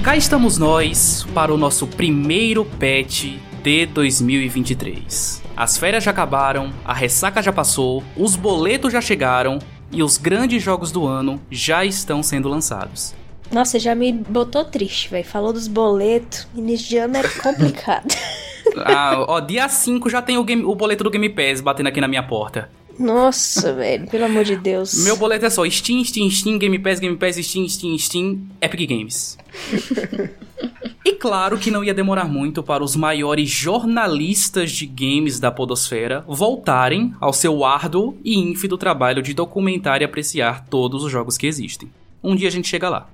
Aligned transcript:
E 0.00 0.02
cá 0.02 0.16
estamos 0.16 0.56
nós 0.56 1.26
para 1.34 1.52
o 1.52 1.58
nosso 1.58 1.86
primeiro 1.86 2.64
patch 2.64 3.34
de 3.62 3.84
2023. 3.84 5.42
As 5.54 5.76
férias 5.76 6.04
já 6.04 6.10
acabaram, 6.10 6.72
a 6.86 6.94
ressaca 6.94 7.42
já 7.42 7.52
passou, 7.52 8.02
os 8.16 8.34
boletos 8.34 8.94
já 8.94 9.02
chegaram 9.02 9.58
e 9.92 10.02
os 10.02 10.16
grandes 10.16 10.62
jogos 10.62 10.90
do 10.90 11.06
ano 11.06 11.38
já 11.50 11.84
estão 11.84 12.22
sendo 12.22 12.48
lançados. 12.48 13.14
Nossa, 13.52 13.78
já 13.78 13.94
me 13.94 14.10
botou 14.10 14.64
triste, 14.64 15.10
velho. 15.10 15.22
Falou 15.22 15.52
dos 15.52 15.68
boletos. 15.68 16.48
Início 16.56 16.88
de 16.88 16.96
ano 16.96 17.18
é 17.18 17.22
complicado. 17.22 18.08
ah, 18.82 19.22
ó, 19.28 19.38
dia 19.38 19.68
5 19.68 20.08
já 20.08 20.22
tem 20.22 20.38
o, 20.38 20.44
game, 20.44 20.64
o 20.64 20.74
boleto 20.74 21.04
do 21.04 21.10
Game 21.10 21.28
Pass 21.28 21.60
batendo 21.60 21.88
aqui 21.88 22.00
na 22.00 22.08
minha 22.08 22.22
porta. 22.22 22.70
Nossa, 23.00 23.72
velho, 23.72 24.06
pelo 24.08 24.26
amor 24.26 24.44
de 24.44 24.56
Deus. 24.56 25.02
Meu 25.04 25.16
boleto 25.16 25.46
é 25.46 25.50
só 25.50 25.68
Steam, 25.68 26.04
Steam, 26.04 26.30
Steam, 26.30 26.58
Game 26.58 26.78
Pass, 26.78 27.00
Game 27.00 27.16
Pass, 27.16 27.36
Steam, 27.36 27.66
Steam, 27.66 27.96
Steam, 27.98 28.40
Epic 28.60 28.86
Games. 28.86 29.38
e 31.02 31.12
claro 31.14 31.56
que 31.56 31.70
não 31.70 31.82
ia 31.82 31.94
demorar 31.94 32.26
muito 32.26 32.62
para 32.62 32.84
os 32.84 32.94
maiores 32.94 33.48
jornalistas 33.48 34.70
de 34.70 34.84
games 34.84 35.40
da 35.40 35.50
podosfera 35.50 36.22
voltarem 36.28 37.14
ao 37.18 37.32
seu 37.32 37.64
árduo 37.64 38.18
e 38.22 38.38
ínfido 38.38 38.76
trabalho 38.76 39.22
de 39.22 39.32
documentar 39.32 40.02
e 40.02 40.04
apreciar 40.04 40.66
todos 40.66 41.02
os 41.02 41.10
jogos 41.10 41.38
que 41.38 41.46
existem. 41.46 41.90
Um 42.22 42.36
dia 42.36 42.48
a 42.48 42.52
gente 42.52 42.68
chega 42.68 42.90
lá. 42.90 43.08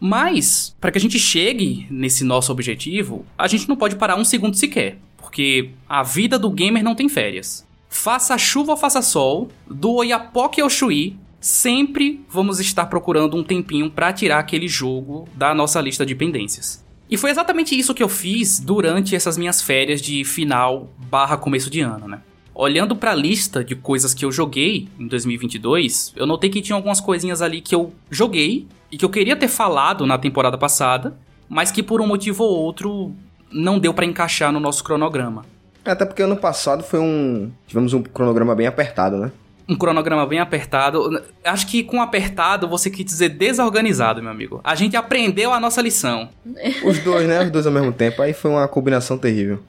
Mas, 0.00 0.74
para 0.80 0.90
que 0.90 0.96
a 0.96 1.00
gente 1.00 1.18
chegue 1.18 1.86
nesse 1.90 2.24
nosso 2.24 2.50
objetivo, 2.50 3.26
a 3.36 3.46
gente 3.46 3.68
não 3.68 3.76
pode 3.76 3.96
parar 3.96 4.16
um 4.16 4.24
segundo 4.24 4.56
sequer, 4.56 4.96
porque 5.18 5.72
a 5.86 6.02
vida 6.02 6.38
do 6.38 6.50
gamer 6.50 6.82
não 6.82 6.94
tem 6.94 7.06
férias. 7.06 7.65
Faça 7.88 8.36
chuva 8.36 8.72
ou 8.72 8.76
faça 8.76 9.00
sol, 9.02 9.48
do 9.66 9.92
Oiapoque 9.94 10.60
ao 10.60 10.68
Chuí, 10.68 11.16
sempre 11.40 12.24
vamos 12.28 12.58
estar 12.58 12.86
procurando 12.86 13.36
um 13.36 13.44
tempinho 13.44 13.90
para 13.90 14.12
tirar 14.12 14.38
aquele 14.38 14.68
jogo 14.68 15.28
da 15.34 15.54
nossa 15.54 15.80
lista 15.80 16.04
de 16.04 16.14
pendências. 16.14 16.84
E 17.08 17.16
foi 17.16 17.30
exatamente 17.30 17.78
isso 17.78 17.94
que 17.94 18.02
eu 18.02 18.08
fiz 18.08 18.58
durante 18.58 19.14
essas 19.14 19.38
minhas 19.38 19.62
férias 19.62 20.02
de 20.02 20.24
final 20.24 20.90
barra 20.98 21.36
começo 21.36 21.70
de 21.70 21.80
ano, 21.80 22.08
né? 22.08 22.20
Olhando 22.52 22.96
para 22.96 23.12
a 23.12 23.14
lista 23.14 23.62
de 23.62 23.76
coisas 23.76 24.12
que 24.12 24.24
eu 24.24 24.32
joguei 24.32 24.88
em 24.98 25.06
2022, 25.06 26.14
eu 26.16 26.26
notei 26.26 26.50
que 26.50 26.62
tinha 26.62 26.74
algumas 26.74 27.00
coisinhas 27.00 27.42
ali 27.42 27.60
que 27.60 27.74
eu 27.74 27.92
joguei 28.10 28.66
e 28.90 28.96
que 28.96 29.04
eu 29.04 29.10
queria 29.10 29.36
ter 29.36 29.46
falado 29.46 30.06
na 30.06 30.18
temporada 30.18 30.58
passada, 30.58 31.16
mas 31.48 31.70
que 31.70 31.82
por 31.82 32.00
um 32.00 32.06
motivo 32.06 32.42
ou 32.42 32.58
outro 32.58 33.14
não 33.52 33.78
deu 33.78 33.94
para 33.94 34.06
encaixar 34.06 34.50
no 34.50 34.58
nosso 34.58 34.82
cronograma. 34.82 35.44
Até 35.86 36.04
porque 36.04 36.22
ano 36.22 36.36
passado 36.36 36.82
foi 36.82 37.00
um. 37.00 37.50
Tivemos 37.66 37.92
um 37.92 38.02
cronograma 38.02 38.54
bem 38.54 38.66
apertado, 38.66 39.16
né? 39.16 39.32
Um 39.68 39.76
cronograma 39.76 40.26
bem 40.26 40.38
apertado. 40.38 41.22
Acho 41.44 41.66
que 41.66 41.82
com 41.82 42.00
apertado 42.00 42.68
você 42.68 42.90
quis 42.90 43.04
dizer 43.04 43.30
desorganizado, 43.30 44.22
meu 44.22 44.30
amigo. 44.30 44.60
A 44.62 44.74
gente 44.74 44.96
aprendeu 44.96 45.52
a 45.52 45.58
nossa 45.58 45.80
lição. 45.82 46.28
Os 46.84 46.98
dois, 47.00 47.26
né? 47.26 47.44
Os 47.44 47.50
dois 47.50 47.66
ao 47.66 47.72
mesmo 47.72 47.92
tempo. 47.92 48.22
Aí 48.22 48.32
foi 48.32 48.50
uma 48.50 48.68
combinação 48.68 49.18
terrível. 49.18 49.60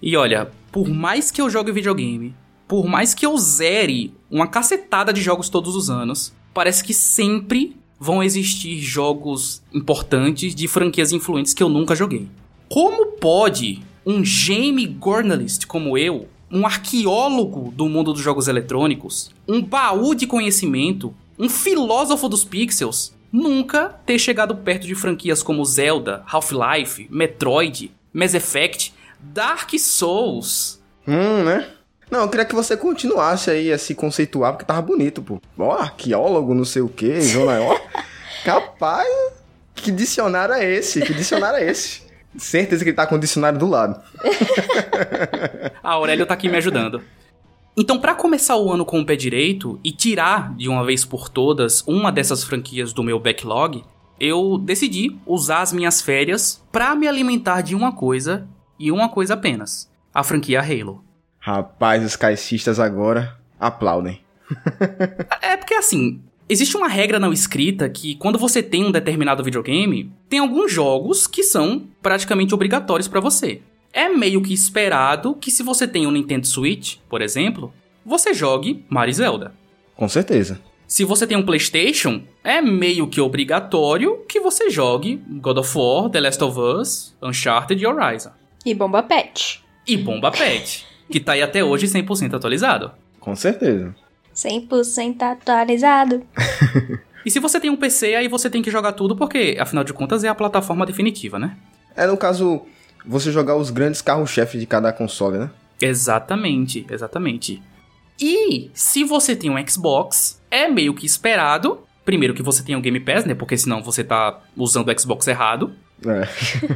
E 0.00 0.16
olha, 0.16 0.50
por 0.72 0.88
mais 0.88 1.30
que 1.30 1.40
eu 1.40 1.48
jogue 1.48 1.70
videogame, 1.70 2.34
por 2.66 2.86
mais 2.86 3.14
que 3.14 3.24
eu 3.24 3.36
zere 3.38 4.12
uma 4.30 4.48
cacetada 4.48 5.12
de 5.12 5.20
jogos 5.20 5.48
todos 5.48 5.76
os 5.76 5.88
anos, 5.88 6.32
parece 6.52 6.82
que 6.82 6.92
sempre 6.92 7.76
vão 8.00 8.20
existir 8.20 8.80
jogos 8.80 9.62
importantes 9.72 10.56
de 10.56 10.66
franquias 10.66 11.12
influentes 11.12 11.54
que 11.54 11.62
eu 11.62 11.68
nunca 11.68 11.94
joguei. 11.94 12.28
Como 12.68 13.12
pode 13.12 13.80
um 14.04 14.22
game 14.22 14.98
journalist 15.02 15.66
como 15.66 15.96
eu, 15.96 16.28
um 16.50 16.66
arqueólogo 16.66 17.72
do 17.72 17.88
mundo 17.88 18.12
dos 18.12 18.22
jogos 18.22 18.48
eletrônicos, 18.48 19.30
um 19.48 19.62
baú 19.62 20.14
de 20.14 20.26
conhecimento, 20.26 21.14
um 21.38 21.48
filósofo 21.48 22.28
dos 22.28 22.44
pixels, 22.44 23.14
nunca 23.32 23.88
ter 24.04 24.18
chegado 24.18 24.54
perto 24.56 24.86
de 24.86 24.94
franquias 24.94 25.42
como 25.42 25.64
Zelda, 25.64 26.22
Half-Life, 26.26 27.08
Metroid, 27.10 27.90
Mass 28.12 28.34
Effect, 28.34 28.92
Dark 29.18 29.70
Souls. 29.78 30.80
Hum, 31.08 31.44
né? 31.44 31.66
Não, 32.10 32.20
eu 32.20 32.28
queria 32.28 32.44
que 32.44 32.54
você 32.54 32.76
continuasse 32.76 33.50
aí 33.50 33.72
a 33.72 33.78
se 33.78 33.94
conceituar, 33.94 34.52
porque 34.52 34.66
tava 34.66 34.82
bonito, 34.82 35.22
pô. 35.22 35.40
Ó, 35.58 35.72
arqueólogo, 35.72 36.54
não 36.54 36.66
sei 36.66 36.82
o 36.82 36.88
quê, 36.88 37.18
Zona 37.22 37.58
ó. 37.62 37.80
Capaz, 38.44 39.08
que 39.74 39.90
dicionário 39.90 40.54
é 40.54 40.74
esse? 40.74 41.00
Que 41.00 41.14
dicionário 41.14 41.58
é 41.58 41.70
esse? 41.70 42.01
Certeza 42.36 42.82
que 42.84 42.90
ele 42.90 42.96
tá 42.96 43.06
com 43.06 43.16
o 43.16 43.18
dicionário 43.18 43.58
do 43.58 43.66
lado. 43.66 44.00
a 45.82 45.90
Aurélio 45.92 46.26
tá 46.26 46.34
aqui 46.34 46.48
me 46.48 46.56
ajudando. 46.56 47.02
Então, 47.76 47.98
para 47.98 48.14
começar 48.14 48.56
o 48.56 48.70
ano 48.70 48.84
com 48.84 49.00
o 49.00 49.06
pé 49.06 49.16
direito 49.16 49.80
e 49.82 49.92
tirar 49.92 50.54
de 50.54 50.68
uma 50.68 50.84
vez 50.84 51.04
por 51.04 51.28
todas 51.28 51.82
uma 51.86 52.12
dessas 52.12 52.44
franquias 52.44 52.92
do 52.92 53.02
meu 53.02 53.18
backlog, 53.18 53.82
eu 54.20 54.58
decidi 54.58 55.18
usar 55.26 55.62
as 55.62 55.72
minhas 55.72 56.00
férias 56.00 56.62
para 56.70 56.94
me 56.94 57.08
alimentar 57.08 57.62
de 57.62 57.74
uma 57.74 57.92
coisa 57.92 58.46
e 58.78 58.92
uma 58.92 59.08
coisa 59.08 59.34
apenas: 59.34 59.90
a 60.12 60.22
franquia 60.22 60.60
Halo. 60.60 61.02
Rapaz, 61.38 62.04
os 62.04 62.14
caixistas 62.14 62.78
agora 62.78 63.36
aplaudem. 63.58 64.20
é 65.40 65.56
porque 65.56 65.74
assim, 65.74 66.22
Existe 66.52 66.76
uma 66.76 66.86
regra 66.86 67.18
não 67.18 67.32
escrita 67.32 67.88
que 67.88 68.14
quando 68.14 68.38
você 68.38 68.62
tem 68.62 68.84
um 68.84 68.92
determinado 68.92 69.42
videogame, 69.42 70.12
tem 70.28 70.38
alguns 70.38 70.70
jogos 70.70 71.26
que 71.26 71.42
são 71.42 71.86
praticamente 72.02 72.54
obrigatórios 72.54 73.08
para 73.08 73.20
você. 73.20 73.62
É 73.90 74.10
meio 74.10 74.42
que 74.42 74.52
esperado 74.52 75.34
que 75.34 75.50
se 75.50 75.62
você 75.62 75.88
tem 75.88 76.06
um 76.06 76.10
Nintendo 76.10 76.46
Switch, 76.46 76.98
por 77.08 77.22
exemplo, 77.22 77.72
você 78.04 78.34
jogue 78.34 78.84
Mario 78.90 79.14
Zelda. 79.14 79.54
Com 79.96 80.06
certeza. 80.10 80.60
Se 80.86 81.06
você 81.06 81.26
tem 81.26 81.38
um 81.38 81.42
PlayStation, 81.42 82.22
é 82.44 82.60
meio 82.60 83.06
que 83.06 83.18
obrigatório 83.18 84.18
que 84.28 84.38
você 84.38 84.68
jogue 84.68 85.22
God 85.26 85.56
of 85.56 85.78
War, 85.78 86.10
The 86.10 86.20
Last 86.20 86.44
of 86.44 86.60
Us, 86.60 87.16
Uncharted 87.22 87.82
e 87.82 87.86
Horizon. 87.86 88.32
E 88.66 88.74
Bomba 88.74 89.02
Pet. 89.02 89.64
E 89.88 89.96
Bomba 89.96 90.30
Pet, 90.30 90.84
que 91.10 91.18
tá 91.18 91.32
aí 91.32 91.40
até 91.40 91.64
hoje 91.64 91.86
100% 91.86 92.34
atualizado. 92.34 92.92
Com 93.18 93.34
certeza. 93.34 94.01
100% 94.34 95.22
atualizado. 95.22 96.22
e 97.24 97.30
se 97.30 97.38
você 97.38 97.60
tem 97.60 97.70
um 97.70 97.76
PC, 97.76 98.14
aí 98.14 98.28
você 98.28 98.48
tem 98.48 98.62
que 98.62 98.70
jogar 98.70 98.92
tudo, 98.92 99.16
porque, 99.16 99.56
afinal 99.60 99.84
de 99.84 99.92
contas, 99.92 100.24
é 100.24 100.28
a 100.28 100.34
plataforma 100.34 100.86
definitiva, 100.86 101.38
né? 101.38 101.56
É, 101.96 102.06
no 102.06 102.16
caso, 102.16 102.62
você 103.06 103.30
jogar 103.30 103.56
os 103.56 103.70
grandes 103.70 104.00
carros-chefe 104.00 104.58
de 104.58 104.66
cada 104.66 104.92
console, 104.92 105.38
né? 105.38 105.50
Exatamente, 105.80 106.86
exatamente. 106.90 107.62
E 108.20 108.70
se 108.72 109.04
você 109.04 109.34
tem 109.34 109.50
um 109.50 109.66
Xbox, 109.66 110.40
é 110.50 110.68
meio 110.68 110.94
que 110.94 111.04
esperado. 111.04 111.80
Primeiro 112.04 112.34
que 112.34 112.42
você 112.42 112.62
tenha 112.62 112.78
o 112.78 112.80
um 112.80 112.82
Game 112.82 113.00
Pass, 113.00 113.24
né? 113.24 113.34
Porque 113.34 113.56
senão 113.56 113.82
você 113.82 114.04
tá 114.04 114.40
usando 114.56 114.88
o 114.88 115.00
Xbox 115.00 115.26
errado. 115.26 115.72
É. 116.04 116.28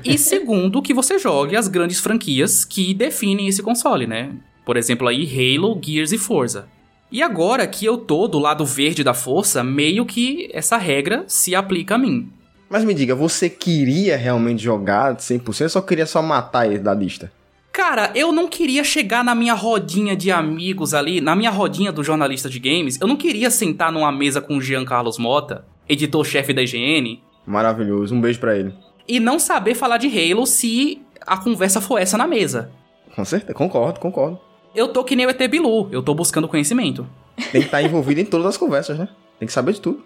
e 0.04 0.16
segundo, 0.16 0.80
que 0.80 0.94
você 0.94 1.18
jogue 1.18 1.56
as 1.56 1.66
grandes 1.66 1.98
franquias 1.98 2.64
que 2.64 2.94
definem 2.94 3.48
esse 3.48 3.62
console, 3.62 4.06
né? 4.06 4.32
Por 4.64 4.76
exemplo, 4.76 5.06
aí 5.06 5.24
Halo, 5.24 5.78
Gears 5.82 6.12
e 6.12 6.18
Forza. 6.18 6.68
E 7.10 7.22
agora 7.22 7.66
que 7.68 7.84
eu 7.84 7.98
tô 7.98 8.26
do 8.26 8.38
lado 8.38 8.64
verde 8.64 9.04
da 9.04 9.14
força, 9.14 9.62
meio 9.62 10.04
que 10.04 10.50
essa 10.52 10.76
regra 10.76 11.24
se 11.28 11.54
aplica 11.54 11.94
a 11.94 11.98
mim. 11.98 12.32
Mas 12.68 12.84
me 12.84 12.92
diga, 12.92 13.14
você 13.14 13.48
queria 13.48 14.16
realmente 14.16 14.62
jogar 14.62 15.14
100% 15.14 15.62
ou 15.62 15.68
só 15.68 15.80
queria 15.80 16.04
só 16.04 16.20
matar 16.20 16.66
ele 16.66 16.80
da 16.80 16.92
lista? 16.92 17.30
Cara, 17.72 18.10
eu 18.14 18.32
não 18.32 18.48
queria 18.48 18.82
chegar 18.82 19.22
na 19.22 19.36
minha 19.36 19.54
rodinha 19.54 20.16
de 20.16 20.32
amigos 20.32 20.94
ali, 20.94 21.20
na 21.20 21.36
minha 21.36 21.50
rodinha 21.50 21.92
do 21.92 22.02
jornalista 22.02 22.48
de 22.48 22.58
games, 22.58 23.00
eu 23.00 23.06
não 23.06 23.16
queria 23.16 23.50
sentar 23.50 23.92
numa 23.92 24.10
mesa 24.10 24.40
com 24.40 24.56
o 24.56 24.60
Jean 24.60 24.84
Carlos 24.84 25.18
Mota, 25.18 25.64
editor-chefe 25.88 26.52
da 26.52 26.62
IGN. 26.62 27.22
Maravilhoso, 27.46 28.14
um 28.14 28.20
beijo 28.20 28.40
para 28.40 28.56
ele. 28.56 28.74
E 29.06 29.20
não 29.20 29.38
saber 29.38 29.74
falar 29.76 29.98
de 29.98 30.08
Halo 30.08 30.44
se 30.44 31.00
a 31.24 31.36
conversa 31.36 31.80
for 31.80 31.98
essa 31.98 32.18
na 32.18 32.26
mesa. 32.26 32.72
Com 33.14 33.24
certeza, 33.24 33.54
concordo, 33.54 34.00
concordo 34.00 34.40
eu 34.76 34.88
tô 34.88 35.02
que 35.02 35.16
nem 35.16 35.26
o 35.26 35.30
ET 35.30 35.48
Bilu, 35.48 35.88
eu 35.90 36.02
tô 36.02 36.14
buscando 36.14 36.46
conhecimento. 36.46 37.06
Tem 37.36 37.62
que 37.62 37.66
estar 37.66 37.78
tá 37.78 37.82
envolvido 37.82 38.20
em 38.20 38.24
todas 38.24 38.46
as 38.46 38.56
conversas, 38.56 38.98
né? 38.98 39.08
Tem 39.38 39.46
que 39.46 39.52
saber 39.52 39.72
de 39.72 39.80
tudo. 39.80 40.04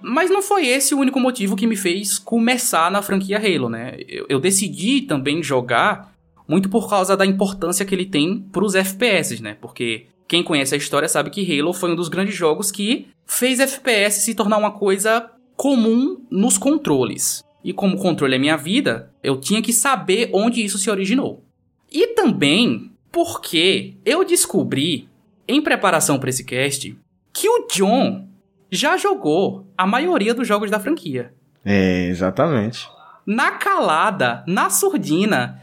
Mas 0.00 0.30
não 0.30 0.40
foi 0.40 0.68
esse 0.68 0.94
o 0.94 0.98
único 0.98 1.18
motivo 1.18 1.56
que 1.56 1.66
me 1.66 1.76
fez 1.76 2.18
começar 2.18 2.90
na 2.90 3.02
franquia 3.02 3.38
Halo, 3.38 3.68
né? 3.68 3.96
Eu, 4.08 4.26
eu 4.28 4.40
decidi 4.40 5.02
também 5.02 5.42
jogar 5.42 6.12
muito 6.46 6.68
por 6.68 6.88
causa 6.88 7.16
da 7.16 7.26
importância 7.26 7.84
que 7.84 7.94
ele 7.94 8.06
tem 8.06 8.40
pros 8.52 8.74
FPS, 8.74 9.42
né? 9.42 9.56
Porque 9.60 10.06
quem 10.28 10.42
conhece 10.42 10.74
a 10.74 10.78
história 10.78 11.08
sabe 11.08 11.30
que 11.30 11.60
Halo 11.60 11.72
foi 11.72 11.90
um 11.90 11.96
dos 11.96 12.08
grandes 12.08 12.34
jogos 12.34 12.70
que 12.70 13.08
fez 13.26 13.58
FPS 13.58 14.20
se 14.20 14.34
tornar 14.34 14.58
uma 14.58 14.70
coisa 14.70 15.28
comum 15.56 16.24
nos 16.30 16.56
controles. 16.56 17.42
E 17.64 17.72
como 17.72 17.98
controle 17.98 18.36
é 18.36 18.38
minha 18.38 18.56
vida, 18.56 19.12
eu 19.22 19.36
tinha 19.36 19.60
que 19.60 19.72
saber 19.72 20.30
onde 20.32 20.64
isso 20.64 20.78
se 20.78 20.88
originou. 20.88 21.42
E 21.90 22.08
também 22.08 22.92
porque 23.10 23.96
eu 24.04 24.24
descobri, 24.24 25.08
em 25.46 25.62
preparação 25.62 26.18
para 26.18 26.30
esse 26.30 26.44
cast, 26.44 26.96
que 27.32 27.48
o 27.48 27.66
John 27.72 28.28
já 28.70 28.96
jogou 28.96 29.66
a 29.76 29.86
maioria 29.86 30.34
dos 30.34 30.46
jogos 30.46 30.70
da 30.70 30.80
franquia. 30.80 31.32
É, 31.64 32.06
exatamente. 32.06 32.86
Na 33.26 33.52
calada, 33.52 34.42
na 34.46 34.70
surdina, 34.70 35.62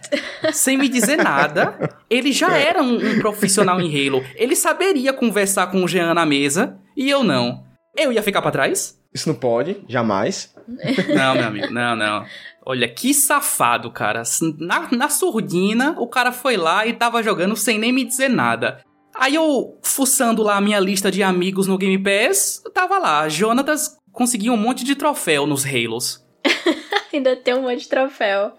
sem 0.54 0.78
me 0.78 0.88
dizer 0.88 1.18
nada, 1.18 1.98
ele 2.10 2.32
já 2.32 2.56
era 2.56 2.82
um, 2.82 2.96
um 2.96 3.20
profissional 3.20 3.82
em 3.82 3.90
Halo. 3.90 4.24
Ele 4.36 4.56
saberia 4.56 5.12
conversar 5.12 5.68
com 5.68 5.84
o 5.84 5.88
Jean 5.88 6.14
na 6.14 6.26
mesa 6.26 6.78
e 6.96 7.10
eu 7.10 7.24
não. 7.24 7.64
Eu 7.98 8.12
ia 8.12 8.22
ficar 8.22 8.42
para 8.42 8.52
trás? 8.52 9.00
Isso 9.14 9.30
não 9.30 9.36
pode, 9.36 9.78
jamais. 9.88 10.54
Não, 10.68 11.36
meu 11.36 11.48
amigo, 11.48 11.74
não, 11.74 11.96
não. 11.96 12.26
Olha, 12.66 12.88
que 12.88 13.14
safado, 13.14 13.92
cara. 13.92 14.24
Na, 14.60 14.90
na 14.92 15.10
surdina, 15.10 15.96
o 16.00 16.08
cara 16.08 16.32
foi 16.32 16.58
lá 16.58 16.88
e 16.88 16.94
tava 16.94 17.22
jogando 17.22 17.56
sem 17.56 17.78
nem 17.78 17.92
me 17.92 18.04
dizer 18.04 18.30
nada. 18.30 18.84
Aí 19.14 19.36
eu, 19.36 19.78
fuçando 19.84 20.42
lá 20.42 20.58
a 20.58 20.62
minha 20.62 20.80
lista 20.80 21.12
de 21.12 21.22
amigos 21.22 21.68
no 21.68 21.78
Game 21.78 21.98
Pass, 21.98 22.62
tava 22.74 22.98
lá, 22.98 23.30
Jonatas 23.30 23.98
conseguiu 24.12 24.54
um 24.54 24.58
monte 24.58 24.84
de 24.84 24.96
troféu 24.96 25.46
nos 25.46 25.66
Halos. 25.66 26.26
Ainda 27.16 27.36
tem 27.36 27.54
um 27.54 27.62
monte 27.62 27.80
de 27.80 27.90
troféu. 27.90 28.52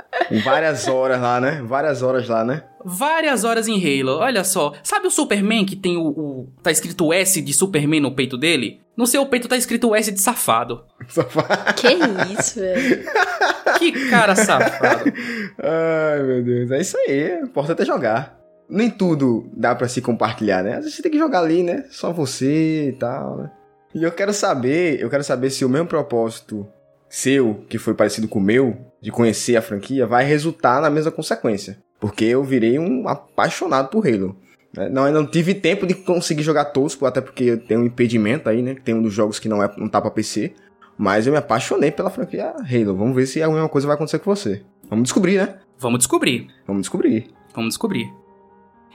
Várias 0.42 0.88
horas 0.88 1.20
lá, 1.20 1.40
né? 1.40 1.62
Várias 1.62 2.02
horas 2.02 2.26
lá, 2.26 2.42
né? 2.42 2.64
Várias 2.82 3.44
horas 3.44 3.68
em 3.68 3.74
Halo, 3.74 4.18
olha 4.18 4.44
só. 4.44 4.72
Sabe 4.82 5.06
o 5.06 5.10
Superman 5.10 5.66
que 5.66 5.76
tem 5.76 5.96
o, 5.96 6.06
o. 6.06 6.48
tá 6.62 6.70
escrito 6.70 7.12
S 7.12 7.42
de 7.42 7.52
Superman 7.52 8.00
no 8.00 8.14
peito 8.14 8.38
dele? 8.38 8.80
No 8.96 9.06
seu 9.06 9.26
peito 9.26 9.46
tá 9.46 9.56
escrito 9.56 9.94
S 9.94 10.10
de 10.10 10.20
safado. 10.20 10.84
Safado. 11.08 11.74
Que 11.74 11.88
isso, 12.32 12.60
velho? 12.60 13.04
Que 13.78 14.08
cara 14.08 14.34
safado. 14.34 15.12
Ai, 15.62 16.22
meu 16.22 16.42
Deus. 16.42 16.70
É 16.70 16.80
isso 16.80 16.96
aí. 16.96 17.42
O 17.42 17.44
importante 17.44 17.82
é 17.82 17.84
jogar. 17.84 18.38
Nem 18.70 18.88
tudo 18.88 19.50
dá 19.52 19.74
pra 19.74 19.86
se 19.86 20.00
compartilhar, 20.00 20.62
né? 20.62 20.76
Às 20.76 20.84
vezes 20.84 20.94
você 20.94 21.02
tem 21.02 21.12
que 21.12 21.18
jogar 21.18 21.40
ali, 21.40 21.62
né? 21.62 21.84
Só 21.90 22.10
você 22.10 22.88
e 22.88 22.92
tal, 22.92 23.36
né? 23.36 23.50
E 23.94 24.02
eu 24.02 24.12
quero 24.12 24.32
saber, 24.32 24.98
eu 25.00 25.10
quero 25.10 25.22
saber 25.22 25.50
se 25.50 25.64
o 25.64 25.68
mesmo 25.68 25.88
propósito 25.88 26.66
seu, 27.08 27.64
que 27.68 27.78
foi 27.78 27.94
parecido 27.94 28.28
com 28.28 28.38
o 28.38 28.42
meu, 28.42 28.76
de 29.00 29.10
conhecer 29.10 29.56
a 29.56 29.62
franquia, 29.62 30.06
vai 30.06 30.24
resultar 30.24 30.80
na 30.80 30.90
mesma 30.90 31.10
consequência. 31.10 31.78
Porque 32.00 32.24
eu 32.24 32.44
virei 32.44 32.78
um 32.78 33.08
apaixonado 33.08 33.88
por 33.88 34.06
Halo. 34.06 34.36
né? 34.76 34.88
Não, 34.88 35.06
eu 35.06 35.12
não 35.12 35.26
tive 35.26 35.54
tempo 35.54 35.86
de 35.86 35.94
conseguir 35.94 36.42
jogar 36.42 36.66
tosco, 36.66 37.06
até 37.06 37.20
porque 37.20 37.44
eu 37.44 37.58
tenho 37.58 37.80
um 37.80 37.86
impedimento 37.86 38.48
aí, 38.48 38.62
né? 38.62 38.76
Tem 38.84 38.94
um 38.94 39.02
dos 39.02 39.12
jogos 39.12 39.38
que 39.38 39.48
não, 39.48 39.62
é, 39.62 39.72
não 39.76 39.88
tá 39.88 40.00
pra 40.00 40.10
PC. 40.10 40.52
Mas 40.98 41.26
eu 41.26 41.32
me 41.32 41.38
apaixonei 41.38 41.90
pela 41.90 42.10
franquia 42.10 42.54
Halo. 42.58 42.96
Vamos 42.96 43.14
ver 43.14 43.26
se 43.26 43.42
a 43.42 43.48
mesma 43.48 43.68
coisa 43.68 43.86
vai 43.86 43.96
acontecer 43.96 44.18
com 44.18 44.34
você. 44.34 44.62
Vamos 44.88 45.04
descobrir, 45.04 45.36
né? 45.36 45.56
Vamos 45.78 45.98
descobrir. 45.98 46.48
Vamos 46.66 46.82
descobrir. 46.82 47.26
Vamos 47.54 47.70
descobrir. 47.70 48.10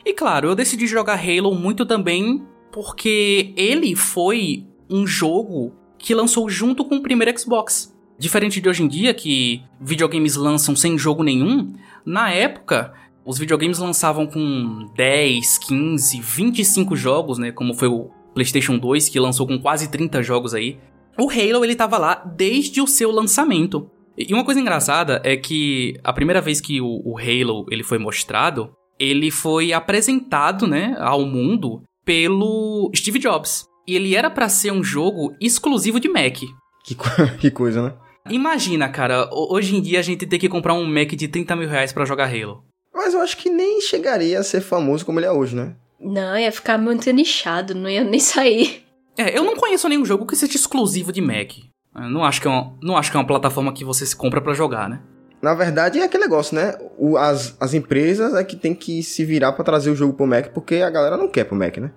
E 0.03 0.13
claro, 0.13 0.49
eu 0.49 0.55
decidi 0.55 0.87
jogar 0.87 1.19
Halo 1.19 1.53
muito 1.53 1.85
também 1.85 2.43
porque 2.71 3.53
ele 3.55 3.95
foi 3.95 4.65
um 4.89 5.05
jogo 5.05 5.73
que 5.97 6.15
lançou 6.15 6.49
junto 6.49 6.83
com 6.83 6.95
o 6.95 7.01
primeiro 7.01 7.37
Xbox. 7.39 7.90
Diferente 8.21 8.61
de 8.61 8.69
hoje 8.69 8.83
em 8.83 8.87
dia, 8.87 9.15
que 9.15 9.63
videogames 9.79 10.35
lançam 10.35 10.75
sem 10.75 10.95
jogo 10.95 11.23
nenhum, 11.23 11.73
na 12.05 12.29
época, 12.31 12.93
os 13.25 13.39
videogames 13.39 13.79
lançavam 13.79 14.27
com 14.27 14.87
10, 14.95 15.57
15, 15.57 16.21
25 16.21 16.95
jogos, 16.95 17.39
né? 17.39 17.51
Como 17.51 17.73
foi 17.73 17.87
o 17.87 18.11
PlayStation 18.35 18.77
2, 18.77 19.09
que 19.09 19.19
lançou 19.19 19.47
com 19.47 19.57
quase 19.59 19.89
30 19.89 20.21
jogos 20.21 20.53
aí. 20.53 20.77
O 21.17 21.31
Halo, 21.31 21.65
ele 21.65 21.75
tava 21.75 21.97
lá 21.97 22.13
desde 22.37 22.79
o 22.79 22.85
seu 22.85 23.09
lançamento. 23.09 23.89
E 24.15 24.31
uma 24.35 24.45
coisa 24.45 24.59
engraçada 24.61 25.19
é 25.25 25.35
que 25.35 25.95
a 26.03 26.13
primeira 26.13 26.41
vez 26.41 26.61
que 26.61 26.79
o, 26.79 27.01
o 27.03 27.17
Halo 27.17 27.65
ele 27.71 27.81
foi 27.83 27.97
mostrado, 27.97 28.71
ele 28.99 29.31
foi 29.31 29.73
apresentado, 29.73 30.67
né, 30.67 30.95
ao 30.99 31.25
mundo 31.25 31.81
pelo 32.05 32.91
Steve 32.95 33.17
Jobs. 33.17 33.65
E 33.87 33.95
ele 33.95 34.15
era 34.15 34.29
pra 34.29 34.47
ser 34.47 34.71
um 34.71 34.83
jogo 34.83 35.33
exclusivo 35.41 35.99
de 35.99 36.07
Mac. 36.07 36.37
Que, 36.85 36.93
co- 36.93 37.09
que 37.41 37.49
coisa, 37.49 37.81
né? 37.81 37.93
Imagina, 38.29 38.89
cara, 38.89 39.27
ho- 39.31 39.53
hoje 39.53 39.75
em 39.75 39.81
dia 39.81 39.99
a 39.99 40.03
gente 40.03 40.25
tem 40.25 40.39
que 40.39 40.49
comprar 40.49 40.73
um 40.73 40.85
Mac 40.85 41.09
de 41.09 41.27
30 41.27 41.55
mil 41.55 41.67
reais 41.67 41.91
pra 41.91 42.05
jogar 42.05 42.25
Halo. 42.29 42.63
Mas 42.93 43.13
eu 43.13 43.21
acho 43.21 43.37
que 43.37 43.49
nem 43.49 43.81
chegaria 43.81 44.39
a 44.39 44.43
ser 44.43 44.61
famoso 44.61 45.05
como 45.05 45.19
ele 45.19 45.25
é 45.25 45.31
hoje, 45.31 45.55
né? 45.55 45.75
Não, 45.99 46.37
ia 46.37 46.51
ficar 46.51 46.77
muito 46.77 47.09
nichado, 47.11 47.73
não 47.73 47.89
ia 47.89 48.03
nem 48.03 48.19
sair. 48.19 48.83
É, 49.17 49.37
eu 49.37 49.43
não 49.43 49.55
conheço 49.55 49.87
nenhum 49.89 50.05
jogo 50.05 50.25
que 50.25 50.35
seja 50.35 50.55
exclusivo 50.55 51.11
de 51.11 51.21
Mac. 51.21 51.51
Eu 51.95 52.09
não 52.09 52.23
acho 52.23 52.41
que 52.41 52.47
é 52.47 52.51
uma, 52.51 52.73
não 52.81 52.95
acho 52.97 53.11
que 53.11 53.17
é 53.17 53.19
uma 53.19 53.27
plataforma 53.27 53.73
que 53.73 53.83
você 53.83 54.05
se 54.05 54.15
compra 54.15 54.41
pra 54.41 54.53
jogar, 54.53 54.89
né? 54.89 55.01
Na 55.41 55.53
verdade, 55.55 55.99
é 55.99 56.03
aquele 56.03 56.23
negócio, 56.23 56.55
né? 56.55 56.75
O- 56.97 57.17
as, 57.17 57.55
as 57.59 57.73
empresas 57.73 58.33
é 58.35 58.43
que 58.43 58.55
tem 58.55 58.73
que 58.75 59.01
se 59.03 59.25
virar 59.25 59.51
pra 59.53 59.65
trazer 59.65 59.89
o 59.89 59.95
jogo 59.95 60.13
pro 60.13 60.27
Mac, 60.27 60.49
porque 60.53 60.75
a 60.75 60.89
galera 60.89 61.17
não 61.17 61.27
quer 61.27 61.45
pro 61.45 61.55
Mac, 61.55 61.77
né? 61.77 61.91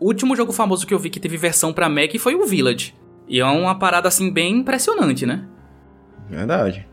O 0.00 0.06
último 0.06 0.34
jogo 0.34 0.52
famoso 0.52 0.86
que 0.86 0.92
eu 0.94 0.98
vi 0.98 1.10
que 1.10 1.20
teve 1.20 1.36
versão 1.36 1.72
pra 1.72 1.88
Mac 1.88 2.14
foi 2.18 2.34
o 2.34 2.46
Village. 2.46 2.94
E 3.28 3.40
é 3.40 3.44
uma 3.44 3.78
parada 3.78 4.08
assim 4.08 4.30
bem 4.30 4.56
impressionante, 4.58 5.24
né? 5.26 5.46
Verdade. 6.28 6.86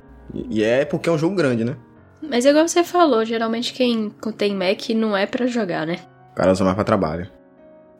E, 0.50 0.64
é 0.64 0.86
porque 0.86 1.10
é 1.10 1.12
um 1.12 1.18
jogo 1.18 1.36
grande, 1.36 1.64
né? 1.64 1.76
Mas 2.22 2.46
igual 2.46 2.68
você 2.68 2.84
falou, 2.84 3.26
geralmente 3.26 3.74
quem 3.74 4.10
tem 4.38 4.56
Mac 4.56 4.90
não 4.96 5.16
é 5.16 5.26
pra 5.26 5.46
jogar, 5.46 5.86
né? 5.86 6.00
O 6.32 6.36
cara 6.36 6.52
usa 6.52 6.64
mais 6.64 6.76
pra 6.76 6.84
trabalho. 6.84 7.30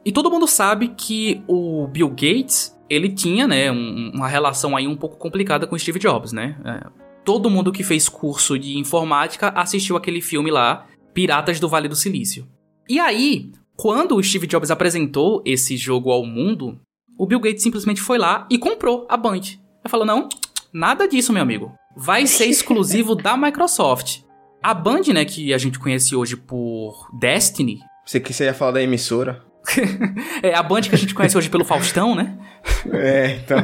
E 0.04 0.10
todo 0.12 0.30
mundo 0.30 0.46
sabe 0.46 0.88
que 0.88 1.42
o 1.46 1.86
Bill 1.86 2.08
Gates, 2.10 2.76
ele 2.88 3.08
tinha, 3.10 3.46
né, 3.46 3.70
um- 3.70 4.12
uma 4.14 4.28
relação 4.28 4.76
aí 4.76 4.86
um 4.86 4.96
pouco 4.96 5.16
complicada 5.16 5.66
com 5.66 5.74
o 5.74 5.78
Steve 5.78 5.98
Jobs, 5.98 6.32
né? 6.32 6.56
É, 6.64 6.86
todo 7.24 7.50
mundo 7.50 7.72
que 7.72 7.82
fez 7.82 8.08
curso 8.08 8.58
de 8.58 8.78
informática 8.78 9.48
assistiu 9.50 9.96
aquele 9.96 10.20
filme 10.20 10.50
lá, 10.50 10.86
Piratas 11.12 11.60
do 11.60 11.68
Vale 11.68 11.88
do 11.88 11.94
Silício. 11.96 12.46
E 12.88 12.98
aí, 12.98 13.52
quando 13.76 14.16
o 14.16 14.22
Steve 14.22 14.46
Jobs 14.46 14.70
apresentou 14.70 15.42
esse 15.44 15.76
jogo 15.76 16.10
ao 16.10 16.24
mundo, 16.26 16.78
o 17.18 17.26
Bill 17.26 17.40
Gates 17.40 17.62
simplesmente 17.62 18.00
foi 18.00 18.18
lá 18.18 18.46
e 18.50 18.58
comprou 18.58 19.06
a 19.08 19.16
Band. 19.16 19.40
Ele 19.40 19.88
falou: 19.88 20.04
não, 20.06 20.28
nada 20.74 21.06
disso, 21.06 21.32
meu 21.32 21.42
amigo. 21.42 21.72
Vai 21.96 22.26
ser 22.28 22.46
exclusivo 22.46 23.14
da 23.14 23.36
Microsoft. 23.36 24.22
A 24.62 24.74
Band, 24.74 25.02
né, 25.12 25.24
que 25.24 25.54
a 25.54 25.58
gente 25.58 25.78
conhece 25.78 26.16
hoje 26.16 26.36
por 26.36 27.08
Destiny, 27.18 27.80
Você 28.04 28.18
que 28.18 28.32
você 28.32 28.44
ia 28.44 28.54
falar 28.54 28.72
da 28.72 28.82
emissora? 28.82 29.42
é 30.42 30.54
a 30.54 30.62
Band 30.62 30.82
que 30.82 30.94
a 30.94 30.98
gente 30.98 31.14
conhece 31.14 31.36
hoje 31.38 31.48
pelo 31.48 31.64
Faustão, 31.64 32.14
né? 32.14 32.36
É, 32.92 33.40
então. 33.42 33.58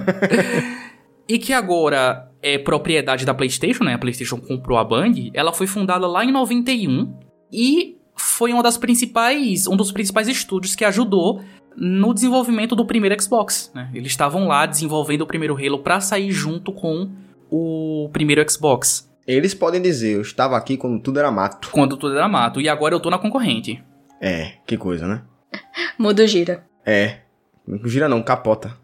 E 1.28 1.38
que 1.38 1.52
agora 1.52 2.30
é 2.42 2.58
propriedade 2.58 3.24
da 3.24 3.32
PlayStation, 3.32 3.84
né? 3.84 3.94
A 3.94 3.98
PlayStation 3.98 4.38
comprou 4.38 4.78
a 4.78 4.84
Band. 4.84 5.12
Ela 5.32 5.52
foi 5.52 5.66
fundada 5.66 6.06
lá 6.06 6.24
em 6.24 6.32
91 6.32 7.18
e 7.52 7.96
foi 8.16 8.52
uma 8.52 8.62
das 8.62 8.76
principais, 8.76 9.66
um 9.66 9.76
dos 9.76 9.90
principais 9.90 10.28
estúdios 10.28 10.74
que 10.74 10.84
ajudou 10.84 11.42
no 11.76 12.12
desenvolvimento 12.14 12.74
do 12.76 12.84
primeiro 12.84 13.20
Xbox. 13.22 13.70
Né? 13.74 13.90
Eles 13.94 14.12
estavam 14.12 14.46
lá 14.46 14.66
desenvolvendo 14.66 15.22
o 15.22 15.26
primeiro 15.26 15.56
Halo 15.56 15.78
pra 15.80 16.00
sair 16.00 16.30
junto 16.30 16.72
com 16.72 17.10
o 17.50 18.08
primeiro 18.12 18.44
Xbox, 18.48 19.10
Eles 19.26 19.54
podem 19.54 19.80
dizer, 19.82 20.14
eu 20.14 20.20
estava 20.22 20.56
aqui 20.56 20.76
quando 20.76 21.00
tudo 21.00 21.18
era 21.18 21.30
mato. 21.30 21.70
quando 21.70 21.96
tudo 21.96 22.16
era 22.16 22.28
mato. 22.28 22.60
E 22.60 22.68
agora 22.68 22.94
eu 22.94 23.00
tô 23.00 23.10
na 23.10 23.18
concorrente. 23.18 23.82
É, 24.20 24.54
que 24.66 24.76
coisa, 24.76 25.06
né? 25.06 25.22
Mudo 25.98 26.26
gira. 26.26 26.64
É. 26.84 27.18
Não 27.66 27.86
gira 27.88 28.08
não, 28.08 28.22
capota. 28.22 28.76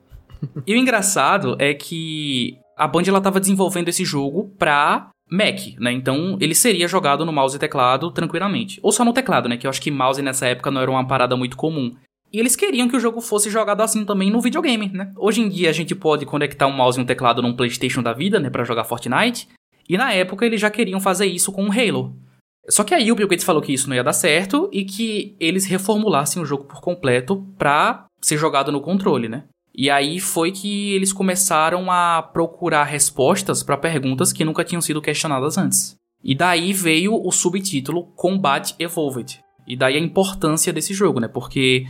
E 0.66 0.74
o 0.74 0.76
engraçado 0.76 1.56
é 1.58 1.74
que 1.74 2.58
a 2.76 2.86
Band 2.86 3.02
ela 3.08 3.20
tava 3.20 3.40
desenvolvendo 3.40 3.88
esse 3.88 4.04
jogo 4.04 4.52
pra 4.58 5.10
Mac, 5.30 5.58
né? 5.80 5.92
Então 5.92 6.36
ele 6.40 6.54
seria 6.54 6.86
jogado 6.86 7.24
no 7.24 7.32
mouse 7.32 7.56
e 7.56 7.58
teclado 7.58 8.10
tranquilamente. 8.10 8.78
Ou 8.82 8.92
só 8.92 9.04
no 9.04 9.12
teclado, 9.12 9.48
né? 9.48 9.56
Que 9.56 9.66
eu 9.66 9.70
acho 9.70 9.80
que 9.82 9.90
mouse 9.90 10.22
nessa 10.22 10.46
época 10.46 10.70
não 10.70 10.80
era 10.80 10.90
uma 10.90 11.06
parada 11.06 11.36
muito 11.36 11.56
comum. 11.56 11.94
E 12.32 12.38
eles 12.38 12.56
queriam 12.56 12.88
que 12.88 12.96
o 12.96 13.00
jogo 13.00 13.20
fosse 13.20 13.50
jogado 13.50 13.80
assim 13.80 14.04
também 14.04 14.30
no 14.30 14.40
videogame, 14.40 14.90
né? 14.92 15.12
Hoje 15.16 15.40
em 15.40 15.48
dia 15.48 15.70
a 15.70 15.72
gente 15.72 15.94
pode 15.94 16.26
conectar 16.26 16.66
um 16.66 16.72
mouse 16.72 16.98
e 16.98 17.02
um 17.02 17.06
teclado 17.06 17.40
num 17.40 17.54
PlayStation 17.54 18.02
da 18.02 18.12
vida, 18.12 18.40
né, 18.40 18.50
Pra 18.50 18.64
jogar 18.64 18.84
Fortnite. 18.84 19.48
E 19.88 19.96
na 19.96 20.12
época 20.12 20.44
eles 20.44 20.60
já 20.60 20.70
queriam 20.70 21.00
fazer 21.00 21.26
isso 21.26 21.52
com 21.52 21.68
o 21.68 21.72
Halo. 21.72 22.14
Só 22.68 22.82
que 22.82 22.94
aí 22.94 23.12
o 23.12 23.14
Bill 23.14 23.28
Gates 23.28 23.44
falou 23.44 23.62
que 23.62 23.72
isso 23.72 23.88
não 23.88 23.94
ia 23.94 24.02
dar 24.02 24.12
certo 24.12 24.68
e 24.72 24.84
que 24.84 25.36
eles 25.38 25.64
reformulassem 25.66 26.42
o 26.42 26.46
jogo 26.46 26.64
por 26.64 26.80
completo 26.80 27.46
pra 27.56 28.06
ser 28.20 28.36
jogado 28.36 28.72
no 28.72 28.80
controle, 28.80 29.28
né? 29.28 29.44
E 29.72 29.88
aí 29.90 30.18
foi 30.18 30.50
que 30.50 30.92
eles 30.94 31.12
começaram 31.12 31.90
a 31.90 32.22
procurar 32.22 32.84
respostas 32.84 33.62
para 33.62 33.76
perguntas 33.76 34.32
que 34.32 34.44
nunca 34.44 34.64
tinham 34.64 34.80
sido 34.80 35.02
questionadas 35.02 35.56
antes. 35.58 35.94
E 36.24 36.34
daí 36.34 36.72
veio 36.72 37.14
o 37.14 37.30
subtítulo 37.30 38.04
Combat 38.16 38.74
Evolved. 38.78 39.38
E 39.68 39.76
daí 39.76 39.96
a 39.96 40.00
importância 40.00 40.72
desse 40.72 40.94
jogo, 40.94 41.20
né? 41.20 41.28
Porque 41.28 41.86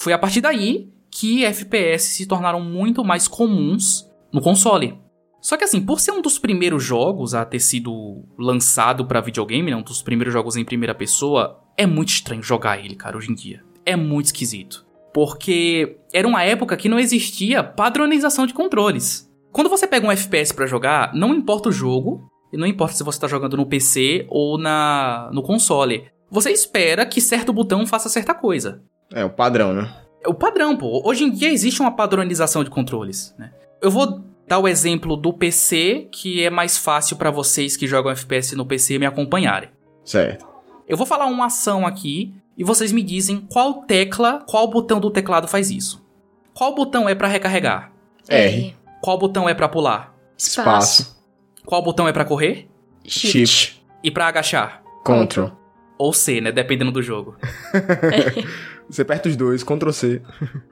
foi 0.00 0.14
a 0.14 0.18
partir 0.18 0.40
daí 0.40 0.88
que 1.10 1.44
FPS 1.44 2.14
se 2.14 2.26
tornaram 2.26 2.62
muito 2.62 3.04
mais 3.04 3.28
comuns 3.28 4.10
no 4.32 4.40
console. 4.40 4.98
Só 5.42 5.58
que 5.58 5.64
assim, 5.64 5.84
por 5.84 6.00
ser 6.00 6.12
um 6.12 6.22
dos 6.22 6.38
primeiros 6.38 6.82
jogos 6.82 7.34
a 7.34 7.44
ter 7.44 7.60
sido 7.60 8.24
lançado 8.38 9.06
para 9.06 9.20
videogame, 9.20 9.70
né, 9.70 9.76
um 9.76 9.82
dos 9.82 10.00
primeiros 10.00 10.32
jogos 10.32 10.56
em 10.56 10.64
primeira 10.64 10.94
pessoa, 10.94 11.60
é 11.76 11.86
muito 11.86 12.08
estranho 12.08 12.42
jogar 12.42 12.82
ele, 12.82 12.96
cara, 12.96 13.16
hoje 13.16 13.30
em 13.30 13.34
dia. 13.34 13.62
É 13.84 13.94
muito 13.94 14.26
esquisito. 14.26 14.86
Porque 15.12 15.98
era 16.14 16.26
uma 16.26 16.42
época 16.44 16.78
que 16.78 16.88
não 16.88 16.98
existia 16.98 17.62
padronização 17.62 18.46
de 18.46 18.54
controles. 18.54 19.30
Quando 19.52 19.68
você 19.68 19.86
pega 19.86 20.06
um 20.06 20.12
FPS 20.12 20.54
pra 20.54 20.66
jogar, 20.66 21.12
não 21.14 21.34
importa 21.34 21.68
o 21.68 21.72
jogo, 21.72 22.26
e 22.50 22.56
não 22.56 22.66
importa 22.66 22.94
se 22.94 23.04
você 23.04 23.20
tá 23.20 23.28
jogando 23.28 23.56
no 23.56 23.66
PC 23.66 24.26
ou 24.30 24.56
na 24.56 25.30
no 25.32 25.42
console. 25.42 26.06
Você 26.30 26.50
espera 26.50 27.04
que 27.04 27.20
certo 27.20 27.52
botão 27.52 27.86
faça 27.86 28.08
certa 28.08 28.32
coisa. 28.32 28.82
É, 29.12 29.24
o 29.24 29.30
padrão, 29.30 29.72
né? 29.72 29.92
É 30.22 30.28
o 30.28 30.34
padrão, 30.34 30.76
pô. 30.76 31.02
Hoje 31.04 31.24
em 31.24 31.30
dia 31.30 31.50
existe 31.50 31.80
uma 31.80 31.92
padronização 31.92 32.62
de 32.62 32.70
controles, 32.70 33.34
né? 33.38 33.52
Eu 33.80 33.90
vou 33.90 34.22
dar 34.46 34.58
o 34.58 34.68
exemplo 34.68 35.16
do 35.16 35.32
PC, 35.32 36.08
que 36.12 36.44
é 36.44 36.50
mais 36.50 36.76
fácil 36.76 37.16
pra 37.16 37.30
vocês 37.30 37.76
que 37.76 37.86
jogam 37.86 38.12
FPS 38.12 38.54
no 38.54 38.66
PC 38.66 38.98
me 38.98 39.06
acompanharem. 39.06 39.70
Certo. 40.04 40.46
Eu 40.88 40.96
vou 40.96 41.06
falar 41.06 41.26
uma 41.26 41.46
ação 41.46 41.86
aqui 41.86 42.34
e 42.56 42.64
vocês 42.64 42.92
me 42.92 43.02
dizem 43.02 43.40
qual 43.50 43.82
tecla, 43.84 44.44
qual 44.46 44.68
botão 44.68 45.00
do 45.00 45.10
teclado 45.10 45.48
faz 45.48 45.70
isso. 45.70 46.04
Qual 46.52 46.74
botão 46.74 47.08
é 47.08 47.14
pra 47.14 47.28
recarregar? 47.28 47.92
R. 48.28 48.76
Qual 49.00 49.16
botão 49.16 49.48
é 49.48 49.54
pra 49.54 49.68
pular? 49.68 50.14
Espaço. 50.36 51.16
Qual 51.64 51.82
botão 51.82 52.06
é 52.08 52.12
pra 52.12 52.24
correr? 52.24 52.68
Shift. 53.06 53.82
E 54.02 54.10
pra 54.10 54.26
agachar? 54.26 54.82
Control. 55.04 55.52
Ou 55.96 56.12
C, 56.12 56.40
né? 56.40 56.50
Dependendo 56.50 56.90
do 56.90 57.02
jogo. 57.02 57.36
Você 58.90 59.02
aperta 59.02 59.28
os 59.28 59.36
dois, 59.36 59.62
Ctrl 59.62 59.90
C. 59.92 60.20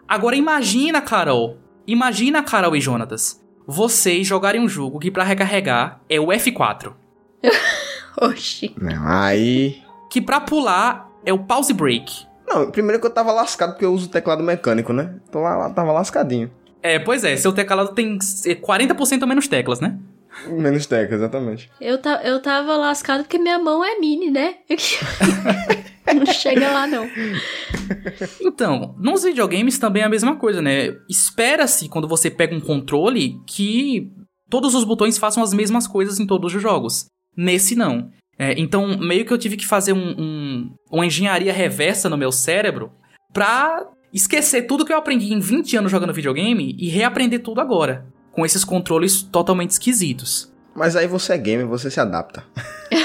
Agora 0.06 0.34
imagina, 0.34 1.00
Carol. 1.00 1.56
Imagina, 1.86 2.42
Carol 2.42 2.74
e 2.74 2.80
Jonatas. 2.80 3.40
Vocês 3.66 4.26
jogarem 4.26 4.60
um 4.60 4.68
jogo 4.68 4.98
que 4.98 5.10
pra 5.10 5.22
recarregar 5.22 6.00
é 6.08 6.18
o 6.18 6.26
F4. 6.26 6.92
Oxi. 8.20 8.74
Não, 8.80 9.06
aí. 9.06 9.80
Que 10.10 10.20
pra 10.20 10.40
pular 10.40 11.08
é 11.24 11.32
o 11.32 11.38
pause 11.38 11.72
break. 11.72 12.26
Não, 12.46 12.70
primeiro 12.70 13.00
que 13.00 13.06
eu 13.06 13.10
tava 13.10 13.30
lascado 13.30 13.72
porque 13.72 13.84
eu 13.84 13.92
uso 13.92 14.08
teclado 14.08 14.42
mecânico, 14.42 14.92
né? 14.92 15.14
Então 15.28 15.42
lá, 15.42 15.56
lá 15.56 15.70
tava 15.70 15.92
lascadinho. 15.92 16.50
É, 16.82 16.98
pois 16.98 17.22
é, 17.24 17.36
seu 17.36 17.52
teclado 17.52 17.94
tem 17.94 18.18
40% 18.18 19.22
ou 19.22 19.28
menos 19.28 19.46
teclas, 19.46 19.80
né? 19.80 19.98
Menos 20.46 20.86
teclas, 20.86 21.20
exatamente. 21.20 21.70
Eu, 21.80 21.98
ta, 21.98 22.20
eu 22.24 22.40
tava 22.40 22.76
lascado 22.76 23.22
porque 23.22 23.38
minha 23.38 23.58
mão 23.58 23.84
é 23.84 23.98
mini, 23.98 24.30
né? 24.30 24.56
não 26.14 26.26
chega 26.26 26.70
lá, 26.72 26.86
não. 26.86 27.08
Então, 28.40 28.94
nos 28.98 29.22
videogames 29.22 29.78
também 29.78 30.02
é 30.02 30.06
a 30.06 30.10
mesma 30.10 30.36
coisa, 30.36 30.62
né? 30.62 30.94
Espera-se, 31.08 31.88
quando 31.88 32.08
você 32.08 32.30
pega 32.30 32.54
um 32.54 32.60
controle, 32.60 33.40
que 33.46 34.10
todos 34.48 34.74
os 34.74 34.84
botões 34.84 35.18
façam 35.18 35.42
as 35.42 35.52
mesmas 35.52 35.86
coisas 35.86 36.18
em 36.18 36.26
todos 36.26 36.54
os 36.54 36.62
jogos. 36.62 37.06
Nesse, 37.36 37.74
não. 37.74 38.10
É, 38.38 38.54
então, 38.58 38.96
meio 38.98 39.24
que 39.24 39.32
eu 39.32 39.38
tive 39.38 39.56
que 39.56 39.66
fazer 39.66 39.92
um, 39.92 40.14
um, 40.18 40.74
uma 40.90 41.06
engenharia 41.06 41.52
reversa 41.52 42.08
no 42.08 42.16
meu 42.16 42.30
cérebro 42.30 42.92
pra 43.32 43.84
esquecer 44.12 44.62
tudo 44.62 44.84
que 44.84 44.92
eu 44.92 44.96
aprendi 44.96 45.32
em 45.32 45.40
20 45.40 45.76
anos 45.76 45.90
jogando 45.90 46.14
videogame 46.14 46.74
e 46.78 46.88
reaprender 46.88 47.42
tudo 47.42 47.60
agora. 47.60 48.06
Com 48.32 48.44
esses 48.44 48.64
controles 48.64 49.22
totalmente 49.22 49.70
esquisitos. 49.70 50.52
Mas 50.74 50.94
aí 50.94 51.06
você 51.06 51.32
é 51.32 51.38
gamer, 51.38 51.66
você 51.66 51.90
se 51.90 51.98
adapta. 51.98 52.44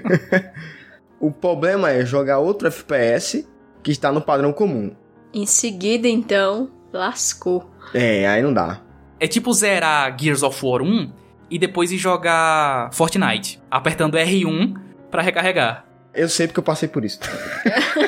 o 1.20 1.30
problema 1.30 1.90
é 1.90 2.04
jogar 2.04 2.38
outro 2.38 2.68
FPS 2.68 3.46
que 3.82 3.90
está 3.90 4.10
no 4.10 4.20
padrão 4.20 4.52
comum. 4.52 4.92
Em 5.32 5.46
seguida, 5.46 6.08
então, 6.08 6.70
lascou. 6.92 7.70
É, 7.94 8.26
aí 8.26 8.42
não 8.42 8.52
dá. 8.52 8.80
É 9.18 9.26
tipo 9.26 9.52
zerar 9.52 10.16
Gears 10.18 10.42
of 10.42 10.64
War 10.64 10.82
1 10.82 11.12
e 11.50 11.58
depois 11.58 11.92
ir 11.92 11.98
jogar 11.98 12.90
Fortnite, 12.92 13.60
apertando 13.70 14.16
R1 14.16 14.76
para 15.10 15.22
recarregar. 15.22 15.84
Eu 16.12 16.28
sei 16.28 16.46
porque 16.46 16.58
eu 16.58 16.64
passei 16.64 16.88
por 16.88 17.04
isso. 17.04 17.20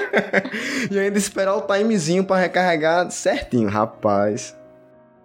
e 0.91 0.99
ainda 0.99 1.19
esperar 1.19 1.55
o 1.55 1.63
timezinho 1.63 2.25
para 2.25 2.41
recarregar 2.41 3.11
certinho, 3.11 3.69
rapaz. 3.69 4.57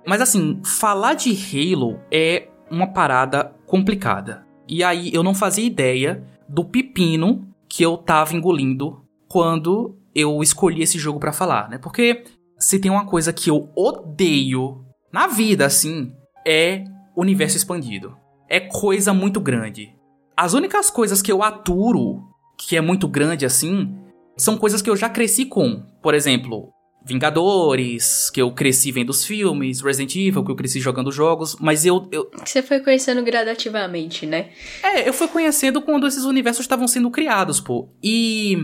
Mas 0.07 0.21
assim, 0.21 0.61
falar 0.63 1.15
de 1.15 1.31
Halo 1.31 1.99
é 2.09 2.47
uma 2.71 2.87
parada 2.87 3.53
complicada. 3.65 4.47
E 4.67 4.81
aí 4.81 5.13
eu 5.13 5.21
não 5.21 5.35
fazia 5.35 5.65
ideia 5.65 6.23
do 6.47 6.63
pepino 6.63 7.45
que 7.67 7.83
eu 7.83 7.97
tava 7.97 8.33
engolindo 8.33 9.01
quando 9.27 9.97
eu 10.15 10.41
escolhi 10.41 10.81
esse 10.81 10.97
jogo 10.97 11.19
para 11.19 11.33
falar, 11.33 11.69
né? 11.69 11.77
Porque 11.77 12.23
se 12.57 12.79
tem 12.79 12.89
uma 12.89 13.05
coisa 13.05 13.33
que 13.33 13.49
eu 13.49 13.69
odeio 13.75 14.85
na 15.11 15.27
vida, 15.27 15.65
assim, 15.65 16.13
é 16.45 16.85
universo 17.15 17.57
expandido. 17.57 18.15
É 18.49 18.61
coisa 18.61 19.13
muito 19.13 19.41
grande. 19.41 19.93
As 20.35 20.53
únicas 20.53 20.89
coisas 20.89 21.21
que 21.21 21.31
eu 21.31 21.43
aturo, 21.43 22.23
que 22.57 22.77
é 22.77 22.81
muito 22.81 23.07
grande 23.07 23.45
assim, 23.45 23.93
são 24.37 24.57
coisas 24.57 24.81
que 24.81 24.89
eu 24.89 24.95
já 24.95 25.09
cresci 25.09 25.45
com. 25.45 25.83
Por 26.01 26.13
exemplo, 26.13 26.71
Vingadores, 27.07 28.29
que 28.29 28.41
eu 28.41 28.51
cresci 28.51 28.91
vendo 28.91 29.11
os 29.11 29.23
filmes, 29.23 29.79
Resident 29.79 30.13
Evil, 30.15 30.43
que 30.43 30.51
eu 30.51 30.55
cresci 30.55 30.81
jogando 30.81 31.09
jogos, 31.09 31.55
mas 31.57 31.85
eu, 31.85 32.05
eu. 32.11 32.29
Você 32.43 32.61
foi 32.61 32.81
conhecendo 32.81 33.23
gradativamente, 33.23 34.25
né? 34.25 34.49
É, 34.83 35.07
eu 35.07 35.13
fui 35.13 35.29
conhecendo 35.29 35.81
quando 35.81 36.05
esses 36.05 36.25
universos 36.25 36.65
estavam 36.65 36.85
sendo 36.85 37.09
criados, 37.09 37.61
pô. 37.61 37.87
E. 38.03 38.57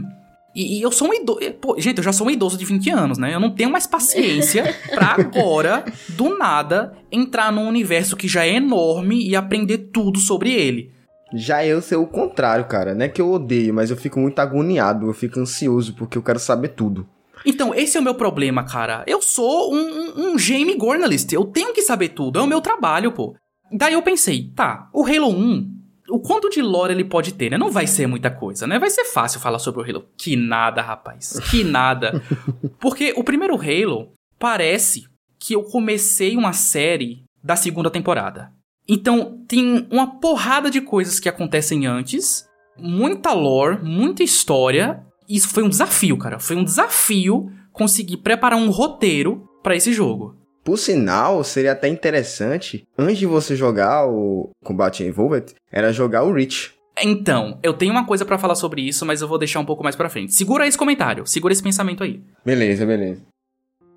E, 0.53 0.77
e 0.77 0.81
eu 0.81 0.91
sou 0.91 1.07
um 1.07 1.13
idoso. 1.13 1.39
Pô, 1.59 1.79
gente, 1.79 1.97
eu 1.97 2.03
já 2.03 2.11
sou 2.11 2.27
um 2.27 2.29
idoso 2.29 2.57
de 2.57 2.65
20 2.65 2.89
anos, 2.89 3.17
né? 3.17 3.33
Eu 3.33 3.39
não 3.39 3.49
tenho 3.49 3.71
mais 3.71 3.87
paciência 3.87 4.75
pra 4.93 5.15
agora, 5.17 5.85
do 6.09 6.37
nada, 6.37 6.95
entrar 7.11 7.51
num 7.51 7.67
universo 7.67 8.17
que 8.17 8.27
já 8.27 8.45
é 8.45 8.55
enorme 8.55 9.25
e 9.25 9.37
aprender 9.37 9.89
tudo 9.91 10.19
sobre 10.19 10.51
ele. 10.51 10.91
Já 11.33 11.65
eu 11.65 11.81
sei 11.81 11.97
o 11.97 12.05
contrário, 12.05 12.65
cara. 12.65 12.93
Não 12.93 13.05
é 13.05 13.09
que 13.09 13.21
eu 13.21 13.31
odeio, 13.31 13.73
mas 13.73 13.89
eu 13.89 13.97
fico 13.97 14.19
muito 14.19 14.37
agoniado, 14.39 15.07
eu 15.07 15.13
fico 15.13 15.39
ansioso 15.39 15.95
porque 15.95 16.17
eu 16.17 16.21
quero 16.21 16.39
saber 16.39 16.69
tudo. 16.69 17.07
Então, 17.45 17.73
esse 17.73 17.97
é 17.97 17.99
o 17.99 18.03
meu 18.03 18.15
problema, 18.15 18.63
cara. 18.63 19.03
Eu 19.07 19.21
sou 19.21 19.73
um, 19.73 19.77
um, 19.77 20.27
um 20.31 20.35
game 20.35 20.77
journalist. 20.79 21.31
Eu 21.33 21.45
tenho 21.45 21.73
que 21.73 21.81
saber 21.81 22.09
tudo. 22.09 22.39
É 22.39 22.41
o 22.41 22.47
meu 22.47 22.61
trabalho, 22.61 23.11
pô. 23.11 23.35
Daí 23.71 23.93
eu 23.93 24.01
pensei, 24.01 24.51
tá, 24.55 24.89
o 24.93 25.05
Halo 25.05 25.29
1, 25.29 25.73
o 26.09 26.19
quanto 26.19 26.49
de 26.49 26.61
lore 26.61 26.93
ele 26.93 27.03
pode 27.03 27.33
ter, 27.33 27.49
né? 27.49 27.57
Não 27.57 27.71
vai 27.71 27.87
ser 27.87 28.07
muita 28.07 28.29
coisa, 28.29 28.67
né? 28.67 28.77
Vai 28.77 28.89
ser 28.89 29.05
fácil 29.05 29.39
falar 29.39 29.59
sobre 29.59 29.81
o 29.81 29.83
Halo. 29.83 30.05
Que 30.17 30.35
nada, 30.35 30.81
rapaz. 30.81 31.39
Que 31.49 31.63
nada. 31.63 32.21
Porque 32.79 33.13
o 33.17 33.23
primeiro 33.23 33.55
Halo 33.55 34.11
parece 34.37 35.05
que 35.39 35.55
eu 35.55 35.63
comecei 35.63 36.37
uma 36.37 36.53
série 36.53 37.23
da 37.43 37.55
segunda 37.55 37.89
temporada. 37.89 38.51
Então, 38.87 39.43
tem 39.47 39.87
uma 39.89 40.19
porrada 40.19 40.69
de 40.69 40.81
coisas 40.81 41.19
que 41.19 41.29
acontecem 41.29 41.85
antes, 41.85 42.45
muita 42.77 43.33
lore, 43.33 43.81
muita 43.81 44.23
história, 44.23 45.03
isso 45.35 45.49
foi 45.49 45.63
um 45.63 45.69
desafio, 45.69 46.17
cara. 46.17 46.39
Foi 46.39 46.55
um 46.55 46.63
desafio 46.63 47.49
conseguir 47.71 48.17
preparar 48.17 48.57
um 48.57 48.69
roteiro 48.69 49.47
para 49.61 49.75
esse 49.75 49.91
jogo. 49.91 50.35
Por 50.63 50.77
sinal, 50.77 51.43
seria 51.43 51.73
até 51.73 51.89
interessante, 51.89 52.83
antes 52.97 53.17
de 53.17 53.25
você 53.25 53.55
jogar 53.55 54.07
o 54.07 54.49
Combate 54.63 55.03
Evolved, 55.03 55.53
era 55.69 55.91
jogar 55.91 56.23
o 56.23 56.31
Reach. 56.31 56.73
Então, 57.01 57.59
eu 57.61 57.73
tenho 57.73 57.91
uma 57.91 58.05
coisa 58.05 58.23
para 58.23 58.37
falar 58.37 58.55
sobre 58.55 58.81
isso, 58.81 59.05
mas 59.05 59.21
eu 59.21 59.27
vou 59.27 59.37
deixar 59.37 59.59
um 59.59 59.65
pouco 59.65 59.83
mais 59.83 59.95
pra 59.95 60.09
frente. 60.09 60.33
Segura 60.33 60.67
esse 60.67 60.77
comentário, 60.77 61.25
segura 61.25 61.51
esse 61.51 61.63
pensamento 61.63 62.03
aí. 62.03 62.21
Beleza, 62.45 62.85
beleza. 62.85 63.21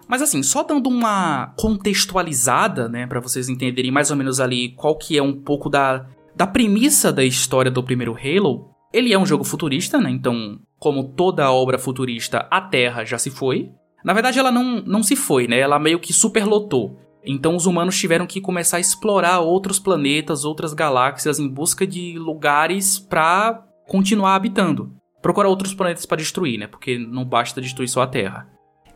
Mas 0.08 0.22
assim, 0.22 0.42
só 0.42 0.62
dando 0.62 0.88
uma 0.88 1.52
contextualizada, 1.56 2.88
né, 2.88 3.06
para 3.06 3.20
vocês 3.20 3.48
entenderem 3.48 3.90
mais 3.90 4.10
ou 4.10 4.16
menos 4.16 4.40
ali 4.40 4.70
qual 4.70 4.96
que 4.96 5.18
é 5.18 5.22
um 5.22 5.34
pouco 5.34 5.68
da, 5.68 6.06
da 6.34 6.46
premissa 6.46 7.12
da 7.12 7.24
história 7.24 7.70
do 7.70 7.82
primeiro 7.82 8.16
Halo. 8.16 8.70
Ele 8.92 9.12
é 9.12 9.18
um 9.18 9.26
jogo 9.26 9.44
futurista, 9.44 9.98
né? 9.98 10.10
Então, 10.10 10.58
como 10.78 11.04
toda 11.04 11.50
obra 11.50 11.78
futurista, 11.78 12.46
a 12.50 12.60
Terra 12.60 13.04
já 13.04 13.18
se 13.18 13.30
foi. 13.30 13.70
Na 14.04 14.12
verdade, 14.12 14.38
ela 14.38 14.50
não, 14.50 14.80
não 14.82 15.02
se 15.02 15.16
foi, 15.16 15.48
né? 15.48 15.58
Ela 15.58 15.78
meio 15.78 15.98
que 15.98 16.12
superlotou. 16.12 16.98
Então, 17.24 17.56
os 17.56 17.66
humanos 17.66 17.98
tiveram 17.98 18.26
que 18.26 18.40
começar 18.40 18.76
a 18.76 18.80
explorar 18.80 19.40
outros 19.40 19.80
planetas, 19.80 20.44
outras 20.44 20.72
galáxias, 20.72 21.40
em 21.40 21.48
busca 21.48 21.84
de 21.84 22.16
lugares 22.18 23.00
para 23.00 23.64
continuar 23.88 24.36
habitando. 24.36 24.92
Procurar 25.20 25.48
outros 25.48 25.74
planetas 25.74 26.06
para 26.06 26.18
destruir, 26.18 26.56
né? 26.58 26.68
Porque 26.68 26.96
não 26.98 27.24
basta 27.24 27.60
destruir 27.60 27.88
só 27.88 28.02
a 28.02 28.06
Terra. 28.06 28.48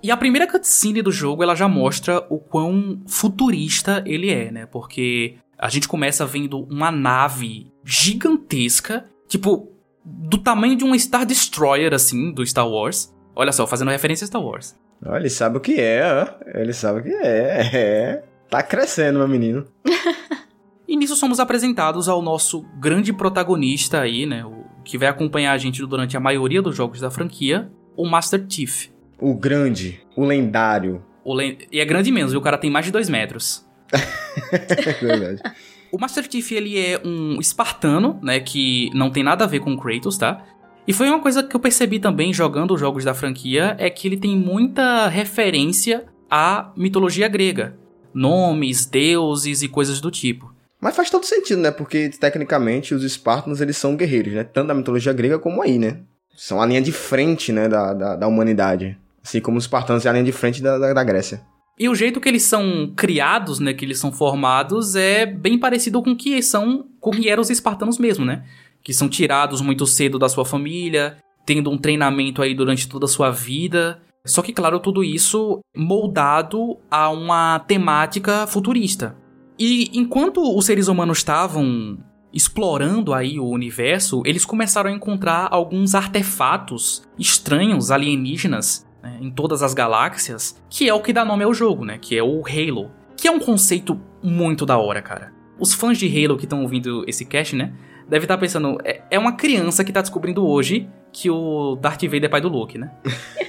E 0.02 0.10
a 0.10 0.16
primeira 0.16 0.46
cutscene 0.46 1.02
do 1.02 1.10
jogo, 1.10 1.42
ela 1.42 1.54
já 1.54 1.68
mostra 1.68 2.24
o 2.30 2.38
quão 2.38 3.02
futurista 3.06 4.02
ele 4.06 4.30
é, 4.30 4.50
né? 4.50 4.64
Porque 4.64 5.36
a 5.58 5.68
gente 5.68 5.88
começa 5.88 6.24
vendo 6.24 6.60
uma 6.70 6.90
nave 6.90 7.70
gigantesca, 7.84 9.06
tipo, 9.28 9.68
do 10.10 10.38
tamanho 10.38 10.76
de 10.76 10.84
um 10.84 10.98
Star 10.98 11.24
Destroyer, 11.24 11.94
assim, 11.94 12.32
do 12.32 12.44
Star 12.44 12.68
Wars. 12.68 13.14
Olha 13.34 13.52
só, 13.52 13.66
fazendo 13.66 13.90
referência 13.90 14.24
a 14.24 14.26
Star 14.26 14.42
Wars. 14.42 14.76
Olha, 15.04 15.20
ele 15.20 15.30
sabe 15.30 15.56
o 15.56 15.60
que 15.60 15.80
é, 15.80 16.02
ó. 16.04 16.58
Ele 16.58 16.72
sabe 16.72 17.00
o 17.00 17.02
que 17.02 17.14
é. 17.14 17.70
é. 17.72 18.24
Tá 18.50 18.62
crescendo, 18.62 19.18
meu 19.18 19.28
menino. 19.28 19.66
e 20.86 20.96
nisso 20.96 21.16
somos 21.16 21.38
apresentados 21.38 22.08
ao 22.08 22.20
nosso 22.20 22.62
grande 22.78 23.12
protagonista 23.12 24.00
aí, 24.00 24.26
né? 24.26 24.44
O 24.44 24.64
que 24.84 24.98
vai 24.98 25.08
acompanhar 25.08 25.52
a 25.52 25.58
gente 25.58 25.84
durante 25.86 26.16
a 26.16 26.20
maioria 26.20 26.60
dos 26.60 26.76
jogos 26.76 27.00
da 27.00 27.10
franquia, 27.10 27.70
o 27.96 28.06
Master 28.08 28.44
Chief. 28.48 28.88
O 29.18 29.34
grande, 29.34 30.00
o 30.16 30.24
lendário. 30.24 31.04
O 31.24 31.34
len... 31.34 31.58
E 31.70 31.78
é 31.78 31.84
grande 31.84 32.10
mesmo, 32.10 32.38
o 32.38 32.42
cara 32.42 32.58
tem 32.58 32.70
mais 32.70 32.86
de 32.86 32.92
dois 32.92 33.08
metros. 33.08 33.64
é 34.52 34.92
verdade. 35.04 35.42
O 35.92 35.98
Master 35.98 36.26
Chief, 36.30 36.52
ele 36.52 36.78
é 36.78 37.00
um 37.04 37.40
espartano, 37.40 38.18
né, 38.22 38.38
que 38.40 38.90
não 38.94 39.10
tem 39.10 39.22
nada 39.22 39.44
a 39.44 39.46
ver 39.46 39.60
com 39.60 39.76
Kratos, 39.76 40.16
tá? 40.16 40.44
E 40.86 40.92
foi 40.92 41.08
uma 41.08 41.20
coisa 41.20 41.42
que 41.42 41.54
eu 41.54 41.60
percebi 41.60 41.98
também 41.98 42.32
jogando 42.32 42.74
os 42.74 42.80
jogos 42.80 43.04
da 43.04 43.14
franquia, 43.14 43.76
é 43.78 43.90
que 43.90 44.08
ele 44.08 44.16
tem 44.16 44.36
muita 44.36 45.08
referência 45.08 46.06
à 46.30 46.72
mitologia 46.76 47.28
grega. 47.28 47.76
Nomes, 48.12 48.86
deuses 48.86 49.62
e 49.62 49.68
coisas 49.68 50.00
do 50.00 50.10
tipo. 50.10 50.52
Mas 50.80 50.96
faz 50.96 51.10
todo 51.10 51.26
sentido, 51.26 51.60
né? 51.60 51.70
Porque, 51.70 52.08
tecnicamente, 52.08 52.94
os 52.94 53.04
espartanos, 53.04 53.60
eles 53.60 53.76
são 53.76 53.94
guerreiros, 53.94 54.32
né? 54.32 54.42
Tanto 54.42 54.68
da 54.68 54.74
mitologia 54.74 55.12
grega 55.12 55.38
como 55.38 55.62
aí, 55.62 55.78
né? 55.78 55.98
São 56.34 56.60
a 56.60 56.66
linha 56.66 56.80
de 56.80 56.90
frente, 56.90 57.52
né, 57.52 57.68
da, 57.68 57.92
da, 57.92 58.16
da 58.16 58.26
humanidade. 58.26 58.96
Assim 59.22 59.40
como 59.40 59.58
os 59.58 59.64
espartanos 59.64 60.06
é 60.06 60.08
a 60.08 60.12
linha 60.12 60.24
de 60.24 60.32
frente 60.32 60.62
da, 60.62 60.78
da, 60.78 60.92
da 60.94 61.04
Grécia. 61.04 61.42
E 61.80 61.88
o 61.88 61.94
jeito 61.94 62.20
que 62.20 62.28
eles 62.28 62.42
são 62.42 62.92
criados, 62.94 63.58
né, 63.58 63.72
que 63.72 63.86
eles 63.86 63.98
são 63.98 64.12
formados, 64.12 64.94
é 64.94 65.24
bem 65.24 65.58
parecido 65.58 66.02
com 66.02 66.14
que 66.14 66.42
são, 66.42 66.84
com 67.00 67.10
que 67.10 67.26
eram 67.26 67.40
os 67.40 67.48
espartanos 67.48 67.98
mesmo, 67.98 68.22
né? 68.22 68.44
Que 68.82 68.92
são 68.92 69.08
tirados 69.08 69.62
muito 69.62 69.86
cedo 69.86 70.18
da 70.18 70.28
sua 70.28 70.44
família, 70.44 71.16
tendo 71.46 71.70
um 71.70 71.78
treinamento 71.78 72.42
aí 72.42 72.54
durante 72.54 72.86
toda 72.86 73.06
a 73.06 73.08
sua 73.08 73.30
vida. 73.30 73.98
Só 74.26 74.42
que, 74.42 74.52
claro, 74.52 74.78
tudo 74.78 75.02
isso 75.02 75.60
moldado 75.74 76.76
a 76.90 77.08
uma 77.08 77.60
temática 77.60 78.46
futurista. 78.46 79.16
E 79.58 79.90
enquanto 79.98 80.54
os 80.54 80.66
seres 80.66 80.86
humanos 80.86 81.16
estavam 81.16 81.96
explorando 82.30 83.14
aí 83.14 83.40
o 83.40 83.48
universo, 83.48 84.22
eles 84.26 84.44
começaram 84.44 84.90
a 84.90 84.94
encontrar 84.94 85.48
alguns 85.50 85.94
artefatos 85.94 87.02
estranhos, 87.18 87.90
alienígenas, 87.90 88.86
né, 89.02 89.18
em 89.20 89.30
todas 89.30 89.62
as 89.62 89.74
galáxias, 89.74 90.60
que 90.68 90.88
é 90.88 90.94
o 90.94 91.00
que 91.00 91.12
dá 91.12 91.24
nome 91.24 91.44
ao 91.44 91.54
jogo, 91.54 91.84
né? 91.84 91.98
Que 92.00 92.16
é 92.16 92.22
o 92.22 92.42
Halo. 92.46 92.90
Que 93.16 93.28
é 93.28 93.30
um 93.30 93.40
conceito 93.40 94.00
muito 94.22 94.64
da 94.64 94.78
hora, 94.78 95.02
cara. 95.02 95.32
Os 95.58 95.74
fãs 95.74 95.98
de 95.98 96.06
Halo 96.06 96.36
que 96.36 96.44
estão 96.44 96.62
ouvindo 96.62 97.04
esse 97.06 97.24
cast, 97.24 97.54
né? 97.54 97.72
Deve 98.08 98.24
estar 98.24 98.36
tá 98.36 98.40
pensando, 98.40 98.78
é, 98.84 99.02
é 99.10 99.18
uma 99.18 99.32
criança 99.32 99.84
que 99.84 99.92
tá 99.92 100.00
descobrindo 100.00 100.46
hoje 100.46 100.88
que 101.12 101.30
o 101.30 101.76
Darth 101.76 102.02
Vader 102.02 102.24
é 102.24 102.28
pai 102.28 102.40
do 102.40 102.48
Luke, 102.48 102.78
né? 102.78 102.90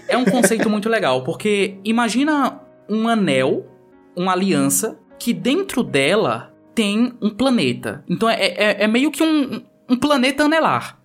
é 0.07 0.17
um 0.17 0.25
conceito 0.25 0.69
muito 0.69 0.89
legal, 0.89 1.23
porque 1.23 1.79
imagina 1.83 2.59
um 2.89 3.07
anel, 3.07 3.65
uma 4.15 4.33
aliança, 4.33 4.99
que 5.17 5.33
dentro 5.33 5.83
dela 5.83 6.53
tem 6.75 7.13
um 7.21 7.29
planeta. 7.29 8.03
Então 8.09 8.29
é, 8.29 8.35
é, 8.35 8.83
é 8.83 8.87
meio 8.87 9.11
que 9.11 9.23
um, 9.23 9.63
um 9.89 9.95
planeta 9.95 10.43
anelar. 10.43 10.99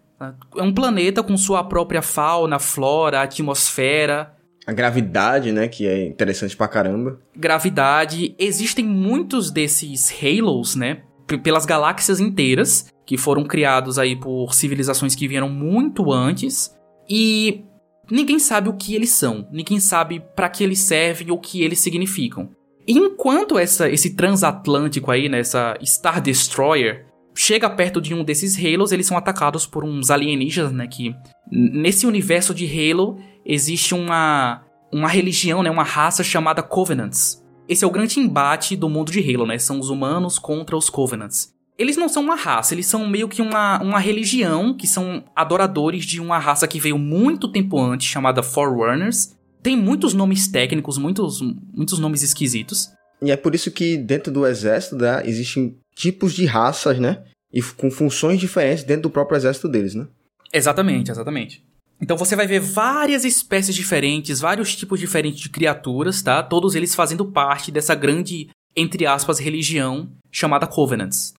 É 0.57 0.63
um 0.63 0.73
planeta 0.73 1.23
com 1.23 1.37
sua 1.37 1.63
própria 1.65 2.01
fauna, 2.01 2.59
flora, 2.59 3.23
atmosfera. 3.23 4.35
A 4.67 4.73
gravidade, 4.73 5.53
né, 5.53 5.69
que 5.69 5.87
é 5.87 6.07
interessante 6.07 6.57
pra 6.57 6.67
caramba. 6.67 7.21
Gravidade. 7.37 8.35
Existem 8.37 8.85
muitos 8.85 9.51
desses 9.53 10.13
Halos, 10.21 10.75
né, 10.75 11.03
pelas 11.43 11.65
galáxias 11.65 12.19
inteiras, 12.19 12.87
que 13.07 13.17
foram 13.17 13.45
criados 13.45 13.99
aí 13.99 14.17
por 14.17 14.53
civilizações 14.55 15.15
que 15.15 15.29
vieram 15.29 15.49
muito 15.49 16.13
antes. 16.13 16.75
E 17.09 17.65
ninguém 18.11 18.41
sabe 18.41 18.69
o 18.69 18.75
que 18.75 18.95
eles 18.95 19.11
são, 19.11 19.49
ninguém 19.53 19.79
sabe 19.79 20.21
para 20.35 20.49
que 20.49 20.65
eles 20.65 20.81
servem 20.81 21.31
ou 21.31 21.37
o 21.37 21.41
que 21.41 21.63
eles 21.63 21.79
significam. 21.79 22.51
Enquanto 22.89 23.59
essa, 23.59 23.89
esse 23.89 24.15
transatlântico 24.15 25.11
aí, 25.11 25.29
né, 25.29 25.41
essa 25.41 25.77
Star 25.85 26.21
Destroyer, 26.21 27.07
chega 27.35 27.69
perto 27.69 28.01
de 28.01 28.15
um 28.15 28.25
desses 28.25 28.57
Halos, 28.57 28.91
eles 28.91 29.07
são 29.07 29.17
atacados 29.17 29.67
por 29.67 29.85
uns 29.85 30.11
alienígenas, 30.11 30.73
né, 30.73 30.87
que 30.87 31.15
nesse 31.51 32.07
universo 32.07 32.55
de 32.55 32.67
Halo 32.67 33.19
existe 33.47 33.95
uma 33.95 34.63
uma 34.93 35.09
religião, 35.09 35.63
né, 35.63 35.71
uma 35.71 35.83
raça 35.83 36.23
chamada 36.23 36.63
Covenants. 36.63 37.43
Esse 37.69 37.85
é 37.85 37.87
o 37.87 37.91
grande 37.91 38.21
embate 38.21 38.77
do 38.77 38.89
mundo 38.89 39.11
de 39.11 39.19
Halo, 39.21 39.47
né? 39.47 39.59
São 39.59 39.81
os 39.81 39.91
humanos 39.91 40.39
contra 40.39 40.77
os 40.77 40.89
Covenants. 40.89 41.53
Eles 41.79 41.97
não 41.97 42.09
são 42.09 42.23
uma 42.23 42.37
raça, 42.37 42.73
eles 42.73 42.87
são 42.87 43.07
meio 43.07 43.29
que 43.29 43.43
uma, 43.43 43.83
uma 43.83 43.99
religião, 43.99 44.75
que 44.75 44.87
são 44.87 45.25
adoradores 45.35 46.07
de 46.07 46.21
uma 46.21 46.39
raça 46.39 46.67
que 46.67 46.81
veio 46.81 46.97
muito 46.97 47.51
tempo 47.51 47.79
antes, 47.79 48.07
chamada 48.07 48.43
Forerunners. 48.43 49.35
Tem 49.63 49.77
muitos 49.77 50.15
nomes 50.15 50.49
técnicos, 50.49 50.97
muitos, 50.97 51.43
muitos 51.75 51.99
nomes 51.99 52.23
esquisitos. 52.23 52.91
E 53.21 53.31
é 53.31 53.37
por 53.37 53.55
isso 53.55 53.71
que 53.71 53.97
dentro 53.97 54.33
do 54.33 54.47
exército 54.47 54.97
né, 54.97 55.23
existem 55.27 55.77
tipos 55.95 56.33
de 56.33 56.47
raças, 56.47 56.99
né? 56.99 57.25
E 57.53 57.61
com 57.63 57.91
funções 57.91 58.39
diferentes 58.39 58.85
dentro 58.85 59.05
do 59.05 59.11
próprio 59.11 59.37
exército 59.37 59.69
deles, 59.69 59.95
né? 59.95 60.07
Exatamente, 60.53 61.11
exatamente. 61.11 61.66
Então 62.01 62.17
você 62.17 62.37
vai 62.37 62.47
ver 62.47 62.61
várias 62.61 63.25
espécies 63.25 63.75
diferentes, 63.75 64.41
vários 64.41 64.75
tipos 64.77 65.01
diferentes 65.01 65.41
de 65.41 65.49
criaturas, 65.49 66.21
tá? 66.23 66.43
Todos 66.43 66.75
eles 66.75 66.95
fazendo 66.95 67.25
parte 67.25 67.71
dessa 67.71 67.95
grande, 67.95 68.49
entre 68.77 69.07
aspas, 69.07 69.39
religião 69.39 70.11
chamada 70.31 70.67
Covenants. 70.67 71.33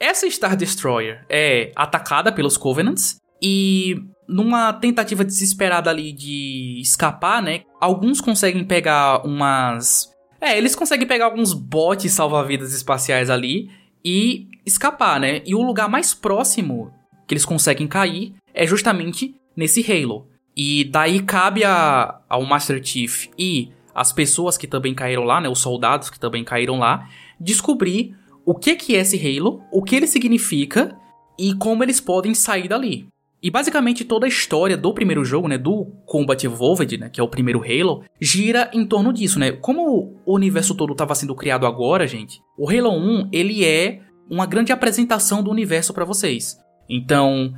Essa 0.00 0.28
Star 0.30 0.56
Destroyer 0.56 1.24
é 1.28 1.70
atacada 1.76 2.32
pelos 2.32 2.56
Covenants 2.56 3.16
e 3.40 3.96
numa 4.26 4.72
tentativa 4.72 5.24
desesperada 5.24 5.90
ali 5.90 6.12
de 6.12 6.78
escapar, 6.80 7.42
né? 7.42 7.62
Alguns 7.80 8.20
conseguem 8.20 8.64
pegar 8.64 9.24
umas 9.26 10.10
é, 10.40 10.58
eles 10.58 10.74
conseguem 10.74 11.06
pegar 11.06 11.26
alguns 11.26 11.52
botes 11.52 12.12
salva-vidas 12.12 12.72
espaciais 12.72 13.30
ali 13.30 13.70
e 14.04 14.48
escapar, 14.66 15.20
né? 15.20 15.40
E 15.46 15.54
o 15.54 15.62
lugar 15.62 15.88
mais 15.88 16.14
próximo 16.14 16.92
que 17.28 17.34
eles 17.34 17.44
conseguem 17.44 17.86
cair 17.86 18.34
é 18.52 18.66
justamente 18.66 19.36
nesse 19.56 19.80
Halo. 19.90 20.26
E 20.56 20.84
daí 20.84 21.20
cabe 21.20 21.64
a, 21.64 22.20
ao 22.28 22.44
Master 22.44 22.84
Chief 22.84 23.28
e 23.38 23.70
as 23.94 24.12
pessoas 24.12 24.56
que 24.58 24.66
também 24.66 24.94
caíram 24.94 25.24
lá, 25.24 25.40
né? 25.40 25.48
Os 25.48 25.60
soldados 25.60 26.10
que 26.10 26.18
também 26.18 26.44
caíram 26.44 26.78
lá, 26.78 27.08
descobrir 27.40 28.14
o 28.44 28.54
que, 28.54 28.74
que 28.76 28.96
é 28.96 29.00
esse 29.00 29.16
Halo, 29.16 29.62
o 29.72 29.82
que 29.82 29.96
ele 29.96 30.06
significa 30.06 30.96
e 31.38 31.54
como 31.54 31.82
eles 31.82 32.00
podem 32.00 32.34
sair 32.34 32.68
dali. 32.68 33.06
E 33.42 33.50
basicamente 33.50 34.04
toda 34.04 34.24
a 34.24 34.28
história 34.28 34.76
do 34.76 34.94
primeiro 34.94 35.24
jogo, 35.24 35.48
né, 35.48 35.58
do 35.58 35.86
Combat 36.06 36.44
Evolved, 36.44 36.96
né, 36.96 37.08
que 37.08 37.20
é 37.20 37.24
o 37.24 37.28
primeiro 37.28 37.62
Halo, 37.64 38.04
gira 38.20 38.70
em 38.72 38.86
torno 38.86 39.12
disso, 39.12 39.38
né? 39.38 39.50
Como 39.50 40.20
o 40.24 40.34
universo 40.34 40.76
todo 40.76 40.92
estava 40.92 41.14
sendo 41.14 41.34
criado 41.34 41.66
agora, 41.66 42.06
gente, 42.06 42.40
o 42.56 42.70
Halo 42.70 42.90
1, 42.90 43.30
ele 43.32 43.64
é 43.64 44.00
uma 44.30 44.46
grande 44.46 44.70
apresentação 44.70 45.42
do 45.42 45.50
universo 45.50 45.92
para 45.92 46.04
vocês. 46.04 46.56
Então, 46.88 47.52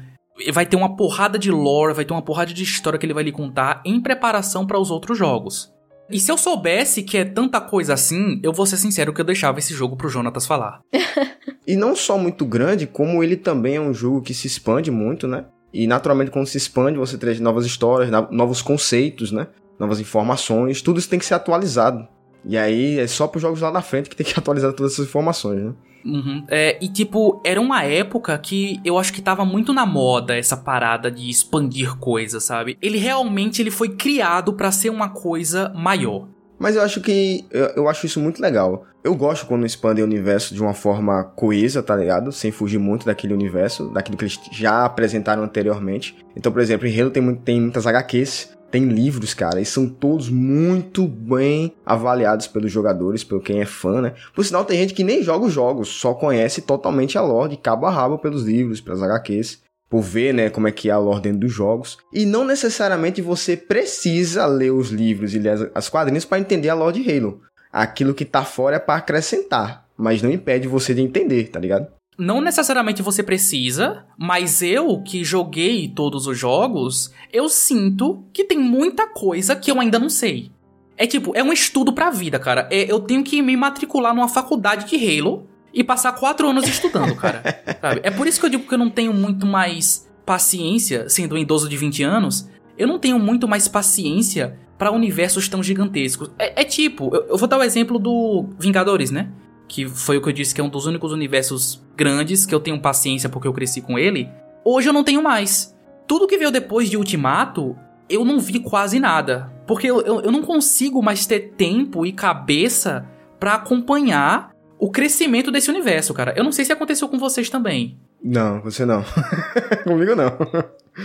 vai 0.52 0.66
ter 0.66 0.76
uma 0.76 0.96
porrada 0.96 1.38
de 1.38 1.50
lore, 1.50 1.94
vai 1.94 2.04
ter 2.04 2.12
uma 2.12 2.22
porrada 2.22 2.52
de 2.52 2.62
história 2.62 2.98
que 2.98 3.06
ele 3.06 3.14
vai 3.14 3.24
lhe 3.24 3.32
contar 3.32 3.82
em 3.84 4.00
preparação 4.00 4.66
para 4.66 4.78
os 4.78 4.90
outros 4.90 5.16
jogos. 5.16 5.72
E 6.10 6.20
se 6.20 6.30
eu 6.30 6.36
soubesse 6.36 7.02
que 7.02 7.16
é 7.16 7.24
tanta 7.24 7.60
coisa 7.60 7.94
assim, 7.94 8.38
eu 8.42 8.52
vou 8.52 8.66
ser 8.66 8.76
sincero 8.76 9.12
que 9.12 9.20
eu 9.20 9.24
deixava 9.24 9.58
esse 9.58 9.72
jogo 9.72 9.96
pro 9.96 10.08
Jonatas 10.08 10.46
falar. 10.46 10.80
e 11.66 11.76
não 11.76 11.96
só 11.96 12.18
muito 12.18 12.44
grande, 12.44 12.86
como 12.86 13.22
ele 13.22 13.36
também 13.36 13.76
é 13.76 13.80
um 13.80 13.94
jogo 13.94 14.20
que 14.20 14.34
se 14.34 14.46
expande 14.46 14.90
muito, 14.90 15.26
né? 15.26 15.46
E 15.72 15.86
naturalmente 15.86 16.30
quando 16.30 16.46
se 16.46 16.58
expande, 16.58 16.98
você 16.98 17.16
traz 17.16 17.40
novas 17.40 17.64
histórias, 17.64 18.10
novos 18.30 18.60
conceitos, 18.60 19.32
né? 19.32 19.46
Novas 19.78 19.98
informações, 19.98 20.82
tudo 20.82 20.98
isso 20.98 21.08
tem 21.08 21.18
que 21.18 21.24
ser 21.24 21.34
atualizado. 21.34 22.06
E 22.46 22.56
aí 22.56 22.98
é 22.98 23.06
só 23.06 23.26
pros 23.26 23.42
jogos 23.42 23.60
lá 23.60 23.70
na 23.70 23.82
frente 23.82 24.10
que 24.10 24.16
tem 24.16 24.26
que 24.26 24.34
atualizar 24.38 24.72
todas 24.72 24.92
essas 24.92 25.06
informações, 25.06 25.62
né? 25.62 25.72
Uhum. 26.04 26.44
É, 26.48 26.76
e 26.84 26.88
tipo, 26.88 27.40
era 27.44 27.58
uma 27.58 27.82
época 27.82 28.36
que 28.36 28.78
eu 28.84 28.98
acho 28.98 29.12
que 29.12 29.22
tava 29.22 29.44
muito 29.44 29.72
na 29.72 29.86
moda 29.86 30.36
essa 30.36 30.56
parada 30.56 31.10
de 31.10 31.30
expandir 31.30 31.96
coisas, 31.96 32.44
sabe? 32.44 32.76
Ele 32.82 32.98
realmente 32.98 33.62
ele 33.62 33.70
foi 33.70 33.88
criado 33.88 34.52
para 34.52 34.70
ser 34.70 34.90
uma 34.90 35.08
coisa 35.08 35.72
maior. 35.74 36.28
Mas 36.58 36.76
eu 36.76 36.82
acho 36.82 37.00
que. 37.00 37.44
Eu, 37.50 37.66
eu, 37.76 37.88
acho 37.88 38.06
isso 38.06 38.20
muito 38.20 38.40
legal. 38.40 38.86
Eu 39.02 39.14
gosto 39.14 39.46
quando 39.46 39.66
expandem 39.66 40.04
o 40.04 40.06
universo 40.06 40.54
de 40.54 40.62
uma 40.62 40.72
forma 40.72 41.24
coesa, 41.24 41.82
tá 41.82 41.96
ligado? 41.96 42.30
Sem 42.32 42.50
fugir 42.50 42.78
muito 42.78 43.04
daquele 43.04 43.34
universo, 43.34 43.90
daquilo 43.90 44.16
que 44.16 44.24
eles 44.24 44.38
já 44.52 44.84
apresentaram 44.84 45.42
anteriormente. 45.42 46.16
Então, 46.36 46.52
por 46.52 46.62
exemplo, 46.62 46.86
em 46.86 47.00
Halo 47.00 47.10
tem, 47.10 47.34
tem 47.36 47.60
muitas 47.60 47.86
HQs 47.86 48.56
tem 48.74 48.88
livros, 48.88 49.32
cara, 49.32 49.60
e 49.60 49.64
são 49.64 49.88
todos 49.88 50.28
muito 50.28 51.06
bem 51.06 51.76
avaliados 51.86 52.48
pelos 52.48 52.72
jogadores, 52.72 53.22
pelo 53.22 53.40
quem 53.40 53.60
é 53.60 53.64
fã, 53.64 54.02
né? 54.02 54.14
Por 54.34 54.44
sinal, 54.44 54.64
tem 54.64 54.76
gente 54.76 54.92
que 54.92 55.04
nem 55.04 55.22
joga 55.22 55.46
os 55.46 55.52
jogos, 55.52 55.86
só 55.86 56.12
conhece 56.12 56.60
totalmente 56.60 57.16
a 57.16 57.22
lore 57.22 57.50
de 57.50 57.56
cabo 57.56 57.86
a 57.86 57.90
rabo 57.90 58.18
pelos 58.18 58.42
livros, 58.42 58.80
pelas 58.80 59.00
HQs 59.00 59.62
por 59.88 60.00
ver, 60.00 60.34
né, 60.34 60.50
como 60.50 60.66
é 60.66 60.72
que 60.72 60.88
é 60.88 60.92
a 60.92 60.98
lore 60.98 61.20
dentro 61.20 61.38
dos 61.38 61.52
jogos. 61.52 61.98
E 62.12 62.26
não 62.26 62.44
necessariamente 62.44 63.22
você 63.22 63.56
precisa 63.56 64.44
ler 64.44 64.72
os 64.72 64.88
livros 64.88 65.36
e 65.36 65.38
ler 65.38 65.70
as 65.72 65.88
quadrinhos 65.88 66.24
para 66.24 66.40
entender 66.40 66.68
a 66.68 66.74
lore 66.74 67.00
de 67.00 67.08
Halo. 67.08 67.42
Aquilo 67.72 68.12
que 68.12 68.24
tá 68.24 68.44
fora 68.44 68.74
é 68.74 68.80
para 68.80 68.96
acrescentar, 68.96 69.86
mas 69.96 70.20
não 70.20 70.32
impede 70.32 70.66
você 70.66 70.92
de 70.92 71.00
entender, 71.00 71.44
tá 71.44 71.60
ligado? 71.60 71.86
Não 72.16 72.40
necessariamente 72.40 73.02
você 73.02 73.22
precisa, 73.22 74.04
mas 74.16 74.62
eu 74.62 75.02
que 75.02 75.24
joguei 75.24 75.88
todos 75.88 76.26
os 76.26 76.38
jogos, 76.38 77.12
eu 77.32 77.48
sinto 77.48 78.24
que 78.32 78.44
tem 78.44 78.58
muita 78.58 79.06
coisa 79.08 79.56
que 79.56 79.70
eu 79.70 79.80
ainda 79.80 79.98
não 79.98 80.08
sei. 80.08 80.52
É 80.96 81.06
tipo, 81.06 81.32
é 81.34 81.42
um 81.42 81.52
estudo 81.52 81.92
pra 81.92 82.10
vida, 82.10 82.38
cara. 82.38 82.68
É, 82.70 82.90
eu 82.90 83.00
tenho 83.00 83.24
que 83.24 83.42
me 83.42 83.56
matricular 83.56 84.14
numa 84.14 84.28
faculdade 84.28 84.88
de 84.88 84.96
Halo 84.96 85.48
e 85.72 85.82
passar 85.82 86.12
quatro 86.12 86.48
anos 86.48 86.68
estudando, 86.68 87.16
cara. 87.16 87.42
É 88.02 88.10
por 88.10 88.26
isso 88.26 88.40
que 88.40 88.46
eu 88.46 88.50
digo 88.50 88.66
que 88.66 88.72
eu 88.72 88.78
não 88.78 88.88
tenho 88.88 89.12
muito 89.12 89.44
mais 89.44 90.08
paciência, 90.24 91.08
sendo 91.08 91.34
um 91.34 91.38
idoso 91.38 91.68
de 91.68 91.76
20 91.76 92.02
anos, 92.02 92.48
eu 92.78 92.86
não 92.86 92.98
tenho 92.98 93.18
muito 93.18 93.46
mais 93.46 93.68
paciência 93.68 94.58
para 94.78 94.90
universos 94.90 95.48
tão 95.48 95.62
gigantescos. 95.62 96.30
É, 96.38 96.62
é 96.62 96.64
tipo, 96.64 97.14
eu, 97.14 97.26
eu 97.30 97.36
vou 97.36 97.48
dar 97.48 97.58
o 97.58 97.62
exemplo 97.62 97.98
do 97.98 98.46
Vingadores, 98.58 99.10
né? 99.10 99.28
Que 99.68 99.88
foi 99.88 100.16
o 100.16 100.22
que 100.22 100.28
eu 100.28 100.32
disse 100.32 100.54
que 100.54 100.60
é 100.60 100.64
um 100.64 100.68
dos 100.68 100.86
únicos 100.86 101.12
universos 101.12 101.82
grandes 101.96 102.44
que 102.44 102.54
eu 102.54 102.60
tenho 102.60 102.80
paciência 102.80 103.28
porque 103.28 103.48
eu 103.48 103.52
cresci 103.52 103.80
com 103.80 103.98
ele, 103.98 104.28
hoje 104.64 104.88
eu 104.88 104.92
não 104.92 105.04
tenho 105.04 105.22
mais. 105.22 105.74
Tudo 106.06 106.26
que 106.26 106.38
veio 106.38 106.50
depois 106.50 106.90
de 106.90 106.96
Ultimato, 106.96 107.76
eu 108.08 108.24
não 108.24 108.38
vi 108.38 108.60
quase 108.60 109.00
nada. 109.00 109.52
Porque 109.66 109.86
eu, 109.86 110.00
eu, 110.02 110.20
eu 110.20 110.30
não 110.30 110.42
consigo 110.42 111.02
mais 111.02 111.26
ter 111.26 111.52
tempo 111.56 112.04
e 112.04 112.12
cabeça 112.12 113.08
para 113.40 113.54
acompanhar 113.54 114.50
o 114.78 114.90
crescimento 114.90 115.50
desse 115.50 115.70
universo, 115.70 116.12
cara. 116.12 116.34
Eu 116.36 116.44
não 116.44 116.52
sei 116.52 116.64
se 116.64 116.72
aconteceu 116.72 117.08
com 117.08 117.18
vocês 117.18 117.48
também. 117.48 117.98
Não, 118.22 118.60
você 118.60 118.84
não. 118.84 119.04
Comigo 119.84 120.14
não. 120.14 120.36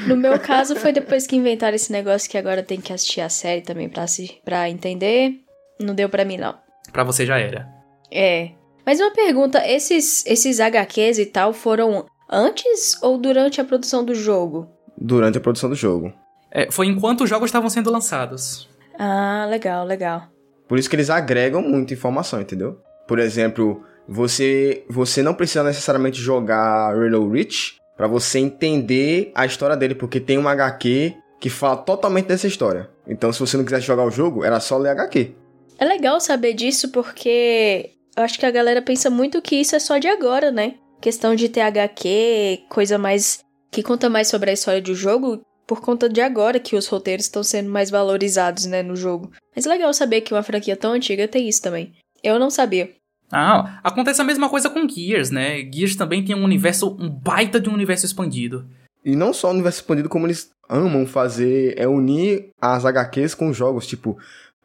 No 0.07 0.15
meu 0.15 0.37
caso, 0.39 0.75
foi 0.75 0.91
depois 0.91 1.25
que 1.25 1.35
inventaram 1.35 1.75
esse 1.75 1.91
negócio 1.91 2.29
que 2.29 2.37
agora 2.37 2.61
tem 2.61 2.79
que 2.79 2.93
assistir 2.93 3.21
a 3.21 3.29
série 3.29 3.61
também 3.61 3.89
pra, 3.89 4.05
se, 4.07 4.37
pra 4.43 4.69
entender. 4.69 5.39
Não 5.79 5.95
deu 5.95 6.09
pra 6.09 6.25
mim, 6.25 6.37
não. 6.37 6.55
Pra 6.91 7.03
você 7.03 7.25
já 7.25 7.39
era. 7.39 7.78
É. 8.11 8.51
Mas 8.85 8.99
uma 8.99 9.11
pergunta, 9.11 9.65
esses, 9.67 10.25
esses 10.25 10.59
HQs 10.59 11.19
e 11.19 11.25
tal 11.25 11.53
foram 11.53 12.05
antes 12.29 12.97
ou 13.01 13.17
durante 13.17 13.61
a 13.61 13.63
produção 13.63 14.03
do 14.03 14.15
jogo? 14.15 14.67
Durante 14.97 15.37
a 15.37 15.41
produção 15.41 15.69
do 15.69 15.75
jogo. 15.75 16.13
É, 16.51 16.71
foi 16.71 16.87
enquanto 16.87 17.21
os 17.21 17.29
jogos 17.29 17.47
estavam 17.47 17.69
sendo 17.69 17.91
lançados. 17.91 18.67
Ah, 18.97 19.47
legal, 19.49 19.85
legal. 19.85 20.27
Por 20.67 20.77
isso 20.77 20.89
que 20.89 20.95
eles 20.95 21.09
agregam 21.09 21.61
muita 21.61 21.93
informação, 21.93 22.41
entendeu? 22.41 22.79
Por 23.07 23.19
exemplo, 23.19 23.83
você, 24.07 24.83
você 24.89 25.21
não 25.21 25.33
precisa 25.33 25.63
necessariamente 25.63 26.19
jogar 26.19 26.91
Halo 26.93 27.29
Reach 27.31 27.77
para 27.95 28.07
você 28.07 28.39
entender 28.39 29.31
a 29.35 29.45
história 29.45 29.75
dele, 29.75 29.95
porque 29.95 30.19
tem 30.19 30.37
uma 30.37 30.51
HQ 30.51 31.15
que 31.39 31.49
fala 31.49 31.77
totalmente 31.77 32.27
dessa 32.27 32.47
história. 32.47 32.89
Então, 33.07 33.31
se 33.31 33.39
você 33.39 33.55
não 33.55 33.63
quisesse 33.63 33.85
jogar 33.85 34.05
o 34.05 34.11
jogo, 34.11 34.43
era 34.43 34.59
só 34.59 34.77
ler 34.77 34.89
HQ. 34.89 35.33
É 35.77 35.85
legal 35.85 36.19
saber 36.19 36.53
disso 36.53 36.91
porque 36.91 37.91
eu 38.15 38.23
acho 38.23 38.39
que 38.39 38.45
a 38.45 38.51
galera 38.51 38.81
pensa 38.81 39.09
muito 39.09 39.41
que 39.41 39.55
isso 39.55 39.75
é 39.75 39.79
só 39.79 39.97
de 39.97 40.07
agora, 40.07 40.51
né? 40.51 40.75
Questão 41.01 41.35
de 41.35 41.47
ter 41.49 41.61
HQ, 41.61 42.63
coisa 42.69 42.97
mais 42.97 43.39
que 43.71 43.83
conta 43.83 44.09
mais 44.09 44.27
sobre 44.27 44.49
a 44.49 44.53
história 44.53 44.81
do 44.81 44.95
jogo, 44.95 45.41
por 45.67 45.81
conta 45.81 46.09
de 46.09 46.19
agora 46.19 46.59
que 46.59 46.75
os 46.75 46.87
roteiros 46.87 47.25
estão 47.25 47.43
sendo 47.43 47.69
mais 47.69 47.91
valorizados, 47.91 48.65
né, 48.65 48.81
no 48.81 48.95
jogo. 48.95 49.31
Mas 49.55 49.65
é 49.65 49.69
legal 49.69 49.93
saber 49.93 50.21
que 50.21 50.33
uma 50.33 50.41
franquia 50.41 50.75
tão 50.75 50.93
antiga 50.93 51.27
tem 51.27 51.47
isso 51.47 51.61
também. 51.61 51.93
Eu 52.23 52.39
não 52.39 52.49
sabia. 52.49 52.89
Ah, 53.31 53.79
acontece 53.83 54.19
a 54.19 54.23
mesma 54.25 54.49
coisa 54.49 54.69
com 54.69 54.89
Gears, 54.89 55.29
né? 55.29 55.59
Gears 55.71 55.95
também 55.95 56.25
tem 56.25 56.35
um 56.35 56.43
universo, 56.43 56.97
um 56.99 57.07
baita 57.07 57.59
de 57.59 57.69
um 57.69 57.73
universo 57.73 58.05
expandido. 58.05 58.67
E 59.05 59.15
não 59.15 59.31
só 59.31 59.47
o 59.49 59.51
universo 59.51 59.81
expandido, 59.81 60.09
como 60.09 60.25
eles 60.25 60.49
amam 60.67 61.05
fazer, 61.05 61.75
é 61.77 61.87
unir 61.87 62.49
as 62.59 62.85
HQs 62.85 63.35
com 63.35 63.49
os 63.49 63.55
jogos. 63.55 63.85
Tipo, 63.85 64.17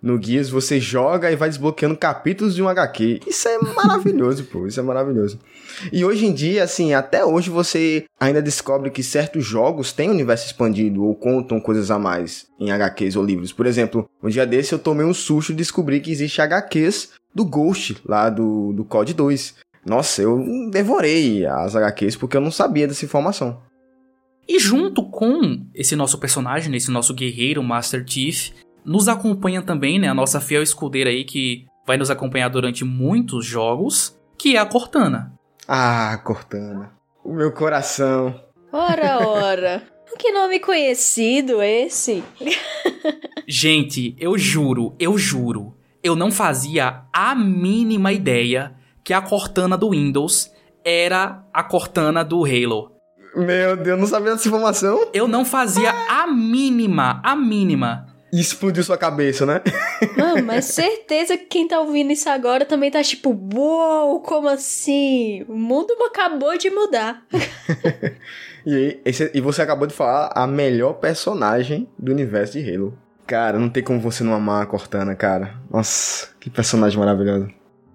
no 0.05 0.23
Gears 0.23 0.51
você 0.51 0.79
joga 0.79 1.33
e 1.33 1.37
vai 1.37 1.49
desbloqueando 1.49 1.97
capítulos 1.97 2.55
de 2.55 2.63
um 2.63 2.69
HQ. 2.69 3.21
Isso 3.27 3.49
é 3.49 3.59
maravilhoso, 3.59 4.45
pô. 4.53 4.67
Isso 4.67 4.79
é 4.79 4.83
maravilhoso. 4.83 5.39
E 5.91 6.05
hoje 6.05 6.27
em 6.27 6.33
dia, 6.33 6.63
assim, 6.63 6.93
até 6.93 7.25
hoje 7.25 7.49
você 7.49 8.05
ainda 8.21 8.43
descobre 8.43 8.91
que 8.91 9.03
certos 9.03 9.47
jogos 9.47 9.93
têm 9.93 10.11
universo 10.11 10.45
expandido 10.45 11.03
ou 11.03 11.15
contam 11.15 11.59
coisas 11.59 11.91
a 11.91 11.99
mais 11.99 12.47
em 12.61 12.71
HQs 12.71 13.17
ou 13.17 13.25
livros. 13.25 13.51
Por 13.51 13.65
exemplo, 13.65 14.07
um 14.23 14.29
dia 14.29 14.47
desse 14.47 14.75
eu 14.75 14.79
tomei 14.79 15.07
um 15.07 15.15
susto 15.15 15.53
e 15.53 15.57
descobri 15.57 16.01
que 16.01 16.13
existe 16.13 16.43
HQs 16.43 17.13
do 17.35 17.45
Ghost, 17.47 17.97
lá 18.05 18.29
do, 18.29 18.75
do 18.75 18.85
COD 18.85 19.15
2. 19.15 19.55
Nossa, 19.87 20.21
eu 20.21 20.69
devorei 20.71 21.47
as 21.47 21.75
HQs 21.75 22.17
porque 22.17 22.37
eu 22.37 22.43
não 22.43 22.51
sabia 22.51 22.87
dessa 22.87 23.07
informação. 23.07 23.59
E 24.47 24.59
junto 24.59 25.03
com 25.09 25.67
esse 25.75 25.97
nosso 25.97 26.19
personagem, 26.19 26.75
esse 26.77 26.91
nosso 26.91 27.15
guerreiro 27.15 27.63
Master 27.63 28.05
Chief, 28.07 28.51
nos 28.85 29.09
acompanha 29.09 29.63
também, 29.63 29.99
né, 29.99 30.09
a 30.09 30.15
nossa 30.15 30.41
fiel 30.41 30.63
escudeira 30.63 31.11
aí 31.11 31.25
que 31.25 31.67
vai 31.87 31.97
nos 31.97 32.11
acompanhar 32.11 32.49
durante 32.49 32.85
muitos 32.85 33.45
jogos, 33.45 34.19
que 34.39 34.57
é 34.57 34.59
a 34.59 34.67
Cortana. 34.67 35.33
Ah, 35.67 36.19
Cortana. 36.23 36.93
O 37.25 37.33
meu 37.33 37.53
coração. 37.53 38.39
Ora, 38.73 39.19
ora. 39.29 39.83
que 40.19 40.33
nome 40.33 40.61
conhecido 40.61 41.63
esse? 41.63 42.23
Gente, 43.47 44.15
eu 44.19 44.37
juro, 44.39 44.95
eu 44.99 45.17
juro, 45.17 45.75
eu 46.03 46.15
não 46.15 46.31
fazia 46.31 47.03
a 47.13 47.35
mínima 47.35 48.13
ideia 48.13 48.75
que 49.03 49.13
a 49.13 49.21
Cortana 49.21 49.77
do 49.77 49.91
Windows 49.91 50.51
era 50.85 51.45
a 51.53 51.63
Cortana 51.63 52.25
do 52.25 52.45
Halo. 52.45 52.93
Meu 53.37 53.77
Deus, 53.77 53.99
não 53.99 54.07
sabia 54.07 54.33
dessa 54.33 54.47
informação? 54.47 55.09
Eu 55.13 55.27
não 55.27 55.45
fazia 55.45 55.91
a 56.09 56.27
mínima, 56.27 57.21
a 57.25 57.35
mínima 57.35 58.14
explodiu 58.41 58.83
sua 58.83 58.99
cabeça, 58.99 59.45
né? 59.47 59.61
Mano, 60.17 60.45
mas 60.45 60.67
certeza 60.67 61.37
que 61.37 61.47
quem 61.47 61.69
tá 61.69 61.81
ouvindo 61.81 62.13
isso 62.13 62.29
agora 62.29 62.65
também 62.65 62.91
tá 62.91 63.03
tipo, 63.03 63.31
uou, 63.55 64.21
como 64.21 64.49
assim? 64.49 65.45
O 65.49 65.57
mundo 65.57 65.95
acabou 66.07 66.57
de 66.57 66.71
mudar. 66.71 67.25
e, 68.67 68.99
esse, 69.05 69.31
e 69.35 69.41
você 69.41 69.63
acabou 69.63 69.87
de 69.87 69.95
falar 69.95 70.33
a 70.35 70.47
melhor 70.47 70.95
personagem 70.95 71.89
do 71.99 72.13
universo 72.13 72.55
de 72.55 72.75
Halo. 72.75 72.99
Cara, 73.27 73.59
não 73.59 73.71
tem 73.71 73.83
como 73.83 74.01
você 74.01 74.23
não 74.23 74.35
amar 74.35 74.63
a 74.63 74.67
Cortana, 74.67 75.15
cara. 75.15 75.55
Nossa, 75.71 76.29
que 76.39 76.51
personagem 76.51 76.99
maravilhoso. 76.99 77.49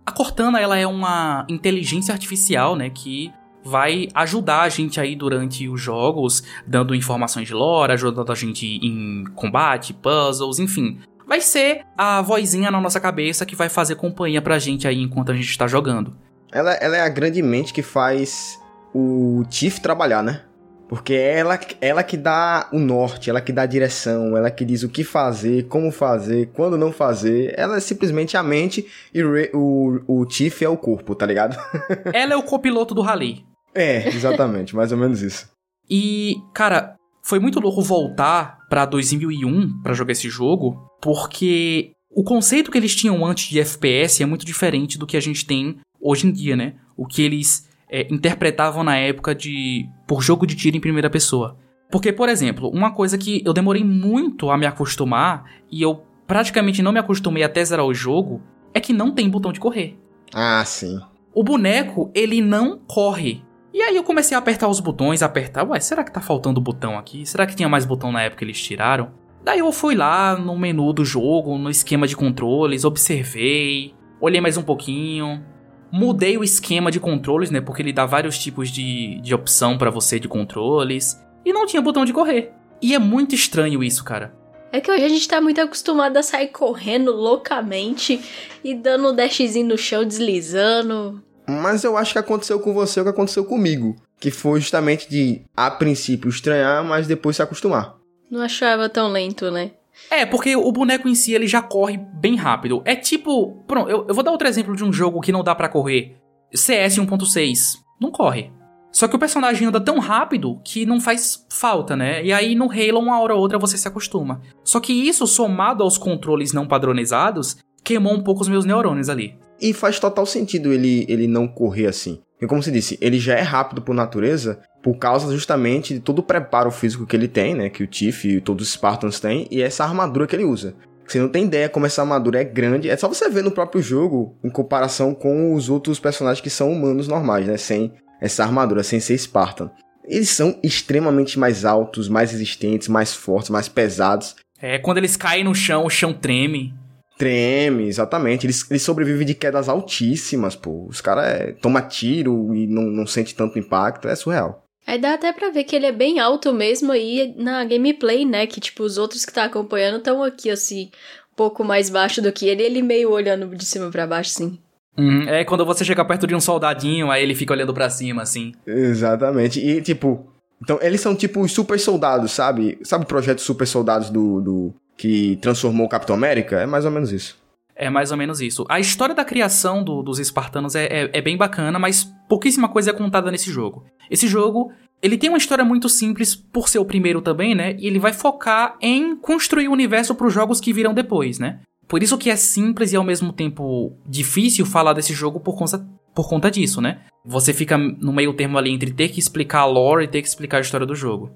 A 0.06 0.12
Cortana, 0.12 0.60
ela 0.60 0.76
é 0.76 0.88
uma 0.88 1.46
inteligência 1.48 2.12
artificial, 2.12 2.76
né, 2.76 2.90
que 2.90 3.32
vai 3.64 4.08
ajudar 4.14 4.62
a 4.62 4.70
gente 4.70 5.00
aí 5.00 5.16
durante 5.16 5.68
os 5.68 5.82
jogos, 5.82 6.44
dando 6.66 6.96
informações 6.96 7.48
de 7.48 7.54
lore, 7.54 7.94
ajudando 7.94 8.32
a 8.32 8.36
gente 8.36 8.66
em 8.66 9.26
combate, 9.36 9.94
puzzles, 9.94 10.60
enfim. 10.60 11.00
Vai 11.28 11.42
ser 11.42 11.86
a 11.98 12.22
vozinha 12.22 12.72
na 12.72 12.82
nossa 12.82 13.00
cabeça 13.00 13.46
que 13.46 13.56
vai 13.56 13.70
fazer 13.70 13.96
companhia 13.96 14.42
pra 14.42 14.58
gente 14.58 14.88
aí 14.88 15.00
enquanto 15.00 15.32
a 15.32 15.36
gente 15.36 15.50
está 15.50 15.68
jogando. 15.68 16.16
Ela, 16.52 16.74
ela 16.74 16.98
é 16.98 17.02
a 17.02 17.10
grande 17.10 17.42
mente 17.42 17.72
que 17.72 17.84
faz 17.84 18.60
o 18.94 19.44
Tiff 19.50 19.80
trabalhar, 19.80 20.24
né? 20.24 20.42
Porque 20.90 21.14
é 21.14 21.38
ela, 21.38 21.60
ela 21.80 22.04
que 22.04 22.18
dá 22.18 22.68
o 22.74 22.80
norte, 22.80 23.30
ela 23.30 23.40
que 23.40 23.54
dá 23.54 23.62
a 23.62 23.68
direção, 23.68 24.36
ela 24.36 24.50
que 24.50 24.66
diz 24.66 24.82
o 24.82 24.90
que 24.90 25.04
fazer, 25.04 25.68
como 25.68 25.92
fazer, 25.92 26.50
quando 26.52 26.80
não 26.80 26.92
fazer. 26.92 27.54
Ela 27.56 27.78
é 27.78 27.80
simplesmente 27.80 28.36
a 28.36 28.42
mente 28.42 28.88
e 29.14 29.22
o, 29.54 30.04
o, 30.08 30.26
Tiff 30.26 30.66
é 30.66 30.68
o 30.68 30.76
corpo, 30.76 31.14
tá 31.14 31.28
ligado? 31.28 31.56
ela 32.12 32.34
é 32.34 32.36
o 32.36 32.42
copiloto 32.42 32.96
do 32.96 33.04
rally. 33.04 33.46
É, 33.76 34.10
exatamente, 34.10 34.76
mais 34.76 34.92
ou 34.92 34.98
menos 34.98 35.22
isso. 35.22 35.48
E, 35.88 36.38
cara, 36.56 36.96
foi 37.22 37.38
muito 37.38 37.60
louco 37.60 37.84
voltar 37.84 38.58
para 38.68 38.86
2001 38.86 39.84
para 39.84 39.94
jogar 39.94 40.14
esse 40.14 40.28
jogo, 40.28 40.90
porque 41.00 41.92
o 42.10 42.24
conceito 42.24 42.72
que 42.72 42.78
eles 42.80 42.96
tinham 42.96 43.24
antes 43.24 43.48
de 43.48 43.60
FPS 43.60 44.24
é 44.24 44.26
muito 44.26 44.44
diferente 44.44 44.98
do 44.98 45.06
que 45.06 45.16
a 45.16 45.22
gente 45.22 45.46
tem 45.46 45.78
hoje 46.02 46.26
em 46.26 46.32
dia, 46.32 46.56
né? 46.56 46.74
O 46.98 47.06
que 47.06 47.22
eles 47.22 47.69
é, 47.90 48.08
interpretavam 48.14 48.84
na 48.84 48.96
época 48.98 49.34
de 49.34 49.90
por 50.08 50.22
jogo 50.22 50.46
de 50.46 50.56
tiro 50.56 50.78
em 50.78 50.82
primeira 50.82 51.10
pessoa. 51.10 51.58
Porque, 51.92 52.14
por 52.14 52.30
exemplo, 52.30 52.70
uma 52.70 52.92
coisa 52.92 53.18
que 53.18 53.42
eu 53.46 53.52
demorei 53.52 53.84
muito 53.84 54.52
a 54.52 54.58
me 54.58 54.66
acostumar 54.66 55.46
e 55.72 55.82
eu 55.82 56.04
praticamente 56.28 56.84
não 56.84 56.92
me 56.92 57.00
acostumei 57.00 57.44
até 57.44 57.64
zerar 57.66 57.86
o 57.86 57.94
jogo 57.94 58.42
é 58.74 58.80
que 58.80 58.94
não 58.94 59.12
tem 59.12 59.28
botão 59.28 59.52
de 59.52 59.60
correr. 59.60 59.98
Ah, 60.32 60.64
sim. 60.64 61.00
O 61.34 61.44
boneco, 61.44 62.12
ele 62.14 62.42
não 62.42 62.78
corre. 62.78 63.44
E 63.74 63.82
aí 63.82 63.96
eu 63.96 64.04
comecei 64.04 64.36
a 64.36 64.40
apertar 64.40 64.68
os 64.68 64.80
botões, 64.80 65.24
apertar, 65.24 65.68
ué, 65.68 65.80
será 65.80 66.04
que 66.04 66.12
tá 66.12 66.22
faltando 66.22 66.62
botão 66.62 66.98
aqui? 66.98 67.26
Será 67.26 67.46
que 67.46 67.56
tinha 67.56 67.70
mais 67.70 67.86
botão 67.86 68.12
na 68.12 68.22
época 68.22 68.40
que 68.40 68.46
eles 68.46 68.62
tiraram? 68.62 69.12
Daí 69.44 69.60
eu 69.60 69.72
fui 69.72 69.96
lá 69.96 70.36
no 70.36 70.58
menu 70.58 70.92
do 70.92 71.06
jogo, 71.06 71.58
no 71.58 71.70
esquema 71.70 72.06
de 72.06 72.16
controles, 72.16 72.84
observei, 72.84 73.94
olhei 74.20 74.42
mais 74.42 74.58
um 74.58 74.64
pouquinho, 74.64 75.44
mudei 75.92 76.38
o 76.38 76.44
esquema 76.44 76.92
de 76.92 77.00
controles, 77.00 77.52
né, 77.52 77.62
porque 77.62 77.82
ele 77.82 77.94
dá 77.94 78.06
vários 78.06 78.38
tipos 78.38 78.70
de, 78.70 79.20
de 79.22 79.34
opção 79.34 79.78
para 79.78 79.90
você 79.90 80.20
de 80.20 80.28
controles, 80.28 81.20
e 81.46 81.54
não 81.54 81.66
tinha 81.66 81.82
botão 81.82 82.06
de 82.06 82.14
correr. 82.14 82.52
E 82.82 82.94
é 82.94 83.00
muito 83.00 83.36
estranho 83.36 83.84
isso, 83.84 84.04
cara. 84.04 84.34
É 84.72 84.80
que 84.80 84.92
hoje 84.92 85.04
a 85.04 85.10
gente 85.10 85.28
tá 85.28 85.42
muito 85.42 85.60
acostumado 85.60 86.16
a 86.18 86.24
sair 86.24 86.50
correndo 86.50 87.12
loucamente 87.12 88.22
e 88.64 88.76
dando 88.76 89.10
um 89.10 89.16
dashzinho 89.16 89.68
no 89.68 89.78
chão, 89.78 90.06
deslizando. 90.06 91.24
Mas 91.48 91.84
eu 91.84 91.98
acho 91.98 92.14
que 92.14 92.20
aconteceu 92.20 92.60
com 92.60 92.74
você 92.74 93.02
o 93.02 93.04
que 93.04 93.10
aconteceu 93.10 93.44
comigo. 93.44 93.96
Que 94.20 94.30
foi 94.30 94.62
justamente 94.62 95.10
de, 95.10 95.42
a 95.58 95.72
princípio, 95.72 96.30
estranhar, 96.30 96.84
mas 96.84 97.08
depois 97.08 97.36
se 97.36 97.42
acostumar. 97.42 97.96
Não 98.30 98.42
achava 98.42 98.88
tão 98.88 99.12
lento, 99.12 99.50
né? 99.50 99.72
É, 100.10 100.26
porque 100.26 100.56
o 100.56 100.72
boneco 100.72 101.08
em 101.08 101.16
si 101.16 101.34
ele 101.34 101.48
já 101.48 101.62
corre 101.62 101.98
bem 101.98 102.36
rápido. 102.36 102.82
É 102.86 102.96
tipo. 102.96 103.64
Pronto, 103.68 103.90
eu, 103.90 104.06
eu 104.08 104.14
vou 104.14 104.24
dar 104.24 104.32
outro 104.32 104.48
exemplo 104.48 104.76
de 104.76 104.84
um 104.84 104.92
jogo 104.92 105.22
que 105.22 105.32
não 105.32 105.44
dá 105.44 105.54
para 105.54 105.70
correr. 105.70 106.18
CS 106.54 106.98
1.6. 106.98 107.78
Não 108.00 108.12
corre. 108.12 108.52
Só 108.92 109.08
que 109.08 109.16
o 109.16 109.20
personagem 109.20 109.68
anda 109.68 109.80
tão 109.80 110.00
rápido 110.00 110.60
que 110.64 110.86
não 110.86 111.00
faz 111.00 111.46
falta, 111.50 111.96
né? 111.96 112.24
E 112.24 112.34
aí 112.34 112.56
no 112.56 112.72
Halo, 112.72 113.00
uma 113.00 113.20
hora 113.20 113.36
ou 113.36 113.42
outra, 113.42 113.60
você 113.60 113.78
se 113.78 113.88
acostuma. 113.88 114.42
Só 114.64 114.80
que 114.80 114.92
isso, 114.92 115.28
somado 115.28 115.84
aos 115.84 115.98
controles 115.98 116.54
não 116.54 116.68
padronizados, 116.68 117.58
queimou 117.84 118.14
um 118.14 118.24
pouco 118.24 118.42
os 118.42 118.50
meus 118.50 118.66
neurônios 118.66 119.10
ali. 119.10 119.38
E 119.62 119.74
faz 119.74 120.00
total 120.00 120.26
sentido 120.26 120.74
ele, 120.74 121.06
ele 121.08 121.28
não 121.28 121.48
correr 121.48 121.86
assim. 121.86 122.20
Porque, 122.40 122.48
como 122.48 122.64
você 122.64 122.72
disse, 122.72 122.98
ele 123.02 123.20
já 123.20 123.36
é 123.36 123.42
rápido 123.42 123.82
por 123.82 123.94
natureza, 123.94 124.62
por 124.82 124.98
causa 124.98 125.30
justamente 125.34 125.94
de 125.94 126.00
todo 126.00 126.20
o 126.20 126.24
preparo 126.24 126.72
físico 126.72 127.06
que 127.06 127.14
ele 127.14 127.28
tem, 127.28 127.54
né? 127.54 127.70
Que 127.70 127.84
o 127.84 127.88
Tiff 127.88 128.26
e 128.26 128.40
todos 128.40 128.66
os 128.66 128.74
Spartans 128.74 129.20
têm, 129.20 129.46
e 129.52 129.62
essa 129.62 129.84
armadura 129.84 130.26
que 130.26 130.38
ele 130.38 130.46
usa. 130.46 130.74
Você 131.06 131.20
não 131.20 131.28
tem 131.28 131.44
ideia 131.44 131.68
como 131.68 131.86
essa 131.86 132.02
armadura 132.02 132.40
é 132.40 132.44
grande. 132.46 132.90
É 132.90 132.96
só 132.96 133.10
você 133.10 133.30
ver 133.30 133.44
no 133.44 133.52
próprio 133.52 133.82
jogo, 133.82 134.38
em 134.42 134.50
comparação 134.50 135.14
com 135.14 135.54
os 135.54 135.70
outros 135.70 136.00
personagens 136.00 136.40
que 136.40 136.50
são 136.50 136.72
humanos 136.72 137.10
normais, 137.10 137.46
né? 137.46 137.58
Sem 137.58 137.92
essa 138.22 138.44
armadura, 138.44 138.84
sem 138.84 139.02
ser 139.02 139.18
Spartan. 139.18 139.70
Eles 140.06 140.30
são 140.30 140.58
extremamente 140.64 141.38
mais 141.38 141.66
altos, 141.66 142.08
mais 142.08 142.32
resistentes, 142.32 142.88
mais 142.88 143.14
fortes, 143.14 143.50
mais 143.50 143.68
pesados. 143.68 144.36
É, 144.62 144.78
quando 144.80 145.00
eles 145.00 145.18
caem 145.18 145.44
no 145.44 145.54
chão, 145.54 145.84
o 145.86 145.90
chão 145.90 146.14
treme. 146.14 146.74
Treme, 147.20 147.84
exatamente. 147.84 148.46
Eles, 148.46 148.66
eles 148.72 148.82
sobrevivem 148.82 149.28
de 149.28 149.36
quedas 149.36 149.68
altíssimas, 149.68 150.56
pô. 150.56 150.88
Os 150.88 151.02
caras 151.02 151.26
é, 151.26 151.52
toma 151.52 151.82
tiro 151.82 152.56
e 152.56 152.66
não, 152.66 152.84
não 152.84 153.06
sente 153.06 153.36
tanto 153.36 153.60
impacto. 153.60 154.08
É 154.08 154.16
surreal. 154.16 154.64
Aí 154.88 154.98
dá 154.98 155.16
até 155.16 155.34
pra 155.34 155.50
ver 155.50 155.66
que 155.66 155.76
ele 155.76 155.86
é 155.86 155.92
bem 155.92 156.22
alto 156.22 156.54
mesmo 156.54 156.94
aí 156.94 157.36
na 157.38 157.66
gameplay, 157.66 158.24
né? 158.24 158.48
Que, 158.48 158.62
tipo, 158.62 158.84
os 158.84 158.98
outros 158.98 159.26
que 159.26 159.34
tá 159.34 159.44
acompanhando 159.44 159.98
estão 159.98 160.24
aqui, 160.24 160.50
assim, 160.50 160.90
um 161.34 161.36
pouco 161.36 161.62
mais 161.62 161.90
baixo 161.90 162.22
do 162.22 162.32
que 162.32 162.48
ele. 162.48 162.64
Ele 162.64 162.82
meio 162.82 163.12
olhando 163.12 163.54
de 163.54 163.66
cima 163.66 163.92
para 163.92 164.08
baixo, 164.08 164.30
sim. 164.30 164.58
Uhum. 164.98 165.24
É 165.28 165.44
quando 165.44 165.66
você 165.66 165.84
chega 165.84 166.06
perto 166.06 166.26
de 166.26 166.34
um 166.34 166.40
soldadinho, 166.40 167.12
aí 167.12 167.22
ele 167.22 167.36
fica 167.36 167.52
olhando 167.52 167.74
para 167.74 167.90
cima, 167.90 168.22
assim. 168.22 168.54
Exatamente. 168.66 169.60
E, 169.60 169.82
tipo... 169.82 170.26
Então, 170.62 170.80
eles 170.82 171.02
são, 171.02 171.14
tipo, 171.16 171.42
os 171.42 171.52
super 171.52 171.78
soldados, 171.80 172.32
sabe? 172.32 172.80
Sabe 172.84 173.04
o 173.04 173.08
projeto 173.08 173.40
Super 173.40 173.66
Soldados 173.66 174.10
do, 174.10 174.42
do 174.42 174.74
que 175.00 175.38
transformou 175.38 175.88
o 175.88 175.90
Capitão 175.90 176.14
América, 176.14 176.60
é 176.60 176.66
mais 176.66 176.84
ou 176.84 176.92
menos 176.92 177.14
isso. 177.14 177.38
É 177.74 177.90
mais 177.90 178.12
ou 178.12 178.18
menos 178.18 178.42
isso. 178.42 178.66
A 178.68 178.82
história 178.82 179.16
da 179.16 179.24
criação 179.24 179.82
do, 179.82 180.04
dos 180.04 180.20
espartanos 180.20 180.76
é, 180.76 180.88
é, 180.88 181.10
é, 181.14 181.22
bem 181.22 181.38
bacana, 181.38 181.80
mas 181.80 182.04
pouquíssima 182.28 182.68
coisa 182.68 182.90
é 182.90 182.94
contada 182.94 183.32
nesse 183.32 183.50
jogo. 183.50 183.86
Esse 184.12 184.28
jogo, 184.28 184.74
ele 185.02 185.18
tem 185.18 185.30
uma 185.30 185.38
história 185.38 185.64
muito 185.64 185.88
simples 185.88 186.36
por 186.36 186.68
ser 186.68 186.80
o 186.80 186.86
primeiro 186.86 187.22
também, 187.22 187.56
né? 187.56 187.78
E 187.80 187.88
ele 187.88 187.98
vai 187.98 188.12
focar 188.12 188.76
em 188.82 189.16
construir 189.16 189.70
o 189.70 189.72
universo 189.72 190.14
para 190.14 190.28
os 190.28 190.34
jogos 190.34 190.60
que 190.60 190.74
virão 190.74 190.94
depois, 190.94 191.40
né? 191.40 191.62
Por 191.88 192.04
isso 192.04 192.18
que 192.18 192.30
é 192.30 192.36
simples 192.36 192.92
e 192.92 192.98
ao 192.98 193.04
mesmo 193.04 193.32
tempo 193.32 193.94
difícil 194.06 194.66
falar 194.66 194.92
desse 194.92 195.14
jogo 195.14 195.40
por 195.40 195.58
conta, 195.58 195.88
por 196.14 196.28
conta 196.28 196.52
disso, 196.52 196.82
né? 196.82 197.00
Você 197.26 197.54
fica 197.54 197.78
no 197.78 198.12
meio 198.12 198.34
termo 198.34 198.58
ali 198.58 198.70
entre 198.70 198.92
ter 198.92 199.08
que 199.08 199.20
explicar 199.22 199.62
a 199.62 199.66
lore 199.66 200.04
e 200.04 200.08
ter 200.10 200.22
que 200.22 200.28
explicar 200.28 200.58
a 200.58 200.62
história 200.62 200.86
do 200.86 200.94
jogo. 200.94 201.32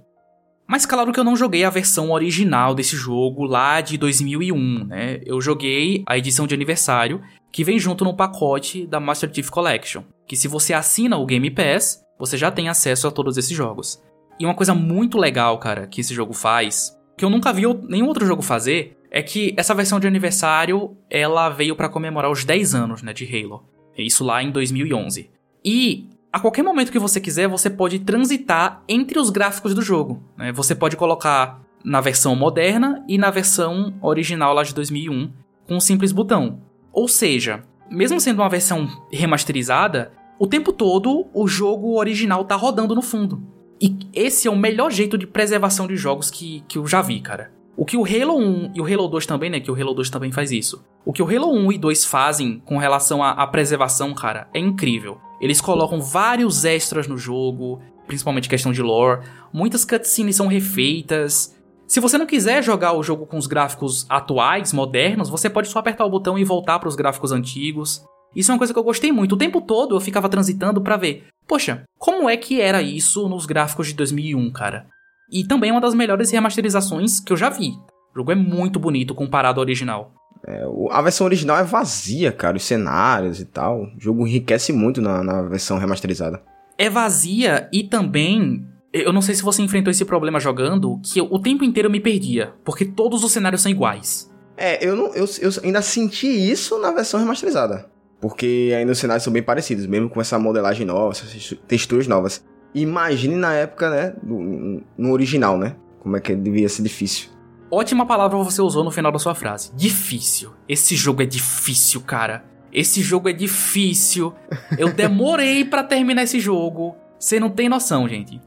Mas 0.67 0.85
claro 0.85 1.11
que 1.11 1.19
eu 1.19 1.23
não 1.23 1.35
joguei 1.35 1.63
a 1.63 1.69
versão 1.69 2.11
original 2.11 2.73
desse 2.73 2.95
jogo 2.95 3.45
lá 3.45 3.81
de 3.81 3.97
2001, 3.97 4.85
né? 4.85 5.21
Eu 5.25 5.41
joguei 5.41 6.03
a 6.07 6.17
edição 6.17 6.47
de 6.47 6.55
aniversário, 6.55 7.21
que 7.51 7.63
vem 7.63 7.77
junto 7.77 8.03
no 8.03 8.15
pacote 8.15 8.87
da 8.87 8.99
Master 8.99 9.31
Chief 9.33 9.49
Collection, 9.49 10.03
que 10.25 10.35
se 10.35 10.47
você 10.47 10.73
assina 10.73 11.17
o 11.17 11.25
Game 11.25 11.51
Pass, 11.51 12.03
você 12.17 12.37
já 12.37 12.49
tem 12.49 12.69
acesso 12.69 13.07
a 13.07 13.11
todos 13.11 13.37
esses 13.37 13.55
jogos. 13.55 14.01
E 14.39 14.45
uma 14.45 14.55
coisa 14.55 14.73
muito 14.73 15.17
legal, 15.17 15.59
cara, 15.59 15.85
que 15.85 16.01
esse 16.01 16.13
jogo 16.13 16.33
faz, 16.33 16.97
que 17.17 17.23
eu 17.23 17.29
nunca 17.29 17.53
vi 17.53 17.63
nenhum 17.87 18.07
outro 18.07 18.25
jogo 18.25 18.41
fazer, 18.41 18.97
é 19.11 19.21
que 19.21 19.53
essa 19.55 19.75
versão 19.75 19.99
de 19.99 20.07
aniversário, 20.07 20.97
ela 21.09 21.49
veio 21.49 21.75
para 21.75 21.89
comemorar 21.89 22.31
os 22.31 22.43
10 22.43 22.73
anos, 22.73 23.03
né, 23.03 23.13
de 23.13 23.25
Halo. 23.25 23.63
Isso 23.95 24.23
lá 24.23 24.41
em 24.41 24.49
2011. 24.49 25.29
E 25.63 26.09
a 26.33 26.39
qualquer 26.39 26.63
momento 26.63 26.91
que 26.91 26.97
você 26.97 27.21
quiser, 27.21 27.47
você 27.47 27.69
pode 27.69 27.99
transitar 27.99 28.81
entre 28.89 29.19
os 29.19 29.29
gráficos 29.29 29.75
do 29.75 29.83
jogo. 29.83 30.23
Né? 30.35 30.51
Você 30.51 30.73
pode 30.73 30.97
colocar 30.97 31.61
na 31.85 32.01
versão 32.01 32.35
moderna 32.35 33.05
e 33.07 33.19
na 33.19 33.29
versão 33.29 33.93
original 34.01 34.51
lá 34.51 34.63
de 34.63 34.73
2001 34.73 35.31
com 35.67 35.75
um 35.75 35.79
simples 35.79 36.11
botão. 36.11 36.59
Ou 36.91 37.07
seja, 37.07 37.61
mesmo 37.87 38.19
sendo 38.19 38.41
uma 38.41 38.49
versão 38.49 38.89
remasterizada, 39.11 40.11
o 40.39 40.47
tempo 40.47 40.73
todo 40.73 41.27
o 41.35 41.47
jogo 41.47 41.99
original 41.99 42.43
tá 42.45 42.55
rodando 42.55 42.95
no 42.95 43.03
fundo. 43.03 43.43
E 43.79 43.95
esse 44.11 44.47
é 44.47 44.51
o 44.51 44.57
melhor 44.57 44.91
jeito 44.91 45.19
de 45.19 45.27
preservação 45.27 45.85
de 45.85 45.95
jogos 45.95 46.31
que, 46.31 46.63
que 46.67 46.79
eu 46.79 46.87
já 46.87 46.99
vi, 47.01 47.19
cara. 47.19 47.51
O 47.77 47.85
que 47.85 47.97
o 47.97 48.05
Halo 48.05 48.37
1 48.37 48.71
e 48.73 48.81
o 48.81 48.85
Halo 48.85 49.07
2 49.07 49.25
também, 49.27 49.49
né? 49.51 49.59
Que 49.59 49.69
o 49.69 49.75
Halo 49.75 49.93
2 49.93 50.09
também 50.09 50.31
faz 50.31 50.51
isso. 50.51 50.83
O 51.05 51.13
que 51.13 51.21
o 51.21 51.27
Halo 51.27 51.51
1 51.51 51.71
e 51.73 51.77
2 51.77 52.05
fazem 52.05 52.59
com 52.65 52.77
relação 52.77 53.21
à, 53.23 53.31
à 53.31 53.47
preservação, 53.47 54.13
cara, 54.13 54.47
é 54.53 54.59
incrível. 54.59 55.19
Eles 55.43 55.59
colocam 55.59 55.99
vários 55.99 56.63
extras 56.63 57.05
no 57.05 57.17
jogo, 57.17 57.81
principalmente 58.07 58.47
questão 58.47 58.71
de 58.71 58.81
lore. 58.81 59.25
Muitas 59.51 59.83
cutscenes 59.83 60.37
são 60.37 60.47
refeitas. 60.47 61.53
Se 61.85 61.99
você 61.99 62.17
não 62.17 62.25
quiser 62.25 62.63
jogar 62.63 62.93
o 62.93 63.03
jogo 63.03 63.25
com 63.25 63.37
os 63.37 63.45
gráficos 63.45 64.05
atuais, 64.07 64.71
modernos, 64.71 65.27
você 65.27 65.49
pode 65.49 65.67
só 65.67 65.79
apertar 65.79 66.05
o 66.05 66.09
botão 66.09 66.39
e 66.39 66.45
voltar 66.45 66.79
para 66.79 66.87
os 66.87 66.95
gráficos 66.95 67.33
antigos. 67.33 68.05
Isso 68.33 68.51
é 68.51 68.53
uma 68.53 68.57
coisa 68.57 68.71
que 68.71 68.79
eu 68.79 68.85
gostei 68.85 69.11
muito. 69.11 69.35
O 69.35 69.37
tempo 69.37 69.59
todo 69.59 69.97
eu 69.97 69.99
ficava 69.99 70.29
transitando 70.29 70.79
para 70.79 70.95
ver, 70.95 71.25
poxa, 71.45 71.83
como 71.99 72.29
é 72.29 72.37
que 72.37 72.61
era 72.61 72.81
isso 72.81 73.27
nos 73.27 73.45
gráficos 73.45 73.87
de 73.87 73.95
2001, 73.95 74.49
cara? 74.53 74.87
E 75.29 75.43
também 75.43 75.71
é 75.71 75.73
uma 75.73 75.81
das 75.81 75.93
melhores 75.93 76.31
remasterizações 76.31 77.19
que 77.19 77.33
eu 77.33 77.37
já 77.37 77.49
vi. 77.49 77.71
O 78.13 78.19
jogo 78.19 78.31
é 78.31 78.35
muito 78.35 78.79
bonito 78.79 79.13
comparado 79.13 79.59
ao 79.59 79.65
original. 79.65 80.13
É, 80.45 80.63
a 80.91 81.01
versão 81.01 81.25
original 81.25 81.57
é 81.57 81.63
vazia, 81.63 82.31
cara, 82.31 82.57
os 82.57 82.63
cenários 82.63 83.39
e 83.39 83.45
tal. 83.45 83.83
O 83.83 83.99
jogo 83.99 84.27
enriquece 84.27 84.73
muito 84.73 85.01
na, 85.01 85.23
na 85.23 85.41
versão 85.43 85.77
remasterizada. 85.77 86.41
É 86.77 86.89
vazia 86.89 87.69
e 87.71 87.83
também 87.83 88.65
eu 88.93 89.11
não 89.11 89.21
sei 89.21 89.33
se 89.33 89.41
você 89.41 89.61
enfrentou 89.61 89.89
esse 89.89 90.05
problema 90.05 90.39
jogando, 90.39 90.99
que 91.01 91.19
eu, 91.19 91.27
o 91.31 91.39
tempo 91.39 91.63
inteiro 91.63 91.87
eu 91.87 91.91
me 91.91 91.99
perdia, 91.99 92.53
porque 92.63 92.85
todos 92.85 93.23
os 93.23 93.31
cenários 93.31 93.61
são 93.61 93.71
iguais. 93.71 94.31
É, 94.55 94.87
eu, 94.87 94.95
não, 94.95 95.07
eu, 95.15 95.25
eu 95.41 95.49
ainda 95.63 95.81
senti 95.81 96.27
isso 96.27 96.79
na 96.79 96.91
versão 96.91 97.19
remasterizada. 97.19 97.89
Porque 98.21 98.71
ainda 98.77 98.91
os 98.91 98.99
cenários 98.99 99.23
são 99.23 99.33
bem 99.33 99.41
parecidos, 99.41 99.87
mesmo 99.87 100.09
com 100.09 100.21
essa 100.21 100.37
modelagem 100.37 100.85
nova, 100.85 101.11
essas 101.11 101.57
texturas 101.67 102.07
novas. 102.07 102.45
Imagine 102.73 103.35
na 103.35 103.53
época, 103.53 103.89
né? 103.89 104.15
No, 104.23 104.81
no 104.97 105.11
original, 105.11 105.57
né? 105.57 105.75
Como 105.99 106.15
é 106.15 106.19
que 106.19 106.35
devia 106.35 106.69
ser 106.69 106.83
difícil. 106.83 107.29
Ótima 107.73 108.05
palavra 108.05 108.37
você 108.37 108.61
usou 108.61 108.83
no 108.83 108.91
final 108.91 109.11
da 109.11 109.17
sua 109.17 109.33
frase. 109.33 109.71
Difícil. 109.75 110.53
Esse 110.69 110.95
jogo 110.95 111.23
é 111.23 111.25
difícil, 111.25 112.01
cara. 112.01 112.45
Esse 112.71 113.01
jogo 113.01 113.27
é 113.27 113.33
difícil. 113.33 114.31
Eu 114.77 114.93
demorei 114.93 115.65
para 115.65 115.83
terminar 115.83 116.21
esse 116.21 116.39
jogo. 116.39 116.95
Você 117.17 117.39
não 117.39 117.49
tem 117.49 117.67
noção, 117.67 118.07
gente. 118.07 118.39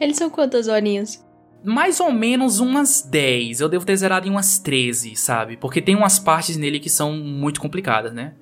Eles 0.00 0.16
são 0.16 0.28
quantas 0.28 0.66
horinhas? 0.66 1.24
Mais 1.62 2.00
ou 2.00 2.10
menos 2.10 2.58
umas 2.58 3.02
10. 3.02 3.60
Eu 3.60 3.68
devo 3.68 3.86
ter 3.86 3.96
zerado 3.96 4.26
em 4.26 4.30
umas 4.32 4.58
13, 4.58 5.14
sabe? 5.14 5.56
Porque 5.56 5.80
tem 5.80 5.94
umas 5.94 6.18
partes 6.18 6.56
nele 6.56 6.80
que 6.80 6.90
são 6.90 7.12
muito 7.12 7.60
complicadas, 7.60 8.12
né? 8.12 8.34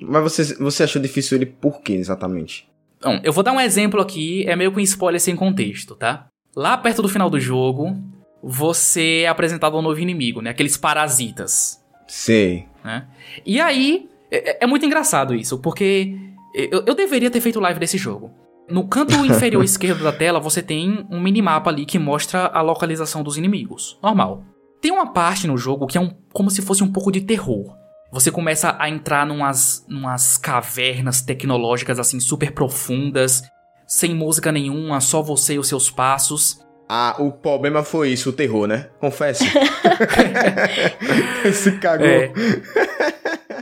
Mas 0.00 0.22
você, 0.22 0.54
você 0.54 0.84
achou 0.84 1.02
difícil 1.02 1.38
ele 1.38 1.46
por 1.46 1.80
quê, 1.80 1.94
exatamente? 1.94 2.68
Bom, 3.02 3.20
eu 3.24 3.32
vou 3.32 3.42
dar 3.42 3.52
um 3.52 3.60
exemplo 3.60 4.00
aqui, 4.00 4.44
é 4.46 4.54
meio 4.54 4.70
que 4.70 4.78
um 4.78 4.82
spoiler 4.82 5.20
sem 5.20 5.34
contexto, 5.34 5.96
tá? 5.96 6.28
Lá 6.54 6.78
perto 6.78 7.02
do 7.02 7.08
final 7.08 7.28
do 7.28 7.40
jogo, 7.40 7.96
você 8.42 9.22
é 9.24 9.28
apresentado 9.28 9.76
a 9.76 9.80
um 9.80 9.82
novo 9.82 10.00
inimigo, 10.00 10.40
né? 10.40 10.50
Aqueles 10.50 10.76
parasitas. 10.76 11.82
Sei. 12.06 12.66
Né? 12.84 13.06
E 13.44 13.60
aí, 13.60 14.08
é, 14.30 14.64
é, 14.64 14.66
muito 14.66 14.86
engraçado 14.86 15.34
isso, 15.34 15.58
porque 15.58 16.14
eu, 16.54 16.82
eu 16.86 16.94
deveria 16.94 17.30
ter 17.30 17.40
feito 17.40 17.60
live 17.60 17.80
desse 17.80 17.98
jogo. 17.98 18.30
No 18.68 18.86
canto 18.86 19.14
inferior 19.24 19.64
esquerdo 19.64 20.02
da 20.02 20.12
tela, 20.12 20.40
você 20.40 20.62
tem 20.62 21.06
um 21.10 21.20
minimapa 21.20 21.70
ali 21.70 21.84
que 21.84 21.98
mostra 21.98 22.46
a 22.46 22.60
localização 22.60 23.22
dos 23.22 23.36
inimigos. 23.36 23.98
Normal. 24.02 24.44
Tem 24.80 24.92
uma 24.92 25.12
parte 25.12 25.46
no 25.46 25.58
jogo 25.58 25.86
que 25.86 25.98
é 25.98 26.00
um, 26.00 26.14
como 26.32 26.50
se 26.50 26.62
fosse 26.62 26.84
um 26.84 26.92
pouco 26.92 27.10
de 27.10 27.20
terror. 27.20 27.76
Você 28.10 28.30
começa 28.30 28.74
a 28.78 28.88
entrar 28.88 29.26
numas, 29.26 29.84
numas 29.88 30.38
cavernas 30.38 31.20
tecnológicas 31.20 31.98
assim 31.98 32.20
super 32.20 32.52
profundas, 32.52 33.42
sem 33.86 34.14
música 34.14 34.50
nenhuma, 34.50 35.00
só 35.00 35.20
você 35.20 35.54
e 35.54 35.58
os 35.58 35.68
seus 35.68 35.90
passos. 35.90 36.60
Ah, 36.88 37.16
o 37.18 37.30
problema 37.30 37.84
foi 37.84 38.10
isso, 38.10 38.30
o 38.30 38.32
terror, 38.32 38.66
né? 38.66 38.88
Confesso. 38.98 39.44
Se 41.52 41.72
cagou. 41.72 42.06
É. 42.06 42.32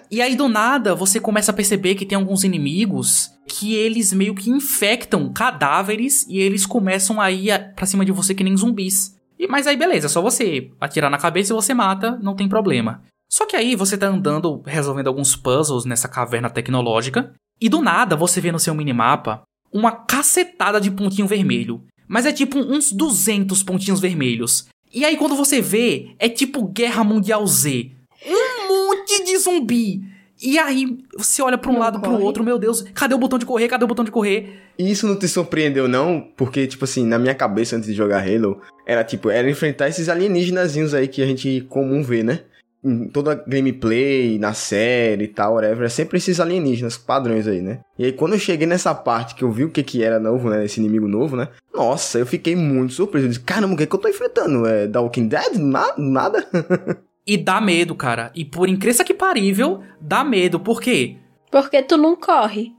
E 0.08 0.22
aí 0.22 0.36
do 0.36 0.48
nada 0.48 0.94
você 0.94 1.18
começa 1.18 1.50
a 1.50 1.54
perceber 1.54 1.96
que 1.96 2.06
tem 2.06 2.16
alguns 2.16 2.44
inimigos 2.44 3.32
que 3.48 3.74
eles 3.74 4.12
meio 4.12 4.36
que 4.36 4.48
infectam 4.50 5.32
cadáveres 5.32 6.24
e 6.28 6.38
eles 6.38 6.64
começam 6.64 7.20
a 7.20 7.30
ir 7.30 7.74
pra 7.74 7.86
cima 7.86 8.04
de 8.04 8.12
você 8.12 8.32
que 8.32 8.44
nem 8.44 8.56
zumbis. 8.56 9.16
E, 9.38 9.48
mas 9.48 9.66
aí 9.66 9.76
beleza, 9.76 10.06
é 10.06 10.08
só 10.08 10.22
você 10.22 10.70
atirar 10.80 11.10
na 11.10 11.18
cabeça 11.18 11.52
e 11.52 11.56
você 11.56 11.74
mata, 11.74 12.18
não 12.22 12.36
tem 12.36 12.48
problema. 12.48 13.02
Só 13.28 13.46
que 13.46 13.56
aí 13.56 13.74
você 13.74 13.98
tá 13.98 14.06
andando, 14.06 14.62
resolvendo 14.64 15.08
alguns 15.08 15.34
puzzles 15.34 15.84
nessa 15.84 16.08
caverna 16.08 16.48
tecnológica, 16.48 17.32
e 17.60 17.68
do 17.68 17.82
nada 17.82 18.14
você 18.14 18.40
vê 18.40 18.52
no 18.52 18.60
seu 18.60 18.74
minimapa 18.74 19.42
uma 19.72 19.90
cacetada 19.90 20.80
de 20.80 20.90
pontinho 20.90 21.26
vermelho. 21.26 21.82
Mas 22.08 22.26
é 22.26 22.32
tipo 22.32 22.58
uns 22.58 22.92
200 22.92 23.62
pontinhos 23.62 24.00
vermelhos. 24.00 24.66
E 24.92 25.04
aí 25.04 25.16
quando 25.16 25.36
você 25.36 25.60
vê, 25.60 26.08
é 26.18 26.28
tipo 26.28 26.64
Guerra 26.66 27.04
Mundial 27.04 27.46
Z. 27.46 27.90
Um 28.26 28.68
monte 28.68 29.24
de 29.24 29.36
zumbi. 29.38 30.02
E 30.42 30.58
aí 30.58 30.98
você 31.16 31.40
olha 31.40 31.56
para 31.56 31.70
um 31.70 31.74
não 31.74 31.80
lado 31.80 31.98
corre. 31.98 32.14
pro 32.14 32.24
outro, 32.24 32.44
meu 32.44 32.58
Deus, 32.58 32.82
cadê 32.94 33.14
o 33.14 33.18
botão 33.18 33.38
de 33.38 33.46
correr? 33.46 33.68
Cadê 33.68 33.84
o 33.84 33.88
botão 33.88 34.04
de 34.04 34.10
correr? 34.10 34.60
E 34.78 34.90
isso 34.90 35.06
não 35.06 35.18
te 35.18 35.26
surpreendeu 35.26 35.88
não? 35.88 36.28
Porque 36.36 36.66
tipo 36.66 36.84
assim, 36.84 37.06
na 37.06 37.18
minha 37.18 37.34
cabeça 37.34 37.76
antes 37.76 37.88
de 37.88 37.94
jogar 37.94 38.20
Halo, 38.22 38.60
era 38.86 39.02
tipo, 39.02 39.30
era 39.30 39.50
enfrentar 39.50 39.88
esses 39.88 40.08
alienígenazinhos 40.08 40.92
aí 40.92 41.08
que 41.08 41.22
a 41.22 41.26
gente 41.26 41.62
comum 41.70 42.02
vê, 42.02 42.22
né? 42.22 42.40
Em 42.84 43.08
toda 43.08 43.42
gameplay, 43.46 44.38
na 44.38 44.52
série 44.52 45.24
e 45.24 45.28
tal, 45.28 45.54
whatever, 45.54 45.86
é 45.86 45.88
sempre 45.88 46.18
esses 46.18 46.38
alienígenas 46.38 46.96
padrões 46.96 47.46
aí, 47.46 47.60
né? 47.60 47.80
E 47.98 48.04
aí 48.04 48.12
quando 48.12 48.34
eu 48.34 48.38
cheguei 48.38 48.66
nessa 48.66 48.94
parte 48.94 49.34
que 49.34 49.42
eu 49.42 49.50
vi 49.50 49.64
o 49.64 49.70
que 49.70 49.82
que 49.82 50.02
era 50.02 50.20
novo, 50.20 50.48
né? 50.50 50.64
Esse 50.64 50.80
inimigo 50.80 51.08
novo, 51.08 51.36
né? 51.36 51.48
Nossa, 51.74 52.18
eu 52.18 52.26
fiquei 52.26 52.54
muito 52.54 52.92
surpreso. 52.92 53.26
Eu 53.26 53.30
disse, 53.30 53.40
caramba, 53.40 53.74
o 53.74 53.76
que, 53.76 53.82
é 53.82 53.86
que 53.86 53.94
eu 53.94 54.00
tô 54.00 54.08
enfrentando? 54.08 54.66
É 54.66 54.86
The 54.86 54.98
Walking 54.98 55.28
Dead? 55.28 55.54
Na, 55.56 55.92
nada? 55.96 56.46
e 57.26 57.36
dá 57.36 57.60
medo, 57.60 57.94
cara. 57.94 58.30
E 58.34 58.44
por 58.44 58.68
incrível 58.68 59.04
que 59.04 59.14
parível, 59.14 59.82
dá 60.00 60.22
medo. 60.22 60.60
Por 60.60 60.80
quê? 60.80 61.16
Porque 61.50 61.82
tu 61.82 61.96
não 61.96 62.16
corre. 62.16 62.72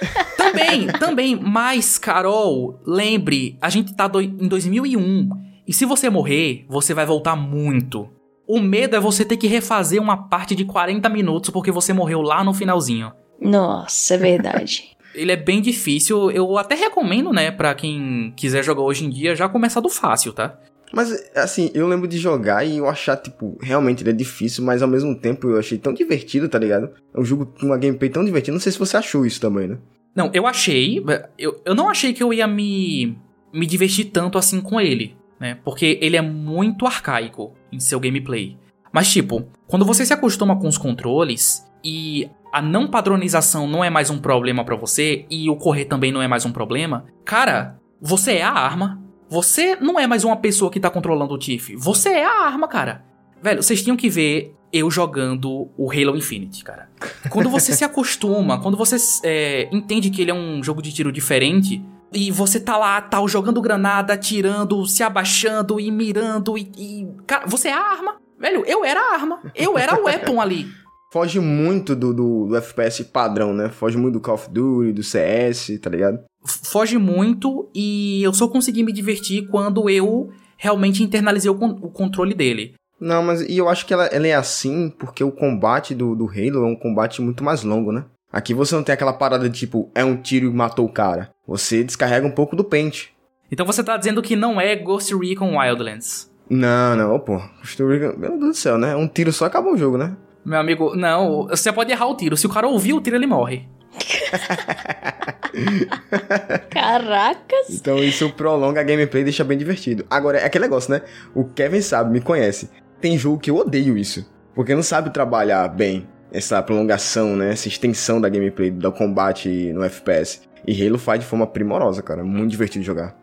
também, 0.36 0.86
também. 0.98 1.36
Mas, 1.36 1.98
Carol, 1.98 2.80
lembre, 2.86 3.56
a 3.60 3.70
gente 3.70 3.94
tá 3.94 4.06
do, 4.08 4.20
em 4.20 4.48
2001. 4.48 5.28
E 5.66 5.72
se 5.72 5.84
você 5.84 6.10
morrer, 6.10 6.66
você 6.68 6.92
vai 6.92 7.06
voltar 7.06 7.36
muito. 7.36 8.08
O 8.46 8.60
medo 8.60 8.94
é 8.94 9.00
você 9.00 9.24
ter 9.24 9.36
que 9.36 9.46
refazer 9.46 10.00
uma 10.00 10.28
parte 10.28 10.54
de 10.54 10.64
40 10.64 11.08
minutos 11.08 11.50
porque 11.50 11.70
você 11.70 11.92
morreu 11.92 12.20
lá 12.20 12.44
no 12.44 12.52
finalzinho. 12.52 13.12
Nossa, 13.40 14.14
é 14.14 14.18
verdade. 14.18 14.90
Ele 15.14 15.32
é 15.32 15.36
bem 15.36 15.60
difícil. 15.60 16.30
Eu 16.30 16.58
até 16.58 16.74
recomendo, 16.74 17.32
né, 17.32 17.50
para 17.50 17.74
quem 17.74 18.32
quiser 18.36 18.64
jogar 18.64 18.82
hoje 18.82 19.04
em 19.04 19.10
dia, 19.10 19.36
já 19.36 19.48
começar 19.48 19.80
do 19.80 19.88
fácil, 19.88 20.32
tá? 20.32 20.58
Mas, 20.92 21.30
assim, 21.34 21.70
eu 21.72 21.88
lembro 21.88 22.06
de 22.06 22.18
jogar 22.18 22.64
e 22.64 22.78
eu 22.78 22.88
achar, 22.88 23.16
tipo, 23.16 23.56
realmente 23.60 24.02
ele 24.02 24.10
é 24.10 24.12
difícil, 24.12 24.64
mas 24.64 24.82
ao 24.82 24.88
mesmo 24.88 25.14
tempo 25.14 25.48
eu 25.48 25.58
achei 25.58 25.78
tão 25.78 25.92
divertido, 25.92 26.48
tá 26.48 26.58
ligado? 26.58 26.90
É 27.12 27.18
um 27.18 27.24
jogo 27.24 27.46
com 27.46 27.66
uma 27.66 27.78
gameplay 27.78 28.10
tão 28.10 28.24
divertida. 28.24 28.52
Não 28.52 28.60
sei 28.60 28.72
se 28.72 28.78
você 28.78 28.96
achou 28.96 29.24
isso 29.24 29.40
também, 29.40 29.68
né? 29.68 29.78
Não, 30.14 30.30
eu 30.32 30.46
achei. 30.46 31.02
Eu, 31.38 31.60
eu 31.64 31.74
não 31.74 31.88
achei 31.88 32.12
que 32.12 32.22
eu 32.22 32.32
ia 32.32 32.46
me, 32.46 33.16
me 33.52 33.66
divertir 33.66 34.06
tanto 34.06 34.38
assim 34.38 34.60
com 34.60 34.80
ele 34.80 35.16
né? 35.44 35.58
Porque 35.62 35.98
ele 36.00 36.16
é 36.16 36.22
muito 36.22 36.86
arcaico 36.86 37.52
em 37.70 37.78
seu 37.78 38.00
gameplay. 38.00 38.56
Mas, 38.90 39.12
tipo, 39.12 39.46
quando 39.66 39.84
você 39.84 40.06
se 40.06 40.14
acostuma 40.14 40.58
com 40.58 40.66
os 40.66 40.78
controles 40.78 41.70
e 41.84 42.30
a 42.50 42.62
não 42.62 42.88
padronização 42.88 43.68
não 43.68 43.84
é 43.84 43.90
mais 43.90 44.08
um 44.08 44.16
problema 44.16 44.64
para 44.64 44.74
você 44.74 45.26
e 45.28 45.50
o 45.50 45.56
correr 45.56 45.84
também 45.84 46.10
não 46.10 46.22
é 46.22 46.26
mais 46.26 46.46
um 46.46 46.52
problema, 46.52 47.04
cara, 47.26 47.78
você 48.00 48.36
é 48.36 48.42
a 48.42 48.52
arma. 48.52 49.02
Você 49.28 49.76
não 49.76 50.00
é 50.00 50.06
mais 50.06 50.24
uma 50.24 50.36
pessoa 50.36 50.70
que 50.70 50.80
tá 50.80 50.88
controlando 50.88 51.34
o 51.34 51.38
Tiff. 51.38 51.76
Você 51.76 52.08
é 52.08 52.24
a 52.24 52.46
arma, 52.46 52.66
cara. 52.66 53.04
Velho, 53.42 53.62
vocês 53.62 53.82
tinham 53.82 53.98
que 53.98 54.08
ver 54.08 54.54
eu 54.72 54.90
jogando 54.90 55.68
o 55.76 55.90
Halo 55.90 56.16
Infinite, 56.16 56.64
cara. 56.64 56.88
Quando 57.28 57.50
você 57.50 57.74
se 57.74 57.84
acostuma, 57.84 58.60
quando 58.60 58.78
você 58.78 58.96
é, 59.22 59.68
entende 59.70 60.08
que 60.08 60.22
ele 60.22 60.30
é 60.30 60.34
um 60.34 60.62
jogo 60.64 60.80
de 60.80 60.90
tiro 60.90 61.12
diferente, 61.12 61.84
e 62.14 62.30
você 62.30 62.60
tá 62.60 62.76
lá, 62.76 63.00
tal, 63.00 63.28
jogando 63.28 63.60
granada, 63.60 64.12
atirando, 64.14 64.86
se 64.86 65.02
abaixando 65.02 65.80
e 65.80 65.90
mirando, 65.90 66.56
e. 66.56 66.70
e 66.76 67.08
cara, 67.26 67.46
você 67.46 67.68
é 67.68 67.72
a 67.72 67.80
arma. 67.80 68.16
Velho, 68.38 68.64
eu 68.66 68.84
era 68.84 69.00
a 69.00 69.14
arma. 69.14 69.40
Eu 69.54 69.78
era 69.78 70.00
o 70.00 70.04
weapon 70.04 70.40
ali. 70.40 70.66
Foge 71.12 71.38
muito 71.38 71.94
do, 71.94 72.12
do, 72.12 72.46
do, 72.48 72.56
FPS 72.56 73.04
padrão, 73.04 73.54
né? 73.54 73.68
Foge 73.68 73.96
muito 73.96 74.14
do 74.14 74.20
Call 74.20 74.34
of 74.34 74.50
Duty, 74.50 74.92
do 74.92 75.02
CS, 75.04 75.78
tá 75.80 75.88
ligado? 75.88 76.18
Foge 76.44 76.98
muito 76.98 77.70
e 77.72 78.20
eu 78.24 78.34
só 78.34 78.48
consegui 78.48 78.82
me 78.82 78.92
divertir 78.92 79.46
quando 79.46 79.88
eu 79.88 80.30
realmente 80.56 81.04
internalizei 81.04 81.48
o, 81.48 81.54
o 81.54 81.88
controle 81.88 82.34
dele. 82.34 82.74
Não, 83.00 83.22
mas 83.22 83.42
e 83.42 83.56
eu 83.56 83.68
acho 83.68 83.86
que 83.86 83.94
ela, 83.94 84.06
ela, 84.06 84.26
é 84.26 84.34
assim 84.34 84.90
porque 84.90 85.22
o 85.22 85.30
combate 85.30 85.94
do, 85.94 86.16
do 86.16 86.26
Halo 86.26 86.64
é 86.64 86.66
um 86.66 86.76
combate 86.76 87.22
muito 87.22 87.44
mais 87.44 87.62
longo, 87.62 87.92
né? 87.92 88.04
Aqui 88.32 88.52
você 88.52 88.74
não 88.74 88.82
tem 88.82 88.92
aquela 88.92 89.12
parada 89.12 89.48
de 89.48 89.56
tipo, 89.56 89.90
é 89.94 90.04
um 90.04 90.16
tiro 90.16 90.46
e 90.46 90.52
matou 90.52 90.84
o 90.84 90.92
cara. 90.92 91.30
Você 91.46 91.84
descarrega 91.84 92.26
um 92.26 92.30
pouco 92.30 92.56
do 92.56 92.64
pente. 92.64 93.14
Então 93.50 93.66
você 93.66 93.84
tá 93.84 93.96
dizendo 93.96 94.22
que 94.22 94.34
não 94.34 94.60
é 94.60 94.74
Ghost 94.74 95.14
Recon 95.14 95.58
Wildlands? 95.58 96.30
Não, 96.48 96.96
não, 96.96 97.18
pô. 97.18 97.40
Meu 97.78 98.16
Deus 98.16 98.38
do 98.38 98.54
céu, 98.54 98.78
né? 98.78 98.94
Um 98.96 99.08
tiro 99.08 99.32
só 99.32 99.46
acabou 99.46 99.74
o 99.74 99.76
jogo, 99.76 99.96
né? 99.96 100.16
Meu 100.44 100.58
amigo, 100.58 100.94
não, 100.94 101.46
você 101.48 101.72
pode 101.72 101.90
errar 101.90 102.06
o 102.06 102.16
tiro. 102.16 102.36
Se 102.36 102.46
o 102.46 102.50
cara 102.50 102.68
ouvir 102.68 102.92
o 102.92 103.00
tiro, 103.00 103.16
ele 103.16 103.26
morre. 103.26 103.66
Caracas! 106.70 107.70
Então 107.70 107.98
isso 107.98 108.28
prolonga 108.30 108.80
a 108.80 108.84
gameplay 108.84 109.22
e 109.22 109.24
deixa 109.24 109.44
bem 109.44 109.56
divertido. 109.56 110.04
Agora, 110.10 110.38
é 110.38 110.44
aquele 110.44 110.64
negócio, 110.64 110.90
né? 110.90 111.02
O 111.34 111.44
Kevin 111.44 111.80
sabe, 111.80 112.12
me 112.12 112.20
conhece. 112.20 112.68
Tem 113.00 113.16
jogo 113.16 113.38
que 113.38 113.50
eu 113.50 113.56
odeio 113.56 113.96
isso. 113.96 114.28
Porque 114.54 114.74
não 114.74 114.82
sabe 114.82 115.10
trabalhar 115.10 115.66
bem 115.68 116.06
essa 116.32 116.60
prolongação, 116.62 117.36
né? 117.36 117.52
Essa 117.52 117.68
extensão 117.68 118.20
da 118.20 118.28
gameplay, 118.28 118.70
do 118.70 118.90
combate 118.92 119.48
no 119.72 119.84
FPS. 119.84 120.42
E 120.66 120.86
Halo 120.86 120.98
faz 120.98 121.20
de 121.20 121.26
forma 121.26 121.46
primorosa, 121.46 122.02
cara. 122.02 122.24
Muito 122.24 122.50
divertido 122.50 122.84
jogar. 122.84 123.16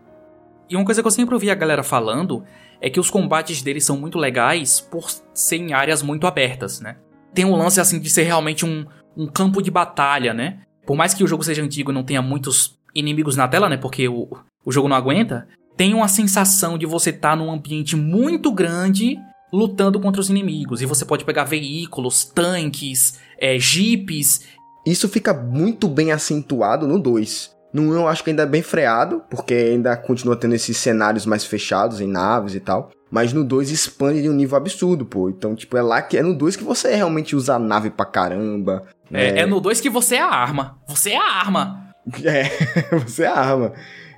E 0.70 0.76
uma 0.76 0.86
coisa 0.86 1.02
que 1.02 1.08
eu 1.08 1.12
sempre 1.12 1.34
ouvi 1.34 1.50
a 1.50 1.56
galera 1.56 1.84
falando 1.84 2.44
é 2.80 2.90
que 2.90 3.00
os 3.00 3.10
combates 3.10 3.62
deles 3.62 3.84
são 3.84 3.98
muito 3.98 4.18
legais 4.18 4.80
por 4.80 5.10
serem 5.34 5.74
áreas 5.74 6.02
muito 6.02 6.26
abertas, 6.26 6.80
né? 6.80 6.98
Tem 7.34 7.46
um 7.46 7.56
lance 7.56 7.80
assim 7.80 8.00
de 8.00 8.10
ser 8.10 8.24
realmente 8.24 8.66
um, 8.66 8.86
um 9.16 9.28
campo 9.28 9.62
de 9.62 9.70
batalha, 9.70 10.34
né? 10.34 10.60
Por 10.86 10.96
mais 10.96 11.14
que 11.14 11.24
o 11.24 11.28
jogo 11.28 11.44
seja 11.44 11.62
antigo 11.62 11.92
e 11.92 11.94
não 11.94 12.04
tenha 12.04 12.22
muitos 12.22 12.80
inimigos 12.96 13.36
na 13.36 13.48
tela, 13.48 13.70
né? 13.70 13.78
Porque 13.78 14.08
o, 14.08 14.28
o 14.66 14.72
jogo 14.72 14.88
não 14.88 14.96
aguenta, 14.96 15.48
tem 15.78 15.94
uma 15.94 16.08
sensação 16.08 16.78
de 16.78 16.86
você 16.86 17.10
estar 17.10 17.32
tá 17.32 17.36
num 17.36 17.52
ambiente 17.52 17.96
muito 17.96 18.52
grande 18.52 19.18
lutando 19.52 20.00
contra 20.00 20.22
os 20.22 20.30
inimigos. 20.30 20.82
E 20.82 20.86
você 20.86 21.06
pode 21.06 21.26
pegar 21.26 21.44
veículos, 21.44 22.24
tanques, 22.24 23.20
é, 23.38 23.60
jipes. 23.60 24.48
Isso 24.86 25.08
fica 25.08 25.34
muito 25.34 25.88
bem 25.88 26.12
acentuado 26.12 26.88
no 26.88 27.00
2. 27.00 27.52
No 27.74 27.84
1 27.84 27.94
eu 27.94 28.08
acho 28.08 28.24
que 28.24 28.30
ainda 28.30 28.44
é 28.44 28.48
bem 28.48 28.62
freado, 28.62 29.24
porque 29.30 29.54
ainda 29.54 29.96
continua 29.96 30.36
tendo 30.36 30.56
esses 30.56 30.76
cenários 30.78 31.26
mais 31.26 31.46
fechados 31.46 32.02
em 32.02 32.08
naves 32.08 32.56
e 32.56 32.60
tal. 32.60 32.92
Mas 33.10 33.34
no 33.34 33.44
2 33.44 33.70
expande 33.72 34.22
de 34.22 34.30
um 34.30 34.34
nível 34.34 34.58
absurdo, 34.58 35.06
pô. 35.06 35.30
Então, 35.30 35.56
tipo, 35.56 35.78
é 35.78 35.82
lá 35.82 36.02
que 36.02 36.18
é 36.18 36.22
no 36.22 36.34
2 36.34 36.56
que 36.56 36.64
você 36.64 36.96
realmente 36.96 37.36
usa 37.36 37.56
a 37.56 37.60
nave 37.60 37.90
pra 37.90 38.06
caramba. 38.06 38.84
É, 39.12 39.40
é 39.40 39.46
no 39.46 39.60
2 39.60 39.80
que 39.80 39.90
você 39.90 40.16
é 40.16 40.22
a 40.22 40.30
arma. 40.30 40.80
Você 40.88 41.12
é 41.12 41.18
a 41.18 41.40
arma. 41.40 41.94
É, 42.24 42.44
você 43.06 43.24
é 43.24 43.28
a 43.28 43.36
arma. 43.36 43.74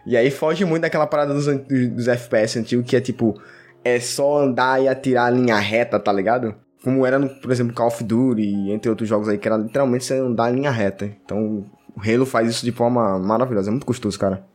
E 0.06 0.18
aí 0.18 0.30
foge 0.32 0.66
muito 0.66 0.84
daquela 0.84 1.08
parada 1.08 1.34
dos, 1.34 1.46
dos 1.46 2.08
FPS 2.08 2.60
antigos 2.60 2.86
que 2.86 2.96
é 2.96 3.02
tipo, 3.02 3.40
é 3.84 4.00
só 4.00 4.40
andar 4.40 4.82
e 4.82 4.88
atirar 4.88 5.28
a 5.28 5.30
linha 5.30 5.58
reta, 5.58 6.00
tá 6.00 6.12
ligado? 6.12 6.56
Como 6.84 7.06
era 7.06 7.18
no, 7.18 7.30
por 7.30 7.52
exemplo, 7.52 7.74
Call 7.74 7.88
of 7.88 8.04
Duty, 8.04 8.72
entre 8.72 8.90
outros 8.90 9.08
jogos 9.08 9.30
aí, 9.30 9.38
que 9.38 9.48
era 9.48 9.58
literalmente 9.58 10.04
você 10.04 10.20
andar 10.20 10.52
em 10.52 10.56
linha 10.56 10.72
reta. 10.72 11.06
Então, 11.24 11.66
o 11.96 12.02
Halo 12.02 12.26
faz 12.26 12.50
isso 12.50 12.66
de 12.66 12.72
forma 12.72 13.18
maravilhosa, 13.20 13.70
é 13.70 13.72
muito 13.72 13.86
custoso, 13.86 14.20
cara. 14.20 14.46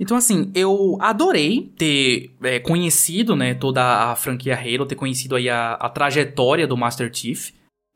Então, 0.00 0.16
assim, 0.16 0.50
eu 0.54 0.96
adorei 1.00 1.72
ter 1.76 2.30
é, 2.42 2.60
conhecido, 2.60 3.34
né, 3.34 3.54
toda 3.54 4.10
a 4.10 4.16
franquia 4.16 4.56
Halo, 4.56 4.86
ter 4.86 4.94
conhecido 4.94 5.36
aí 5.36 5.48
a, 5.48 5.74
a, 5.74 5.88
trajetória 5.88 6.66
do 6.66 6.76
Master 6.76 7.10
Chief. 7.12 7.50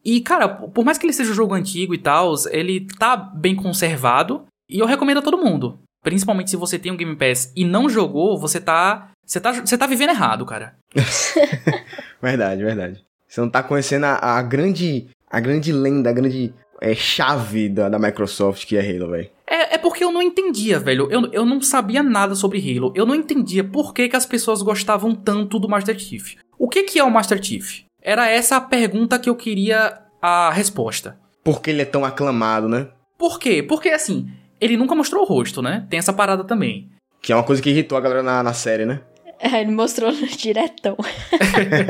E, 0.04 0.20
cara, 0.20 0.48
por 0.48 0.84
mais 0.84 0.98
que 0.98 1.06
ele 1.06 1.12
seja 1.12 1.30
um 1.30 1.34
jogo 1.34 1.54
antigo 1.54 1.94
e 1.94 1.98
tal, 1.98 2.34
ele 2.50 2.86
tá 2.98 3.16
bem 3.16 3.54
conservado. 3.54 4.44
E 4.68 4.80
eu 4.80 4.86
recomendo 4.86 5.18
a 5.18 5.22
todo 5.22 5.38
mundo. 5.38 5.78
Principalmente 6.02 6.50
se 6.50 6.56
você 6.56 6.76
tem 6.76 6.90
um 6.90 6.96
Game 6.96 7.14
Pass 7.14 7.52
e 7.54 7.64
não 7.64 7.88
jogou, 7.88 8.36
você 8.36 8.60
tá. 8.60 9.10
Você 9.24 9.40
tá, 9.40 9.52
você 9.52 9.78
tá 9.78 9.86
vivendo 9.86 10.10
errado, 10.10 10.44
cara. 10.44 10.74
verdade, 12.20 12.64
verdade. 12.64 13.04
Você 13.32 13.40
não 13.40 13.48
tá 13.48 13.62
conhecendo 13.62 14.04
a, 14.04 14.36
a 14.36 14.42
grande. 14.42 15.06
A 15.30 15.40
grande 15.40 15.72
lenda, 15.72 16.10
a 16.10 16.12
grande 16.12 16.52
é, 16.78 16.94
chave 16.94 17.70
da, 17.70 17.88
da 17.88 17.98
Microsoft 17.98 18.66
que 18.66 18.76
é 18.76 18.80
Halo, 18.80 19.10
velho. 19.10 19.30
É, 19.46 19.76
é 19.76 19.78
porque 19.78 20.04
eu 20.04 20.12
não 20.12 20.20
entendia, 20.20 20.78
velho. 20.78 21.08
Eu, 21.10 21.32
eu 21.32 21.46
não 21.46 21.58
sabia 21.62 22.02
nada 22.02 22.34
sobre 22.34 22.58
Halo. 22.58 22.92
Eu 22.94 23.06
não 23.06 23.14
entendia 23.14 23.64
por 23.64 23.94
que, 23.94 24.10
que 24.10 24.16
as 24.16 24.26
pessoas 24.26 24.60
gostavam 24.60 25.14
tanto 25.14 25.58
do 25.58 25.66
Master 25.66 25.98
Chief. 25.98 26.34
O 26.58 26.68
que, 26.68 26.82
que 26.82 26.98
é 26.98 27.04
o 27.04 27.10
Master 27.10 27.42
Chief? 27.42 27.84
Era 28.02 28.28
essa 28.28 28.56
a 28.56 28.60
pergunta 28.60 29.18
que 29.18 29.30
eu 29.30 29.34
queria 29.34 29.98
a 30.20 30.50
resposta. 30.52 31.18
Por 31.42 31.62
que 31.62 31.70
ele 31.70 31.80
é 31.80 31.86
tão 31.86 32.04
aclamado, 32.04 32.68
né? 32.68 32.88
Por 33.16 33.38
quê? 33.38 33.62
Porque, 33.62 33.88
assim, 33.88 34.28
ele 34.60 34.76
nunca 34.76 34.94
mostrou 34.94 35.22
o 35.22 35.26
rosto, 35.26 35.62
né? 35.62 35.86
Tem 35.88 35.98
essa 35.98 36.12
parada 36.12 36.44
também. 36.44 36.90
Que 37.22 37.32
é 37.32 37.34
uma 37.34 37.44
coisa 37.44 37.62
que 37.62 37.70
irritou 37.70 37.96
a 37.96 38.00
galera 38.02 38.22
na, 38.22 38.42
na 38.42 38.52
série, 38.52 38.84
né? 38.84 39.00
É, 39.52 39.60
ele 39.60 39.72
mostrou 39.72 40.12
diretão. 40.36 40.96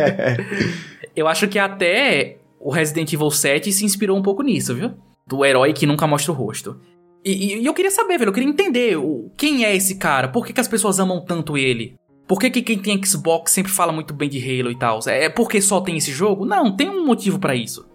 eu 1.15 1.29
acho 1.29 1.47
que 1.49 1.59
até 1.59 2.39
o 2.59 2.71
Resident 2.71 3.13
Evil 3.13 3.31
7 3.31 3.71
se 3.71 3.85
inspirou 3.85 4.17
um 4.17 4.23
pouco 4.23 4.43
nisso, 4.43 4.75
viu? 4.75 4.93
Do 5.27 5.45
herói 5.45 5.75
que 5.75 5.85
nunca 5.85 6.07
mostra 6.07 6.33
o 6.33 6.35
rosto. 6.35 6.81
E, 7.23 7.59
e, 7.59 7.67
eu 7.67 7.75
queria 7.75 7.91
saber, 7.91 8.17
velho, 8.19 8.31
eu 8.31 8.33
queria 8.33 8.49
entender 8.49 8.97
o, 8.97 9.31
quem 9.37 9.67
é 9.67 9.77
esse 9.77 9.97
cara, 9.97 10.29
por 10.29 10.47
que, 10.47 10.53
que 10.53 10.61
as 10.61 10.67
pessoas 10.67 10.99
amam 10.99 11.21
tanto 11.21 11.59
ele? 11.59 11.95
Por 12.27 12.41
que, 12.41 12.51
que 12.51 12.63
quem 12.63 12.79
tem 12.79 13.05
Xbox 13.05 13.53
sempre 13.53 13.71
fala 13.71 13.93
muito 13.93 14.15
bem 14.15 14.29
de 14.29 14.39
Halo 14.39 14.71
e 14.71 14.77
tal? 14.77 15.01
É, 15.07 15.25
é 15.25 15.29
porque 15.29 15.61
só 15.61 15.81
tem 15.81 15.99
esse 15.99 16.11
jogo? 16.11 16.47
Não, 16.47 16.75
tem 16.75 16.89
um 16.89 17.05
motivo 17.05 17.39
para 17.39 17.55
isso. 17.55 17.87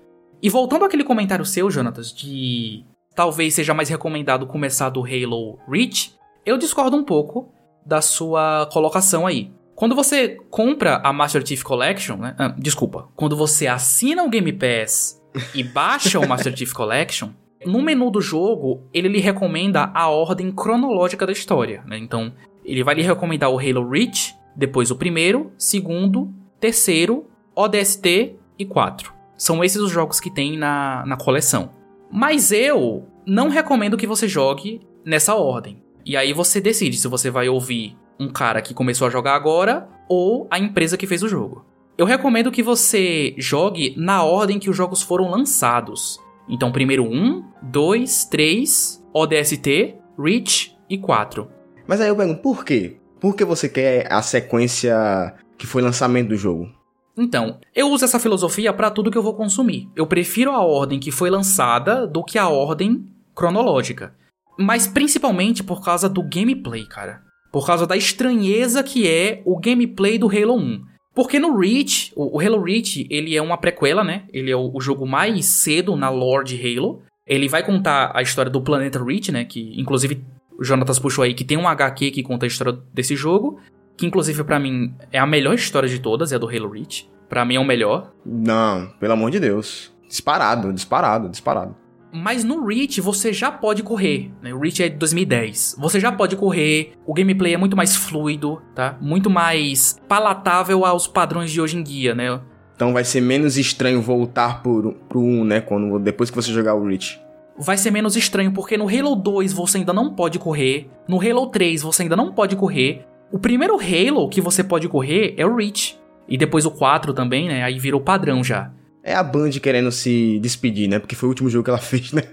E 0.42 0.50
voltando 0.50 0.86
àquele 0.86 1.04
comentário 1.04 1.44
seu, 1.46 1.72
Jonatas, 1.72 2.14
de 2.14 2.86
talvez 3.16 3.56
seja 3.56 3.74
mais 3.74 3.90
recomendado 3.90 4.46
começar 4.46 4.90
do 4.90 5.04
Halo 5.04 5.58
Reach, 5.68 6.14
eu 6.46 6.58
discordo 6.58 6.96
um 6.96 7.04
pouco 7.04 7.52
da 7.88 8.02
sua 8.02 8.68
colocação 8.72 9.26
aí. 9.26 9.52
Quando 9.76 9.96
você 9.96 10.38
compra 10.50 10.98
a 11.04 11.14
Master 11.14 11.46
Chief 11.46 11.62
Collection, 11.64 12.18
né? 12.18 12.36
Ah, 12.38 12.54
desculpa. 12.58 13.08
Quando 13.16 13.36
você 13.36 13.68
assina 13.68 14.24
o 14.24 14.30
Game 14.30 14.52
Pass 14.52 15.22
e 15.54 15.64
baixa 15.64 16.20
o 16.20 16.26
Master 16.28 16.56
Chief 16.56 16.74
Collection, 16.74 17.30
no 17.66 17.82
menu 17.82 18.10
do 18.10 18.20
jogo, 18.20 18.84
ele 18.94 19.08
lhe 19.08 19.20
recomenda 19.20 19.92
a 19.94 20.10
ordem 20.10 20.52
cronológica 20.52 21.26
da 21.26 21.32
história, 21.32 21.84
né? 21.86 21.98
Então, 21.98 22.34
ele 22.66 22.84
vai 22.84 22.96
lhe 22.96 23.04
recomendar 23.04 23.50
o 23.50 23.60
Halo 23.60 23.88
Reach, 23.88 24.36
depois 24.56 24.92
o 24.92 24.96
primeiro, 24.96 25.52
segundo, 25.58 26.34
terceiro, 26.60 27.26
ODST 27.56 28.36
e 28.58 28.66
4. 28.66 29.14
São 29.38 29.64
esses 29.64 29.80
os 29.80 29.92
jogos 29.92 30.20
que 30.20 30.32
tem 30.32 30.58
na, 30.58 31.06
na 31.06 31.16
coleção. 31.16 31.70
Mas 32.12 32.52
eu 32.52 33.06
não 33.26 33.50
recomendo 33.50 33.98
que 33.98 34.08
você 34.08 34.28
jogue 34.28 34.82
nessa 35.06 35.36
ordem. 35.36 35.84
E 36.08 36.16
aí 36.16 36.32
você 36.32 36.62
decide 36.62 36.96
se 36.96 37.06
você 37.10 37.30
vai 37.30 37.50
ouvir 37.50 37.98
um 38.18 38.30
cara 38.30 38.62
que 38.62 38.74
começou 38.74 39.06
a 39.06 39.10
jogar 39.10 39.36
agora 39.36 39.90
ou 40.08 40.48
a 40.50 40.58
empresa 40.58 40.96
que 40.96 41.06
fez 41.06 41.22
o 41.22 41.28
jogo. 41.28 41.66
Eu 41.98 42.06
recomendo 42.06 42.50
que 42.50 42.64
você 42.64 43.36
jogue 43.38 43.94
na 43.98 44.24
ordem 44.24 44.58
que 44.58 44.70
os 44.70 44.78
jogos 44.78 45.02
foram 45.02 45.30
lançados. 45.30 46.18
Então, 46.48 46.72
primeiro 46.72 47.04
1, 47.04 47.44
2, 47.62 48.24
3, 48.24 49.04
ODST, 49.14 49.96
Reach 50.18 50.78
e 50.90 50.98
4. 50.98 51.46
Mas 51.86 52.00
aí 52.00 52.08
eu 52.08 52.16
pergunto, 52.16 52.42
por 52.42 52.64
quê? 52.64 52.96
Por 53.20 53.36
que 53.36 53.44
você 53.44 53.68
quer 53.68 54.08
a 54.10 54.22
sequência 54.22 55.36
que 55.58 55.68
foi 55.68 55.82
lançamento 55.82 56.30
do 56.30 56.38
jogo? 56.38 56.72
Então, 57.18 57.60
eu 57.76 57.90
uso 57.90 58.06
essa 58.06 58.20
filosofia 58.20 58.72
para 58.72 58.92
tudo 58.92 59.12
que 59.12 59.18
eu 59.18 59.24
vou 59.24 59.34
consumir. 59.34 59.90
Eu 59.94 60.08
prefiro 60.08 60.52
a 60.52 60.64
ordem 60.64 61.02
que 61.02 61.12
foi 61.12 61.30
lançada 61.30 62.08
do 62.08 62.24
que 62.24 62.38
a 62.38 62.48
ordem 62.48 63.06
cronológica. 63.36 64.16
Mas 64.58 64.88
principalmente 64.88 65.64
por 65.64 65.84
causa 65.84 66.10
do 66.10 66.24
gameplay, 66.24 66.86
cara 66.86 67.28
por 67.52 67.66
causa 67.66 67.88
da 67.88 67.98
estranheza 67.98 68.84
que 68.84 69.08
é 69.08 69.42
o 69.46 69.60
gameplay 69.60 70.18
do 70.18 70.28
Halo 70.28 70.56
1. 70.58 70.82
Porque 71.16 71.40
no 71.40 71.58
Reach, 71.58 72.14
o, 72.16 72.40
Halo 72.40 72.62
Reach, 72.62 73.08
ele 73.10 73.36
é 73.36 73.42
uma 73.42 73.58
prequela, 73.58 74.04
né? 74.04 74.26
Ele 74.32 74.52
é 74.52 74.56
o, 74.56 74.70
o, 74.72 74.80
jogo 74.80 75.08
mais 75.08 75.46
cedo 75.48 75.96
na 75.96 76.10
lore 76.10 76.46
de 76.46 76.78
Halo. 76.78 77.02
Ele 77.26 77.50
vai 77.50 77.64
contar 77.64 78.12
a 78.14 78.22
história 78.22 78.52
do 78.52 78.62
planeta 78.62 79.04
Reach, 79.04 79.32
né? 79.32 79.44
Que 79.44 79.74
inclusive 79.80 80.24
o 80.60 80.64
Jonatas 80.64 81.00
puxou 81.00 81.24
aí 81.24 81.34
que 81.34 81.44
tem 81.44 81.58
um 81.58 81.68
HQ 81.68 82.12
que 82.12 82.22
conta 82.22 82.46
a 82.46 82.48
história 82.48 82.78
desse 82.94 83.16
jogo. 83.16 83.60
Que 83.98 84.06
inclusive 84.06 84.44
para 84.44 84.60
mim 84.60 84.94
é 85.12 85.18
a 85.18 85.26
melhor 85.26 85.56
história 85.56 85.90
de 85.90 85.98
todas, 85.98 86.32
é 86.32 86.36
a 86.36 86.38
do 86.38 86.48
Halo 86.48 86.70
Reach. 86.70 87.10
Pra 87.28 87.44
mim 87.44 87.56
é 87.56 87.60
o 87.60 87.66
melhor. 87.66 88.14
Não, 88.24 88.88
pelo 89.00 89.14
amor 89.14 89.32
de 89.32 89.40
Deus. 89.40 89.92
Disparado, 90.08 90.72
disparado, 90.72 91.28
disparado. 91.28 91.76
Mas 92.18 92.44
no 92.44 92.66
Reach 92.66 93.00
você 93.00 93.32
já 93.32 93.52
pode 93.52 93.84
correr, 93.84 94.32
né? 94.42 94.54
O 94.54 94.60
Reach 94.60 94.82
é 94.82 94.90
de 94.90 94.96
2010. 94.96 95.76
Você 95.78 96.00
já 96.00 96.12
pode 96.12 96.36
correr, 96.36 96.94
o 97.06 97.14
gameplay 97.14 97.54
é 97.54 97.58
muito 97.58 97.78
mais 97.78 97.96
fluido, 97.96 98.62
tá? 98.74 98.98
Muito 99.00 99.30
mais 99.30 100.00
palatável 100.08 100.84
aos 100.84 101.08
padrões 101.08 101.52
de 101.52 101.62
hoje 101.62 101.78
em 101.78 101.84
dia, 101.84 102.16
né? 102.16 102.42
Então 102.76 102.92
vai 102.92 103.04
ser 103.04 103.22
menos 103.22 103.58
estranho 103.58 104.02
voltar 104.02 104.62
pro, 104.62 104.94
pro 105.08 105.20
1, 105.20 105.44
né? 105.44 105.62
Quando, 105.62 106.00
depois 106.00 106.30
que 106.30 106.36
você 106.36 106.52
jogar 106.52 106.76
o 106.76 106.88
Reach. 106.88 107.20
Vai 107.58 107.78
ser 107.78 107.92
menos 107.92 108.16
estranho, 108.16 108.52
porque 108.52 108.78
no 108.78 108.88
Halo 108.88 109.16
2 109.16 109.54
você 109.54 109.80
ainda 109.80 109.94
não 109.94 110.14
pode 110.14 110.38
correr. 110.38 110.90
No 111.08 111.20
Halo 111.20 111.48
3 111.48 111.82
você 111.82 112.04
ainda 112.04 112.16
não 112.16 112.32
pode 112.32 112.56
correr. 112.56 113.06
O 113.32 113.40
primeiro 113.40 113.76
Halo 113.76 114.30
que 114.30 114.42
você 114.42 114.64
pode 114.64 114.88
correr 114.88 115.34
é 115.38 115.46
o 115.46 115.56
Reach. 115.56 116.00
E 116.30 116.38
depois 116.38 116.66
o 116.66 116.72
4 116.72 117.14
também, 117.14 117.48
né? 117.48 117.64
Aí 117.64 117.80
virou 117.80 118.02
padrão 118.02 118.44
já. 118.44 118.72
É 119.08 119.16
a 119.16 119.24
Band 119.24 119.52
querendo 119.52 119.90
se 119.90 120.38
despedir, 120.40 120.90
né? 120.90 121.00
Porque 121.00 121.16
foi 121.16 121.28
o 121.28 121.32
último 121.32 121.50
jogo 121.50 121.64
que 121.64 121.70
ela 121.70 121.80
fez, 121.80 122.12
né? 122.12 122.24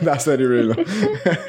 da 0.00 0.16
série 0.16 0.44
Halo. 0.44 0.76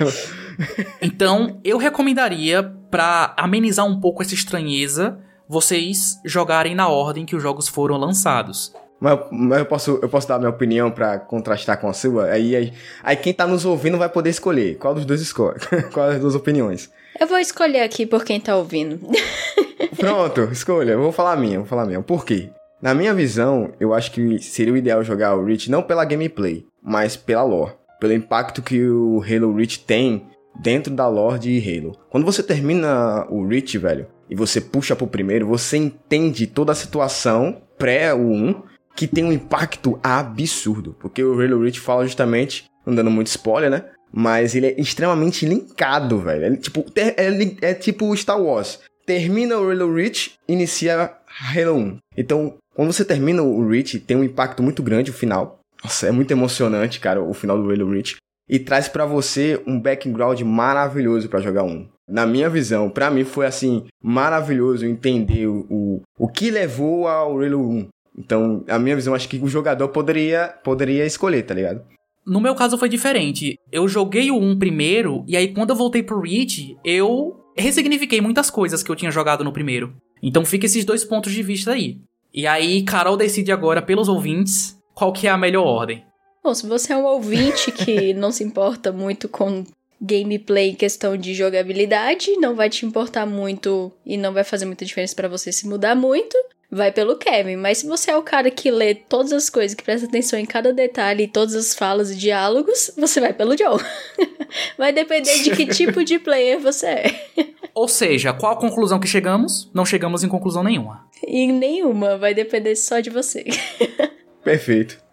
então, 1.00 1.62
eu 1.64 1.78
recomendaria, 1.78 2.64
para 2.90 3.36
amenizar 3.38 3.86
um 3.86 4.00
pouco 4.00 4.24
essa 4.24 4.34
estranheza, 4.34 5.20
vocês 5.48 6.20
jogarem 6.26 6.74
na 6.74 6.90
ordem 6.90 7.28
que 7.28 7.36
os 7.36 7.44
jogos 7.44 7.68
foram 7.68 7.96
lançados. 7.96 8.74
Mas, 9.00 9.20
mas 9.32 9.60
eu, 9.60 9.66
posso, 9.68 10.00
eu 10.02 10.10
posso 10.10 10.28
dar 10.28 10.40
minha 10.40 10.50
opinião 10.50 10.90
para 10.90 11.20
contrastar 11.20 11.80
com 11.80 11.88
a 11.88 11.94
sua? 11.94 12.26
Aí, 12.32 12.56
aí, 12.56 12.74
aí 13.04 13.16
quem 13.16 13.36
tá 13.36 13.46
nos 13.46 13.66
ouvindo 13.66 14.00
vai 14.00 14.10
poder 14.10 14.32
escolher. 14.32 14.80
Qual 14.80 14.96
dos 14.96 15.06
dois 15.06 15.22
escolhe? 15.22 15.60
Qual 15.94 16.10
das 16.10 16.20
duas 16.20 16.34
opiniões? 16.34 16.90
Eu 17.20 17.28
vou 17.28 17.38
escolher 17.38 17.82
aqui 17.82 18.08
por 18.08 18.26
quem 18.26 18.40
tá 18.40 18.56
ouvindo. 18.56 19.00
Pronto, 19.96 20.50
escolha. 20.52 20.94
Eu 20.94 21.02
vou 21.04 21.12
falar 21.12 21.34
a 21.34 21.38
minha, 21.38 21.60
vou 21.60 21.68
falar 21.68 21.84
a 21.84 21.86
minha. 21.86 22.02
Por 22.02 22.26
quê? 22.26 22.50
Na 22.86 22.94
minha 22.94 23.16
visão, 23.16 23.74
eu 23.80 23.96
acho 23.96 24.12
que 24.12 24.38
seria 24.38 24.72
o 24.72 24.78
ideal 24.78 25.04
jogar 25.04 25.36
o 25.36 25.44
Reach 25.44 25.72
não 25.72 25.82
pela 25.82 26.06
gameplay, 26.06 26.68
mas 26.84 27.18
pela 27.18 27.42
lore. 27.42 27.74
Pelo 28.00 28.14
impacto 28.14 28.62
que 28.62 28.80
o 28.88 29.24
Halo 29.24 29.56
Reach 29.56 29.80
tem 29.80 30.28
dentro 30.62 30.94
da 30.94 31.08
lore 31.08 31.40
de 31.40 31.58
Halo. 31.58 31.98
Quando 32.12 32.28
você 32.28 32.44
termina 32.44 33.26
o 33.28 33.44
Reach, 33.48 33.76
velho, 33.80 34.06
e 34.30 34.36
você 34.36 34.62
puxa 34.62 34.96
pro 34.96 35.08
primeiro, 35.08 35.48
você 35.48 35.78
entende 35.78 36.46
toda 36.46 36.74
a 36.74 36.76
situação 36.76 37.60
pré 37.76 38.14
o 38.14 38.30
1 38.32 38.62
que 38.96 39.08
tem 39.08 39.26
um 39.26 39.34
impacto 39.34 40.00
absurdo. 40.04 40.96
Porque 41.00 41.24
o 41.24 41.42
Halo 41.42 41.64
Reach 41.64 41.80
fala 41.80 42.06
justamente, 42.06 42.66
não 42.86 42.94
dando 42.94 43.10
muito 43.10 43.28
spoiler, 43.30 43.72
né? 43.72 43.86
Mas 44.14 44.54
ele 44.54 44.68
é 44.68 44.80
extremamente 44.80 45.44
linkado, 45.44 46.20
velho. 46.20 46.54
É, 46.54 46.56
tipo, 46.56 46.86
é, 46.96 47.26
é, 47.26 47.72
é 47.72 47.74
tipo 47.74 48.16
Star 48.16 48.40
Wars. 48.40 48.80
Termina 49.08 49.58
o 49.58 49.72
Halo 49.72 49.92
Reach, 49.92 50.36
inicia 50.48 51.12
Halo 51.26 51.74
1. 51.74 51.98
Então, 52.16 52.60
quando 52.76 52.92
você 52.92 53.06
termina 53.06 53.42
o 53.42 53.68
Reach, 53.68 54.00
tem 54.00 54.18
um 54.18 54.24
impacto 54.24 54.62
muito 54.62 54.84
grande 54.84 55.10
o 55.10 55.14
final. 55.14 55.60
Nossa, 55.82 56.08
é 56.08 56.12
muito 56.12 56.32
emocionante, 56.32 57.00
cara, 57.00 57.24
o 57.24 57.34
final 57.34 57.58
do 57.58 57.72
Halo 57.72 57.90
Reach. 57.90 58.18
E 58.50 58.60
traz 58.60 58.88
para 58.88 59.06
você 59.06 59.62
um 59.66 59.80
background 59.80 60.42
maravilhoso 60.42 61.30
para 61.30 61.40
jogar 61.40 61.64
um. 61.64 61.88
Na 62.08 62.26
minha 62.28 62.50
visão, 62.50 62.90
para 62.90 63.10
mim 63.10 63.24
foi 63.24 63.46
assim, 63.46 63.86
maravilhoso 64.04 64.86
entender 64.86 65.48
o, 65.48 66.02
o, 66.20 66.28
que 66.28 66.52
levou 66.52 67.08
ao 67.08 67.40
Halo 67.42 67.70
1. 67.70 67.88
Então, 68.18 68.64
a 68.68 68.78
minha 68.78 68.96
visão, 68.96 69.16
acho 69.16 69.30
que 69.30 69.38
o 69.38 69.48
jogador 69.48 69.88
poderia, 69.88 70.54
poderia 70.64 71.06
escolher, 71.06 71.44
tá 71.44 71.54
ligado? 71.54 71.82
No 72.26 72.42
meu 72.42 72.56
caso 72.56 72.78
foi 72.78 72.90
diferente. 72.90 73.58
Eu 73.72 73.88
joguei 73.88 74.30
o 74.32 74.38
1 74.38 74.60
primeiro, 74.60 75.24
e 75.28 75.38
aí 75.38 75.54
quando 75.54 75.70
eu 75.70 75.76
voltei 75.76 76.04
pro 76.04 76.22
Reach, 76.22 76.76
eu 76.84 77.40
ressignifiquei 77.56 78.20
muitas 78.20 78.50
coisas 78.50 78.84
que 78.84 78.92
eu 78.92 78.96
tinha 78.96 79.12
jogado 79.12 79.44
no 79.44 79.54
primeiro. 79.54 79.96
Então 80.22 80.44
fica 80.44 80.66
esses 80.66 80.84
dois 80.84 81.06
pontos 81.06 81.32
de 81.32 81.42
vista 81.42 81.72
aí. 81.72 82.00
E 82.36 82.46
aí, 82.46 82.84
Carol 82.84 83.16
decide 83.16 83.50
agora, 83.54 83.82
pelos 83.82 84.10
ouvintes, 84.10 84.78
qual 84.94 85.14
que 85.14 85.26
é 85.26 85.30
a 85.30 85.38
melhor 85.38 85.66
ordem. 85.66 86.04
Bom, 86.44 86.54
se 86.54 86.68
você 86.68 86.92
é 86.92 86.98
um 86.98 87.06
ouvinte 87.06 87.72
que 87.72 88.12
não 88.14 88.30
se 88.30 88.44
importa 88.44 88.92
muito 88.92 89.30
com 89.30 89.64
gameplay 90.02 90.72
em 90.72 90.76
questão 90.76 91.16
de 91.16 91.34
jogabilidade, 91.34 92.36
não 92.36 92.54
vai 92.54 92.70
te 92.70 92.86
importar 92.86 93.26
muito 93.26 93.90
e 94.06 94.18
não 94.18 94.34
vai 94.34 94.44
fazer 94.44 94.66
muita 94.66 94.84
diferença 94.84 95.16
para 95.16 95.30
você 95.30 95.50
se 95.50 95.66
mudar 95.66 95.96
muito, 95.96 96.38
vai 96.70 96.92
pelo 96.92 97.16
Kevin. 97.16 97.56
Mas 97.56 97.78
se 97.78 97.88
você 97.88 98.12
é 98.12 98.18
o 98.18 98.22
cara 98.22 98.52
que 98.52 98.70
lê 98.70 98.94
todas 98.94 99.32
as 99.32 99.50
coisas, 99.50 99.74
que 99.74 99.84
presta 99.84 100.06
atenção 100.06 100.38
em 100.38 100.46
cada 100.46 100.74
detalhe, 100.74 101.30
todas 101.30 101.56
as 101.56 101.74
falas 101.74 102.12
e 102.12 102.16
diálogos, 102.16 102.92
você 102.98 103.22
vai 103.22 103.32
pelo 103.32 103.58
Joe. 103.58 103.82
vai 104.78 104.92
depender 104.92 105.42
de 105.42 105.52
que 105.52 105.66
tipo 105.74 106.04
de 106.04 106.20
player 106.20 106.60
você 106.60 106.86
é. 106.86 107.20
Ou 107.76 107.90
seja, 107.90 108.32
qual 108.32 108.54
a 108.54 108.60
conclusão 108.60 109.00
que 109.00 109.08
chegamos? 109.08 109.70
Não 109.74 109.86
chegamos 109.86 110.24
em 110.24 110.30
conclusão 110.30 110.64
nenhuma. 110.64 111.06
Em 111.28 111.52
nenhuma, 111.52 112.18
vai 112.18 112.34
depender 112.34 112.76
só 112.76 113.02
de 113.02 113.10
você. 113.10 113.44
Perfeito. 114.44 115.04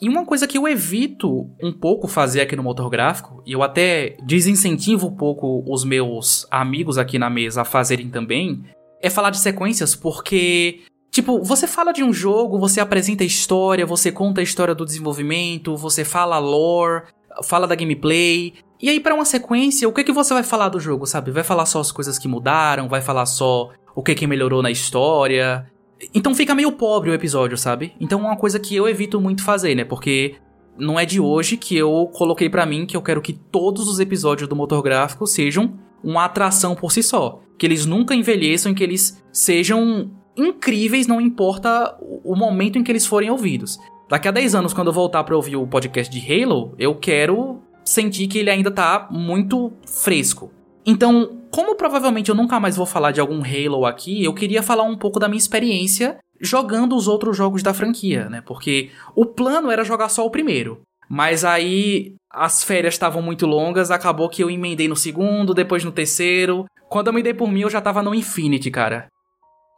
E 0.00 0.08
uma 0.08 0.24
coisa 0.24 0.46
que 0.46 0.58
eu 0.58 0.68
evito 0.68 1.50
um 1.60 1.72
pouco 1.72 2.06
fazer 2.06 2.40
aqui 2.40 2.54
no 2.54 2.62
motor 2.62 2.88
gráfico, 2.90 3.42
e 3.44 3.52
eu 3.52 3.62
até 3.62 4.16
desincentivo 4.22 5.08
um 5.08 5.16
pouco 5.16 5.64
os 5.66 5.82
meus 5.82 6.46
amigos 6.50 6.98
aqui 6.98 7.18
na 7.18 7.30
mesa 7.30 7.62
a 7.62 7.64
fazerem 7.64 8.10
também, 8.10 8.62
é 9.02 9.08
falar 9.10 9.30
de 9.30 9.38
sequências, 9.38 9.96
porque 9.96 10.82
Tipo, 11.10 11.42
você 11.42 11.66
fala 11.66 11.90
de 11.90 12.04
um 12.04 12.12
jogo, 12.12 12.58
você 12.58 12.80
apresenta 12.80 13.24
a 13.24 13.26
história, 13.26 13.86
você 13.86 14.12
conta 14.12 14.40
a 14.40 14.44
história 14.44 14.74
do 14.74 14.84
desenvolvimento, 14.84 15.74
você 15.74 16.04
fala 16.04 16.38
lore, 16.38 17.06
fala 17.42 17.66
da 17.66 17.74
gameplay. 17.74 18.54
E 18.80 18.88
aí, 18.88 19.00
para 19.00 19.14
uma 19.14 19.24
sequência, 19.24 19.88
o 19.88 19.92
que, 19.92 20.04
que 20.04 20.12
você 20.12 20.32
vai 20.32 20.42
falar 20.42 20.68
do 20.68 20.78
jogo, 20.78 21.04
sabe? 21.04 21.30
Vai 21.30 21.42
falar 21.42 21.66
só 21.66 21.80
as 21.80 21.90
coisas 21.90 22.18
que 22.18 22.28
mudaram, 22.28 22.88
vai 22.88 23.00
falar 23.00 23.26
só 23.26 23.70
o 23.94 24.02
que, 24.02 24.14
que 24.14 24.26
melhorou 24.26 24.62
na 24.62 24.70
história. 24.70 25.66
Então 26.14 26.34
fica 26.34 26.54
meio 26.54 26.70
pobre 26.72 27.10
o 27.10 27.14
episódio, 27.14 27.58
sabe? 27.58 27.92
Então 28.00 28.20
é 28.20 28.22
uma 28.22 28.36
coisa 28.36 28.60
que 28.60 28.76
eu 28.76 28.88
evito 28.88 29.20
muito 29.20 29.42
fazer, 29.42 29.74
né? 29.74 29.84
Porque 29.84 30.36
não 30.78 30.98
é 30.98 31.04
de 31.04 31.18
hoje 31.18 31.56
que 31.56 31.76
eu 31.76 32.08
coloquei 32.12 32.48
para 32.48 32.64
mim 32.64 32.86
que 32.86 32.96
eu 32.96 33.02
quero 33.02 33.20
que 33.20 33.32
todos 33.32 33.88
os 33.88 33.98
episódios 33.98 34.48
do 34.48 34.54
motor 34.54 34.80
gráfico 34.80 35.26
sejam 35.26 35.76
uma 36.02 36.24
atração 36.24 36.76
por 36.76 36.92
si 36.92 37.02
só. 37.02 37.40
Que 37.58 37.66
eles 37.66 37.84
nunca 37.84 38.14
envelheçam, 38.14 38.72
que 38.72 38.84
eles 38.84 39.20
sejam 39.32 40.12
incríveis, 40.36 41.08
não 41.08 41.20
importa 41.20 41.96
o 42.00 42.36
momento 42.36 42.78
em 42.78 42.84
que 42.84 42.92
eles 42.92 43.04
forem 43.04 43.28
ouvidos. 43.28 43.78
Daqui 44.08 44.28
a 44.28 44.30
10 44.30 44.54
anos, 44.54 44.72
quando 44.72 44.86
eu 44.86 44.92
voltar 44.92 45.24
para 45.24 45.36
ouvir 45.36 45.56
o 45.56 45.66
podcast 45.66 46.10
de 46.10 46.32
Halo, 46.32 46.74
eu 46.78 46.94
quero 46.94 47.60
sentir 47.88 48.28
que 48.28 48.38
ele 48.38 48.50
ainda 48.50 48.70
tá 48.70 49.08
muito 49.10 49.72
fresco. 49.86 50.52
Então, 50.84 51.42
como 51.50 51.74
provavelmente 51.74 52.28
eu 52.28 52.34
nunca 52.34 52.60
mais 52.60 52.76
vou 52.76 52.86
falar 52.86 53.12
de 53.12 53.20
algum 53.20 53.42
Halo 53.42 53.86
aqui, 53.86 54.22
eu 54.22 54.34
queria 54.34 54.62
falar 54.62 54.84
um 54.84 54.96
pouco 54.96 55.18
da 55.18 55.28
minha 55.28 55.38
experiência 55.38 56.18
jogando 56.40 56.94
os 56.94 57.08
outros 57.08 57.36
jogos 57.36 57.62
da 57.62 57.74
franquia, 57.74 58.28
né? 58.28 58.42
Porque 58.42 58.90
o 59.14 59.24
plano 59.24 59.70
era 59.70 59.84
jogar 59.84 60.08
só 60.08 60.24
o 60.24 60.30
primeiro. 60.30 60.82
Mas 61.08 61.44
aí 61.44 62.14
as 62.30 62.62
férias 62.62 62.94
estavam 62.94 63.22
muito 63.22 63.46
longas, 63.46 63.90
acabou 63.90 64.28
que 64.28 64.42
eu 64.42 64.50
emendei 64.50 64.86
no 64.86 64.96
segundo, 64.96 65.54
depois 65.54 65.82
no 65.82 65.90
terceiro. 65.90 66.66
Quando 66.90 67.06
eu 67.06 67.12
me 67.12 67.22
dei 67.22 67.32
por 67.32 67.50
mim, 67.50 67.62
eu 67.62 67.70
já 67.70 67.80
tava 67.80 68.02
no 68.02 68.14
Infinity, 68.14 68.70
cara. 68.70 69.08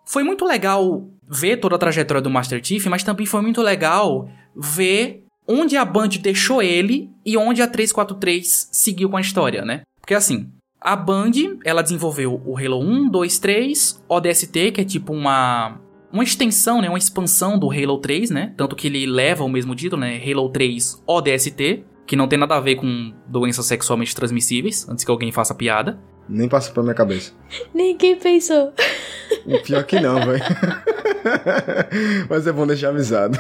Foi 0.07 0.25
muito 0.25 0.45
legal 0.45 1.09
ver 1.29 1.59
toda 1.59 1.77
a 1.77 1.79
trajetória 1.79 2.21
do 2.21 2.31
Master 2.31 2.61
Chief, 2.63 2.85
mas 2.87 3.05
também 3.05 3.25
foi 3.25 3.41
muito 3.41 3.63
legal 3.63 4.29
ver 4.57 5.25
onde 5.51 5.77
a 5.77 5.85
Band 5.85 6.09
deixou 6.21 6.63
ele 6.63 7.11
e 7.27 7.37
onde 7.37 7.61
a 7.61 7.67
343 7.67 8.69
seguiu 8.71 9.11
com 9.11 9.17
a 9.17 9.21
história, 9.21 9.65
né? 9.65 9.83
Porque 10.01 10.15
assim, 10.15 10.49
a 10.81 10.95
Band, 10.95 11.33
ela 11.65 11.83
desenvolveu 11.83 12.41
o 12.47 12.57
Halo 12.57 12.81
1, 12.81 13.11
2, 13.11 13.39
3, 13.41 14.03
ODST, 14.09 14.71
que 14.73 14.81
é 14.81 14.85
tipo 14.85 15.13
uma 15.13 15.81
uma 16.13 16.25
extensão, 16.25 16.81
né, 16.83 16.89
uma 16.89 16.99
expansão 16.99 17.57
do 17.57 17.71
Halo 17.71 17.99
3, 17.99 18.31
né? 18.31 18.53
Tanto 18.57 18.75
que 18.75 18.89
ele 18.89 19.07
leva 19.07 19.45
o 19.45 19.49
mesmo 19.49 19.77
título, 19.77 20.01
né? 20.01 20.21
Halo 20.25 20.49
3 20.49 21.03
ODST, 21.07 21.85
que 22.07 22.17
não 22.17 22.27
tem 22.27 22.39
nada 22.39 22.57
a 22.57 22.61
ver 22.61 22.77
com 22.77 23.13
doenças 23.29 23.67
sexualmente 23.67 24.15
transmissíveis, 24.15 24.89
antes 24.89 25.05
que 25.05 25.11
alguém 25.11 25.31
faça 25.31 25.55
piada. 25.55 26.01
Nem 26.31 26.49
passou 26.49 26.73
pela 26.73 26.85
minha 26.85 26.95
cabeça. 26.95 27.33
Ninguém 27.75 28.17
pensou. 28.17 28.73
Pior 29.65 29.83
que 29.85 29.99
não, 29.99 30.25
velho. 30.25 30.45
Mas 32.31 32.47
é 32.47 32.53
bom 32.53 32.67
deixar 32.67 32.91
avisado. 32.91 33.37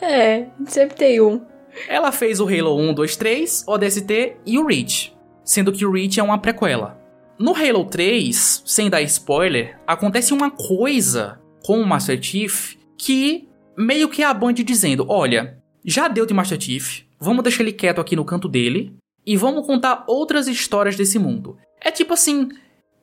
É, 0.00 0.46
sempre 0.66 0.96
tem 0.96 1.20
um. 1.20 1.40
Ela 1.88 2.10
fez 2.10 2.40
o 2.40 2.48
Halo 2.48 2.76
1, 2.76 2.94
2, 2.94 3.16
3, 3.16 3.64
ODST 3.68 4.36
e 4.44 4.58
o 4.58 4.66
Reach, 4.66 5.16
sendo 5.44 5.72
que 5.72 5.86
o 5.86 5.92
Reach 5.92 6.18
é 6.18 6.22
uma 6.22 6.38
prequela. 6.38 7.00
No 7.38 7.54
Halo 7.54 7.84
3, 7.84 8.64
sem 8.66 8.90
dar 8.90 9.00
spoiler, 9.02 9.78
acontece 9.86 10.34
uma 10.34 10.50
coisa 10.50 11.40
com 11.64 11.80
o 11.80 11.86
Master 11.86 12.20
Chief 12.20 12.74
que 12.98 13.48
meio 13.76 14.08
que 14.08 14.22
é 14.22 14.26
a 14.26 14.34
Band 14.34 14.54
dizendo: 14.54 15.06
olha, 15.08 15.56
já 15.84 16.08
deu 16.08 16.26
de 16.26 16.34
Master 16.34 16.60
Chief, 16.60 17.02
vamos 17.18 17.42
deixar 17.42 17.62
ele 17.62 17.72
quieto 17.72 18.00
aqui 18.00 18.16
no 18.16 18.24
canto 18.24 18.48
dele 18.48 18.94
e 19.24 19.36
vamos 19.36 19.66
contar 19.66 20.04
outras 20.06 20.46
histórias 20.48 20.96
desse 20.96 21.18
mundo. 21.18 21.56
É 21.84 21.90
tipo 21.90 22.14
assim, 22.14 22.48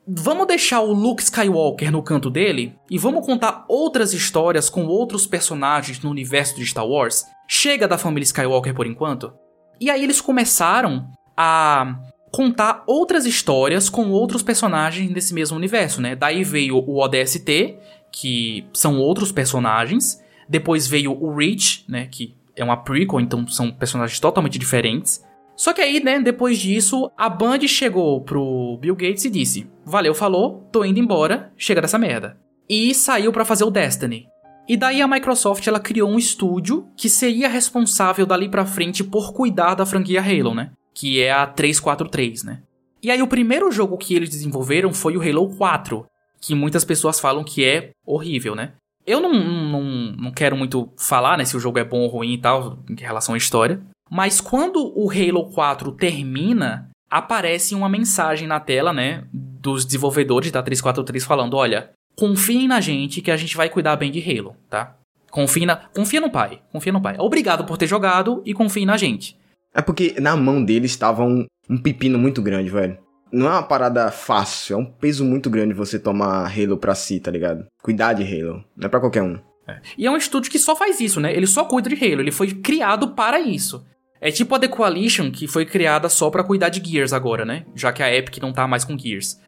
vamos 0.07 0.47
deixar 0.47 0.81
o 0.81 0.93
Luke 0.93 1.21
Skywalker 1.21 1.91
no 1.91 2.01
canto 2.01 2.29
dele 2.29 2.75
e 2.89 2.97
vamos 2.97 3.25
contar 3.25 3.65
outras 3.67 4.13
histórias 4.13 4.69
com 4.69 4.85
outros 4.85 5.27
personagens 5.27 6.01
no 6.01 6.09
universo 6.09 6.55
de 6.55 6.65
Star 6.65 6.87
Wars. 6.87 7.25
Chega 7.47 7.87
da 7.87 7.97
família 7.97 8.23
Skywalker 8.23 8.73
por 8.73 8.87
enquanto. 8.87 9.33
E 9.79 9.89
aí 9.89 10.03
eles 10.03 10.21
começaram 10.21 11.07
a 11.35 11.99
contar 12.31 12.83
outras 12.85 13.25
histórias 13.25 13.89
com 13.89 14.09
outros 14.11 14.43
personagens 14.43 15.11
desse 15.11 15.33
mesmo 15.33 15.57
universo, 15.57 16.01
né? 16.01 16.15
Daí 16.15 16.43
veio 16.43 16.77
o 16.77 16.99
ODST, 16.99 17.77
que 18.11 18.65
são 18.73 18.99
outros 18.99 19.31
personagens. 19.31 20.21
Depois 20.47 20.87
veio 20.87 21.11
o 21.11 21.35
Reach, 21.35 21.85
né, 21.87 22.07
que 22.09 22.35
é 22.55 22.63
uma 22.63 22.77
prequel, 22.77 23.19
então 23.19 23.47
são 23.47 23.71
personagens 23.71 24.19
totalmente 24.19 24.57
diferentes. 24.57 25.23
Só 25.59 25.73
que 25.73 25.81
aí, 25.81 26.01
né, 26.01 26.21
depois 26.21 26.57
disso, 26.57 27.11
a 27.17 27.27
Band 27.27 27.67
chegou 27.67 28.21
pro 28.21 28.77
Bill 28.79 28.95
Gates 28.95 29.25
e 29.25 29.29
disse: 29.29 29.69
Valeu, 29.85 30.15
falou, 30.15 30.65
tô 30.71 30.85
indo 30.85 31.01
embora, 31.01 31.51
chega 31.57 31.81
dessa 31.81 31.97
merda. 31.97 32.37
E 32.69 32.95
saiu 32.95 33.33
para 33.33 33.43
fazer 33.43 33.65
o 33.65 33.69
Destiny. 33.69 34.25
E 34.69 34.77
daí 34.77 35.01
a 35.01 35.07
Microsoft 35.07 35.67
ela 35.67 35.81
criou 35.81 36.09
um 36.09 36.17
estúdio 36.17 36.87
que 36.95 37.09
seria 37.09 37.49
responsável 37.49 38.25
dali 38.25 38.47
para 38.47 38.65
frente 38.65 39.03
por 39.03 39.33
cuidar 39.33 39.75
da 39.75 39.85
franquia 39.85 40.21
Halo, 40.21 40.55
né? 40.55 40.71
Que 40.95 41.19
é 41.21 41.29
a 41.29 41.45
343, 41.45 42.43
né? 42.45 42.61
E 43.03 43.11
aí 43.11 43.21
o 43.21 43.27
primeiro 43.27 43.69
jogo 43.69 43.97
que 43.97 44.15
eles 44.15 44.29
desenvolveram 44.29 44.93
foi 44.93 45.17
o 45.17 45.21
Halo 45.21 45.53
4, 45.57 46.05
que 46.39 46.55
muitas 46.55 46.85
pessoas 46.85 47.19
falam 47.19 47.43
que 47.43 47.65
é 47.65 47.89
horrível, 48.05 48.55
né? 48.55 48.75
Eu 49.05 49.19
não, 49.19 49.33
não, 49.33 49.83
não 50.15 50.31
quero 50.31 50.55
muito 50.55 50.89
falar, 50.97 51.37
né, 51.37 51.43
se 51.43 51.57
o 51.57 51.59
jogo 51.59 51.79
é 51.79 51.83
bom 51.83 51.99
ou 51.99 52.07
ruim 52.07 52.33
e 52.33 52.37
tal, 52.37 52.79
em 52.89 52.95
relação 52.95 53.35
à 53.35 53.37
história. 53.37 53.81
Mas 54.09 54.41
quando 54.41 54.91
o 54.95 55.09
Halo 55.11 55.49
4 55.51 55.91
termina, 55.93 56.89
aparece 57.09 57.75
uma 57.75 57.89
mensagem 57.89 58.47
na 58.47 58.59
tela, 58.59 58.93
né, 58.93 59.23
dos 59.33 59.85
desenvolvedores 59.85 60.51
da 60.51 60.61
343 60.63 61.23
falando: 61.23 61.55
olha, 61.55 61.91
confiem 62.15 62.67
na 62.67 62.81
gente 62.81 63.21
que 63.21 63.31
a 63.31 63.37
gente 63.37 63.55
vai 63.55 63.69
cuidar 63.69 63.95
bem 63.95 64.11
de 64.11 64.19
Halo, 64.19 64.55
tá? 64.69 64.95
Confia, 65.31 65.65
na, 65.65 65.75
confia 65.75 66.19
no 66.19 66.31
pai, 66.31 66.59
confia 66.71 66.91
no 66.91 67.01
pai. 67.01 67.15
Obrigado 67.19 67.65
por 67.65 67.77
ter 67.77 67.87
jogado 67.87 68.41
e 68.45 68.53
confie 68.53 68.85
na 68.85 68.97
gente. 68.97 69.37
É 69.73 69.81
porque 69.81 70.15
na 70.19 70.35
mão 70.35 70.63
deles 70.63 70.91
estava 70.91 71.23
um, 71.23 71.45
um 71.69 71.77
pepino 71.77 72.17
muito 72.17 72.41
grande, 72.41 72.69
velho. 72.69 72.97
Não 73.31 73.45
é 73.45 73.51
uma 73.51 73.63
parada 73.63 74.09
fácil, 74.09 74.73
é 74.73 74.77
um 74.77 74.85
peso 74.85 75.23
muito 75.23 75.51
grande 75.51 75.73
você 75.73 75.99
tomar 75.99 76.51
Halo 76.51 76.77
pra 76.77 76.95
si, 76.95 77.19
tá 77.19 77.29
ligado? 77.29 77.67
Cuidar 77.83 78.13
de 78.13 78.23
Halo, 78.23 78.63
não 78.75 78.87
é 78.87 78.89
pra 78.89 78.99
qualquer 78.99 79.21
um. 79.21 79.37
É. 79.67 79.79
E 79.95 80.07
é 80.07 80.11
um 80.11 80.17
estúdio 80.17 80.51
que 80.51 80.57
só 80.57 80.75
faz 80.75 80.99
isso, 80.99 81.19
né? 81.19 81.31
Ele 81.31 81.45
só 81.45 81.63
cuida 81.63 81.89
de 81.89 81.95
Halo, 81.95 82.21
ele 82.21 82.31
foi 82.31 82.51
criado 82.55 83.09
para 83.09 83.39
isso. 83.39 83.85
É 84.21 84.31
tipo 84.31 84.53
a 84.53 84.59
The 84.59 84.67
Coalition, 84.67 85.31
que 85.31 85.47
foi 85.47 85.65
criada 85.65 86.09
só 86.09 86.29
para 86.29 86.43
cuidar 86.43 86.69
de 86.69 86.83
Gears 86.83 87.13
agora, 87.13 87.45
né? 87.45 87.65
Já 87.73 87.91
que 87.91 88.03
a 88.03 88.13
Epic 88.13 88.37
não 88.39 88.51
tá 88.51 88.67
mais 88.67 88.83
com 88.83 88.97
Gears. 88.97 89.39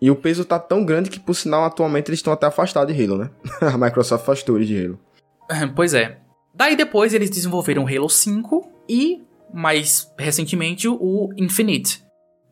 E 0.00 0.10
o 0.10 0.16
peso 0.16 0.44
tá 0.44 0.58
tão 0.58 0.84
grande 0.84 1.10
que, 1.10 1.18
por 1.18 1.34
sinal, 1.34 1.64
atualmente 1.64 2.08
eles 2.08 2.18
estão 2.18 2.32
até 2.32 2.46
afastados 2.46 2.94
de 2.94 3.02
Halo, 3.02 3.18
né? 3.18 3.30
a 3.60 3.76
Microsoft 3.76 4.22
afastou 4.22 4.56
eles 4.56 4.68
de 4.68 4.84
Halo. 4.84 5.00
pois 5.74 5.94
é. 5.94 6.18
Daí 6.54 6.76
depois 6.76 7.14
eles 7.14 7.30
desenvolveram 7.30 7.86
Halo 7.86 8.08
5 8.08 8.70
e, 8.88 9.22
mais 9.52 10.12
recentemente, 10.18 10.88
o 10.88 11.30
Infinite. 11.36 12.02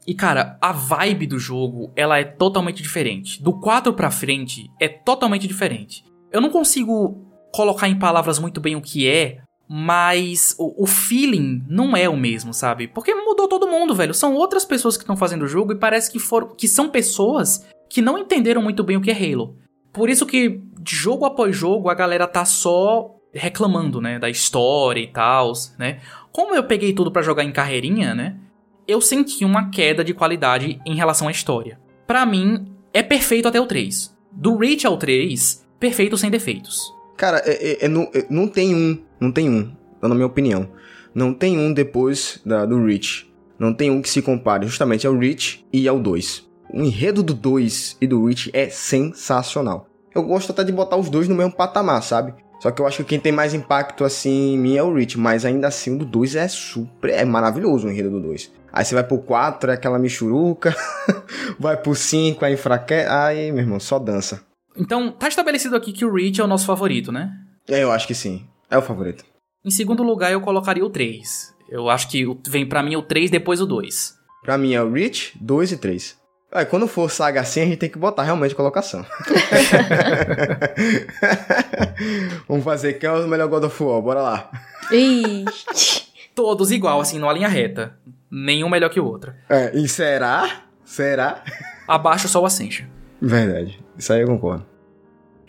E 0.06 0.14
cara, 0.14 0.56
a 0.60 0.72
vibe 0.72 1.26
do 1.26 1.38
jogo, 1.38 1.92
ela 1.96 2.18
é 2.18 2.24
totalmente 2.24 2.82
diferente. 2.82 3.42
Do 3.42 3.58
4 3.60 3.92
pra 3.92 4.10
frente, 4.10 4.70
é 4.80 4.88
totalmente 4.88 5.48
diferente. 5.48 6.04
Eu 6.32 6.40
não 6.40 6.50
consigo 6.50 7.26
colocar 7.52 7.88
em 7.88 7.98
palavras 7.98 8.38
muito 8.38 8.60
bem 8.60 8.76
o 8.76 8.80
que 8.80 9.08
é, 9.08 9.38
mas 9.68 10.54
o, 10.58 10.84
o, 10.84 10.86
feeling 10.86 11.64
não 11.68 11.96
é 11.96 12.08
o 12.08 12.16
mesmo, 12.16 12.54
sabe? 12.54 12.86
Porque 12.86 13.14
mudou 13.14 13.48
todo 13.48 13.66
mundo, 13.66 13.94
velho. 13.94 14.14
São 14.14 14.34
outras 14.34 14.64
pessoas 14.64 14.96
que 14.96 15.02
estão 15.02 15.16
fazendo 15.16 15.42
o 15.42 15.48
jogo 15.48 15.72
e 15.72 15.76
parece 15.76 16.10
que, 16.10 16.18
for, 16.18 16.54
que 16.54 16.68
são 16.68 16.88
pessoas 16.88 17.66
que 17.88 18.00
não 18.00 18.16
entenderam 18.16 18.62
muito 18.62 18.84
bem 18.84 18.96
o 18.96 19.00
que 19.00 19.10
é 19.10 19.14
Halo. 19.14 19.56
Por 19.92 20.08
isso 20.08 20.26
que, 20.26 20.60
jogo 20.86 21.24
após 21.24 21.56
jogo, 21.56 21.88
a 21.88 21.94
galera 21.94 22.28
tá 22.28 22.44
só 22.44 23.16
reclamando, 23.32 24.00
né? 24.00 24.18
Da 24.18 24.30
história 24.30 25.00
e 25.00 25.08
tal, 25.08 25.52
né? 25.78 26.00
Como 26.30 26.54
eu 26.54 26.64
peguei 26.64 26.92
tudo 26.92 27.10
para 27.10 27.22
jogar 27.22 27.44
em 27.44 27.52
carreirinha, 27.52 28.14
né? 28.14 28.36
Eu 28.86 29.00
senti 29.00 29.44
uma 29.44 29.70
queda 29.70 30.04
de 30.04 30.14
qualidade 30.14 30.80
em 30.86 30.94
relação 30.94 31.26
à 31.26 31.30
história. 31.30 31.80
Para 32.06 32.24
mim, 32.24 32.66
é 32.94 33.02
perfeito 33.02 33.48
até 33.48 33.60
o 33.60 33.66
3. 33.66 34.14
Do 34.30 34.56
Reach 34.56 34.86
ao 34.86 34.96
3, 34.96 35.66
perfeito 35.80 36.16
sem 36.16 36.30
defeitos. 36.30 36.95
Cara, 37.16 37.42
é, 37.46 37.52
é, 37.52 37.84
é, 37.86 37.88
não, 37.88 38.10
é, 38.14 38.26
não 38.28 38.46
tem 38.46 38.74
um. 38.74 38.98
Não 39.18 39.32
tem 39.32 39.48
um, 39.48 39.72
na 40.02 40.14
minha 40.14 40.26
opinião. 40.26 40.68
Não 41.14 41.32
tem 41.32 41.58
um 41.58 41.72
depois 41.72 42.40
da, 42.44 42.66
do 42.66 42.84
Reach. 42.84 43.32
Não 43.58 43.72
tem 43.72 43.90
um 43.90 44.02
que 44.02 44.10
se 44.10 44.20
compare 44.20 44.66
justamente 44.66 45.06
ao 45.06 45.16
Reach 45.16 45.64
e 45.72 45.88
ao 45.88 45.98
2. 45.98 46.46
O 46.72 46.82
enredo 46.82 47.22
do 47.22 47.32
2 47.32 47.96
e 48.00 48.06
do 48.06 48.26
Reach 48.26 48.50
é 48.52 48.68
sensacional. 48.68 49.88
Eu 50.14 50.22
gosto 50.22 50.52
até 50.52 50.62
de 50.62 50.72
botar 50.72 50.96
os 50.96 51.08
dois 51.08 51.28
no 51.28 51.34
mesmo 51.34 51.52
patamar, 51.52 52.02
sabe? 52.02 52.34
Só 52.60 52.70
que 52.70 52.80
eu 52.80 52.86
acho 52.86 52.98
que 52.98 53.10
quem 53.10 53.20
tem 53.20 53.32
mais 53.32 53.54
impacto 53.54 54.04
assim 54.04 54.54
em 54.54 54.58
mim 54.58 54.76
é 54.76 54.82
o 54.82 54.92
Reach, 54.92 55.18
mas 55.18 55.44
ainda 55.44 55.68
assim 55.68 55.94
o 55.94 55.98
do 55.98 56.04
2 56.04 56.36
é 56.36 56.48
super, 56.48 57.10
é 57.10 57.24
maravilhoso 57.24 57.86
o 57.86 57.90
enredo 57.90 58.10
do 58.10 58.20
2. 58.20 58.52
Aí 58.72 58.84
você 58.84 58.94
vai 58.94 59.04
pro 59.04 59.18
4, 59.18 59.70
é 59.70 59.74
aquela 59.74 59.98
michuruca, 59.98 60.74
vai 61.58 61.76
pro 61.76 61.94
5, 61.94 62.44
aí 62.44 62.54
enfraquece, 62.54 63.08
aí, 63.08 63.52
meu 63.52 63.62
irmão, 63.62 63.80
só 63.80 63.98
dança. 63.98 64.40
Então, 64.76 65.10
tá 65.10 65.28
estabelecido 65.28 65.76
aqui 65.76 65.92
que 65.92 66.04
o 66.04 66.12
Reach 66.12 66.40
é 66.40 66.44
o 66.44 66.48
nosso 66.48 66.66
favorito, 66.66 67.10
né? 67.10 67.32
É, 67.68 67.82
eu 67.82 67.90
acho 67.90 68.06
que 68.06 68.14
sim. 68.14 68.46
É 68.70 68.76
o 68.76 68.82
favorito. 68.82 69.24
Em 69.64 69.70
segundo 69.70 70.02
lugar, 70.02 70.30
eu 70.30 70.40
colocaria 70.40 70.84
o 70.84 70.90
3. 70.90 71.54
Eu 71.68 71.90
acho 71.90 72.08
que 72.08 72.24
vem 72.46 72.66
para 72.66 72.82
mim 72.82 72.96
o 72.96 73.02
3 73.02 73.30
depois 73.30 73.60
o 73.60 73.66
2. 73.66 74.14
Pra 74.42 74.56
mim 74.56 74.74
é 74.74 74.82
o 74.82 74.92
Reach, 74.92 75.36
2 75.40 75.72
e 75.72 75.76
3. 75.76 76.16
Aí, 76.52 76.64
quando 76.64 76.86
for 76.86 77.10
saga 77.10 77.40
assim, 77.40 77.62
a 77.62 77.64
gente 77.64 77.78
tem 77.78 77.90
que 77.90 77.98
botar 77.98 78.22
realmente 78.22 78.54
colocação. 78.54 79.04
Vamos 82.48 82.64
fazer 82.64 82.94
quem 82.94 83.08
é 83.08 83.12
o 83.12 83.26
melhor 83.26 83.48
God 83.48 83.64
of 83.64 83.82
War, 83.82 84.00
bora 84.00 84.22
lá. 84.22 84.50
Todos 86.34 86.70
igual, 86.70 87.00
assim, 87.00 87.18
numa 87.18 87.32
linha 87.32 87.48
reta. 87.48 87.98
Nenhum 88.30 88.68
melhor 88.68 88.90
que 88.90 89.00
o 89.00 89.04
outro. 89.04 89.32
É, 89.48 89.76
e 89.76 89.88
será? 89.88 90.62
Será? 90.84 91.42
Abaixo 91.88 92.28
só 92.28 92.40
o 92.40 92.46
Ascension. 92.46 92.86
Verdade. 93.20 93.84
Isso 93.98 94.12
aí 94.12 94.22
eu 94.22 94.26
concordo. 94.26 94.64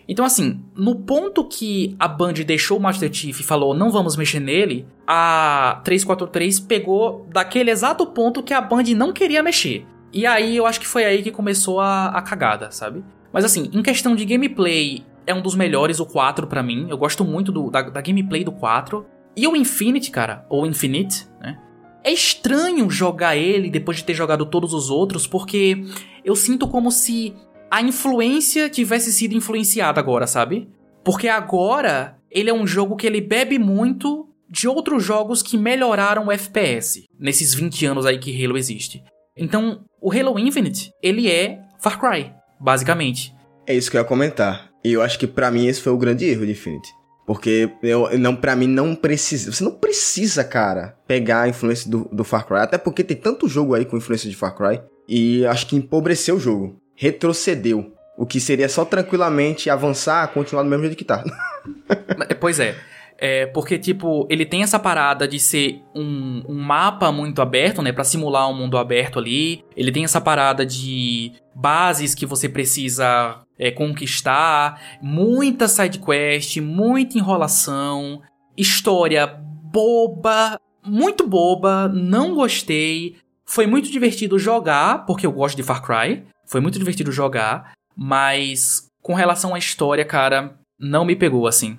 Então, 0.08 0.24
assim, 0.24 0.64
no 0.74 0.94
ponto 0.94 1.44
que 1.44 1.94
a 1.98 2.08
Band 2.08 2.32
deixou 2.32 2.78
o 2.78 2.80
Master 2.80 3.12
Chief 3.12 3.38
e 3.38 3.42
falou 3.42 3.74
não 3.74 3.90
vamos 3.90 4.16
mexer 4.16 4.40
nele, 4.40 4.86
a 5.06 5.82
343 5.84 6.60
pegou 6.60 7.26
daquele 7.30 7.70
exato 7.70 8.06
ponto 8.06 8.42
que 8.42 8.54
a 8.54 8.60
Band 8.60 8.84
não 8.96 9.12
queria 9.12 9.42
mexer. 9.42 9.86
E 10.10 10.26
aí 10.26 10.56
eu 10.56 10.64
acho 10.64 10.80
que 10.80 10.86
foi 10.86 11.04
aí 11.04 11.22
que 11.22 11.30
começou 11.30 11.78
a, 11.78 12.06
a 12.06 12.22
cagada, 12.22 12.70
sabe? 12.70 13.04
Mas 13.30 13.44
assim, 13.44 13.70
em 13.70 13.82
questão 13.82 14.16
de 14.16 14.24
gameplay, 14.24 15.04
é 15.26 15.34
um 15.34 15.42
dos 15.42 15.54
melhores, 15.54 16.00
o 16.00 16.06
4 16.06 16.46
para 16.46 16.62
mim. 16.62 16.86
Eu 16.88 16.96
gosto 16.96 17.22
muito 17.22 17.52
do, 17.52 17.70
da, 17.70 17.82
da 17.82 18.00
gameplay 18.00 18.42
do 18.42 18.52
4. 18.52 19.04
E 19.36 19.46
o 19.46 19.54
Infinite, 19.54 20.10
cara, 20.10 20.46
ou 20.48 20.66
Infinite, 20.66 21.28
né? 21.38 21.58
É 22.02 22.10
estranho 22.10 22.88
jogar 22.88 23.36
ele 23.36 23.68
depois 23.68 23.98
de 23.98 24.04
ter 24.04 24.14
jogado 24.14 24.46
todos 24.46 24.72
os 24.72 24.88
outros, 24.88 25.26
porque 25.26 25.84
eu 26.24 26.34
sinto 26.34 26.66
como 26.66 26.90
se 26.90 27.34
a 27.70 27.82
influência 27.82 28.68
tivesse 28.68 29.12
sido 29.12 29.34
influenciada 29.34 30.00
agora, 30.00 30.26
sabe? 30.26 30.68
Porque 31.04 31.28
agora 31.28 32.16
ele 32.30 32.50
é 32.50 32.54
um 32.54 32.66
jogo 32.66 32.96
que 32.96 33.06
ele 33.06 33.20
bebe 33.20 33.58
muito 33.58 34.28
de 34.48 34.66
outros 34.66 35.04
jogos 35.04 35.42
que 35.42 35.58
melhoraram 35.58 36.26
o 36.26 36.32
FPS 36.32 37.04
nesses 37.18 37.54
20 37.54 37.86
anos 37.86 38.06
aí 38.06 38.18
que 38.18 38.44
Halo 38.44 38.56
existe. 38.56 39.02
Então, 39.36 39.84
o 40.00 40.10
Halo 40.10 40.38
Infinite, 40.38 40.90
ele 41.02 41.30
é 41.30 41.60
Far 41.78 42.00
Cry, 42.00 42.32
basicamente. 42.58 43.34
É 43.66 43.74
isso 43.74 43.90
que 43.90 43.96
eu 43.96 44.00
ia 44.00 44.06
comentar. 44.06 44.70
E 44.82 44.92
eu 44.92 45.02
acho 45.02 45.18
que 45.18 45.26
para 45.26 45.50
mim 45.50 45.66
esse 45.66 45.80
foi 45.80 45.92
o 45.92 45.98
grande 45.98 46.24
erro 46.24 46.46
de 46.46 46.52
Infinite. 46.52 46.88
Porque 47.26 47.70
eu, 47.82 48.18
não, 48.18 48.34
para 48.34 48.56
mim 48.56 48.66
não 48.66 48.94
precisa. 48.94 49.52
Você 49.52 49.62
não 49.62 49.72
precisa, 49.72 50.42
cara, 50.42 50.96
pegar 51.06 51.42
a 51.42 51.48
influência 51.48 51.90
do, 51.90 52.08
do 52.10 52.24
Far 52.24 52.46
Cry. 52.46 52.60
Até 52.60 52.78
porque 52.78 53.04
tem 53.04 53.18
tanto 53.18 53.46
jogo 53.46 53.74
aí 53.74 53.84
com 53.84 53.98
influência 53.98 54.30
de 54.30 54.36
Far 54.36 54.56
Cry. 54.56 54.80
E 55.06 55.44
acho 55.44 55.66
que 55.66 55.76
empobreceu 55.76 56.36
o 56.36 56.40
jogo 56.40 56.80
retrocedeu. 56.98 57.94
O 58.16 58.26
que 58.26 58.40
seria 58.40 58.68
só 58.68 58.84
tranquilamente 58.84 59.70
avançar, 59.70 60.26
continuar 60.32 60.64
do 60.64 60.68
mesmo 60.68 60.84
jeito 60.84 60.98
que 60.98 61.04
tá. 61.04 61.22
pois 62.40 62.58
é. 62.58 62.74
É, 63.20 63.46
porque, 63.46 63.78
tipo, 63.78 64.26
ele 64.28 64.44
tem 64.44 64.62
essa 64.62 64.78
parada 64.78 65.26
de 65.26 65.38
ser 65.38 65.80
um, 65.94 66.42
um 66.48 66.54
mapa 66.54 67.10
muito 67.10 67.40
aberto, 67.40 67.80
né? 67.80 67.92
Pra 67.92 68.04
simular 68.04 68.50
um 68.50 68.54
mundo 68.54 68.76
aberto 68.76 69.18
ali. 69.18 69.64
Ele 69.76 69.92
tem 69.92 70.04
essa 70.04 70.20
parada 70.20 70.66
de 70.66 71.32
bases 71.54 72.14
que 72.14 72.26
você 72.26 72.48
precisa 72.48 73.40
é, 73.56 73.70
conquistar. 73.70 74.80
Muita 75.00 75.68
sidequest, 75.68 76.58
muita 76.58 77.18
enrolação. 77.18 78.20
História 78.56 79.26
boba, 79.26 80.60
muito 80.84 81.26
boba. 81.26 81.88
Não 81.88 82.34
gostei. 82.34 83.16
Foi 83.44 83.66
muito 83.66 83.90
divertido 83.90 84.38
jogar, 84.38 85.06
porque 85.06 85.26
eu 85.26 85.32
gosto 85.32 85.56
de 85.56 85.62
Far 85.62 85.82
Cry. 85.82 86.24
Foi 86.48 86.60
muito 86.60 86.78
divertido 86.78 87.12
jogar, 87.12 87.72
mas 87.94 88.86
com 89.02 89.14
relação 89.14 89.54
à 89.54 89.58
história, 89.58 90.04
cara, 90.04 90.58
não 90.78 91.04
me 91.04 91.14
pegou 91.14 91.46
assim. 91.46 91.78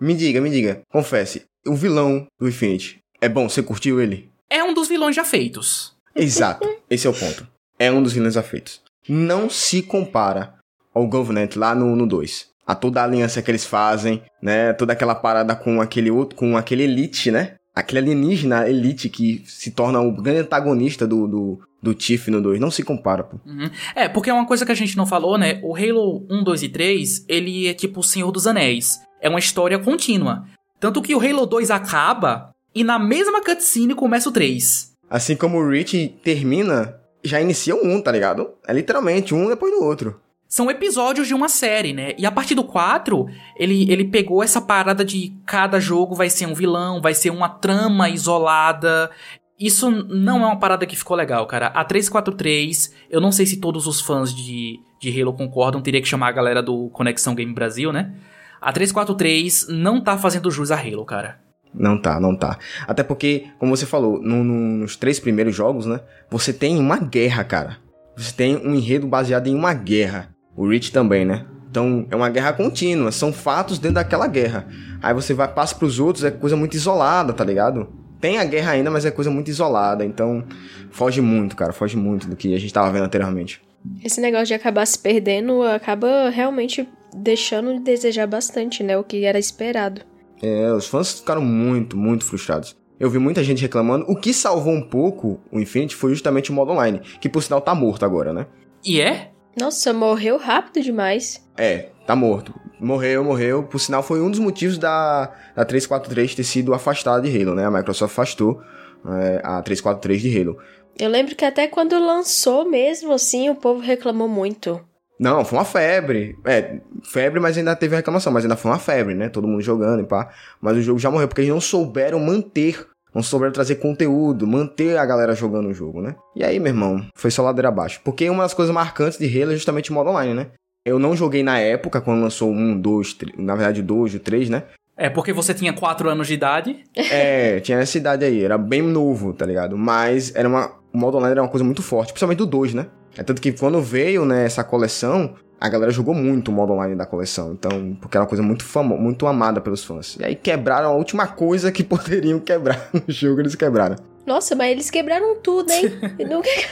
Me 0.00 0.14
diga, 0.14 0.40
me 0.40 0.50
diga, 0.50 0.80
confesse, 0.90 1.44
o 1.66 1.74
vilão 1.74 2.26
do 2.38 2.48
Infinity 2.48 2.98
é 3.20 3.28
bom? 3.28 3.48
Você 3.48 3.62
curtiu 3.62 4.00
ele? 4.00 4.30
É 4.50 4.62
um 4.62 4.74
dos 4.74 4.88
vilões 4.88 5.14
já 5.14 5.24
feitos. 5.24 5.94
Exato, 6.14 6.68
esse 6.90 7.06
é 7.06 7.10
o 7.10 7.14
ponto. 7.14 7.46
É 7.78 7.92
um 7.92 8.02
dos 8.02 8.12
vilões 8.12 8.34
já 8.34 8.42
feitos. 8.42 8.80
Não 9.08 9.48
se 9.48 9.82
compara 9.82 10.54
ao 10.92 11.06
Governant 11.06 11.54
lá 11.56 11.74
no 11.74 12.06
2. 12.06 12.48
A 12.66 12.74
toda 12.74 13.00
a 13.00 13.04
aliança 13.04 13.40
que 13.40 13.50
eles 13.50 13.64
fazem, 13.64 14.22
né? 14.42 14.72
Toda 14.72 14.92
aquela 14.92 15.14
parada 15.14 15.56
com 15.56 15.80
aquele 15.80 16.10
outro, 16.10 16.36
com 16.36 16.56
aquele 16.56 16.82
elite, 16.82 17.30
né? 17.30 17.54
Aquele 17.74 18.00
alienígena 18.00 18.68
elite 18.68 19.08
que 19.08 19.42
se 19.46 19.70
torna 19.70 20.00
o 20.00 20.12
grande 20.12 20.40
antagonista 20.40 21.06
do, 21.06 21.26
do, 21.26 21.60
do 21.82 21.94
Tiff 21.94 22.30
no 22.30 22.40
2. 22.40 22.60
Não 22.60 22.70
se 22.70 22.82
compara, 22.82 23.22
pô. 23.22 23.38
Uhum. 23.46 23.70
É, 23.94 24.08
porque 24.08 24.30
é 24.30 24.34
uma 24.34 24.46
coisa 24.46 24.66
que 24.66 24.72
a 24.72 24.74
gente 24.74 24.96
não 24.96 25.06
falou, 25.06 25.38
né? 25.38 25.60
O 25.62 25.74
Halo 25.74 26.26
1, 26.28 26.44
2 26.44 26.62
e 26.64 26.68
3, 26.68 27.24
ele 27.28 27.68
é 27.68 27.74
tipo 27.74 28.00
o 28.00 28.04
Senhor 28.04 28.30
dos 28.30 28.46
Anéis. 28.46 29.00
É 29.20 29.28
uma 29.28 29.38
história 29.38 29.78
contínua. 29.78 30.44
Tanto 30.80 31.02
que 31.02 31.14
o 31.14 31.20
Halo 31.20 31.46
2 31.46 31.70
acaba 31.70 32.54
e 32.74 32.84
na 32.84 32.98
mesma 32.98 33.42
cutscene 33.42 33.94
começa 33.94 34.28
o 34.28 34.32
3. 34.32 34.92
Assim 35.10 35.36
como 35.36 35.58
o 35.58 35.68
Reach 35.68 36.14
termina, 36.22 36.94
já 37.24 37.40
inicia 37.40 37.74
o 37.74 37.86
1, 37.86 38.02
tá 38.02 38.12
ligado? 38.12 38.50
É 38.66 38.72
literalmente 38.72 39.34
um 39.34 39.48
depois 39.48 39.72
do 39.72 39.82
outro. 39.82 40.20
São 40.48 40.70
episódios 40.70 41.26
de 41.26 41.34
uma 41.34 41.48
série, 41.48 41.92
né? 41.92 42.14
E 42.16 42.24
a 42.24 42.30
partir 42.30 42.54
do 42.54 42.64
4, 42.64 43.26
ele, 43.54 43.90
ele 43.92 44.04
pegou 44.04 44.42
essa 44.42 44.62
parada 44.62 45.04
de 45.04 45.34
cada 45.44 45.78
jogo 45.78 46.14
vai 46.14 46.30
ser 46.30 46.46
um 46.46 46.54
vilão, 46.54 47.02
vai 47.02 47.12
ser 47.12 47.28
uma 47.30 47.50
trama 47.50 48.08
isolada. 48.08 49.10
Isso 49.58 49.90
não 49.90 50.42
é 50.42 50.46
uma 50.46 50.58
parada 50.58 50.86
que 50.86 50.94
ficou 50.94 51.16
legal, 51.16 51.44
cara. 51.46 51.66
A 51.68 51.84
343, 51.84 52.94
eu 53.10 53.20
não 53.20 53.32
sei 53.32 53.44
se 53.44 53.56
todos 53.56 53.86
os 53.86 54.00
fãs 54.00 54.32
de, 54.32 54.78
de 55.00 55.20
Halo 55.20 55.32
concordam, 55.32 55.80
teria 55.82 56.00
que 56.00 56.06
chamar 56.06 56.28
a 56.28 56.32
galera 56.32 56.62
do 56.62 56.88
Conexão 56.90 57.34
Game 57.34 57.52
Brasil, 57.52 57.92
né? 57.92 58.14
A 58.60 58.72
343 58.72 59.66
não 59.68 60.00
tá 60.00 60.16
fazendo 60.16 60.50
jus 60.50 60.70
a 60.70 60.76
Halo, 60.76 61.04
cara. 61.04 61.40
Não 61.74 62.00
tá, 62.00 62.20
não 62.20 62.36
tá. 62.36 62.58
Até 62.86 63.02
porque, 63.02 63.46
como 63.58 63.76
você 63.76 63.84
falou, 63.84 64.20
no, 64.22 64.44
no, 64.44 64.54
nos 64.78 64.96
três 64.96 65.18
primeiros 65.18 65.54
jogos, 65.54 65.86
né? 65.86 66.00
Você 66.30 66.52
tem 66.52 66.78
uma 66.78 66.96
guerra, 66.98 67.44
cara. 67.44 67.78
Você 68.16 68.32
tem 68.32 68.56
um 68.56 68.74
enredo 68.74 69.06
baseado 69.06 69.48
em 69.48 69.54
uma 69.54 69.74
guerra. 69.74 70.30
O 70.56 70.68
Reach 70.68 70.92
também, 70.92 71.24
né? 71.24 71.46
Então 71.70 72.06
é 72.10 72.16
uma 72.16 72.30
guerra 72.30 72.52
contínua, 72.52 73.12
são 73.12 73.32
fatos 73.32 73.78
dentro 73.78 73.96
daquela 73.96 74.26
guerra. 74.26 74.66
Aí 75.02 75.12
você 75.12 75.34
vai 75.34 75.46
passa 75.46 75.74
para 75.74 75.86
os 75.86 76.00
outros, 76.00 76.24
é 76.24 76.30
coisa 76.30 76.56
muito 76.56 76.74
isolada, 76.74 77.32
tá 77.32 77.44
ligado? 77.44 77.92
Tem 78.20 78.38
a 78.38 78.44
guerra 78.44 78.72
ainda, 78.72 78.90
mas 78.90 79.04
é 79.04 79.10
coisa 79.10 79.30
muito 79.30 79.48
isolada, 79.48 80.04
então 80.04 80.44
foge 80.90 81.20
muito, 81.20 81.54
cara, 81.54 81.72
foge 81.72 81.96
muito 81.96 82.26
do 82.28 82.36
que 82.36 82.54
a 82.54 82.58
gente 82.58 82.72
tava 82.72 82.90
vendo 82.90 83.04
anteriormente. 83.04 83.60
Esse 84.04 84.20
negócio 84.20 84.46
de 84.46 84.54
acabar 84.54 84.86
se 84.86 84.98
perdendo 84.98 85.62
acaba 85.62 86.28
realmente 86.30 86.88
deixando 87.14 87.74
de 87.74 87.80
desejar 87.80 88.26
bastante, 88.26 88.82
né, 88.82 88.98
o 88.98 89.04
que 89.04 89.24
era 89.24 89.38
esperado. 89.38 90.02
É, 90.42 90.72
os 90.72 90.86
fãs 90.86 91.20
ficaram 91.20 91.42
muito, 91.42 91.96
muito 91.96 92.24
frustrados. 92.24 92.76
Eu 92.98 93.08
vi 93.08 93.18
muita 93.18 93.44
gente 93.44 93.62
reclamando. 93.62 94.04
O 94.08 94.16
que 94.16 94.32
salvou 94.32 94.72
um 94.72 94.82
pouco 94.82 95.40
o 95.52 95.60
Infinity 95.60 95.94
foi 95.94 96.10
justamente 96.10 96.50
o 96.50 96.54
modo 96.54 96.72
online, 96.72 97.00
que 97.20 97.28
por 97.28 97.42
sinal 97.42 97.60
tá 97.60 97.74
morto 97.74 98.04
agora, 98.04 98.32
né? 98.32 98.46
E 98.84 99.00
é? 99.00 99.30
Nossa, 99.58 99.92
morreu 99.92 100.36
rápido 100.36 100.82
demais. 100.82 101.44
É, 101.56 101.90
tá 102.06 102.16
morto. 102.16 102.52
Morreu, 102.80 103.24
morreu. 103.24 103.62
Por 103.62 103.78
sinal, 103.78 104.02
foi 104.02 104.20
um 104.20 104.30
dos 104.30 104.40
motivos 104.40 104.78
da, 104.78 105.32
da 105.54 105.64
343 105.64 106.34
ter 106.34 106.44
sido 106.44 106.72
afastada 106.72 107.28
de 107.28 107.42
Halo, 107.42 107.54
né? 107.54 107.64
A 107.66 107.70
Microsoft 107.70 108.12
afastou 108.12 108.60
é, 109.06 109.40
a 109.42 109.60
343 109.62 110.22
de 110.22 110.40
Halo. 110.40 110.58
Eu 110.98 111.08
lembro 111.08 111.34
que 111.36 111.44
até 111.44 111.68
quando 111.68 111.98
lançou 111.98 112.68
mesmo, 112.68 113.12
assim, 113.12 113.48
o 113.48 113.54
povo 113.54 113.80
reclamou 113.80 114.28
muito. 114.28 114.80
Não, 115.18 115.44
foi 115.44 115.58
uma 115.58 115.64
febre. 115.64 116.36
É, 116.44 116.78
febre, 117.02 117.40
mas 117.40 117.58
ainda 117.58 117.74
teve 117.74 117.96
reclamação, 117.96 118.32
mas 118.32 118.44
ainda 118.44 118.56
foi 118.56 118.70
uma 118.70 118.78
febre, 118.78 119.14
né? 119.14 119.28
Todo 119.28 119.48
mundo 119.48 119.60
jogando 119.60 120.02
e 120.02 120.06
pá. 120.06 120.30
Mas 120.60 120.76
o 120.76 120.82
jogo 120.82 120.98
já 120.98 121.10
morreu, 121.10 121.26
porque 121.26 121.40
eles 121.40 121.52
não 121.52 121.60
souberam 121.60 122.20
manter, 122.20 122.86
não 123.12 123.22
souberam 123.22 123.52
trazer 123.52 123.76
conteúdo, 123.76 124.46
manter 124.46 124.96
a 124.96 125.04
galera 125.04 125.34
jogando 125.34 125.68
o 125.68 125.74
jogo, 125.74 126.00
né? 126.00 126.14
E 126.36 126.44
aí, 126.44 126.60
meu 126.60 126.70
irmão, 126.70 127.04
foi 127.16 127.30
só 127.30 127.42
ladeira 127.42 127.68
abaixo. 127.68 128.00
Porque 128.04 128.30
uma 128.30 128.44
das 128.44 128.54
coisas 128.54 128.72
marcantes 128.72 129.18
de 129.18 129.26
Halo 129.26 129.52
é 129.52 129.56
justamente 129.56 129.90
o 129.90 129.94
modo 129.94 130.10
online, 130.10 130.34
né? 130.34 130.46
Eu 130.88 130.98
não 130.98 131.14
joguei 131.14 131.42
na 131.42 131.58
época, 131.58 132.00
quando 132.00 132.22
lançou 132.22 132.50
um, 132.50 132.78
dois, 132.78 133.12
três, 133.12 133.36
na 133.38 133.54
verdade, 133.54 133.82
dois, 133.82 134.14
o 134.14 134.18
três, 134.20 134.48
né? 134.48 134.64
É, 134.96 135.08
porque 135.08 135.32
você 135.32 135.54
tinha 135.54 135.72
4 135.72 136.08
anos 136.10 136.26
de 136.26 136.34
idade. 136.34 136.84
É, 137.10 137.60
tinha 137.60 137.78
essa 137.78 137.96
idade 137.96 138.24
aí, 138.24 138.42
era 138.42 138.58
bem 138.58 138.82
novo, 138.82 139.32
tá 139.32 139.46
ligado? 139.46 139.76
Mas 139.78 140.34
era 140.34 140.48
uma. 140.48 140.72
O 140.92 140.98
modo 140.98 141.16
online 141.16 141.32
era 141.32 141.42
uma 141.42 141.48
coisa 141.48 141.64
muito 141.64 141.82
forte, 141.82 142.12
principalmente 142.12 142.38
do 142.38 142.46
2, 142.46 142.74
né? 142.74 142.86
É 143.16 143.22
tanto 143.22 143.40
que 143.40 143.52
quando 143.52 143.80
veio, 143.80 144.24
né, 144.24 144.44
essa 144.44 144.64
coleção, 144.64 145.34
a 145.60 145.68
galera 145.68 145.90
jogou 145.90 146.14
muito 146.14 146.50
o 146.50 146.54
modo 146.54 146.72
online 146.72 146.94
da 146.94 147.04
coleção. 147.04 147.52
Então, 147.52 147.96
porque 148.00 148.16
era 148.16 148.22
uma 148.22 148.28
coisa 148.28 148.42
muito 148.42 148.64
famosa, 148.64 149.00
muito 149.00 149.26
amada 149.26 149.60
pelos 149.60 149.84
fãs. 149.84 150.16
E 150.18 150.24
aí 150.24 150.34
quebraram 150.34 150.90
a 150.90 150.94
última 150.94 151.26
coisa 151.26 151.70
que 151.70 151.82
poderiam 151.84 152.38
quebrar 152.38 152.88
no 152.92 153.12
jogo, 153.12 153.40
eles 153.40 153.54
quebraram. 153.54 153.96
Nossa, 154.28 154.54
mas 154.54 154.70
eles 154.70 154.90
quebraram 154.90 155.36
tudo, 155.40 155.70
hein? 155.72 155.84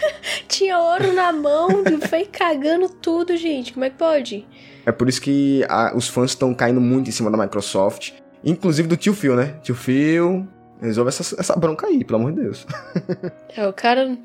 Tinha 0.46 0.78
ouro 0.78 1.14
na 1.14 1.32
mão, 1.32 1.70
foi 2.06 2.26
cagando 2.26 2.86
tudo, 2.90 3.34
gente. 3.34 3.72
Como 3.72 3.82
é 3.82 3.88
que 3.88 3.96
pode? 3.96 4.46
É 4.84 4.92
por 4.92 5.08
isso 5.08 5.22
que 5.22 5.64
a, 5.66 5.96
os 5.96 6.06
fãs 6.06 6.32
estão 6.32 6.52
caindo 6.54 6.82
muito 6.82 7.08
em 7.08 7.12
cima 7.12 7.30
da 7.30 7.38
Microsoft. 7.38 8.12
Inclusive 8.44 8.86
do 8.86 8.96
tio 8.96 9.14
Phil, 9.14 9.34
né? 9.34 9.58
Tio 9.62 9.74
Phil, 9.74 10.46
resolve 10.82 11.08
essa, 11.08 11.40
essa 11.40 11.56
bronca 11.56 11.86
aí, 11.86 12.04
pelo 12.04 12.20
amor 12.20 12.32
de 12.34 12.42
Deus. 12.42 12.66
é, 13.56 13.66
o 13.66 13.72
cara 13.72 14.18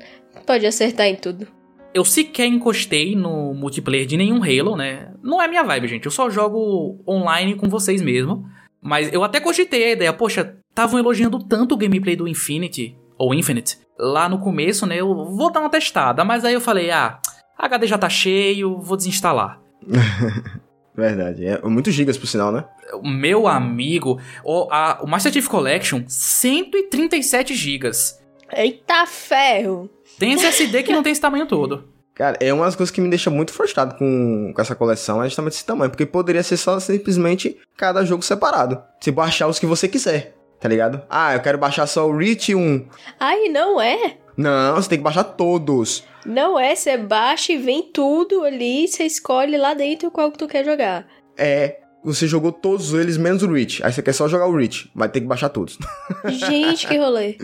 pode 0.46 0.66
acertar 0.66 1.06
em 1.06 1.16
tudo. 1.16 1.48
Eu 1.94 2.04
sequer 2.04 2.44
encostei 2.44 3.16
no 3.16 3.54
multiplayer 3.54 4.04
de 4.04 4.18
nenhum 4.18 4.42
Halo, 4.42 4.76
né? 4.76 5.10
Não 5.22 5.40
é 5.40 5.48
minha 5.48 5.62
vibe, 5.62 5.88
gente. 5.88 6.04
Eu 6.04 6.12
só 6.12 6.28
jogo 6.28 7.02
online 7.08 7.54
com 7.54 7.66
vocês 7.66 8.02
mesmo. 8.02 8.46
Mas 8.78 9.10
eu 9.10 9.24
até 9.24 9.40
cogitei 9.40 9.84
a 9.84 9.92
ideia, 9.92 10.12
poxa, 10.12 10.54
estavam 10.68 10.98
elogiando 10.98 11.38
tanto 11.38 11.74
o 11.74 11.78
gameplay 11.78 12.14
do 12.14 12.28
Infinity 12.28 12.98
ou 13.22 13.32
Infinite, 13.32 13.78
lá 13.96 14.28
no 14.28 14.40
começo, 14.40 14.84
né? 14.84 14.96
Eu 14.96 15.14
vou 15.14 15.52
dar 15.52 15.60
uma 15.60 15.70
testada, 15.70 16.24
mas 16.24 16.44
aí 16.44 16.54
eu 16.54 16.60
falei, 16.60 16.90
ah, 16.90 17.20
HD 17.56 17.86
já 17.86 17.96
tá 17.96 18.08
cheio, 18.08 18.80
vou 18.80 18.96
desinstalar. 18.96 19.60
Verdade, 20.92 21.46
é 21.46 21.62
muitos 21.62 21.94
gigas 21.94 22.18
por 22.18 22.26
sinal, 22.26 22.50
né? 22.50 22.64
Meu 23.00 23.46
amigo, 23.46 24.20
o, 24.44 24.66
a, 24.72 24.98
o 25.02 25.06
Master 25.06 25.32
Chief 25.32 25.46
Collection, 25.46 26.02
137 26.08 27.54
gigas. 27.54 28.20
Eita 28.52 29.06
ferro! 29.06 29.88
Tem 30.18 30.34
SSD 30.34 30.82
que 30.82 30.92
não 30.92 31.02
tem 31.02 31.12
esse 31.12 31.20
tamanho 31.20 31.46
todo. 31.46 31.88
Cara, 32.14 32.36
é 32.40 32.52
uma 32.52 32.64
das 32.64 32.74
coisas 32.74 32.92
que 32.92 33.00
me 33.00 33.08
deixa 33.08 33.30
muito 33.30 33.52
frustrado 33.52 33.94
com, 33.94 34.52
com 34.52 34.60
essa 34.60 34.74
coleção, 34.74 35.22
é 35.22 35.26
justamente 35.26 35.54
esse 35.54 35.64
tamanho, 35.64 35.90
porque 35.90 36.04
poderia 36.04 36.42
ser 36.42 36.56
só 36.56 36.78
simplesmente 36.80 37.56
cada 37.76 38.04
jogo 38.04 38.22
separado. 38.22 38.82
Você 39.00 39.12
baixar 39.12 39.46
os 39.46 39.60
que 39.60 39.64
você 39.64 39.86
quiser 39.86 40.34
tá 40.62 40.68
ligado? 40.68 41.02
Ah, 41.10 41.34
eu 41.34 41.40
quero 41.40 41.58
baixar 41.58 41.86
só 41.88 42.08
o 42.08 42.16
Reach 42.16 42.54
1. 42.54 42.86
Ai, 43.18 43.48
não 43.48 43.80
é? 43.80 44.16
Não, 44.36 44.76
você 44.76 44.88
tem 44.88 44.98
que 44.98 45.04
baixar 45.04 45.24
todos. 45.24 46.04
Não 46.24 46.58
é, 46.58 46.74
você 46.74 46.96
baixa 46.96 47.52
e 47.52 47.58
vem 47.58 47.82
tudo 47.92 48.44
ali, 48.44 48.86
você 48.86 49.02
escolhe 49.02 49.58
lá 49.58 49.74
dentro 49.74 50.10
qual 50.10 50.30
que 50.30 50.38
tu 50.38 50.46
quer 50.46 50.64
jogar. 50.64 51.04
É, 51.36 51.80
você 52.04 52.28
jogou 52.28 52.52
todos 52.52 52.94
eles 52.94 53.16
menos 53.16 53.42
o 53.42 53.52
Reach. 53.52 53.84
Aí 53.84 53.92
você 53.92 54.00
quer 54.00 54.12
só 54.12 54.28
jogar 54.28 54.46
o 54.46 54.56
Reach, 54.56 54.88
vai 54.94 55.08
ter 55.08 55.20
que 55.20 55.26
baixar 55.26 55.48
todos. 55.48 55.76
Gente, 56.30 56.86
que 56.86 56.96
rolê. 56.96 57.36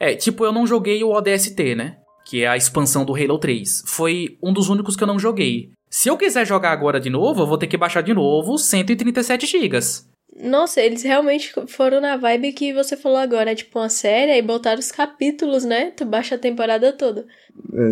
É, 0.00 0.14
tipo, 0.14 0.42
eu 0.44 0.52
não 0.52 0.66
joguei 0.66 1.04
o 1.04 1.12
ODST, 1.12 1.74
né? 1.74 1.98
Que 2.24 2.44
é 2.44 2.48
a 2.48 2.56
expansão 2.56 3.04
do 3.04 3.14
Halo 3.14 3.38
3. 3.38 3.84
Foi 3.86 4.38
um 4.42 4.54
dos 4.54 4.70
únicos 4.70 4.96
que 4.96 5.02
eu 5.02 5.08
não 5.08 5.18
joguei. 5.18 5.68
Se 5.90 6.08
eu 6.08 6.16
quiser 6.16 6.46
jogar 6.46 6.72
agora 6.72 6.98
de 6.98 7.10
novo, 7.10 7.42
eu 7.42 7.46
vou 7.46 7.58
ter 7.58 7.66
que 7.66 7.76
baixar 7.76 8.00
de 8.00 8.14
novo 8.14 8.56
137 8.56 9.46
GB. 9.46 9.78
Nossa, 10.36 10.80
eles 10.80 11.02
realmente 11.02 11.52
foram 11.68 12.00
na 12.00 12.16
vibe 12.16 12.52
que 12.52 12.74
você 12.74 12.96
falou 12.96 13.18
agora, 13.18 13.52
é 13.52 13.54
tipo 13.54 13.78
uma 13.78 13.88
série, 13.88 14.36
e 14.36 14.42
botaram 14.42 14.80
os 14.80 14.90
capítulos, 14.90 15.64
né? 15.64 15.92
Tu 15.92 16.04
baixa 16.04 16.34
a 16.34 16.38
temporada 16.38 16.92
toda. 16.92 17.24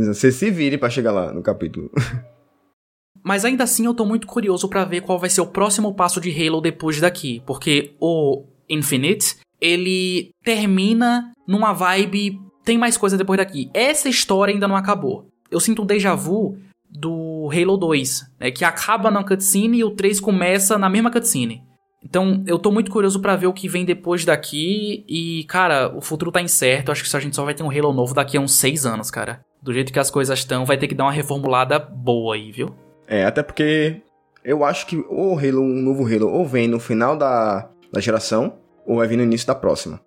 Você 0.06 0.32
se 0.32 0.50
vire 0.50 0.76
para 0.76 0.90
chegar 0.90 1.12
lá 1.12 1.32
no 1.32 1.42
capítulo. 1.42 1.90
Mas 3.24 3.44
ainda 3.44 3.62
assim 3.62 3.86
eu 3.86 3.94
tô 3.94 4.04
muito 4.04 4.26
curioso 4.26 4.68
para 4.68 4.84
ver 4.84 5.02
qual 5.02 5.18
vai 5.18 5.30
ser 5.30 5.40
o 5.40 5.46
próximo 5.46 5.94
passo 5.94 6.20
de 6.20 6.30
Halo 6.30 6.60
depois 6.60 7.00
daqui, 7.00 7.40
porque 7.46 7.94
o 8.00 8.44
Infinite, 8.68 9.36
ele 9.60 10.30
termina 10.42 11.32
numa 11.46 11.72
vibe 11.72 12.40
tem 12.64 12.78
mais 12.78 12.96
coisa 12.96 13.16
depois 13.16 13.38
daqui. 13.38 13.70
Essa 13.74 14.08
história 14.08 14.52
ainda 14.52 14.68
não 14.68 14.76
acabou. 14.76 15.26
Eu 15.50 15.60
sinto 15.60 15.82
um 15.82 15.86
déjà 15.86 16.14
vu 16.14 16.56
do 16.88 17.48
Halo 17.52 17.76
2, 17.76 18.22
né, 18.38 18.50
que 18.50 18.64
acaba 18.64 19.10
na 19.10 19.24
cutscene 19.24 19.78
e 19.78 19.84
o 19.84 19.90
3 19.90 20.20
começa 20.20 20.78
na 20.78 20.88
mesma 20.88 21.10
cutscene. 21.10 21.62
Então, 22.04 22.42
eu 22.46 22.58
tô 22.58 22.70
muito 22.70 22.90
curioso 22.90 23.20
para 23.20 23.36
ver 23.36 23.46
o 23.46 23.52
que 23.52 23.68
vem 23.68 23.84
depois 23.84 24.24
daqui. 24.24 25.04
E, 25.08 25.44
cara, 25.44 25.92
o 25.96 26.00
futuro 26.00 26.32
tá 26.32 26.40
incerto. 26.40 26.90
Acho 26.90 27.08
que 27.08 27.16
a 27.16 27.20
gente 27.20 27.36
só 27.36 27.44
vai 27.44 27.54
ter 27.54 27.62
um 27.62 27.70
Halo 27.70 27.92
novo 27.92 28.14
daqui 28.14 28.36
a 28.36 28.40
uns 28.40 28.54
seis 28.54 28.84
anos, 28.84 29.10
cara. 29.10 29.44
Do 29.62 29.72
jeito 29.72 29.92
que 29.92 29.98
as 29.98 30.10
coisas 30.10 30.38
estão, 30.38 30.64
vai 30.64 30.76
ter 30.76 30.88
que 30.88 30.94
dar 30.94 31.04
uma 31.04 31.12
reformulada 31.12 31.78
boa 31.78 32.34
aí, 32.34 32.50
viu? 32.50 32.74
É, 33.06 33.24
até 33.24 33.42
porque 33.42 34.02
eu 34.44 34.64
acho 34.64 34.86
que 34.86 34.96
o 35.08 35.38
Halo, 35.38 35.62
um 35.62 35.82
novo 35.82 36.04
Halo, 36.04 36.28
ou 36.28 36.44
vem 36.44 36.66
no 36.66 36.80
final 36.80 37.16
da, 37.16 37.68
da 37.92 38.00
geração, 38.00 38.54
ou 38.84 38.96
vai 38.96 39.06
vir 39.06 39.16
no 39.16 39.22
início 39.22 39.46
da 39.46 39.54
próxima. 39.54 40.00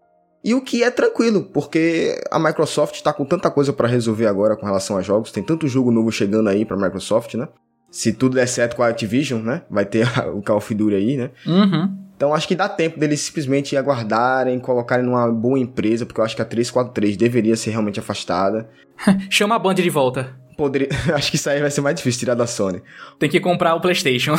E 0.43 0.53
o 0.53 0.61
que 0.61 0.83
é 0.83 0.91
tranquilo, 0.91 1.43
porque 1.43 2.21
a 2.29 2.37
Microsoft 2.37 3.01
tá 3.01 3.11
com 3.11 3.25
tanta 3.25 3.49
coisa 3.49 3.73
para 3.73 3.87
resolver 3.87 4.27
agora 4.27 4.55
com 4.55 4.65
relação 4.65 4.97
a 4.97 5.01
jogos, 5.01 5.31
tem 5.31 5.41
tanto 5.41 5.67
jogo 5.67 5.89
novo 5.89 6.11
chegando 6.11 6.49
aí 6.49 6.63
pra 6.65 6.77
Microsoft, 6.77 7.33
né? 7.33 7.47
Se 7.95 8.11
tudo 8.11 8.35
der 8.35 8.45
certo 8.45 8.75
com 8.75 8.83
a 8.83 8.89
Activision, 8.89 9.41
né? 9.41 9.61
Vai 9.69 9.85
ter 9.85 10.05
o 10.35 10.41
Call 10.41 10.57
of 10.57 10.75
Duty 10.75 10.95
aí, 10.95 11.15
né? 11.15 11.29
Uhum. 11.47 11.97
Então 12.17 12.33
acho 12.33 12.45
que 12.45 12.53
dá 12.53 12.67
tempo 12.67 12.99
deles 12.99 13.21
simplesmente 13.21 13.77
aguardarem, 13.77 14.59
colocarem 14.59 15.05
numa 15.05 15.31
boa 15.31 15.57
empresa, 15.57 16.05
porque 16.05 16.19
eu 16.19 16.25
acho 16.25 16.35
que 16.35 16.41
a 16.41 16.45
343 16.45 17.15
deveria 17.15 17.55
ser 17.55 17.69
realmente 17.69 17.97
afastada. 17.97 18.69
Chama 19.29 19.55
a 19.55 19.59
Band 19.59 19.75
de 19.75 19.89
volta. 19.89 20.35
Poderia... 20.57 20.89
acho 21.15 21.29
que 21.29 21.37
isso 21.37 21.49
aí 21.49 21.61
vai 21.61 21.71
ser 21.71 21.79
mais 21.79 21.95
difícil 21.95 22.19
tirar 22.19 22.35
da 22.35 22.45
Sony. 22.45 22.81
Tem 23.17 23.29
que 23.29 23.39
comprar 23.39 23.75
o 23.75 23.79
PlayStation. 23.79 24.35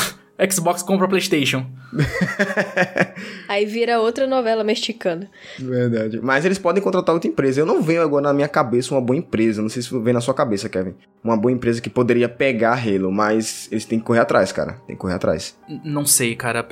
Xbox 0.51 0.83
compra 0.83 1.09
PlayStation. 1.09 1.67
Aí 3.49 3.65
vira 3.65 4.01
outra 4.01 4.27
novela 4.27 4.63
mexicana. 4.63 5.31
Verdade. 5.59 6.21
Mas 6.23 6.45
eles 6.45 6.59
podem 6.59 6.83
contratar 6.83 7.15
outra 7.15 7.29
empresa. 7.29 7.61
Eu 7.61 7.67
não 7.67 7.83
venho 7.83 8.03
agora 8.03 8.25
na 8.25 8.33
minha 8.35 8.49
cabeça 8.49 8.95
uma 8.95 9.01
boa 9.01 9.17
empresa. 9.17 9.63
Não 9.63 9.69
sei 9.69 9.83
se 9.83 9.99
vem 9.99 10.13
na 10.13 10.21
sua 10.21 10.35
cabeça, 10.35 10.69
Kevin. 10.69 10.95
Uma 11.25 11.37
boa 11.37 11.53
empresa 11.53 11.81
que 11.81 11.89
poderia 11.89 12.29
pegar 12.29 12.75
Halo, 12.75 13.11
mas 13.11 13.69
eles 13.73 13.87
têm 13.87 13.99
que 13.99 14.05
correr 14.05 14.21
atrás, 14.21 14.53
cara. 14.53 14.75
Tem 14.87 14.95
que 14.95 15.01
correr 15.01 15.15
atrás. 15.15 15.59
Não 15.85 16.05
sei, 16.05 16.37
cara. 16.37 16.67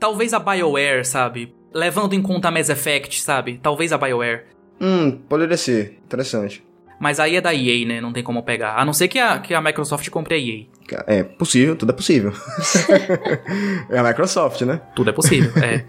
Talvez 0.00 0.34
a 0.34 0.40
BioWare, 0.40 1.04
sabe? 1.04 1.54
Levando 1.72 2.14
em 2.14 2.22
conta 2.22 2.48
a 2.48 2.50
Mass 2.50 2.68
Effect, 2.68 3.20
sabe? 3.22 3.60
Talvez 3.62 3.92
a 3.92 3.98
BioWare. 3.98 4.44
Hum, 4.80 5.12
poderia 5.28 5.56
ser. 5.56 5.98
Interessante. 6.04 6.64
Mas 7.00 7.20
aí 7.20 7.36
é 7.36 7.40
da 7.40 7.54
EA, 7.54 7.86
né? 7.86 8.00
Não 8.00 8.12
tem 8.12 8.22
como 8.22 8.42
pegar. 8.42 8.76
A 8.76 8.84
não 8.84 8.92
ser 8.92 9.08
que 9.08 9.18
a, 9.18 9.38
que 9.38 9.52
a 9.52 9.60
Microsoft 9.60 10.08
compre 10.10 10.34
a 10.34 10.38
EA. 10.38 10.66
É 11.06 11.22
possível, 11.22 11.76
tudo 11.76 11.90
é 11.90 11.94
possível. 11.94 12.32
é 13.90 13.98
a 13.98 14.02
Microsoft, 14.02 14.62
né? 14.62 14.80
Tudo 14.94 15.10
é 15.10 15.12
possível, 15.12 15.50
é. 15.62 15.84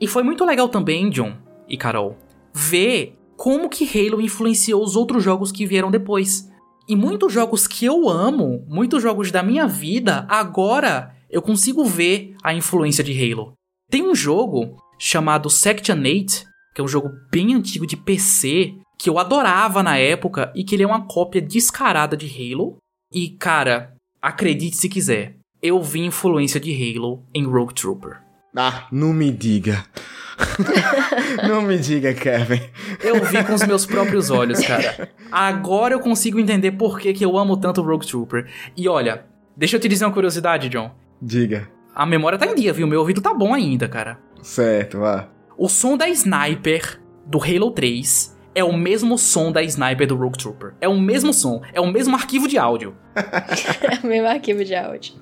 E 0.00 0.06
foi 0.06 0.22
muito 0.22 0.44
legal 0.44 0.68
também, 0.68 1.10
John 1.10 1.34
e 1.68 1.76
Carol, 1.76 2.16
ver 2.52 3.16
como 3.36 3.68
que 3.68 3.84
Halo 3.84 4.20
influenciou 4.20 4.82
os 4.82 4.96
outros 4.96 5.22
jogos 5.22 5.50
que 5.50 5.66
vieram 5.66 5.90
depois. 5.90 6.48
E 6.88 6.94
muitos 6.94 7.32
jogos 7.32 7.66
que 7.66 7.84
eu 7.84 8.08
amo, 8.08 8.64
muitos 8.68 9.02
jogos 9.02 9.30
da 9.30 9.42
minha 9.42 9.66
vida, 9.66 10.26
agora 10.28 11.14
eu 11.30 11.40
consigo 11.40 11.84
ver 11.84 12.34
a 12.42 12.54
influência 12.54 13.02
de 13.02 13.12
Halo. 13.12 13.54
Tem 13.90 14.02
um 14.02 14.14
jogo 14.14 14.76
chamado 14.98 15.48
Section 15.48 15.96
8, 15.96 16.44
que 16.74 16.80
é 16.80 16.84
um 16.84 16.88
jogo 16.88 17.10
bem 17.30 17.54
antigo 17.54 17.86
de 17.86 17.96
PC, 17.96 18.74
que 18.98 19.10
eu 19.10 19.18
adorava 19.18 19.82
na 19.82 19.96
época 19.96 20.52
e 20.54 20.64
que 20.64 20.74
ele 20.74 20.82
é 20.82 20.86
uma 20.86 21.06
cópia 21.06 21.40
descarada 21.40 22.16
de 22.16 22.26
Halo. 22.26 22.76
E 23.12 23.30
cara, 23.30 23.94
acredite 24.20 24.76
se 24.76 24.88
quiser, 24.88 25.36
eu 25.62 25.82
vi 25.82 26.00
influência 26.00 26.60
de 26.60 26.72
Halo 26.72 27.22
em 27.34 27.44
Rogue 27.44 27.74
Trooper. 27.74 28.20
Ah, 28.56 28.86
não 28.92 29.12
me 29.12 29.30
diga. 29.30 29.84
não 31.46 31.62
me 31.62 31.78
diga, 31.78 32.14
Kevin. 32.14 32.60
Eu 33.02 33.24
vi 33.24 33.42
com 33.44 33.54
os 33.54 33.66
meus 33.66 33.84
próprios 33.84 34.30
olhos, 34.30 34.64
cara. 34.64 35.08
Agora 35.30 35.94
eu 35.94 36.00
consigo 36.00 36.38
entender 36.38 36.72
por 36.72 36.98
que, 36.98 37.12
que 37.12 37.24
eu 37.24 37.36
amo 37.36 37.56
tanto 37.56 37.82
Rogue 37.82 38.06
Trooper. 38.06 38.48
E 38.76 38.88
olha, 38.88 39.26
deixa 39.56 39.76
eu 39.76 39.80
te 39.80 39.88
dizer 39.88 40.04
uma 40.04 40.12
curiosidade, 40.12 40.68
John. 40.68 40.92
Diga. 41.20 41.68
A 41.94 42.04
memória 42.04 42.38
tá 42.38 42.46
em 42.46 42.54
dia, 42.54 42.72
viu? 42.72 42.86
Meu 42.86 43.00
ouvido 43.00 43.20
tá 43.20 43.32
bom 43.32 43.54
ainda, 43.54 43.88
cara. 43.88 44.18
Certo, 44.42 44.98
vá. 45.00 45.28
O 45.56 45.68
som 45.68 45.96
da 45.96 46.08
sniper 46.08 47.00
do 47.26 47.42
Halo 47.42 47.70
3 47.70 48.33
é 48.54 48.62
o 48.62 48.72
mesmo 48.72 49.18
som 49.18 49.50
da 49.50 49.62
sniper 49.62 50.06
do 50.06 50.16
Rogue 50.16 50.38
Trooper. 50.38 50.74
É 50.80 50.88
o 50.88 50.98
mesmo 50.98 51.32
som, 51.32 51.60
é 51.72 51.80
o 51.80 51.86
mesmo 51.86 52.14
arquivo 52.14 52.46
de 52.48 52.58
áudio. 52.58 52.94
É 53.16 54.04
o 54.04 54.06
mesmo 54.06 54.28
arquivo 54.28 54.64
de 54.64 54.74
áudio. 54.74 55.14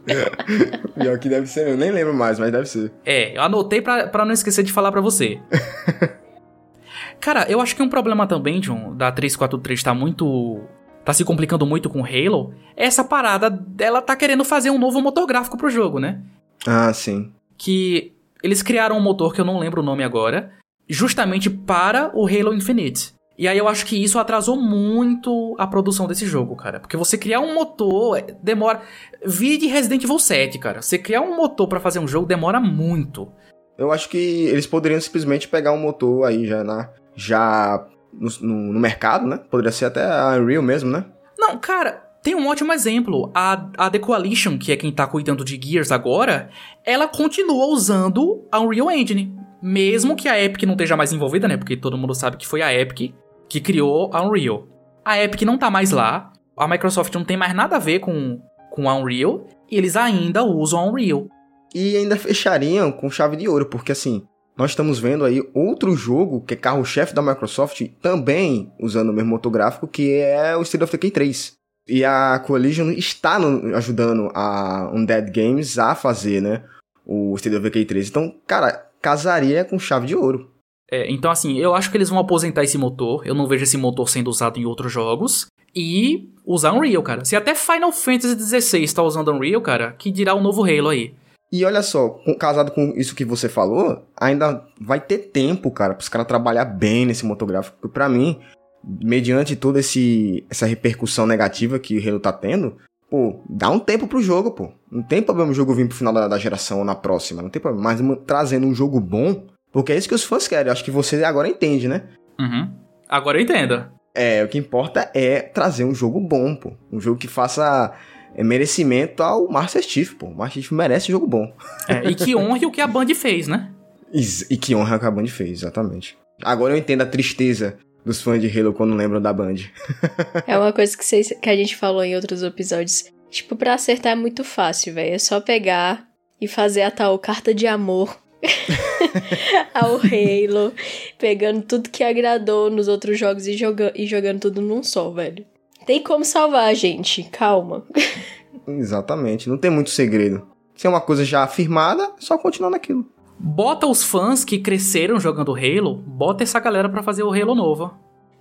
Pior 0.99 1.18
que 1.18 1.28
deve 1.28 1.47
ser, 1.47 1.68
eu 1.68 1.76
nem 1.76 1.91
lembro 1.91 2.14
mais, 2.14 2.39
mas 2.39 2.51
deve 2.51 2.66
ser. 2.66 2.91
É, 3.05 3.37
eu 3.37 3.43
anotei 3.43 3.83
pra, 3.83 4.07
pra 4.07 4.24
não 4.24 4.33
esquecer 4.33 4.62
de 4.62 4.72
falar 4.72 4.91
pra 4.91 5.01
você. 5.01 5.39
Cara, 7.20 7.47
eu 7.49 7.61
acho 7.61 7.76
que 7.76 7.83
um 7.83 7.89
problema 7.89 8.26
também, 8.26 8.61
John, 8.61 8.97
da 8.97 9.12
343 9.12 9.83
tá 9.83 9.95
muito. 9.95 10.61
tá 11.05 11.12
se 11.12 11.24
complicando 11.24 11.66
muito 11.66 11.89
com 11.89 12.05
Halo. 12.05 12.55
É 12.76 12.87
essa 12.87 13.05
parada 13.05 13.49
dela 13.51 14.03
tá 14.03 14.16
querendo 14.16 14.45
fazer 14.45 14.70
um 14.70 14.78
novo 14.78 15.01
motor 15.01 15.26
gráfico 15.26 15.57
pro 15.57 15.70
jogo, 15.70 16.01
né? 16.01 16.20
Ah, 16.66 16.93
sim. 16.93 17.33
Que 17.57 18.12
eles 18.43 18.62
criaram 18.62 18.97
um 18.97 19.03
motor 19.03 19.33
que 19.35 19.41
eu 19.41 19.45
não 19.45 19.59
lembro 19.59 19.83
o 19.83 19.85
nome 19.85 20.03
agora, 20.03 20.51
justamente 20.89 21.49
para 21.49 22.11
o 22.14 22.26
Halo 22.26 22.55
Infinite. 22.55 23.14
E 23.43 23.49
aí 23.49 23.59
eu 23.59 23.66
acho 23.66 23.84
que 23.86 24.01
isso 24.01 24.20
atrasou 24.20 24.57
muito 24.57 25.57
a 25.59 25.66
produção 25.66 26.07
desse 26.07 26.24
jogo, 26.26 26.55
cara. 26.55 26.78
Porque 26.78 26.97
você 26.97 27.18
criar 27.18 27.40
um 27.40 27.53
motor 27.55 28.16
é, 28.16 28.36
demora. 28.40 28.82
Vi 29.26 29.59
de 29.59 29.66
Resident 29.66 30.05
Evil 30.05 30.20
7, 30.20 30.61
cara. 30.61 30.80
Você 30.80 30.97
criar 30.97 31.22
um 31.22 31.34
motor 31.34 31.66
pra 31.66 31.80
fazer 31.80 31.99
um 31.99 32.07
jogo 32.07 32.24
demora 32.24 32.61
muito. 32.61 33.32
Eu 33.76 33.90
acho 33.90 34.09
que 34.09 34.16
eles 34.16 34.64
poderiam 34.64 35.01
simplesmente 35.01 35.49
pegar 35.49 35.72
um 35.72 35.76
motor 35.80 36.24
aí 36.24 36.47
já 36.47 36.62
na. 36.62 36.88
já 37.16 37.84
no, 38.12 38.30
no- 38.40 38.72
no 38.74 38.78
mercado, 38.78 39.26
né? 39.26 39.40
Poderia 39.51 39.72
ser 39.72 39.86
até 39.86 40.05
a 40.05 40.36
Unreal 40.40 40.62
mesmo, 40.62 40.88
né? 40.88 41.05
Não, 41.36 41.59
cara, 41.59 42.01
tem 42.22 42.36
um 42.36 42.47
ótimo 42.47 42.72
exemplo. 42.72 43.28
A, 43.34 43.68
a 43.76 43.90
The 43.90 43.99
Coalition, 43.99 44.57
que 44.57 44.70
é 44.70 44.76
quem 44.76 44.93
tá 44.93 45.05
cuidando 45.05 45.45
de 45.45 45.59
Gears 45.61 45.90
agora, 45.90 46.49
ela 46.86 47.09
continua 47.09 47.66
usando 47.66 48.47
a 48.53 48.61
Unreal 48.61 48.88
Engine. 48.88 49.34
Mesmo 49.61 50.14
que 50.14 50.28
a 50.28 50.40
Epic 50.40 50.62
não 50.62 50.74
esteja 50.74 50.97
mais 50.97 51.12
envolvida, 51.12 51.49
né? 51.49 51.57
Porque 51.57 51.76
todo 51.76 51.99
mundo 51.99 52.14
sabe 52.14 52.36
que 52.36 52.47
foi 52.47 52.62
a 52.62 52.72
Epic 52.72 53.12
que 53.53 53.61
criou 53.61 54.09
a 54.14 54.22
Unreal. 54.26 54.66
A 55.05 55.22
Epic 55.22 55.42
não 55.42 55.59
tá 55.59 55.70
mais 55.70 55.90
lá. 55.90 56.32
A 56.57 56.66
Microsoft 56.66 57.14
não 57.14 57.22
tem 57.24 57.36
mais 57.36 57.55
nada 57.55 57.76
a 57.76 57.78
ver 57.78 57.98
com, 57.98 58.40
com 58.70 58.88
a 58.88 58.96
Unreal. 58.96 59.46
E 59.70 59.76
eles 59.76 59.94
ainda 59.94 60.42
usam 60.42 60.80
a 60.80 60.86
Unreal. 60.86 61.26
E 61.74 61.94
ainda 61.98 62.16
fechariam 62.16 62.90
com 62.90 63.11
chave 63.11 63.36
de 63.36 63.46
ouro, 63.48 63.66
porque 63.66 63.92
assim, 63.92 64.22
nós 64.57 64.70
estamos 64.70 64.98
vendo 64.98 65.24
aí 65.24 65.42
outro 65.55 65.94
jogo 65.94 66.40
que 66.40 66.55
é 66.55 66.57
carro-chefe 66.57 67.14
da 67.14 67.20
Microsoft 67.20 67.82
também 68.00 68.72
usando 68.80 69.11
o 69.11 69.12
mesmo 69.12 69.28
motor 69.30 69.53
gráfico, 69.53 69.86
que 69.86 70.14
é 70.20 70.57
o 70.57 70.62
State 70.62 70.84
of 70.84 70.92
Decay 70.92 71.11
3. 71.11 71.53
E 71.88 72.05
a 72.07 72.38
Coalition 72.46 72.90
está 72.90 73.38
no- 73.38 73.74
ajudando 73.76 74.30
a 74.34 74.90
Undead 74.94 75.30
Games 75.30 75.78
a 75.78 75.94
fazer, 75.94 76.40
né, 76.40 76.62
o 77.05 77.34
State 77.36 77.57
of 77.57 77.64
Decay 77.64 77.84
3. 77.84 78.09
Então, 78.09 78.34
cara, 78.46 78.86
casaria 79.00 79.62
com 79.64 79.78
chave 79.78 80.07
de 80.07 80.14
ouro. 80.16 80.51
É, 80.93 81.11
então, 81.11 81.30
assim, 81.30 81.59
eu 81.59 81.74
acho 81.74 81.90
que 81.90 81.97
eles 81.97 82.11
vão 82.11 82.18
aposentar 82.18 82.62
esse 82.62 82.76
motor. 82.76 83.26
Eu 83.26 83.34
não 83.34 83.47
vejo 83.49 83.64
esse 83.64 83.78
motor 83.78 84.11
sendo 84.11 84.28
usado 84.28 84.59
em 84.59 84.66
outros 84.66 84.93
jogos. 84.93 85.47
E 85.74 86.28
usar 86.45 86.72
Unreal, 86.74 87.03
cara. 87.03 87.24
Se 87.24 87.34
até 87.34 87.55
Final 87.55 87.90
Fantasy 87.90 88.61
XVI 88.61 88.93
tá 88.93 89.03
usando 89.03 89.32
Unreal, 89.32 89.62
cara, 89.62 89.93
que 89.93 90.11
dirá 90.11 90.34
o 90.34 90.43
novo 90.43 90.62
Halo 90.64 90.90
aí. 90.90 91.14
E 91.51 91.64
olha 91.64 91.82
só, 91.82 92.11
com- 92.11 92.34
casado 92.34 92.72
com 92.72 92.93
isso 92.95 93.14
que 93.14 93.24
você 93.24 93.49
falou, 93.49 94.03
ainda 94.18 94.62
vai 94.78 95.01
ter 95.01 95.18
tempo, 95.18 95.70
cara, 95.70 95.95
para 95.95 96.03
os 96.03 96.11
caras 96.11 96.26
trabalhar 96.26 96.66
bem 96.66 97.07
nesse 97.07 97.24
motor 97.24 97.49
gráfico. 97.49 97.78
Porque 97.80 97.95
pra 97.95 98.07
mim, 98.07 98.38
mediante 98.84 99.57
toda 99.57 99.80
essa 99.80 100.66
repercussão 100.66 101.26
negativa 101.26 101.78
que 101.78 101.97
o 101.99 102.07
Halo 102.09 102.20
tá 102.20 102.32
tendo, 102.32 102.76
pô, 103.11 103.40
dá 103.49 103.70
um 103.70 103.78
tempo 103.78 104.07
pro 104.07 104.20
jogo, 104.22 104.51
pô. 104.51 104.70
Não 104.90 105.03
tem 105.03 105.22
problema 105.22 105.51
o 105.51 105.55
jogo 105.55 105.74
vir 105.74 105.88
pro 105.88 105.97
final 105.97 106.12
da, 106.12 106.28
da 106.28 106.38
geração 106.38 106.80
ou 106.80 106.84
na 106.84 106.95
próxima, 106.95 107.40
não 107.43 107.49
tem 107.51 107.62
problema. 107.62 107.84
Mas 107.95 108.01
trazendo 108.26 108.66
um 108.66 108.74
jogo 108.74 109.01
bom, 109.01 109.45
porque 109.72 109.92
é 109.92 109.96
isso 109.96 110.08
que 110.08 110.14
os 110.14 110.22
fãs 110.22 110.46
querem. 110.46 110.66
Eu 110.66 110.72
acho 110.72 110.84
que 110.84 110.90
você 110.90 111.24
agora 111.24 111.48
entende, 111.48 111.88
né? 111.88 112.02
Uhum. 112.38 112.70
Agora 113.08 113.38
eu 113.38 113.42
entendo. 113.42 113.88
É, 114.14 114.44
o 114.44 114.48
que 114.48 114.58
importa 114.58 115.10
é 115.14 115.40
trazer 115.40 115.84
um 115.84 115.94
jogo 115.94 116.20
bom, 116.20 116.54
pô. 116.54 116.72
Um 116.92 117.00
jogo 117.00 117.18
que 117.18 117.26
faça 117.26 117.92
é, 118.34 118.44
merecimento 118.44 119.22
ao 119.22 119.48
Master 119.48 119.82
Chief, 119.82 120.14
pô. 120.14 120.26
O 120.26 120.34
Master 120.34 120.62
Chief 120.62 120.72
merece 120.72 121.10
um 121.10 121.12
jogo 121.12 121.26
bom. 121.26 121.50
É, 121.88 122.10
e 122.10 122.14
que 122.14 122.36
honre 122.36 122.66
o 122.66 122.70
que 122.70 122.80
a 122.80 122.86
Band 122.86 123.08
fez, 123.14 123.48
né? 123.48 123.70
E 124.12 124.56
que 124.58 124.74
honra 124.74 124.98
que 124.98 125.06
a 125.06 125.10
Band 125.10 125.26
fez, 125.28 125.62
exatamente. 125.62 126.18
Agora 126.42 126.74
eu 126.74 126.78
entendo 126.78 127.00
a 127.00 127.06
tristeza 127.06 127.78
dos 128.04 128.20
fãs 128.20 128.40
de 128.40 128.58
Halo 128.58 128.74
quando 128.74 128.94
lembram 128.94 129.22
da 129.22 129.32
Band. 129.32 129.56
É 130.46 130.58
uma 130.58 130.72
coisa 130.72 130.96
que, 130.96 131.04
vocês, 131.04 131.32
que 131.40 131.48
a 131.48 131.56
gente 131.56 131.76
falou 131.76 132.04
em 132.04 132.14
outros 132.14 132.42
episódios. 132.42 133.04
Tipo, 133.30 133.56
pra 133.56 133.74
acertar 133.74 134.12
é 134.12 134.16
muito 134.16 134.44
fácil, 134.44 134.92
velho. 134.92 135.14
É 135.14 135.18
só 135.18 135.40
pegar 135.40 136.06
e 136.38 136.46
fazer 136.46 136.82
a 136.82 136.90
tal 136.90 137.18
carta 137.18 137.54
de 137.54 137.66
amor 137.66 138.21
ao 139.72 139.97
Halo, 139.97 140.72
pegando 141.18 141.62
tudo 141.62 141.90
que 141.90 142.03
agradou 142.03 142.70
nos 142.70 142.88
outros 142.88 143.18
jogos 143.18 143.47
e, 143.47 143.57
joga 143.57 143.93
e 143.95 144.07
jogando 144.07 144.40
tudo 144.40 144.61
num 144.61 144.82
só, 144.82 145.11
velho. 145.11 145.45
Tem 145.86 146.03
como 146.03 146.24
salvar 146.24 146.68
a 146.68 146.74
gente, 146.74 147.24
calma. 147.24 147.84
Exatamente, 148.66 149.49
não 149.49 149.59
tem 149.59 149.70
muito 149.70 149.90
segredo. 149.90 150.47
Se 150.76 150.86
é 150.86 150.90
uma 150.90 151.01
coisa 151.01 151.24
já 151.24 151.43
afirmada, 151.43 152.05
é 152.05 152.20
só 152.20 152.38
continuar 152.38 152.70
naquilo. 152.70 153.07
Bota 153.38 153.86
os 153.86 154.05
fãs 154.05 154.45
que 154.45 154.59
cresceram 154.59 155.18
jogando 155.18 155.55
Halo, 155.55 155.95
bota 155.95 156.43
essa 156.43 156.61
galera 156.61 156.88
pra 156.88 157.03
fazer 157.03 157.22
o 157.22 157.32
Halo 157.32 157.55
novo. 157.55 157.93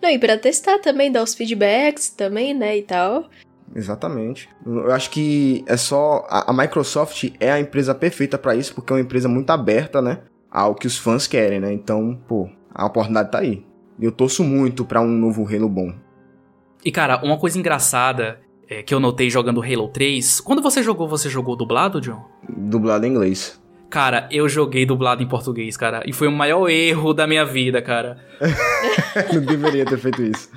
Não, 0.01 0.09
e 0.09 0.17
pra 0.17 0.37
testar 0.37 0.79
também, 0.79 1.11
dar 1.11 1.23
os 1.23 1.35
feedbacks 1.35 2.09
também, 2.09 2.53
né, 2.53 2.77
e 2.77 2.81
tal. 2.81 3.29
Exatamente. 3.75 4.49
Eu 4.65 4.91
acho 4.91 5.09
que 5.09 5.63
é 5.67 5.77
só. 5.77 6.25
A, 6.29 6.51
a 6.51 6.53
Microsoft 6.53 7.31
é 7.39 7.51
a 7.51 7.59
empresa 7.59 7.95
perfeita 7.95 8.37
pra 8.37 8.55
isso, 8.55 8.73
porque 8.75 8.91
é 8.91 8.95
uma 8.95 9.01
empresa 9.01 9.29
muito 9.29 9.49
aberta, 9.49 10.01
né? 10.01 10.19
Ao 10.49 10.75
que 10.75 10.87
os 10.87 10.97
fãs 10.97 11.27
querem, 11.27 11.59
né? 11.59 11.71
Então, 11.71 12.19
pô, 12.27 12.49
a 12.73 12.85
oportunidade 12.85 13.31
tá 13.31 13.39
aí. 13.39 13.65
Eu 13.99 14.11
torço 14.11 14.43
muito 14.43 14.83
pra 14.83 14.99
um 14.99 15.07
novo 15.07 15.47
Halo 15.47 15.69
bom. 15.69 15.93
E 16.83 16.91
cara, 16.91 17.23
uma 17.23 17.37
coisa 17.37 17.59
engraçada 17.59 18.39
é, 18.67 18.81
que 18.81 18.93
eu 18.93 18.99
notei 18.99 19.29
jogando 19.29 19.61
Halo 19.61 19.89
3, 19.89 20.41
quando 20.41 20.61
você 20.61 20.81
jogou, 20.81 21.07
você 21.07 21.29
jogou 21.29 21.55
dublado, 21.55 22.01
John? 22.01 22.25
Dublado 22.49 23.05
em 23.05 23.09
inglês. 23.09 23.60
Cara, 23.91 24.25
eu 24.31 24.47
joguei 24.47 24.85
dublado 24.85 25.21
em 25.21 25.27
português, 25.27 25.75
cara, 25.75 26.01
e 26.05 26.13
foi 26.13 26.25
o 26.25 26.31
maior 26.31 26.69
erro 26.69 27.13
da 27.13 27.27
minha 27.27 27.43
vida, 27.43 27.81
cara. 27.81 28.17
não 29.33 29.41
deveria 29.41 29.83
ter 29.83 29.97
feito 29.97 30.23
isso. 30.23 30.49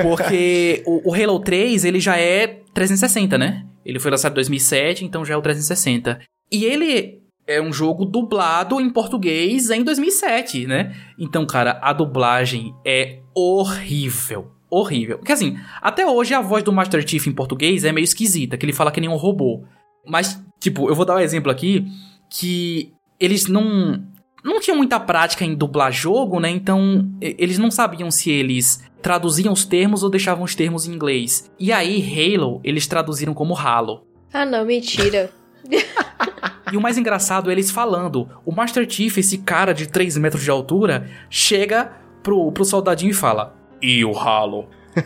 Porque 0.00 0.80
o, 0.86 1.10
o 1.10 1.12
Halo 1.12 1.40
3, 1.40 1.84
ele 1.84 1.98
já 1.98 2.16
é 2.16 2.46
360, 2.72 3.36
né? 3.36 3.66
Ele 3.84 3.98
foi 3.98 4.12
lançado 4.12 4.30
em 4.30 4.34
2007, 4.36 5.04
então 5.04 5.24
já 5.24 5.34
é 5.34 5.36
o 5.36 5.42
360. 5.42 6.20
E 6.52 6.64
ele 6.64 7.20
é 7.44 7.60
um 7.60 7.72
jogo 7.72 8.04
dublado 8.04 8.80
em 8.80 8.88
português 8.88 9.68
em 9.70 9.82
2007, 9.82 10.68
né? 10.68 10.94
Então, 11.18 11.44
cara, 11.44 11.80
a 11.82 11.92
dublagem 11.92 12.72
é 12.86 13.18
horrível. 13.34 14.52
Horrível. 14.70 15.18
Porque 15.18 15.32
assim, 15.32 15.58
até 15.82 16.06
hoje 16.06 16.34
a 16.34 16.40
voz 16.40 16.62
do 16.62 16.72
Master 16.72 17.04
Chief 17.04 17.26
em 17.26 17.32
português 17.32 17.82
é 17.82 17.90
meio 17.90 18.04
esquisita, 18.04 18.56
que 18.56 18.64
ele 18.64 18.72
fala 18.72 18.92
que 18.92 19.00
nem 19.00 19.10
um 19.10 19.16
robô. 19.16 19.64
Mas 20.06 20.40
Tipo, 20.60 20.90
eu 20.90 20.94
vou 20.94 21.06
dar 21.06 21.16
um 21.16 21.20
exemplo 21.20 21.50
aqui 21.50 21.86
que 22.30 22.92
eles 23.18 23.46
não 23.46 24.02
não 24.42 24.58
tinham 24.58 24.78
muita 24.78 24.98
prática 24.98 25.44
em 25.44 25.54
dublar 25.54 25.92
jogo, 25.92 26.40
né? 26.40 26.48
Então 26.48 27.10
eles 27.20 27.58
não 27.58 27.70
sabiam 27.70 28.10
se 28.10 28.30
eles 28.30 28.82
traduziam 29.02 29.52
os 29.52 29.66
termos 29.66 30.02
ou 30.02 30.08
deixavam 30.08 30.44
os 30.44 30.54
termos 30.54 30.86
em 30.86 30.92
inglês. 30.92 31.50
E 31.58 31.72
aí 31.72 32.00
Halo 32.00 32.60
eles 32.64 32.86
traduziram 32.86 33.34
como 33.34 33.54
Halo. 33.54 34.06
Ah, 34.32 34.46
não, 34.46 34.64
mentira. 34.64 35.30
e 36.72 36.76
o 36.76 36.80
mais 36.80 36.96
engraçado 36.96 37.50
é 37.50 37.52
eles 37.52 37.70
falando. 37.70 38.28
O 38.44 38.52
Master 38.52 38.88
Chief, 38.88 39.16
esse 39.18 39.38
cara 39.38 39.72
de 39.72 39.86
3 39.86 40.16
metros 40.18 40.42
de 40.42 40.50
altura, 40.50 41.08
chega 41.28 41.92
pro, 42.22 42.50
pro 42.52 42.64
soldadinho 42.64 43.10
e 43.10 43.14
fala: 43.14 43.54
E 43.80 44.04
o 44.04 44.16
Halo? 44.16 44.68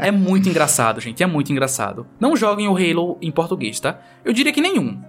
é, 0.00 0.08
é 0.08 0.10
muito 0.10 0.48
engraçado, 0.48 1.00
gente. 1.00 1.22
É 1.22 1.26
muito 1.26 1.52
engraçado. 1.52 2.06
Não 2.18 2.36
joguem 2.36 2.68
o 2.68 2.76
Halo 2.76 3.18
em 3.20 3.30
português, 3.30 3.78
tá? 3.80 4.00
Eu 4.24 4.32
diria 4.32 4.52
que 4.52 4.60
nenhum. 4.60 5.00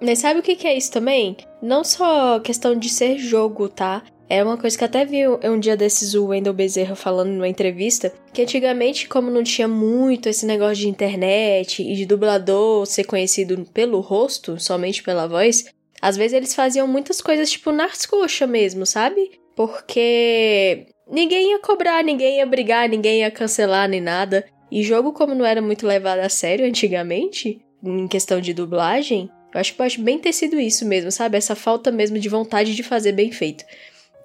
Mas 0.00 0.18
sabe 0.20 0.40
o 0.40 0.42
que, 0.42 0.66
é 0.66 0.76
isso 0.76 0.90
também? 0.90 1.36
Não 1.60 1.84
só 1.84 2.40
questão 2.40 2.74
de 2.74 2.88
ser 2.88 3.18
jogo, 3.18 3.68
tá? 3.68 4.02
É 4.28 4.42
uma 4.42 4.56
coisa 4.56 4.78
que 4.78 4.84
até 4.84 5.04
vi 5.04 5.26
um 5.26 5.58
dia 5.58 5.76
desses 5.76 6.14
o 6.14 6.26
Wendell 6.26 6.54
Bezerra 6.54 6.94
falando 6.94 7.30
numa 7.30 7.48
entrevista, 7.48 8.12
que 8.32 8.40
antigamente, 8.40 9.08
como 9.08 9.30
não 9.30 9.42
tinha 9.42 9.66
muito 9.66 10.28
esse 10.28 10.46
negócio 10.46 10.76
de 10.76 10.88
internet 10.88 11.82
e 11.82 11.94
de 11.96 12.06
dublador 12.06 12.86
ser 12.86 13.04
conhecido 13.04 13.66
pelo 13.74 13.98
rosto, 13.98 14.58
somente 14.58 15.02
pela 15.02 15.26
voz, 15.26 15.66
às 16.00 16.16
vezes 16.16 16.32
eles 16.32 16.54
faziam 16.54 16.86
muitas 16.86 17.20
coisas 17.20 17.50
tipo 17.50 17.72
nas 17.72 18.06
coxas 18.06 18.48
mesmo, 18.48 18.86
sabe? 18.86 19.32
Porque 19.56 20.86
ninguém 21.10 21.50
ia 21.50 21.58
cobrar, 21.58 22.02
ninguém 22.04 22.38
ia 22.38 22.46
brigar, 22.46 22.88
ninguém 22.88 23.20
ia 23.20 23.30
cancelar 23.32 23.88
nem 23.88 24.00
nada. 24.00 24.46
E 24.70 24.82
jogo, 24.84 25.12
como 25.12 25.34
não 25.34 25.44
era 25.44 25.60
muito 25.60 25.86
levado 25.86 26.20
a 26.20 26.28
sério 26.28 26.64
antigamente, 26.64 27.60
em 27.82 28.06
questão 28.06 28.40
de 28.40 28.54
dublagem, 28.54 29.28
eu 29.52 29.60
acho 29.60 29.72
que 29.72 29.78
pode 29.78 30.00
bem 30.00 30.18
ter 30.18 30.32
sido 30.32 30.58
isso 30.58 30.86
mesmo, 30.86 31.10
sabe? 31.10 31.36
Essa 31.36 31.54
falta 31.54 31.90
mesmo 31.90 32.18
de 32.18 32.28
vontade 32.28 32.74
de 32.74 32.82
fazer 32.82 33.12
bem 33.12 33.32
feito. 33.32 33.64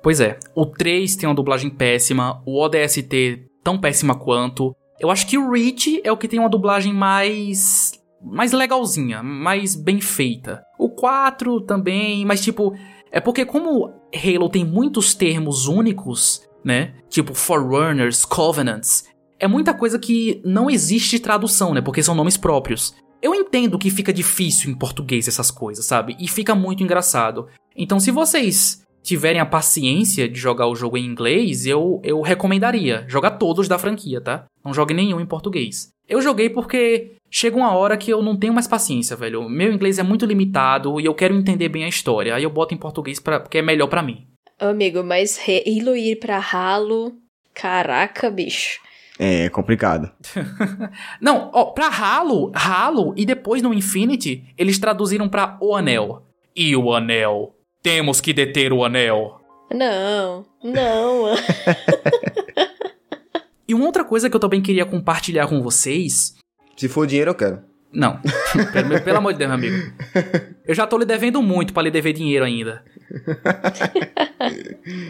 Pois 0.03 0.19
é, 0.19 0.37
o 0.53 0.65
3 0.65 1.15
tem 1.15 1.27
uma 1.27 1.33
dublagem 1.33 1.69
péssima, 1.69 2.41
o 2.45 2.61
ODST 2.61 3.47
tão 3.63 3.79
péssima 3.79 4.13
quanto. 4.13 4.75
Eu 4.99 5.09
acho 5.09 5.25
que 5.25 5.37
o 5.37 5.51
Reach 5.51 5.99
é 6.03 6.11
o 6.11 6.17
que 6.17 6.27
tem 6.27 6.39
uma 6.39 6.49
dublagem 6.49 6.93
mais. 6.93 7.93
mais 8.21 8.51
legalzinha, 8.51 9.23
mais 9.23 9.75
bem 9.75 9.99
feita. 9.99 10.63
O 10.77 10.89
4 10.89 11.61
também, 11.61 12.23
mas 12.23 12.41
tipo. 12.41 12.75
É 13.11 13.19
porque 13.19 13.45
como 13.45 13.93
Halo 14.13 14.49
tem 14.49 14.63
muitos 14.63 15.15
termos 15.15 15.67
únicos, 15.67 16.47
né? 16.63 16.93
Tipo 17.09 17.33
Forerunners, 17.33 18.25
Covenants. 18.25 19.05
É 19.39 19.47
muita 19.47 19.73
coisa 19.73 19.97
que 19.97 20.41
não 20.45 20.69
existe 20.69 21.19
tradução, 21.19 21.73
né? 21.73 21.81
Porque 21.81 22.03
são 22.03 22.13
nomes 22.13 22.37
próprios. 22.37 22.93
Eu 23.21 23.33
entendo 23.33 23.79
que 23.79 23.89
fica 23.89 24.13
difícil 24.13 24.69
em 24.69 24.77
português 24.77 25.27
essas 25.27 25.49
coisas, 25.49 25.85
sabe? 25.85 26.15
E 26.19 26.27
fica 26.27 26.53
muito 26.53 26.83
engraçado. 26.83 27.47
Então, 27.75 27.99
se 27.99 28.11
vocês 28.11 28.83
tiverem 29.05 29.39
a 29.39 29.45
paciência 29.45 30.27
de 30.27 30.39
jogar 30.39 30.67
o 30.67 30.75
jogo 30.75 30.97
em 30.97 31.05
inglês, 31.05 31.65
eu, 31.65 32.01
eu 32.03 32.21
recomendaria 32.21 33.05
jogar 33.07 33.31
todos 33.31 33.67
da 33.67 33.77
franquia, 33.77 34.19
tá? 34.19 34.45
Não 34.63 34.73
jogue 34.73 34.93
nenhum 34.93 35.19
em 35.19 35.25
português. 35.25 35.89
Eu 36.07 36.21
joguei 36.21 36.49
porque 36.49 37.15
chega 37.29 37.55
uma 37.55 37.75
hora 37.75 37.97
que 37.97 38.11
eu 38.11 38.21
não 38.21 38.35
tenho 38.35 38.53
mais 38.53 38.67
paciência, 38.67 39.15
velho. 39.15 39.47
Meu 39.47 39.71
inglês 39.71 39.99
é 39.99 40.03
muito 40.03 40.25
limitado 40.25 40.99
e 40.99 41.05
eu 41.05 41.13
quero 41.13 41.35
entender 41.35 41.69
bem 41.69 41.83
a 41.83 41.89
história. 41.89 42.35
Aí 42.35 42.43
eu 42.43 42.49
boto 42.49 42.73
em 42.73 42.77
português 42.77 43.19
pra, 43.19 43.39
porque 43.39 43.59
é 43.59 43.61
melhor 43.61 43.87
para 43.87 44.03
mim. 44.03 44.27
Amigo, 44.59 45.03
mas 45.03 45.39
Halo 45.39 45.95
ir 45.95 46.15
pra 46.17 46.39
ralo, 46.39 47.13
caraca, 47.53 48.29
bicho. 48.31 48.79
É, 49.17 49.47
complicado. 49.49 50.11
não, 51.21 51.49
ó, 51.53 51.65
pra 51.65 51.87
Halo, 51.87 52.51
Halo 52.53 53.13
e 53.15 53.25
depois 53.25 53.61
no 53.61 53.73
Infinity, 53.73 54.43
eles 54.57 54.77
traduziram 54.77 55.29
pra 55.29 55.57
O 55.61 55.75
Anel. 55.75 56.23
E 56.55 56.75
o 56.75 56.93
Anel 56.93 57.55
temos 57.85 58.19
que 58.19 58.33
deter 58.33 58.73
o 58.73 58.83
anel. 58.83 59.39
Não, 59.71 60.43
não. 60.63 61.35
e 63.67 63.75
uma 63.75 63.85
outra 63.85 64.03
coisa 64.03 64.27
que 64.27 64.35
eu 64.35 64.39
também 64.39 64.59
queria 64.59 64.85
compartilhar 64.85 65.45
com 65.45 65.61
vocês. 65.61 66.33
Se 66.75 66.89
for 66.89 67.05
dinheiro, 67.05 67.29
eu 67.29 67.35
quero. 67.35 67.61
Não. 67.93 68.19
pelo, 68.73 69.01
pelo 69.01 69.17
amor 69.19 69.33
de 69.33 69.39
Deus, 69.39 69.49
meu 69.49 69.57
amigo. 69.57 69.93
Eu 70.65 70.73
já 70.73 70.87
tô 70.87 70.97
lhe 70.97 71.05
devendo 71.05 71.43
muito 71.43 71.73
para 71.73 71.83
lhe 71.83 71.91
dever 71.91 72.13
dinheiro 72.13 72.43
ainda. 72.43 72.83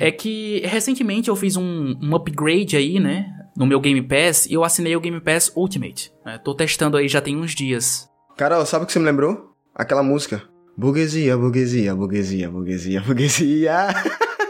é 0.01 0.11
que 0.11 0.61
recentemente 0.65 1.29
eu 1.29 1.35
fiz 1.37 1.55
um, 1.55 1.95
um, 2.01 2.13
upgrade 2.13 2.75
aí, 2.75 2.99
né? 2.99 3.31
No 3.55 3.65
meu 3.65 3.79
Game 3.79 4.01
Pass 4.01 4.45
e 4.45 4.53
eu 4.53 4.63
assinei 4.63 4.95
o 4.95 4.99
Game 4.99 5.21
Pass 5.21 5.51
Ultimate. 5.55 6.11
Né, 6.25 6.37
tô 6.43 6.53
testando 6.53 6.97
aí 6.97 7.07
já 7.07 7.21
tem 7.21 7.37
uns 7.37 7.55
dias. 7.55 8.09
Carol, 8.35 8.65
sabe 8.65 8.83
o 8.83 8.87
que 8.87 8.91
você 8.91 8.99
me 8.99 9.05
lembrou? 9.05 9.55
Aquela 9.73 10.03
música. 10.03 10.43
Burguesia, 10.77 11.37
burguesia, 11.37 11.95
burguesia, 11.95 12.49
burguesia, 12.49 12.99
burguesia. 13.01 13.87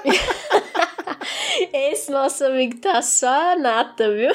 Esse 1.72 2.12
nosso 2.12 2.44
amigo 2.46 2.78
tá 2.78 3.02
só 3.02 3.54
a 3.54 3.56
nata, 3.56 4.12
viu? 4.12 4.32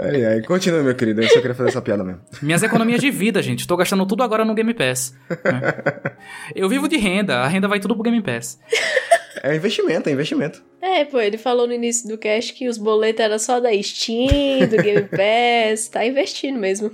Ai, 0.00 0.24
ai, 0.24 0.42
continua, 0.42 0.82
meu 0.82 0.94
querido. 0.94 1.20
Eu 1.20 1.28
só 1.28 1.40
queria 1.40 1.54
fazer 1.54 1.68
essa 1.68 1.82
piada 1.82 2.02
mesmo. 2.02 2.22
Minhas 2.40 2.62
economias 2.62 3.00
de 3.00 3.10
vida, 3.10 3.42
gente. 3.42 3.66
Tô 3.66 3.76
gastando 3.76 4.06
tudo 4.06 4.22
agora 4.22 4.44
no 4.44 4.54
Game 4.54 4.72
Pass. 4.72 5.14
É. 5.30 6.12
Eu 6.56 6.68
vivo 6.68 6.88
de 6.88 6.96
renda, 6.96 7.40
a 7.40 7.46
renda 7.46 7.68
vai 7.68 7.78
tudo 7.80 7.94
pro 7.94 8.02
Game 8.02 8.22
Pass. 8.22 8.58
É 9.42 9.54
investimento, 9.54 10.08
é 10.08 10.12
investimento. 10.12 10.62
É, 10.82 11.04
pô, 11.04 11.20
ele 11.20 11.38
falou 11.38 11.68
no 11.68 11.72
início 11.72 12.08
do 12.08 12.18
cast 12.18 12.52
que 12.52 12.68
os 12.68 12.76
boletos 12.76 13.20
eram 13.20 13.38
só 13.38 13.60
da 13.60 13.70
Steam, 13.80 14.68
do 14.68 14.82
Game 14.82 15.06
Pass. 15.16 15.86
Tá 15.88 16.04
investindo 16.04 16.58
mesmo. 16.58 16.90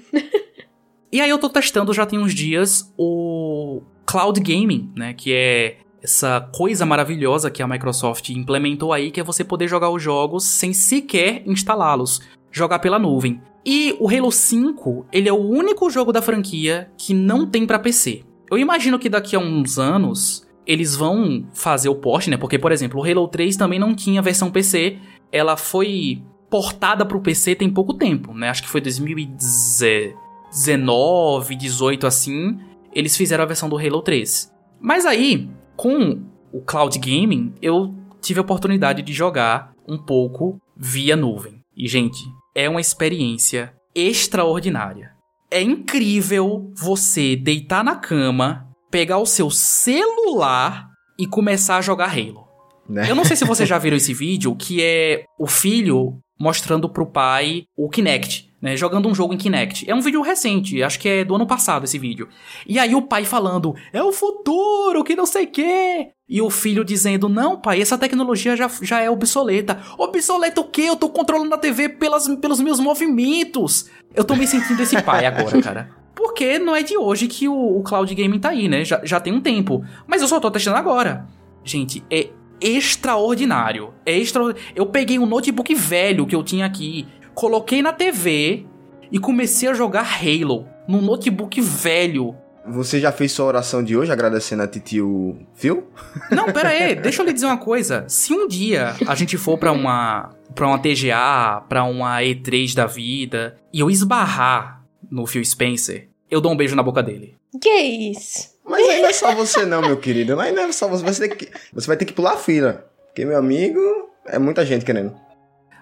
E 1.11 1.23
aí 1.23 1.31
eu 1.31 1.39
tô 1.39 1.49
testando 1.49 1.95
já 1.95 2.05
tem 2.05 2.19
uns 2.19 2.35
dias 2.35 2.93
o 2.99 3.81
Cloud 4.05 4.39
Gaming, 4.41 4.93
né? 4.95 5.15
Que 5.15 5.33
é 5.33 5.77
essa 6.03 6.41
coisa 6.55 6.85
maravilhosa 6.85 7.51
que 7.51 7.63
a 7.63 7.67
Microsoft 7.67 8.29
implementou 8.29 8.93
aí, 8.93 9.11
que 9.11 9.21
é 9.21 9.25
você 9.25 9.43
poder 9.43 9.69
jogar 9.69 9.89
os 9.89 10.03
jogos 10.03 10.45
sem 10.45 10.75
sequer 10.75 11.43
instalá-los, 11.47 12.21
jogar 12.53 12.81
pela 12.81 12.99
nuvem. 12.99 13.41
E 13.65 13.97
o 13.99 14.09
Halo 14.09 14.31
5, 14.31 15.07
ele 15.11 15.31
é 15.31 15.33
o 15.33 15.37
único 15.37 15.89
jogo 15.89 16.13
da 16.13 16.21
franquia 16.23 16.91
que 16.97 17.15
não 17.15 17.47
tem 17.47 17.67
para 17.67 17.79
PC. 17.79 18.23
Eu 18.51 18.59
imagino 18.59 18.99
que 18.99 19.09
daqui 19.09 19.35
a 19.35 19.39
uns 19.39 19.79
anos 19.79 20.47
eles 20.69 20.95
vão 20.95 21.49
fazer 21.55 21.89
o 21.89 21.95
port, 21.95 22.29
né? 22.29 22.37
Porque, 22.37 22.59
por 22.59 22.71
exemplo, 22.71 23.01
o 23.01 23.05
Halo 23.05 23.27
3 23.27 23.57
também 23.57 23.79
não 23.79 23.95
tinha 23.95 24.21
versão 24.21 24.51
PC, 24.51 24.99
ela 25.33 25.57
foi 25.57 26.23
portada 26.51 27.05
pro 27.07 27.21
PC 27.21 27.55
tem 27.55 27.71
pouco 27.71 27.95
tempo, 27.95 28.35
né? 28.35 28.51
Acho 28.51 28.63
que 28.63 28.69
foi 28.69 28.81
2010 28.83 30.15
19, 30.51 31.55
18 31.57 32.07
assim, 32.07 32.59
eles 32.93 33.17
fizeram 33.17 33.45
a 33.45 33.47
versão 33.47 33.69
do 33.69 33.79
Halo 33.79 34.03
3. 34.03 34.53
Mas 34.81 35.05
aí, 35.05 35.49
com 35.77 36.23
o 36.53 36.61
cloud 36.63 36.99
gaming, 36.99 37.53
eu 37.61 37.95
tive 38.21 38.41
a 38.41 38.43
oportunidade 38.43 39.03
de 39.03 39.13
jogar 39.13 39.73
um 39.87 39.99
pouco 39.99 40.61
via 40.77 41.17
nuvem. 41.17 41.61
E 41.77 41.87
gente, 41.87 42.19
é 42.55 42.69
uma 42.69 42.81
experiência 42.81 43.75
extraordinária. 43.95 45.13
É 45.51 45.63
incrível 45.63 46.73
você 46.75 47.37
deitar 47.37 47.85
na 47.85 47.97
cama, 47.97 48.68
pegar 48.91 49.19
o 49.19 49.27
seu 49.27 49.51
celular 49.51 50.89
e 51.19 51.27
começar 51.27 51.77
a 51.77 51.83
jogar 51.83 52.11
Halo. 52.11 52.47
Né? 52.89 53.11
Eu 53.11 53.15
não 53.15 53.25
sei 53.25 53.37
se 53.37 53.45
vocês 53.45 53.69
já 53.69 53.79
viram 53.79 53.97
esse 53.97 54.15
vídeo, 54.15 54.55
que 54.57 54.83
é 54.83 55.25
o 55.39 55.47
filho 55.47 56.19
mostrando 56.39 56.89
pro 56.89 57.07
pai 57.07 57.65
o 57.77 57.89
Kinect 57.89 58.49
né, 58.61 58.77
jogando 58.77 59.09
um 59.09 59.15
jogo 59.15 59.33
em 59.33 59.37
Kinect. 59.37 59.89
É 59.89 59.95
um 59.95 60.01
vídeo 60.01 60.21
recente, 60.21 60.83
acho 60.83 60.99
que 60.99 61.09
é 61.09 61.25
do 61.25 61.35
ano 61.35 61.47
passado 61.47 61.85
esse 61.85 61.99
vídeo. 61.99 62.29
E 62.67 62.79
aí 62.79 62.95
o 62.95 63.03
pai 63.03 63.25
falando, 63.25 63.75
é 63.93 64.03
o 64.03 64.13
futuro, 64.13 65.05
que 65.05 65.15
não 65.15 65.27
sei 65.27 65.45
o 65.45 65.51
quê. 65.51 66.09
E 66.29 66.43
o 66.43 66.51
filho 66.51 66.85
dizendo, 66.85 67.29
não 67.29 67.61
pai, 67.61 67.81
essa 67.81 67.97
tecnologia 67.97 68.57
já, 68.57 68.69
já 68.83 69.01
é 69.01 69.09
obsoleta. 69.09 69.81
Obsoleta 69.97 70.61
o 70.61 70.65
quê? 70.65 70.83
Eu 70.83 70.97
tô 70.97 71.09
controlando 71.09 71.55
a 71.55 71.59
TV 71.59 71.89
pelas, 71.89 72.29
pelos 72.37 72.61
meus 72.61 72.81
movimentos. 72.81 73.89
Eu 74.15 74.25
tô 74.25 74.35
me 74.35 74.47
sentindo 74.47 74.83
esse 74.83 75.01
pai 75.03 75.25
agora, 75.25 75.61
cara. 75.63 75.98
Porque 76.19 76.59
não 76.59 76.75
é 76.75 76.83
de 76.83 76.97
hoje 76.97 77.29
que 77.29 77.49
o, 77.49 77.79
o 77.79 77.83
cloud 77.85 78.13
gaming 78.13 78.41
tá 78.41 78.49
aí, 78.49 78.69
né? 78.69 78.85
Já, 78.85 79.01
já 79.05 79.21
tem 79.21 79.33
um 79.33 79.41
tempo. 79.41 79.85
Mas 80.05 80.21
eu 80.21 80.27
só 80.27 80.41
tô 80.41 80.51
testando 80.51 80.77
agora. 80.77 81.25
Gente, 81.63 82.05
é 82.11 82.29
extraordinário. 82.61 83.95
É 84.05 84.19
extraordinário. 84.19 84.73
Eu 84.75 84.87
peguei 84.87 85.19
um 85.21 85.27
notebook 85.27 85.73
velho 85.77 86.27
que 86.27 86.35
eu 86.35 86.43
tinha 86.43 86.67
aqui 86.67 87.07
coloquei 87.39 87.81
na 87.81 87.93
TV 87.93 88.67
e 89.13 89.19
comecei 89.21 89.69
a 89.69 89.73
jogar 89.73 90.03
Halo 90.03 90.67
num 90.89 91.01
notebook 91.01 91.61
velho. 91.61 92.35
Você 92.67 92.99
já 92.99 93.13
fez 93.13 93.31
sua 93.31 93.47
oração 93.47 93.81
de 93.81 93.97
hoje 93.97 94.11
agradecendo 94.11 94.65
a 94.65 94.67
titio 94.67 95.39
Phil? 95.55 95.87
Não, 96.33 96.47
pera 96.53 96.71
aí, 96.71 96.97
deixa 97.01 97.23
eu 97.23 97.27
lhe 97.27 97.33
dizer 97.33 97.47
uma 97.47 97.57
coisa. 97.57 98.05
Se 98.09 98.33
um 98.33 98.49
dia 98.49 98.97
a 99.07 99.15
gente 99.15 99.39
for 99.39 99.57
para 99.57 99.71
uma 99.71 100.31
para 100.53 100.67
uma 100.67 100.81
TGA, 100.81 101.63
para 101.69 101.85
uma 101.85 102.19
E3 102.19 102.75
da 102.75 102.87
vida, 102.87 103.57
e 103.73 103.79
eu 103.79 103.89
esbarrar 103.89 104.83
no 105.09 105.25
Phil 105.25 105.45
Spencer, 105.45 106.08
eu 106.31 106.41
dou 106.41 106.53
um 106.53 106.57
beijo 106.57 106.77
na 106.77 106.83
boca 106.83 107.03
dele. 107.03 107.37
Que 107.61 107.69
isso? 108.11 108.57
Mas 108.65 108.87
aí 108.89 109.01
não 109.01 109.09
é 109.09 109.13
só 109.13 109.35
você 109.35 109.65
não, 109.65 109.81
meu 109.81 109.97
querido. 109.97 110.39
Aí 110.39 110.53
não 110.53 110.65
é 110.65 110.73
só 110.73 110.89
você. 110.89 111.05
Você, 111.05 111.29
que, 111.29 111.49
você 111.73 111.87
vai 111.87 111.97
ter 111.97 112.05
que 112.05 112.13
pular 112.13 112.35
a 112.35 112.37
fila. 112.37 112.87
Porque, 113.07 113.25
meu 113.25 113.39
amigo, 113.39 113.81
é 114.27 114.39
muita 114.39 114.65
gente 114.65 114.85
querendo. 114.85 115.15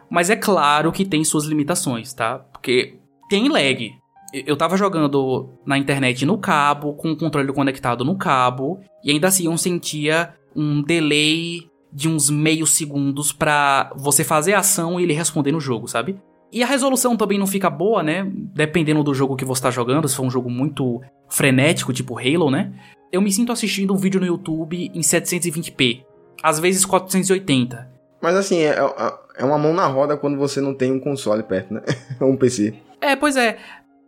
Mas 0.09 0.31
é 0.31 0.37
claro 0.37 0.93
que 0.93 1.05
tem 1.05 1.25
suas 1.25 1.45
limitações, 1.45 2.13
tá? 2.15 2.39
Porque 2.39 2.95
tem 3.29 3.49
lag. 3.49 3.93
Eu 4.33 4.57
tava 4.57 4.77
jogando 4.77 5.51
na 5.65 5.79
internet 5.79 6.25
no 6.25 6.39
cabo, 6.39 6.95
com 6.95 7.13
o 7.13 7.17
controle 7.17 7.53
conectado 7.53 8.05
no 8.05 8.17
cabo, 8.17 8.81
e 9.03 9.11
ainda 9.11 9.29
assim 9.29 9.47
eu 9.47 9.57
sentia 9.57 10.35
um 10.55 10.83
delay 10.83 11.69
de 11.93 12.09
uns 12.09 12.29
meio 12.29 12.67
segundos 12.67 13.33
pra 13.33 13.91
você 13.97 14.23
fazer 14.23 14.55
a 14.55 14.59
ação 14.59 15.01
e 15.01 15.05
ele 15.05 15.15
responder 15.15 15.53
no 15.53 15.61
jogo, 15.61 15.89
sabe? 15.89 16.21
E 16.57 16.63
a 16.63 16.67
resolução 16.67 17.19
também 17.19 17.39
não 17.39 17.47
fica 17.47 17.69
boa, 17.69 18.03
né? 18.03 18.27
Dependendo 18.33 19.05
do 19.05 19.13
jogo 19.13 19.37
que 19.37 19.45
você 19.45 19.61
tá 19.61 19.71
jogando, 19.71 20.09
se 20.09 20.17
for 20.17 20.23
um 20.23 20.31
jogo 20.31 20.49
muito 20.49 21.03
frenético, 21.29 21.93
tipo 21.93 22.19
Halo, 22.19 22.51
né? 22.51 22.73
Eu 23.13 23.21
me 23.21 23.31
sinto 23.31 23.53
assistindo 23.53 23.93
um 23.93 23.99
vídeo 23.99 24.19
no 24.19 24.25
YouTube 24.25 24.91
em 24.95 25.01
720p, 25.03 26.03
às 26.43 26.59
vezes 26.59 26.87
480. 26.87 27.87
Mas 28.23 28.37
assim, 28.37 28.61
é, 28.61 28.71
é, 28.71 29.15
é 29.37 29.45
uma 29.45 29.59
mão 29.59 29.75
na 29.75 29.87
roda 29.87 30.17
quando 30.17 30.39
você 30.39 30.59
não 30.59 30.73
tem 30.73 30.91
um 30.91 30.99
console 30.99 31.43
perto, 31.43 31.75
né? 31.75 31.83
Ou 32.23 32.31
um 32.31 32.39
PC. 32.39 32.73
É, 33.03 33.15
pois 33.15 33.37
é. 33.37 33.59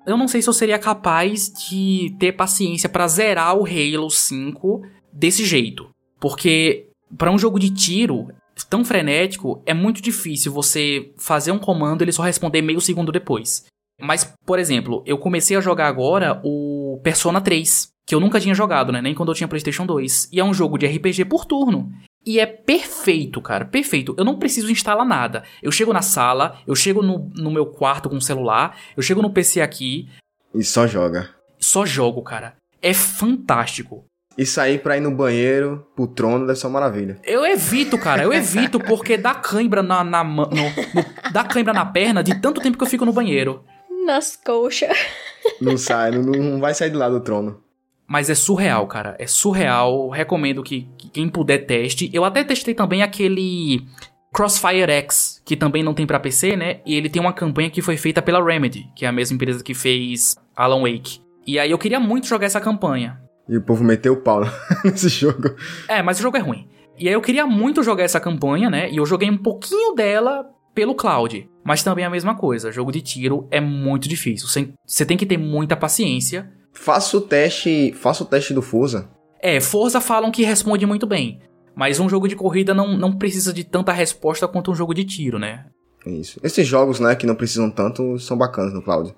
Eu 0.07 0.17
não 0.17 0.27
sei 0.27 0.41
se 0.41 0.49
eu 0.49 0.55
seria 0.55 0.79
capaz 0.79 1.53
de 1.53 2.17
ter 2.19 2.33
paciência 2.33 2.89
para 2.89 3.07
zerar 3.09 3.59
o 3.59 3.67
Halo 3.67 4.09
5 4.09 4.81
desse 5.13 5.45
jeito. 5.45 5.91
Porque 6.19 6.87
para 7.19 7.31
um 7.31 7.39
jogo 7.39 7.59
de 7.59 7.69
tiro 7.69 8.29
tão 8.67 8.85
frenético, 8.85 9.63
é 9.67 9.75
muito 9.75 10.01
difícil 10.01 10.53
você 10.53 11.13
fazer 11.19 11.53
um 11.53 11.59
comando 11.59 12.03
e 12.03 12.05
ele 12.05 12.13
só 12.13 12.23
responder 12.23 12.63
meio 12.63 12.81
segundo 12.81 13.13
depois. 13.13 13.67
Mas, 14.01 14.33
por 14.47 14.59
exemplo, 14.59 15.03
eu 15.05 15.19
comecei 15.19 15.57
a 15.57 15.61
jogar 15.61 15.89
agora 15.89 16.41
o 16.45 17.01
Persona 17.03 17.41
3, 17.41 17.89
que 18.07 18.15
eu 18.15 18.21
nunca 18.21 18.41
tinha 18.41 18.55
jogado, 18.55 18.93
né? 18.93 19.03
Nem 19.03 19.15
quando 19.15 19.31
eu 19.31 19.35
tinha 19.35 19.49
PlayStation 19.49 19.85
2. 19.85 20.29
E 20.33 20.39
é 20.39 20.45
um 20.45 20.55
jogo 20.55 20.79
de 20.79 20.87
RPG 20.87 21.25
por 21.25 21.45
turno. 21.45 21.91
E 22.25 22.39
é 22.39 22.47
perfeito, 22.47 23.41
cara, 23.41 23.65
perfeito. 23.65 24.15
Eu 24.17 24.25
não 24.25 24.39
preciso 24.39 24.71
instalar 24.71 25.07
nada. 25.07 25.43
Eu 25.63 25.73
chego 25.73 25.93
na 25.93 26.03
sala, 26.03 26.59
eu 26.67 26.75
chego 26.75 27.03
no, 27.03 27.31
no 27.35 27.51
meu 27.51 27.67
quarto 27.67 28.09
com 28.09 28.17
o 28.17 28.21
celular, 28.21 28.79
eu 28.97 29.03
chego 29.03 29.23
no 29.23 29.33
PC 29.33 29.61
aqui. 29.61 30.09
E 30.55 30.63
só 30.63 30.87
joga. 30.87 31.31
Só 31.59 31.85
jogo, 31.85 32.23
cara. 32.23 32.57
É 32.81 32.95
fantástico. 32.95 34.05
E 34.39 34.47
sair 34.47 34.79
pra 34.79 34.97
ir 34.97 35.01
no 35.01 35.11
banheiro, 35.11 35.85
pro 35.97 36.07
trono, 36.07 36.47
deve 36.47 36.57
ser 36.57 36.69
uma 36.69 36.79
maravilha. 36.79 37.19
Eu 37.25 37.45
evito, 37.45 37.99
cara, 37.99 38.23
eu 38.23 38.33
evito 38.33 38.79
porque 38.79 39.17
dá 39.17 39.35
cãibra 39.35 39.83
na, 39.83 40.05
na, 40.05 40.23
no, 40.23 40.47
no, 40.47 41.33
dá 41.33 41.43
cãibra 41.43 41.75
na 41.75 41.85
perna 41.85 42.23
de 42.23 42.41
tanto 42.41 42.61
tempo 42.61 42.79
que 42.79 42.85
eu 42.85 42.89
fico 42.89 43.05
no 43.05 43.13
banheiro. 43.13 43.65
Nas 44.07 44.37
coxas. 44.37 44.97
Não 45.61 45.77
sai, 45.77 46.13
não, 46.13 46.23
não 46.23 46.61
vai 46.61 46.73
sair 46.73 46.91
de 46.91 46.97
lá 46.97 47.09
do 47.09 47.19
trono. 47.19 47.61
Mas 48.07 48.31
é 48.31 48.35
surreal, 48.35 48.87
cara. 48.87 49.17
É 49.19 49.27
surreal. 49.27 50.09
Recomendo 50.09 50.63
que, 50.63 50.89
que 50.97 51.11
quem 51.11 51.29
puder 51.29 51.67
teste. 51.67 52.09
Eu 52.13 52.25
até 52.25 52.43
testei 52.43 52.75
também 52.75 53.03
aquele 53.03 53.85
Crossfire 54.33 54.91
X, 54.91 55.43
que 55.45 55.57
também 55.57 55.83
não 55.83 55.93
tem 55.93 56.07
para 56.07 56.21
PC, 56.21 56.57
né? 56.57 56.81
E 56.87 56.95
ele 56.95 57.11
tem 57.11 57.21
uma 57.21 57.33
campanha 57.33 57.71
que 57.71 57.83
foi 57.83 57.97
feita 57.97 58.23
pela 58.23 58.43
Remedy, 58.43 58.89
que 58.95 59.05
é 59.05 59.09
a 59.09 59.13
mesma 59.13 59.35
empresa 59.35 59.63
que 59.63 59.75
fez 59.75 60.37
Alan 60.57 60.83
Wake. 60.83 61.21
E 61.47 61.59
aí 61.59 61.71
eu 61.71 61.79
queria 61.79 62.01
muito 62.01 62.27
jogar 62.27 62.47
essa 62.47 62.61
campanha. 62.61 63.21
E 63.49 63.57
o 63.57 63.63
povo 63.63 63.83
meteu 63.83 64.13
o 64.13 64.21
pau 64.21 64.43
nesse 64.85 65.09
jogo. 65.09 65.55
É, 65.89 66.03
mas 66.03 66.19
o 66.19 66.23
jogo 66.23 66.37
é 66.37 66.41
ruim. 66.41 66.69
E 66.99 67.09
aí 67.09 67.15
eu 67.15 67.23
queria 67.23 67.47
muito 67.47 67.83
jogar 67.83 68.05
essa 68.05 68.21
campanha, 68.21 68.69
né? 68.69 68.91
E 68.91 68.97
eu 68.97 69.07
joguei 69.07 69.31
um 69.31 69.39
pouquinho 69.39 69.95
dela 69.95 70.45
pelo 70.75 70.95
cloud. 70.95 71.49
Mas 71.65 71.83
também 71.83 72.05
é 72.05 72.07
a 72.07 72.11
mesma 72.11 72.35
coisa. 72.37 72.73
Jogo 72.73 72.91
de 72.91 73.01
tiro 73.01 73.47
é 73.51 73.61
muito 73.61 74.09
difícil. 74.09 74.49
Você 74.85 75.07
tem 75.07 75.17
que 75.17 75.27
ter 75.27 75.39
muita 75.39 75.77
paciência 75.77 76.51
Faça 76.81 77.17
o 77.17 77.21
teste, 77.21 77.93
faça 77.93 78.23
o 78.23 78.27
teste 78.27 78.55
do 78.55 78.63
Forza. 78.63 79.11
É, 79.43 79.61
Forza 79.61 80.01
falam 80.01 80.31
que 80.31 80.45
responde 80.45 80.87
muito 80.87 81.07
bem. 81.07 81.41
Mas 81.75 81.99
um 81.99 82.09
jogo 82.09 82.29
de 82.29 82.37
corrida 82.37 82.73
não, 82.73 82.97
não 82.97 83.13
precisa 83.13 83.53
de 83.53 83.65
tanta 83.65 83.93
resposta 83.93 84.49
quanto 84.49 84.71
um 84.71 84.75
jogo 84.75 84.95
de 84.95 85.05
tiro, 85.05 85.39
né? 85.39 85.67
Isso. 86.07 86.41
Esses 86.43 86.67
jogos, 86.67 87.01
né, 87.01 87.15
que 87.15 87.27
não 87.27 87.35
precisam 87.35 87.71
tanto, 87.71 88.19
são 88.19 88.39
bacanas 88.39 88.73
no 88.73 88.83
cloud. 88.83 89.15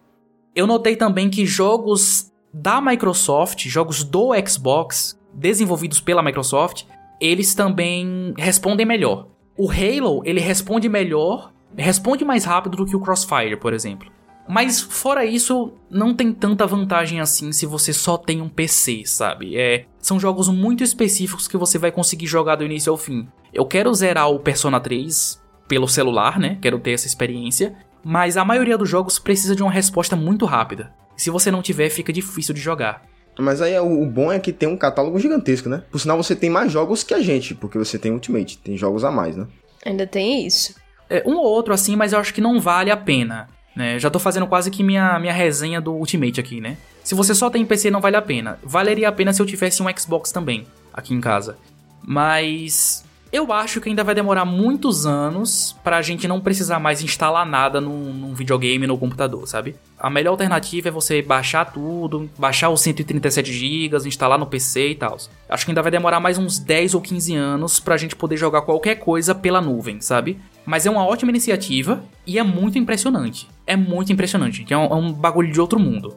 Eu 0.55 0.67
notei 0.67 0.97
também 0.97 1.31
que 1.31 1.47
jogos 1.47 2.30
da 2.53 2.81
Microsoft, 2.81 3.67
jogos 3.67 4.03
do 4.03 4.31
Xbox, 4.47 5.19
desenvolvidos 5.33 6.01
pela 6.01 6.23
Microsoft, 6.23 6.85
eles 7.21 7.55
também 7.55 8.35
respondem 8.37 8.87
melhor. 8.87 9.29
O 9.57 9.71
Halo, 9.71 10.23
ele 10.25 10.41
responde 10.41 10.89
melhor, 10.89 11.53
responde 11.77 12.25
mais 12.25 12.45
rápido 12.45 12.79
do 12.79 12.87
que 12.87 12.97
o 12.97 13.01
Crossfire, 13.01 13.57
por 13.57 13.73
exemplo. 13.73 14.11
Mas 14.49 14.81
fora 14.81 15.25
isso, 15.25 15.73
não 15.89 16.13
tem 16.13 16.33
tanta 16.33 16.67
vantagem 16.67 17.21
assim 17.21 17.53
se 17.53 17.67
você 17.67 17.93
só 17.93 18.17
tem 18.17 18.43
um 18.43 18.49
PC, 18.49 19.03
sabe? 19.05 19.57
É, 19.57 19.85
são 20.01 20.19
jogos 20.19 20.49
muito 20.49 20.83
específicos 20.83 21.47
que 21.47 21.57
você 21.57 21.79
vai 21.79 21.93
conseguir 21.93 22.27
jogar 22.27 22.57
do 22.57 22.65
início 22.65 22.91
ao 22.91 22.99
fim. 22.99 23.29
Eu 23.53 23.65
quero 23.65 23.95
zerar 23.95 24.29
o 24.29 24.41
Persona 24.41 24.81
3 24.81 25.41
pelo 25.69 25.87
celular, 25.87 26.39
né? 26.39 26.59
Quero 26.61 26.81
ter 26.81 26.93
essa 26.93 27.07
experiência, 27.07 27.77
mas 28.03 28.37
a 28.37 28.45
maioria 28.45 28.77
dos 28.77 28.89
jogos 28.89 29.21
precisa 29.21 29.55
de 29.55 29.63
uma 29.63 29.71
resposta 29.71 30.17
muito 30.17 30.47
rápida. 30.47 30.93
Se 31.21 31.29
você 31.29 31.51
não 31.51 31.61
tiver, 31.61 31.91
fica 31.91 32.11
difícil 32.11 32.55
de 32.55 32.63
jogar. 32.63 33.03
Mas 33.39 33.61
aí 33.61 33.79
o 33.79 34.07
bom 34.07 34.33
é 34.33 34.39
que 34.39 34.55
tem 34.55 34.67
um 34.67 34.77
catálogo 34.77 35.19
gigantesco, 35.19 35.69
né? 35.69 35.83
Por 35.91 36.01
sinal, 36.01 36.17
você 36.17 36.35
tem 36.35 36.49
mais 36.49 36.73
jogos 36.73 37.03
que 37.03 37.13
a 37.13 37.21
gente, 37.21 37.55
porque 37.55 37.77
você 37.77 37.99
tem 37.99 38.11
Ultimate, 38.11 38.57
tem 38.57 38.75
jogos 38.75 39.05
a 39.05 39.11
mais, 39.11 39.37
né? 39.37 39.47
Ainda 39.85 40.07
tem 40.07 40.47
isso. 40.47 40.75
É, 41.11 41.23
um 41.27 41.37
ou 41.37 41.45
outro 41.45 41.75
assim, 41.75 41.95
mas 41.95 42.15
eu 42.15 42.19
acho 42.19 42.33
que 42.33 42.41
não 42.41 42.59
vale 42.59 42.91
a 42.91 42.97
pena. 42.97 43.51
Né? 43.77 43.99
Já 43.99 44.09
tô 44.09 44.19
fazendo 44.19 44.47
quase 44.47 44.71
que 44.71 44.83
minha, 44.83 45.19
minha 45.19 45.33
resenha 45.35 45.79
do 45.79 45.93
Ultimate 45.93 46.41
aqui, 46.41 46.59
né? 46.59 46.79
Se 47.05 47.15
você 47.15 47.35
só 47.35 47.51
tem 47.51 47.67
PC, 47.67 47.91
não 47.91 48.01
vale 48.01 48.17
a 48.17 48.23
pena. 48.23 48.59
Valeria 48.63 49.11
a 49.11 49.13
pena 49.13 49.31
se 49.35 49.43
eu 49.43 49.47
tivesse 49.47 49.83
um 49.83 49.87
Xbox 49.95 50.33
também, 50.33 50.67
aqui 50.91 51.13
em 51.13 51.21
casa. 51.21 51.59
Mas 52.03 53.05
eu 53.33 53.53
acho 53.53 53.81
que 53.81 53.89
ainda 53.89 54.03
vai 54.03 54.15
demorar 54.15 54.45
muitos 54.45 55.07
anos 55.07 55.77
pra 55.85 56.03
gente 56.03 56.27
não 56.27 56.41
precisar 56.41 56.81
mais 56.81 57.01
instalar 57.03 57.47
nada 57.47 57.81
num, 57.81 58.13
num 58.13 58.35
videogame 58.35 58.87
no 58.87 58.99
computador, 58.99 59.47
sabe? 59.47 59.77
A 59.99 60.11
melhor 60.11 60.33
alternativa 60.33 60.89
é 60.89 60.91
você 60.91 61.23
baixar 61.23 61.65
tudo, 61.65 62.29
baixar 62.37 62.71
os 62.71 62.81
137 62.81 63.53
GB, 63.53 64.09
instalar 64.09 64.39
no 64.39 64.47
PC 64.47 64.89
e 64.89 64.95
tal. 64.97 65.17
Acho 65.49 65.65
que 65.65 65.71
ainda 65.71 65.83
vai 65.83 65.93
demorar 65.93 66.19
mais 66.19 66.39
uns 66.39 66.59
10 66.59 66.95
ou 66.95 67.01
15 67.01 67.35
anos 67.37 67.79
pra 67.79 67.97
gente 67.97 68.17
poder 68.17 68.37
jogar 68.37 68.63
qualquer 68.63 68.97
coisa 68.97 69.33
pela 69.35 69.61
nuvem, 69.61 70.01
sabe? 70.01 70.41
Mas 70.67 70.85
é 70.85 70.91
uma 70.91 71.07
ótima 71.07 71.31
iniciativa 71.31 72.03
e 72.27 72.39
é 72.39 72.43
muito 72.43 72.79
impressionante. 72.79 73.49
É 73.67 73.77
muito 73.77 74.13
impressionante, 74.13 74.67
é 74.69 74.77
um, 74.77 74.85
é 74.85 74.95
um 74.95 75.13
bagulho 75.13 75.53
de 75.53 75.61
outro 75.61 75.79
mundo. 75.79 76.17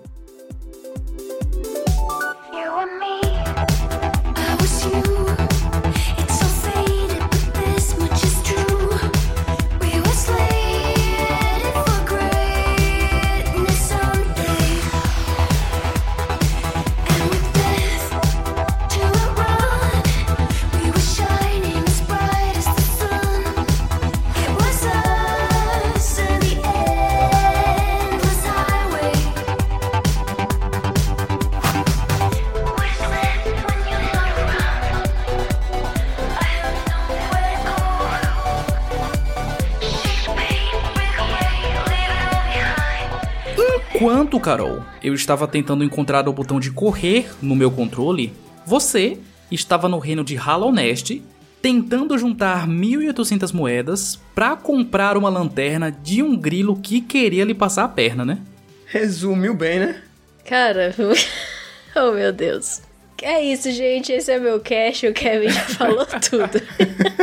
Carol, 44.43 44.83
eu 45.01 45.13
estava 45.13 45.47
tentando 45.47 45.85
encontrar 45.85 46.27
o 46.27 46.33
botão 46.33 46.59
de 46.59 46.69
correr 46.69 47.31
no 47.41 47.55
meu 47.55 47.71
controle, 47.71 48.33
você 48.65 49.17
estava 49.49 49.87
no 49.87 49.99
reino 49.99 50.21
de 50.21 50.35
Hollow 50.35 50.69
Nest 50.69 51.21
tentando 51.61 52.17
juntar 52.17 52.67
1.800 52.67 53.53
moedas 53.53 54.19
para 54.35 54.57
comprar 54.57 55.15
uma 55.15 55.29
lanterna 55.29 55.89
de 55.89 56.21
um 56.21 56.35
grilo 56.35 56.75
que 56.75 56.99
queria 56.99 57.45
lhe 57.45 57.53
passar 57.53 57.85
a 57.85 57.87
perna, 57.87 58.25
né? 58.25 58.39
Resumiu 58.85 59.53
bem, 59.53 59.79
né? 59.79 60.01
Cara, 60.43 60.93
oh 61.95 62.11
meu 62.11 62.33
Deus. 62.33 62.81
É 63.21 63.41
isso, 63.41 63.71
gente. 63.71 64.11
Esse 64.11 64.29
é 64.29 64.39
meu 64.39 64.59
cash. 64.59 65.03
O 65.03 65.13
Kevin 65.13 65.47
já 65.47 65.61
falou 65.61 66.05
tudo. 66.29 66.61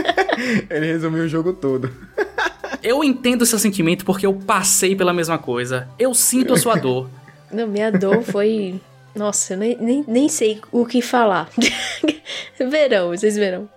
Ele 0.70 0.86
resumiu 0.86 1.24
o 1.24 1.28
jogo 1.28 1.52
todo. 1.52 1.92
Eu 2.82 3.04
entendo 3.04 3.46
seu 3.46 3.58
sentimento 3.58 4.04
porque 4.04 4.26
eu 4.26 4.34
passei 4.34 4.96
pela 4.96 5.12
mesma 5.12 5.38
coisa. 5.38 5.88
Eu 5.98 6.14
sinto 6.14 6.54
a 6.54 6.56
sua 6.56 6.76
dor. 6.80 7.08
Não, 7.52 7.66
minha 7.66 7.90
dor 7.90 8.22
foi. 8.22 8.80
Nossa, 9.14 9.54
eu 9.54 9.58
nem, 9.58 9.76
nem, 9.76 10.04
nem 10.06 10.28
sei 10.28 10.60
o 10.70 10.86
que 10.86 11.02
falar. 11.02 11.50
verão, 12.58 13.08
vocês 13.08 13.36
verão. 13.36 13.68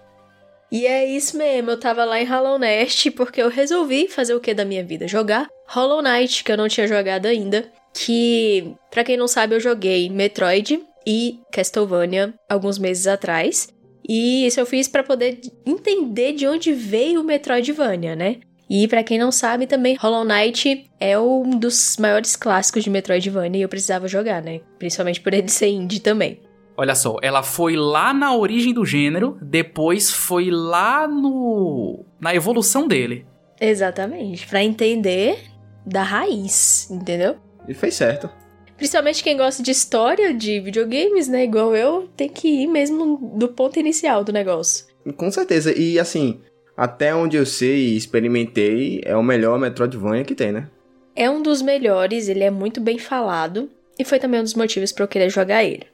E 0.71 0.87
é 0.87 1.05
isso 1.05 1.37
mesmo, 1.37 1.69
eu 1.69 1.79
tava 1.79 2.03
lá 2.03 2.19
em 2.19 2.25
Hollow 2.25 2.57
Nest 2.57 3.11
porque 3.11 3.39
eu 3.39 3.47
resolvi 3.47 4.07
fazer 4.07 4.33
o 4.33 4.39
que 4.39 4.55
da 4.55 4.65
minha 4.65 4.83
vida? 4.83 5.07
Jogar 5.07 5.47
Hollow 5.67 6.01
Knight, 6.01 6.43
que 6.43 6.51
eu 6.51 6.57
não 6.57 6.67
tinha 6.67 6.87
jogado 6.87 7.27
ainda. 7.27 7.65
Que, 7.93 8.73
pra 8.89 9.03
quem 9.03 9.15
não 9.15 9.27
sabe, 9.27 9.53
eu 9.53 9.59
joguei 9.59 10.09
Metroid 10.09 10.81
e 11.05 11.39
Castlevania 11.51 12.33
alguns 12.49 12.79
meses 12.79 13.05
atrás. 13.05 13.67
E 14.07 14.47
isso 14.47 14.59
eu 14.59 14.65
fiz 14.65 14.87
para 14.87 15.03
poder 15.03 15.39
entender 15.63 16.33
de 16.33 16.47
onde 16.47 16.73
veio 16.73 17.21
o 17.21 17.23
Metroidvania, 17.23 18.15
né? 18.15 18.37
E 18.70 18.88
para 18.88 19.03
quem 19.03 19.20
não 19.20 19.32
sabe 19.32 19.68
também, 19.68 19.95
Hollow 19.95 20.24
Knight 20.24 20.89
é 20.99 21.20
um 21.20 21.57
dos 21.57 21.97
maiores 21.97 22.36
clássicos 22.36 22.84
de 22.84 22.89
Metroidvania 22.89 23.59
e 23.59 23.64
eu 23.64 23.70
precisava 23.70 24.07
jogar, 24.07 24.41
né? 24.41 24.61
Principalmente 24.80 25.22
por 25.22 25.34
ele 25.34 25.47
ser 25.49 25.70
indie 25.70 25.99
também. 25.99 26.41
Olha 26.76 26.95
só, 26.95 27.18
ela 27.22 27.43
foi 27.43 27.76
lá 27.76 28.14
na 28.14 28.36
origem 28.36 28.74
do 28.74 28.84
gênero, 28.84 29.38
depois 29.41 30.09
foi 30.09 30.49
lá 30.49 31.07
no 31.07 32.03
na 32.20 32.34
evolução 32.34 32.88
dele. 32.88 33.28
Exatamente, 33.61 34.47
para 34.47 34.64
entender 34.64 35.38
da 35.86 36.01
raiz, 36.01 36.89
entendeu? 36.89 37.36
E 37.68 37.74
fez 37.74 37.93
certo. 37.93 38.30
Principalmente 38.76 39.24
quem 39.24 39.38
gosta 39.38 39.61
de 39.61 39.72
história 39.72 40.34
de 40.34 40.59
videogames, 40.59 41.28
né, 41.28 41.43
igual 41.43 41.76
eu, 41.76 42.09
tem 42.18 42.28
que 42.28 42.64
ir 42.64 42.68
mesmo 42.68 43.36
do 43.38 43.47
ponto 43.49 43.80
inicial 43.80 44.24
do 44.24 44.34
negócio. 44.34 44.88
Com 45.16 45.32
certeza. 45.32 45.78
E 45.78 45.99
assim, 45.99 46.41
até 46.76 47.13
onde 47.13 47.38
eu 47.38 47.45
sei 47.45 47.89
e 47.89 47.97
experimentei, 47.97 49.01
é 49.05 49.15
o 49.15 49.24
melhor 49.24 49.59
Metroidvania 49.59 50.24
que 50.24 50.36
tem, 50.36 50.51
né? 50.51 50.67
É 51.15 51.30
um 51.30 51.41
dos 51.41 51.61
melhores, 51.61 52.28
ele 52.28 52.43
é 52.43 52.49
muito 52.49 52.82
bem 52.82 52.97
falado 52.97 53.69
e 53.97 54.03
foi 54.03 54.19
também 54.19 54.39
um 54.39 54.43
dos 54.43 54.55
motivos 54.55 54.91
para 54.91 55.03
eu 55.03 55.07
querer 55.07 55.30
jogar 55.30 55.63
ele. 55.63 55.86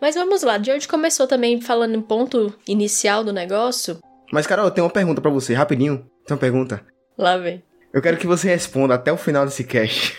Mas 0.00 0.14
vamos 0.14 0.42
lá, 0.42 0.58
de 0.58 0.70
onde 0.70 0.88
começou 0.88 1.26
também 1.26 1.60
falando 1.60 1.94
em 1.94 2.00
ponto 2.00 2.52
inicial 2.66 3.22
do 3.22 3.32
negócio? 3.32 3.98
Mas, 4.32 4.46
Carol, 4.46 4.64
eu 4.64 4.70
tenho 4.70 4.86
uma 4.86 4.92
pergunta 4.92 5.20
para 5.20 5.30
você, 5.30 5.52
rapidinho. 5.52 5.98
Tem 6.26 6.34
uma 6.34 6.40
pergunta. 6.40 6.84
Lá 7.16 7.36
vem. 7.36 7.62
Eu 7.92 8.00
quero 8.00 8.16
que 8.16 8.26
você 8.26 8.48
responda 8.48 8.94
até 8.94 9.12
o 9.12 9.16
final 9.18 9.44
desse 9.44 9.62
cast. 9.62 10.16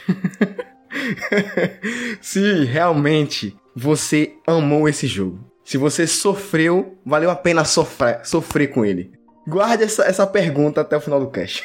Se 2.22 2.64
realmente 2.66 3.58
você 3.76 4.34
amou 4.46 4.88
esse 4.88 5.08
jogo. 5.08 5.40
Se 5.66 5.78
você 5.78 6.06
sofreu, 6.06 6.98
valeu 7.04 7.32
a 7.32 7.36
pena 7.36 7.66
sofrer, 7.66 8.24
sofrer 8.24 8.68
com 8.68 8.86
ele. 8.86 9.12
Guarde 9.48 9.84
essa, 9.84 10.04
essa 10.06 10.26
pergunta 10.26 10.82
até 10.82 10.96
o 10.96 11.02
final 11.02 11.20
do 11.20 11.30
cast. 11.30 11.64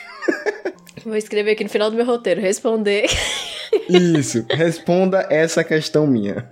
Vou 1.05 1.17
escrever 1.17 1.53
aqui 1.53 1.65
no 1.65 1.71
final 1.71 1.91
do 1.91 1.97
meu 1.97 2.05
roteiro, 2.05 2.41
responder. 2.41 3.07
Isso, 3.89 4.45
responda 4.51 5.27
essa 5.31 5.63
questão 5.63 6.07
minha. 6.07 6.49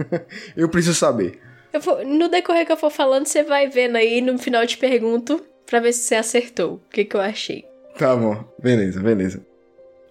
Eu 0.57 0.69
preciso 0.69 0.95
saber. 0.95 1.41
Vou, 1.81 2.05
no 2.05 2.29
decorrer 2.29 2.65
que 2.65 2.73
eu 2.73 2.77
for 2.77 2.91
falando, 2.91 3.27
você 3.27 3.43
vai 3.43 3.69
vendo 3.69 3.97
aí, 3.97 4.21
no 4.21 4.39
final 4.39 4.63
eu 4.63 4.69
te 4.69 4.79
pergunto 4.79 5.45
pra 5.67 5.81
ver 5.81 5.93
se 5.93 6.01
você 6.01 6.15
acertou 6.15 6.75
o 6.75 6.81
que, 6.91 7.05
que 7.05 7.17
eu 7.17 7.21
achei. 7.21 7.65
Tá 7.99 8.15
bom, 8.15 8.45
beleza, 8.63 9.01
beleza. 9.01 9.45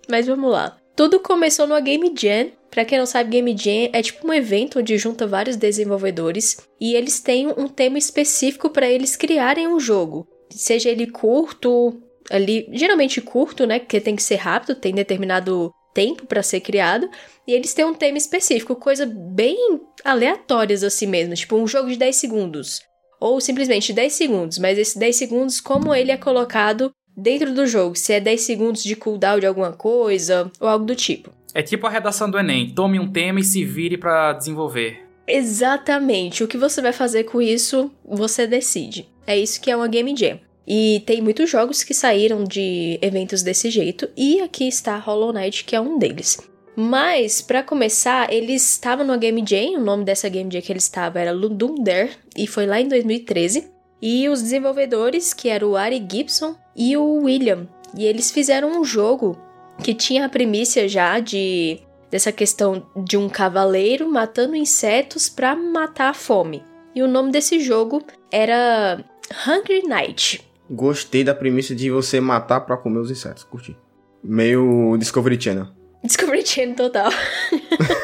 Mas 0.09 0.27
vamos 0.27 0.51
lá. 0.51 0.77
Tudo 0.95 1.19
começou 1.19 1.67
no 1.67 1.81
Game 1.81 2.13
Jam. 2.15 2.51
Pra 2.69 2.85
quem 2.85 2.97
não 2.97 3.05
sabe, 3.05 3.29
Game 3.29 3.55
Jam 3.57 3.89
é 3.93 4.01
tipo 4.01 4.27
um 4.27 4.33
evento 4.33 4.79
onde 4.79 4.97
junta 4.97 5.25
vários 5.25 5.55
desenvolvedores 5.55 6.57
e 6.79 6.93
eles 6.93 7.19
têm 7.21 7.47
um 7.47 7.67
tema 7.67 7.97
específico 7.97 8.69
para 8.69 8.89
eles 8.89 9.15
criarem 9.15 9.67
um 9.67 9.79
jogo. 9.79 10.27
Seja 10.49 10.89
ele 10.89 11.07
curto, 11.07 12.01
ali, 12.29 12.67
geralmente 12.71 13.21
curto, 13.21 13.65
né? 13.65 13.79
Porque 13.79 13.99
tem 13.99 14.15
que 14.15 14.23
ser 14.23 14.35
rápido, 14.35 14.75
tem 14.75 14.93
determinado 14.93 15.71
tempo 15.93 16.25
para 16.27 16.43
ser 16.43 16.59
criado, 16.59 17.09
e 17.47 17.53
eles 17.53 17.73
têm 17.73 17.85
um 17.85 17.93
tema 17.93 18.17
específico, 18.17 18.75
coisa 18.75 19.05
bem 19.05 19.79
aleatórias 20.03 20.83
assim 20.83 21.07
mesmo, 21.07 21.33
tipo 21.35 21.55
um 21.55 21.65
jogo 21.65 21.89
de 21.89 21.95
10 21.95 22.15
segundos, 22.17 22.81
ou 23.17 23.39
simplesmente 23.39 23.93
10 23.93 24.11
segundos, 24.11 24.59
mas 24.59 24.77
esse 24.77 24.99
10 24.99 25.15
segundos 25.15 25.61
como 25.61 25.95
ele 25.95 26.11
é 26.11 26.17
colocado 26.17 26.91
dentro 27.15 27.53
do 27.53 27.65
jogo, 27.65 27.95
se 27.95 28.11
é 28.11 28.19
10 28.19 28.41
segundos 28.41 28.83
de 28.83 28.93
cooldown 28.93 29.39
de 29.39 29.45
alguma 29.45 29.71
coisa 29.71 30.51
ou 30.59 30.67
algo 30.67 30.83
do 30.85 30.95
tipo. 30.95 31.31
É 31.53 31.61
tipo 31.61 31.87
a 31.87 31.89
redação 31.89 32.29
do 32.29 32.37
Enem, 32.37 32.71
tome 32.75 32.99
um 32.99 33.09
tema 33.09 33.39
e 33.39 33.43
se 33.43 33.63
vire 33.63 33.97
para 33.97 34.33
desenvolver. 34.33 35.01
Exatamente, 35.25 36.43
o 36.43 36.47
que 36.47 36.57
você 36.57 36.81
vai 36.81 36.91
fazer 36.91 37.23
com 37.23 37.41
isso, 37.41 37.89
você 38.03 38.45
decide. 38.45 39.07
É 39.27 39.37
isso 39.37 39.59
que 39.61 39.71
é 39.71 39.75
uma 39.75 39.87
Game 39.87 40.15
Jam. 40.15 40.39
E 40.67 41.03
tem 41.05 41.21
muitos 41.21 41.49
jogos 41.49 41.83
que 41.83 41.93
saíram 41.93 42.43
de 42.43 42.97
eventos 43.01 43.43
desse 43.43 43.69
jeito, 43.69 44.09
e 44.17 44.41
aqui 44.41 44.67
está 44.67 44.97
Hollow 44.97 45.31
Knight, 45.31 45.63
que 45.63 45.75
é 45.75 45.81
um 45.81 45.97
deles. 45.97 46.37
Mas, 46.75 47.41
para 47.41 47.63
começar, 47.63 48.33
eles 48.33 48.71
estavam 48.71 49.05
no 49.05 49.17
Game 49.17 49.43
Jam, 49.47 49.79
o 49.79 49.83
nome 49.83 50.03
dessa 50.03 50.27
Game 50.27 50.51
Jam 50.51 50.61
que 50.61 50.71
eles 50.71 50.83
estavam 50.83 51.21
era 51.21 51.31
Ludum 51.31 51.75
Dare, 51.83 52.11
e 52.35 52.47
foi 52.47 52.65
lá 52.65 52.81
em 52.81 52.87
2013. 52.87 53.69
E 54.01 54.27
os 54.27 54.41
desenvolvedores, 54.41 55.33
que 55.33 55.49
eram 55.49 55.71
o 55.71 55.75
Ari 55.77 56.05
Gibson 56.11 56.55
e 56.75 56.97
o 56.97 57.23
William, 57.23 57.67
e 57.97 58.05
eles 58.05 58.29
fizeram 58.29 58.79
um 58.79 58.83
jogo 58.83 59.39
que 59.81 59.93
tinha 59.93 60.25
a 60.25 60.29
primícia 60.29 60.87
já 60.87 61.19
de 61.19 61.79
dessa 62.11 62.31
questão 62.31 62.85
de 62.95 63.17
um 63.17 63.27
cavaleiro 63.27 64.09
matando 64.09 64.55
insetos 64.55 65.27
para 65.27 65.55
matar 65.55 66.09
a 66.09 66.13
fome. 66.13 66.63
E 66.93 67.01
o 67.01 67.07
nome 67.07 67.31
desse 67.31 67.59
jogo 67.59 68.01
era 68.31 69.03
Hungry 69.47 69.83
Night. 69.87 70.41
Gostei 70.69 71.23
da 71.23 71.35
premissa 71.35 71.75
de 71.75 71.91
você 71.91 72.19
matar 72.19 72.61
para 72.61 72.77
comer 72.77 72.99
os 72.99 73.11
insetos, 73.11 73.43
curti. 73.43 73.77
Meio 74.23 74.97
Discovery 74.97 75.39
Channel. 75.41 75.67
Discovery 76.03 76.45
Channel 76.45 76.75
total. 76.75 77.11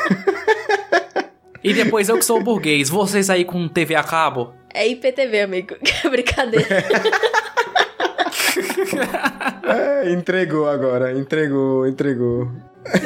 e 1.64 1.74
depois 1.74 2.10
eu 2.10 2.18
que 2.18 2.26
sou 2.26 2.42
burguês, 2.42 2.90
vocês 2.90 3.30
aí 3.30 3.46
com 3.46 3.68
TV 3.68 3.96
a 3.96 4.04
cabo? 4.04 4.54
É 4.74 4.88
IPTV, 4.88 5.42
amigo. 5.42 5.76
Brincadeira. 6.10 6.68
é, 9.64 10.12
entregou 10.12 10.70
agora, 10.70 11.18
entregou, 11.18 11.88
entregou. 11.88 12.52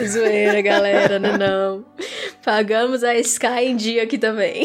Zoeira, 0.05 0.61
galera, 0.61 1.19
não, 1.19 1.37
não. 1.37 1.85
Pagamos 2.43 3.03
a 3.03 3.15
Sky 3.15 3.65
em 3.65 3.75
dia 3.75 4.03
aqui 4.03 4.17
também. 4.17 4.63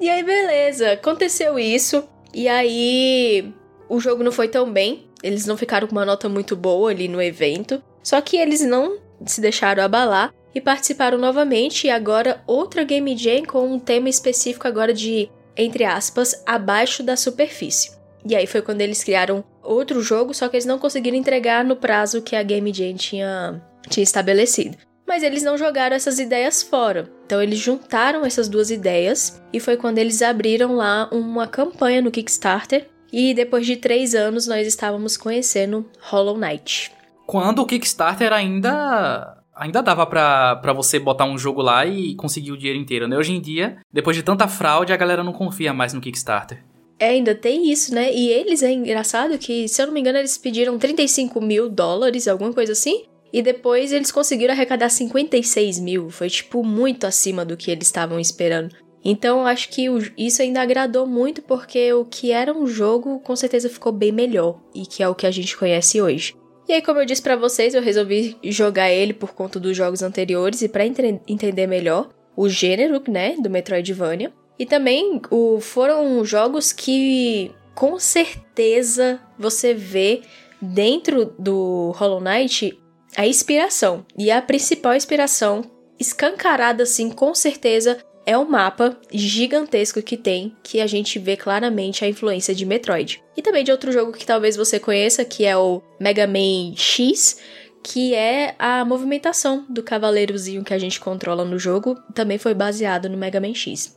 E 0.00 0.08
aí, 0.08 0.22
beleza, 0.22 0.92
aconteceu 0.92 1.58
isso. 1.58 2.06
E 2.34 2.48
aí, 2.48 3.52
o 3.88 3.98
jogo 4.00 4.22
não 4.22 4.32
foi 4.32 4.48
tão 4.48 4.70
bem. 4.70 5.08
Eles 5.22 5.46
não 5.46 5.56
ficaram 5.56 5.86
com 5.86 5.92
uma 5.92 6.04
nota 6.04 6.28
muito 6.28 6.54
boa 6.54 6.90
ali 6.90 7.08
no 7.08 7.20
evento. 7.22 7.82
Só 8.02 8.20
que 8.20 8.36
eles 8.36 8.60
não 8.60 8.98
se 9.24 9.40
deixaram 9.40 9.82
abalar 9.82 10.32
e 10.54 10.60
participaram 10.60 11.18
novamente. 11.18 11.86
E 11.86 11.90
agora, 11.90 12.42
outra 12.46 12.84
Game 12.84 13.16
Jam 13.16 13.44
com 13.44 13.66
um 13.66 13.78
tema 13.78 14.08
específico 14.08 14.68
agora 14.68 14.92
de, 14.92 15.30
entre 15.56 15.84
aspas, 15.84 16.42
abaixo 16.46 17.02
da 17.02 17.16
superfície. 17.16 17.96
E 18.28 18.34
aí 18.34 18.46
foi 18.46 18.60
quando 18.60 18.80
eles 18.80 19.04
criaram 19.04 19.44
outro 19.62 20.00
jogo, 20.02 20.34
só 20.34 20.48
que 20.48 20.56
eles 20.56 20.66
não 20.66 20.78
conseguiram 20.78 21.16
entregar 21.16 21.64
no 21.64 21.76
prazo 21.76 22.22
que 22.22 22.34
a 22.34 22.42
Game 22.42 22.72
Jam 22.72 22.94
tinha, 22.94 23.62
tinha 23.88 24.02
estabelecido. 24.02 24.76
Mas 25.06 25.22
eles 25.22 25.42
não 25.42 25.56
jogaram 25.56 25.94
essas 25.94 26.18
ideias 26.18 26.62
fora. 26.62 27.10
Então 27.24 27.40
eles 27.40 27.58
juntaram 27.58 28.24
essas 28.24 28.48
duas 28.48 28.70
ideias 28.70 29.40
e 29.52 29.60
foi 29.60 29.76
quando 29.76 29.98
eles 29.98 30.20
abriram 30.22 30.74
lá 30.74 31.08
uma 31.12 31.46
campanha 31.46 32.02
no 32.02 32.10
Kickstarter. 32.10 32.88
E 33.12 33.32
depois 33.32 33.66
de 33.66 33.76
três 33.76 34.14
anos 34.14 34.46
nós 34.46 34.66
estávamos 34.66 35.16
conhecendo 35.16 35.88
Hollow 36.00 36.36
Knight. 36.36 36.92
Quando 37.26 37.60
o 37.60 37.66
Kickstarter 37.66 38.32
ainda 38.32 39.36
ainda 39.54 39.82
dava 39.82 40.06
para 40.06 40.72
você 40.74 40.98
botar 40.98 41.24
um 41.24 41.38
jogo 41.38 41.62
lá 41.62 41.86
e 41.86 42.14
conseguir 42.14 42.52
o 42.52 42.58
dinheiro 42.58 42.78
inteiro, 42.78 43.08
né? 43.08 43.16
Hoje 43.16 43.32
em 43.32 43.40
dia, 43.40 43.78
depois 43.90 44.14
de 44.14 44.22
tanta 44.22 44.46
fraude, 44.46 44.92
a 44.92 44.96
galera 44.96 45.24
não 45.24 45.32
confia 45.32 45.72
mais 45.72 45.94
no 45.94 46.00
Kickstarter. 46.00 46.62
É, 46.98 47.08
ainda 47.08 47.34
tem 47.34 47.70
isso, 47.70 47.94
né? 47.94 48.12
E 48.12 48.28
eles, 48.28 48.62
é 48.62 48.72
engraçado 48.72 49.38
que, 49.38 49.68
se 49.68 49.82
eu 49.82 49.86
não 49.86 49.94
me 49.94 50.00
engano, 50.00 50.18
eles 50.18 50.38
pediram 50.38 50.78
35 50.78 51.40
mil 51.40 51.68
dólares, 51.68 52.26
alguma 52.26 52.52
coisa 52.52 52.72
assim. 52.72 53.04
E 53.32 53.42
depois 53.42 53.92
eles 53.92 54.12
conseguiram 54.12 54.54
arrecadar 54.54 54.88
56 54.88 55.78
mil. 55.80 56.10
Foi, 56.10 56.28
tipo, 56.28 56.64
muito 56.64 57.06
acima 57.06 57.44
do 57.44 57.56
que 57.56 57.70
eles 57.70 57.88
estavam 57.88 58.18
esperando. 58.18 58.74
Então, 59.04 59.46
acho 59.46 59.68
que 59.68 59.86
isso 60.16 60.42
ainda 60.42 60.60
agradou 60.60 61.06
muito, 61.06 61.42
porque 61.42 61.92
o 61.92 62.04
que 62.04 62.32
era 62.32 62.52
um 62.52 62.66
jogo, 62.66 63.20
com 63.20 63.36
certeza 63.36 63.68
ficou 63.68 63.92
bem 63.92 64.10
melhor. 64.10 64.60
E 64.74 64.84
que 64.84 65.02
é 65.02 65.08
o 65.08 65.14
que 65.14 65.26
a 65.26 65.30
gente 65.30 65.56
conhece 65.56 66.00
hoje. 66.00 66.34
E 66.68 66.72
aí, 66.72 66.82
como 66.82 66.98
eu 66.98 67.06
disse 67.06 67.22
para 67.22 67.36
vocês, 67.36 67.74
eu 67.74 67.82
resolvi 67.82 68.36
jogar 68.42 68.90
ele 68.90 69.12
por 69.12 69.32
conta 69.32 69.60
dos 69.60 69.76
jogos 69.76 70.02
anteriores 70.02 70.62
e 70.62 70.68
para 70.68 70.84
entender 70.84 71.66
melhor 71.66 72.08
o 72.36 72.48
gênero, 72.48 73.00
né, 73.08 73.36
do 73.40 73.48
Metroidvania. 73.48 74.32
E 74.58 74.66
também 74.66 75.20
o, 75.30 75.60
foram 75.60 76.24
jogos 76.24 76.72
que 76.72 77.52
com 77.74 77.98
certeza 77.98 79.20
você 79.38 79.72
vê 79.72 80.22
dentro 80.60 81.34
do 81.38 81.92
Hollow 81.94 82.20
Knight 82.20 82.76
a 83.16 83.26
inspiração. 83.26 84.04
E 84.16 84.30
a 84.30 84.42
principal 84.42 84.94
inspiração, 84.94 85.64
escancarada 85.98 86.82
assim, 86.82 87.10
com 87.10 87.34
certeza, 87.34 87.98
é 88.26 88.36
o 88.36 88.48
mapa 88.48 88.98
gigantesco 89.12 90.02
que 90.02 90.16
tem, 90.16 90.54
que 90.62 90.80
a 90.80 90.86
gente 90.86 91.18
vê 91.18 91.36
claramente 91.36 92.04
a 92.04 92.08
influência 92.08 92.54
de 92.54 92.66
Metroid. 92.66 93.22
E 93.36 93.42
também 93.42 93.64
de 93.64 93.70
outro 93.70 93.92
jogo 93.92 94.12
que 94.12 94.26
talvez 94.26 94.56
você 94.56 94.78
conheça, 94.78 95.24
que 95.24 95.44
é 95.44 95.56
o 95.56 95.80
Mega 95.98 96.26
Man 96.26 96.74
X, 96.76 97.38
que 97.82 98.14
é 98.14 98.56
a 98.58 98.84
movimentação 98.84 99.64
do 99.68 99.82
cavaleirozinho 99.82 100.64
que 100.64 100.74
a 100.74 100.78
gente 100.78 100.98
controla 100.98 101.44
no 101.44 101.58
jogo, 101.58 101.96
também 102.12 102.36
foi 102.36 102.52
baseado 102.52 103.08
no 103.08 103.16
Mega 103.16 103.40
Man 103.40 103.54
X. 103.54 103.96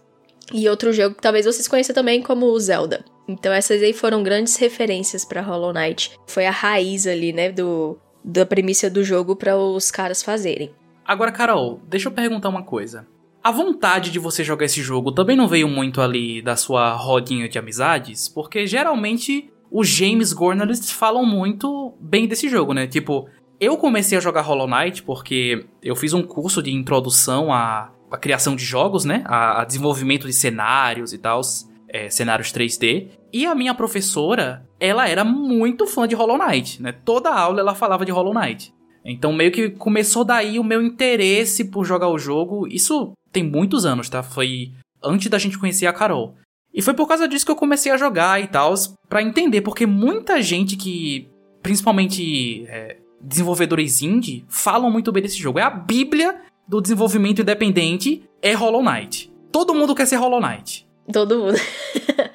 E 0.53 0.69
outro 0.69 0.93
jogo 0.93 1.15
que 1.15 1.21
talvez 1.21 1.45
vocês 1.45 1.67
conheçam 1.67 1.93
também 1.93 2.21
como 2.21 2.45
o 2.45 2.59
Zelda. 2.59 3.03
Então 3.27 3.51
essas 3.51 3.81
aí 3.81 3.93
foram 3.93 4.23
grandes 4.23 4.55
referências 4.55 5.25
para 5.25 5.41
Hollow 5.41 5.73
Knight. 5.73 6.11
Foi 6.27 6.45
a 6.45 6.51
raiz 6.51 7.05
ali, 7.07 7.33
né, 7.33 7.51
do 7.51 7.99
da 8.29 8.45
premissa 8.45 8.89
do 8.89 9.03
jogo 9.03 9.35
para 9.35 9.57
os 9.57 9.89
caras 9.89 10.21
fazerem. 10.21 10.71
Agora, 11.05 11.31
Carol, 11.31 11.81
deixa 11.87 12.07
eu 12.07 12.11
perguntar 12.11 12.49
uma 12.49 12.63
coisa. 12.63 13.07
A 13.43 13.51
vontade 13.51 14.11
de 14.11 14.19
você 14.19 14.43
jogar 14.43 14.65
esse 14.65 14.81
jogo 14.81 15.11
também 15.11 15.35
não 15.35 15.47
veio 15.47 15.67
muito 15.67 16.01
ali 16.01 16.41
da 16.41 16.55
sua 16.55 16.93
rodinha 16.93 17.49
de 17.49 17.57
amizades? 17.57 18.27
Porque 18.27 18.67
geralmente 18.67 19.49
os 19.71 19.87
James 19.87 20.31
Journalists 20.31 20.91
falam 20.91 21.25
muito 21.25 21.93
bem 21.99 22.27
desse 22.27 22.49
jogo, 22.49 22.73
né? 22.73 22.85
Tipo, 22.85 23.27
eu 23.59 23.77
comecei 23.77 24.17
a 24.17 24.21
jogar 24.21 24.41
Hollow 24.41 24.67
Knight 24.67 25.03
porque 25.03 25.65
eu 25.81 25.95
fiz 25.95 26.13
um 26.13 26.21
curso 26.21 26.61
de 26.61 26.71
introdução 26.71 27.51
à, 27.51 27.91
à 28.11 28.17
criação 28.17 28.55
de 28.55 28.63
jogos, 28.63 29.05
né? 29.05 29.23
A, 29.25 29.61
a 29.61 29.65
desenvolvimento 29.65 30.27
de 30.27 30.33
cenários 30.33 31.13
e 31.13 31.17
tal, 31.17 31.41
é, 31.87 32.09
cenários 32.09 32.51
3D. 32.51 33.07
E 33.33 33.45
a 33.45 33.55
minha 33.55 33.73
professora, 33.73 34.68
ela 34.79 35.07
era 35.07 35.23
muito 35.23 35.85
fã 35.85 36.07
de 36.07 36.15
Hollow 36.15 36.37
Knight, 36.37 36.81
né? 36.81 36.91
Toda 36.91 37.33
aula 37.33 37.59
ela 37.59 37.75
falava 37.75 38.05
de 38.05 38.11
Hollow 38.11 38.33
Knight. 38.33 38.73
Então 39.03 39.33
meio 39.33 39.51
que 39.51 39.69
começou 39.69 40.23
daí 40.23 40.59
o 40.59 40.63
meu 40.63 40.81
interesse 40.81 41.65
por 41.65 41.85
jogar 41.85 42.09
o 42.09 42.19
jogo. 42.19 42.67
Isso 42.67 43.11
tem 43.31 43.43
muitos 43.43 43.85
anos, 43.85 44.09
tá? 44.09 44.23
Foi 44.23 44.71
antes 45.03 45.29
da 45.29 45.37
gente 45.37 45.57
conhecer 45.57 45.87
a 45.87 45.93
Carol. 45.93 46.35
E 46.73 46.81
foi 46.81 46.93
por 46.93 47.07
causa 47.07 47.27
disso 47.27 47.45
que 47.45 47.51
eu 47.51 47.55
comecei 47.55 47.91
a 47.91 47.97
jogar 47.97 48.41
e 48.41 48.47
tal, 48.47 48.73
para 49.07 49.23
entender, 49.23 49.61
porque 49.61 49.85
muita 49.85 50.41
gente 50.41 50.77
que, 50.77 51.27
principalmente 51.63 52.65
é, 52.67 52.97
desenvolvedores 53.19 54.01
indie 54.01 54.45
falam 54.47 54.91
muito 54.91 55.11
bem 55.11 55.23
desse 55.23 55.37
jogo. 55.37 55.59
É 55.59 55.63
a 55.63 55.69
bíblia 55.69 56.41
do 56.67 56.79
desenvolvimento 56.79 57.41
independente, 57.41 58.23
é 58.41 58.53
Hollow 58.53 58.83
Knight. 58.83 59.31
Todo 59.51 59.73
mundo 59.73 59.95
quer 59.95 60.05
ser 60.05 60.17
Hollow 60.17 60.39
Knight. 60.39 60.87
Todo 61.11 61.39
mundo. 61.39 61.57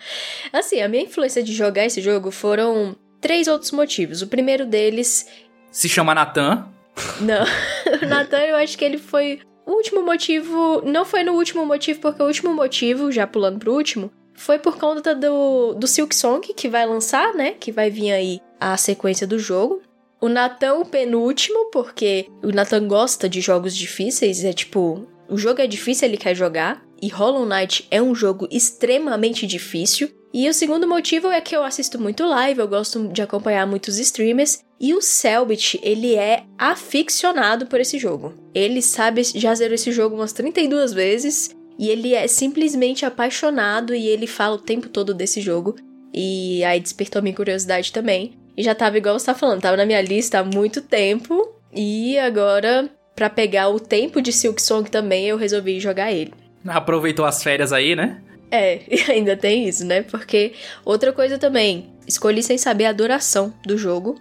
assim, 0.59 0.81
a 0.81 0.89
minha 0.89 1.03
influência 1.03 1.43
de 1.43 1.53
jogar 1.53 1.85
esse 1.85 2.01
jogo 2.01 2.31
foram 2.31 2.97
três 3.21 3.49
outros 3.49 3.73
motivos. 3.73 4.23
O 4.23 4.27
primeiro 4.27 4.67
deles. 4.67 5.27
Se 5.71 5.89
chama 5.89 6.15
Nathan. 6.15 6.69
Não. 7.21 7.45
o 8.03 8.07
Nathan, 8.07 8.41
eu 8.41 8.57
acho 8.57 8.77
que 8.79 8.85
ele 8.85 8.99
foi. 8.99 9.41
O 9.67 9.73
último 9.73 10.03
motivo. 10.03 10.83
Não 10.85 11.05
foi 11.05 11.23
no 11.23 11.33
último 11.33 11.65
motivo, 11.65 12.01
porque 12.01 12.23
o 12.23 12.27
último 12.27 12.55
motivo, 12.55 13.11
já 13.11 13.27
pulando 13.27 13.59
pro 13.59 13.75
último, 13.75 14.11
foi 14.35 14.59
por 14.59 14.77
conta 14.79 15.15
do, 15.15 15.75
do 15.75 15.87
Silk 15.87 16.15
Song, 16.15 16.47
que 16.55 16.69
vai 16.69 16.87
lançar, 16.87 17.35
né? 17.35 17.53
Que 17.53 17.73
vai 17.73 17.91
vir 17.91 18.13
aí 18.13 18.41
a 18.61 18.77
sequência 18.77 19.27
do 19.27 19.39
jogo. 19.39 19.81
O 20.21 20.29
Nathan, 20.29 20.75
o 20.75 20.87
penúltimo, 20.87 21.71
porque 21.71 22.27
o 22.43 22.49
Nathan 22.49 22.87
gosta 22.89 23.29
de 23.29 23.41
jogos 23.41 23.77
difíceis, 23.77 24.43
é 24.43 24.53
tipo, 24.53 25.07
o 25.29 25.37
jogo 25.37 25.61
é 25.61 25.67
difícil, 25.67 26.09
ele 26.09 26.17
quer 26.17 26.35
jogar, 26.35 26.83
e 27.01 27.09
Hollow 27.09 27.45
Knight 27.45 27.87
é 27.91 28.01
um 28.01 28.15
jogo 28.15 28.49
extremamente 28.51 29.47
difícil. 29.47 30.11
E 30.35 30.49
o 30.49 30.53
segundo 30.53 30.89
motivo 30.89 31.29
é 31.29 31.41
que 31.41 31.55
eu 31.55 31.63
assisto 31.63 31.97
muito 31.97 32.27
live, 32.27 32.59
eu 32.59 32.67
gosto 32.67 33.07
de 33.07 33.23
acompanhar 33.23 33.69
muitos 33.69 33.99
streamers, 34.01 34.65
e 34.81 34.93
o 34.93 35.01
Selbit, 35.01 35.79
ele 35.81 36.17
é 36.17 36.43
aficionado 36.59 37.67
por 37.67 37.79
esse 37.79 38.01
jogo. 38.01 38.35
Ele 38.53 38.83
sabe, 38.83 39.23
já 39.23 39.55
zerou 39.55 39.77
esse 39.77 39.93
jogo 39.93 40.17
umas 40.17 40.33
32 40.33 40.93
vezes, 40.93 41.55
e 41.79 41.89
ele 41.89 42.15
é 42.15 42.27
simplesmente 42.27 43.07
apaixonado 43.07 43.95
e 43.95 44.09
ele 44.09 44.27
fala 44.27 44.57
o 44.57 44.61
tempo 44.61 44.89
todo 44.89 45.15
desse 45.15 45.41
jogo. 45.41 45.77
E 46.13 46.65
aí 46.65 46.81
despertou 46.81 47.23
minha 47.23 47.35
curiosidade 47.35 47.93
também. 47.93 48.33
E 48.57 48.63
já 48.63 48.75
tava 48.75 48.99
igual 48.99 49.17
você 49.17 49.27
tá 49.27 49.35
falando, 49.35 49.63
tava 49.63 49.77
na 49.77 49.87
minha 49.87 50.01
lista 50.01 50.41
há 50.41 50.45
muito 50.45 50.83
tempo. 50.83 51.49
E 51.73 52.19
agora, 52.19 52.91
para 53.15 53.31
pegar 53.31 53.69
o 53.69 53.79
tempo 53.79 54.21
de 54.21 54.33
Silk 54.33 54.61
Song 54.61 54.91
também, 54.91 55.27
eu 55.27 55.37
resolvi 55.37 55.79
jogar 55.79 56.13
ele. 56.13 56.33
Aproveitou 56.67 57.25
as 57.25 57.43
férias 57.43 57.73
aí, 57.73 57.95
né? 57.95 58.21
É, 58.55 58.83
e 58.89 59.01
ainda 59.11 59.37
tem 59.37 59.69
isso, 59.69 59.85
né? 59.85 60.03
Porque 60.03 60.53
outra 60.85 61.13
coisa 61.13 61.37
também, 61.37 61.93
escolhi 62.07 62.43
sem 62.43 62.57
saber 62.57 62.87
a 62.87 62.93
duração 62.93 63.53
do 63.67 63.77
jogo. 63.77 64.15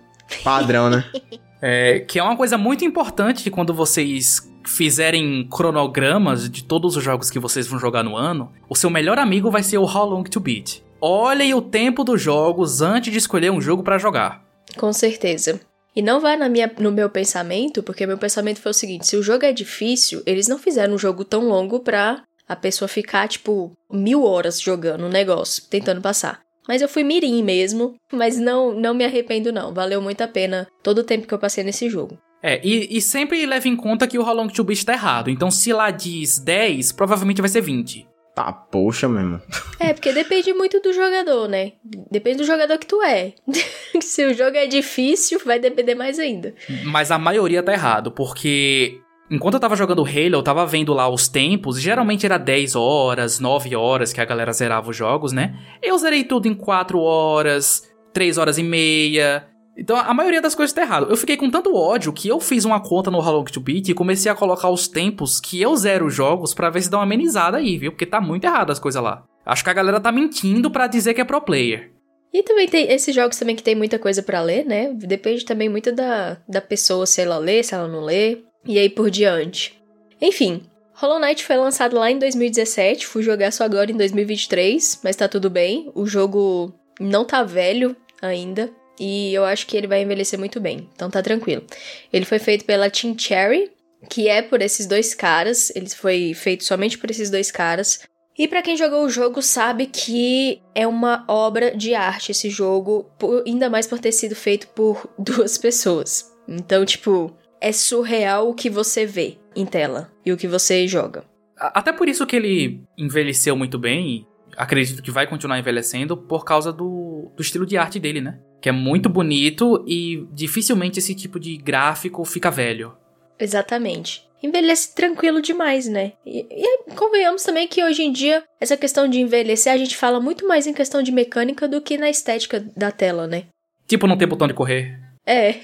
Padrão, 0.43 0.89
né? 0.89 1.05
é, 1.61 1.99
que 1.99 2.17
é 2.17 2.23
uma 2.23 2.35
coisa 2.35 2.57
muito 2.57 2.83
importante 2.83 3.51
quando 3.51 3.73
vocês 3.73 4.51
fizerem 4.65 5.47
cronogramas 5.51 6.49
de 6.49 6.63
todos 6.63 6.95
os 6.95 7.03
jogos 7.03 7.29
que 7.29 7.37
vocês 7.37 7.67
vão 7.67 7.77
jogar 7.77 8.01
no 8.01 8.15
ano, 8.15 8.51
o 8.67 8.75
seu 8.75 8.89
melhor 8.89 9.19
amigo 9.19 9.51
vai 9.51 9.61
ser 9.61 9.77
o 9.77 9.83
How 9.83 10.05
Long 10.05 10.23
to 10.23 10.39
Beat. 10.39 10.81
Olhem 10.99 11.53
o 11.53 11.61
tempo 11.61 12.03
dos 12.03 12.21
jogos 12.21 12.81
antes 12.81 13.11
de 13.11 13.19
escolher 13.19 13.51
um 13.51 13.61
jogo 13.61 13.83
para 13.83 13.97
jogar. 13.97 14.41
Com 14.77 14.91
certeza. 14.93 15.59
E 15.95 16.01
não 16.01 16.19
vai 16.19 16.37
na 16.37 16.49
minha, 16.49 16.71
no 16.79 16.91
meu 16.91 17.09
pensamento, 17.09 17.83
porque 17.83 18.07
meu 18.07 18.17
pensamento 18.17 18.61
foi 18.61 18.71
o 18.71 18.73
seguinte: 18.73 19.05
se 19.05 19.17
o 19.17 19.21
jogo 19.21 19.45
é 19.45 19.51
difícil, 19.51 20.23
eles 20.25 20.47
não 20.47 20.57
fizeram 20.57 20.95
um 20.95 20.97
jogo 20.97 21.23
tão 21.23 21.47
longo 21.47 21.81
pra 21.81 22.23
a 22.53 22.55
pessoa 22.55 22.87
ficar, 22.87 23.27
tipo, 23.27 23.71
mil 23.91 24.23
horas 24.23 24.61
jogando 24.61 25.05
um 25.05 25.09
negócio, 25.09 25.63
tentando 25.69 26.01
passar. 26.01 26.41
Mas 26.67 26.81
eu 26.81 26.87
fui 26.87 27.03
mirim 27.03 27.43
mesmo, 27.43 27.95
mas 28.11 28.37
não, 28.37 28.73
não 28.73 28.93
me 28.93 29.03
arrependo 29.03 29.51
não. 29.51 29.73
Valeu 29.73 30.01
muito 30.01 30.21
a 30.21 30.27
pena 30.27 30.67
todo 30.81 30.99
o 30.99 31.03
tempo 31.03 31.27
que 31.27 31.33
eu 31.33 31.39
passei 31.39 31.63
nesse 31.63 31.89
jogo. 31.89 32.17
É, 32.41 32.59
e, 32.63 32.97
e 32.97 33.01
sempre 33.01 33.45
leve 33.45 33.69
em 33.69 33.75
conta 33.75 34.07
que 34.07 34.17
o 34.17 34.21
How 34.21 34.33
Long 34.33 34.47
to 34.47 34.63
Beat 34.63 34.83
tá 34.83 34.93
errado. 34.93 35.29
Então 35.29 35.49
se 35.49 35.73
lá 35.73 35.91
diz 35.91 36.39
10, 36.39 36.91
provavelmente 36.93 37.41
vai 37.41 37.49
ser 37.49 37.61
20. 37.61 38.07
Tá, 38.35 38.51
poxa 38.51 39.07
mesmo. 39.07 39.39
É, 39.79 39.93
porque 39.93 40.11
depende 40.11 40.53
muito 40.53 40.79
do 40.79 40.91
jogador, 40.91 41.47
né? 41.47 41.73
Depende 42.09 42.37
do 42.37 42.45
jogador 42.45 42.79
que 42.79 42.87
tu 42.87 43.01
é. 43.03 43.33
Se 44.01 44.25
o 44.25 44.33
jogo 44.33 44.57
é 44.57 44.65
difícil, 44.65 45.39
vai 45.45 45.59
depender 45.59 45.93
mais 45.93 46.17
ainda. 46.17 46.55
Mas 46.83 47.11
a 47.11 47.19
maioria 47.19 47.61
tá 47.61 47.73
errado, 47.73 48.11
porque 48.11 48.99
enquanto 49.33 49.55
eu 49.55 49.59
tava 49.59 49.75
jogando 49.75 50.05
Halo, 50.05 50.35
eu 50.35 50.43
tava 50.43 50.65
vendo 50.65 50.93
lá 50.93 51.09
os 51.09 51.27
tempos, 51.27 51.81
geralmente 51.81 52.25
era 52.25 52.37
10 52.37 52.75
horas, 52.75 53.39
9 53.39 53.75
horas 53.75 54.13
que 54.13 54.21
a 54.21 54.25
galera 54.25 54.53
zerava 54.53 54.91
os 54.91 54.95
jogos, 54.95 55.31
né? 55.31 55.55
Eu 55.81 55.97
zerei 55.97 56.23
tudo 56.23 56.47
em 56.47 56.53
4 56.53 56.99
horas, 56.99 57.89
3 58.13 58.37
horas 58.37 58.57
e 58.59 58.63
meia. 58.63 59.47
Então 59.75 59.97
a 59.97 60.13
maioria 60.13 60.41
das 60.41 60.53
coisas 60.53 60.73
tá 60.73 60.83
errado. 60.83 61.07
Eu 61.09 61.17
fiquei 61.17 61.35
com 61.35 61.49
tanto 61.49 61.75
ódio 61.75 62.13
que 62.13 62.27
eu 62.27 62.39
fiz 62.39 62.63
uma 62.63 62.79
conta 62.79 63.09
no 63.09 63.17
How 63.17 63.43
to 63.45 63.59
Beat 63.59 63.89
e 63.89 63.93
comecei 63.95 64.31
a 64.31 64.35
colocar 64.35 64.69
os 64.69 64.87
tempos 64.87 65.39
que 65.39 65.59
eu 65.59 65.75
zero 65.75 66.05
os 66.05 66.13
jogos 66.13 66.53
para 66.53 66.69
ver 66.69 66.83
se 66.83 66.91
dá 66.91 66.97
uma 66.97 67.03
amenizada 67.03 67.57
aí, 67.57 67.77
viu? 67.77 67.91
Porque 67.91 68.05
tá 68.05 68.21
muito 68.21 68.45
errado 68.45 68.71
as 68.71 68.79
coisas 68.79 69.01
lá. 69.01 69.23
Acho 69.43 69.63
que 69.63 69.69
a 69.69 69.73
galera 69.73 69.99
tá 69.99 70.11
mentindo 70.11 70.69
para 70.69 70.87
dizer 70.87 71.15
que 71.15 71.21
é 71.21 71.25
pro 71.25 71.41
player. 71.41 71.91
E 72.31 72.41
também 72.43 72.67
tem 72.67 72.91
esses 72.91 73.13
jogos 73.13 73.37
também 73.37 73.55
que 73.55 73.61
tem 73.61 73.75
muita 73.75 73.99
coisa 73.99 74.23
para 74.23 74.41
ler, 74.41 74.65
né? 74.65 74.91
Depende 74.93 75.45
também 75.45 75.69
muito 75.69 75.91
da, 75.91 76.37
da 76.47 76.61
pessoa, 76.61 77.05
se 77.05 77.21
ela 77.21 77.37
lê, 77.37 77.61
se 77.61 77.75
ela 77.75 77.87
não 77.87 78.01
lê, 78.01 78.39
e 78.65 78.79
aí 78.79 78.89
por 78.89 79.09
diante. 79.09 79.81
Enfim, 80.21 80.63
Hollow 80.93 81.19
Knight 81.19 81.43
foi 81.43 81.57
lançado 81.57 81.97
lá 81.97 82.09
em 82.09 82.19
2017, 82.19 83.05
fui 83.05 83.23
jogar 83.23 83.51
só 83.51 83.63
agora 83.63 83.91
em 83.91 83.97
2023, 83.97 85.01
mas 85.03 85.15
tá 85.15 85.27
tudo 85.27 85.49
bem. 85.49 85.91
O 85.95 86.05
jogo 86.05 86.73
não 86.99 87.25
tá 87.25 87.43
velho 87.43 87.95
ainda, 88.21 88.71
e 88.99 89.33
eu 89.33 89.43
acho 89.43 89.65
que 89.67 89.75
ele 89.75 89.87
vai 89.87 90.01
envelhecer 90.01 90.37
muito 90.37 90.59
bem, 90.59 90.89
então 90.93 91.09
tá 91.09 91.21
tranquilo. 91.21 91.63
Ele 92.11 92.25
foi 92.25 92.39
feito 92.39 92.63
pela 92.65 92.89
Team 92.89 93.17
Cherry, 93.17 93.71
que 94.09 94.27
é 94.27 94.41
por 94.41 94.61
esses 94.61 94.85
dois 94.85 95.13
caras, 95.13 95.71
ele 95.75 95.89
foi 95.89 96.33
feito 96.33 96.63
somente 96.63 96.97
por 96.97 97.09
esses 97.09 97.29
dois 97.29 97.51
caras. 97.51 98.01
E 98.37 98.47
para 98.47 98.61
quem 98.61 98.75
jogou 98.75 99.03
o 99.05 99.09
jogo 99.09 99.41
sabe 99.41 99.85
que 99.85 100.61
é 100.73 100.87
uma 100.87 101.23
obra 101.27 101.75
de 101.75 101.93
arte 101.93 102.31
esse 102.31 102.49
jogo, 102.49 103.11
ainda 103.45 103.69
mais 103.69 103.85
por 103.85 103.99
ter 103.99 104.11
sido 104.11 104.35
feito 104.35 104.67
por 104.69 105.07
duas 105.17 105.57
pessoas. 105.57 106.31
Então, 106.47 106.85
tipo, 106.85 107.35
é 107.63 107.71
surreal 107.71 108.49
o 108.49 108.53
que 108.53 108.69
você 108.69 109.05
vê 109.05 109.37
em 109.55 109.65
tela 109.65 110.11
e 110.25 110.31
o 110.31 110.37
que 110.37 110.47
você 110.47 110.87
joga. 110.87 111.23
Até 111.57 111.93
por 111.93 112.09
isso 112.09 112.25
que 112.27 112.35
ele 112.35 112.83
envelheceu 112.97 113.55
muito 113.55 113.79
bem, 113.79 114.27
acredito 114.57 115.01
que 115.01 115.11
vai 115.11 115.25
continuar 115.25 115.57
envelhecendo 115.57 116.17
por 116.17 116.43
causa 116.43 116.73
do, 116.73 117.31
do 117.35 117.41
estilo 117.41 117.65
de 117.65 117.77
arte 117.77 117.99
dele, 117.99 118.19
né? 118.21 118.39
que 118.63 118.69
é 118.69 118.71
muito 118.71 119.09
bonito 119.09 119.83
e 119.85 120.25
dificilmente 120.31 120.97
esse 120.97 121.13
tipo 121.13 121.37
de 121.37 121.57
gráfico 121.57 122.23
fica 122.23 122.49
velho. 122.49 122.95
Exatamente. 123.37 124.25
Envelhece 124.41 124.95
tranquilo 124.95 125.41
demais, 125.41 125.85
né? 125.85 126.13
E, 126.25 126.47
e 126.49 126.95
convenhamos 126.95 127.43
também 127.43 127.67
que 127.67 127.83
hoje 127.83 128.03
em 128.03 128.11
dia, 128.13 128.41
essa 128.61 128.77
questão 128.77 129.05
de 129.05 129.19
envelhecer, 129.19 129.73
a 129.73 129.75
gente 129.75 129.97
fala 129.97 130.21
muito 130.21 130.47
mais 130.47 130.65
em 130.65 130.73
questão 130.73 131.03
de 131.03 131.11
mecânica 131.11 131.67
do 131.67 131.81
que 131.81 131.97
na 131.97 132.09
estética 132.09 132.65
da 132.73 132.89
tela, 132.89 133.27
né? 133.27 133.47
Tipo 133.85 134.07
não 134.07 134.17
ter 134.17 134.27
botão 134.27 134.47
de 134.47 134.53
correr. 134.53 134.97
É, 135.25 135.61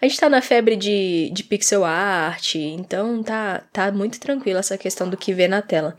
a 0.00 0.06
gente 0.06 0.20
tá 0.20 0.28
na 0.28 0.42
febre 0.42 0.76
de, 0.76 1.30
de 1.32 1.42
pixel 1.42 1.84
art, 1.84 2.56
então 2.56 3.22
tá, 3.22 3.64
tá 3.72 3.90
muito 3.90 4.20
tranquilo 4.20 4.58
essa 4.58 4.76
questão 4.76 5.08
do 5.08 5.16
que 5.16 5.32
vê 5.32 5.48
na 5.48 5.62
tela. 5.62 5.96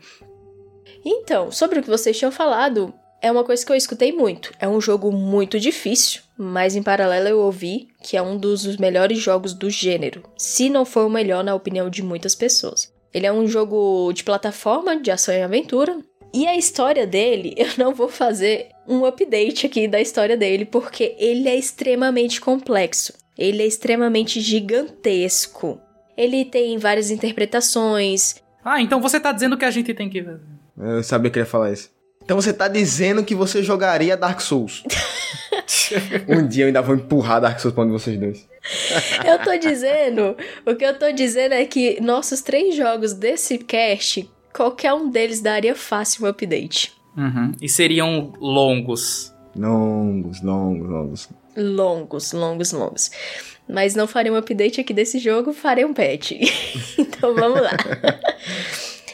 Então, 1.04 1.50
sobre 1.50 1.80
o 1.80 1.82
que 1.82 1.88
vocês 1.88 2.16
tinham 2.16 2.30
falado, 2.30 2.94
é 3.22 3.30
uma 3.30 3.44
coisa 3.44 3.64
que 3.64 3.72
eu 3.72 3.76
escutei 3.76 4.12
muito. 4.12 4.52
É 4.58 4.68
um 4.68 4.80
jogo 4.80 5.10
muito 5.10 5.58
difícil, 5.58 6.22
mas 6.38 6.76
em 6.76 6.82
paralelo 6.82 7.28
eu 7.28 7.40
ouvi 7.40 7.88
que 8.02 8.16
é 8.16 8.22
um 8.22 8.36
dos 8.36 8.76
melhores 8.76 9.18
jogos 9.18 9.52
do 9.52 9.68
gênero, 9.68 10.22
se 10.36 10.70
não 10.70 10.84
for 10.84 11.06
o 11.06 11.10
melhor 11.10 11.42
na 11.42 11.54
opinião 11.54 11.90
de 11.90 12.02
muitas 12.02 12.34
pessoas. 12.34 12.92
Ele 13.12 13.26
é 13.26 13.32
um 13.32 13.46
jogo 13.46 14.12
de 14.12 14.22
plataforma, 14.22 14.96
de 14.96 15.10
ação 15.10 15.34
e 15.34 15.42
aventura, 15.42 15.98
e 16.32 16.46
a 16.46 16.56
história 16.56 17.06
dele, 17.06 17.54
eu 17.58 17.68
não 17.78 17.94
vou 17.94 18.08
fazer 18.08 18.68
um 18.86 19.04
update 19.04 19.66
aqui 19.66 19.86
da 19.86 20.00
história 20.00 20.36
dele, 20.36 20.64
porque 20.64 21.14
ele 21.18 21.48
é 21.48 21.56
extremamente 21.56 22.40
complexo. 22.40 23.12
Ele 23.38 23.62
é 23.62 23.66
extremamente 23.66 24.40
gigantesco. 24.40 25.80
Ele 26.16 26.44
tem 26.44 26.76
várias 26.76 27.10
interpretações. 27.10 28.36
Ah, 28.64 28.80
então 28.80 29.00
você 29.00 29.18
tá 29.18 29.32
dizendo 29.32 29.56
que 29.56 29.64
a 29.64 29.70
gente 29.70 29.94
tem 29.94 30.10
que. 30.10 30.24
Eu 30.78 31.02
sabia 31.02 31.30
que 31.30 31.38
ele 31.38 31.46
ia 31.46 31.50
falar 31.50 31.72
isso. 31.72 31.90
Então 32.22 32.40
você 32.40 32.52
tá 32.52 32.68
dizendo 32.68 33.24
que 33.24 33.34
você 33.34 33.62
jogaria 33.62 34.16
Dark 34.16 34.40
Souls. 34.40 34.84
um 36.28 36.46
dia 36.46 36.64
eu 36.64 36.66
ainda 36.66 36.82
vou 36.82 36.94
empurrar 36.94 37.40
Dark 37.40 37.58
Souls 37.58 37.74
pra 37.74 37.84
um 37.84 37.86
de 37.86 37.92
vocês 37.92 38.18
dois. 38.18 38.46
eu 39.26 39.38
tô 39.38 39.56
dizendo, 39.56 40.36
o 40.66 40.74
que 40.76 40.84
eu 40.84 40.98
tô 40.98 41.10
dizendo 41.10 41.54
é 41.54 41.64
que 41.64 42.00
nossos 42.00 42.42
três 42.42 42.76
jogos 42.76 43.14
desse 43.14 43.58
cast, 43.58 44.30
qualquer 44.54 44.92
um 44.92 45.10
deles 45.10 45.40
daria 45.40 45.74
fácil 45.74 46.24
um 46.24 46.28
update. 46.28 46.92
Uhum. 47.16 47.52
E 47.60 47.68
seriam 47.68 48.32
longos. 48.40 49.32
Longos, 49.56 50.42
longos, 50.42 50.88
longos. 50.88 51.28
Longos, 51.56 52.32
longos, 52.32 52.72
longos. 52.72 53.10
Mas 53.68 53.94
não 53.94 54.06
farei 54.06 54.30
um 54.30 54.36
update 54.36 54.80
aqui 54.80 54.92
desse 54.92 55.18
jogo, 55.18 55.52
farei 55.52 55.84
um 55.84 55.92
patch. 55.92 56.32
então 56.98 57.34
vamos 57.34 57.60
lá. 57.60 57.72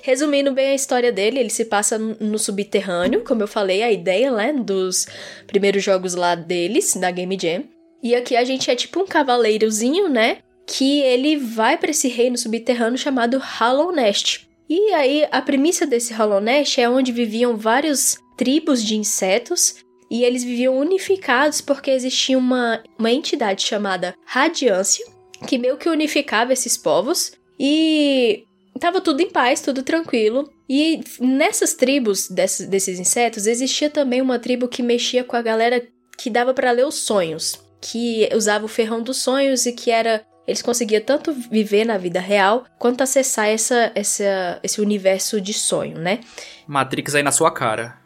Resumindo 0.02 0.52
bem 0.52 0.68
a 0.68 0.74
história 0.74 1.10
dele, 1.10 1.40
ele 1.40 1.50
se 1.50 1.64
passa 1.64 1.98
no 1.98 2.38
subterrâneo, 2.38 3.24
como 3.24 3.42
eu 3.42 3.48
falei, 3.48 3.82
a 3.82 3.90
ideia, 3.90 4.30
né, 4.30 4.52
dos 4.52 5.06
primeiros 5.48 5.82
jogos 5.82 6.14
lá 6.14 6.36
deles, 6.36 6.94
da 6.94 7.10
Game 7.10 7.36
Jam. 7.40 7.64
E 8.02 8.14
aqui 8.14 8.36
a 8.36 8.44
gente 8.44 8.70
é 8.70 8.76
tipo 8.76 9.00
um 9.00 9.06
cavaleirozinho, 9.06 10.08
né, 10.08 10.38
que 10.64 11.00
ele 11.00 11.36
vai 11.36 11.76
para 11.76 11.90
esse 11.90 12.06
reino 12.06 12.38
subterrâneo 12.38 12.96
chamado 12.96 13.42
Hollow 13.58 13.90
Nest. 13.90 14.48
E 14.68 14.92
aí 14.94 15.26
a 15.30 15.40
premissa 15.40 15.86
desse 15.86 16.12
Hollow 16.12 16.40
Nest 16.40 16.80
é 16.80 16.88
onde 16.88 17.12
viviam 17.12 17.56
vários 17.56 18.16
tribos 18.36 18.82
de 18.82 18.96
insetos 18.96 19.76
e 20.10 20.24
eles 20.24 20.44
viviam 20.44 20.76
unificados 20.76 21.60
porque 21.60 21.90
existia 21.90 22.36
uma, 22.36 22.82
uma 22.98 23.10
entidade 23.10 23.62
chamada 23.62 24.14
Radiância 24.24 25.04
que 25.46 25.58
meio 25.58 25.76
que 25.76 25.88
unificava 25.88 26.52
esses 26.52 26.76
povos 26.76 27.32
e 27.58 28.44
tava 28.80 29.00
tudo 29.00 29.20
em 29.20 29.30
paz, 29.30 29.60
tudo 29.60 29.82
tranquilo. 29.82 30.50
E 30.68 31.00
nessas 31.20 31.74
tribos 31.74 32.28
desses, 32.28 32.66
desses 32.66 32.98
insetos 32.98 33.46
existia 33.46 33.88
também 33.88 34.20
uma 34.20 34.38
tribo 34.38 34.68
que 34.68 34.82
mexia 34.82 35.22
com 35.24 35.36
a 35.36 35.42
galera 35.42 35.86
que 36.18 36.30
dava 36.30 36.52
para 36.52 36.72
ler 36.72 36.86
os 36.86 36.96
sonhos, 36.96 37.60
que 37.80 38.28
usava 38.34 38.64
o 38.64 38.68
ferrão 38.68 39.02
dos 39.02 39.18
sonhos 39.18 39.66
e 39.66 39.72
que 39.72 39.90
era 39.90 40.24
eles 40.46 40.62
conseguiam 40.62 41.02
tanto 41.02 41.32
viver 41.32 41.84
na 41.84 41.98
vida 41.98 42.20
real 42.20 42.64
quanto 42.78 43.02
acessar 43.02 43.48
essa, 43.48 43.90
essa, 43.94 44.60
esse 44.62 44.80
universo 44.80 45.40
de 45.40 45.52
sonho, 45.52 45.98
né? 45.98 46.20
Matrix 46.66 47.14
aí 47.14 47.22
na 47.22 47.32
sua 47.32 47.50
cara. 47.50 47.98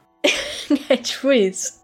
é 0.88 0.96
tipo 0.96 1.32
isso. 1.32 1.80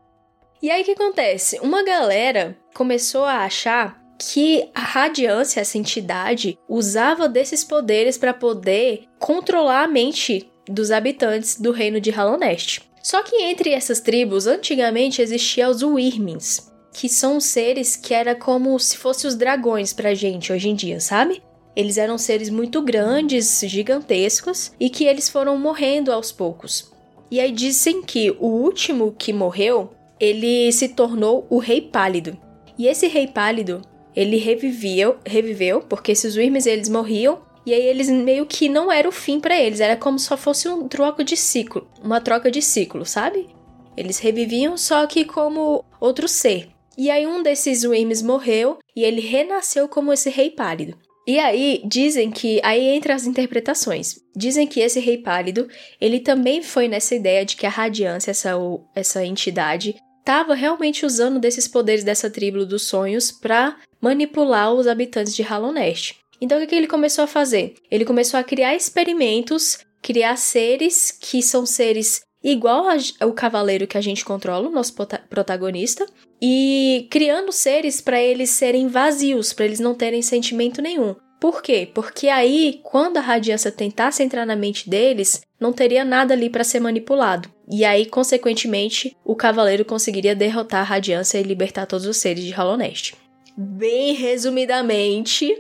E 0.62 0.70
aí 0.70 0.82
o 0.82 0.84
que 0.84 0.92
acontece? 0.92 1.58
Uma 1.60 1.84
galera 1.84 2.56
começou 2.74 3.24
a 3.24 3.44
achar 3.44 4.00
que 4.18 4.68
a 4.74 4.80
radiância, 4.80 5.60
essa 5.60 5.76
entidade, 5.76 6.58
usava 6.68 7.28
desses 7.28 7.62
poderes 7.62 8.16
para 8.16 8.32
poder 8.32 9.04
controlar 9.18 9.84
a 9.84 9.88
mente 9.88 10.50
dos 10.66 10.90
habitantes 10.90 11.60
do 11.60 11.70
reino 11.70 12.00
de 12.00 12.10
Halonest. 12.10 12.80
Só 13.02 13.22
que 13.22 13.36
entre 13.36 13.70
essas 13.70 14.00
tribos, 14.00 14.46
antigamente 14.46 15.22
existiam 15.22 15.70
os 15.70 15.82
Wyrmins, 15.82 16.72
que 16.96 17.10
são 17.10 17.38
seres 17.38 17.94
que 17.94 18.14
era 18.14 18.34
como 18.34 18.78
se 18.78 18.96
fossem 18.96 19.28
os 19.28 19.34
dragões 19.34 19.92
pra 19.92 20.14
gente 20.14 20.50
hoje 20.50 20.70
em 20.70 20.74
dia, 20.74 20.98
sabe? 20.98 21.42
Eles 21.76 21.98
eram 21.98 22.16
seres 22.16 22.48
muito 22.48 22.80
grandes, 22.80 23.60
gigantescos, 23.66 24.72
e 24.80 24.88
que 24.88 25.04
eles 25.04 25.28
foram 25.28 25.58
morrendo 25.58 26.10
aos 26.10 26.32
poucos. 26.32 26.90
E 27.30 27.38
aí 27.38 27.52
dizem 27.52 28.00
que 28.00 28.30
o 28.40 28.46
último 28.46 29.12
que 29.12 29.30
morreu, 29.30 29.90
ele 30.18 30.72
se 30.72 30.88
tornou 30.88 31.46
o 31.50 31.58
Rei 31.58 31.82
Pálido. 31.82 32.34
E 32.78 32.86
esse 32.86 33.08
Rei 33.08 33.26
Pálido, 33.26 33.82
ele 34.14 34.38
reviveu, 34.38 35.18
reviveu 35.26 35.82
porque 35.82 36.12
esses 36.12 36.34
Wyrms 36.34 36.64
eles 36.64 36.88
morriam 36.88 37.42
e 37.66 37.74
aí 37.74 37.82
eles 37.82 38.08
meio 38.08 38.46
que 38.46 38.70
não 38.70 38.90
era 38.90 39.06
o 39.06 39.12
fim 39.12 39.38
para 39.38 39.60
eles, 39.60 39.80
era 39.80 39.98
como 39.98 40.18
se 40.18 40.34
fosse 40.38 40.66
um 40.66 40.88
troco 40.88 41.22
de 41.22 41.36
ciclo, 41.36 41.86
uma 42.02 42.22
troca 42.22 42.50
de 42.50 42.62
ciclo, 42.62 43.04
sabe? 43.04 43.48
Eles 43.94 44.18
reviviam 44.18 44.78
só 44.78 45.06
que 45.06 45.26
como 45.26 45.84
outro 46.00 46.26
ser. 46.26 46.74
E 46.96 47.10
aí 47.10 47.26
um 47.26 47.42
desses 47.42 47.84
Wyrms 47.84 48.22
morreu 48.22 48.78
e 48.94 49.04
ele 49.04 49.20
renasceu 49.20 49.88
como 49.88 50.12
esse 50.12 50.30
rei 50.30 50.50
pálido. 50.50 50.96
E 51.26 51.38
aí 51.40 51.82
dizem 51.84 52.30
que 52.30 52.60
aí 52.62 52.86
entra 52.86 53.14
as 53.14 53.26
interpretações. 53.26 54.20
Dizem 54.34 54.66
que 54.66 54.80
esse 54.80 55.00
rei 55.00 55.18
pálido, 55.18 55.68
ele 56.00 56.20
também 56.20 56.62
foi 56.62 56.86
nessa 56.86 57.14
ideia 57.14 57.44
de 57.44 57.56
que 57.56 57.66
a 57.66 57.70
radiância, 57.70 58.30
essa 58.30 58.52
essa 58.94 59.24
entidade, 59.24 59.96
estava 60.20 60.54
realmente 60.54 61.04
usando 61.04 61.40
desses 61.40 61.66
poderes 61.66 62.04
dessa 62.04 62.30
tribo 62.30 62.64
dos 62.64 62.84
sonhos 62.84 63.32
para 63.32 63.76
manipular 64.00 64.72
os 64.72 64.86
habitantes 64.86 65.34
de 65.34 65.42
Halonest. 65.42 66.16
Então 66.40 66.58
o 66.58 66.60
que, 66.60 66.68
que 66.68 66.74
ele 66.74 66.86
começou 66.86 67.24
a 67.24 67.28
fazer? 67.28 67.74
Ele 67.90 68.04
começou 68.04 68.38
a 68.38 68.44
criar 68.44 68.74
experimentos, 68.76 69.78
criar 70.02 70.36
seres 70.36 71.10
que 71.10 71.42
são 71.42 71.66
seres 71.66 72.20
igual 72.42 72.86
ao 73.20 73.32
cavaleiro 73.32 73.86
que 73.86 73.98
a 73.98 74.00
gente 74.00 74.24
controla, 74.24 74.68
o 74.68 74.72
nosso 74.72 74.94
protagonista, 75.28 76.06
e 76.40 77.06
criando 77.10 77.52
seres 77.52 78.00
para 78.00 78.20
eles 78.20 78.50
serem 78.50 78.88
vazios, 78.88 79.52
para 79.52 79.64
eles 79.64 79.80
não 79.80 79.94
terem 79.94 80.22
sentimento 80.22 80.82
nenhum. 80.82 81.14
Por 81.40 81.62
quê? 81.62 81.88
Porque 81.92 82.28
aí, 82.28 82.80
quando 82.82 83.18
a 83.18 83.20
radiância 83.20 83.70
tentasse 83.70 84.22
entrar 84.22 84.46
na 84.46 84.56
mente 84.56 84.88
deles, 84.88 85.42
não 85.60 85.72
teria 85.72 86.04
nada 86.04 86.32
ali 86.32 86.48
para 86.48 86.64
ser 86.64 86.80
manipulado. 86.80 87.50
E 87.70 87.84
aí, 87.84 88.06
consequentemente, 88.06 89.14
o 89.24 89.36
cavaleiro 89.36 89.84
conseguiria 89.84 90.34
derrotar 90.34 90.80
a 90.80 90.84
radiância 90.84 91.38
e 91.38 91.42
libertar 91.42 91.86
todos 91.86 92.06
os 92.06 92.16
seres 92.16 92.42
de 92.42 92.54
Halonest. 92.54 93.14
Bem 93.58 94.14
resumidamente, 94.14 95.50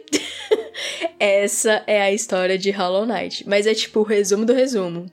essa 1.18 1.82
é 1.86 2.02
a 2.02 2.12
história 2.12 2.58
de 2.58 2.70
Hollow 2.70 3.06
Knight. 3.06 3.48
Mas 3.48 3.66
é 3.66 3.74
tipo 3.74 4.00
o 4.00 4.02
resumo 4.02 4.44
do 4.44 4.52
resumo. 4.52 5.06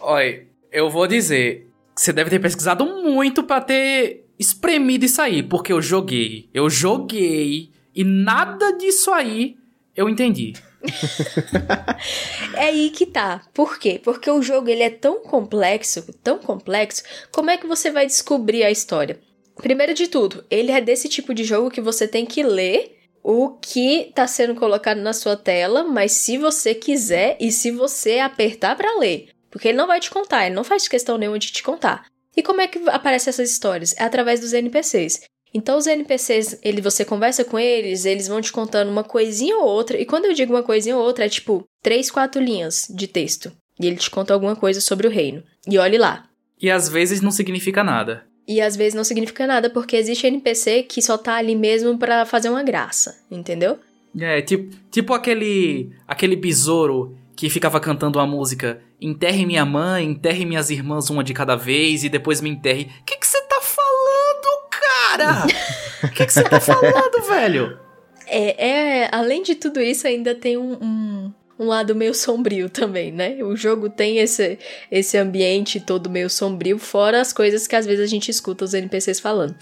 Olha, 0.00 0.46
eu 0.72 0.88
vou 0.88 1.06
dizer, 1.06 1.68
você 1.94 2.12
deve 2.12 2.30
ter 2.30 2.38
pesquisado 2.38 2.84
muito 2.84 3.42
para 3.42 3.60
ter 3.60 4.26
espremido 4.40 5.04
isso 5.04 5.20
aí, 5.20 5.42
porque 5.42 5.70
eu 5.70 5.82
joguei, 5.82 6.48
eu 6.54 6.70
joguei 6.70 7.70
e 7.94 8.02
nada 8.02 8.72
disso 8.72 9.12
aí 9.12 9.54
eu 9.94 10.08
entendi. 10.08 10.54
é 12.56 12.64
aí 12.64 12.88
que 12.88 13.04
tá. 13.04 13.42
Por 13.52 13.78
quê? 13.78 14.00
Porque 14.02 14.30
o 14.30 14.40
jogo 14.40 14.70
ele 14.70 14.82
é 14.82 14.88
tão 14.88 15.20
complexo, 15.20 16.02
tão 16.22 16.38
complexo, 16.38 17.02
como 17.30 17.50
é 17.50 17.58
que 17.58 17.66
você 17.66 17.90
vai 17.90 18.06
descobrir 18.06 18.64
a 18.64 18.70
história? 18.70 19.20
Primeiro 19.56 19.92
de 19.92 20.08
tudo, 20.08 20.42
ele 20.48 20.72
é 20.72 20.80
desse 20.80 21.06
tipo 21.06 21.34
de 21.34 21.44
jogo 21.44 21.70
que 21.70 21.82
você 21.82 22.08
tem 22.08 22.24
que 22.24 22.42
ler 22.42 22.96
o 23.22 23.50
que 23.60 24.10
tá 24.14 24.26
sendo 24.26 24.54
colocado 24.54 25.02
na 25.02 25.12
sua 25.12 25.36
tela, 25.36 25.84
mas 25.84 26.12
se 26.12 26.38
você 26.38 26.74
quiser 26.74 27.36
e 27.38 27.52
se 27.52 27.70
você 27.70 28.18
apertar 28.18 28.74
para 28.74 28.98
ler. 28.98 29.28
Porque 29.50 29.68
ele 29.68 29.76
não 29.76 29.86
vai 29.86 30.00
te 30.00 30.08
contar, 30.08 30.46
ele 30.46 30.54
não 30.54 30.64
faz 30.64 30.88
questão 30.88 31.18
nenhuma 31.18 31.38
de 31.38 31.52
te 31.52 31.62
contar. 31.62 32.06
E 32.40 32.42
como 32.42 32.62
é 32.62 32.66
que 32.66 32.78
aparecem 32.88 33.28
essas 33.28 33.50
histórias? 33.50 33.94
É 33.98 34.02
através 34.02 34.40
dos 34.40 34.54
NPCs. 34.54 35.20
Então 35.52 35.76
os 35.76 35.86
NPCs, 35.86 36.58
ele, 36.62 36.80
você 36.80 37.04
conversa 37.04 37.44
com 37.44 37.58
eles, 37.58 38.06
eles 38.06 38.28
vão 38.28 38.40
te 38.40 38.50
contando 38.50 38.90
uma 38.90 39.04
coisinha 39.04 39.58
ou 39.58 39.66
outra. 39.66 40.00
E 40.00 40.06
quando 40.06 40.24
eu 40.24 40.32
digo 40.32 40.54
uma 40.54 40.62
coisinha 40.62 40.96
ou 40.96 41.04
outra, 41.04 41.26
é 41.26 41.28
tipo 41.28 41.62
três, 41.82 42.10
quatro 42.10 42.40
linhas 42.40 42.86
de 42.88 43.06
texto. 43.06 43.52
E 43.78 43.86
ele 43.86 43.96
te 43.96 44.10
conta 44.10 44.32
alguma 44.32 44.56
coisa 44.56 44.80
sobre 44.80 45.06
o 45.06 45.10
reino. 45.10 45.42
E 45.68 45.76
olhe 45.76 45.98
lá. 45.98 46.24
E 46.58 46.70
às 46.70 46.88
vezes 46.88 47.20
não 47.20 47.30
significa 47.30 47.84
nada. 47.84 48.24
E 48.48 48.58
às 48.62 48.74
vezes 48.74 48.94
não 48.94 49.04
significa 49.04 49.46
nada, 49.46 49.68
porque 49.68 49.96
existe 49.96 50.26
NPC 50.26 50.84
que 50.84 51.02
só 51.02 51.18
tá 51.18 51.34
ali 51.34 51.54
mesmo 51.54 51.98
para 51.98 52.24
fazer 52.24 52.48
uma 52.48 52.62
graça, 52.62 53.22
entendeu? 53.30 53.78
É, 54.18 54.40
tipo, 54.40 54.74
tipo 54.90 55.12
aquele 55.12 55.92
aquele 56.08 56.36
besouro 56.36 57.18
que 57.40 57.48
ficava 57.48 57.80
cantando 57.80 58.18
uma 58.18 58.26
música 58.26 58.82
Enterre 59.00 59.46
minha 59.46 59.64
mãe, 59.64 60.04
enterre 60.04 60.44
minhas 60.44 60.68
irmãs 60.68 61.08
uma 61.08 61.24
de 61.24 61.32
cada 61.32 61.56
vez 61.56 62.04
e 62.04 62.10
depois 62.10 62.42
me 62.42 62.50
enterre. 62.50 62.90
O 63.00 63.04
que 63.04 63.26
você 63.26 63.40
tá 63.44 63.58
falando, 63.62 64.68
cara? 64.70 65.46
O 66.04 66.08
que 66.08 66.28
você 66.28 66.42
tá 66.42 66.60
falando, 66.60 67.26
velho? 67.26 67.78
É, 68.26 68.68
é, 68.68 69.08
além 69.10 69.42
de 69.42 69.54
tudo 69.54 69.80
isso, 69.80 70.06
ainda 70.06 70.34
tem 70.34 70.58
um, 70.58 70.72
um, 70.82 71.32
um, 71.58 71.66
lado 71.66 71.94
meio 71.94 72.14
sombrio 72.14 72.68
também, 72.68 73.10
né? 73.10 73.42
O 73.42 73.56
jogo 73.56 73.88
tem 73.88 74.18
esse, 74.18 74.58
esse 74.90 75.16
ambiente 75.16 75.80
todo 75.80 76.10
meio 76.10 76.28
sombrio, 76.28 76.78
fora 76.78 77.22
as 77.22 77.32
coisas 77.32 77.66
que 77.66 77.76
às 77.76 77.86
vezes 77.86 78.04
a 78.04 78.08
gente 78.08 78.30
escuta 78.30 78.66
os 78.66 78.74
NPCs 78.74 79.18
falando. 79.18 79.56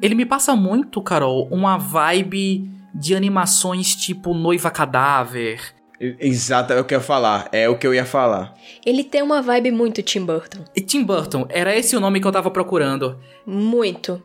Ele 0.00 0.14
me 0.14 0.24
passa 0.24 0.56
muito, 0.56 1.02
Carol, 1.02 1.46
uma 1.50 1.76
vibe 1.76 2.70
de 2.94 3.14
animações 3.14 3.94
tipo 3.94 4.32
Noiva 4.34 4.70
Cadáver, 4.70 5.77
Exato, 6.00 6.72
é 6.72 6.80
o 6.80 6.84
que 6.84 6.94
eu 6.94 6.98
ia 6.98 7.04
falar. 7.04 7.48
É 7.52 7.68
o 7.68 7.76
que 7.76 7.86
eu 7.86 7.94
ia 7.94 8.04
falar. 8.04 8.54
Ele 8.84 9.02
tem 9.02 9.22
uma 9.22 9.42
vibe 9.42 9.70
muito 9.72 10.02
Tim 10.02 10.24
Burton. 10.24 10.64
E 10.74 10.80
Tim 10.80 11.02
Burton, 11.02 11.46
era 11.48 11.76
esse 11.76 11.96
o 11.96 12.00
nome 12.00 12.20
que 12.20 12.26
eu 12.26 12.32
tava 12.32 12.50
procurando. 12.50 13.18
Muito. 13.44 14.22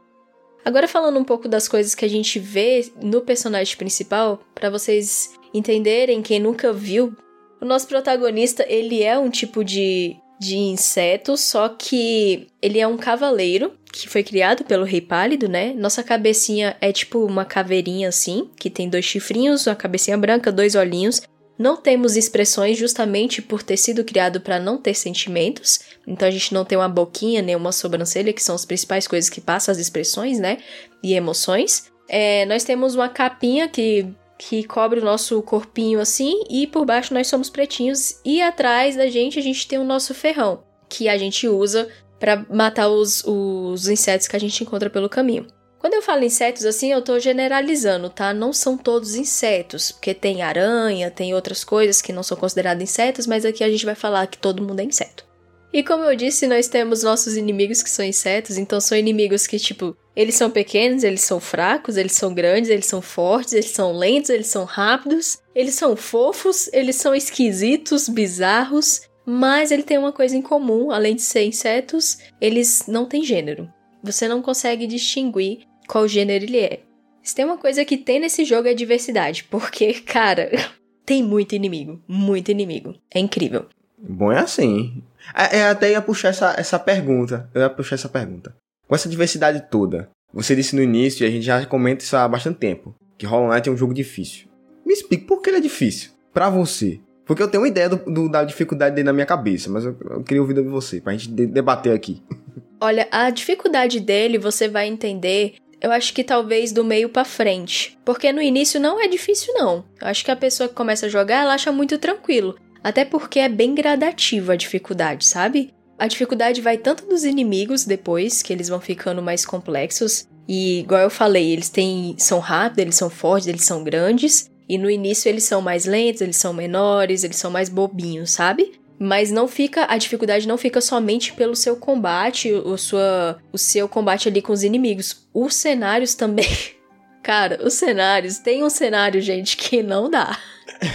Agora 0.64 0.88
falando 0.88 1.20
um 1.20 1.24
pouco 1.24 1.48
das 1.50 1.68
coisas 1.68 1.94
que 1.94 2.06
a 2.06 2.10
gente 2.10 2.40
vê 2.40 2.90
no 3.02 3.22
personagem 3.22 3.76
principal, 3.76 4.40
para 4.56 4.70
vocês 4.70 5.34
entenderem 5.54 6.22
quem 6.22 6.40
nunca 6.40 6.72
viu, 6.72 7.14
o 7.60 7.66
nosso 7.66 7.88
protagonista, 7.88 8.66
ele 8.68 9.04
é 9.04 9.18
um 9.18 9.30
tipo 9.30 9.64
de 9.64 10.16
de 10.44 10.58
inseto, 10.58 11.38
só 11.38 11.70
que 11.70 12.48
ele 12.62 12.80
é 12.80 12.88
um 12.88 12.98
cavaleiro 12.98 13.72
que 13.92 14.10
foi 14.10 14.24
criado 14.24 14.64
pelo 14.64 14.84
Rei 14.84 15.00
Pálido, 15.00 15.48
né? 15.48 15.74
Nossa 15.74 16.04
cabecinha 16.04 16.76
é 16.82 16.92
tipo 16.92 17.24
uma 17.26 17.46
caveirinha 17.46 18.10
assim, 18.10 18.50
que 18.60 18.70
tem 18.70 18.90
dois 18.90 19.06
chifrinhos, 19.06 19.68
uma 19.68 19.76
cabecinha 19.76 20.18
branca, 20.18 20.52
dois 20.52 20.76
olhinhos. 20.76 21.22
Não 21.58 21.78
temos 21.78 22.16
expressões 22.16 22.78
justamente 22.78 23.42
por 23.42 23.62
ter 23.62 23.78
sido 23.78 24.04
criado 24.04 24.42
para 24.42 24.60
não 24.60 24.78
ter 24.78 24.96
sentimentos. 24.96 25.82
Então 26.08 26.28
a 26.28 26.32
gente 26.32 26.54
não 26.54 26.66
tem 26.66 26.78
uma 26.78 26.90
boquinha 26.90 27.42
nem 27.42 27.56
uma 27.56 27.72
sobrancelha, 27.72 28.34
que 28.34 28.42
são 28.42 28.56
as 28.56 28.66
principais 28.66 29.08
coisas 29.08 29.30
que 29.30 29.40
passam 29.40 29.72
as 29.72 29.78
expressões, 29.78 30.40
né? 30.40 30.58
E 31.04 31.14
emoções. 31.14 31.92
É, 32.10 32.46
nós 32.46 32.64
temos 32.64 32.96
uma 32.96 33.08
capinha 33.08 33.68
que, 33.68 34.08
que 34.38 34.64
cobre 34.64 35.00
o 35.00 35.06
nosso 35.06 35.42
corpinho 35.44 36.00
assim, 36.00 36.44
e 36.50 36.66
por 36.66 36.86
baixo 36.86 37.14
nós 37.14 37.28
somos 37.28 37.50
pretinhos. 37.50 38.20
E 38.26 38.42
atrás 38.42 38.96
da 38.96 39.08
gente 39.08 39.38
a 39.38 39.42
gente 39.42 39.68
tem 39.68 39.78
o 39.78 39.84
nosso 39.84 40.14
ferrão, 40.14 40.64
que 40.90 41.08
a 41.08 41.18
gente 41.18 41.48
usa 41.48 41.88
para 42.20 42.46
matar 42.50 42.90
os, 42.90 43.24
os 43.26 43.88
insetos 43.88 44.28
que 44.28 44.36
a 44.36 44.40
gente 44.40 44.64
encontra 44.64 44.90
pelo 44.90 45.10
caminho. 45.10 45.46
Quando 45.84 45.96
eu 45.96 46.02
falo 46.02 46.24
insetos 46.24 46.64
assim, 46.64 46.94
eu 46.94 47.02
tô 47.02 47.20
generalizando, 47.20 48.10
tá? 48.10 48.34
Não 48.34 48.54
são 48.54 48.78
todos 48.78 49.16
insetos, 49.16 49.92
porque 49.92 50.14
tem 50.14 50.42
aranha, 50.42 51.12
tem 51.12 51.34
outras 51.34 51.66
coisas 51.66 52.02
que 52.02 52.14
não 52.14 52.24
são 52.24 52.38
consideradas 52.38 52.82
insetos, 52.82 53.28
mas 53.28 53.44
aqui 53.44 53.66
a 53.66 53.70
gente 53.70 53.84
vai 53.84 53.94
falar 53.94 54.28
que 54.28 54.38
todo 54.38 54.64
mundo 54.64 54.80
é 54.80 54.86
inseto. 54.86 55.26
E 55.74 55.84
como 55.84 56.06
eu 56.06 56.16
disse, 56.16 56.48
nós 56.48 56.70
temos 56.70 57.04
nossos 57.04 57.36
inimigos 57.36 57.84
que 57.84 57.90
são 57.90 58.06
insetos, 58.06 58.58
então 58.58 58.80
são 58.80 58.98
inimigos 58.98 59.46
que, 59.46 59.60
tipo, 59.60 59.94
eles 60.16 60.36
são 60.36 60.50
pequenos, 60.50 61.04
eles 61.04 61.20
são 61.20 61.42
fracos, 61.42 61.98
eles 61.98 62.14
são 62.14 62.34
grandes, 62.34 62.70
eles 62.70 62.86
são 62.86 63.02
fortes, 63.02 63.52
eles 63.52 63.72
são 63.72 63.92
lentos, 63.92 64.30
eles 64.30 64.48
são 64.48 64.64
rápidos, 64.64 65.38
eles 65.54 65.76
são 65.76 65.98
fofos, 65.98 66.70
eles 66.72 66.96
são 66.96 67.14
esquisitos, 67.14 68.08
bizarros, 68.08 69.02
mas 69.26 69.70
ele 69.70 69.84
tem 69.84 69.98
uma 69.98 70.14
coisa 70.14 70.38
em 70.38 70.42
comum, 70.42 70.92
além 70.92 71.14
de 71.14 71.24
ser 71.24 71.44
insetos, 71.44 72.20
eles 72.40 72.86
não 72.88 73.04
têm 73.04 73.22
gênero. 73.22 73.70
Você 74.02 74.30
não 74.30 74.42
consegue 74.42 74.88
distinguir 74.88 75.73
qual 75.88 76.08
gênero 76.08 76.44
ele 76.44 76.60
é. 76.60 76.82
Se 77.22 77.34
tem 77.34 77.46
uma 77.46 77.58
coisa 77.58 77.86
que 77.86 77.98
tem 77.98 78.20
nesse 78.20 78.44
jogo 78.44 78.68
é 78.68 78.74
diversidade, 78.74 79.46
porque, 79.46 79.94
cara, 79.94 80.50
tem 81.06 81.24
muito 81.24 81.56
inimigo, 81.56 82.02
muito 82.08 82.52
inimigo. 82.52 82.96
É 83.14 83.20
incrível. 83.20 83.66
Bom, 83.98 84.32
é 84.32 84.40
assim. 84.40 85.02
É, 85.34 85.60
é, 85.60 85.70
até 85.70 85.92
ia 85.92 86.02
puxar 86.02 86.30
essa, 86.30 86.54
essa 86.58 86.78
pergunta. 86.78 87.50
Eu 87.54 87.62
ia 87.62 87.70
puxar 87.70 87.96
essa 87.96 88.10
pergunta. 88.10 88.54
Com 88.88 88.96
essa 88.96 89.08
diversidade 89.08 89.66
toda, 89.72 90.10
você 90.34 90.56
disse 90.56 90.76
no 90.76 90.82
início, 90.82 91.24
e 91.24 91.28
a 91.28 91.32
gente 91.32 91.44
já 91.44 91.66
comenta 91.66 92.04
isso 92.04 92.18
há 92.18 92.28
bastante 92.28 92.58
tempo, 92.58 92.94
que 93.18 93.26
Hollow 93.26 93.54
Knight 93.54 93.70
é 93.70 93.72
um 93.72 93.78
jogo 93.78 93.94
difícil. 93.94 94.48
Me 94.86 94.94
explique 94.94 95.26
por 95.26 95.42
que 95.42 95.50
ele 95.50 95.58
é 95.58 95.62
difícil. 95.62 96.12
para 96.34 96.50
você. 96.50 97.00
Porque 97.26 97.42
eu 97.42 97.48
tenho 97.48 97.64
uma 97.64 97.70
ideia 97.70 97.88
do, 97.88 97.96
do, 97.98 98.30
da 98.30 98.44
dificuldade 98.44 98.96
dele 98.96 99.06
na 99.06 99.14
minha 99.14 99.26
cabeça, 99.26 99.70
mas 99.70 99.86
eu, 99.86 99.96
eu 100.10 100.24
queria 100.24 100.42
ouvir 100.42 100.56
de 100.56 100.62
você, 100.64 101.00
pra 101.00 101.14
gente 101.14 101.30
de, 101.30 101.46
debater 101.46 101.94
aqui. 101.94 102.22
Olha, 102.82 103.08
a 103.12 103.30
dificuldade 103.30 104.02
dele 104.02 104.38
você 104.38 104.68
vai 104.68 104.88
entender 104.88 105.56
eu 105.84 105.92
acho 105.92 106.14
que 106.14 106.24
talvez 106.24 106.72
do 106.72 106.82
meio 106.82 107.10
para 107.10 107.26
frente. 107.26 108.00
Porque 108.06 108.32
no 108.32 108.42
início 108.42 108.80
não 108.80 109.02
é 109.02 109.08
difícil, 109.08 109.54
não. 109.54 109.84
Eu 110.02 110.08
acho 110.08 110.24
que 110.24 110.32
a 110.32 110.36
pessoa 110.36 110.70
que 110.70 110.76
começa 110.76 111.08
a 111.08 111.10
jogar, 111.10 111.42
ela 111.44 111.54
acha 111.54 111.74
muito 111.74 111.98
tranquilo. 111.98 112.56
Até 112.82 113.04
porque 113.04 113.38
é 113.38 113.50
bem 113.50 113.76
gradativa 113.76 114.54
a 114.54 114.56
dificuldade, 114.56 115.26
sabe? 115.26 115.74
A 116.00 116.08
dificuldade 116.08 116.62
vai 116.62 116.78
tanto 116.78 117.06
dos 117.06 117.26
inimigos 117.26 117.84
depois, 117.84 118.42
que 118.42 118.54
eles 118.54 118.70
vão 118.70 118.80
ficando 118.80 119.22
mais 119.22 119.46
complexos. 119.46 120.26
E, 120.48 120.80
igual 120.80 121.02
eu 121.02 121.10
falei, 121.10 121.52
eles 121.52 121.70
têm, 121.70 122.16
são 122.18 122.40
rápidos, 122.40 122.82
eles 122.82 122.96
são 122.96 123.10
fortes, 123.10 123.48
eles 123.48 123.66
são 123.66 123.84
grandes. 123.84 124.50
E 124.70 124.78
no 124.78 124.90
início 124.90 125.28
eles 125.28 125.44
são 125.44 125.62
mais 125.62 125.86
lentos, 125.86 126.22
eles 126.22 126.38
são 126.38 126.54
menores, 126.54 127.26
eles 127.26 127.36
são 127.36 127.52
mais 127.52 127.68
bobinhos, 127.68 128.32
sabe? 128.32 128.72
Mas 129.04 129.32
não 129.32 129.50
fica 129.50 129.86
a 129.90 129.98
dificuldade 129.98 130.48
não 130.48 130.58
fica 130.58 130.80
somente 130.80 131.34
pelo 131.34 131.58
seu 131.58 131.76
combate, 131.76 132.54
o 132.54 132.78
sua 132.78 133.38
o 133.52 133.58
seu 133.58 133.90
combate 133.90 134.30
ali 134.30 134.42
com 134.42 134.54
os 134.54 134.64
inimigos. 134.64 135.28
Os 135.34 135.56
cenários 135.56 136.16
também. 136.16 136.48
Cara, 137.22 137.60
os 137.62 137.74
cenários, 137.74 138.38
tem 138.38 138.64
um 138.64 138.70
cenário, 138.70 139.22
gente, 139.22 139.58
que 139.58 139.84
não 139.84 140.10
dá. 140.10 140.38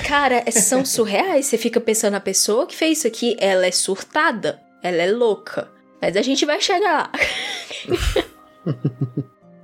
Cara, 0.07 0.43
é, 0.45 0.51
são 0.51 0.85
surreais. 0.85 1.47
Você 1.47 1.57
fica 1.57 1.81
pensando 1.81 2.15
a 2.15 2.21
pessoa 2.21 2.67
que 2.67 2.77
fez 2.77 2.99
isso 2.99 3.07
aqui, 3.07 3.37
ela 3.39 3.67
é 3.67 3.71
surtada, 3.71 4.61
ela 4.83 5.03
é 5.03 5.11
louca. 5.11 5.71
Mas 6.01 6.17
a 6.17 6.23
gente 6.23 6.47
vai 6.47 6.61
chegar 6.61 6.91
lá. 6.91 7.13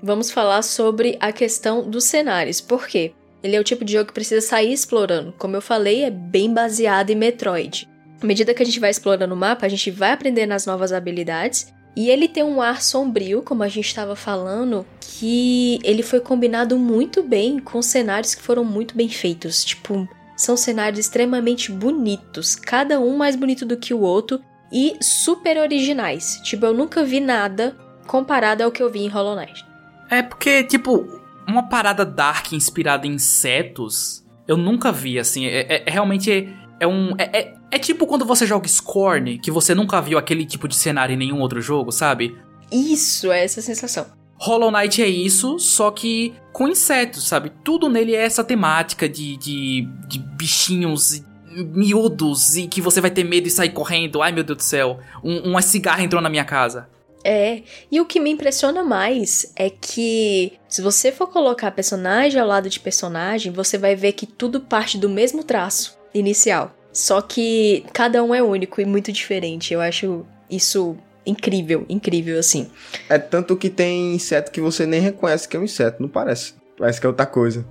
Vamos 0.03 0.31
falar 0.31 0.63
sobre 0.63 1.17
a 1.21 1.33
questão 1.33 1.89
dos 1.89 2.05
cenários. 2.05 2.61
Por 2.61 2.87
quê? 2.87 3.13
Ele 3.43 3.57
é 3.57 3.61
o 3.61 3.65
tipo 3.65 3.85
de 3.85 3.95
jogo 3.95 4.09
que 4.09 4.15
precisa 4.15 4.41
sair 4.47 4.73
explorando. 4.73 5.33
Como 5.39 5.57
eu 5.57 5.63
falei, 5.63 6.03
é 6.03 6.11
bem 6.11 6.53
baseado 6.53 7.11
em 7.11 7.15
Metroid. 7.15 7.89
À 8.25 8.27
medida 8.27 8.55
que 8.55 8.63
a 8.63 8.65
gente 8.65 8.81
vai 8.81 8.89
explorando 8.89 9.35
o 9.35 9.37
mapa, 9.37 9.67
a 9.67 9.69
gente 9.69 9.91
vai 9.91 10.11
aprendendo 10.11 10.53
as 10.53 10.65
novas 10.65 10.95
habilidades. 10.95 11.71
E 11.95 12.09
ele 12.09 12.27
tem 12.27 12.43
um 12.43 12.63
ar 12.63 12.81
sombrio, 12.81 13.43
como 13.43 13.63
a 13.63 13.69
gente 13.69 13.85
estava 13.85 14.17
falando, 14.17 14.87
que 14.99 15.79
ele 15.85 16.03
foi 16.03 16.21
combinado 16.21 16.79
muito 16.79 17.23
bem 17.23 17.59
com 17.59 17.83
cenários 17.83 18.35
que 18.35 18.41
foram 18.41 18.65
muito 18.65 18.97
bem 18.97 19.11
feitos. 19.11 19.63
Tipo, 19.63 20.09
são 20.39 20.57
cenários 20.57 20.99
extremamente 20.99 21.71
bonitos, 21.71 22.57
cada 22.57 22.99
um 22.99 23.15
mais 23.15 23.37
bonito 23.37 23.67
do 23.67 23.77
que 23.77 23.93
o 23.93 24.01
outro 24.01 24.41
e 24.73 24.97
super 25.03 25.59
originais. 25.59 26.41
Tipo, 26.43 26.65
eu 26.65 26.73
nunca 26.73 27.05
vi 27.05 27.21
nada 27.21 27.77
comparado 28.07 28.65
ao 28.65 28.73
que 28.73 28.83
eu 28.83 28.91
vi 28.91 29.01
em 29.01 29.09
Hollow 29.09 29.37
Knight. 29.37 29.63
É 30.09 30.23
porque, 30.23 30.65
tipo, 30.65 31.07
uma 31.47 31.69
parada 31.69 32.07
dark 32.07 32.53
inspirada 32.53 33.07
em 33.07 33.17
insetos, 33.17 34.25
eu 34.49 34.57
nunca 34.57 34.91
vi, 34.91 35.19
assim. 35.19 35.45
É, 35.45 35.61
é, 35.61 35.85
é 35.87 35.91
realmente 35.91 36.49
é 36.81 36.87
um. 36.87 37.15
É, 37.19 37.39
é, 37.39 37.55
é, 37.75 37.79
tipo 37.79 38.07
quando 38.07 38.25
você 38.25 38.47
joga 38.47 38.69
Scorn, 38.69 39.39
que 39.39 39.51
você 39.51 39.75
nunca 39.75 40.01
viu 40.01 40.17
aquele 40.17 40.47
tipo 40.47 40.69
de 40.69 40.77
cenário 40.77 41.15
em 41.15 41.17
nenhum 41.17 41.41
outro 41.41 41.61
jogo, 41.61 41.91
sabe? 41.91 42.37
Isso, 42.71 43.33
é 43.33 43.45
essa 43.45 43.61
sensação. 43.61 44.07
Hollow 44.37 44.71
Knight 44.71 45.03
é 45.03 45.09
isso, 45.09 45.59
só 45.59 45.91
que 45.91 46.35
com 46.53 46.69
insetos, 46.69 47.27
sabe? 47.27 47.51
Tudo 47.65 47.89
nele 47.89 48.15
é 48.15 48.25
essa 48.25 48.45
temática 48.45 49.09
de, 49.09 49.37
de, 49.37 49.89
de 50.07 50.19
bichinhos 50.19 51.25
miúdos 51.73 52.57
e 52.57 52.67
que 52.67 52.81
você 52.81 53.01
vai 53.01 53.11
ter 53.11 53.25
medo 53.25 53.49
e 53.49 53.51
sair 53.51 53.71
correndo. 53.71 54.23
Ai 54.23 54.31
meu 54.31 54.45
Deus 54.45 54.59
do 54.59 54.63
céu, 54.63 55.01
um, 55.23 55.51
uma 55.51 55.63
cigarra 55.63 56.03
entrou 56.03 56.23
na 56.23 56.31
minha 56.31 56.45
casa. 56.45 56.89
É, 57.25 57.63
e 57.91 58.01
o 58.01 58.07
que 58.07 58.21
me 58.21 58.31
impressiona 58.31 58.85
mais 58.85 59.53
é 59.57 59.69
que 59.71 60.53
se 60.69 60.83
você 60.83 61.11
for 61.11 61.27
colocar 61.27 61.71
personagem 61.71 62.39
ao 62.39 62.47
lado 62.47 62.69
de 62.69 62.79
personagem, 62.79 63.51
você 63.51 63.79
vai 63.79 63.97
ver 63.97 64.13
que 64.13 64.27
tudo 64.27 64.61
parte 64.61 64.99
do 64.99 65.09
mesmo 65.09 65.43
traço 65.43 65.99
inicial. 66.13 66.73
Só 66.95 67.21
que 67.21 67.85
cada 67.93 68.23
um 68.23 68.33
é 68.33 68.41
único 68.41 68.81
e 68.81 68.85
muito 68.85 69.11
diferente. 69.11 69.75
Eu 69.75 69.81
acho 69.81 70.25
isso 70.49 70.97
incrível, 71.27 71.85
incrível 71.89 72.39
assim. 72.39 72.71
É 73.09 73.19
tanto 73.19 73.57
que 73.57 73.69
tem 73.69 74.15
inseto 74.15 74.53
que 74.53 74.61
você 74.61 74.87
nem 74.87 75.01
reconhece 75.01 75.49
que 75.49 75.57
é 75.57 75.61
um 75.61 75.65
inseto, 75.65 76.01
não 76.01 76.09
parece. 76.09 76.55
Parece 76.79 77.01
que 77.01 77.07
é 77.07 77.09
outra 77.09 77.27
coisa. 77.27 77.67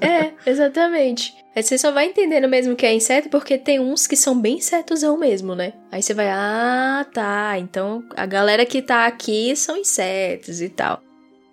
é, 0.00 0.32
exatamente. 0.50 1.32
Aí 1.54 1.62
você 1.62 1.78
só 1.78 1.92
vai 1.92 2.06
entendendo 2.06 2.48
mesmo 2.48 2.76
que 2.76 2.84
é 2.84 2.92
inseto 2.92 3.28
porque 3.28 3.56
tem 3.56 3.78
uns 3.80 4.06
que 4.06 4.16
são 4.16 4.38
bem 4.38 4.56
insetosão 4.56 5.16
mesmo, 5.16 5.54
né? 5.54 5.72
Aí 5.90 6.02
você 6.02 6.12
vai, 6.12 6.28
ah, 6.28 7.06
tá, 7.14 7.58
então 7.58 8.04
a 8.16 8.26
galera 8.26 8.66
que 8.66 8.82
tá 8.82 9.06
aqui 9.06 9.54
são 9.56 9.76
insetos 9.76 10.60
e 10.60 10.68
tal. 10.68 11.00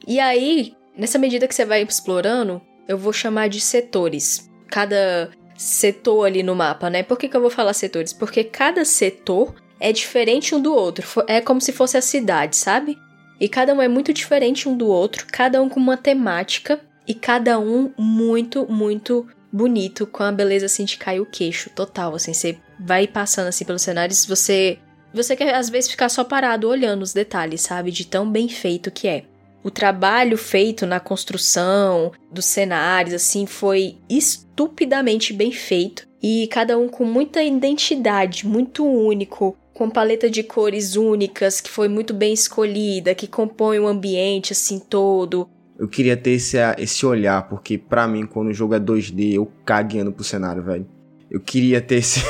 E 0.05 0.19
aí, 0.19 0.73
nessa 0.97 1.17
medida 1.17 1.47
que 1.47 1.55
você 1.55 1.63
vai 1.63 1.83
explorando, 1.83 2.61
eu 2.87 2.97
vou 2.97 3.13
chamar 3.13 3.47
de 3.47 3.61
setores. 3.61 4.49
Cada 4.67 5.29
setor 5.63 6.25
ali 6.25 6.43
no 6.43 6.55
mapa, 6.55 6.89
né? 6.89 7.03
Por 7.03 7.17
que, 7.17 7.27
que 7.27 7.35
eu 7.37 7.41
vou 7.41 7.49
falar 7.49 7.73
setores? 7.73 8.13
Porque 8.13 8.43
cada 8.43 8.83
setor 8.83 9.55
é 9.79 9.91
diferente 9.91 10.53
um 10.53 10.61
do 10.61 10.73
outro. 10.73 11.07
É 11.27 11.41
como 11.41 11.61
se 11.61 11.71
fosse 11.71 11.97
a 11.97 12.01
cidade, 12.01 12.55
sabe? 12.55 12.97
E 13.39 13.49
cada 13.49 13.73
um 13.73 13.81
é 13.81 13.87
muito 13.87 14.13
diferente 14.13 14.69
um 14.69 14.77
do 14.77 14.87
outro, 14.87 15.25
cada 15.31 15.61
um 15.61 15.67
com 15.67 15.79
uma 15.79 15.97
temática 15.97 16.79
e 17.07 17.13
cada 17.13 17.59
um 17.59 17.91
muito, 17.97 18.65
muito 18.71 19.27
bonito, 19.51 20.07
com 20.07 20.23
a 20.23 20.31
beleza 20.31 20.65
assim 20.65 20.85
de 20.85 20.97
cair 20.97 21.19
o 21.19 21.25
queixo 21.25 21.69
total, 21.69 22.15
assim, 22.15 22.33
você 22.33 22.57
vai 22.79 23.05
passando 23.07 23.47
assim 23.47 23.65
pelos 23.65 23.83
cenários, 23.83 24.25
você 24.25 24.79
você 25.13 25.35
quer 25.35 25.53
às 25.53 25.69
vezes 25.69 25.91
ficar 25.91 26.09
só 26.09 26.23
parado 26.23 26.67
olhando 26.67 27.03
os 27.03 27.13
detalhes, 27.13 27.61
sabe, 27.61 27.91
de 27.91 28.07
tão 28.07 28.29
bem 28.29 28.49
feito 28.49 28.89
que 28.89 29.07
é 29.07 29.25
o 29.63 29.71
trabalho 29.71 30.37
feito 30.37 30.85
na 30.85 30.99
construção 30.99 32.11
dos 32.31 32.45
cenários, 32.45 33.13
assim, 33.13 33.45
foi 33.45 33.97
estupidamente 34.09 35.33
bem 35.33 35.51
feito. 35.51 36.07
E 36.21 36.47
cada 36.47 36.77
um 36.77 36.87
com 36.87 37.05
muita 37.05 37.41
identidade, 37.41 38.45
muito 38.45 38.85
único, 38.85 39.57
com 39.73 39.89
paleta 39.89 40.29
de 40.29 40.43
cores 40.43 40.95
únicas, 40.95 41.59
que 41.59 41.69
foi 41.69 41.87
muito 41.87 42.13
bem 42.13 42.33
escolhida, 42.33 43.15
que 43.15 43.27
compõe 43.27 43.79
o 43.79 43.87
ambiente, 43.87 44.53
assim, 44.53 44.79
todo. 44.79 45.49
Eu 45.77 45.87
queria 45.87 46.15
ter 46.15 46.31
esse, 46.31 46.57
esse 46.77 47.05
olhar, 47.05 47.47
porque 47.49 47.77
para 47.77 48.07
mim, 48.07 48.25
quando 48.25 48.49
o 48.49 48.53
jogo 48.53 48.75
é 48.75 48.79
2D, 48.79 49.33
eu 49.33 49.51
cagueando 49.65 50.11
pro 50.11 50.23
cenário, 50.23 50.63
velho. 50.63 50.87
Eu 51.29 51.39
queria 51.39 51.81
ter 51.81 51.95
esse. 51.95 52.21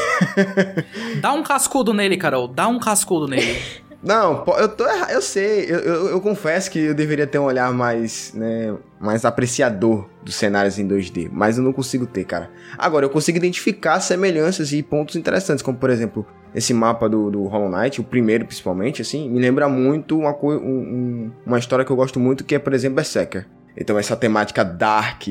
Dá 1.20 1.34
um 1.34 1.44
cascudo 1.44 1.94
nele, 1.94 2.16
Carol. 2.16 2.48
Dá 2.48 2.70
um 2.70 2.80
cascudo 2.80 3.28
nele. 3.28 3.60
Não, 4.04 4.44
eu 4.58 4.68
tô 4.68 4.84
eu 4.86 5.22
sei, 5.22 5.64
eu, 5.64 5.80
eu, 5.80 6.08
eu, 6.10 6.22
confesso 6.22 6.70
que 6.70 6.78
eu 6.78 6.94
deveria 6.94 7.26
ter 7.26 7.40
um 7.40 7.46
olhar 7.46 7.72
mais, 7.72 8.34
né, 8.34 8.76
mais 9.00 9.24
apreciador 9.24 10.10
dos 10.22 10.36
cenários 10.36 10.78
em 10.78 10.86
2D, 10.86 11.30
mas 11.32 11.58
eu 11.58 11.64
não 11.64 11.72
consigo 11.72 12.06
ter, 12.06 12.26
cara. 12.26 12.52
Agora, 12.78 13.06
eu 13.06 13.10
consigo 13.10 13.38
identificar 13.38 14.02
semelhanças 14.02 14.74
e 14.74 14.84
pontos 14.84 15.16
interessantes, 15.16 15.62
como 15.62 15.78
por 15.78 15.90
exemplo, 15.90 16.28
esse 16.54 16.74
mapa 16.74 17.08
do, 17.08 17.32
do 17.32 17.44
Hollow 17.44 17.70
Knight, 17.70 18.02
o 18.02 18.04
primeiro 18.04 18.46
principalmente, 18.46 19.02
assim, 19.02 19.30
me 19.30 19.40
lembra 19.40 19.70
muito 19.70 20.20
uma, 20.20 20.36
um, 20.44 21.32
uma 21.46 21.58
história 21.58 21.86
que 21.86 21.92
eu 21.92 21.96
gosto 21.96 22.20
muito, 22.20 22.44
que 22.44 22.56
é, 22.56 22.60
por 22.60 22.74
exemplo, 22.74 22.98
Berserker. 22.98 23.48
Então, 23.76 23.98
essa 23.98 24.18
temática 24.18 24.66
dark, 24.66 25.24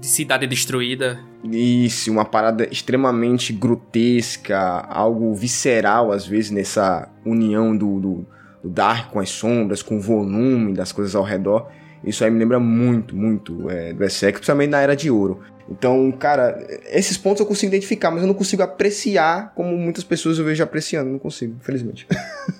de 0.00 0.06
cidade 0.06 0.46
destruída. 0.46 1.18
Isso, 1.44 2.10
uma 2.10 2.24
parada 2.24 2.68
extremamente 2.70 3.52
grotesca, 3.52 4.58
algo 4.58 5.34
visceral 5.34 6.12
às 6.12 6.26
vezes 6.26 6.50
nessa 6.50 7.08
união 7.24 7.76
do, 7.76 8.00
do, 8.00 8.26
do 8.62 8.68
dark 8.68 9.10
com 9.10 9.20
as 9.20 9.30
sombras, 9.30 9.82
com 9.82 9.96
o 9.96 10.00
volume 10.00 10.74
das 10.74 10.92
coisas 10.92 11.14
ao 11.14 11.22
redor. 11.22 11.68
Isso 12.04 12.24
aí 12.24 12.30
me 12.30 12.38
lembra 12.38 12.60
muito, 12.60 13.16
muito 13.16 13.68
é, 13.70 13.92
do 13.92 14.08
SX, 14.08 14.32
principalmente 14.32 14.70
na 14.70 14.80
era 14.80 14.94
de 14.94 15.10
ouro. 15.10 15.42
Então, 15.68 16.12
cara, 16.12 16.64
esses 16.90 17.16
pontos 17.16 17.40
eu 17.40 17.46
consigo 17.46 17.74
identificar, 17.74 18.10
mas 18.10 18.22
eu 18.22 18.28
não 18.28 18.34
consigo 18.34 18.62
apreciar 18.62 19.52
como 19.54 19.76
muitas 19.76 20.04
pessoas 20.04 20.38
eu 20.38 20.44
vejo 20.44 20.62
apreciando. 20.62 21.10
Não 21.10 21.18
consigo, 21.18 21.56
infelizmente. 21.60 22.06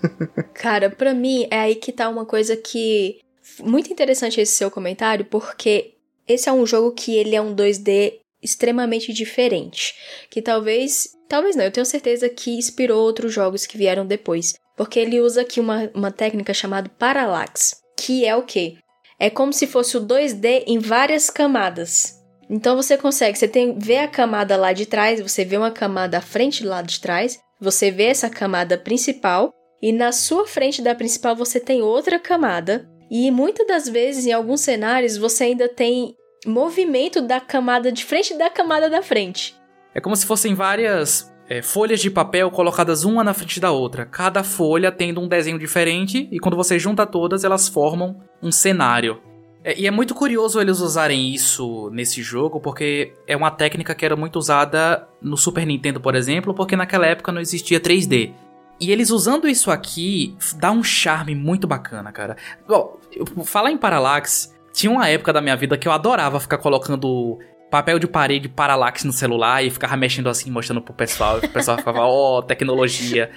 cara, 0.54 0.90
para 0.90 1.14
mim 1.14 1.46
é 1.50 1.60
aí 1.60 1.74
que 1.76 1.92
tá 1.92 2.08
uma 2.08 2.24
coisa 2.24 2.56
que. 2.56 3.20
Muito 3.62 3.92
interessante 3.92 4.40
esse 4.40 4.56
seu 4.56 4.70
comentário, 4.70 5.24
porque 5.24 5.94
esse 6.28 6.48
é 6.48 6.52
um 6.52 6.66
jogo 6.66 6.92
que 6.92 7.14
ele 7.14 7.36
é 7.36 7.40
um 7.40 7.54
2D 7.54 8.14
extremamente 8.42 9.12
diferente. 9.12 9.94
Que 10.30 10.42
talvez. 10.42 11.08
Talvez 11.28 11.56
não, 11.56 11.64
eu 11.64 11.72
tenho 11.72 11.86
certeza 11.86 12.28
que 12.28 12.52
inspirou 12.52 13.02
outros 13.02 13.32
jogos 13.32 13.66
que 13.66 13.76
vieram 13.76 14.06
depois. 14.06 14.54
Porque 14.76 14.98
ele 15.00 15.20
usa 15.20 15.40
aqui 15.40 15.58
uma, 15.58 15.90
uma 15.94 16.12
técnica 16.12 16.54
chamada 16.54 16.88
Parallax. 16.88 17.80
Que 17.96 18.24
é 18.24 18.36
o 18.36 18.42
quê? 18.42 18.76
É 19.18 19.30
como 19.30 19.52
se 19.52 19.66
fosse 19.66 19.96
o 19.96 20.06
2D 20.06 20.64
em 20.66 20.78
várias 20.78 21.30
camadas. 21.30 22.14
Então 22.48 22.76
você 22.76 22.96
consegue, 22.96 23.36
você 23.36 23.48
tem 23.48 23.76
vê 23.76 23.98
a 23.98 24.08
camada 24.08 24.56
lá 24.56 24.72
de 24.72 24.86
trás, 24.86 25.20
você 25.20 25.44
vê 25.44 25.56
uma 25.56 25.70
camada 25.70 26.18
à 26.18 26.20
frente 26.20 26.64
lado 26.64 26.86
de 26.86 27.00
trás, 27.00 27.40
você 27.60 27.90
vê 27.90 28.04
essa 28.04 28.30
camada 28.30 28.78
principal 28.78 29.52
e 29.82 29.92
na 29.92 30.12
sua 30.12 30.46
frente 30.46 30.80
da 30.80 30.94
principal 30.94 31.34
você 31.34 31.58
tem 31.58 31.82
outra 31.82 32.18
camada. 32.20 32.88
E 33.10 33.30
muitas 33.30 33.66
das 33.66 33.88
vezes 33.88 34.26
em 34.26 34.32
alguns 34.32 34.60
cenários 34.60 35.16
você 35.16 35.44
ainda 35.44 35.68
tem 35.68 36.16
movimento 36.46 37.20
da 37.20 37.40
camada 37.40 37.90
de 37.90 38.04
frente 38.04 38.36
da 38.36 38.50
camada 38.50 38.88
da 38.88 39.02
frente. 39.02 39.54
É 39.94 40.00
como 40.00 40.16
se 40.16 40.26
fossem 40.26 40.54
várias 40.54 41.32
é, 41.48 41.62
folhas 41.62 42.00
de 42.00 42.10
papel 42.10 42.50
colocadas 42.50 43.04
uma 43.04 43.24
na 43.24 43.32
frente 43.32 43.60
da 43.60 43.70
outra, 43.70 44.04
cada 44.04 44.42
folha 44.42 44.92
tendo 44.92 45.20
um 45.20 45.28
desenho 45.28 45.58
diferente, 45.58 46.28
e 46.30 46.38
quando 46.38 46.56
você 46.56 46.78
junta 46.78 47.06
todas, 47.06 47.44
elas 47.44 47.68
formam 47.68 48.20
um 48.42 48.50
cenário. 48.50 49.20
É, 49.64 49.78
e 49.78 49.86
é 49.86 49.90
muito 49.90 50.14
curioso 50.14 50.60
eles 50.60 50.80
usarem 50.80 51.34
isso 51.34 51.90
nesse 51.90 52.22
jogo, 52.22 52.60
porque 52.60 53.14
é 53.26 53.36
uma 53.36 53.50
técnica 53.50 53.94
que 53.94 54.04
era 54.04 54.16
muito 54.16 54.36
usada 54.36 55.08
no 55.20 55.36
Super 55.36 55.66
Nintendo, 55.66 56.00
por 56.00 56.14
exemplo, 56.14 56.54
porque 56.54 56.76
naquela 56.76 57.06
época 57.06 57.32
não 57.32 57.40
existia 57.40 57.80
3D. 57.80 58.32
E 58.80 58.92
eles 58.92 59.10
usando 59.10 59.48
isso 59.48 59.70
aqui 59.70 60.36
dá 60.56 60.70
um 60.70 60.82
charme 60.82 61.34
muito 61.34 61.66
bacana, 61.66 62.12
cara. 62.12 62.36
Bom, 62.68 62.98
falar 63.44 63.70
em 63.70 63.78
Parallax, 63.78 64.54
tinha 64.72 64.90
uma 64.90 65.08
época 65.08 65.32
da 65.32 65.40
minha 65.40 65.56
vida 65.56 65.78
que 65.78 65.88
eu 65.88 65.92
adorava 65.92 66.38
ficar 66.38 66.58
colocando 66.58 67.38
papel 67.70 67.98
de 67.98 68.06
parede 68.06 68.48
Parallax 68.48 69.04
no 69.04 69.12
celular 69.12 69.64
e 69.64 69.70
ficava 69.70 69.96
mexendo 69.96 70.28
assim, 70.28 70.50
mostrando 70.50 70.80
pro 70.80 70.94
pessoal. 70.94 71.38
O 71.38 71.48
pessoal 71.48 71.78
ficava, 71.78 72.00
ó, 72.00 72.38
oh, 72.38 72.42
tecnologia. 72.44 73.30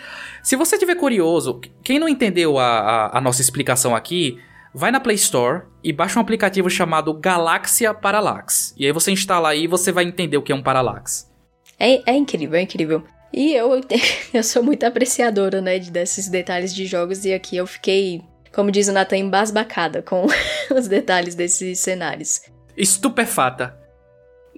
Se 0.43 0.55
você 0.55 0.77
tiver 0.77 0.95
curioso, 0.95 1.59
quem 1.83 1.99
não 1.99 2.07
entendeu 2.07 2.57
a, 2.57 2.79
a, 2.79 3.17
a, 3.17 3.21
nossa 3.21 3.41
explicação 3.41 3.95
aqui, 3.95 4.37
vai 4.73 4.91
na 4.91 4.99
Play 4.99 5.15
Store 5.15 5.63
e 5.83 5.91
baixa 5.91 6.19
um 6.19 6.21
aplicativo 6.21 6.69
chamado 6.69 7.13
Galaxia 7.13 7.93
Parallax. 7.93 8.73
E 8.77 8.85
aí 8.85 8.91
você 8.91 9.11
instala 9.11 9.49
aí 9.49 9.63
e 9.63 9.67
você 9.67 9.91
vai 9.91 10.03
entender 10.03 10.37
o 10.37 10.41
que 10.41 10.51
é 10.51 10.55
um 10.55 10.61
Parallax. 10.61 11.29
É, 11.79 12.11
é 12.11 12.15
incrível, 12.15 12.59
é 12.59 12.61
incrível. 12.61 13.03
E 13.31 13.53
eu, 13.53 13.81
eu 14.33 14.43
sou 14.43 14.63
muito 14.63 14.83
apreciadora, 14.83 15.61
né, 15.61 15.79
desses 15.79 16.27
detalhes 16.27 16.73
de 16.73 16.85
jogos 16.85 17.25
e 17.25 17.33
aqui 17.33 17.57
eu 17.57 17.67
fiquei, 17.67 18.21
como 18.53 18.71
diz 18.71 18.87
o 18.87 18.91
Nathan, 18.91 19.17
embasbacada 19.17 20.01
com 20.01 20.25
os 20.75 20.87
detalhes 20.87 21.35
desses 21.35 21.79
cenários. 21.79 22.41
Estupefata. 22.75 23.77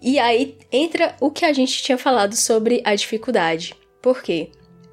E 0.01 0.17
aí 0.17 0.57
entra 0.71 1.15
o 1.19 1.29
que 1.29 1.45
a 1.45 1.53
gente 1.53 1.83
tinha 1.83 1.97
falado 1.97 2.35
sobre 2.35 2.81
a 2.83 2.95
dificuldade. 2.95 3.75
Por 4.01 4.23
quê? 4.23 4.49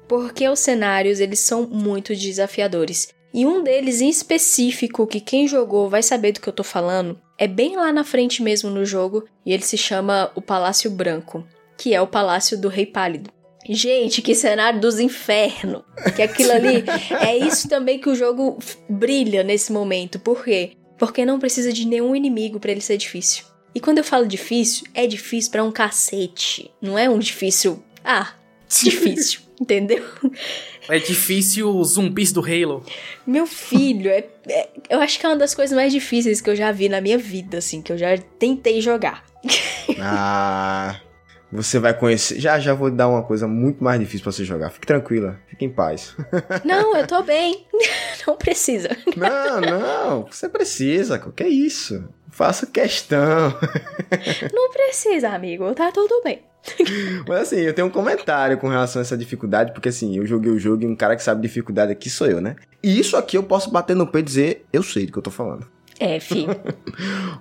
Porque 0.07 0.47
os 0.47 0.59
cenários 0.59 1.19
eles 1.19 1.39
são 1.39 1.65
muito 1.67 2.15
desafiadores. 2.15 3.13
E 3.33 3.45
um 3.45 3.63
deles 3.63 4.01
em 4.01 4.09
específico, 4.09 5.05
que 5.05 5.19
quem 5.19 5.47
jogou 5.47 5.89
vai 5.89 6.01
saber 6.01 6.31
do 6.31 6.41
que 6.41 6.49
eu 6.49 6.53
tô 6.53 6.63
falando, 6.63 7.19
é 7.37 7.47
bem 7.47 7.75
lá 7.75 7.91
na 7.91 8.03
frente 8.03 8.41
mesmo 8.41 8.69
no 8.69 8.83
jogo, 8.83 9.25
e 9.45 9.53
ele 9.53 9.63
se 9.63 9.77
chama 9.77 10.31
o 10.35 10.41
Palácio 10.41 10.89
Branco, 10.89 11.47
que 11.77 11.93
é 11.93 12.01
o 12.01 12.07
Palácio 12.07 12.59
do 12.59 12.67
Rei 12.67 12.87
Pálido. 12.87 13.31
Gente, 13.71 14.23
que 14.23 14.33
cenário 14.33 14.79
dos 14.79 14.99
infernos! 14.99 15.83
Que 16.15 16.23
aquilo 16.23 16.51
ali 16.51 16.83
é 17.21 17.37
isso 17.37 17.69
também 17.69 17.99
que 17.99 18.09
o 18.09 18.15
jogo 18.15 18.57
brilha 18.89 19.43
nesse 19.43 19.71
momento. 19.71 20.19
Por 20.19 20.43
quê? 20.43 20.71
Porque 20.97 21.23
não 21.23 21.39
precisa 21.39 21.71
de 21.71 21.85
nenhum 21.85 22.15
inimigo 22.15 22.59
para 22.59 22.71
ele 22.71 22.81
ser 22.81 22.97
difícil. 22.97 23.45
E 23.73 23.79
quando 23.79 23.99
eu 23.99 24.03
falo 24.03 24.25
difícil, 24.25 24.87
é 24.95 25.05
difícil 25.05 25.51
para 25.51 25.63
um 25.63 25.71
cacete. 25.71 26.71
Não 26.81 26.97
é 26.97 27.07
um 27.07 27.19
difícil. 27.19 27.83
Ah, 28.03 28.33
difícil, 28.67 29.41
entendeu? 29.61 30.03
É 30.89 30.97
difícil 30.97 31.69
os 31.69 31.89
zumbis 31.89 32.31
do 32.31 32.41
Halo. 32.41 32.83
Meu 33.25 33.45
filho, 33.45 34.09
é, 34.09 34.25
é, 34.47 34.69
eu 34.89 34.99
acho 34.99 35.19
que 35.19 35.27
é 35.27 35.29
uma 35.29 35.37
das 35.37 35.53
coisas 35.53 35.75
mais 35.75 35.93
difíceis 35.93 36.41
que 36.41 36.49
eu 36.49 36.55
já 36.55 36.71
vi 36.71 36.89
na 36.89 36.99
minha 36.99 37.19
vida, 37.19 37.59
assim, 37.59 37.83
que 37.83 37.91
eu 37.91 37.97
já 37.99 38.17
tentei 38.39 38.81
jogar. 38.81 39.23
Ah, 39.99 40.99
você 41.51 41.79
vai 41.79 41.93
conhecer. 41.93 42.39
Já 42.39 42.59
já 42.59 42.73
vou 42.73 42.91
dar 42.91 43.07
uma 43.07 43.23
coisa 43.23 43.47
muito 43.47 43.83
mais 43.83 43.99
difícil 43.99 44.23
para 44.23 44.31
você 44.31 44.45
jogar. 44.45 44.69
Fique 44.69 44.85
tranquila, 44.85 45.39
fique 45.47 45.65
em 45.65 45.69
paz. 45.69 46.15
Não, 46.63 46.95
eu 46.95 47.07
tô 47.07 47.23
bem. 47.23 47.65
Não 48.27 48.35
precisa. 48.35 48.89
Não, 49.15 49.61
não, 49.61 50.25
você 50.25 50.47
precisa. 50.47 51.15
O 51.25 51.31
que 51.31 51.43
é 51.43 51.47
isso? 51.47 52.03
Faço 52.29 52.67
questão. 52.67 53.57
Não 54.53 54.69
precisa, 54.71 55.29
amigo. 55.29 55.73
Tá 55.73 55.91
tudo 55.91 56.21
bem. 56.23 56.43
Mas 57.27 57.39
assim, 57.39 57.61
eu 57.61 57.73
tenho 57.73 57.87
um 57.87 57.91
comentário 57.91 58.57
com 58.57 58.67
relação 58.67 58.99
a 58.99 59.03
essa 59.03 59.17
dificuldade, 59.17 59.71
porque 59.71 59.89
assim, 59.89 60.17
eu 60.17 60.25
joguei 60.27 60.51
o 60.51 60.59
jogo 60.59 60.83
e 60.83 60.87
um 60.87 60.95
cara 60.95 61.15
que 61.15 61.23
sabe 61.23 61.41
dificuldade 61.41 61.91
aqui 61.91 62.09
sou 62.09 62.27
eu, 62.27 62.39
né? 62.39 62.57
E 62.83 62.99
isso 62.99 63.17
aqui 63.17 63.37
eu 63.37 63.43
posso 63.43 63.71
bater 63.71 63.95
no 63.95 64.05
pé 64.05 64.19
e 64.19 64.23
dizer, 64.23 64.65
eu 64.71 64.83
sei 64.83 65.05
do 65.05 65.11
que 65.11 65.17
eu 65.17 65.23
tô 65.23 65.31
falando. 65.31 65.65
É, 65.99 66.19
filho. 66.19 66.55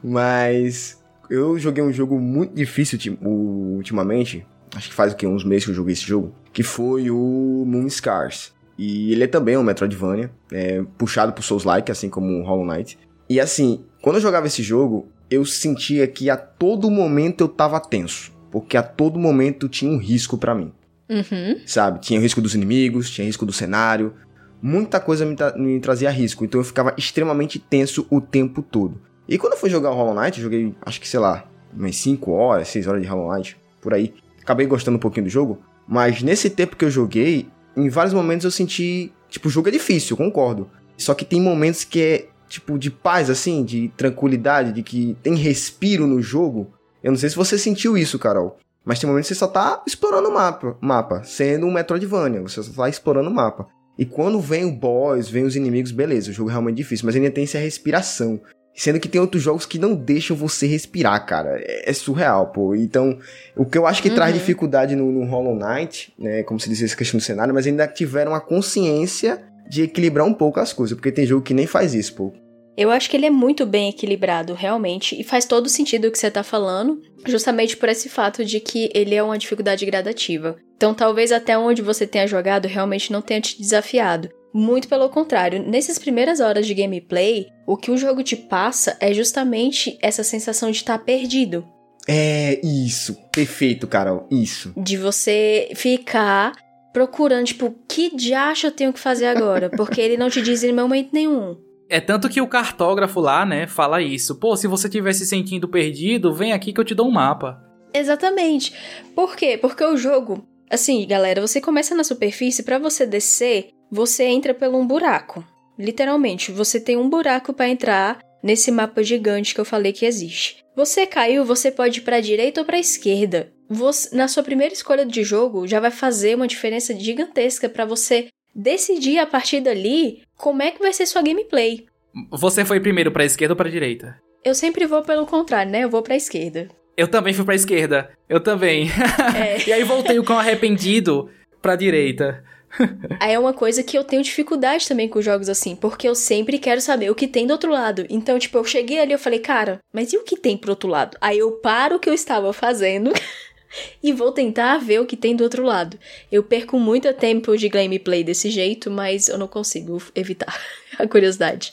Mas 0.02 0.98
eu 1.30 1.58
joguei 1.58 1.82
um 1.82 1.92
jogo 1.92 2.18
muito 2.18 2.54
difícil 2.54 2.98
ultimamente, 3.22 4.46
acho 4.74 4.88
que 4.88 4.94
faz 4.94 5.12
o 5.12 5.16
que, 5.16 5.26
uns 5.26 5.44
meses 5.44 5.64
que 5.64 5.70
eu 5.70 5.74
joguei 5.74 5.92
esse 5.92 6.06
jogo, 6.06 6.34
que 6.52 6.62
foi 6.62 7.10
o 7.10 7.64
Moon 7.66 7.88
Scars. 7.88 8.52
E 8.78 9.12
ele 9.12 9.24
é 9.24 9.26
também 9.26 9.56
um 9.56 9.62
Metroidvania, 9.62 10.30
é, 10.52 10.82
puxado 10.96 11.32
pro 11.32 11.42
Souls-like, 11.42 11.90
assim 11.90 12.08
como 12.08 12.40
o 12.40 12.44
Hollow 12.44 12.64
Knight. 12.64 12.96
E 13.28 13.40
assim, 13.40 13.84
quando 14.00 14.16
eu 14.16 14.22
jogava 14.22 14.46
esse 14.46 14.62
jogo, 14.62 15.08
eu 15.28 15.44
sentia 15.44 16.06
que 16.06 16.30
a 16.30 16.36
todo 16.36 16.90
momento 16.90 17.42
eu 17.42 17.48
tava 17.48 17.80
tenso. 17.80 18.32
Porque 18.50 18.76
a 18.76 18.82
todo 18.82 19.18
momento 19.18 19.68
tinha 19.68 19.90
um 19.90 19.98
risco 19.98 20.38
para 20.38 20.54
mim. 20.54 20.72
Uhum. 21.08 21.60
Sabe? 21.66 22.00
Tinha 22.00 22.18
o 22.18 22.22
risco 22.22 22.40
dos 22.40 22.54
inimigos, 22.54 23.10
tinha 23.10 23.26
risco 23.26 23.44
do 23.44 23.52
cenário. 23.52 24.14
Muita 24.62 25.00
coisa 25.00 25.26
me, 25.26 25.36
tra 25.36 25.56
me, 25.56 25.80
trazia 25.80 26.10
risco. 26.10 26.44
Então 26.44 26.60
eu 26.60 26.64
ficava 26.64 26.94
extremamente 26.96 27.58
tenso 27.58 28.06
o 28.10 28.20
tempo 28.20 28.62
todo. 28.62 29.00
E 29.28 29.36
quando 29.36 29.52
eu 29.52 29.58
fui 29.58 29.68
jogar 29.68 29.90
o 29.90 29.94
Hollow 29.94 30.14
Knight, 30.14 30.40
joguei, 30.40 30.74
acho 30.80 31.00
que 31.00 31.08
sei 31.08 31.20
lá, 31.20 31.44
umas 31.76 31.96
5 31.96 32.30
horas, 32.30 32.68
6 32.68 32.86
horas 32.86 33.02
de 33.02 33.08
Hollow 33.08 33.34
Knight, 33.34 33.56
por 33.80 33.92
aí. 33.92 34.14
Acabei 34.42 34.66
gostando 34.66 34.96
um 34.96 35.00
pouquinho 35.00 35.24
do 35.24 35.30
jogo. 35.30 35.58
Mas 35.86 36.22
nesse 36.22 36.48
tempo 36.48 36.76
que 36.76 36.84
eu 36.84 36.90
joguei, 36.90 37.48
em 37.76 37.88
vários 37.88 38.14
momentos 38.14 38.44
eu 38.44 38.50
senti. 38.50 39.12
Tipo, 39.28 39.48
o 39.48 39.50
jogo 39.50 39.68
é 39.68 39.72
difícil, 39.72 40.16
concordo. 40.16 40.70
Só 40.96 41.14
que 41.14 41.24
tem 41.24 41.40
momentos 41.40 41.84
que 41.84 42.00
é 42.00 42.28
tipo, 42.48 42.78
de 42.78 42.90
paz, 42.90 43.28
assim, 43.28 43.62
de 43.62 43.88
tranquilidade, 43.96 44.72
de 44.72 44.82
que 44.82 45.16
tem 45.22 45.34
respiro 45.34 46.06
no 46.06 46.20
jogo. 46.22 46.72
Eu 47.02 47.12
não 47.12 47.18
sei 47.18 47.28
se 47.28 47.36
você 47.36 47.58
sentiu 47.58 47.96
isso, 47.96 48.18
Carol. 48.18 48.56
Mas 48.84 48.98
tem 48.98 49.08
momentos 49.08 49.28
que 49.28 49.34
você 49.34 49.38
só 49.38 49.46
tá 49.46 49.82
explorando 49.86 50.30
o 50.30 50.34
mapa, 50.34 50.76
mapa, 50.80 51.22
sendo 51.22 51.66
um 51.66 51.70
Metroidvania, 51.70 52.40
você 52.40 52.62
só 52.62 52.72
tá 52.72 52.88
explorando 52.88 53.28
o 53.28 53.34
mapa. 53.34 53.66
E 53.98 54.06
quando 54.06 54.40
vem 54.40 54.64
o 54.64 54.72
boss, 54.72 55.28
vem 55.28 55.44
os 55.44 55.56
inimigos, 55.56 55.90
beleza, 55.90 56.30
o 56.30 56.32
jogo 56.32 56.48
é 56.48 56.52
realmente 56.52 56.76
difícil, 56.76 57.04
mas 57.04 57.14
ainda 57.14 57.30
tem 57.30 57.44
essa 57.44 57.58
respiração. 57.58 58.40
Sendo 58.78 59.00
que 59.00 59.08
tem 59.08 59.20
outros 59.20 59.42
jogos 59.42 59.66
que 59.66 59.76
não 59.76 59.92
deixam 59.92 60.36
você 60.36 60.64
respirar, 60.64 61.26
cara. 61.26 61.58
É, 61.60 61.90
é 61.90 61.92
surreal, 61.92 62.52
pô. 62.52 62.76
Então, 62.76 63.18
o 63.56 63.66
que 63.66 63.76
eu 63.76 63.84
acho 63.84 64.00
que 64.00 64.08
uhum. 64.08 64.14
traz 64.14 64.32
dificuldade 64.32 64.94
no, 64.94 65.10
no, 65.10 65.24
Hollow 65.24 65.56
Knight, 65.56 66.14
né? 66.16 66.44
Como 66.44 66.60
se 66.60 66.68
diz 66.68 66.80
essa 66.80 66.96
questão 66.96 67.18
do 67.18 67.22
cenário, 67.22 67.52
mas 67.52 67.66
ainda 67.66 67.88
tiveram 67.88 68.36
a 68.36 68.40
consciência 68.40 69.42
de 69.68 69.82
equilibrar 69.82 70.24
um 70.24 70.32
pouco 70.32 70.60
as 70.60 70.72
coisas, 70.72 70.94
porque 70.94 71.10
tem 71.10 71.26
jogo 71.26 71.42
que 71.42 71.52
nem 71.52 71.66
faz 71.66 71.92
isso, 71.92 72.14
pô. 72.14 72.32
Eu 72.76 72.92
acho 72.92 73.10
que 73.10 73.16
ele 73.16 73.26
é 73.26 73.30
muito 73.30 73.66
bem 73.66 73.88
equilibrado, 73.88 74.54
realmente, 74.54 75.20
e 75.20 75.24
faz 75.24 75.44
todo 75.44 75.68
sentido 75.68 76.06
o 76.06 76.12
que 76.12 76.18
você 76.18 76.30
tá 76.30 76.44
falando, 76.44 77.02
justamente 77.26 77.76
por 77.76 77.88
esse 77.88 78.08
fato 78.08 78.44
de 78.44 78.60
que 78.60 78.92
ele 78.94 79.16
é 79.16 79.22
uma 79.24 79.36
dificuldade 79.36 79.84
gradativa. 79.84 80.56
Então, 80.76 80.94
talvez 80.94 81.32
até 81.32 81.58
onde 81.58 81.82
você 81.82 82.06
tenha 82.06 82.28
jogado 82.28 82.68
realmente 82.68 83.12
não 83.12 83.20
tenha 83.20 83.40
te 83.40 83.60
desafiado. 83.60 84.30
Muito 84.52 84.88
pelo 84.88 85.08
contrário, 85.08 85.62
nessas 85.62 85.98
primeiras 85.98 86.40
horas 86.40 86.66
de 86.66 86.74
gameplay, 86.74 87.48
o 87.66 87.76
que 87.76 87.90
o 87.90 87.96
jogo 87.96 88.22
te 88.22 88.34
passa 88.36 88.96
é 89.00 89.12
justamente 89.12 89.98
essa 90.00 90.24
sensação 90.24 90.70
de 90.70 90.78
estar 90.78 90.98
tá 90.98 91.04
perdido. 91.04 91.66
É 92.08 92.58
isso, 92.64 93.14
perfeito, 93.30 93.86
Carol, 93.86 94.26
isso. 94.30 94.72
De 94.74 94.96
você 94.96 95.70
ficar 95.74 96.52
procurando, 96.92 97.46
tipo, 97.46 97.74
que 97.86 98.16
diacho 98.16 98.66
eu 98.66 98.72
tenho 98.72 98.92
que 98.92 98.98
fazer 98.98 99.26
agora? 99.26 99.68
Porque 99.76 100.00
ele 100.00 100.16
não 100.16 100.30
te 100.30 100.40
diz 100.40 100.64
em 100.64 100.72
momento 100.72 101.10
nenhum. 101.12 101.56
É 101.90 102.00
tanto 102.00 102.28
que 102.28 102.40
o 102.40 102.48
cartógrafo 102.48 103.20
lá, 103.20 103.44
né, 103.44 103.66
fala 103.66 104.02
isso. 104.02 104.36
Pô, 104.36 104.56
se 104.56 104.66
você 104.66 104.88
estiver 104.88 105.12
se 105.12 105.26
sentindo 105.26 105.68
perdido, 105.68 106.34
vem 106.34 106.52
aqui 106.52 106.72
que 106.72 106.80
eu 106.80 106.84
te 106.84 106.94
dou 106.94 107.08
um 107.08 107.12
mapa. 107.12 107.62
Exatamente. 107.92 108.72
Por 109.14 109.36
quê? 109.36 109.58
Porque 109.58 109.84
o 109.84 109.96
jogo, 109.96 110.46
assim, 110.70 111.06
galera, 111.06 111.40
você 111.40 111.60
começa 111.60 111.94
na 111.94 112.04
superfície, 112.04 112.62
para 112.62 112.78
você 112.78 113.06
descer, 113.06 113.70
você 113.90 114.24
entra 114.24 114.54
por 114.54 114.68
um 114.68 114.86
buraco. 114.86 115.44
Literalmente, 115.78 116.50
você 116.50 116.80
tem 116.80 116.96
um 116.96 117.08
buraco 117.08 117.52
para 117.52 117.68
entrar 117.68 118.18
nesse 118.42 118.70
mapa 118.70 119.02
gigante 119.02 119.54
que 119.54 119.60
eu 119.60 119.64
falei 119.64 119.92
que 119.92 120.06
existe. 120.06 120.64
Você 120.76 121.06
caiu, 121.06 121.44
você 121.44 121.70
pode 121.70 122.00
ir 122.00 122.02
para 122.02 122.20
direita 122.20 122.60
ou 122.60 122.66
para 122.66 122.78
esquerda. 122.78 123.52
Você, 123.68 124.14
na 124.16 124.28
sua 124.28 124.42
primeira 124.42 124.72
escolha 124.72 125.04
de 125.04 125.22
jogo 125.22 125.66
já 125.66 125.80
vai 125.80 125.90
fazer 125.90 126.34
uma 126.34 126.46
diferença 126.46 126.94
gigantesca 126.98 127.68
para 127.68 127.84
você 127.84 128.28
decidir 128.54 129.18
a 129.18 129.26
partir 129.26 129.60
dali 129.60 130.22
como 130.36 130.62
é 130.62 130.70
que 130.70 130.80
vai 130.80 130.92
ser 130.92 131.06
sua 131.06 131.22
gameplay. 131.22 131.86
Você 132.30 132.64
foi 132.64 132.80
primeiro 132.80 133.12
pra 133.12 133.24
esquerda 133.24 133.52
ou 133.52 133.56
pra 133.56 133.68
direita? 133.68 134.18
Eu 134.44 134.54
sempre 134.54 134.86
vou 134.86 135.02
pelo 135.02 135.26
contrário, 135.26 135.70
né? 135.70 135.84
Eu 135.84 135.90
vou 135.90 136.02
pra 136.02 136.16
esquerda. 136.16 136.68
Eu 136.96 137.06
também 137.06 137.32
fui 137.32 137.44
pra 137.44 137.54
esquerda. 137.54 138.10
Eu 138.28 138.40
também. 138.40 138.88
É. 139.36 139.62
e 139.68 139.72
aí 139.72 139.84
voltei 139.84 140.20
cão 140.24 140.38
arrependido 140.38 141.30
pra 141.62 141.76
direita. 141.76 142.42
Aí 143.20 143.32
é 143.32 143.38
uma 143.38 143.52
coisa 143.52 143.82
que 143.82 143.96
eu 143.96 144.04
tenho 144.04 144.22
dificuldade 144.22 144.86
também 144.86 145.08
com 145.08 145.22
jogos 145.22 145.48
assim, 145.48 145.74
porque 145.74 146.08
eu 146.08 146.14
sempre 146.14 146.58
quero 146.58 146.80
saber 146.80 147.10
o 147.10 147.14
que 147.14 147.26
tem 147.26 147.46
do 147.46 147.52
outro 147.52 147.70
lado. 147.70 148.06
Então, 148.08 148.38
tipo, 148.38 148.56
eu 148.58 148.64
cheguei 148.64 149.00
ali 149.00 149.12
e 149.12 149.18
falei, 149.18 149.38
cara, 149.38 149.78
mas 149.92 150.12
e 150.12 150.16
o 150.16 150.24
que 150.24 150.36
tem 150.36 150.56
pro 150.56 150.70
outro 150.70 150.88
lado? 150.88 151.16
Aí 151.20 151.38
eu 151.38 151.52
paro 151.52 151.96
o 151.96 151.98
que 151.98 152.08
eu 152.08 152.14
estava 152.14 152.52
fazendo 152.52 153.12
e 154.02 154.12
vou 154.12 154.32
tentar 154.32 154.78
ver 154.78 155.00
o 155.00 155.06
que 155.06 155.16
tem 155.16 155.34
do 155.34 155.44
outro 155.44 155.62
lado. 155.62 155.98
Eu 156.30 156.42
perco 156.42 156.78
muito 156.78 157.12
tempo 157.12 157.56
de 157.56 157.68
gameplay 157.68 158.22
desse 158.22 158.50
jeito, 158.50 158.90
mas 158.90 159.28
eu 159.28 159.38
não 159.38 159.48
consigo 159.48 160.00
evitar 160.14 160.54
a 160.98 161.06
curiosidade. 161.06 161.72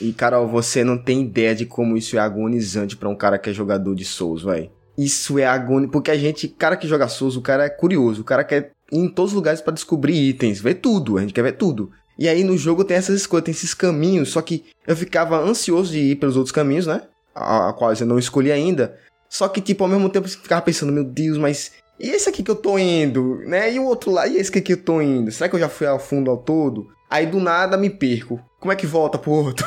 E 0.00 0.12
Carol, 0.12 0.48
você 0.48 0.84
não 0.84 0.98
tem 0.98 1.22
ideia 1.22 1.54
de 1.54 1.66
como 1.66 1.96
isso 1.96 2.16
é 2.16 2.20
agonizante 2.20 2.96
para 2.96 3.08
um 3.08 3.16
cara 3.16 3.38
que 3.38 3.50
é 3.50 3.52
jogador 3.52 3.94
de 3.94 4.04
Souls, 4.04 4.42
velho. 4.42 4.70
Isso 4.96 5.38
é 5.38 5.46
agonizante, 5.46 5.92
porque 5.92 6.10
a 6.10 6.16
gente, 6.16 6.48
cara 6.48 6.76
que 6.76 6.88
joga 6.88 7.06
Souls, 7.06 7.36
o 7.36 7.42
cara 7.42 7.66
é 7.66 7.68
curioso, 7.68 8.22
o 8.22 8.24
cara 8.24 8.42
quer 8.42 8.72
em 8.92 9.08
todos 9.08 9.32
os 9.32 9.36
lugares 9.36 9.60
para 9.60 9.74
descobrir 9.74 10.14
itens, 10.14 10.60
ver 10.60 10.74
tudo, 10.74 11.18
a 11.18 11.20
gente 11.20 11.32
quer 11.32 11.42
ver 11.42 11.56
tudo. 11.56 11.90
E 12.18 12.28
aí 12.28 12.44
no 12.44 12.56
jogo 12.56 12.84
tem 12.84 12.96
essas 12.96 13.26
coisas, 13.26 13.44
tem 13.44 13.52
esses 13.52 13.74
caminhos, 13.74 14.30
só 14.30 14.40
que 14.40 14.64
eu 14.86 14.96
ficava 14.96 15.38
ansioso 15.38 15.92
de 15.92 15.98
ir 15.98 16.16
pelos 16.16 16.36
outros 16.36 16.52
caminhos, 16.52 16.86
né? 16.86 17.02
A, 17.34 17.68
a 17.68 17.72
quais 17.72 18.00
eu 18.00 18.06
não 18.06 18.18
escolhi 18.18 18.50
ainda. 18.50 18.98
Só 19.28 19.48
que, 19.48 19.60
tipo, 19.60 19.84
ao 19.84 19.90
mesmo 19.90 20.08
tempo 20.08 20.28
você 20.28 20.38
ficava 20.38 20.62
pensando, 20.62 20.92
meu 20.92 21.04
Deus, 21.04 21.36
mas 21.36 21.72
e 21.98 22.10
esse 22.10 22.28
aqui 22.28 22.42
que 22.42 22.50
eu 22.50 22.56
tô 22.56 22.78
indo, 22.78 23.36
né? 23.46 23.72
E 23.72 23.78
o 23.78 23.84
outro 23.84 24.10
lá, 24.10 24.26
e 24.26 24.36
esse 24.36 24.50
aqui 24.50 24.60
que 24.60 24.72
eu 24.74 24.82
tô 24.82 25.00
indo? 25.00 25.30
Será 25.30 25.48
que 25.48 25.56
eu 25.56 25.60
já 25.60 25.68
fui 25.68 25.86
ao 25.86 25.98
fundo 25.98 26.30
ao 26.30 26.36
todo? 26.36 26.88
Aí 27.08 27.26
do 27.26 27.40
nada 27.40 27.76
me 27.76 27.88
perco. 27.88 28.40
Como 28.58 28.72
é 28.72 28.76
que 28.76 28.86
volta 28.86 29.18
pro 29.18 29.32
outro? 29.32 29.66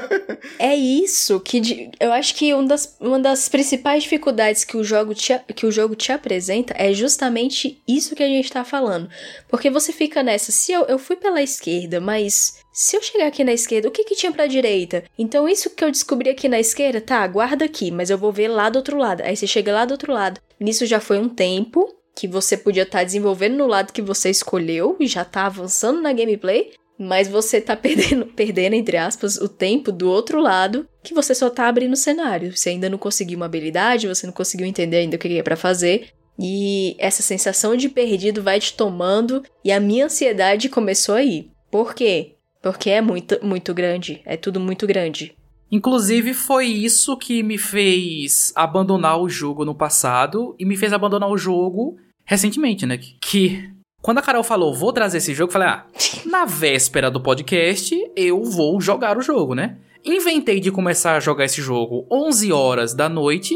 é 0.58 0.74
isso 0.74 1.38
que 1.40 1.90
eu 2.00 2.12
acho 2.12 2.34
que 2.34 2.52
uma 2.54 2.66
das, 2.66 2.96
uma 3.00 3.18
das 3.18 3.48
principais 3.48 4.02
dificuldades 4.02 4.64
que 4.64 4.76
o, 4.76 4.84
jogo 4.84 5.14
te, 5.14 5.38
que 5.54 5.66
o 5.66 5.70
jogo 5.70 5.94
te 5.94 6.12
apresenta 6.12 6.74
é 6.76 6.92
justamente 6.92 7.82
isso 7.86 8.14
que 8.14 8.22
a 8.22 8.26
gente 8.26 8.50
tá 8.50 8.64
falando. 8.64 9.08
Porque 9.48 9.70
você 9.70 9.92
fica 9.92 10.22
nessa, 10.22 10.50
se 10.50 10.72
eu, 10.72 10.84
eu 10.84 10.98
fui 10.98 11.16
pela 11.16 11.42
esquerda, 11.42 12.00
mas 12.00 12.58
se 12.72 12.96
eu 12.96 13.02
chegar 13.02 13.26
aqui 13.26 13.44
na 13.44 13.52
esquerda, 13.52 13.88
o 13.88 13.92
que 13.92 14.04
que 14.04 14.16
tinha 14.16 14.32
pra 14.32 14.46
direita? 14.46 15.04
Então 15.18 15.48
isso 15.48 15.70
que 15.70 15.84
eu 15.84 15.90
descobri 15.90 16.30
aqui 16.30 16.48
na 16.48 16.58
esquerda, 16.58 17.00
tá, 17.00 17.26
guarda 17.26 17.64
aqui, 17.64 17.90
mas 17.90 18.10
eu 18.10 18.18
vou 18.18 18.32
ver 18.32 18.48
lá 18.48 18.70
do 18.70 18.76
outro 18.76 18.96
lado. 18.96 19.22
Aí 19.22 19.36
você 19.36 19.46
chega 19.46 19.72
lá 19.72 19.84
do 19.84 19.92
outro 19.92 20.12
lado. 20.12 20.40
Nisso 20.58 20.86
já 20.86 21.00
foi 21.00 21.18
um 21.18 21.28
tempo 21.28 21.86
que 22.14 22.28
você 22.28 22.56
podia 22.56 22.82
estar 22.82 22.98
tá 22.98 23.04
desenvolvendo 23.04 23.56
no 23.56 23.66
lado 23.66 23.92
que 23.92 24.02
você 24.02 24.30
escolheu 24.30 24.96
e 25.00 25.06
já 25.06 25.24
tá 25.24 25.46
avançando 25.46 26.00
na 26.00 26.12
gameplay, 26.12 26.72
mas 27.02 27.28
você 27.28 27.60
tá 27.60 27.76
perdendo, 27.76 28.26
perdendo, 28.36 28.74
entre 28.74 28.96
aspas, 28.96 29.36
o 29.36 29.48
tempo 29.48 29.90
do 29.90 30.08
outro 30.08 30.40
lado 30.40 30.86
que 31.02 31.12
você 31.12 31.34
só 31.34 31.50
tá 31.50 31.68
abrindo 31.68 31.92
o 31.92 31.96
cenário. 31.96 32.56
Você 32.56 32.70
ainda 32.70 32.88
não 32.88 32.98
conseguiu 32.98 33.36
uma 33.36 33.46
habilidade, 33.46 34.06
você 34.06 34.26
não 34.26 34.32
conseguiu 34.32 34.66
entender 34.66 34.98
ainda 34.98 35.16
o 35.16 35.18
que 35.18 35.38
é 35.38 35.42
para 35.42 35.56
fazer. 35.56 36.08
E 36.38 36.96
essa 36.98 37.22
sensação 37.22 37.76
de 37.76 37.88
perdido 37.88 38.42
vai 38.42 38.58
te 38.58 38.74
tomando 38.74 39.42
e 39.64 39.70
a 39.70 39.80
minha 39.80 40.06
ansiedade 40.06 40.68
começou 40.68 41.14
aí. 41.14 41.50
Por 41.70 41.94
quê? 41.94 42.36
Porque 42.62 42.90
é 42.90 43.00
muito, 43.00 43.44
muito 43.44 43.74
grande. 43.74 44.22
É 44.24 44.36
tudo 44.36 44.60
muito 44.60 44.86
grande. 44.86 45.34
Inclusive, 45.70 46.34
foi 46.34 46.66
isso 46.66 47.16
que 47.16 47.42
me 47.42 47.56
fez 47.58 48.52
abandonar 48.54 49.18
o 49.20 49.28
jogo 49.28 49.64
no 49.64 49.74
passado 49.74 50.54
e 50.58 50.66
me 50.66 50.76
fez 50.76 50.92
abandonar 50.92 51.30
o 51.30 51.38
jogo 51.38 51.96
recentemente, 52.24 52.84
né? 52.84 52.98
Que 52.98 53.70
quando 54.02 54.18
a 54.18 54.22
Carol 54.22 54.42
falou, 54.42 54.74
vou 54.74 54.92
trazer 54.92 55.18
esse 55.18 55.32
jogo, 55.32 55.48
eu 55.48 55.52
falei, 55.52 55.68
ah, 55.68 55.86
na 56.26 56.44
véspera 56.44 57.08
do 57.08 57.20
podcast, 57.20 57.96
eu 58.16 58.42
vou 58.42 58.80
jogar 58.80 59.16
o 59.16 59.22
jogo, 59.22 59.54
né? 59.54 59.78
Inventei 60.04 60.58
de 60.58 60.72
começar 60.72 61.16
a 61.16 61.20
jogar 61.20 61.44
esse 61.44 61.62
jogo 61.62 62.04
11 62.10 62.52
horas 62.52 62.92
da 62.92 63.08
noite. 63.08 63.54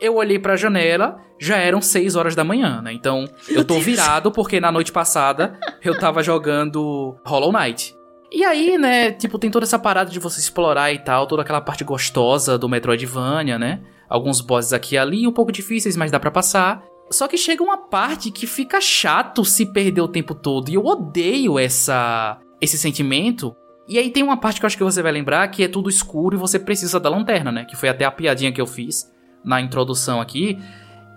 Eu 0.00 0.14
olhei 0.14 0.38
pra 0.38 0.54
janela, 0.54 1.20
já 1.40 1.56
eram 1.56 1.82
6 1.82 2.14
horas 2.14 2.36
da 2.36 2.44
manhã, 2.44 2.80
né? 2.80 2.92
Então, 2.92 3.24
eu 3.48 3.64
tô 3.64 3.80
virado 3.80 4.30
porque 4.30 4.60
na 4.60 4.70
noite 4.70 4.92
passada 4.92 5.58
eu 5.84 5.98
tava 5.98 6.22
jogando 6.22 7.16
Hollow 7.26 7.50
Knight. 7.50 7.96
E 8.30 8.44
aí, 8.44 8.78
né, 8.78 9.10
tipo, 9.10 9.38
tem 9.38 9.50
toda 9.50 9.64
essa 9.64 9.78
parada 9.78 10.10
de 10.10 10.20
você 10.20 10.38
explorar 10.38 10.92
e 10.92 10.98
tal, 11.00 11.26
toda 11.26 11.42
aquela 11.42 11.60
parte 11.60 11.82
gostosa 11.82 12.56
do 12.56 12.68
Metroidvania, 12.68 13.58
né? 13.58 13.80
Alguns 14.08 14.40
bosses 14.40 14.72
aqui 14.72 14.94
e 14.94 14.98
ali, 14.98 15.26
um 15.26 15.32
pouco 15.32 15.50
difíceis, 15.50 15.96
mas 15.96 16.12
dá 16.12 16.20
para 16.20 16.30
passar. 16.30 16.84
Só 17.10 17.26
que 17.26 17.38
chega 17.38 17.62
uma 17.62 17.78
parte 17.78 18.30
que 18.30 18.46
fica 18.46 18.80
chato 18.80 19.44
se 19.44 19.66
perder 19.66 20.02
o 20.02 20.08
tempo 20.08 20.34
todo. 20.34 20.68
E 20.68 20.74
eu 20.74 20.84
odeio 20.84 21.58
essa 21.58 22.38
esse 22.60 22.76
sentimento. 22.76 23.54
E 23.86 23.98
aí 23.98 24.10
tem 24.10 24.22
uma 24.22 24.36
parte 24.36 24.60
que 24.60 24.66
eu 24.66 24.66
acho 24.66 24.76
que 24.76 24.84
você 24.84 25.02
vai 25.02 25.12
lembrar 25.12 25.48
que 25.48 25.62
é 25.62 25.68
tudo 25.68 25.88
escuro 25.88 26.36
e 26.36 26.38
você 26.38 26.58
precisa 26.58 27.00
da 27.00 27.08
lanterna, 27.08 27.50
né? 27.50 27.64
Que 27.64 27.76
foi 27.76 27.88
até 27.88 28.04
a 28.04 28.10
piadinha 28.10 28.52
que 28.52 28.60
eu 28.60 28.66
fiz 28.66 29.10
na 29.44 29.60
introdução 29.60 30.20
aqui. 30.20 30.58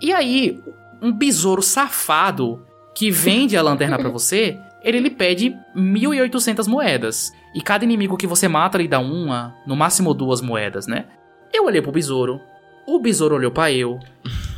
E 0.01 0.13
aí, 0.13 0.59
um 1.01 1.11
besouro 1.11 1.61
safado 1.61 2.65
que 2.95 3.11
vende 3.11 3.57
a 3.57 3.61
lanterna 3.61 3.97
para 3.97 4.09
você, 4.09 4.57
ele 4.83 4.99
lhe 4.99 5.09
pede 5.09 5.55
1.800 5.75 6.67
moedas. 6.67 7.31
E 7.53 7.61
cada 7.61 7.83
inimigo 7.83 8.17
que 8.17 8.27
você 8.27 8.47
mata 8.47 8.77
lhe 8.77 8.87
dá 8.87 8.99
uma, 8.99 9.53
no 9.67 9.75
máximo 9.75 10.13
duas 10.13 10.41
moedas, 10.41 10.87
né? 10.87 11.05
Eu 11.53 11.65
olhei 11.65 11.81
pro 11.81 11.91
besouro, 11.91 12.39
o 12.87 12.99
besouro 12.99 13.35
olhou 13.35 13.51
para 13.51 13.71
eu. 13.71 13.99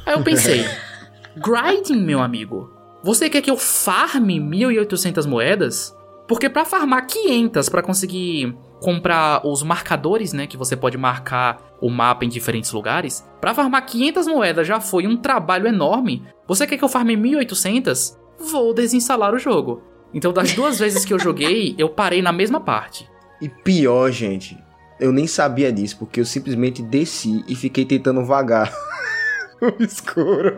Aí 0.05 0.13
eu 0.13 0.23
pensei, 0.23 0.63
Grinding, 1.37 2.03
meu 2.03 2.21
amigo. 2.21 2.71
Você 3.03 3.29
quer 3.29 3.41
que 3.41 3.49
eu 3.49 3.57
farme 3.57 4.39
1.800 4.39 5.27
moedas? 5.27 5.95
Porque 6.27 6.49
para 6.49 6.63
farmar 6.63 7.05
500 7.05 7.67
para 7.69 7.81
conseguir 7.81 8.55
comprar 8.79 9.45
os 9.45 9.61
marcadores, 9.63 10.31
né, 10.31 10.47
que 10.47 10.57
você 10.57 10.75
pode 10.75 10.97
marcar 10.97 11.75
o 11.81 11.89
mapa 11.89 12.23
em 12.23 12.29
diferentes 12.29 12.71
lugares, 12.71 13.27
para 13.41 13.53
farmar 13.53 13.85
500 13.85 14.27
moedas 14.27 14.67
já 14.67 14.79
foi 14.79 15.07
um 15.07 15.17
trabalho 15.17 15.67
enorme. 15.67 16.23
Você 16.47 16.65
quer 16.65 16.77
que 16.77 16.83
eu 16.83 16.89
farme 16.89 17.15
1.800? 17.15 18.17
Vou 18.39 18.73
desinstalar 18.73 19.33
o 19.33 19.39
jogo. 19.39 19.81
Então, 20.13 20.31
das 20.31 20.53
duas 20.53 20.79
vezes 20.79 21.03
que 21.03 21.13
eu 21.13 21.19
joguei, 21.19 21.75
eu 21.79 21.89
parei 21.89 22.21
na 22.21 22.31
mesma 22.31 22.59
parte. 22.59 23.09
E 23.41 23.49
pior, 23.49 24.11
gente, 24.11 24.57
eu 24.99 25.11
nem 25.11 25.27
sabia 25.27 25.71
disso, 25.71 25.97
porque 25.97 26.19
eu 26.19 26.25
simplesmente 26.25 26.81
desci 26.81 27.43
e 27.47 27.55
fiquei 27.55 27.83
tentando 27.83 28.23
vagar. 28.23 28.71
no 29.79 29.85
escuro. 29.85 30.57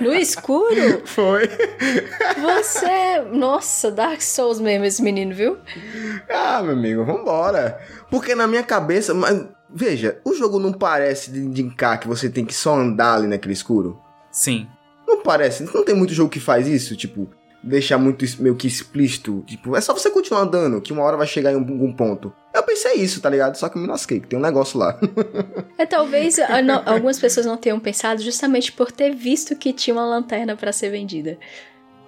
No 0.00 0.14
escuro? 0.14 1.02
Foi. 1.04 1.48
Você. 2.40 3.22
Nossa, 3.32 3.90
Dark 3.90 4.20
Souls 4.20 4.60
mesmo, 4.60 4.84
esse 4.84 5.02
menino, 5.02 5.34
viu? 5.34 5.58
Ah, 6.28 6.62
meu 6.62 6.72
amigo, 6.72 7.04
vambora. 7.04 7.80
Porque 8.10 8.34
na 8.34 8.46
minha 8.46 8.62
cabeça. 8.62 9.14
Mas, 9.14 9.46
veja, 9.72 10.20
o 10.24 10.34
jogo 10.34 10.58
não 10.58 10.72
parece 10.72 11.30
de 11.30 11.40
indicar 11.40 11.98
que 11.98 12.08
você 12.08 12.28
tem 12.28 12.44
que 12.44 12.54
só 12.54 12.74
andar 12.74 13.14
ali 13.14 13.26
naquele 13.26 13.54
escuro? 13.54 13.98
Sim. 14.30 14.68
Não 15.06 15.22
parece. 15.22 15.64
Não 15.74 15.84
tem 15.84 15.94
muito 15.94 16.12
jogo 16.12 16.30
que 16.30 16.40
faz 16.40 16.66
isso, 16.68 16.96
tipo 16.96 17.28
deixar 17.66 17.98
muito 17.98 18.24
meio 18.40 18.54
que 18.54 18.66
explícito. 18.66 19.42
Tipo, 19.46 19.76
é 19.76 19.80
só 19.80 19.92
você 19.92 20.10
continuar 20.10 20.42
andando, 20.42 20.80
que 20.80 20.92
uma 20.92 21.02
hora 21.02 21.16
vai 21.16 21.26
chegar 21.26 21.52
em 21.52 21.56
algum 21.56 21.92
ponto. 21.92 22.32
Eu 22.54 22.62
pensei 22.62 22.94
isso, 22.94 23.20
tá 23.20 23.28
ligado? 23.28 23.56
Só 23.56 23.68
que 23.68 23.76
eu 23.76 23.82
me 23.82 23.88
lasquei, 23.88 24.20
que 24.20 24.28
tem 24.28 24.38
um 24.38 24.42
negócio 24.42 24.78
lá. 24.78 24.98
é, 25.76 25.84
talvez 25.84 26.36
não, 26.64 26.82
algumas 26.86 27.18
pessoas 27.18 27.44
não 27.44 27.56
tenham 27.56 27.78
pensado 27.80 28.22
justamente 28.22 28.72
por 28.72 28.92
ter 28.92 29.14
visto 29.14 29.56
que 29.56 29.72
tinha 29.72 29.94
uma 29.94 30.06
lanterna 30.06 30.56
para 30.56 30.72
ser 30.72 30.90
vendida. 30.90 31.38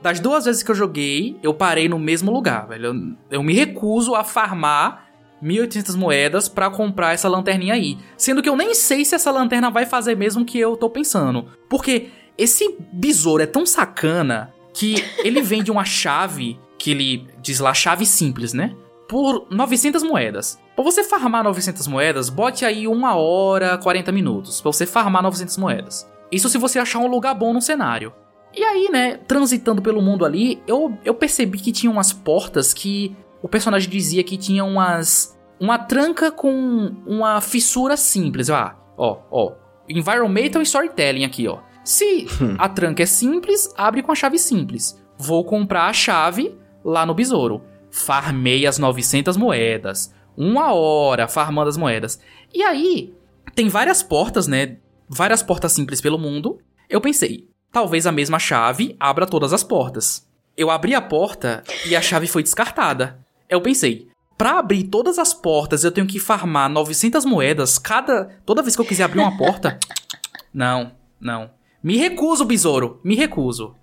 Das 0.01 0.21
duas 0.21 0.45
vezes 0.45 0.63
que 0.63 0.71
eu 0.71 0.75
joguei, 0.77 1.37
eu 1.43 1.53
parei 1.53 1.89
no 1.89 1.99
mesmo 1.99 2.31
lugar, 2.31 2.69
velho. 2.69 2.87
Eu, 2.87 3.39
eu 3.39 3.43
me 3.43 3.53
recuso 3.53 4.15
a 4.15 4.23
farmar 4.23 5.09
1.800 5.43 5.97
moedas 5.97 6.49
para 6.49 6.71
comprar 6.71 7.15
essa 7.15 7.29
lanterninha 7.29 7.75
aí. 7.75 7.99
Sendo 8.17 8.41
que 8.41 8.49
eu 8.49 8.57
nem 8.57 8.75
sei 8.75 9.05
se 9.05 9.17
essa 9.17 9.33
lanterna 9.33 9.71
vai 9.71 9.87
fazer 9.87 10.17
mesmo 10.17 10.43
o 10.43 10.47
que 10.47 10.59
eu 10.59 10.77
tô 10.77 10.89
pensando. 10.89 11.47
Porque 11.69 12.11
esse 12.37 12.77
besouro 12.93 13.43
é 13.43 13.47
tão 13.47 13.67
sacana 13.67 14.55
que 14.79 15.05
ele 15.25 15.43
vende 15.43 15.73
uma 15.73 15.85
chave, 15.85 16.57
que 16.79 16.93
ele 16.93 17.27
diz 17.43 17.59
lá 17.59 17.75
chave 17.75 18.07
simples, 18.07 18.53
né? 18.53 18.77
Por 19.09 19.49
900 19.51 20.05
moedas. 20.05 20.57
Pra 20.77 20.85
você 20.85 21.03
farmar 21.03 21.43
900 21.43 21.89
moedas, 21.89 22.29
bote 22.29 22.65
aí 22.65 22.87
uma 22.87 23.17
hora, 23.17 23.77
40 23.77 24.13
minutos. 24.13 24.61
Pra 24.61 24.71
você 24.71 24.87
farmar 24.87 25.21
900 25.21 25.57
moedas. 25.57 26.09
Isso 26.31 26.49
se 26.49 26.57
você 26.57 26.79
achar 26.79 27.01
um 27.01 27.09
lugar 27.09 27.35
bom 27.35 27.53
no 27.53 27.61
cenário. 27.61 28.13
E 28.55 28.63
aí, 28.63 28.89
né, 28.89 29.17
transitando 29.17 29.83
pelo 29.83 30.01
mundo 30.01 30.25
ali, 30.25 30.63
eu, 30.65 30.97
eu 31.05 31.13
percebi 31.13 31.59
que 31.59 31.73
tinha 31.73 31.91
umas 31.91 32.13
portas 32.13 32.73
que 32.73 33.17
o 33.43 33.49
personagem 33.49 33.91
dizia 33.91 34.23
que 34.23 34.37
tinha 34.37 34.65
umas. 34.65 35.37
Uma 35.59 35.77
tranca 35.77 36.31
com 36.31 36.95
uma 37.05 37.41
fissura 37.41 37.97
simples. 37.97 38.49
Ah, 38.49 38.77
ó, 38.97 39.19
ó. 39.29 39.53
Environmental 39.89 40.63
Storytelling 40.63 41.25
aqui, 41.25 41.49
ó. 41.49 41.59
Se 41.89 42.27
a 42.59 42.69
tranca 42.69 43.03
é 43.03 43.07
simples, 43.07 43.73
abre 43.75 44.03
com 44.03 44.13
a 44.13 44.15
chave 44.15 44.39
simples. 44.39 45.03
Vou 45.17 45.43
comprar 45.43 45.87
a 45.87 45.93
chave 45.95 46.55
lá 46.85 47.07
no 47.07 47.15
besouro. 47.15 47.63
Farmei 47.91 48.67
as 48.67 48.79
900 48.79 49.39
moedas. 49.39 50.15
Uma 50.37 50.75
hora 50.75 51.27
farmando 51.27 51.71
as 51.71 51.79
moedas. 51.79 52.21
E 52.53 52.63
aí, 52.63 53.15
tem 53.55 53.71
várias 53.71 54.03
portas, 54.03 54.47
né? 54.47 54.77
Várias 55.09 55.43
portas 55.43 55.73
simples 55.73 55.99
pelo 55.99 56.19
mundo. 56.19 56.59
Eu 56.91 57.01
pensei, 57.01 57.49
talvez 57.73 58.07
a 58.07 58.13
mesma 58.13 58.39
chave 58.39 58.95
abra 59.01 59.27
todas 59.27 59.55
as 59.55 59.65
portas. 59.65 60.29
Eu 60.59 60.71
abri 60.71 60.95
a 60.95 61.01
porta 61.01 61.65
e 61.87 61.97
a 61.97 62.03
chave 62.03 62.27
foi 62.27 62.43
descartada. 62.43 63.19
Eu 63.49 63.63
pensei, 63.63 64.09
para 64.37 64.59
abrir 64.59 64.85
todas 64.85 65.19
as 65.19 65.33
portas 65.33 65.85
eu 65.85 65.91
tenho 65.91 66.07
que 66.07 66.21
farmar 66.21 66.69
900 66.69 67.25
moedas 67.25 67.79
cada 67.79 68.27
toda 68.45 68.61
vez 68.61 68.77
que 68.77 68.83
eu 68.83 68.87
quiser 68.87 69.05
abrir 69.05 69.21
uma 69.21 69.39
porta? 69.39 69.79
Não, 70.53 70.93
não. 71.21 71.58
Me 71.83 71.97
recuso, 71.97 72.45
besouro, 72.45 73.01
me 73.05 73.15
recuso. 73.15 73.75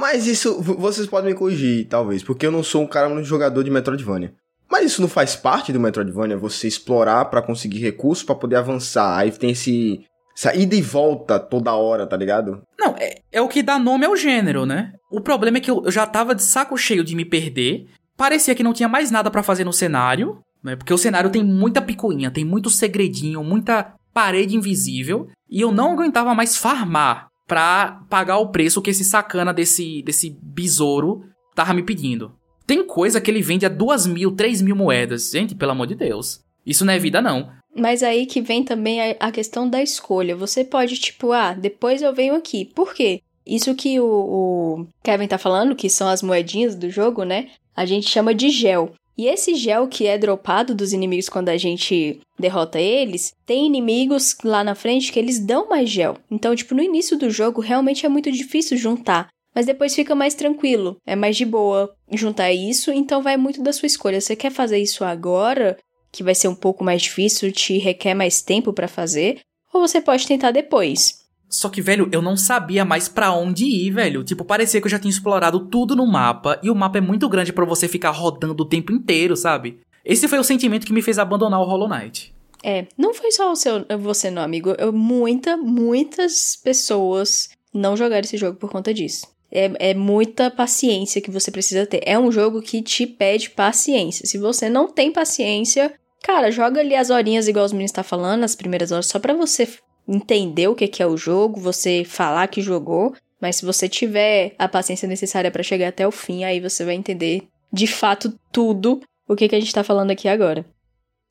Mas 0.00 0.26
isso, 0.26 0.60
vocês 0.62 1.06
podem 1.06 1.32
me 1.32 1.38
corrigir, 1.38 1.86
talvez, 1.88 2.22
porque 2.22 2.46
eu 2.46 2.52
não 2.52 2.62
sou 2.62 2.82
um 2.82 2.86
cara 2.86 3.08
muito 3.08 3.26
jogador 3.26 3.62
de 3.62 3.70
Metroidvania. 3.70 4.34
Mas 4.70 4.86
isso 4.86 5.02
não 5.02 5.08
faz 5.08 5.36
parte 5.36 5.72
do 5.72 5.80
Metroidvania, 5.80 6.36
você 6.36 6.66
explorar 6.66 7.26
para 7.26 7.42
conseguir 7.42 7.80
recursos 7.80 8.24
para 8.24 8.34
poder 8.34 8.56
avançar. 8.56 9.18
Aí 9.18 9.30
tem 9.30 9.50
esse 9.50 10.04
essa 10.36 10.54
ida 10.54 10.74
e 10.74 10.82
volta 10.82 11.38
toda 11.38 11.74
hora, 11.74 12.06
tá 12.06 12.16
ligado? 12.16 12.62
Não, 12.78 12.96
é, 12.98 13.20
é 13.30 13.40
o 13.40 13.48
que 13.48 13.62
dá 13.62 13.78
nome 13.78 14.04
ao 14.04 14.16
gênero, 14.16 14.66
né? 14.66 14.92
O 15.10 15.20
problema 15.20 15.58
é 15.58 15.60
que 15.60 15.70
eu, 15.70 15.82
eu 15.84 15.92
já 15.92 16.06
tava 16.06 16.34
de 16.34 16.42
saco 16.42 16.76
cheio 16.76 17.04
de 17.04 17.14
me 17.14 17.24
perder. 17.24 17.86
Parecia 18.16 18.54
que 18.54 18.62
não 18.62 18.72
tinha 18.72 18.88
mais 18.88 19.12
nada 19.12 19.30
para 19.30 19.44
fazer 19.44 19.64
no 19.64 19.72
cenário, 19.72 20.40
né? 20.62 20.74
Porque 20.74 20.92
o 20.92 20.98
cenário 20.98 21.30
tem 21.30 21.44
muita 21.44 21.80
picuinha, 21.80 22.32
tem 22.32 22.44
muito 22.44 22.68
segredinho, 22.68 23.44
muita 23.44 23.94
parede 24.14 24.56
invisível. 24.56 25.28
E 25.50 25.60
eu 25.60 25.70
não 25.70 25.92
aguentava 25.92 26.34
mais 26.34 26.56
farmar 26.56 27.28
pra 27.46 28.00
pagar 28.08 28.38
o 28.38 28.48
preço 28.48 28.80
que 28.80 28.90
esse 28.90 29.04
sacana 29.04 29.52
desse, 29.52 30.02
desse 30.02 30.38
besouro 30.42 31.24
tava 31.54 31.74
me 31.74 31.82
pedindo. 31.82 32.32
Tem 32.66 32.86
coisa 32.86 33.20
que 33.20 33.30
ele 33.30 33.42
vende 33.42 33.66
a 33.66 33.68
duas 33.68 34.06
mil, 34.06 34.32
três 34.32 34.62
mil 34.62 34.74
moedas. 34.74 35.30
Gente, 35.30 35.54
pelo 35.54 35.72
amor 35.72 35.86
de 35.86 35.94
Deus. 35.94 36.40
Isso 36.64 36.84
não 36.84 36.94
é 36.94 36.98
vida, 36.98 37.20
não. 37.20 37.50
Mas 37.76 38.02
aí 38.02 38.24
que 38.24 38.40
vem 38.40 38.64
também 38.64 39.16
a, 39.18 39.32
questão 39.32 39.68
da 39.68 39.82
escolha. 39.82 40.36
Você 40.36 40.64
pode, 40.64 40.96
tipo, 40.96 41.32
ah, 41.32 41.52
depois 41.52 42.00
eu 42.00 42.14
venho 42.14 42.34
aqui. 42.34 42.64
Por 42.64 42.94
quê? 42.94 43.20
Isso 43.46 43.74
que 43.74 44.00
o, 44.00 44.06
o 44.06 44.86
Kevin 45.02 45.26
tá 45.26 45.36
falando, 45.36 45.76
que 45.76 45.90
são 45.90 46.08
as 46.08 46.22
moedinhas 46.22 46.74
do 46.74 46.88
jogo, 46.88 47.24
né? 47.24 47.50
A 47.76 47.84
gente 47.84 48.08
chama 48.08 48.34
de 48.34 48.48
gel. 48.48 48.94
E 49.16 49.26
esse 49.26 49.54
gel 49.54 49.86
que 49.86 50.06
é 50.06 50.18
dropado 50.18 50.74
dos 50.74 50.92
inimigos 50.92 51.28
quando 51.28 51.48
a 51.48 51.56
gente 51.56 52.20
derrota 52.38 52.80
eles, 52.80 53.32
tem 53.46 53.66
inimigos 53.66 54.36
lá 54.42 54.64
na 54.64 54.74
frente 54.74 55.12
que 55.12 55.18
eles 55.18 55.38
dão 55.38 55.68
mais 55.68 55.88
gel. 55.88 56.16
Então, 56.30 56.54
tipo, 56.54 56.74
no 56.74 56.82
início 56.82 57.16
do 57.16 57.30
jogo 57.30 57.60
realmente 57.60 58.04
é 58.04 58.08
muito 58.08 58.30
difícil 58.30 58.76
juntar. 58.76 59.28
Mas 59.54 59.66
depois 59.66 59.94
fica 59.94 60.16
mais 60.16 60.34
tranquilo, 60.34 60.96
é 61.06 61.14
mais 61.14 61.36
de 61.36 61.44
boa 61.44 61.94
juntar 62.10 62.52
isso, 62.52 62.90
então 62.90 63.22
vai 63.22 63.36
muito 63.36 63.62
da 63.62 63.72
sua 63.72 63.86
escolha. 63.86 64.20
Você 64.20 64.34
quer 64.34 64.50
fazer 64.50 64.78
isso 64.78 65.04
agora, 65.04 65.78
que 66.10 66.24
vai 66.24 66.34
ser 66.34 66.48
um 66.48 66.54
pouco 66.56 66.82
mais 66.82 67.02
difícil, 67.02 67.52
te 67.52 67.78
requer 67.78 68.14
mais 68.14 68.42
tempo 68.42 68.72
para 68.72 68.88
fazer, 68.88 69.40
ou 69.72 69.80
você 69.80 70.00
pode 70.00 70.26
tentar 70.26 70.50
depois. 70.50 71.23
Só 71.54 71.68
que, 71.68 71.80
velho, 71.80 72.08
eu 72.10 72.20
não 72.20 72.36
sabia 72.36 72.84
mais 72.84 73.08
para 73.08 73.32
onde 73.32 73.64
ir, 73.64 73.92
velho. 73.92 74.24
Tipo, 74.24 74.44
parecia 74.44 74.80
que 74.80 74.86
eu 74.88 74.90
já 74.90 74.98
tinha 74.98 75.10
explorado 75.10 75.60
tudo 75.68 75.94
no 75.94 76.04
mapa 76.04 76.58
e 76.64 76.68
o 76.68 76.74
mapa 76.74 76.98
é 76.98 77.00
muito 77.00 77.28
grande 77.28 77.52
para 77.52 77.64
você 77.64 77.86
ficar 77.86 78.10
rodando 78.10 78.60
o 78.60 78.66
tempo 78.66 78.92
inteiro, 78.92 79.36
sabe? 79.36 79.78
Esse 80.04 80.26
foi 80.26 80.40
o 80.40 80.44
sentimento 80.44 80.84
que 80.84 80.92
me 80.92 81.00
fez 81.00 81.16
abandonar 81.16 81.60
o 81.60 81.64
Hollow 81.64 81.88
Knight. 81.88 82.34
É, 82.60 82.86
não 82.98 83.14
foi 83.14 83.30
só 83.30 83.52
o 83.52 83.54
seu, 83.54 83.86
você 84.00 84.32
não, 84.32 84.42
amigo. 84.42 84.74
Eu, 84.76 84.92
muita, 84.92 85.56
muitas 85.56 86.56
pessoas 86.56 87.50
não 87.72 87.96
jogaram 87.96 88.24
esse 88.24 88.36
jogo 88.36 88.58
por 88.58 88.68
conta 88.68 88.92
disso. 88.92 89.28
É, 89.52 89.90
é 89.90 89.94
muita 89.94 90.50
paciência 90.50 91.20
que 91.20 91.30
você 91.30 91.52
precisa 91.52 91.86
ter. 91.86 92.00
É 92.04 92.18
um 92.18 92.32
jogo 92.32 92.60
que 92.60 92.82
te 92.82 93.06
pede 93.06 93.50
paciência. 93.50 94.26
Se 94.26 94.38
você 94.38 94.68
não 94.68 94.88
tem 94.88 95.12
paciência, 95.12 95.94
cara, 96.20 96.50
joga 96.50 96.80
ali 96.80 96.96
as 96.96 97.10
horinhas 97.10 97.46
igual 97.46 97.64
os 97.64 97.72
meninos 97.72 97.90
estão 97.90 98.02
tá 98.02 98.08
falando, 98.08 98.42
as 98.42 98.56
primeiras 98.56 98.90
horas, 98.90 99.06
só 99.06 99.20
para 99.20 99.34
você 99.34 99.68
entender 100.06 100.68
o 100.68 100.74
que 100.74 101.02
é 101.02 101.06
o 101.06 101.16
jogo, 101.16 101.60
você 101.60 102.04
falar 102.04 102.48
que 102.48 102.60
jogou, 102.60 103.14
mas 103.40 103.56
se 103.56 103.64
você 103.64 103.88
tiver 103.88 104.54
a 104.58 104.68
paciência 104.68 105.08
necessária 105.08 105.50
para 105.50 105.62
chegar 105.62 105.88
até 105.88 106.06
o 106.06 106.10
fim, 106.10 106.44
aí 106.44 106.60
você 106.60 106.84
vai 106.84 106.94
entender 106.94 107.42
de 107.72 107.86
fato 107.86 108.32
tudo 108.52 109.00
o 109.28 109.34
que, 109.34 109.48
que 109.48 109.56
a 109.56 109.60
gente 109.60 109.74
tá 109.74 109.82
falando 109.82 110.10
aqui 110.10 110.28
agora. 110.28 110.64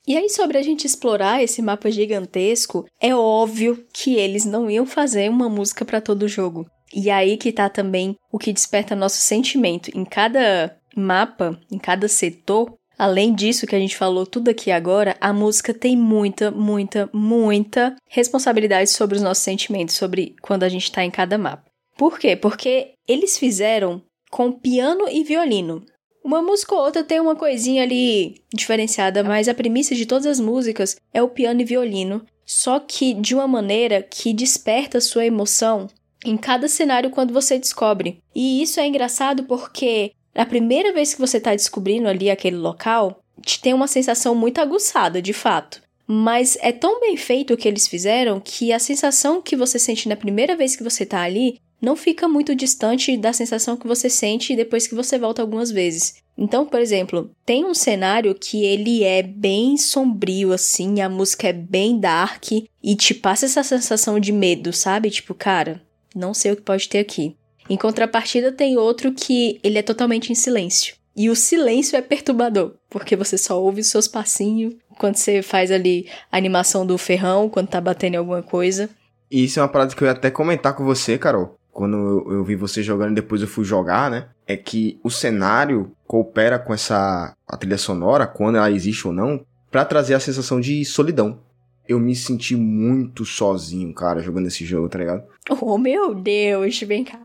E 0.06 0.16
aí, 0.16 0.28
sobre 0.28 0.58
a 0.58 0.62
gente 0.62 0.86
explorar 0.86 1.42
esse 1.42 1.62
mapa 1.62 1.90
gigantesco, 1.90 2.84
é 3.00 3.14
óbvio 3.14 3.86
que 3.92 4.16
eles 4.16 4.44
não 4.44 4.70
iam 4.70 4.84
fazer 4.84 5.30
uma 5.30 5.48
música 5.48 5.82
para 5.82 6.00
todo 6.00 6.24
o 6.24 6.28
jogo. 6.28 6.66
E 6.94 7.10
aí 7.10 7.38
que 7.38 7.50
tá 7.50 7.70
também 7.70 8.14
o 8.30 8.38
que 8.38 8.52
desperta 8.52 8.94
nosso 8.94 9.16
sentimento. 9.16 9.90
Em 9.96 10.04
cada 10.04 10.76
mapa, 10.94 11.58
em 11.70 11.78
cada 11.78 12.06
setor, 12.06 12.72
Além 12.98 13.34
disso 13.34 13.66
que 13.66 13.74
a 13.74 13.78
gente 13.78 13.96
falou 13.96 14.24
tudo 14.24 14.50
aqui 14.50 14.70
agora, 14.70 15.16
a 15.20 15.32
música 15.32 15.74
tem 15.74 15.96
muita, 15.96 16.50
muita, 16.50 17.08
muita 17.12 17.96
responsabilidade 18.08 18.90
sobre 18.90 19.16
os 19.16 19.22
nossos 19.22 19.42
sentimentos, 19.42 19.96
sobre 19.96 20.36
quando 20.40 20.62
a 20.62 20.68
gente 20.68 20.84
está 20.84 21.04
em 21.04 21.10
cada 21.10 21.36
mapa. 21.36 21.64
Por 21.96 22.18
quê? 22.18 22.36
Porque 22.36 22.92
eles 23.06 23.38
fizeram 23.38 24.02
com 24.30 24.52
piano 24.52 25.08
e 25.08 25.22
violino. 25.22 25.84
Uma 26.24 26.40
música 26.40 26.74
ou 26.74 26.80
outra 26.80 27.04
tem 27.04 27.20
uma 27.20 27.36
coisinha 27.36 27.82
ali 27.82 28.42
diferenciada, 28.52 29.22
mas 29.22 29.48
a 29.48 29.54
premissa 29.54 29.94
de 29.94 30.06
todas 30.06 30.26
as 30.26 30.40
músicas 30.40 30.96
é 31.12 31.22
o 31.22 31.28
piano 31.28 31.60
e 31.60 31.64
violino, 31.64 32.24
só 32.46 32.80
que 32.80 33.12
de 33.14 33.34
uma 33.34 33.46
maneira 33.46 34.02
que 34.02 34.32
desperta 34.32 35.00
sua 35.00 35.26
emoção 35.26 35.86
em 36.24 36.36
cada 36.36 36.66
cenário 36.66 37.10
quando 37.10 37.34
você 37.34 37.58
descobre. 37.58 38.18
E 38.34 38.62
isso 38.62 38.80
é 38.80 38.86
engraçado 38.86 39.44
porque 39.44 40.12
a 40.34 40.46
primeira 40.46 40.92
vez 40.92 41.14
que 41.14 41.20
você 41.20 41.38
está 41.38 41.52
descobrindo 41.52 42.08
ali 42.08 42.30
aquele 42.30 42.56
local, 42.56 43.20
te 43.42 43.60
tem 43.60 43.74
uma 43.74 43.86
sensação 43.86 44.34
muito 44.34 44.60
aguçada, 44.60 45.20
de 45.22 45.32
fato. 45.32 45.82
Mas 46.06 46.58
é 46.60 46.72
tão 46.72 47.00
bem 47.00 47.16
feito 47.16 47.54
o 47.54 47.56
que 47.56 47.66
eles 47.66 47.88
fizeram 47.88 48.40
que 48.40 48.72
a 48.72 48.78
sensação 48.78 49.40
que 49.40 49.56
você 49.56 49.78
sente 49.78 50.08
na 50.08 50.16
primeira 50.16 50.56
vez 50.56 50.76
que 50.76 50.82
você 50.82 51.04
está 51.04 51.22
ali 51.22 51.58
não 51.80 51.96
fica 51.96 52.26
muito 52.26 52.54
distante 52.54 53.16
da 53.16 53.32
sensação 53.32 53.76
que 53.76 53.86
você 53.86 54.08
sente 54.08 54.56
depois 54.56 54.86
que 54.86 54.94
você 54.94 55.18
volta 55.18 55.42
algumas 55.42 55.70
vezes. 55.70 56.16
Então, 56.36 56.66
por 56.66 56.80
exemplo, 56.80 57.30
tem 57.44 57.64
um 57.64 57.74
cenário 57.74 58.34
que 58.34 58.64
ele 58.64 59.04
é 59.04 59.22
bem 59.22 59.76
sombrio 59.76 60.52
assim, 60.52 61.00
a 61.00 61.08
música 61.08 61.48
é 61.48 61.52
bem 61.52 62.00
dark 62.00 62.50
e 62.50 62.96
te 62.96 63.14
passa 63.14 63.46
essa 63.46 63.62
sensação 63.62 64.18
de 64.18 64.32
medo, 64.32 64.72
sabe? 64.72 65.10
Tipo, 65.10 65.34
cara, 65.34 65.80
não 66.14 66.34
sei 66.34 66.52
o 66.52 66.56
que 66.56 66.62
pode 66.62 66.88
ter 66.88 66.98
aqui. 66.98 67.36
Em 67.68 67.76
contrapartida, 67.76 68.52
tem 68.52 68.76
outro 68.76 69.12
que 69.12 69.58
ele 69.62 69.78
é 69.78 69.82
totalmente 69.82 70.30
em 70.30 70.34
silêncio. 70.34 70.94
E 71.16 71.30
o 71.30 71.36
silêncio 71.36 71.96
é 71.96 72.02
perturbador, 72.02 72.74
porque 72.90 73.14
você 73.14 73.38
só 73.38 73.60
ouve 73.62 73.80
os 73.80 73.86
seus 73.86 74.08
passinhos 74.08 74.74
quando 74.98 75.16
você 75.16 75.42
faz 75.42 75.70
ali 75.70 76.08
a 76.30 76.36
animação 76.36 76.84
do 76.84 76.98
ferrão, 76.98 77.48
quando 77.48 77.68
tá 77.68 77.80
batendo 77.80 78.14
em 78.14 78.18
alguma 78.18 78.42
coisa. 78.42 78.90
E 79.30 79.44
isso 79.44 79.58
é 79.58 79.62
uma 79.62 79.68
parada 79.68 79.94
que 79.94 80.02
eu 80.02 80.06
ia 80.06 80.12
até 80.12 80.30
comentar 80.30 80.74
com 80.74 80.84
você, 80.84 81.16
Carol. 81.16 81.56
Quando 81.72 81.96
eu, 81.96 82.32
eu 82.34 82.44
vi 82.44 82.54
você 82.54 82.82
jogando 82.82 83.12
e 83.12 83.14
depois 83.16 83.42
eu 83.42 83.48
fui 83.48 83.64
jogar, 83.64 84.10
né? 84.10 84.28
É 84.46 84.56
que 84.56 84.98
o 85.02 85.10
cenário 85.10 85.92
coopera 86.06 86.58
com 86.58 86.72
essa 86.72 87.34
a 87.46 87.56
trilha 87.56 87.78
sonora, 87.78 88.26
quando 88.26 88.56
ela 88.56 88.70
existe 88.70 89.06
ou 89.06 89.12
não, 89.12 89.44
para 89.70 89.84
trazer 89.84 90.14
a 90.14 90.20
sensação 90.20 90.60
de 90.60 90.84
solidão. 90.84 91.40
Eu 91.86 91.98
me 91.98 92.14
senti 92.14 92.56
muito 92.56 93.24
sozinho, 93.24 93.92
cara, 93.92 94.22
jogando 94.22 94.46
esse 94.46 94.64
jogo, 94.64 94.88
tá 94.88 94.98
ligado? 94.98 95.24
Oh, 95.60 95.76
meu 95.76 96.14
Deus, 96.14 96.80
vem 96.80 97.04
cá. 97.04 97.20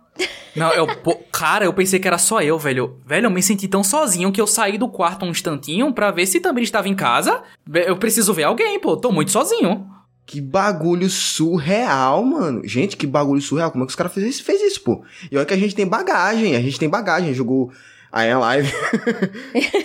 Não, 0.59 0.71
eu, 0.73 0.87
cara, 1.31 1.65
eu 1.65 1.73
pensei 1.73 1.99
que 1.99 2.07
era 2.07 2.17
só 2.17 2.41
eu, 2.41 2.59
velho. 2.59 2.97
Velho, 3.05 3.27
eu 3.27 3.31
me 3.31 3.41
senti 3.41 3.67
tão 3.67 3.83
sozinho 3.83 4.31
que 4.31 4.41
eu 4.41 4.45
saí 4.45 4.77
do 4.77 4.89
quarto 4.89 5.25
um 5.25 5.29
instantinho 5.29 5.93
pra 5.93 6.11
ver 6.11 6.25
se 6.25 6.39
também 6.39 6.63
estava 6.63 6.89
em 6.89 6.95
casa. 6.95 7.41
Eu 7.73 7.97
preciso 7.97 8.33
ver 8.33 8.43
alguém, 8.43 8.79
pô. 8.79 8.97
Tô 8.97 9.11
muito 9.11 9.31
sozinho. 9.31 9.87
Que 10.25 10.39
bagulho 10.39 11.09
surreal, 11.09 12.23
mano. 12.23 12.61
Gente, 12.63 12.95
que 12.95 13.07
bagulho 13.07 13.41
surreal. 13.41 13.71
Como 13.71 13.83
é 13.83 13.87
que 13.87 13.91
os 13.91 13.95
caras 13.95 14.13
fez 14.13 14.27
isso, 14.27 14.43
fez 14.43 14.61
isso, 14.61 14.81
pô? 14.81 15.03
E 15.31 15.37
olha 15.37 15.45
que 15.45 15.53
a 15.53 15.57
gente 15.57 15.73
tem 15.73 15.87
bagagem, 15.87 16.55
a 16.55 16.61
gente 16.61 16.77
tem 16.77 16.89
bagagem. 16.89 17.33
Jogou 17.33 17.71
I 18.13 18.29
Am 18.29 18.43
Alive. 18.43 18.73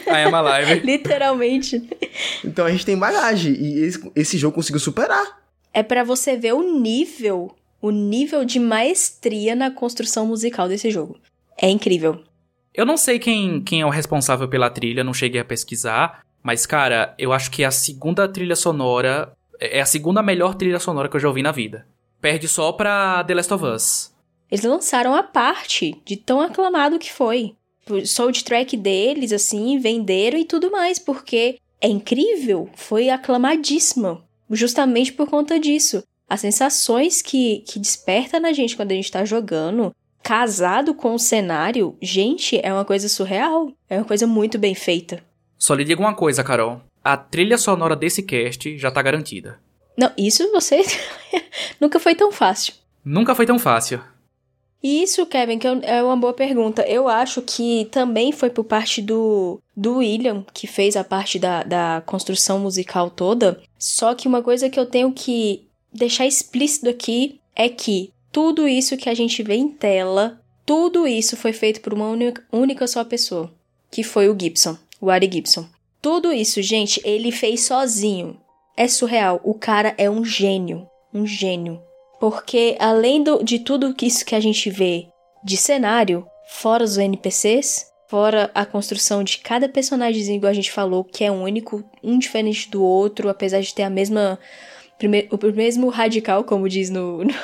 I 0.07 0.25
Am 0.27 0.35
Alive. 0.35 0.81
Literalmente. 0.85 1.89
Então 2.45 2.67
a 2.67 2.71
gente 2.71 2.85
tem 2.85 2.97
bagagem. 2.97 3.55
E 3.55 3.85
esse, 3.85 4.13
esse 4.15 4.37
jogo 4.37 4.57
conseguiu 4.57 4.81
superar. 4.81 5.39
É 5.73 5.83
para 5.83 6.05
você 6.05 6.37
ver 6.37 6.53
o 6.53 6.79
nível 6.79 7.55
o 7.85 7.91
nível 7.91 8.47
de 8.47 8.59
maestria 8.59 9.55
na 9.55 9.71
construção 9.71 10.27
musical 10.27 10.67
desse 10.67 10.91
jogo. 10.91 11.19
É 11.61 11.69
incrível. 11.69 12.25
Eu 12.73 12.87
não 12.87 12.97
sei 12.97 13.19
quem, 13.19 13.63
quem 13.63 13.83
é 13.83 13.87
o 13.87 13.91
responsável 13.91 14.49
pela 14.49 14.71
trilha, 14.71 15.05
não 15.05 15.13
cheguei 15.13 15.39
a 15.39 15.45
pesquisar, 15.45 16.25
mas 16.43 16.65
cara, 16.65 17.15
eu 17.19 17.31
acho 17.31 17.51
que 17.51 17.63
é 17.63 17.67
a 17.67 17.71
segunda 17.71 18.27
trilha 18.27 18.57
sonora. 18.57 19.37
É 19.61 19.83
a 19.83 19.87
segunda 19.87 20.23
melhor 20.23 20.55
trilha 20.55 20.79
sonora 20.79 21.11
que 21.11 21.17
eu 21.17 21.21
já 21.21 21.29
ouvi 21.29 21.43
na 21.43 21.53
vida. 21.53 21.87
Perde 22.23 22.49
só 22.49 22.73
pra 22.73 23.23
The 23.23 23.35
Last 23.35 23.53
of 23.53 23.65
Us. 23.67 24.15
Eles 24.51 24.65
lançaram 24.65 25.15
a 25.15 25.23
parte 25.23 25.95
de 26.07 26.17
tão 26.17 26.41
aclamado 26.41 26.99
que 26.99 27.13
foi. 27.13 27.55
O 27.91 28.07
soundtrack 28.07 28.79
deles, 28.79 29.31
assim, 29.31 29.79
venderam 29.79 30.39
e 30.39 30.47
tudo 30.47 30.71
mais, 30.71 30.99
porque 30.99 31.59
é 31.83 31.89
incrível, 31.89 32.71
foi 32.77 33.11
aclamadíssimo. 33.11 34.23
Justamente 34.51 35.13
por 35.13 35.29
conta 35.29 35.61
disso 35.61 36.03
as 36.29 36.41
sensações 36.41 37.23
que, 37.23 37.65
que 37.67 37.79
desperta 37.79 38.41
na 38.41 38.53
gente 38.53 38.77
quando 38.77 38.93
a 38.93 38.95
gente 38.95 39.11
tá 39.11 39.25
jogando, 39.25 39.95
casado 40.23 40.95
com 40.95 41.15
o 41.15 41.19
cenário, 41.19 41.97
gente, 42.01 42.59
é 42.63 42.73
uma 42.73 42.85
coisa 42.85 43.09
surreal. 43.09 43.71
É 43.89 43.99
uma 43.99 44.07
coisa 44.07 44.27
muito 44.27 44.59
bem 44.59 44.75
feita. 44.75 45.23
Só 45.59 45.75
lhe 45.75 45.85
digo 45.85 46.03
uma 46.03 46.15
coisa, 46.15 46.43
Carol. 46.43 46.81
a 47.03 47.17
trilha 47.17 47.59
sonora 47.59 47.95
desse 47.95 48.23
cast 48.23 48.77
já 48.79 48.91
tá 48.91 49.03
garantida. 49.03 49.61
Não, 49.97 50.11
isso 50.17 50.51
você 50.51 50.83
nunca 51.81 52.01
foi 52.01 52.15
tão 52.15 52.33
fácil. 52.33 52.75
Nunca 53.05 53.35
foi 53.35 53.47
tão 53.47 53.59
fácil. 53.59 54.01
Isso, 54.83 55.25
Kevin, 55.25 55.59
que 55.59 55.67
é 55.67 56.03
uma 56.03 56.17
boa 56.17 56.35
pergunta. 56.35 56.83
Eu 56.83 57.09
acho 57.09 57.41
que 57.41 57.89
também 57.91 58.33
foi 58.33 58.51
por 58.51 58.65
parte 58.65 59.01
do, 59.01 59.59
do 59.75 59.97
William, 59.99 60.45
que 60.53 60.67
fez 60.67 60.95
a 60.95 61.03
parte 61.03 61.39
da, 61.39 61.63
da 61.63 62.03
construção 62.05 62.59
musical 62.59 63.09
toda. 63.09 63.63
Só 63.79 64.15
que 64.15 64.29
uma 64.29 64.43
coisa 64.43 64.69
que 64.69 64.79
eu 64.79 64.85
tenho 64.85 65.11
que 65.11 65.64
deixar 65.95 66.27
explícito 66.27 66.89
aqui 66.89 67.41
é 67.55 67.69
que 67.69 68.13
tudo 68.33 68.67
isso 68.67 68.97
que 68.97 69.09
a 69.09 69.15
gente 69.15 69.43
vê 69.43 69.55
em 69.55 69.69
tela, 69.69 70.41
tudo 70.67 71.07
isso 71.07 71.37
foi 71.37 71.53
feito 71.53 71.81
por 71.81 71.95
uma 71.95 72.09
única, 72.53 72.87
só 72.87 73.05
pessoa, 73.05 73.53
que 73.91 74.03
foi 74.03 74.29
o 74.29 74.37
Gibson, 74.39 74.77
o 75.01 75.11
Ari 75.11 75.31
Gibson. 75.33 75.67
Tudo 76.03 76.33
isso, 76.33 76.61
gente, 76.61 77.01
ele 77.05 77.31
fez 77.31 77.63
sozinho. 77.63 78.39
É 78.77 78.89
surreal. 78.89 79.41
O 79.45 79.55
cara 79.55 79.95
é 79.97 80.11
um 80.11 80.25
gênio. 80.25 80.87
Um 81.15 81.27
gênio. 81.27 81.81
Porque 82.21 82.77
além 82.79 83.23
do, 83.23 83.43
de 83.43 83.59
tudo 83.59 83.95
isso 84.03 84.25
que 84.25 84.35
a 84.35 84.41
gente 84.41 84.69
vê 84.69 85.07
de 85.45 85.57
cenário, 85.57 86.27
fora 86.49 86.85
os 86.85 86.99
NPCs, 86.99 87.87
fora 88.09 88.51
a 88.55 88.67
construção 88.67 89.23
de 89.23 89.39
cada 89.39 89.69
personagem, 89.69 90.37
igual 90.37 90.51
a 90.51 90.55
gente 90.55 90.73
falou, 90.73 91.05
que 91.05 91.25
é 91.25 91.31
único, 91.31 91.85
um 92.03 92.19
diferente 92.19 92.71
do 92.71 92.83
outro, 92.83 93.29
apesar 93.29 93.61
de 93.61 93.75
ter 93.75 93.83
a 93.83 93.91
mesma. 93.91 94.39
O 95.09 95.55
mesmo 95.55 95.89
radical, 95.89 96.45
como 96.45 96.69
diz 96.69 96.91
no, 96.91 97.19
no, 97.25 97.35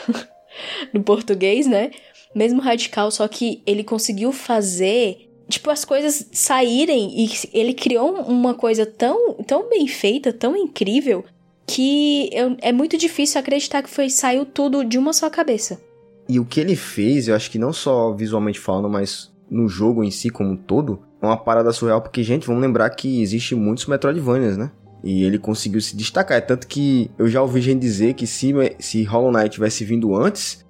no 0.95 1.03
português, 1.03 1.67
né? 1.67 1.91
Mesmo 2.35 2.61
radical, 2.61 3.11
só 3.11 3.27
que 3.27 3.63
ele 3.67 3.83
conseguiu 3.83 4.33
fazer 4.33 5.31
tipo, 5.49 5.69
as 5.69 5.85
coisas 5.85 6.29
saírem 6.33 7.25
e 7.25 7.31
ele 7.53 7.75
criou 7.75 8.15
uma 8.23 8.55
coisa 8.55 8.87
tão, 8.87 9.35
tão 9.47 9.69
bem 9.69 9.87
feita, 9.87 10.33
tão 10.33 10.57
incrível, 10.57 11.25
que 11.67 12.31
eu, 12.33 12.57
é 12.61 12.73
muito 12.73 12.97
difícil 12.97 13.41
acreditar 13.41 13.83
que 13.83 13.91
foi 13.91 14.09
saiu 14.09 14.47
tudo 14.47 14.85
de 14.85 14.97
uma 14.97 15.13
só 15.13 15.29
cabeça. 15.29 15.81
E 16.29 16.39
o 16.39 16.45
que 16.45 16.61
ele 16.61 16.77
fez, 16.77 17.29
eu 17.29 17.35
acho 17.35 17.51
que 17.51 17.59
não 17.59 17.73
só 17.73 18.13
visualmente 18.13 18.59
falando, 18.59 18.89
mas 18.89 19.33
no 19.51 19.69
jogo 19.69 20.05
em 20.05 20.11
si 20.11 20.31
como 20.31 20.51
um 20.51 20.57
todo, 20.57 21.01
é 21.21 21.27
uma 21.27 21.37
parada 21.37 21.73
surreal, 21.73 22.01
porque, 22.01 22.23
gente, 22.23 22.47
vamos 22.47 22.63
lembrar 22.63 22.89
que 22.91 23.21
existe 23.21 23.55
muitos 23.55 23.87
Metroidvanias, 23.87 24.57
né? 24.57 24.71
E 25.03 25.25
ele 25.25 25.39
conseguiu 25.39 25.81
se 25.81 25.97
destacar. 25.97 26.39
É 26.39 26.41
tanto 26.41 26.67
que 26.67 27.11
eu 27.19 27.29
já 27.29 27.43
ouvi 27.43 27.61
gente 27.61 27.81
dizer 27.81 28.15
que 28.15 28.27
se, 28.27 28.53
se 28.79 29.05
Hollow 29.05 29.33
Knight 29.33 29.51
tivesse 29.51 29.85
vindo 29.85 30.15
antes, 30.15 30.65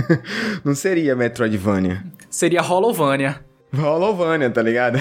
não 0.64 0.74
seria 0.74 1.14
Metroidvania. 1.14 2.04
Seria 2.30 2.60
Hollowvania. 2.60 3.40
Hollowvania, 3.74 4.50
tá 4.50 4.62
ligado? 4.62 4.98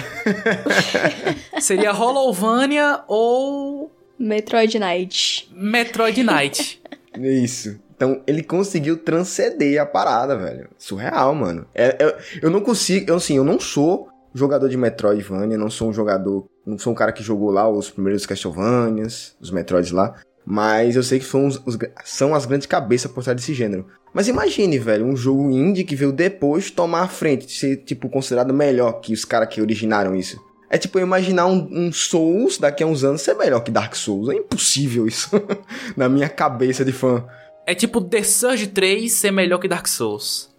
seria 1.60 1.92
Hollowvania 1.92 3.02
ou 3.08 3.92
Metroid 4.20 4.78
Knight. 4.80 5.50
Metroid 5.54 6.24
Knight. 6.24 6.82
Isso. 7.18 7.80
Então, 7.96 8.22
ele 8.28 8.44
conseguiu 8.44 8.98
transcender 8.98 9.82
a 9.82 9.86
parada, 9.86 10.38
velho. 10.38 10.70
Surreal, 10.78 11.34
mano. 11.34 11.66
É, 11.74 11.98
é, 12.00 12.18
eu 12.42 12.50
não 12.52 12.62
consigo, 12.62 13.10
eu, 13.10 13.16
assim, 13.16 13.38
eu 13.38 13.44
não 13.44 13.60
sou 13.60 14.10
jogador 14.38 14.70
de 14.70 14.78
Metroidvania, 14.78 15.58
não 15.58 15.70
sou 15.70 15.90
um 15.90 15.94
jogador, 15.94 16.48
não 16.66 16.78
sou 16.78 16.94
um 16.94 16.96
cara 16.96 17.12
que 17.12 17.24
jogou 17.24 17.52
lá 17.52 17.70
os 17.70 17.90
primeiros 17.90 18.26
Castlevanias, 18.26 19.36
os 19.40 19.52
Metroids 19.52 19.92
lá, 19.92 20.16
mas 20.46 20.96
eu 20.96 21.04
sei 21.04 21.20
que 21.20 21.26
são, 21.26 21.48
os, 21.48 21.78
são 22.06 22.34
as 22.34 22.46
grandes 22.46 22.68
cabeças 22.68 23.12
por 23.12 23.24
trás 23.24 23.36
desse 23.36 23.54
gênero. 23.54 23.86
Mas 24.14 24.28
imagine, 24.28 24.80
velho, 24.80 25.06
um 25.06 25.16
jogo 25.16 25.50
indie 25.52 25.84
que 25.84 25.96
veio 25.96 26.12
depois 26.12 26.72
tomar 26.72 27.02
a 27.02 27.08
frente, 27.08 27.52
ser, 27.52 27.78
tipo, 27.78 28.10
considerado 28.10 28.54
melhor 28.54 28.94
que 29.02 29.14
os 29.14 29.26
caras 29.26 29.50
que 29.50 29.62
originaram 29.62 30.16
isso. 30.16 30.40
É 30.70 30.78
tipo 30.78 31.00
imaginar 31.00 31.46
um, 31.48 31.68
um, 31.72 31.94
Souls 31.94 32.58
daqui 32.58 32.84
a 32.84 32.88
uns 32.88 33.04
anos 33.04 33.22
ser 33.22 33.36
melhor 33.36 33.62
que 33.62 33.72
Dark 33.72 33.96
Souls. 33.96 34.30
É 34.30 34.36
impossível 34.36 35.08
isso. 35.08 35.30
Na 35.96 36.10
minha 36.10 36.28
cabeça 36.28 36.84
de 36.84 36.92
fã. 36.92 37.26
É 37.66 37.74
tipo 37.74 38.02
The 38.02 38.24
Surge 38.24 38.68
3 38.68 39.12
ser 39.12 39.32
melhor 39.32 39.60
que 39.60 39.68
Dark 39.68 39.88
Souls. 39.88 40.50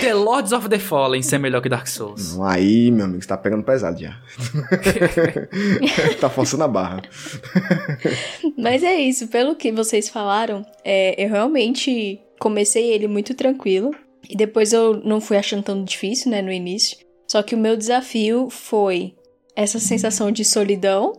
The 0.00 0.14
Lords 0.14 0.52
of 0.52 0.68
the 0.68 0.78
Fallen 0.78 1.22
ser 1.22 1.38
melhor 1.38 1.62
que 1.62 1.68
Dark 1.68 1.86
Souls. 1.86 2.38
Aí, 2.40 2.90
meu 2.90 3.06
amigo, 3.06 3.22
você 3.22 3.28
tá 3.28 3.36
pegando 3.36 3.62
pesado 3.62 3.98
já. 3.98 4.16
tá 6.20 6.28
forçando 6.28 6.64
a 6.64 6.68
barra. 6.68 7.02
Mas 8.56 8.82
é 8.82 8.96
isso, 8.96 9.28
pelo 9.28 9.56
que 9.56 9.72
vocês 9.72 10.08
falaram, 10.08 10.64
é, 10.84 11.22
eu 11.22 11.30
realmente 11.30 12.20
comecei 12.38 12.90
ele 12.92 13.08
muito 13.08 13.34
tranquilo. 13.34 13.92
E 14.28 14.36
depois 14.36 14.72
eu 14.72 15.00
não 15.04 15.20
fui 15.20 15.36
achando 15.36 15.62
tão 15.62 15.84
difícil, 15.84 16.30
né, 16.30 16.42
no 16.42 16.52
início. 16.52 16.98
Só 17.28 17.42
que 17.42 17.54
o 17.54 17.58
meu 17.58 17.76
desafio 17.76 18.48
foi 18.50 19.14
essa 19.54 19.78
sensação 19.78 20.30
de 20.30 20.44
solidão. 20.44 21.12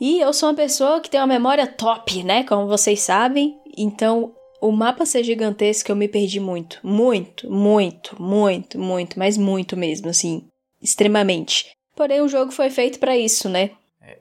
E 0.00 0.20
eu 0.20 0.32
sou 0.32 0.48
uma 0.48 0.54
pessoa 0.54 1.00
que 1.00 1.08
tem 1.08 1.20
uma 1.20 1.26
memória 1.26 1.66
top, 1.66 2.22
né? 2.22 2.44
Como 2.44 2.66
vocês 2.66 3.00
sabem. 3.00 3.58
Então, 3.76 4.32
o 4.66 4.72
mapa 4.72 5.06
ser 5.06 5.22
gigantesco, 5.22 5.90
eu 5.90 5.96
me 5.96 6.08
perdi 6.08 6.40
muito. 6.40 6.78
Muito, 6.82 7.50
muito, 7.50 8.20
muito, 8.20 8.78
muito, 8.78 9.18
mas 9.18 9.36
muito 9.36 9.76
mesmo, 9.76 10.08
assim. 10.08 10.44
Extremamente. 10.82 11.66
Porém, 11.94 12.20
o 12.20 12.28
jogo 12.28 12.52
foi 12.52 12.70
feito 12.70 12.98
para 12.98 13.16
isso, 13.16 13.48
né? 13.48 13.70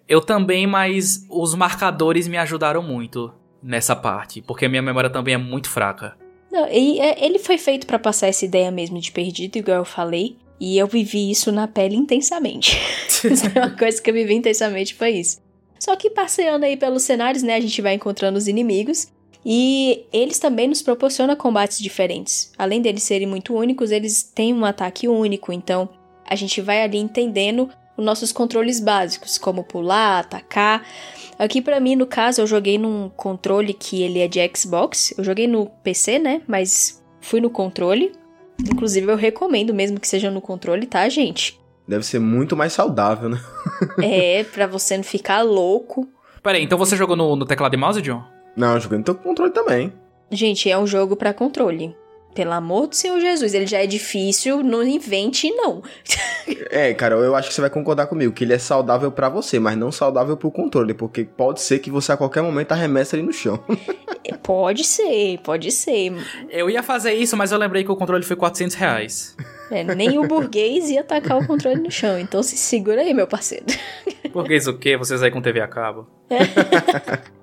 Eu 0.07 0.21
também, 0.21 0.65
mas 0.65 1.25
os 1.29 1.53
marcadores 1.53 2.27
me 2.27 2.37
ajudaram 2.37 2.81
muito 2.81 3.33
nessa 3.61 3.95
parte, 3.95 4.41
porque 4.41 4.65
a 4.65 4.69
minha 4.69 4.81
memória 4.81 5.09
também 5.09 5.33
é 5.33 5.37
muito 5.37 5.69
fraca. 5.69 6.15
Não, 6.51 6.65
é, 6.65 7.25
ele 7.25 7.39
foi 7.39 7.57
feito 7.57 7.85
para 7.85 7.99
passar 7.99 8.27
essa 8.27 8.45
ideia 8.45 8.71
mesmo 8.71 8.99
de 8.99 9.11
perdido, 9.11 9.57
igual 9.57 9.77
eu 9.77 9.85
falei. 9.85 10.37
E 10.57 10.77
eu 10.77 10.87
vivi 10.87 11.29
isso 11.29 11.51
na 11.51 11.67
pele 11.67 11.97
intensamente. 11.97 12.79
é 13.53 13.59
uma 13.59 13.75
coisa 13.75 14.01
que 14.01 14.09
eu 14.09 14.13
vivi 14.13 14.33
intensamente 14.33 14.95
foi 14.95 15.11
isso. 15.11 15.41
Só 15.77 15.95
que 15.97 16.09
passeando 16.09 16.63
aí 16.63 16.77
pelos 16.77 17.03
cenários, 17.03 17.43
né, 17.43 17.55
a 17.55 17.59
gente 17.59 17.81
vai 17.81 17.95
encontrando 17.95 18.37
os 18.37 18.47
inimigos 18.47 19.11
e 19.45 20.07
eles 20.11 20.39
também 20.39 20.67
nos 20.67 20.81
proporcionam 20.81 21.35
combates 21.35 21.77
diferentes. 21.77 22.51
Além 22.57 22.81
deles 22.81 23.03
serem 23.03 23.27
muito 23.27 23.53
únicos, 23.53 23.91
eles 23.91 24.23
têm 24.23 24.51
um 24.53 24.65
ataque 24.65 25.07
único, 25.07 25.53
então 25.53 25.87
a 26.27 26.35
gente 26.35 26.59
vai 26.61 26.81
ali 26.81 26.97
entendendo 26.97 27.69
os 27.95 28.03
nossos 28.03 28.31
controles 28.31 28.79
básicos, 28.79 29.37
como 29.37 29.63
pular, 29.63 30.19
atacar. 30.19 30.83
Aqui 31.37 31.61
para 31.61 31.79
mim, 31.79 31.95
no 31.95 32.07
caso, 32.07 32.41
eu 32.41 32.47
joguei 32.47 32.77
num 32.77 33.09
controle 33.09 33.73
que 33.73 34.01
ele 34.01 34.19
é 34.19 34.27
de 34.27 34.39
Xbox. 34.55 35.13
Eu 35.17 35.23
joguei 35.23 35.47
no 35.47 35.67
PC, 35.83 36.17
né? 36.17 36.41
Mas 36.47 37.03
fui 37.21 37.39
no 37.39 37.49
controle. 37.49 38.11
Inclusive, 38.59 39.11
eu 39.11 39.15
recomendo 39.15 39.73
mesmo 39.73 39.99
que 39.99 40.07
seja 40.07 40.31
no 40.31 40.41
controle, 40.41 40.87
tá, 40.87 41.07
gente? 41.07 41.59
Deve 41.87 42.05
ser 42.05 42.19
muito 42.19 42.55
mais 42.55 42.73
saudável, 42.73 43.29
né? 43.29 43.39
é, 44.01 44.43
pra 44.43 44.65
você 44.65 44.97
não 44.97 45.03
ficar 45.03 45.41
louco. 45.43 46.07
Peraí, 46.41 46.63
então 46.63 46.77
você 46.77 46.95
jogou 46.95 47.15
no, 47.15 47.35
no 47.35 47.45
teclado 47.45 47.75
e 47.75 47.77
mouse, 47.77 48.01
John? 48.01 48.34
Não, 48.55 48.75
eu 48.75 48.79
joguei 48.79 48.97
no 48.97 49.15
controle 49.15 49.51
também. 49.51 49.93
Gente, 50.31 50.69
é 50.69 50.77
um 50.77 50.87
jogo 50.87 51.15
para 51.15 51.33
controle. 51.33 51.95
Pelo 52.35 52.51
amor 52.51 52.87
do 52.87 52.95
Senhor 52.95 53.17
Jesus, 53.17 53.53
ele 53.53 53.65
já 53.65 53.81
é 53.81 53.87
difícil, 53.87 54.61
não 54.61 54.83
invente, 54.83 55.49
não. 55.51 55.81
é, 56.69 56.93
cara, 56.93 57.15
eu 57.15 57.33
acho 57.33 57.47
que 57.47 57.55
você 57.55 57.61
vai 57.61 57.69
concordar 57.69 58.07
comigo, 58.07 58.33
que 58.33 58.43
ele 58.43 58.51
é 58.51 58.57
saudável 58.57 59.09
para 59.09 59.29
você, 59.29 59.57
mas 59.57 59.77
não 59.77 59.89
saudável 59.89 60.35
pro 60.35 60.51
controle, 60.51 60.93
porque 60.93 61.23
pode 61.23 61.61
ser 61.61 61.79
que 61.79 61.89
você 61.89 62.11
a 62.11 62.17
qualquer 62.17 62.43
momento 62.43 62.73
arremesse 62.73 63.15
ele 63.15 63.23
no 63.23 63.31
chão. 63.31 63.57
pode 64.43 64.83
ser, 64.83 65.39
pode 65.45 65.71
ser. 65.71 66.13
Eu 66.49 66.69
ia 66.69 66.83
fazer 66.83 67.13
isso, 67.13 67.37
mas 67.37 67.53
eu 67.53 67.57
lembrei 67.57 67.85
que 67.85 67.91
o 67.91 67.95
controle 67.95 68.25
foi 68.25 68.35
400 68.35 68.75
reais. 68.75 69.37
É, 69.71 69.81
nem 69.83 70.19
o 70.19 70.27
burguês 70.27 70.89
ia 70.89 71.05
tacar 71.05 71.37
o 71.37 71.47
controle 71.47 71.79
no 71.79 71.89
chão, 71.89 72.19
então 72.19 72.43
se 72.43 72.57
segura 72.57 73.01
aí, 73.01 73.13
meu 73.13 73.27
parceiro. 73.27 73.65
Burguês 74.33 74.67
o 74.67 74.77
quê? 74.77 74.97
Vocês 74.97 75.23
aí 75.23 75.31
com 75.31 75.41
TV 75.41 75.61
a 75.61 75.67
cabo. 75.69 76.05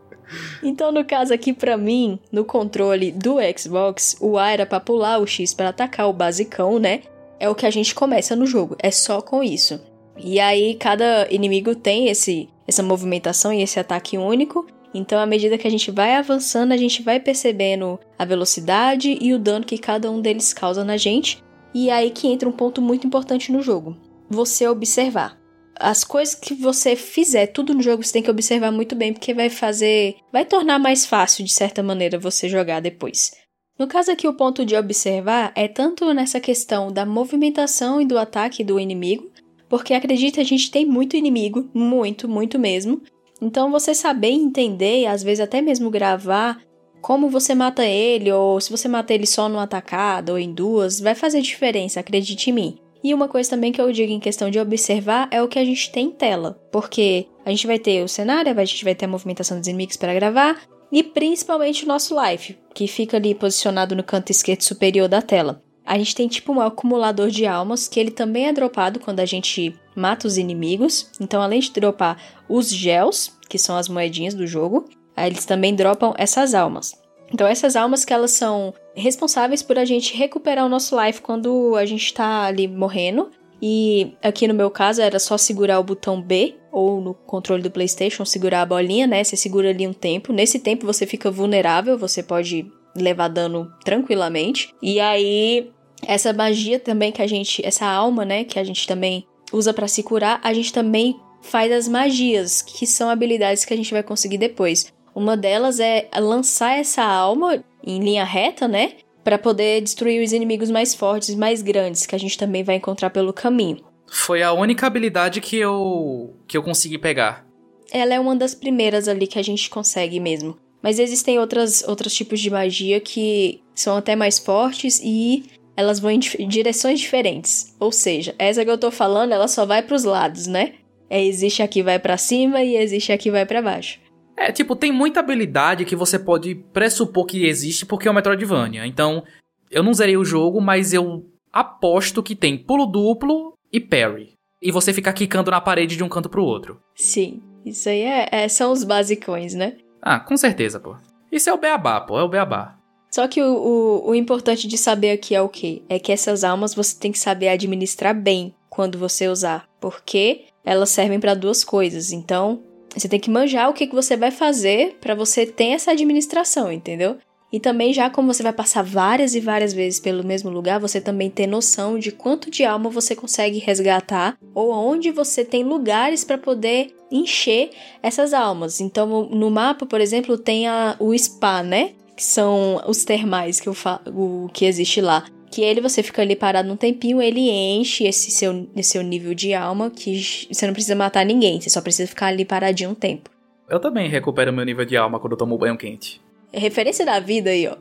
Então, 0.62 0.92
no 0.92 1.04
caso 1.04 1.32
aqui 1.32 1.52
para 1.52 1.76
mim, 1.76 2.18
no 2.30 2.44
controle 2.44 3.10
do 3.10 3.36
Xbox, 3.56 4.16
o 4.20 4.38
A 4.38 4.50
era 4.50 4.66
para 4.66 4.80
pular, 4.80 5.18
o 5.18 5.26
X 5.26 5.52
para 5.54 5.70
atacar, 5.70 6.08
o 6.08 6.12
basicão, 6.12 6.78
né? 6.78 7.02
É 7.38 7.48
o 7.48 7.54
que 7.54 7.66
a 7.66 7.70
gente 7.70 7.94
começa 7.94 8.36
no 8.36 8.46
jogo, 8.46 8.76
é 8.78 8.90
só 8.90 9.20
com 9.20 9.42
isso. 9.42 9.80
E 10.16 10.38
aí 10.38 10.74
cada 10.74 11.26
inimigo 11.30 11.74
tem 11.74 12.08
esse 12.08 12.48
essa 12.66 12.82
movimentação 12.82 13.52
e 13.52 13.62
esse 13.62 13.78
ataque 13.80 14.16
único. 14.16 14.66
Então, 14.94 15.18
à 15.18 15.26
medida 15.26 15.58
que 15.58 15.66
a 15.66 15.70
gente 15.70 15.90
vai 15.90 16.14
avançando, 16.14 16.72
a 16.72 16.76
gente 16.76 17.02
vai 17.02 17.18
percebendo 17.18 17.98
a 18.18 18.24
velocidade 18.24 19.18
e 19.20 19.32
o 19.32 19.38
dano 19.38 19.64
que 19.64 19.78
cada 19.78 20.10
um 20.10 20.20
deles 20.20 20.52
causa 20.52 20.84
na 20.84 20.96
gente. 20.96 21.42
E 21.74 21.88
é 21.88 21.94
aí 21.94 22.10
que 22.10 22.28
entra 22.28 22.48
um 22.48 22.52
ponto 22.52 22.82
muito 22.82 23.06
importante 23.06 23.50
no 23.50 23.62
jogo: 23.62 23.96
você 24.28 24.68
observar 24.68 25.41
as 25.82 26.04
coisas 26.04 26.34
que 26.34 26.54
você 26.54 26.94
fizer, 26.94 27.48
tudo 27.48 27.74
no 27.74 27.82
jogo 27.82 28.02
você 28.02 28.12
tem 28.12 28.22
que 28.22 28.30
observar 28.30 28.70
muito 28.70 28.94
bem, 28.94 29.12
porque 29.12 29.34
vai 29.34 29.50
fazer. 29.50 30.16
vai 30.32 30.44
tornar 30.44 30.78
mais 30.78 31.04
fácil, 31.04 31.44
de 31.44 31.52
certa 31.52 31.82
maneira, 31.82 32.18
você 32.18 32.48
jogar 32.48 32.80
depois. 32.80 33.32
No 33.78 33.88
caso 33.88 34.12
aqui, 34.12 34.28
o 34.28 34.36
ponto 34.36 34.64
de 34.64 34.76
observar 34.76 35.52
é 35.56 35.66
tanto 35.66 36.12
nessa 36.14 36.38
questão 36.38 36.92
da 36.92 37.04
movimentação 37.04 38.00
e 38.00 38.06
do 38.06 38.16
ataque 38.16 38.62
do 38.62 38.78
inimigo, 38.78 39.30
porque 39.68 39.92
acredita, 39.92 40.40
a 40.40 40.44
gente 40.44 40.70
tem 40.70 40.86
muito 40.86 41.16
inimigo, 41.16 41.68
muito, 41.74 42.28
muito 42.28 42.58
mesmo. 42.58 43.02
Então 43.40 43.70
você 43.70 43.92
saber 43.92 44.30
entender, 44.30 45.06
às 45.06 45.22
vezes 45.22 45.40
até 45.40 45.60
mesmo 45.60 45.90
gravar 45.90 46.62
como 47.00 47.28
você 47.28 47.54
mata 47.54 47.84
ele, 47.84 48.30
ou 48.30 48.60
se 48.60 48.70
você 48.70 48.86
mata 48.86 49.12
ele 49.12 49.26
só 49.26 49.48
numa 49.48 49.64
atacada 49.64 50.30
ou 50.30 50.38
em 50.38 50.52
duas, 50.52 51.00
vai 51.00 51.16
fazer 51.16 51.40
diferença, 51.40 51.98
acredite 51.98 52.50
em 52.50 52.52
mim. 52.52 52.78
E 53.02 53.12
uma 53.12 53.28
coisa 53.28 53.50
também 53.50 53.72
que 53.72 53.80
eu 53.80 53.90
digo 53.90 54.12
em 54.12 54.20
questão 54.20 54.48
de 54.50 54.60
observar 54.60 55.28
é 55.30 55.42
o 55.42 55.48
que 55.48 55.58
a 55.58 55.64
gente 55.64 55.90
tem 55.90 56.06
em 56.06 56.10
tela. 56.10 56.60
Porque 56.70 57.26
a 57.44 57.50
gente 57.50 57.66
vai 57.66 57.78
ter 57.78 58.04
o 58.04 58.08
cenário, 58.08 58.52
a 58.56 58.64
gente 58.64 58.84
vai 58.84 58.94
ter 58.94 59.06
a 59.06 59.08
movimentação 59.08 59.58
dos 59.58 59.66
inimigos 59.66 59.96
para 59.96 60.14
gravar, 60.14 60.60
e 60.90 61.02
principalmente 61.02 61.84
o 61.84 61.88
nosso 61.88 62.14
life, 62.22 62.56
que 62.74 62.86
fica 62.86 63.16
ali 63.16 63.34
posicionado 63.34 63.96
no 63.96 64.04
canto 64.04 64.30
esquerdo 64.30 64.62
superior 64.62 65.08
da 65.08 65.22
tela. 65.22 65.62
A 65.84 65.98
gente 65.98 66.14
tem 66.14 66.28
tipo 66.28 66.52
um 66.52 66.60
acumulador 66.60 67.28
de 67.28 67.44
almas, 67.44 67.88
que 67.88 67.98
ele 67.98 68.10
também 68.10 68.46
é 68.46 68.52
dropado 68.52 69.00
quando 69.00 69.20
a 69.20 69.24
gente 69.24 69.74
mata 69.96 70.28
os 70.28 70.38
inimigos. 70.38 71.10
Então, 71.20 71.42
além 71.42 71.60
de 71.60 71.72
dropar 71.72 72.16
os 72.48 72.68
gels, 72.68 73.36
que 73.48 73.58
são 73.58 73.76
as 73.76 73.88
moedinhas 73.88 74.34
do 74.34 74.46
jogo, 74.46 74.84
eles 75.16 75.44
também 75.44 75.74
dropam 75.74 76.14
essas 76.16 76.54
almas. 76.54 77.01
Então, 77.32 77.46
essas 77.46 77.76
almas 77.76 78.04
que 78.04 78.12
elas 78.12 78.32
são 78.32 78.74
responsáveis 78.94 79.62
por 79.62 79.78
a 79.78 79.84
gente 79.84 80.16
recuperar 80.16 80.66
o 80.66 80.68
nosso 80.68 81.00
life 81.00 81.22
quando 81.22 81.74
a 81.76 81.84
gente 81.86 82.12
tá 82.12 82.44
ali 82.44 82.68
morrendo. 82.68 83.30
E 83.60 84.14
aqui 84.20 84.48
no 84.48 84.54
meu 84.54 84.70
caso 84.70 85.00
era 85.00 85.18
só 85.18 85.38
segurar 85.38 85.78
o 85.78 85.84
botão 85.84 86.20
B 86.20 86.56
ou 86.72 87.00
no 87.00 87.14
controle 87.14 87.62
do 87.62 87.70
PlayStation 87.70 88.24
segurar 88.24 88.62
a 88.62 88.66
bolinha, 88.66 89.06
né? 89.06 89.22
Você 89.22 89.36
segura 89.36 89.70
ali 89.70 89.86
um 89.86 89.92
tempo. 89.92 90.32
Nesse 90.32 90.58
tempo 90.58 90.84
você 90.84 91.06
fica 91.06 91.30
vulnerável, 91.30 91.96
você 91.96 92.22
pode 92.22 92.66
levar 92.96 93.28
dano 93.28 93.72
tranquilamente. 93.84 94.74
E 94.82 94.98
aí 94.98 95.70
essa 96.06 96.32
magia 96.32 96.80
também 96.80 97.12
que 97.12 97.22
a 97.22 97.26
gente, 97.26 97.64
essa 97.64 97.86
alma, 97.86 98.24
né, 98.24 98.42
que 98.42 98.58
a 98.58 98.64
gente 98.64 98.86
também 98.86 99.24
usa 99.52 99.72
para 99.72 99.86
se 99.86 100.02
curar, 100.02 100.40
a 100.42 100.52
gente 100.52 100.72
também 100.72 101.16
faz 101.40 101.70
as 101.70 101.88
magias, 101.88 102.62
que 102.62 102.86
são 102.86 103.08
habilidades 103.08 103.64
que 103.64 103.72
a 103.72 103.76
gente 103.76 103.92
vai 103.92 104.02
conseguir 104.02 104.38
depois. 104.38 104.92
Uma 105.14 105.36
delas 105.36 105.78
é 105.78 106.08
lançar 106.18 106.78
essa 106.78 107.02
alma 107.02 107.62
em 107.84 107.98
linha 107.98 108.24
reta, 108.24 108.66
né? 108.66 108.92
Para 109.22 109.38
poder 109.38 109.80
destruir 109.82 110.22
os 110.24 110.32
inimigos 110.32 110.70
mais 110.70 110.94
fortes, 110.94 111.34
mais 111.34 111.62
grandes, 111.62 112.06
que 112.06 112.14
a 112.14 112.18
gente 112.18 112.38
também 112.38 112.64
vai 112.64 112.76
encontrar 112.76 113.10
pelo 113.10 113.32
caminho. 113.32 113.84
Foi 114.06 114.42
a 114.42 114.52
única 114.52 114.86
habilidade 114.86 115.40
que 115.40 115.56
eu 115.56 116.34
que 116.46 116.56
eu 116.56 116.62
consegui 116.62 116.98
pegar. 116.98 117.46
Ela 117.90 118.14
é 118.14 118.20
uma 118.20 118.34
das 118.34 118.54
primeiras 118.54 119.06
ali 119.06 119.26
que 119.26 119.38
a 119.38 119.42
gente 119.42 119.68
consegue 119.70 120.18
mesmo. 120.18 120.56
Mas 120.82 120.98
existem 120.98 121.38
outras, 121.38 121.84
outros 121.86 122.12
tipos 122.14 122.40
de 122.40 122.50
magia 122.50 122.98
que 123.00 123.62
são 123.74 123.96
até 123.96 124.16
mais 124.16 124.38
fortes 124.38 125.00
e 125.02 125.44
elas 125.76 126.00
vão 126.00 126.10
em 126.10 126.18
direções 126.18 127.00
diferentes. 127.00 127.74
Ou 127.78 127.92
seja, 127.92 128.34
essa 128.38 128.64
que 128.64 128.70
eu 128.70 128.78
tô 128.78 128.90
falando, 128.90 129.32
ela 129.32 129.46
só 129.46 129.64
vai 129.64 129.82
para 129.82 129.94
os 129.94 130.04
lados, 130.04 130.46
né? 130.46 130.74
É, 131.08 131.22
existe 131.22 131.62
aqui 131.62 131.82
vai 131.82 131.98
para 131.98 132.16
cima 132.16 132.62
e 132.62 132.76
existe 132.76 133.12
aqui 133.12 133.30
vai 133.30 133.46
para 133.46 133.62
baixo. 133.62 134.00
É, 134.36 134.50
tipo, 134.50 134.74
tem 134.74 134.90
muita 134.90 135.20
habilidade 135.20 135.84
que 135.84 135.96
você 135.96 136.18
pode 136.18 136.54
pressupor 136.72 137.26
que 137.26 137.46
existe 137.46 137.86
porque 137.86 138.08
é 138.08 138.10
o 138.10 138.14
Metroidvania. 138.14 138.86
Então, 138.86 139.22
eu 139.70 139.82
não 139.82 139.94
zerei 139.94 140.16
o 140.16 140.24
jogo, 140.24 140.60
mas 140.60 140.92
eu 140.92 141.26
aposto 141.52 142.22
que 142.22 142.34
tem 142.34 142.56
pulo 142.56 142.86
duplo 142.86 143.54
e 143.72 143.80
parry. 143.80 144.32
E 144.60 144.70
você 144.70 144.92
ficar 144.92 145.12
quicando 145.12 145.50
na 145.50 145.60
parede 145.60 145.96
de 145.96 146.04
um 146.04 146.08
canto 146.08 146.28
pro 146.28 146.44
outro. 146.44 146.80
Sim, 146.94 147.42
isso 147.64 147.88
aí 147.88 148.02
é, 148.02 148.28
é, 148.30 148.48
são 148.48 148.72
os 148.72 148.84
basicões, 148.84 149.54
né? 149.54 149.76
Ah, 150.00 150.20
com 150.20 150.36
certeza, 150.36 150.80
pô. 150.80 150.96
Isso 151.30 151.48
é 151.48 151.52
o 151.52 151.58
beabá, 151.58 152.00
pô, 152.00 152.18
é 152.18 152.22
o 152.22 152.28
beabá. 152.28 152.78
Só 153.10 153.28
que 153.28 153.42
o, 153.42 153.54
o, 153.54 154.10
o 154.10 154.14
importante 154.14 154.66
de 154.66 154.78
saber 154.78 155.10
aqui 155.10 155.34
é 155.34 155.42
o 155.42 155.48
quê? 155.48 155.82
É 155.88 155.98
que 155.98 156.12
essas 156.12 156.44
almas 156.44 156.74
você 156.74 156.98
tem 156.98 157.12
que 157.12 157.18
saber 157.18 157.48
administrar 157.48 158.14
bem 158.14 158.54
quando 158.70 158.98
você 158.98 159.28
usar. 159.28 159.66
Porque 159.80 160.46
elas 160.64 160.90
servem 160.90 161.20
para 161.20 161.34
duas 161.34 161.62
coisas. 161.62 162.10
Então, 162.10 162.62
você 162.96 163.08
tem 163.08 163.20
que 163.20 163.30
manjar 163.30 163.70
o 163.70 163.72
que, 163.72 163.86
que 163.86 163.94
você 163.94 164.16
vai 164.16 164.30
fazer 164.30 164.96
para 165.00 165.14
você 165.14 165.46
ter 165.46 165.68
essa 165.68 165.92
administração, 165.92 166.70
entendeu? 166.70 167.16
E 167.52 167.60
também, 167.60 167.92
já 167.92 168.08
como 168.08 168.32
você 168.32 168.42
vai 168.42 168.52
passar 168.52 168.82
várias 168.82 169.34
e 169.34 169.40
várias 169.40 169.74
vezes 169.74 170.00
pelo 170.00 170.24
mesmo 170.24 170.48
lugar, 170.48 170.80
você 170.80 171.00
também 171.00 171.28
tem 171.28 171.46
noção 171.46 171.98
de 171.98 172.10
quanto 172.10 172.50
de 172.50 172.64
alma 172.64 172.88
você 172.88 173.14
consegue 173.14 173.58
resgatar 173.58 174.38
ou 174.54 174.72
onde 174.72 175.10
você 175.10 175.44
tem 175.44 175.62
lugares 175.62 176.24
para 176.24 176.38
poder 176.38 176.96
encher 177.10 177.70
essas 178.02 178.32
almas. 178.32 178.80
Então, 178.80 179.28
no 179.30 179.50
mapa, 179.50 179.84
por 179.84 180.00
exemplo, 180.00 180.38
tem 180.38 180.66
a, 180.66 180.96
o 180.98 181.16
spa, 181.16 181.62
né? 181.62 181.92
Que 182.16 182.24
são 182.24 182.82
os 182.86 183.04
termais 183.04 183.60
que, 183.60 183.68
eu 183.68 183.76
o, 184.14 184.48
que 184.50 184.64
existe 184.64 185.02
lá 185.02 185.24
que 185.52 185.60
ele 185.62 185.82
você 185.82 186.02
fica 186.02 186.22
ali 186.22 186.34
parado 186.34 186.72
um 186.72 186.76
tempinho, 186.76 187.20
ele 187.20 187.50
enche 187.50 188.04
esse 188.04 188.30
seu, 188.30 188.66
esse 188.74 188.92
seu 188.92 189.02
nível 189.02 189.34
de 189.34 189.52
alma 189.52 189.90
que 189.90 190.48
você 190.50 190.66
não 190.66 190.72
precisa 190.72 190.96
matar 190.96 191.26
ninguém, 191.26 191.60
você 191.60 191.68
só 191.68 191.82
precisa 191.82 192.08
ficar 192.08 192.28
ali 192.28 192.42
paradinho 192.42 192.90
um 192.90 192.94
tempo. 192.94 193.28
Eu 193.68 193.78
também 193.78 194.08
recupero 194.08 194.50
meu 194.50 194.64
nível 194.64 194.86
de 194.86 194.96
alma 194.96 195.20
quando 195.20 195.32
eu 195.32 195.36
tomo 195.36 195.58
banho 195.58 195.76
quente. 195.76 196.22
É 196.50 196.58
referência 196.58 197.04
da 197.04 197.20
vida 197.20 197.50
aí, 197.50 197.68
ó. 197.68 197.76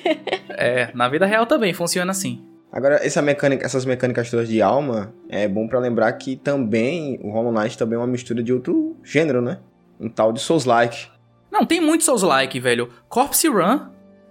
é, 0.56 0.90
na 0.94 1.10
vida 1.10 1.26
real 1.26 1.44
também 1.44 1.74
funciona 1.74 2.10
assim. 2.10 2.42
Agora, 2.72 3.04
essa 3.04 3.20
mecânica, 3.20 3.66
essas 3.66 3.84
mecânicas 3.84 4.30
todas 4.30 4.48
de 4.48 4.62
alma, 4.62 5.12
é 5.28 5.46
bom 5.46 5.68
para 5.68 5.78
lembrar 5.78 6.10
que 6.14 6.36
também 6.36 7.20
o 7.22 7.30
Hollow 7.30 7.52
Knight 7.52 7.76
também 7.76 7.96
é 7.96 7.98
uma 7.98 8.06
mistura 8.06 8.42
de 8.42 8.52
outro 8.52 8.96
gênero, 9.04 9.42
né? 9.42 9.58
Um 10.00 10.08
tal 10.08 10.32
de 10.32 10.40
Souls-like. 10.40 11.08
Não, 11.50 11.66
tem 11.66 11.80
muito 11.80 12.04
Souls-like, 12.04 12.58
velho. 12.60 12.90
Corpse 13.08 13.48
Run 13.48 13.90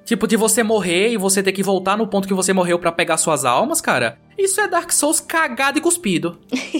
Tipo, 0.09 0.25
de 0.25 0.35
você 0.35 0.63
morrer 0.63 1.09
e 1.09 1.17
você 1.17 1.43
ter 1.43 1.51
que 1.51 1.61
voltar 1.61 1.95
no 1.95 2.07
ponto 2.07 2.27
que 2.27 2.33
você 2.33 2.51
morreu 2.51 2.79
para 2.79 2.91
pegar 2.91 3.15
suas 3.15 3.45
almas, 3.45 3.79
cara. 3.79 4.17
Isso 4.35 4.59
é 4.59 4.67
Dark 4.67 4.91
Souls 4.91 5.19
cagado 5.19 5.77
e 5.77 5.81
cuspido. 5.81 6.39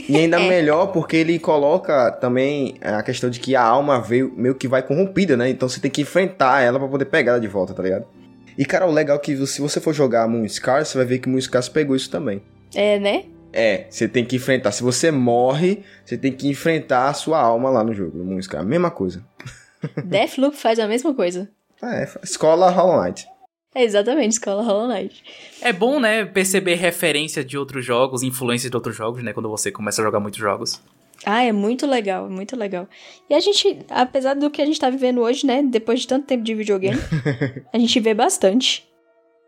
E 0.10 0.18
ainda 0.18 0.41
é. 0.41 0.49
melhor 0.49 0.88
porque 0.88 1.18
ele 1.18 1.38
coloca 1.38 2.11
também 2.14 2.80
a 2.81 3.03
questão 3.03 3.30
de 3.30 3.39
que 3.39 3.56
a 3.56 3.61
alma 3.61 4.01
veio 4.01 4.34
meio 4.35 4.56
que 4.56 4.68
vai 4.68 4.81
corrompida, 4.81 5.38
né? 5.38 5.47
Então 5.47 5.69
você 5.69 5.80
tem 5.80 5.91
que 5.91 6.01
enfrentar 6.01 6.61
ela 6.61 6.80
para 6.80 6.88
poder 6.88 7.06
pegar 7.06 7.34
ela 7.34 7.39
de 7.39 7.47
volta, 7.47 7.72
tá 7.72 7.84
ligado? 7.84 8.07
E, 8.57 8.65
cara, 8.65 8.88
o 8.88 8.91
legal 8.91 9.18
é 9.18 9.19
que 9.19 9.45
se 9.45 9.61
você 9.61 9.80
for 9.80 9.93
jogar 9.93 10.27
Moonscar, 10.27 10.84
você 10.84 10.97
vai 10.97 11.06
ver 11.06 11.19
que 11.19 11.30
Moonscar 11.30 11.61
pegou 11.69 11.95
isso 11.95 12.10
também. 12.10 12.41
É, 12.73 12.97
né? 12.97 13.26
É, 13.53 13.85
você 13.91 14.07
tem 14.07 14.26
que 14.26 14.38
enfrentar. 14.38 14.72
Se 14.72 14.81
você 14.81 15.11
morre, 15.11 15.84
você 16.03 16.18
tem 16.18 16.31
que 16.31 16.47
enfrentar 16.47 17.07
a 17.07 17.14
sua 17.14 17.39
alma 17.39 17.69
lá 17.69 17.84
no 17.84 17.93
jogo, 17.93 18.18
no 18.18 18.26
Moonscar. 18.26 18.65
Mesma 18.65 18.89
coisa. 18.89 19.23
Deathloop 20.03 20.57
faz 20.57 20.80
a 20.80 20.88
mesma 20.88 21.14
coisa. 21.14 21.47
É, 21.84 22.07
escola 22.23 22.69
Hollow 22.69 23.03
Knight. 23.03 23.27
É 23.73 23.84
exatamente, 23.84 24.34
escola 24.34 24.64
Hollow 24.64 24.88
Knight. 24.88 25.23
É 25.61 25.72
bom, 25.72 25.99
né, 25.99 26.26
perceber 26.26 26.76
referência 26.76 27.43
de 27.43 27.57
outros 27.57 27.85
jogos, 27.85 28.23
influência 28.23 28.69
de 28.69 28.76
outros 28.76 28.95
jogos, 28.95 29.23
né, 29.23 29.31
quando 29.31 29.49
você 29.49 29.72
começa 29.72 30.01
a 30.01 30.06
jogar 30.06 30.19
muitos 30.19 30.39
jogos. 30.39 30.81
Ah, 31.26 31.43
é 31.43 31.51
muito 31.51 31.85
legal, 31.85 32.26
é 32.26 32.30
muito 32.30 32.56
legal. 32.56 32.88
E 33.30 33.34
a 33.34 33.39
gente, 33.39 33.80
apesar 33.89 34.35
do 34.35 34.49
que 34.49 34.61
a 34.61 34.65
gente 34.65 34.80
tá 34.80 34.89
vivendo 34.89 35.22
hoje, 35.22 35.45
né, 35.45 35.61
depois 35.61 36.01
de 36.01 36.07
tanto 36.07 36.26
tempo 36.26 36.43
de 36.43 36.56
videogame, 36.56 36.99
a 37.72 37.77
gente 37.77 37.99
vê 37.99 38.14
bastante. 38.14 38.88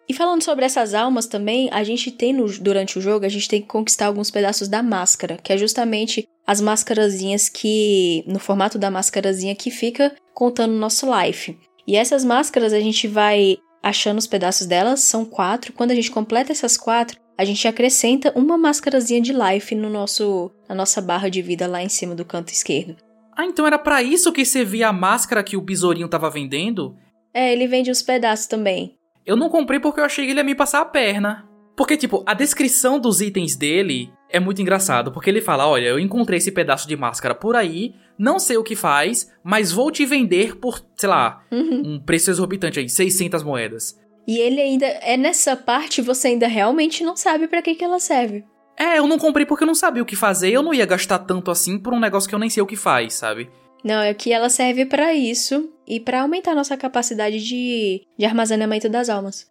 E 0.08 0.14
falando 0.14 0.44
sobre 0.44 0.66
essas 0.66 0.94
almas 0.94 1.26
também, 1.26 1.70
a 1.72 1.84
gente 1.84 2.12
tem 2.12 2.34
no, 2.34 2.46
durante 2.60 3.00
o 3.00 3.02
jogo, 3.02 3.26
a 3.26 3.30
gente 3.30 3.48
tem 3.48 3.62
que 3.62 3.68
conquistar 3.68 4.08
alguns 4.08 4.30
pedaços 4.30 4.68
da 4.68 4.84
máscara, 4.84 5.38
que 5.42 5.54
é 5.54 5.58
justamente 5.58 6.28
as 6.46 6.60
máscarazinhas 6.60 7.48
que. 7.48 8.24
no 8.28 8.40
formato 8.40 8.78
da 8.78 8.92
máscarazinha 8.92 9.56
que 9.56 9.72
fica 9.72 10.14
contando 10.34 10.74
o 10.74 10.78
nosso 10.78 11.08
life. 11.18 11.58
E 11.92 11.98
essas 11.98 12.24
máscaras 12.24 12.72
a 12.72 12.80
gente 12.80 13.06
vai 13.06 13.58
achando 13.84 14.18
os 14.18 14.26
pedaços 14.26 14.66
delas, 14.66 15.02
são 15.02 15.26
quatro. 15.26 15.74
Quando 15.74 15.92
a 15.92 15.94
gente 15.94 16.10
completa 16.10 16.50
essas 16.50 16.78
quatro, 16.78 17.20
a 17.38 17.44
gente 17.44 17.68
acrescenta 17.68 18.32
uma 18.34 18.58
máscarazinha 18.58 19.20
de 19.20 19.34
life 19.34 19.76
no 19.76 19.90
nosso, 19.90 20.50
na 20.70 20.74
nossa 20.74 21.02
barra 21.02 21.28
de 21.28 21.42
vida 21.42 21.68
lá 21.68 21.84
em 21.84 21.90
cima 21.90 22.16
do 22.16 22.24
canto 22.24 22.54
esquerdo. 22.54 22.96
Ah, 23.36 23.44
então 23.44 23.68
era 23.68 23.78
para 23.78 24.02
isso 24.02 24.32
que 24.32 24.46
você 24.46 24.64
via 24.64 24.88
a 24.88 24.94
máscara 24.94 25.44
que 25.44 25.58
o 25.58 25.62
besourinho 25.62 26.08
tava 26.08 26.30
vendendo? 26.30 26.96
É, 27.34 27.52
ele 27.52 27.68
vende 27.68 27.92
os 27.92 28.02
pedaços 28.02 28.46
também. 28.46 28.96
Eu 29.26 29.36
não 29.36 29.50
comprei 29.50 29.78
porque 29.78 30.00
eu 30.00 30.06
achei 30.06 30.24
que 30.24 30.32
ele 30.32 30.40
ia 30.40 30.46
me 30.46 30.56
passar 30.56 30.80
a 30.80 30.86
perna. 30.86 31.46
Porque, 31.76 31.98
tipo, 31.98 32.24
a 32.26 32.34
descrição 32.34 33.02
dos 33.02 33.20
itens 33.20 33.58
dele 33.58 34.10
é 34.30 34.40
muito 34.40 34.62
engraçado, 34.62 35.12
porque 35.12 35.30
ele 35.30 35.42
fala: 35.42 35.68
Olha, 35.68 35.88
eu 35.88 36.00
encontrei 36.00 36.38
esse 36.38 36.52
pedaço 36.52 36.88
de 36.88 36.96
máscara 36.96 37.36
por 37.36 37.56
aí, 37.56 37.94
não 38.22 38.38
sei 38.38 38.56
o 38.56 38.64
que 38.64 38.76
faz, 38.76 39.32
mas 39.44 39.72
vou 39.72 39.90
te 39.90 40.06
vender 40.06 40.56
por, 40.58 40.80
sei 40.96 41.10
lá, 41.10 41.44
uhum. 41.52 41.96
um 41.96 42.00
preço 42.00 42.30
exorbitante 42.30 42.80
aí, 42.80 42.88
600 42.88 43.42
moedas. 43.42 44.00
E 44.28 44.38
ele 44.38 44.62
ainda. 44.62 44.86
É 44.86 45.18
nessa 45.18 45.56
parte 45.56 46.04
você 46.04 46.28
ainda 46.28 46.48
realmente 46.48 47.04
não 47.04 47.18
sabe 47.18 47.48
para 47.48 47.64
que, 47.64 47.74
que 47.74 47.84
ela 47.84 48.00
serve. 48.00 48.46
É, 48.78 49.00
eu 49.00 49.08
não 49.08 49.18
comprei 49.18 49.44
porque 49.44 49.64
eu 49.64 49.68
não 49.68 49.74
sabia 49.74 50.04
o 50.04 50.06
que 50.06 50.16
fazer, 50.16 50.52
eu 50.52 50.62
não 50.62 50.72
ia 50.72 50.86
gastar 50.86 51.18
tanto 51.18 51.50
assim 51.50 51.80
por 51.80 51.94
um 51.94 52.00
negócio 52.00 52.30
que 52.30 52.36
eu 52.36 52.40
nem 52.40 52.50
sei 52.50 52.62
o 52.62 52.68
que 52.68 52.76
faz, 52.76 53.16
sabe? 53.16 53.50
Não, 53.84 54.00
é 54.00 54.14
que 54.14 54.32
ela 54.32 54.50
serve 54.50 54.86
para 54.86 55.16
isso 55.16 55.74
e 55.88 56.00
para 56.00 56.22
aumentar 56.22 56.54
nossa 56.54 56.78
capacidade 56.78 57.44
de, 57.44 58.06
de 58.18 58.26
armazenamento 58.26 58.88
das 58.88 59.10
almas. 59.10 59.48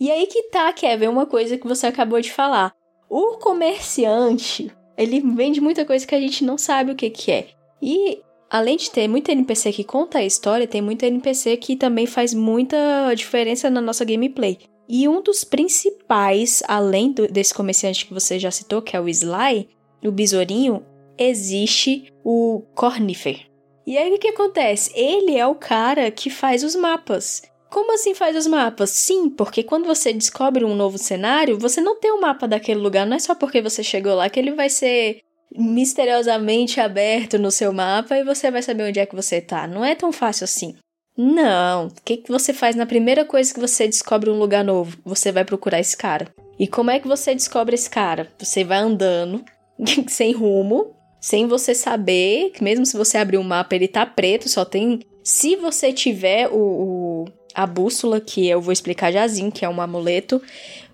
E 0.00 0.10
aí 0.10 0.26
que 0.26 0.50
tá, 0.50 0.72
Kevin, 0.72 1.06
uma 1.06 1.26
coisa 1.26 1.56
que 1.56 1.68
você 1.68 1.86
acabou 1.86 2.20
de 2.20 2.32
falar. 2.32 2.72
O 3.08 3.38
comerciante, 3.38 4.72
ele 4.98 5.20
vende 5.20 5.60
muita 5.60 5.84
coisa 5.84 6.04
que 6.04 6.14
a 6.16 6.20
gente 6.20 6.44
não 6.44 6.58
sabe 6.58 6.90
o 6.90 6.96
que, 6.96 7.08
que 7.08 7.30
é. 7.30 7.61
E 7.82 8.22
além 8.48 8.76
de 8.76 8.90
ter 8.90 9.08
muita 9.08 9.32
NPC 9.32 9.72
que 9.72 9.82
conta 9.82 10.18
a 10.18 10.24
história, 10.24 10.66
tem 10.66 10.80
muita 10.80 11.06
NPC 11.06 11.56
que 11.56 11.74
também 11.74 12.06
faz 12.06 12.32
muita 12.32 13.12
diferença 13.14 13.68
na 13.68 13.80
nossa 13.80 14.04
gameplay. 14.04 14.58
E 14.88 15.08
um 15.08 15.22
dos 15.22 15.42
principais, 15.42 16.62
além 16.68 17.12
do, 17.12 17.26
desse 17.26 17.54
comerciante 17.54 18.06
que 18.06 18.14
você 18.14 18.38
já 18.38 18.50
citou, 18.50 18.82
que 18.82 18.96
é 18.96 19.00
o 19.00 19.08
Sly, 19.08 19.68
o 20.04 20.12
besourinho, 20.12 20.84
existe 21.18 22.12
o 22.24 22.62
Cornifer. 22.74 23.46
E 23.86 23.96
aí 23.98 24.12
o 24.12 24.18
que 24.18 24.28
acontece? 24.28 24.92
Ele 24.94 25.36
é 25.36 25.46
o 25.46 25.54
cara 25.54 26.10
que 26.10 26.30
faz 26.30 26.62
os 26.62 26.76
mapas. 26.76 27.42
Como 27.70 27.94
assim 27.94 28.14
faz 28.14 28.36
os 28.36 28.46
mapas? 28.46 28.90
Sim, 28.90 29.30
porque 29.30 29.62
quando 29.62 29.86
você 29.86 30.12
descobre 30.12 30.64
um 30.64 30.74
novo 30.74 30.98
cenário, 30.98 31.58
você 31.58 31.80
não 31.80 31.98
tem 31.98 32.12
o 32.12 32.16
um 32.16 32.20
mapa 32.20 32.46
daquele 32.46 32.80
lugar. 32.80 33.06
Não 33.06 33.16
é 33.16 33.18
só 33.18 33.34
porque 33.34 33.62
você 33.62 33.82
chegou 33.82 34.14
lá 34.14 34.28
que 34.28 34.38
ele 34.38 34.52
vai 34.52 34.68
ser 34.68 35.20
misteriosamente 35.56 36.80
aberto 36.80 37.38
no 37.38 37.50
seu 37.50 37.72
mapa 37.72 38.16
e 38.16 38.24
você 38.24 38.50
vai 38.50 38.62
saber 38.62 38.84
onde 38.84 39.00
é 39.00 39.06
que 39.06 39.14
você 39.14 39.40
tá. 39.40 39.66
Não 39.66 39.84
é 39.84 39.94
tão 39.94 40.12
fácil 40.12 40.44
assim. 40.44 40.76
Não. 41.16 41.88
O 41.88 41.92
que, 42.04 42.18
que 42.18 42.30
você 42.30 42.52
faz 42.52 42.74
na 42.74 42.86
primeira 42.86 43.24
coisa 43.24 43.52
que 43.52 43.60
você 43.60 43.86
descobre 43.86 44.30
um 44.30 44.38
lugar 44.38 44.64
novo? 44.64 44.96
Você 45.04 45.30
vai 45.30 45.44
procurar 45.44 45.80
esse 45.80 45.96
cara. 45.96 46.28
E 46.58 46.66
como 46.66 46.90
é 46.90 46.98
que 46.98 47.08
você 47.08 47.34
descobre 47.34 47.74
esse 47.74 47.90
cara? 47.90 48.28
Você 48.38 48.64
vai 48.64 48.78
andando, 48.78 49.44
sem 50.08 50.32
rumo, 50.32 50.94
sem 51.20 51.46
você 51.46 51.74
saber, 51.74 52.50
que 52.50 52.64
mesmo 52.64 52.86
se 52.86 52.96
você 52.96 53.18
abrir 53.18 53.38
um 53.38 53.42
mapa, 53.42 53.74
ele 53.74 53.88
tá 53.88 54.06
preto, 54.06 54.48
só 54.48 54.64
tem. 54.64 55.00
Se 55.22 55.56
você 55.56 55.92
tiver 55.92 56.48
o, 56.48 56.56
o 56.56 57.24
a 57.54 57.66
bússola, 57.66 58.20
que 58.20 58.48
eu 58.48 58.60
vou 58.60 58.72
explicar 58.72 59.12
jazinho, 59.12 59.52
que 59.52 59.64
é 59.64 59.68
um 59.68 59.80
amuleto, 59.80 60.40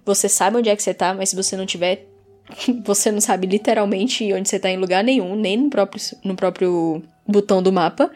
você 0.05 0.29
sabe 0.29 0.57
onde 0.57 0.69
é 0.69 0.77
que 0.77 0.83
você 0.83 0.93
tá, 0.93 1.15
mas 1.15 1.31
se 1.31 1.37
você 1.37 1.57
não 1.57 1.67
tiver, 1.67 2.08
você 2.85 3.11
não 3.11 3.21
sabe 3.21 3.47
literalmente 3.47 4.33
onde 4.33 4.49
você 4.49 4.59
tá 4.59 4.71
em 4.71 4.77
lugar 4.77 5.05
nenhum, 5.05 5.35
nem 5.37 5.57
no 5.57 5.71
próprio, 5.71 6.03
no 6.25 6.35
próprio 6.35 7.03
botão 7.27 7.63
do 7.63 7.73
mapa. 7.73 8.11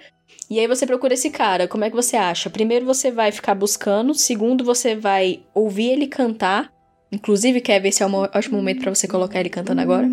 E 0.51 0.59
aí 0.61 0.67
você 0.67 0.87
procura 0.87 1.15
esse 1.15 1.31
cara, 1.31 1.67
como 1.67 1.85
é 1.85 1.91
que 1.91 1.97
você 1.97 2.17
acha? 2.17 2.51
Primeiro 2.51 2.85
você 2.85 3.11
vai 3.11 3.33
ficar 3.33 3.55
buscando, 3.55 4.15
segundo 4.15 4.65
você 4.65 4.95
vai 4.95 5.43
ouvir 5.55 5.91
ele 5.91 6.07
cantar. 6.07 6.71
Inclusive, 7.11 7.61
quer 7.61 7.81
ver 7.81 7.93
se 7.93 8.03
é 8.03 8.07
um 8.07 8.15
ótimo 8.15 8.57
momento 8.57 8.81
para 8.81 8.95
você 8.95 9.07
colocar 9.07 9.39
ele 9.41 9.51
cantando 9.51 9.83
agora? 9.83 10.09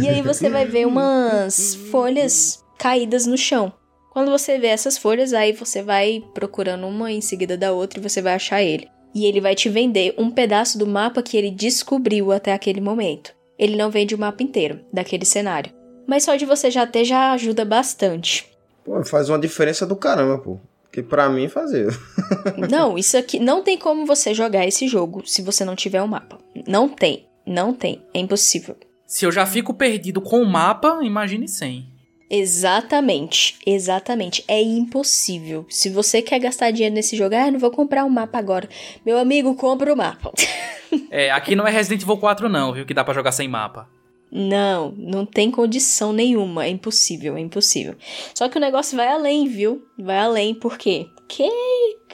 e 0.00 0.08
aí 0.08 0.22
você 0.22 0.48
vai 0.48 0.66
ver 0.66 0.86
umas 0.86 1.74
folhas 1.90 2.64
caídas 2.78 3.26
no 3.26 3.36
chão. 3.36 3.72
Quando 4.16 4.30
você 4.30 4.58
vê 4.58 4.68
essas 4.68 4.96
folhas, 4.96 5.34
aí 5.34 5.52
você 5.52 5.82
vai 5.82 6.24
procurando 6.32 6.86
uma 6.86 7.12
em 7.12 7.20
seguida 7.20 7.54
da 7.54 7.72
outra 7.72 8.00
e 8.00 8.02
você 8.02 8.22
vai 8.22 8.32
achar 8.32 8.62
ele. 8.62 8.88
E 9.14 9.26
ele 9.26 9.42
vai 9.42 9.54
te 9.54 9.68
vender 9.68 10.14
um 10.16 10.30
pedaço 10.30 10.78
do 10.78 10.86
mapa 10.86 11.22
que 11.22 11.36
ele 11.36 11.50
descobriu 11.50 12.32
até 12.32 12.54
aquele 12.54 12.80
momento. 12.80 13.34
Ele 13.58 13.76
não 13.76 13.90
vende 13.90 14.14
o 14.14 14.18
mapa 14.18 14.42
inteiro 14.42 14.80
daquele 14.90 15.26
cenário. 15.26 15.70
Mas 16.06 16.24
só 16.24 16.34
de 16.34 16.46
você 16.46 16.70
já 16.70 16.86
ter 16.86 17.04
já 17.04 17.32
ajuda 17.32 17.62
bastante. 17.62 18.50
Pô, 18.82 19.04
faz 19.04 19.28
uma 19.28 19.38
diferença 19.38 19.86
do 19.86 19.94
caramba, 19.94 20.38
pô. 20.38 20.58
Que 20.90 21.02
pra 21.02 21.28
mim 21.28 21.50
fazer. 21.50 21.94
não, 22.70 22.96
isso 22.96 23.18
aqui 23.18 23.38
não 23.38 23.62
tem 23.62 23.76
como 23.76 24.06
você 24.06 24.32
jogar 24.32 24.66
esse 24.66 24.88
jogo 24.88 25.24
se 25.26 25.42
você 25.42 25.62
não 25.62 25.76
tiver 25.76 26.02
um 26.02 26.08
mapa. 26.08 26.38
Não 26.66 26.88
tem, 26.88 27.26
não 27.46 27.74
tem, 27.74 28.00
é 28.14 28.18
impossível. 28.18 28.78
Se 29.06 29.26
eu 29.26 29.30
já 29.30 29.44
fico 29.44 29.74
perdido 29.74 30.22
com 30.22 30.40
o 30.40 30.46
mapa, 30.46 31.00
imagine 31.02 31.46
sem. 31.46 31.94
Exatamente, 32.28 33.56
exatamente. 33.64 34.44
É 34.48 34.60
impossível. 34.60 35.64
Se 35.68 35.88
você 35.88 36.20
quer 36.20 36.40
gastar 36.40 36.70
dinheiro 36.72 36.94
nesse 36.94 37.16
jogo, 37.16 37.34
ah, 37.36 37.50
não 37.50 37.58
vou 37.58 37.70
comprar 37.70 38.04
um 38.04 38.10
mapa 38.10 38.38
agora. 38.38 38.68
Meu 39.04 39.18
amigo, 39.18 39.54
compra 39.54 39.92
o 39.92 39.96
mapa. 39.96 40.32
é, 41.10 41.30
aqui 41.30 41.54
não 41.54 41.66
é 41.66 41.70
Resident 41.70 42.02
Evil 42.02 42.16
4 42.16 42.48
não, 42.48 42.72
viu, 42.72 42.84
que 42.84 42.94
dá 42.94 43.04
para 43.04 43.14
jogar 43.14 43.32
sem 43.32 43.46
mapa. 43.46 43.88
Não, 44.30 44.92
não 44.96 45.24
tem 45.24 45.50
condição 45.50 46.12
nenhuma. 46.12 46.66
É 46.66 46.68
impossível, 46.68 47.36
é 47.36 47.40
impossível. 47.40 47.94
Só 48.34 48.48
que 48.48 48.58
o 48.58 48.60
negócio 48.60 48.96
vai 48.96 49.08
além, 49.08 49.46
viu? 49.46 49.86
Vai 49.96 50.18
além, 50.18 50.54
por 50.54 50.76
quê? 50.76 51.06
Porque 51.14 51.48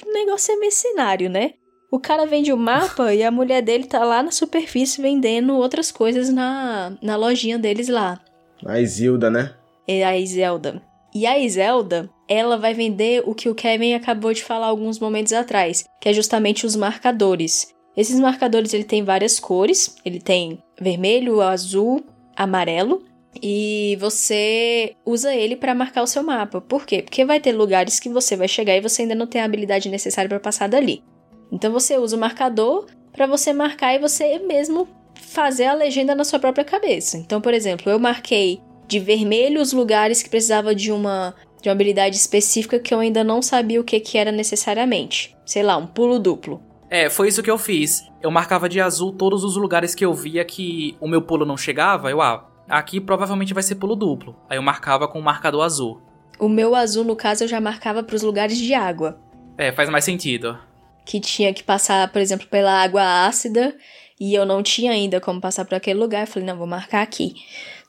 o 0.07 0.13
negócio 0.13 0.53
é 0.53 0.57
mercenário, 0.57 1.31
né? 1.31 1.55
O 1.91 1.99
cara 1.99 2.27
vende 2.27 2.53
o 2.53 2.57
mapa 2.57 3.13
e 3.15 3.23
a 3.23 3.31
mulher 3.31 3.63
dele 3.63 3.85
tá 3.85 4.05
lá 4.05 4.23
na 4.23 4.31
superfície 4.31 5.01
vendendo 5.01 5.55
outras 5.55 5.91
coisas 5.91 6.31
na, 6.31 6.97
na 7.03 7.17
lojinha 7.17 7.59
deles 7.59 7.89
lá. 7.89 8.21
A 8.65 8.81
Isilda, 8.81 9.31
né? 9.31 9.55
É 9.87 10.05
a 10.05 10.17
Iselda. 10.17 10.83
E 11.15 11.27
a 11.27 11.39
Iselda, 11.39 12.09
ela 12.29 12.57
vai 12.57 12.73
vender 12.73 13.23
o 13.27 13.35
que 13.35 13.49
o 13.49 13.55
Kevin 13.55 13.95
acabou 13.95 14.33
de 14.33 14.43
falar 14.43 14.67
alguns 14.67 14.99
momentos 14.99 15.33
atrás, 15.33 15.85
que 16.01 16.09
é 16.09 16.13
justamente 16.13 16.65
os 16.65 16.75
marcadores. 16.75 17.69
Esses 17.97 18.19
marcadores 18.19 18.73
ele 18.73 18.85
tem 18.85 19.05
várias 19.05 19.39
cores, 19.39 19.97
ele 20.05 20.21
tem 20.21 20.63
vermelho, 20.81 21.43
azul, 21.43 22.03
amarelo, 22.35 23.03
e 23.41 23.97
você 24.01 24.95
usa 25.05 25.35
ele 25.35 25.57
para 25.57 25.75
marcar 25.75 26.03
o 26.03 26.07
seu 26.07 26.23
mapa. 26.23 26.61
Por 26.61 26.87
quê? 26.87 27.03
Porque 27.03 27.25
vai 27.25 27.41
ter 27.41 27.53
lugares 27.53 28.01
que 28.01 28.09
você 28.09 28.37
vai 28.37 28.49
chegar 28.49 28.77
e 28.77 28.81
você 28.81 29.03
ainda 29.03 29.15
não 29.15 29.27
tem 29.27 29.41
a 29.41 29.45
habilidade 29.45 29.89
necessária 29.89 30.29
para 30.29 30.41
passar 30.41 30.69
dali. 30.69 31.03
Então 31.51 31.71
você 31.73 31.99
usa 31.99 32.17
o 32.17 32.21
marcador 32.21 32.87
para 33.13 33.27
você 33.27 33.53
marcar 33.53 33.95
e 33.95 33.99
você 33.99 34.39
mesmo 34.39 34.89
fazer 35.15 35.67
a 35.67 35.75
legenda 35.75 36.15
na 36.15 36.25
sua 36.25 36.39
própria 36.39 36.65
cabeça. 36.65 37.19
Então, 37.19 37.41
por 37.41 37.55
exemplo, 37.55 37.91
eu 37.91 37.99
marquei 37.99 38.61
de 38.87 38.99
vermelho 38.99 39.61
os 39.61 39.73
lugares 39.73 40.23
que 40.23 40.31
precisava 40.31 40.75
de 40.75 40.93
uma 40.93 41.35
de 41.63 41.69
uma 41.69 41.75
habilidade 41.75 42.17
específica 42.17 42.79
que 42.81 42.93
eu 42.93 42.99
ainda 42.99 43.23
não 43.23 43.41
sabia 43.41 43.81
o 43.81 43.85
que, 43.85 44.01
que 44.01 44.19
era 44.19 44.33
necessariamente. 44.33 45.37
Sei 45.47 45.63
lá, 45.63 45.77
um 45.77 45.87
pulo 45.87 46.19
duplo. 46.19 46.61
É, 46.91 47.09
foi 47.09 47.29
isso 47.29 47.43
que 47.43 47.51
eu 47.51 47.57
fiz. 47.57 48.03
Eu 48.21 48.31
marcava 48.31 48.69
de 48.69 48.81
azul 48.81 49.13
todos 49.13 49.45
os 49.45 49.57
lugares 49.57 49.95
que 49.95 50.05
eu 50.05 50.13
via 50.13 50.45
que 50.45 50.97
o 51.01 51.07
meu 51.07 51.23
pulo 51.23 51.47
não 51.47 51.57
chegava. 51.57 52.11
Eu, 52.11 52.21
ah, 52.21 52.45
aqui 52.69 53.01
provavelmente 53.01 53.55
vai 53.55 53.63
ser 53.63 53.77
pulo 53.77 53.95
duplo. 53.95 54.37
Aí 54.51 54.59
eu 54.59 54.63
marcava 54.63 55.07
com 55.07 55.21
o 55.21 55.23
marcador 55.23 55.65
azul. 55.65 56.03
O 56.39 56.49
meu 56.49 56.75
azul, 56.75 57.05
no 57.05 57.15
caso, 57.15 57.45
eu 57.45 57.49
já 57.49 57.61
marcava 57.61 58.03
para 58.03 58.17
os 58.17 58.23
lugares 58.23 58.59
de 58.59 58.75
água. 58.75 59.19
É, 59.57 59.71
faz 59.71 59.89
mais 59.89 60.05
sentido. 60.05 60.59
Que 61.07 61.21
tinha 61.21 61.55
que 61.55 61.63
passar, 61.63 62.11
por 62.11 62.21
exemplo, 62.21 62.47
pela 62.49 62.83
água 62.83 63.27
ácida 63.27 63.75
e 64.21 64.35
eu 64.35 64.45
não 64.45 64.63
tinha 64.63 64.93
ainda 64.93 65.21
como 65.21 65.41
passar 65.41 65.65
por 65.65 65.75
aquele 65.75 65.99
lugar. 65.99 66.23
Eu 66.23 66.27
falei, 66.27 66.47
não, 66.47 66.57
vou 66.57 66.67
marcar 66.67 67.03
aqui. 67.03 67.35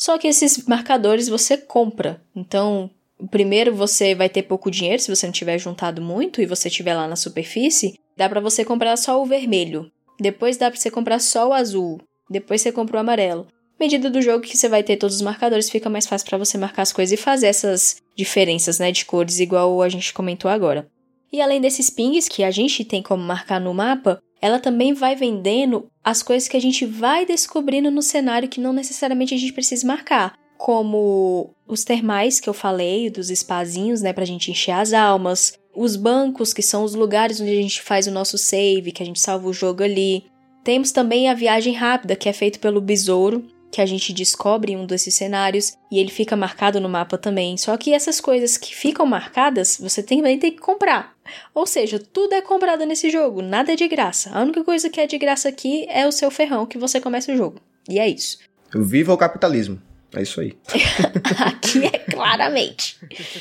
Só 0.03 0.17
que 0.17 0.27
esses 0.27 0.65
marcadores 0.65 1.29
você 1.29 1.55
compra. 1.55 2.21
Então, 2.35 2.89
primeiro 3.31 3.73
você 3.73 4.13
vai 4.13 4.27
ter 4.27 4.43
pouco 4.43 4.69
dinheiro 4.69 5.01
se 5.01 5.09
você 5.09 5.25
não 5.25 5.31
tiver 5.31 5.57
juntado 5.57 6.01
muito 6.01 6.41
e 6.41 6.45
você 6.45 6.67
estiver 6.67 6.93
lá 6.93 7.07
na 7.07 7.15
superfície. 7.15 7.97
Dá 8.17 8.27
para 8.27 8.41
você 8.41 8.65
comprar 8.65 8.97
só 8.97 9.21
o 9.21 9.25
vermelho. 9.25 9.89
Depois 10.19 10.57
dá 10.57 10.69
para 10.69 10.77
você 10.77 10.91
comprar 10.91 11.19
só 11.19 11.47
o 11.47 11.53
azul. 11.53 12.01
Depois 12.29 12.59
você 12.59 12.69
compra 12.69 12.97
o 12.97 12.99
amarelo. 12.99 13.47
Medida 13.79 14.09
do 14.09 14.21
jogo 14.21 14.43
que 14.43 14.57
você 14.57 14.67
vai 14.67 14.83
ter 14.83 14.97
todos 14.97 15.15
os 15.15 15.21
marcadores, 15.21 15.69
fica 15.69 15.89
mais 15.89 16.05
fácil 16.05 16.27
para 16.27 16.37
você 16.37 16.57
marcar 16.57 16.81
as 16.81 16.91
coisas 16.91 17.17
e 17.17 17.23
fazer 17.23 17.47
essas 17.47 18.01
diferenças, 18.13 18.79
né, 18.79 18.91
de 18.91 19.05
cores, 19.05 19.39
igual 19.39 19.81
a 19.81 19.87
gente 19.87 20.13
comentou 20.13 20.51
agora. 20.51 20.85
E 21.31 21.39
além 21.39 21.61
desses 21.61 21.89
pings 21.89 22.27
que 22.27 22.43
a 22.43 22.51
gente 22.51 22.83
tem 22.83 23.01
como 23.01 23.23
marcar 23.23 23.61
no 23.61 23.73
mapa, 23.73 24.21
ela 24.43 24.59
também 24.59 24.93
vai 24.93 25.15
vendendo 25.15 25.87
as 26.03 26.21
coisas 26.21 26.49
que 26.49 26.57
a 26.57 26.59
gente 26.59 26.85
vai 26.85 27.25
descobrindo 27.25 27.89
no 27.89 28.01
cenário 28.01 28.49
que 28.49 28.59
não 28.59 28.73
necessariamente 28.73 29.33
a 29.33 29.37
gente 29.37 29.53
precisa 29.53 29.87
marcar, 29.87 30.37
como 30.57 31.51
os 31.65 31.85
termais 31.85 32.41
que 32.41 32.49
eu 32.49 32.53
falei, 32.53 33.09
dos 33.09 33.29
espazinhos, 33.29 34.01
né, 34.01 34.11
pra 34.11 34.25
gente 34.25 34.51
encher 34.51 34.73
as 34.73 34.91
almas, 34.91 35.57
os 35.73 35.95
bancos, 35.95 36.51
que 36.51 36.61
são 36.61 36.83
os 36.83 36.93
lugares 36.93 37.39
onde 37.39 37.51
a 37.51 37.61
gente 37.61 37.81
faz 37.81 38.05
o 38.05 38.11
nosso 38.11 38.37
save, 38.37 38.91
que 38.91 39.01
a 39.01 39.05
gente 39.05 39.21
salva 39.21 39.47
o 39.47 39.53
jogo 39.53 39.81
ali. 39.81 40.25
Temos 40.61 40.91
também 40.91 41.29
a 41.29 41.33
viagem 41.33 41.73
rápida, 41.73 42.13
que 42.13 42.27
é 42.27 42.33
feito 42.33 42.59
pelo 42.59 42.81
besouro, 42.81 43.45
que 43.71 43.79
a 43.79 43.85
gente 43.85 44.11
descobre 44.11 44.73
em 44.73 44.75
um 44.75 44.85
desses 44.85 45.15
cenários 45.15 45.77
e 45.89 45.99
ele 45.99 46.11
fica 46.11 46.35
marcado 46.35 46.81
no 46.81 46.89
mapa 46.89 47.17
também. 47.17 47.55
Só 47.55 47.77
que 47.77 47.93
essas 47.93 48.19
coisas 48.19 48.57
que 48.57 48.75
ficam 48.75 49.05
marcadas, 49.05 49.77
você 49.79 50.03
também 50.03 50.37
tem 50.37 50.51
que 50.51 50.59
comprar. 50.59 51.12
Ou 51.53 51.65
seja, 51.65 51.99
tudo 51.99 52.33
é 52.33 52.41
comprado 52.41 52.85
nesse 52.85 53.09
jogo, 53.09 53.41
nada 53.41 53.73
é 53.73 53.75
de 53.75 53.87
graça. 53.87 54.31
A 54.33 54.41
única 54.41 54.63
coisa 54.63 54.89
que 54.89 54.99
é 54.99 55.07
de 55.07 55.17
graça 55.17 55.49
aqui 55.49 55.85
é 55.89 56.07
o 56.07 56.11
seu 56.11 56.29
ferrão 56.31 56.65
que 56.65 56.77
você 56.77 56.99
começa 56.99 57.31
o 57.31 57.37
jogo. 57.37 57.59
E 57.89 57.99
é 57.99 58.07
isso. 58.07 58.37
Viva 58.73 59.13
o 59.13 59.17
capitalismo. 59.17 59.81
É 60.15 60.21
isso 60.21 60.39
aí. 60.39 60.55
Aqui 61.39 61.85
é 61.85 61.97
claramente. 61.97 62.99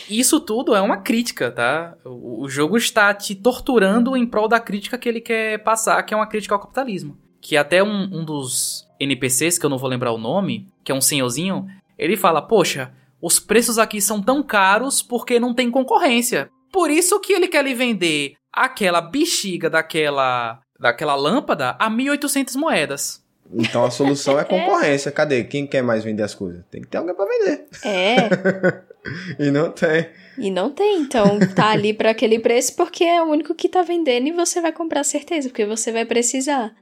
Isso 0.08 0.40
tudo 0.40 0.74
é 0.74 0.80
uma 0.80 0.96
crítica, 0.96 1.50
tá? 1.50 1.94
O, 2.04 2.48
jogo 2.48 2.78
está 2.78 3.12
te 3.12 3.34
torturando 3.34 4.16
em 4.16 4.26
prol 4.26 4.48
da 4.48 4.58
crítica 4.58 4.96
que 4.96 5.06
ele 5.06 5.20
quer 5.20 5.62
passar, 5.62 6.02
que 6.02 6.14
é 6.14 6.16
uma 6.16 6.26
crítica 6.26 6.54
ao 6.54 6.60
capitalismo. 6.60 7.18
Que 7.42 7.58
até 7.58 7.82
um, 7.82 8.04
um 8.04 8.24
dos 8.24 8.88
NPCs, 8.98 9.58
que 9.58 9.66
eu 9.66 9.70
não 9.70 9.76
vou 9.76 9.90
lembrar 9.90 10.12
o 10.12 10.18
nome, 10.18 10.66
que 10.82 10.90
é 10.90 10.94
um 10.94 11.00
senhorzinho, 11.00 11.66
ele 11.98 12.16
fala: 12.16 12.40
Poxa, 12.40 12.90
os 13.20 13.38
preços 13.38 13.76
aqui 13.78 14.00
são 14.00 14.22
tão 14.22 14.42
caros 14.42 15.02
porque 15.02 15.38
não 15.38 15.52
tem 15.52 15.70
concorrência. 15.70 16.50
Por 16.72 16.90
isso 16.90 17.20
que 17.20 17.34
ele 17.34 17.46
quer 17.46 17.64
lhe 17.64 17.74
vender 17.74 18.34
aquela 18.52 19.00
bexiga 19.00 19.68
daquela, 19.68 20.60
daquela 20.80 21.14
lâmpada 21.14 21.76
a 21.78 21.90
1.800 21.90 22.56
moedas. 22.56 23.22
Então 23.52 23.84
a 23.84 23.90
solução 23.90 24.40
é 24.40 24.44
concorrência. 24.44 25.10
É. 25.10 25.12
Cadê? 25.12 25.44
Quem 25.44 25.66
quer 25.66 25.82
mais 25.82 26.02
vender 26.02 26.22
as 26.22 26.34
coisas? 26.34 26.64
Tem 26.70 26.80
que 26.80 26.88
ter 26.88 26.98
alguém 26.98 27.14
para 27.14 27.26
vender. 27.26 27.66
É. 27.84 28.16
e 29.38 29.50
não 29.50 29.70
tem. 29.70 30.08
E 30.38 30.50
não 30.50 30.70
tem. 30.70 31.00
Então 31.00 31.38
tá 31.54 31.70
ali 31.70 31.92
para 31.92 32.10
aquele 32.10 32.38
preço 32.38 32.74
porque 32.74 33.04
é 33.04 33.22
o 33.22 33.26
único 33.26 33.54
que 33.54 33.68
tá 33.68 33.82
vendendo 33.82 34.28
e 34.28 34.32
você 34.32 34.60
vai 34.60 34.72
comprar 34.72 35.04
certeza, 35.04 35.48
porque 35.48 35.66
você 35.66 35.92
vai 35.92 36.04
precisar. 36.04 36.74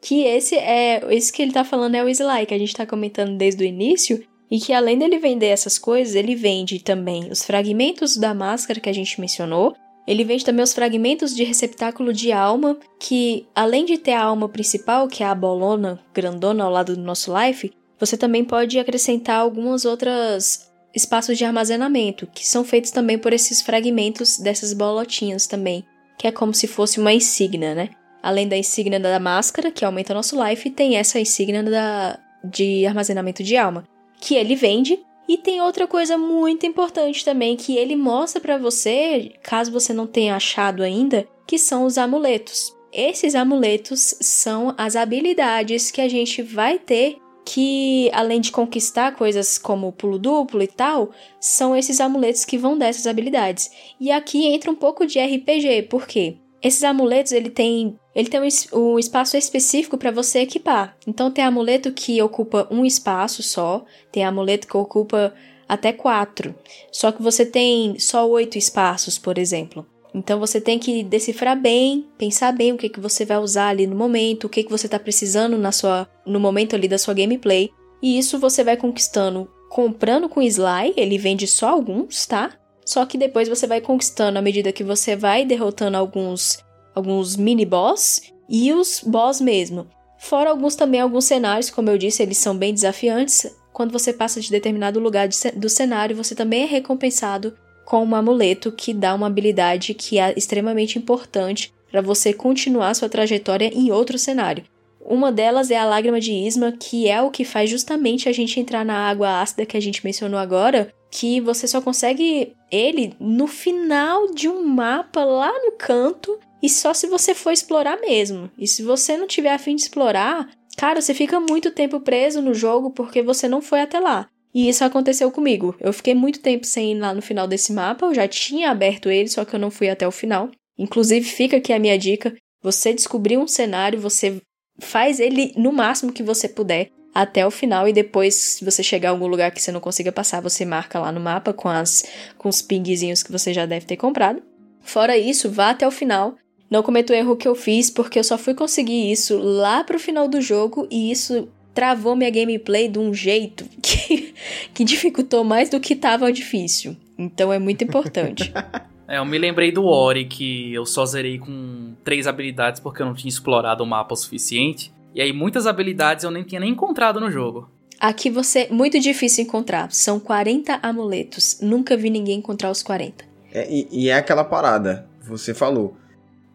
Que 0.00 0.24
esse 0.24 0.56
é. 0.56 1.02
Esse 1.14 1.32
que 1.32 1.42
ele 1.42 1.52
tá 1.52 1.64
falando 1.64 1.94
é 1.94 2.04
o 2.04 2.08
Sly, 2.08 2.46
que 2.46 2.54
a 2.54 2.58
gente 2.58 2.74
tá 2.74 2.84
comentando 2.84 3.36
desde 3.36 3.62
o 3.62 3.66
início. 3.66 4.22
E 4.50 4.60
que 4.60 4.72
além 4.72 4.98
dele 4.98 5.18
vender 5.18 5.46
essas 5.46 5.78
coisas, 5.78 6.14
ele 6.14 6.34
vende 6.34 6.78
também 6.78 7.30
os 7.30 7.44
fragmentos 7.44 8.16
da 8.16 8.32
máscara 8.32 8.80
que 8.80 8.88
a 8.88 8.92
gente 8.92 9.20
mencionou, 9.20 9.74
ele 10.06 10.22
vende 10.22 10.44
também 10.44 10.62
os 10.62 10.72
fragmentos 10.72 11.34
de 11.34 11.42
receptáculo 11.42 12.12
de 12.12 12.30
alma, 12.30 12.78
que 13.00 13.46
além 13.54 13.84
de 13.84 13.98
ter 13.98 14.12
a 14.12 14.22
alma 14.22 14.48
principal, 14.48 15.08
que 15.08 15.22
é 15.24 15.26
a 15.26 15.34
bolona 15.34 15.98
grandona 16.14 16.62
ao 16.62 16.70
lado 16.70 16.94
do 16.94 17.02
nosso 17.02 17.34
life, 17.36 17.72
você 17.98 18.16
também 18.16 18.44
pode 18.44 18.78
acrescentar 18.78 19.40
algumas 19.40 19.84
outras 19.84 20.70
espaços 20.94 21.36
de 21.36 21.44
armazenamento, 21.44 22.26
que 22.28 22.46
são 22.46 22.64
feitos 22.64 22.90
também 22.90 23.18
por 23.18 23.32
esses 23.32 23.60
fragmentos 23.60 24.38
dessas 24.38 24.72
bolotinhas 24.72 25.46
também, 25.46 25.84
que 26.16 26.26
é 26.26 26.32
como 26.32 26.54
se 26.54 26.68
fosse 26.68 27.00
uma 27.00 27.12
insígnia, 27.12 27.74
né? 27.74 27.90
Além 28.22 28.48
da 28.48 28.56
insígnia 28.56 29.00
da 29.00 29.18
máscara, 29.18 29.70
que 29.70 29.84
aumenta 29.84 30.14
nosso 30.14 30.42
life, 30.42 30.70
tem 30.70 30.96
essa 30.96 31.18
insígnia 31.18 31.62
da, 31.62 32.18
de 32.44 32.86
armazenamento 32.86 33.42
de 33.42 33.56
alma, 33.56 33.86
que 34.20 34.34
ele 34.34 34.54
vende. 34.54 34.98
E 35.28 35.36
tem 35.36 35.60
outra 35.60 35.86
coisa 35.86 36.16
muito 36.16 36.64
importante 36.66 37.24
também 37.24 37.56
que 37.56 37.76
ele 37.76 37.96
mostra 37.96 38.40
para 38.40 38.58
você, 38.58 39.32
caso 39.42 39.72
você 39.72 39.92
não 39.92 40.06
tenha 40.06 40.36
achado 40.36 40.82
ainda, 40.82 41.26
que 41.46 41.58
são 41.58 41.84
os 41.84 41.98
amuletos. 41.98 42.74
Esses 42.92 43.34
amuletos 43.34 44.14
são 44.20 44.74
as 44.78 44.94
habilidades 44.94 45.90
que 45.90 46.00
a 46.00 46.08
gente 46.08 46.42
vai 46.42 46.78
ter 46.78 47.18
que, 47.46 48.10
além 48.12 48.40
de 48.40 48.50
conquistar 48.50 49.14
coisas 49.14 49.56
como 49.56 49.92
pulo 49.92 50.18
duplo 50.18 50.60
e 50.62 50.66
tal, 50.66 51.12
são 51.40 51.76
esses 51.76 52.00
amuletos 52.00 52.44
que 52.44 52.58
vão 52.58 52.76
dar 52.76 52.88
essas 52.88 53.06
habilidades. 53.06 53.70
E 54.00 54.10
aqui 54.10 54.44
entra 54.46 54.70
um 54.70 54.74
pouco 54.74 55.06
de 55.06 55.20
RPG, 55.20 55.82
por 55.88 56.08
quê? 56.08 56.38
Esses 56.60 56.82
amuletos, 56.82 57.30
ele 57.30 57.48
tem, 57.48 57.96
ele 58.16 58.30
tem 58.30 58.40
um, 58.40 58.78
um 58.78 58.98
espaço 58.98 59.36
específico 59.36 59.98
para 59.98 60.10
você 60.10 60.38
equipar. 60.38 60.96
Então 61.06 61.30
tem 61.30 61.44
amuleto 61.44 61.92
que 61.92 62.22
ocupa 62.22 62.66
um 62.70 62.82
espaço 62.82 63.42
só, 63.42 63.84
tem 64.10 64.24
amuleto 64.24 64.66
que 64.66 64.74
ocupa 64.74 65.34
até 65.68 65.92
quatro. 65.92 66.54
Só 66.90 67.12
que 67.12 67.22
você 67.22 67.44
tem 67.44 67.98
só 67.98 68.26
oito 68.26 68.56
espaços, 68.56 69.18
por 69.18 69.36
exemplo. 69.36 69.86
Então 70.14 70.40
você 70.40 70.58
tem 70.58 70.78
que 70.78 71.02
decifrar 71.02 71.60
bem, 71.60 72.08
pensar 72.16 72.52
bem 72.52 72.72
o 72.72 72.78
que, 72.78 72.88
que 72.88 72.98
você 72.98 73.26
vai 73.26 73.36
usar 73.36 73.68
ali 73.68 73.86
no 73.86 73.94
momento, 73.94 74.44
o 74.44 74.48
que, 74.48 74.64
que 74.64 74.70
você 74.70 74.86
está 74.86 74.98
precisando 74.98 75.58
na 75.58 75.70
sua, 75.70 76.08
no 76.24 76.40
momento 76.40 76.74
ali 76.74 76.88
da 76.88 76.96
sua 76.96 77.12
gameplay. 77.12 77.68
E 78.00 78.18
isso 78.18 78.38
você 78.38 78.64
vai 78.64 78.78
conquistando 78.78 79.46
comprando 79.68 80.26
com 80.26 80.40
Sly, 80.40 80.94
ele 80.96 81.18
vende 81.18 81.46
só 81.46 81.68
alguns, 81.68 82.24
tá? 82.24 82.52
Só 82.82 83.04
que 83.04 83.18
depois 83.18 83.46
você 83.46 83.66
vai 83.66 83.82
conquistando 83.82 84.38
à 84.38 84.42
medida 84.42 84.72
que 84.72 84.84
você 84.84 85.14
vai 85.14 85.44
derrotando 85.44 85.98
alguns 85.98 86.64
alguns 86.96 87.36
mini 87.36 87.66
boss 87.66 88.22
e 88.48 88.72
os 88.72 89.02
boss 89.04 89.40
mesmo. 89.40 89.86
Fora 90.18 90.50
alguns 90.50 90.74
também 90.74 91.00
alguns 91.00 91.26
cenários, 91.26 91.70
como 91.70 91.90
eu 91.90 91.98
disse, 91.98 92.22
eles 92.22 92.38
são 92.38 92.56
bem 92.56 92.72
desafiantes. 92.72 93.54
Quando 93.72 93.92
você 93.92 94.12
passa 94.12 94.40
de 94.40 94.50
determinado 94.50 94.98
lugar 94.98 95.28
de, 95.28 95.36
do 95.54 95.68
cenário, 95.68 96.16
você 96.16 96.34
também 96.34 96.62
é 96.62 96.66
recompensado 96.66 97.54
com 97.84 98.02
um 98.02 98.16
amuleto 98.16 98.72
que 98.72 98.94
dá 98.94 99.14
uma 99.14 99.26
habilidade 99.26 99.92
que 99.92 100.18
é 100.18 100.32
extremamente 100.36 100.98
importante 100.98 101.72
para 101.92 102.00
você 102.00 102.32
continuar 102.32 102.94
sua 102.94 103.08
trajetória 103.08 103.70
em 103.72 103.92
outro 103.92 104.18
cenário. 104.18 104.64
Uma 105.00 105.30
delas 105.30 105.70
é 105.70 105.76
a 105.76 105.84
lágrima 105.84 106.18
de 106.18 106.32
Isma, 106.32 106.72
que 106.72 107.08
é 107.08 107.22
o 107.22 107.30
que 107.30 107.44
faz 107.44 107.70
justamente 107.70 108.28
a 108.28 108.32
gente 108.32 108.58
entrar 108.58 108.84
na 108.84 109.08
água 109.08 109.40
ácida 109.40 109.64
que 109.64 109.76
a 109.76 109.80
gente 109.80 110.04
mencionou 110.04 110.40
agora, 110.40 110.92
que 111.10 111.40
você 111.40 111.68
só 111.68 111.80
consegue 111.80 112.54
ele 112.72 113.14
no 113.20 113.46
final 113.46 114.32
de 114.34 114.48
um 114.48 114.66
mapa 114.66 115.22
lá 115.22 115.52
no 115.64 115.72
canto 115.72 116.36
e 116.62 116.68
só 116.68 116.94
se 116.94 117.06
você 117.06 117.34
for 117.34 117.52
explorar 117.52 118.00
mesmo. 118.00 118.50
E 118.58 118.66
se 118.66 118.82
você 118.82 119.16
não 119.16 119.26
tiver 119.26 119.52
afim 119.52 119.76
de 119.76 119.82
explorar, 119.82 120.48
cara, 120.76 121.00
você 121.00 121.14
fica 121.14 121.38
muito 121.38 121.70
tempo 121.70 122.00
preso 122.00 122.40
no 122.40 122.54
jogo 122.54 122.90
porque 122.90 123.22
você 123.22 123.48
não 123.48 123.60
foi 123.60 123.80
até 123.80 124.00
lá. 124.00 124.28
E 124.54 124.68
isso 124.68 124.84
aconteceu 124.84 125.30
comigo. 125.30 125.76
Eu 125.78 125.92
fiquei 125.92 126.14
muito 126.14 126.40
tempo 126.40 126.66
sem 126.66 126.92
ir 126.92 126.98
lá 126.98 127.12
no 127.12 127.20
final 127.20 127.46
desse 127.46 127.72
mapa, 127.72 128.06
eu 128.06 128.14
já 128.14 128.26
tinha 128.26 128.70
aberto 128.70 129.10
ele, 129.10 129.28
só 129.28 129.44
que 129.44 129.54
eu 129.54 129.60
não 129.60 129.70
fui 129.70 129.88
até 129.88 130.08
o 130.08 130.10
final. 130.10 130.50
Inclusive, 130.78 131.26
fica 131.26 131.58
aqui 131.58 131.72
a 131.72 131.78
minha 131.78 131.98
dica: 131.98 132.34
você 132.62 132.94
descobrir 132.94 133.36
um 133.36 133.46
cenário, 133.46 134.00
você 134.00 134.40
faz 134.78 135.20
ele 135.20 135.52
no 135.56 135.72
máximo 135.72 136.12
que 136.12 136.22
você 136.22 136.48
puder 136.48 136.90
até 137.14 137.46
o 137.46 137.50
final 137.50 137.88
e 137.88 137.92
depois, 137.92 138.34
se 138.34 138.64
você 138.64 138.82
chegar 138.82 139.08
a 139.08 139.12
algum 139.12 139.26
lugar 139.26 139.50
que 139.50 139.60
você 139.60 139.72
não 139.72 139.80
consiga 139.80 140.12
passar, 140.12 140.40
você 140.40 140.64
marca 140.64 140.98
lá 140.98 141.10
no 141.10 141.20
mapa 141.20 141.52
com 141.52 141.68
as 141.68 142.04
com 142.36 142.48
os 142.48 142.60
pingzinhos 142.60 143.22
que 143.22 143.32
você 143.32 143.54
já 143.54 143.64
deve 143.66 143.86
ter 143.86 143.96
comprado. 143.96 144.42
Fora 144.82 145.16
isso, 145.18 145.50
vá 145.50 145.70
até 145.70 145.86
o 145.86 145.90
final. 145.90 146.36
Não 146.70 146.82
cometa 146.82 147.12
o 147.12 147.16
erro 147.16 147.36
que 147.36 147.46
eu 147.46 147.54
fiz, 147.54 147.90
porque 147.90 148.18
eu 148.18 148.24
só 148.24 148.36
fui 148.36 148.54
conseguir 148.54 149.10
isso 149.10 149.38
lá 149.38 149.84
pro 149.84 149.98
final 149.98 150.28
do 150.28 150.40
jogo 150.40 150.86
e 150.90 151.10
isso 151.10 151.48
travou 151.74 152.16
minha 152.16 152.30
gameplay 152.30 152.88
de 152.88 152.98
um 152.98 153.12
jeito 153.12 153.66
que, 153.82 154.34
que 154.72 154.84
dificultou 154.84 155.44
mais 155.44 155.68
do 155.68 155.78
que 155.78 155.94
tava 155.94 156.32
difícil. 156.32 156.96
Então 157.18 157.52
é 157.52 157.58
muito 157.58 157.84
importante. 157.84 158.52
É, 159.08 159.18
eu 159.18 159.24
me 159.24 159.38
lembrei 159.38 159.70
do 159.70 159.84
Ori, 159.84 160.24
que 160.24 160.74
eu 160.74 160.84
só 160.84 161.06
zerei 161.06 161.38
com 161.38 161.92
três 162.02 162.26
habilidades 162.26 162.80
porque 162.80 163.00
eu 163.00 163.06
não 163.06 163.14
tinha 163.14 163.28
explorado 163.28 163.84
o 163.84 163.86
mapa 163.86 164.14
o 164.14 164.16
suficiente. 164.16 164.92
E 165.14 165.20
aí 165.20 165.32
muitas 165.32 165.64
habilidades 165.64 166.24
eu 166.24 166.30
nem 166.32 166.42
tinha 166.42 166.60
nem 166.60 166.72
encontrado 166.72 167.20
no 167.20 167.30
jogo. 167.30 167.70
Aqui 167.98 168.28
você. 168.28 168.68
Muito 168.70 168.98
difícil 168.98 169.44
encontrar. 169.44 169.90
São 169.92 170.20
40 170.20 170.80
amuletos. 170.82 171.58
Nunca 171.60 171.96
vi 171.96 172.10
ninguém 172.10 172.38
encontrar 172.38 172.70
os 172.70 172.82
40. 172.82 173.24
É, 173.52 173.72
e, 173.72 173.88
e, 173.90 174.08
é 174.08 174.14
aquela 174.14 174.44
parada. 174.44 175.06
Você 175.22 175.54
falou. 175.54 175.96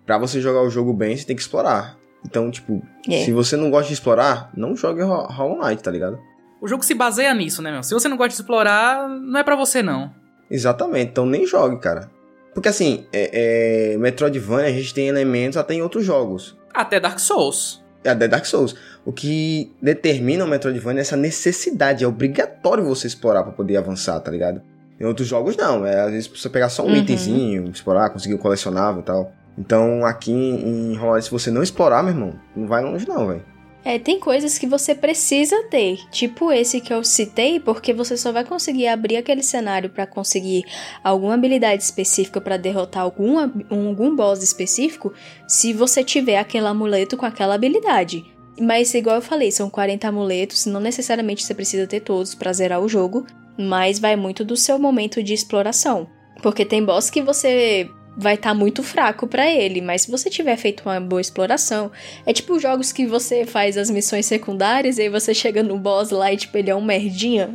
Pra 0.06 0.18
você 0.18 0.42
jogar 0.42 0.62
o 0.62 0.70
jogo 0.70 0.94
bem, 0.94 1.16
você 1.16 1.26
tem 1.26 1.36
que 1.36 1.42
explorar. 1.42 1.98
Então, 2.26 2.50
tipo, 2.52 2.82
é. 3.10 3.24
se 3.26 3.32
você 3.32 3.56
não 3.56 3.70
gosta 3.70 3.88
de 3.88 3.94
explorar, 3.94 4.52
não 4.56 4.76
jogue 4.76 5.02
Hollow 5.02 5.60
Knight, 5.64 5.82
tá 5.82 5.92
ligado? 5.92 6.20
O 6.62 6.68
jogo 6.68 6.84
se 6.84 6.94
baseia 6.94 7.34
nisso, 7.34 7.62
né, 7.62 7.72
meu? 7.72 7.84
Se 7.84 7.94
você 7.94 8.08
não 8.08 8.18
gosta 8.18 8.30
de 8.30 8.36
explorar, 8.36 9.10
não 9.10 9.40
é 9.40 9.44
para 9.44 9.56
você, 9.56 9.82
não. 9.82 10.14
Exatamente, 10.50 11.12
então 11.12 11.26
nem 11.26 11.46
jogue, 11.48 11.80
cara. 11.80 12.10
Porque 12.54 12.70
assim, 12.70 13.06
é, 13.12 13.94
é, 13.94 13.98
Metroidvania 13.98 14.68
a 14.68 14.72
gente 14.72 14.94
tem 14.94 15.08
elementos 15.08 15.58
até 15.58 15.74
em 15.74 15.82
outros 15.82 16.06
jogos. 16.06 16.58
Até 16.74 17.00
Dark 17.00 17.20
Souls. 17.20 17.82
Até 18.06 18.28
Dark 18.28 18.46
Souls. 18.46 18.76
O 19.06 19.12
que 19.12 19.74
determina 19.82 20.44
o 20.44 20.48
Metroidvania 20.48 21.00
é 21.00 21.02
essa 21.02 21.16
necessidade. 21.16 22.04
É 22.04 22.08
obrigatório 22.08 22.84
você 22.84 23.08
explorar 23.08 23.44
para 23.44 23.54
poder 23.54 23.78
avançar, 23.78 24.20
tá 24.20 24.30
ligado? 24.30 24.62
Em 25.00 25.06
outros 25.06 25.28
jogos 25.28 25.56
não. 25.56 25.86
É, 25.86 26.02
às 26.02 26.12
vezes 26.12 26.28
você 26.28 26.50
pegar 26.50 26.70
só 26.70 26.84
um 26.84 26.88
uhum. 26.90 26.98
itemzinho, 26.98 27.70
explorar, 27.72 28.10
conseguir 28.10 28.36
um 28.36 28.38
colecionável 28.38 29.02
e 29.02 29.06
tal. 29.06 29.32
Então 29.58 30.06
aqui 30.06 30.32
em 30.32 30.96
Hollow 30.96 31.22
se 31.22 31.32
você 31.32 31.52
não 31.52 31.62
explorar, 31.62 32.04
meu 32.04 32.14
irmão, 32.14 32.34
não 32.56 32.68
vai 32.68 32.84
longe 32.84 33.08
não, 33.08 33.28
velho. 33.28 33.52
É, 33.84 33.98
tem 33.98 34.20
coisas 34.20 34.60
que 34.60 34.68
você 34.68 34.94
precisa 34.94 35.64
ter, 35.64 35.98
tipo 36.12 36.52
esse 36.52 36.80
que 36.80 36.94
eu 36.94 37.04
citei, 37.04 37.60
porque 37.60 37.92
você 37.92 38.16
só 38.16 38.32
vai 38.32 38.46
conseguir 38.46 38.88
abrir 38.88 39.18
aquele 39.18 39.42
cenário 39.42 39.90
para 39.90 40.06
conseguir 40.06 40.64
alguma 41.04 41.34
habilidade 41.34 41.82
específica 41.82 42.40
para 42.40 42.58
derrotar 42.58 43.02
algum, 43.02 43.40
algum 43.40 44.16
boss 44.16 44.44
específico, 44.44 45.12
se 45.48 45.74
você 45.74 46.04
tiver 46.04 46.38
aquele 46.38 46.68
amuleto 46.68 47.18
com 47.18 47.26
aquela 47.26 47.56
habilidade. 47.56 48.24
Mas 48.60 48.94
igual 48.94 49.16
eu 49.16 49.22
falei, 49.22 49.52
são 49.52 49.68
40 49.68 50.08
amuletos, 50.08 50.68
não 50.68 50.80
necessariamente 50.80 51.44
você 51.44 51.56
precisa 51.56 51.88
ter 51.88 52.02
todos 52.02 52.36
para 52.36 52.54
zerar 52.54 52.82
o 52.82 52.90
jogo, 52.90 53.26
mas 53.58 53.98
vai 53.98 54.16
muito 54.16 54.46
do 54.46 54.56
seu 54.56 54.78
momento 54.78 55.24
de 55.24 55.34
exploração. 55.34 56.08
Porque 56.44 56.64
tem 56.66 56.86
boss 56.86 57.10
que 57.10 57.22
você 57.22 57.90
vai 58.16 58.36
estar 58.36 58.50
tá 58.50 58.56
muito 58.56 58.84
fraco 58.84 59.26
para 59.26 59.50
ele, 59.50 59.82
mas 59.82 60.04
se 60.04 60.12
você 60.12 60.30
tiver 60.30 60.58
feito 60.58 60.84
uma 60.86 61.00
boa 61.00 61.22
exploração, 61.22 61.92
é 62.26 62.34
tipo 62.34 62.60
jogos 62.60 62.92
que 62.92 63.06
você 63.06 63.46
faz 63.46 63.78
as 63.78 63.90
missões 63.90 64.26
secundárias 64.26 64.98
e 64.98 65.04
aí 65.04 65.10
você 65.10 65.34
chega 65.34 65.64
no 65.64 65.78
boss 65.78 66.12
lá 66.12 66.32
e 66.32 66.38
tipo 66.38 66.58
ele 66.58 66.70
é 66.70 66.76
um 66.76 66.84
merdinha. 66.84 67.50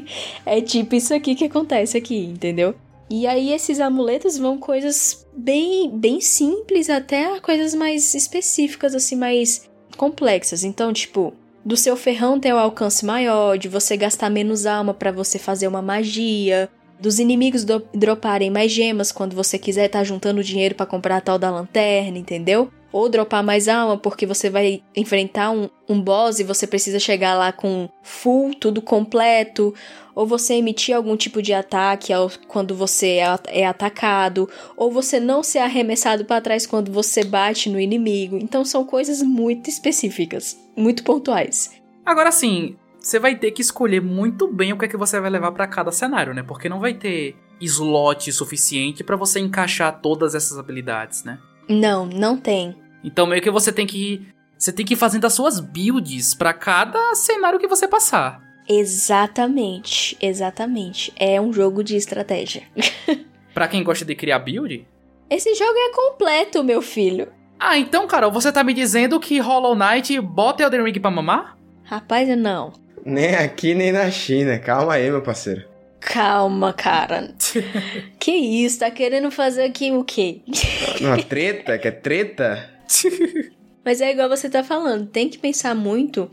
é 0.44 0.60
tipo 0.60 0.94
isso 0.94 1.14
aqui 1.14 1.34
que 1.34 1.44
acontece 1.44 1.96
aqui, 1.96 2.26
entendeu? 2.26 2.74
E 3.10 3.26
aí 3.26 3.52
esses 3.52 3.80
amuletos 3.80 4.38
vão 4.38 4.58
coisas 4.58 5.26
bem 5.36 5.90
bem 5.90 6.20
simples 6.20 6.88
até 6.88 7.38
coisas 7.40 7.74
mais 7.74 8.14
específicas 8.14 8.94
assim, 8.94 9.16
mais 9.16 9.70
complexas. 9.96 10.64
Então, 10.64 10.92
tipo, 10.92 11.34
do 11.64 11.76
seu 11.76 11.96
ferrão 11.96 12.40
ter 12.40 12.52
o 12.52 12.56
um 12.56 12.58
alcance 12.58 13.04
maior, 13.04 13.56
de 13.56 13.68
você 13.68 13.96
gastar 13.96 14.30
menos 14.30 14.66
alma 14.66 14.92
para 14.94 15.12
você 15.12 15.38
fazer 15.38 15.68
uma 15.68 15.82
magia, 15.82 16.68
dos 17.02 17.18
inimigos 17.18 17.64
do, 17.64 17.82
droparem 17.92 18.48
mais 18.48 18.70
gemas 18.70 19.10
quando 19.10 19.34
você 19.34 19.58
quiser 19.58 19.86
estar 19.86 19.98
tá 19.98 20.04
juntando 20.04 20.42
dinheiro 20.42 20.76
para 20.76 20.86
comprar 20.86 21.16
a 21.16 21.20
tal 21.20 21.36
da 21.36 21.50
lanterna, 21.50 22.16
entendeu? 22.16 22.70
Ou 22.92 23.08
dropar 23.08 23.42
mais 23.42 23.66
alma 23.68 23.98
porque 23.98 24.24
você 24.24 24.48
vai 24.48 24.82
enfrentar 24.94 25.50
um, 25.50 25.68
um 25.88 26.00
boss 26.00 26.38
e 26.38 26.44
você 26.44 26.64
precisa 26.66 27.00
chegar 27.00 27.34
lá 27.34 27.50
com 27.50 27.88
full, 28.02 28.54
tudo 28.54 28.80
completo. 28.80 29.74
Ou 30.14 30.26
você 30.26 30.54
emitir 30.54 30.94
algum 30.94 31.16
tipo 31.16 31.42
de 31.42 31.52
ataque 31.54 32.12
ao, 32.12 32.30
quando 32.46 32.74
você 32.74 33.16
é, 33.16 33.38
é 33.48 33.66
atacado. 33.66 34.48
Ou 34.76 34.90
você 34.90 35.18
não 35.18 35.42
ser 35.42 35.58
arremessado 35.58 36.24
para 36.24 36.40
trás 36.40 36.66
quando 36.66 36.92
você 36.92 37.24
bate 37.24 37.68
no 37.68 37.80
inimigo. 37.80 38.36
Então 38.36 38.64
são 38.64 38.84
coisas 38.84 39.22
muito 39.22 39.68
específicas, 39.68 40.56
muito 40.76 41.02
pontuais. 41.02 41.70
Agora 42.04 42.30
sim, 42.30 42.76
você 43.02 43.18
vai 43.18 43.34
ter 43.34 43.50
que 43.50 43.60
escolher 43.60 44.00
muito 44.00 44.46
bem 44.46 44.72
o 44.72 44.78
que 44.78 44.84
é 44.84 44.88
que 44.88 44.96
você 44.96 45.18
vai 45.20 45.28
levar 45.28 45.52
para 45.52 45.66
cada 45.66 45.90
cenário, 45.90 46.32
né? 46.32 46.42
Porque 46.42 46.68
não 46.68 46.78
vai 46.78 46.94
ter 46.94 47.36
slot 47.60 48.32
suficiente 48.32 49.02
para 49.02 49.16
você 49.16 49.40
encaixar 49.40 50.00
todas 50.00 50.34
essas 50.34 50.58
habilidades, 50.58 51.24
né? 51.24 51.38
Não, 51.68 52.06
não 52.06 52.36
tem. 52.36 52.76
Então 53.02 53.26
meio 53.26 53.42
que 53.42 53.50
você 53.50 53.72
tem 53.72 53.86
que 53.86 54.26
você 54.56 54.72
tem 54.72 54.86
que 54.86 54.94
ir 54.94 54.96
fazendo 54.96 55.24
as 55.24 55.32
suas 55.32 55.58
builds 55.58 56.34
para 56.34 56.54
cada 56.54 57.14
cenário 57.16 57.58
que 57.58 57.66
você 57.66 57.88
passar. 57.88 58.40
Exatamente, 58.68 60.16
exatamente. 60.20 61.12
É 61.16 61.40
um 61.40 61.52
jogo 61.52 61.82
de 61.82 61.96
estratégia. 61.96 62.62
para 63.52 63.66
quem 63.66 63.82
gosta 63.82 64.04
de 64.04 64.14
criar 64.14 64.38
build, 64.38 64.86
esse 65.28 65.52
jogo 65.56 65.76
é 65.76 65.90
completo, 65.92 66.62
meu 66.62 66.80
filho. 66.80 67.28
Ah, 67.58 67.76
então, 67.76 68.06
Carol, 68.06 68.30
você 68.30 68.52
tá 68.52 68.62
me 68.62 68.72
dizendo 68.72 69.18
que 69.18 69.40
Hollow 69.40 69.74
Knight 69.74 70.20
bota 70.20 70.62
Elden 70.62 70.84
Ring 70.84 71.00
pra 71.00 71.10
mamar? 71.10 71.56
Rapaz, 71.82 72.28
não. 72.36 72.72
Nem 73.04 73.34
aqui, 73.34 73.74
nem 73.74 73.92
na 73.92 74.10
China. 74.10 74.58
Calma 74.58 74.94
aí, 74.94 75.10
meu 75.10 75.22
parceiro. 75.22 75.64
Calma, 76.00 76.72
cara. 76.72 77.34
que 78.18 78.32
isso? 78.32 78.80
Tá 78.80 78.90
querendo 78.90 79.30
fazer 79.30 79.64
aqui 79.64 79.92
o 79.92 80.04
quê? 80.04 80.40
Uma 81.00 81.22
treta? 81.22 81.78
Quer 81.78 82.00
treta? 82.00 82.70
Mas 83.84 84.00
é 84.00 84.10
igual 84.12 84.28
você 84.28 84.48
tá 84.48 84.62
falando, 84.62 85.06
tem 85.06 85.28
que 85.28 85.38
pensar 85.38 85.74
muito. 85.74 86.30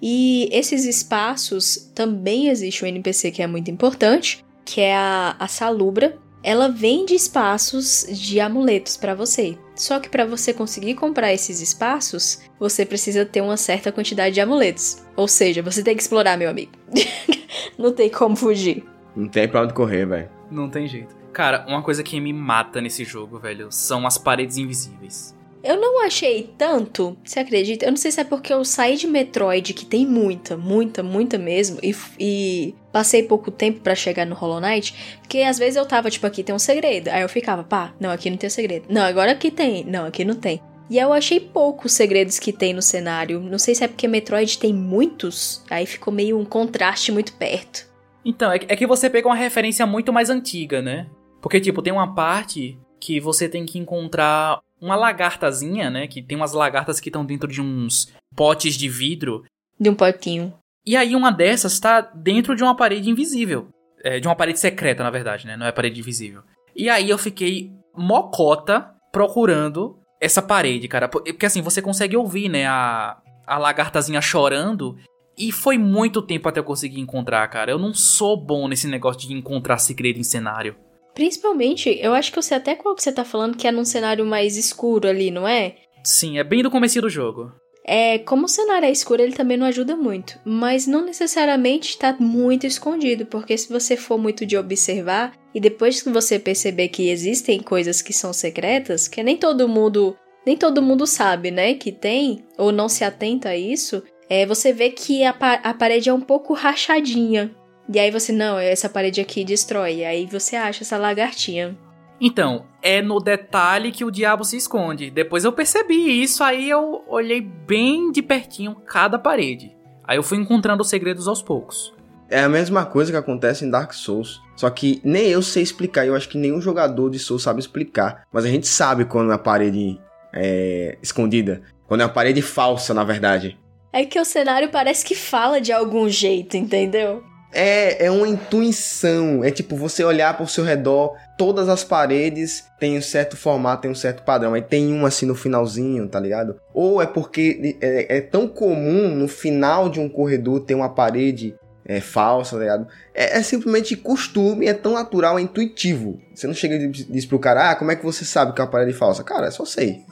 E 0.00 0.48
esses 0.52 0.84
espaços 0.84 1.90
também 1.94 2.48
existe 2.48 2.84
um 2.84 2.88
NPC 2.88 3.30
que 3.30 3.42
é 3.42 3.46
muito 3.46 3.70
importante, 3.70 4.44
que 4.64 4.80
é 4.80 4.94
a, 4.94 5.36
a 5.38 5.48
Salubra. 5.48 6.18
Ela 6.46 6.68
vende 6.68 7.12
espaços 7.12 8.06
de 8.08 8.38
amuletos 8.38 8.96
para 8.96 9.16
você. 9.16 9.58
Só 9.74 9.98
que 9.98 10.08
para 10.08 10.24
você 10.24 10.54
conseguir 10.54 10.94
comprar 10.94 11.34
esses 11.34 11.60
espaços, 11.60 12.40
você 12.56 12.86
precisa 12.86 13.26
ter 13.26 13.40
uma 13.40 13.56
certa 13.56 13.90
quantidade 13.90 14.36
de 14.36 14.40
amuletos. 14.40 15.04
Ou 15.16 15.26
seja, 15.26 15.60
você 15.60 15.82
tem 15.82 15.96
que 15.96 16.02
explorar, 16.02 16.38
meu 16.38 16.48
amigo. 16.48 16.70
Não 17.76 17.92
tem 17.92 18.08
como 18.08 18.36
fugir. 18.36 18.84
Não 19.16 19.26
tem 19.26 19.48
pra 19.48 19.62
onde 19.62 19.74
correr, 19.74 20.06
velho. 20.06 20.30
Não 20.48 20.70
tem 20.70 20.86
jeito. 20.86 21.16
Cara, 21.32 21.66
uma 21.66 21.82
coisa 21.82 22.04
que 22.04 22.20
me 22.20 22.32
mata 22.32 22.80
nesse 22.80 23.02
jogo, 23.02 23.40
velho, 23.40 23.66
são 23.72 24.06
as 24.06 24.16
paredes 24.16 24.56
invisíveis. 24.56 25.35
Eu 25.66 25.80
não 25.80 26.04
achei 26.04 26.48
tanto, 26.56 27.18
você 27.24 27.40
acredita? 27.40 27.84
Eu 27.84 27.90
não 27.90 27.96
sei 27.96 28.12
se 28.12 28.20
é 28.20 28.24
porque 28.24 28.52
eu 28.52 28.64
saí 28.64 28.96
de 28.96 29.08
Metroid, 29.08 29.74
que 29.74 29.84
tem 29.84 30.06
muita, 30.06 30.56
muita, 30.56 31.02
muita 31.02 31.36
mesmo, 31.36 31.80
e, 31.82 31.92
e 32.20 32.74
passei 32.92 33.24
pouco 33.24 33.50
tempo 33.50 33.80
para 33.80 33.96
chegar 33.96 34.24
no 34.24 34.36
Hollow 34.36 34.60
Knight, 34.60 35.18
porque 35.20 35.40
às 35.40 35.58
vezes 35.58 35.74
eu 35.74 35.84
tava, 35.84 36.08
tipo, 36.08 36.24
aqui 36.24 36.44
tem 36.44 36.54
um 36.54 36.58
segredo. 36.58 37.08
Aí 37.08 37.20
eu 37.20 37.28
ficava, 37.28 37.64
pá, 37.64 37.92
não, 37.98 38.10
aqui 38.10 38.30
não 38.30 38.36
tem 38.36 38.48
segredo. 38.48 38.86
Não, 38.88 39.02
agora 39.02 39.32
aqui 39.32 39.50
tem. 39.50 39.84
Não, 39.84 40.06
aqui 40.06 40.24
não 40.24 40.36
tem. 40.36 40.62
E 40.88 40.98
eu 40.98 41.12
achei 41.12 41.40
poucos 41.40 41.92
segredos 41.92 42.38
que 42.38 42.52
tem 42.52 42.72
no 42.72 42.80
cenário. 42.80 43.40
Não 43.40 43.58
sei 43.58 43.74
se 43.74 43.82
é 43.82 43.88
porque 43.88 44.06
Metroid 44.06 44.56
tem 44.58 44.72
muitos, 44.72 45.64
aí 45.68 45.84
ficou 45.84 46.14
meio 46.14 46.38
um 46.38 46.44
contraste 46.44 47.10
muito 47.10 47.32
perto. 47.32 47.88
Então, 48.24 48.52
é 48.52 48.58
que 48.58 48.86
você 48.86 49.10
pega 49.10 49.26
uma 49.26 49.34
referência 49.34 49.84
muito 49.84 50.12
mais 50.12 50.30
antiga, 50.30 50.80
né? 50.80 51.08
Porque, 51.42 51.60
tipo, 51.60 51.82
tem 51.82 51.92
uma 51.92 52.14
parte 52.14 52.78
que 53.00 53.20
você 53.20 53.48
tem 53.48 53.66
que 53.66 53.78
encontrar 53.78 54.60
uma 54.80 54.96
lagartazinha, 54.96 55.90
né? 55.90 56.06
Que 56.06 56.22
tem 56.22 56.36
umas 56.36 56.52
lagartas 56.52 57.00
que 57.00 57.08
estão 57.08 57.24
dentro 57.24 57.48
de 57.48 57.60
uns 57.60 58.12
potes 58.34 58.74
de 58.74 58.88
vidro. 58.88 59.44
De 59.78 59.90
um 59.90 59.94
potinho. 59.94 60.52
E 60.84 60.96
aí 60.96 61.16
uma 61.16 61.32
dessas 61.32 61.80
tá 61.80 62.00
dentro 62.00 62.54
de 62.54 62.62
uma 62.62 62.76
parede 62.76 63.10
invisível. 63.10 63.68
É, 64.04 64.20
de 64.20 64.28
uma 64.28 64.36
parede 64.36 64.60
secreta, 64.60 65.02
na 65.02 65.10
verdade, 65.10 65.46
né? 65.46 65.56
Não 65.56 65.66
é 65.66 65.72
parede 65.72 66.00
invisível. 66.00 66.42
E 66.74 66.88
aí 66.88 67.10
eu 67.10 67.18
fiquei 67.18 67.72
mocota 67.96 68.90
procurando 69.10 69.98
essa 70.20 70.42
parede, 70.42 70.86
cara. 70.86 71.08
Porque 71.08 71.46
assim, 71.46 71.62
você 71.62 71.82
consegue 71.82 72.16
ouvir, 72.16 72.48
né? 72.48 72.66
A, 72.66 73.16
a 73.46 73.58
lagartazinha 73.58 74.20
chorando. 74.20 74.96
E 75.38 75.52
foi 75.52 75.76
muito 75.76 76.22
tempo 76.22 76.48
até 76.48 76.60
eu 76.60 76.64
conseguir 76.64 77.00
encontrar, 77.00 77.46
cara. 77.48 77.70
Eu 77.70 77.78
não 77.78 77.92
sou 77.92 78.36
bom 78.36 78.68
nesse 78.68 78.86
negócio 78.86 79.20
de 79.20 79.34
encontrar 79.34 79.78
segredo 79.78 80.18
em 80.18 80.24
cenário. 80.24 80.76
Principalmente, 81.16 81.98
eu 82.02 82.12
acho 82.12 82.30
que 82.30 82.38
eu 82.38 82.42
sei 82.42 82.58
até 82.58 82.74
qual 82.74 82.94
que 82.94 83.02
você 83.02 83.10
tá 83.10 83.24
falando, 83.24 83.56
que 83.56 83.66
é 83.66 83.72
num 83.72 83.86
cenário 83.86 84.26
mais 84.26 84.58
escuro 84.58 85.08
ali, 85.08 85.30
não 85.30 85.48
é? 85.48 85.76
Sim, 86.04 86.38
é 86.38 86.44
bem 86.44 86.62
do 86.62 86.70
começo 86.70 87.00
do 87.00 87.08
jogo. 87.08 87.50
É, 87.88 88.18
como 88.18 88.44
o 88.44 88.48
cenário 88.48 88.86
é 88.86 88.90
escuro, 88.90 89.22
ele 89.22 89.32
também 89.32 89.56
não 89.56 89.66
ajuda 89.66 89.96
muito. 89.96 90.38
Mas 90.44 90.86
não 90.86 91.02
necessariamente 91.02 91.88
está 91.88 92.14
muito 92.20 92.66
escondido, 92.66 93.24
porque 93.24 93.56
se 93.56 93.72
você 93.72 93.96
for 93.96 94.18
muito 94.18 94.44
de 94.44 94.58
observar, 94.58 95.32
e 95.54 95.60
depois 95.60 96.02
que 96.02 96.10
você 96.10 96.38
perceber 96.38 96.88
que 96.88 97.08
existem 97.08 97.62
coisas 97.62 98.02
que 98.02 98.12
são 98.12 98.34
secretas, 98.34 99.08
que 99.08 99.22
nem 99.22 99.38
todo 99.38 99.66
mundo. 99.66 100.14
Nem 100.44 100.54
todo 100.54 100.82
mundo 100.82 101.06
sabe, 101.06 101.50
né? 101.50 101.72
Que 101.74 101.90
tem, 101.90 102.44
ou 102.58 102.70
não 102.70 102.90
se 102.90 103.04
atenta 103.04 103.48
a 103.48 103.56
isso, 103.56 104.02
é, 104.28 104.44
você 104.44 104.70
vê 104.70 104.90
que 104.90 105.24
a, 105.24 105.30
a 105.30 105.72
parede 105.72 106.10
é 106.10 106.12
um 106.12 106.20
pouco 106.20 106.52
rachadinha. 106.52 107.56
E 107.92 107.98
aí 107.98 108.10
você, 108.10 108.32
não, 108.32 108.58
essa 108.58 108.88
parede 108.88 109.20
aqui 109.20 109.44
destrói. 109.44 109.96
E 109.96 110.04
aí 110.04 110.26
você 110.26 110.56
acha 110.56 110.82
essa 110.82 110.96
lagartinha. 110.96 111.76
Então, 112.20 112.64
é 112.82 113.02
no 113.02 113.20
detalhe 113.20 113.92
que 113.92 114.04
o 114.04 114.10
diabo 114.10 114.44
se 114.44 114.56
esconde. 114.56 115.10
Depois 115.10 115.44
eu 115.44 115.52
percebi 115.52 116.22
isso, 116.22 116.42
aí 116.42 116.68
eu 116.68 117.04
olhei 117.06 117.40
bem 117.40 118.10
de 118.10 118.22
pertinho 118.22 118.74
cada 118.86 119.18
parede. 119.18 119.76
Aí 120.02 120.16
eu 120.16 120.22
fui 120.22 120.38
encontrando 120.38 120.82
os 120.82 120.88
segredos 120.88 121.28
aos 121.28 121.42
poucos. 121.42 121.94
É 122.28 122.40
a 122.42 122.48
mesma 122.48 122.84
coisa 122.84 123.12
que 123.12 123.18
acontece 123.18 123.64
em 123.64 123.70
Dark 123.70 123.92
Souls. 123.92 124.40
Só 124.56 124.68
que 124.70 125.00
nem 125.04 125.28
eu 125.28 125.42
sei 125.42 125.62
explicar, 125.62 126.06
eu 126.06 126.14
acho 126.14 126.28
que 126.28 126.38
nenhum 126.38 126.60
jogador 126.60 127.10
de 127.10 127.18
Souls 127.18 127.42
sabe 127.42 127.60
explicar. 127.60 128.24
Mas 128.32 128.44
a 128.44 128.48
gente 128.48 128.66
sabe 128.66 129.04
quando 129.04 129.30
é 129.30 129.34
a 129.34 129.38
parede 129.38 130.00
é, 130.32 130.96
escondida. 131.02 131.62
Quando 131.86 132.00
é 132.00 132.04
a 132.04 132.08
parede 132.08 132.42
falsa, 132.42 132.94
na 132.94 133.04
verdade. 133.04 133.58
É 133.92 134.04
que 134.04 134.18
o 134.18 134.24
cenário 134.24 134.70
parece 134.70 135.04
que 135.04 135.14
fala 135.14 135.60
de 135.60 135.72
algum 135.72 136.08
jeito, 136.08 136.56
entendeu? 136.56 137.22
É, 137.52 138.06
é 138.06 138.10
uma 138.10 138.28
intuição. 138.28 139.42
É 139.44 139.50
tipo 139.50 139.76
você 139.76 140.04
olhar 140.04 140.36
pro 140.36 140.46
seu 140.46 140.64
redor, 140.64 141.16
todas 141.38 141.68
as 141.68 141.84
paredes 141.84 142.64
têm 142.78 142.98
um 142.98 143.02
certo 143.02 143.36
formato, 143.36 143.82
tem 143.82 143.90
um 143.90 143.94
certo 143.94 144.22
padrão. 144.22 144.54
Aí 144.54 144.62
tem 144.62 144.92
uma 144.92 145.08
assim 145.08 145.26
no 145.26 145.34
finalzinho, 145.34 146.08
tá 146.08 146.20
ligado? 146.20 146.60
Ou 146.74 147.00
é 147.00 147.06
porque 147.06 147.76
é, 147.80 148.18
é 148.18 148.20
tão 148.20 148.48
comum 148.48 149.08
no 149.14 149.28
final 149.28 149.88
de 149.88 150.00
um 150.00 150.08
corredor 150.08 150.60
ter 150.60 150.74
uma 150.74 150.88
parede 150.88 151.56
é, 151.88 152.00
falsa, 152.00 152.56
tá 152.56 152.62
ligado? 152.62 152.88
É, 153.14 153.38
é, 153.38 153.42
simplesmente 153.42 153.96
costume, 153.96 154.66
é 154.66 154.74
tão 154.74 154.94
natural, 154.94 155.38
é 155.38 155.42
intuitivo. 155.42 156.20
Você 156.34 156.46
não 156.46 156.54
chega 156.54 156.74
e 156.74 156.88
diz 156.88 157.24
pro 157.24 157.38
cara, 157.38 157.70
ah, 157.70 157.76
como 157.76 157.92
é 157.92 157.96
que 157.96 158.04
você 158.04 158.24
sabe 158.24 158.52
que 158.52 158.60
é 158.60 158.64
uma 158.64 158.70
parede 158.70 158.92
falsa? 158.92 159.22
Cara, 159.22 159.46
é 159.46 159.50
só 159.50 159.64
sei. 159.64 160.02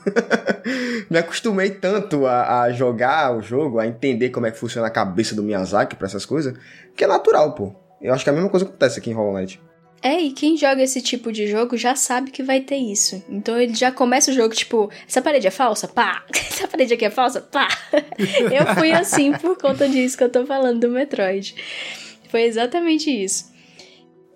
Me 1.09 1.17
acostumei 1.17 1.69
tanto 1.69 2.25
a, 2.25 2.61
a, 2.61 2.71
jogar 2.71 3.35
o 3.35 3.41
jogo, 3.41 3.79
a 3.79 3.85
entender 3.85 4.29
como 4.29 4.45
é 4.45 4.51
que 4.51 4.57
funciona 4.57 4.87
a 4.87 4.91
cabeça 4.91 5.35
do 5.35 5.43
Miyazaki 5.43 5.95
pra 5.95 6.07
essas 6.07 6.25
coisas, 6.25 6.53
que 6.95 7.03
é 7.03 7.07
natural, 7.07 7.53
pô. 7.53 7.75
Eu 8.01 8.13
acho 8.13 8.23
que 8.23 8.29
a 8.29 8.33
mesma 8.33 8.49
coisa 8.49 8.65
acontece 8.65 8.99
aqui 8.99 9.09
em 9.09 9.13
Hollow 9.13 9.33
Knight. 9.33 9.61
É, 10.01 10.19
e 10.19 10.31
quem 10.31 10.55
joga 10.55 10.83
esse 10.83 11.01
tipo 11.01 11.31
de 11.31 11.47
jogo 11.47 11.75
já 11.77 11.95
sabe 11.95 12.29
que 12.29 12.43
vai 12.43 12.61
ter 12.61 12.77
isso. 12.77 13.23
Então 13.27 13.59
ele 13.59 13.73
já 13.73 13.91
começa 13.91 14.29
o 14.29 14.33
jogo, 14.33 14.53
tipo, 14.53 14.89
essa 15.07 15.21
parede 15.21 15.47
é 15.47 15.51
falsa? 15.51 15.87
Pá! 15.87 16.23
Essa 16.55 16.67
parede 16.69 16.93
aqui 16.93 17.05
é 17.05 17.09
falsa? 17.09 17.41
Pá! 17.41 17.67
Eu 18.51 18.75
fui 18.75 18.91
assim 18.91 19.33
por 19.33 19.57
conta 19.57 19.89
disso 19.89 20.17
que 20.17 20.23
eu 20.23 20.31
tô 20.31 20.45
falando 20.45 20.79
do 20.79 20.89
Metroid. 20.89 21.53
Foi 22.29 22.43
exatamente 22.43 23.09
isso. 23.09 23.53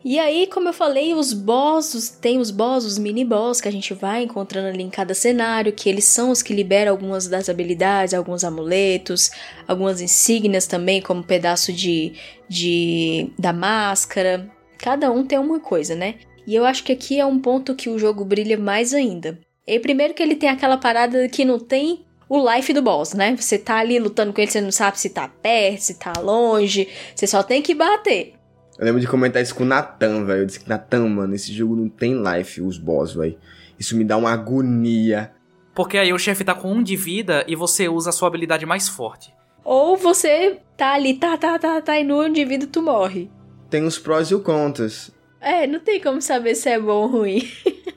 E 0.03 0.17
aí, 0.17 0.47
como 0.47 0.69
eu 0.69 0.73
falei, 0.73 1.13
os 1.13 1.33
bosses, 1.33 2.09
tem 2.09 2.39
os 2.39 2.51
boss, 2.51 2.85
os 2.85 2.97
mini 2.97 3.25
boss 3.25 3.59
que 3.59 3.67
a 3.67 3.71
gente 3.71 3.93
vai 3.93 4.23
encontrando 4.23 4.69
ali 4.69 4.81
em 4.81 4.89
cada 4.89 5.13
cenário, 5.13 5.73
que 5.73 5.89
eles 5.89 6.05
são 6.05 6.31
os 6.31 6.41
que 6.41 6.53
liberam 6.53 6.91
algumas 6.91 7.27
das 7.27 7.49
habilidades, 7.49 8.13
alguns 8.13 8.45
amuletos, 8.45 9.29
algumas 9.67 9.99
insígnias 9.99 10.65
também, 10.65 11.01
como 11.01 11.19
um 11.19 11.23
pedaço 11.23 11.73
de, 11.73 12.13
de 12.47 13.29
da 13.37 13.51
máscara, 13.51 14.49
Cada 14.79 15.11
um 15.11 15.25
tem 15.25 15.37
uma 15.37 15.59
coisa, 15.59 15.93
né? 15.93 16.15
E 16.47 16.55
eu 16.55 16.65
acho 16.65 16.83
que 16.83 16.93
aqui 16.93 17.19
é 17.19 17.25
um 17.25 17.37
ponto 17.37 17.75
que 17.75 17.89
o 17.89 17.99
jogo 17.99 18.23
brilha 18.23 18.57
mais 18.57 18.93
ainda. 18.93 19.37
E 19.67 19.77
primeiro 19.77 20.13
que 20.13 20.23
ele 20.23 20.35
tem 20.35 20.49
aquela 20.49 20.77
parada 20.77 21.27
que 21.27 21.43
não 21.43 21.59
tem 21.59 22.05
o 22.29 22.39
life 22.49 22.71
do 22.71 22.81
boss, 22.81 23.13
né? 23.13 23.35
Você 23.35 23.57
tá 23.57 23.77
ali 23.79 23.99
lutando 23.99 24.31
com 24.31 24.39
ele, 24.39 24.49
você 24.49 24.61
não 24.61 24.71
sabe 24.71 24.99
se 24.99 25.09
tá 25.09 25.27
perto, 25.27 25.81
se 25.81 25.99
tá 25.99 26.13
longe, 26.21 26.87
você 27.13 27.27
só 27.27 27.43
tem 27.43 27.61
que 27.61 27.75
bater. 27.75 28.33
Eu 28.77 28.85
lembro 28.85 29.01
de 29.01 29.07
comentar 29.07 29.41
isso 29.41 29.53
com 29.53 29.63
o 29.63 29.67
Natan, 29.67 30.23
velho. 30.23 30.41
Eu 30.41 30.45
disse 30.45 30.61
que 30.61 30.69
Natan, 30.69 31.07
mano, 31.09 31.35
esse 31.35 31.53
jogo 31.53 31.75
não 31.75 31.89
tem 31.89 32.15
life, 32.23 32.61
os 32.61 32.77
boss, 32.77 33.13
velho. 33.13 33.37
Isso 33.77 33.97
me 33.97 34.05
dá 34.05 34.15
uma 34.15 34.31
agonia. 34.31 35.33
Porque 35.75 35.97
aí 35.97 36.13
o 36.13 36.17
chefe 36.17 36.45
tá 36.45 36.55
com 36.55 36.71
um 36.71 36.81
de 36.81 36.95
vida 36.95 37.43
e 37.47 37.55
você 37.55 37.89
usa 37.89 38.11
a 38.11 38.13
sua 38.13 38.29
habilidade 38.29 38.65
mais 38.65 38.87
forte. 38.87 39.33
Ou 39.63 39.97
você 39.97 40.59
tá 40.77 40.93
ali, 40.93 41.15
tá, 41.15 41.37
tá, 41.37 41.59
tá, 41.59 41.81
tá, 41.81 41.99
e 41.99 42.03
no 42.03 42.23
um 42.23 42.31
de 42.31 42.45
vida 42.45 42.65
tu 42.65 42.81
morre 42.81 43.29
tem 43.69 43.83
os 43.85 43.97
prós 43.97 44.29
e 44.31 44.35
os 44.35 44.43
contras. 44.43 45.11
É, 45.41 45.65
não 45.65 45.79
tem 45.79 46.01
como 46.01 46.21
saber 46.21 46.55
se 46.55 46.69
é 46.69 46.79
bom 46.79 47.03
ou 47.03 47.07
ruim. 47.07 47.47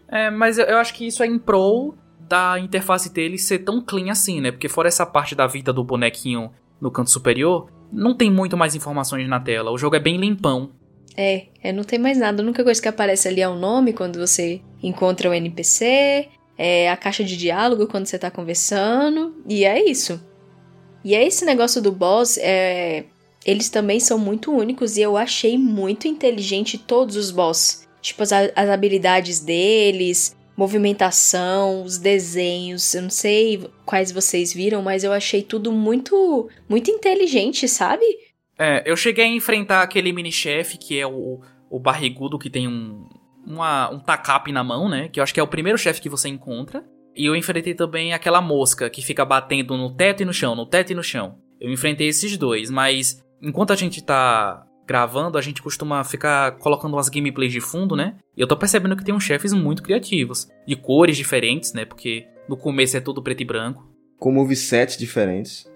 é, 0.08 0.30
mas 0.30 0.58
eu, 0.58 0.66
eu 0.66 0.78
acho 0.78 0.94
que 0.94 1.06
isso 1.06 1.22
é 1.22 1.26
em 1.26 1.38
pro 1.38 1.94
da 2.20 2.58
interface 2.58 3.12
dele 3.12 3.36
ser 3.36 3.58
tão 3.58 3.82
clean 3.82 4.10
assim, 4.10 4.40
né? 4.40 4.50
Porque 4.50 4.68
fora 4.68 4.88
essa 4.88 5.04
parte 5.04 5.34
da 5.34 5.46
vida 5.46 5.72
do 5.72 5.84
bonequinho 5.84 6.50
no 6.80 6.90
canto 6.90 7.10
superior, 7.10 7.70
não 7.92 8.14
tem 8.14 8.30
muito 8.30 8.56
mais 8.56 8.74
informações 8.74 9.28
na 9.28 9.38
tela. 9.38 9.70
O 9.70 9.78
jogo 9.78 9.94
é 9.94 10.00
bem 10.00 10.16
limpão. 10.16 10.70
É, 11.16 11.46
é 11.62 11.72
não 11.72 11.84
tem 11.84 11.98
mais 11.98 12.18
nada. 12.18 12.42
A 12.42 12.44
única 12.44 12.64
coisa 12.64 12.80
que 12.80 12.88
aparece 12.88 13.28
ali 13.28 13.40
é 13.40 13.48
o 13.48 13.54
nome 13.54 13.92
quando 13.92 14.18
você 14.18 14.60
encontra 14.82 15.30
o 15.30 15.34
NPC, 15.34 16.28
é 16.58 16.90
a 16.90 16.96
caixa 16.96 17.22
de 17.22 17.36
diálogo 17.36 17.86
quando 17.86 18.06
você 18.06 18.18
tá 18.18 18.30
conversando, 18.30 19.36
e 19.48 19.64
é 19.64 19.88
isso. 19.88 20.20
E 21.04 21.14
é 21.14 21.26
esse 21.26 21.44
negócio 21.44 21.82
do 21.82 21.92
boss, 21.92 22.38
é, 22.38 23.04
eles 23.44 23.68
também 23.68 23.98
são 23.98 24.18
muito 24.18 24.52
únicos 24.52 24.96
e 24.96 25.02
eu 25.02 25.16
achei 25.16 25.58
muito 25.58 26.06
inteligente 26.06 26.78
todos 26.78 27.16
os 27.16 27.30
boss. 27.30 27.88
Tipo, 28.00 28.22
as, 28.22 28.32
as 28.32 28.68
habilidades 28.68 29.40
deles, 29.40 30.36
movimentação, 30.56 31.82
os 31.82 31.98
desenhos. 31.98 32.94
Eu 32.94 33.02
não 33.02 33.10
sei 33.10 33.68
quais 33.84 34.12
vocês 34.12 34.52
viram, 34.52 34.82
mas 34.82 35.04
eu 35.04 35.12
achei 35.12 35.42
tudo 35.42 35.72
muito, 35.72 36.48
muito 36.68 36.90
inteligente, 36.90 37.66
sabe? 37.68 38.04
É, 38.58 38.82
eu 38.84 38.96
cheguei 38.96 39.24
a 39.24 39.28
enfrentar 39.28 39.82
aquele 39.82 40.12
mini-chefe 40.12 40.78
que 40.78 40.98
é 40.98 41.06
o, 41.06 41.40
o 41.70 41.80
barrigudo 41.80 42.38
que 42.38 42.50
tem 42.50 42.68
um, 42.68 43.08
uma, 43.46 43.90
um 43.90 43.98
tacape 43.98 44.52
na 44.52 44.62
mão, 44.62 44.88
né? 44.88 45.08
Que 45.08 45.18
eu 45.18 45.24
acho 45.24 45.34
que 45.34 45.40
é 45.40 45.42
o 45.42 45.48
primeiro 45.48 45.78
chefe 45.78 46.00
que 46.00 46.08
você 46.08 46.28
encontra. 46.28 46.84
E 47.14 47.26
eu 47.26 47.36
enfrentei 47.36 47.74
também 47.74 48.12
aquela 48.12 48.40
mosca 48.40 48.88
que 48.88 49.02
fica 49.02 49.24
batendo 49.24 49.76
no 49.76 49.94
teto 49.94 50.22
e 50.22 50.26
no 50.26 50.32
chão, 50.32 50.54
no 50.54 50.64
teto 50.64 50.92
e 50.92 50.94
no 50.94 51.02
chão. 51.02 51.38
Eu 51.60 51.70
enfrentei 51.70 52.08
esses 52.08 52.36
dois, 52.36 52.70
mas 52.70 53.22
enquanto 53.42 53.72
a 53.72 53.76
gente 53.76 54.02
tá 54.02 54.66
gravando, 54.86 55.38
a 55.38 55.40
gente 55.40 55.62
costuma 55.62 56.04
ficar 56.04 56.52
colocando 56.58 56.94
umas 56.94 57.08
gameplays 57.08 57.52
de 57.52 57.60
fundo, 57.60 57.96
né? 57.96 58.16
E 58.36 58.40
eu 58.40 58.46
tô 58.46 58.56
percebendo 58.56 58.96
que 58.96 59.04
tem 59.04 59.14
uns 59.14 59.24
chefes 59.24 59.52
muito 59.52 59.82
criativos, 59.82 60.48
de 60.66 60.76
cores 60.76 61.16
diferentes, 61.16 61.72
né? 61.72 61.84
Porque 61.84 62.26
no 62.48 62.56
começo 62.56 62.96
é 62.96 63.00
tudo 63.00 63.22
preto 63.22 63.42
e 63.42 63.44
branco. 63.44 63.88
Com 64.18 64.32
movesets 64.32 64.96
diferentes. 64.96 65.66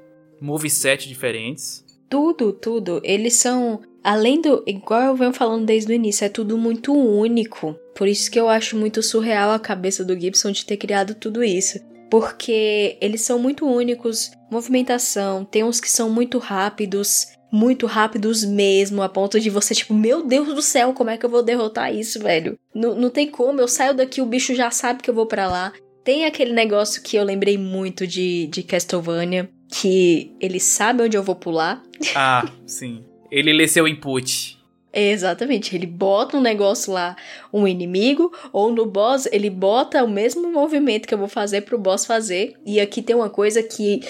Moveset 0.41 1.09
diferentes. 1.09 1.85
Tudo, 2.09 2.53
tudo. 2.53 3.01
Eles 3.03 3.35
são, 3.35 3.81
além 4.03 4.41
do, 4.41 4.63
igual 4.67 5.03
eu 5.03 5.17
venho 5.17 5.33
falando 5.33 5.65
desde 5.65 5.91
o 5.91 5.95
início, 5.95 6.25
é 6.25 6.29
tudo 6.29 6.57
muito 6.57 6.93
único. 6.93 7.75
Por 7.95 8.07
isso 8.07 8.31
que 8.31 8.39
eu 8.39 8.49
acho 8.49 8.77
muito 8.77 9.03
surreal 9.03 9.51
a 9.51 9.59
cabeça 9.59 10.05
do 10.05 10.19
Gibson 10.19 10.53
de 10.53 10.65
ter 10.65 10.77
criado 10.77 11.15
tudo 11.15 11.43
isso. 11.43 11.81
Porque 12.11 12.97
eles 13.01 13.23
são 13.23 13.39
muito 13.39 13.67
únicos, 13.67 14.31
movimentação, 14.51 15.45
tem 15.45 15.65
uns 15.65 15.81
que 15.81 15.91
são 15.91 16.09
muito 16.09 16.39
rápidos, 16.39 17.27
muito 17.51 17.87
rápidos 17.87 18.45
mesmo, 18.45 19.03
a 19.03 19.09
ponto 19.09 19.39
de 19.39 19.51
você, 19.51 19.75
tipo, 19.75 19.95
meu 19.95 20.27
Deus 20.27 20.49
do 20.55 20.63
céu, 20.63 20.93
como 20.93 21.11
é 21.11 21.17
que 21.17 21.25
eu 21.25 21.31
vou 21.31 21.43
derrotar 21.43 21.95
isso, 21.95 22.21
velho? 22.21 22.59
N 22.75 22.95
não 22.95 23.11
tem 23.11 23.31
como, 23.31 23.61
eu 23.61 23.69
saio 23.69 23.95
daqui, 23.95 24.21
o 24.21 24.27
bicho 24.27 24.55
já 24.55 24.71
sabe 24.71 25.03
que 25.03 25.11
eu 25.11 25.15
vou 25.15 25.27
para 25.27 25.47
lá. 25.47 25.73
Tem 26.05 26.25
aquele 26.25 26.53
negócio 26.53 27.03
que 27.03 27.17
eu 27.17 27.25
lembrei 27.25 27.59
muito 27.59 28.07
de, 28.07 28.47
de 28.47 28.63
Castlevania, 28.63 29.49
que 29.69 30.33
ele 30.41 30.61
sabe 30.61 31.03
onde 31.03 31.17
eu 31.17 31.23
vou 31.23 31.35
pular. 31.35 31.83
Ah, 32.15 32.49
sim. 32.67 33.05
Ele 33.31 33.53
lê 33.53 33.67
seu 33.67 33.89
input. 33.89 34.57
Exatamente, 34.93 35.77
ele 35.77 35.87
bota 35.87 36.39
um 36.39 36.41
negócio 36.41 36.91
lá, 36.91 37.17
um 37.53 37.69
inimigo, 37.69 38.33
ou 38.51 38.73
no 38.73 38.87
boss 38.87 39.29
ele 39.31 39.51
bota 39.51 40.03
o 40.03 40.09
mesmo 40.09 40.51
movimento 40.51 41.07
que 41.07 41.13
eu 41.13 41.19
vou 41.19 41.29
fazer 41.29 41.63
pro 41.63 41.79
boss 41.79 42.07
fazer. 42.07 42.55
E 42.65 42.81
aqui 42.81 43.03
tem 43.03 43.15
uma 43.15 43.29
coisa 43.29 43.63
que, 43.63 44.01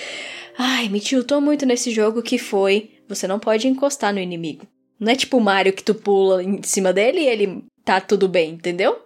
ai, 0.56 0.88
me 0.88 1.00
tiltou 1.00 1.40
muito 1.40 1.66
nesse 1.66 1.90
jogo 1.90 2.22
que 2.22 2.38
foi, 2.38 2.90
você 3.08 3.26
não 3.26 3.38
pode 3.38 3.68
encostar 3.68 4.12
no 4.12 4.20
inimigo. 4.20 4.66
Não 4.98 5.12
é 5.12 5.16
tipo 5.16 5.36
o 5.36 5.40
Mario 5.40 5.72
que 5.72 5.84
tu 5.84 5.94
pula 5.94 6.42
em 6.42 6.62
cima 6.62 6.92
dele 6.92 7.20
e 7.20 7.28
ele 7.28 7.64
tá 7.84 8.00
tudo 8.00 8.28
bem, 8.28 8.54
entendeu? 8.54 8.96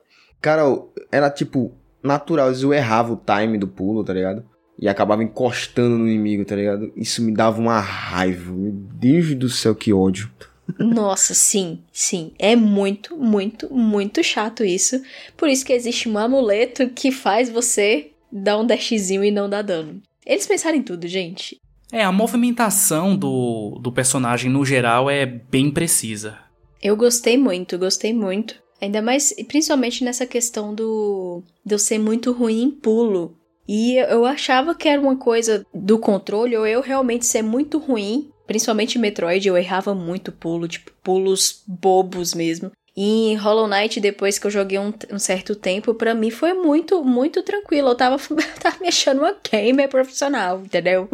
Cara, 0.41 0.63
era 1.11 1.31
tipo 1.31 1.73
natural, 2.03 2.53
eu 2.53 2.73
errava 2.73 3.13
o 3.13 3.21
time 3.25 3.59
do 3.59 3.69
pulo, 3.69 4.05
tá 4.05 4.13
ligado? 4.13 4.45
E 4.79 4.89
acabava 4.89 5.23
encostando 5.23 5.99
no 5.99 6.09
inimigo, 6.09 6.45
tá 6.45 6.57
ligado? 6.57 6.93
Isso 6.97 7.23
me 7.23 7.33
dava 7.33 7.61
uma 7.61 7.81
raiva. 7.81 8.51
Meu 8.53 8.73
Deus 8.73 9.35
do 9.35 9.49
céu, 9.49 9.75
que 9.75 9.93
ódio. 9.93 10.31
Nossa, 10.79 11.35
sim, 11.35 11.83
sim. 11.93 12.33
É 12.39 12.57
muito, 12.57 13.17
muito, 13.17 13.73
muito 13.75 14.23
chato 14.23 14.65
isso. 14.65 15.03
Por 15.37 15.49
isso 15.49 15.65
que 15.67 15.73
existe 15.73 16.09
um 16.09 16.17
amuleto 16.17 16.89
que 16.89 17.13
faz 17.13 17.51
você 17.51 18.13
dar 18.33 18.59
um 18.59 18.67
dashzinho 18.67 19.25
e 19.25 19.31
não 19.31 19.51
dar 19.51 19.63
dano. 19.63 20.01
Eles 20.25 20.47
pensaram 20.47 20.79
em 20.79 20.83
tudo, 20.83 21.07
gente. 21.07 21.59
É, 21.93 22.05
a 22.05 22.13
movimentação 22.13 23.17
do, 23.17 23.79
do 23.81 23.91
personagem 23.93 24.51
no 24.51 24.65
geral 24.65 25.11
é 25.11 25.27
bem 25.27 25.71
precisa. 25.71 26.39
Eu 26.83 26.97
gostei 26.97 27.37
muito, 27.37 27.79
gostei 27.79 28.15
muito. 28.15 28.55
Ainda 28.81 29.03
mais, 29.03 29.35
principalmente 29.47 30.03
nessa 30.03 30.27
questão 30.27 30.75
do 30.75 31.43
de 31.65 31.75
eu 31.75 31.79
ser 31.79 31.99
muito 31.99 32.33
ruim 32.33 32.63
em 32.63 32.71
pulo. 32.71 33.37
E 33.69 33.97
eu 33.97 34.25
achava 34.25 34.75
que 34.75 34.89
era 34.89 35.01
uma 35.01 35.17
coisa 35.17 35.65
do 35.73 35.99
controle, 35.99 36.57
ou 36.57 36.67
eu 36.67 36.81
realmente 36.81 37.27
ser 37.27 37.43
muito 37.43 37.79
ruim 37.79 38.31
Principalmente 38.51 38.99
em 38.99 39.01
Metroid, 39.01 39.47
eu 39.47 39.57
errava 39.57 39.95
muito 39.95 40.33
pulo, 40.33 40.67
tipo, 40.67 40.91
pulos 41.05 41.63
bobos 41.69 42.35
mesmo. 42.35 42.73
E 43.03 43.31
em 43.31 43.35
Hollow 43.35 43.67
Knight, 43.67 43.99
depois 43.99 44.39
que 44.39 44.47
eu 44.47 44.51
joguei 44.51 44.79
um, 44.79 44.93
um 45.11 45.19
certo 45.19 45.57
tempo, 45.57 45.95
para 45.95 46.13
mim 46.13 46.31
foi 46.31 46.53
muito, 46.53 47.03
muito 47.03 47.43
tranquilo. 47.43 47.89
Eu 47.89 47.95
tava, 47.95 48.17
eu 48.31 48.61
tava 48.61 48.77
me 48.79 48.89
achando 48.89 49.21
uma 49.21 49.35
gamer 49.51 49.89
profissional, 49.89 50.61
entendeu? 50.61 51.09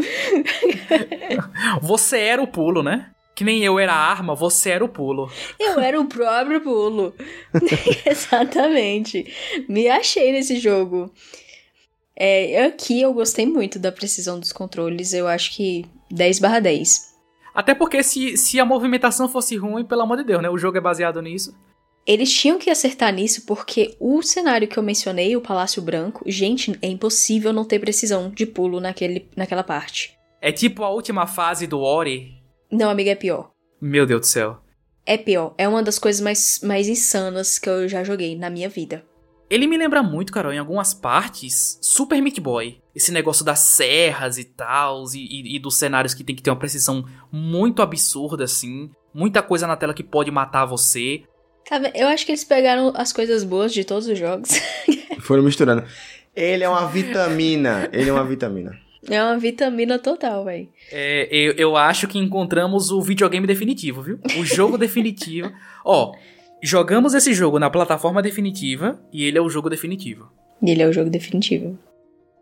Você 1.81 2.19
era 2.19 2.43
o 2.43 2.49
pulo, 2.49 2.83
né? 2.83 3.13
Que 3.37 3.45
nem 3.45 3.63
eu 3.63 3.79
era 3.79 3.93
a 3.93 4.11
arma, 4.11 4.35
você 4.35 4.71
era 4.71 4.85
o 4.85 4.89
pulo. 4.89 5.31
Eu 5.61 5.79
era 5.79 6.01
o 6.01 6.07
próprio 6.07 6.61
pulo. 6.61 7.15
Exatamente. 8.05 9.33
Me 9.69 9.87
achei 9.87 10.33
nesse 10.33 10.59
jogo. 10.59 11.09
É, 12.17 12.65
aqui 12.65 13.01
eu 13.01 13.15
gostei 13.15 13.47
muito 13.47 13.79
da 13.79 13.93
precisão 13.93 14.41
dos 14.41 14.53
controles. 14.53 15.13
Eu 15.13 15.29
acho 15.29 15.55
que 15.55 15.85
10 16.11 16.41
barra 16.41 16.59
10. 16.59 17.15
Até 17.55 17.77
porque 17.77 18.03
se, 18.03 18.37
se 18.37 18.59
a 18.59 18.65
movimentação 18.65 19.29
fosse 19.29 19.57
ruim, 19.57 19.85
pelo 19.85 20.03
amor 20.03 20.17
de 20.17 20.25
Deus, 20.25 20.43
né? 20.43 20.51
O 20.51 20.59
jogo 20.59 20.79
é 20.79 20.81
baseado 20.81 21.23
nisso. 21.23 21.55
Eles 22.07 22.33
tinham 22.33 22.59
que 22.59 22.71
acertar 22.71 23.13
nisso 23.13 23.45
porque 23.45 23.97
o 23.99 24.23
cenário 24.23 24.69
que 24.69 24.79
eu 24.79 24.83
mencionei, 24.83 25.37
o 25.37 25.41
Palácio 25.41 25.83
Branco, 25.83 26.23
gente, 26.27 26.79
é 26.81 26.87
impossível 26.87 27.53
não 27.53 27.65
ter 27.65 27.81
precisão 27.81 28.31
de 28.31 28.47
pulo 28.47 28.79
naquele, 28.79 29.29
naquela 29.35 29.65
parte. 29.65 30.17
É 30.41 30.53
tipo 30.53 30.85
a 30.85 30.91
última 30.91 31.27
fase 31.27 31.67
do 31.67 31.81
Ori? 31.81 32.35
Não, 32.71 32.89
amiga, 32.89 33.11
é 33.11 33.17
pior. 33.17 33.51
Meu 33.81 34.07
Deus 34.07 34.21
do 34.21 34.27
céu. 34.27 34.59
É 35.05 35.19
pior. 35.19 35.53
É 35.59 35.67
uma 35.67 35.83
das 35.83 35.99
coisas 35.99 36.21
mais, 36.21 36.61
mais 36.63 36.89
insanas 36.89 37.59
que 37.59 37.69
eu 37.69 37.89
já 37.89 38.05
joguei 38.05 38.37
na 38.37 38.49
minha 38.51 38.69
vida. 38.69 39.05
Ele 39.49 39.67
me 39.67 39.77
lembra 39.77 40.03
muito, 40.03 40.33
Carol, 40.33 40.53
em 40.53 40.59
algumas 40.59 40.93
partes, 40.93 41.79
Super 41.81 42.21
Meat 42.21 42.41
Boy. 42.41 42.81
Esse 42.95 43.13
negócio 43.13 43.45
das 43.45 43.61
serras 43.61 44.39
e 44.39 44.45
tal, 44.45 45.05
e, 45.15 45.19
e, 45.19 45.57
e, 45.57 45.59
dos 45.59 45.77
cenários 45.77 46.15
que 46.15 46.25
tem 46.25 46.35
que 46.35 46.43
ter 46.43 46.51
uma 46.51 46.59
precisão 46.59 47.05
muito 47.31 47.83
absurda, 47.83 48.45
assim. 48.45 48.91
Muita 49.15 49.43
coisa 49.43 49.67
na 49.67 49.77
tela 49.77 49.95
que 49.95 50.03
pode 50.03 50.31
matar 50.31 50.67
você. 50.67 51.23
Eu 51.95 52.09
acho 52.09 52.25
que 52.25 52.33
eles 52.33 52.45
pegaram 52.45 52.93
as 52.95 53.13
coisas 53.13 53.43
boas 53.45 53.73
de 53.73 53.85
todos 53.85 54.07
os 54.07 54.19
jogos. 54.19 54.51
Foram 55.21 55.43
misturando. 55.43 55.85
Ele 56.35 56.63
é 56.63 56.69
uma 56.69 56.87
vitamina. 56.87 57.89
Ele 57.93 58.11
é 58.11 58.13
uma 58.13 58.25
vitamina. 58.25 58.79
É 59.09 59.23
uma 59.23 59.39
vitamina 59.39 59.99
total, 59.99 60.45
velho. 60.45 60.69
É, 60.93 61.29
eu, 61.31 61.53
eu 61.53 61.77
acho 61.77 62.07
que 62.09 62.19
encontramos 62.19 62.91
o 62.91 63.01
videogame 63.01 63.47
definitivo, 63.47 64.03
viu? 64.03 64.19
O 64.39 64.45
jogo 64.45 64.77
definitivo. 64.77 65.53
Ó, 65.85 66.13
Jogamos 66.63 67.15
esse 67.15 67.35
jogo 67.35 67.59
na 67.59 67.71
plataforma 67.71 68.23
definitiva 68.23 68.99
e 69.13 69.25
ele 69.25 69.39
é 69.39 69.41
o 69.41 69.49
jogo 69.49 69.69
definitivo. 69.69 70.29
E 70.63 70.71
ele 70.71 70.83
é 70.83 70.89
o 70.89 70.93
jogo 70.93 71.11
definitivo. 71.11 71.79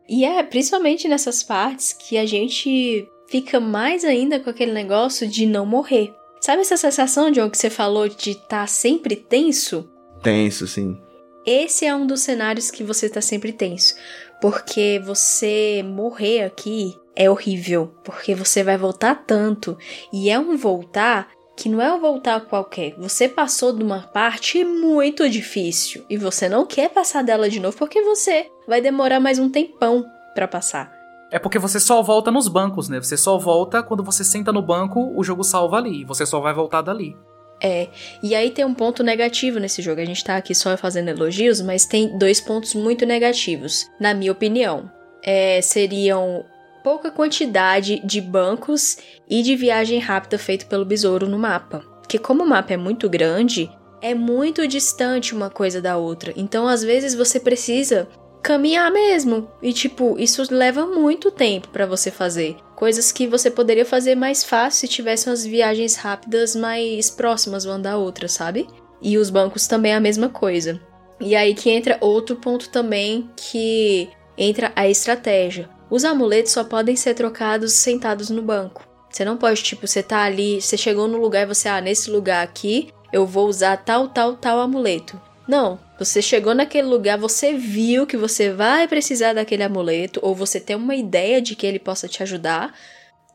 E 0.08 0.24
é 0.24 0.42
principalmente 0.42 1.08
nessas 1.08 1.42
partes 1.42 1.92
que 1.92 2.16
a 2.16 2.24
gente 2.24 3.06
fica 3.28 3.58
mais 3.58 4.04
ainda 4.04 4.38
com 4.38 4.50
aquele 4.50 4.72
negócio 4.72 5.26
de 5.26 5.46
não 5.46 5.66
morrer. 5.66 6.12
Sabe 6.44 6.60
essa 6.60 6.76
sensação, 6.76 7.30
John, 7.30 7.48
que 7.48 7.56
você 7.56 7.70
falou 7.70 8.06
de 8.06 8.32
estar 8.32 8.48
tá 8.48 8.66
sempre 8.66 9.16
tenso? 9.16 9.88
Tenso, 10.22 10.66
sim. 10.66 11.00
Esse 11.46 11.86
é 11.86 11.94
um 11.96 12.06
dos 12.06 12.20
cenários 12.20 12.70
que 12.70 12.84
você 12.84 13.08
tá 13.08 13.22
sempre 13.22 13.50
tenso. 13.50 13.94
Porque 14.42 15.00
você 15.02 15.82
morrer 15.82 16.44
aqui 16.44 16.94
é 17.16 17.30
horrível. 17.30 17.94
Porque 18.04 18.34
você 18.34 18.62
vai 18.62 18.76
voltar 18.76 19.24
tanto. 19.26 19.78
E 20.12 20.28
é 20.28 20.38
um 20.38 20.54
voltar 20.54 21.30
que 21.56 21.70
não 21.70 21.80
é 21.80 21.90
um 21.90 21.98
voltar 21.98 22.42
qualquer. 22.42 22.94
Você 22.98 23.26
passou 23.26 23.72
de 23.72 23.82
uma 23.82 24.02
parte 24.02 24.62
muito 24.66 25.26
difícil 25.30 26.04
e 26.10 26.18
você 26.18 26.46
não 26.46 26.66
quer 26.66 26.90
passar 26.90 27.24
dela 27.24 27.48
de 27.48 27.58
novo 27.58 27.78
porque 27.78 28.02
você 28.02 28.50
vai 28.68 28.82
demorar 28.82 29.18
mais 29.18 29.38
um 29.38 29.48
tempão 29.48 30.04
para 30.34 30.46
passar. 30.46 30.93
É 31.34 31.38
porque 31.40 31.58
você 31.58 31.80
só 31.80 32.00
volta 32.00 32.30
nos 32.30 32.46
bancos, 32.46 32.88
né? 32.88 33.02
Você 33.02 33.16
só 33.16 33.36
volta 33.36 33.82
quando 33.82 34.04
você 34.04 34.22
senta 34.22 34.52
no 34.52 34.62
banco, 34.62 35.12
o 35.16 35.24
jogo 35.24 35.42
salva 35.42 35.78
ali, 35.78 36.04
você 36.04 36.24
só 36.24 36.38
vai 36.38 36.54
voltar 36.54 36.80
dali. 36.80 37.16
É, 37.60 37.88
e 38.22 38.36
aí 38.36 38.52
tem 38.52 38.64
um 38.64 38.72
ponto 38.72 39.02
negativo 39.02 39.58
nesse 39.58 39.82
jogo. 39.82 40.00
A 40.00 40.04
gente 40.04 40.22
tá 40.22 40.36
aqui 40.36 40.54
só 40.54 40.76
fazendo 40.76 41.08
elogios, 41.08 41.60
mas 41.60 41.86
tem 41.86 42.16
dois 42.16 42.40
pontos 42.40 42.72
muito 42.74 43.04
negativos, 43.04 43.84
na 43.98 44.14
minha 44.14 44.30
opinião. 44.30 44.88
É, 45.24 45.60
seriam 45.60 46.44
pouca 46.84 47.10
quantidade 47.10 48.00
de 48.04 48.20
bancos 48.20 48.98
e 49.28 49.42
de 49.42 49.56
viagem 49.56 49.98
rápida 49.98 50.38
feito 50.38 50.66
pelo 50.66 50.84
besouro 50.84 51.28
no 51.28 51.36
mapa. 51.36 51.82
Que 52.08 52.16
como 52.16 52.44
o 52.44 52.48
mapa 52.48 52.74
é 52.74 52.76
muito 52.76 53.10
grande, 53.10 53.68
é 54.00 54.14
muito 54.14 54.68
distante 54.68 55.34
uma 55.34 55.50
coisa 55.50 55.82
da 55.82 55.96
outra. 55.96 56.32
Então, 56.36 56.68
às 56.68 56.84
vezes 56.84 57.12
você 57.12 57.40
precisa 57.40 58.06
caminhar 58.44 58.92
mesmo. 58.92 59.48
E 59.62 59.72
tipo, 59.72 60.16
isso 60.18 60.44
leva 60.50 60.86
muito 60.86 61.30
tempo 61.30 61.68
para 61.68 61.86
você 61.86 62.10
fazer. 62.10 62.56
Coisas 62.76 63.10
que 63.10 63.26
você 63.26 63.50
poderia 63.50 63.86
fazer 63.86 64.14
mais 64.14 64.44
fácil 64.44 64.80
se 64.80 64.88
tivessem 64.88 65.32
as 65.32 65.44
viagens 65.46 65.96
rápidas 65.96 66.54
mais 66.54 67.10
próximas 67.10 67.64
uma 67.64 67.78
da 67.78 67.96
outra, 67.96 68.28
sabe? 68.28 68.68
E 69.00 69.16
os 69.16 69.30
bancos 69.30 69.66
também 69.66 69.92
é 69.92 69.96
a 69.96 70.00
mesma 70.00 70.28
coisa. 70.28 70.78
E 71.18 71.34
aí 71.34 71.54
que 71.54 71.70
entra 71.70 71.96
outro 72.00 72.36
ponto 72.36 72.68
também 72.68 73.30
que 73.34 74.10
entra 74.36 74.70
a 74.76 74.86
estratégia. 74.86 75.70
Os 75.90 76.04
amuletos 76.04 76.52
só 76.52 76.64
podem 76.64 76.96
ser 76.96 77.14
trocados 77.14 77.72
sentados 77.72 78.28
no 78.28 78.42
banco. 78.42 78.86
Você 79.10 79.24
não 79.24 79.36
pode, 79.36 79.62
tipo, 79.62 79.86
você 79.86 80.02
tá 80.02 80.22
ali, 80.22 80.60
você 80.60 80.76
chegou 80.76 81.08
no 81.08 81.18
lugar 81.18 81.44
e 81.44 81.54
você, 81.54 81.68
ah, 81.68 81.80
nesse 81.80 82.10
lugar 82.10 82.42
aqui 82.42 82.88
eu 83.12 83.24
vou 83.24 83.48
usar 83.48 83.76
tal, 83.76 84.08
tal, 84.08 84.34
tal 84.36 84.58
amuleto. 84.60 85.18
Não, 85.46 85.78
você 85.98 86.22
chegou 86.22 86.54
naquele 86.54 86.88
lugar, 86.88 87.18
você 87.18 87.52
viu 87.52 88.06
que 88.06 88.16
você 88.16 88.50
vai 88.50 88.88
precisar 88.88 89.34
daquele 89.34 89.62
amuleto, 89.62 90.18
ou 90.22 90.34
você 90.34 90.58
tem 90.58 90.74
uma 90.74 90.94
ideia 90.94 91.40
de 91.40 91.54
que 91.54 91.66
ele 91.66 91.78
possa 91.78 92.08
te 92.08 92.22
ajudar, 92.22 92.74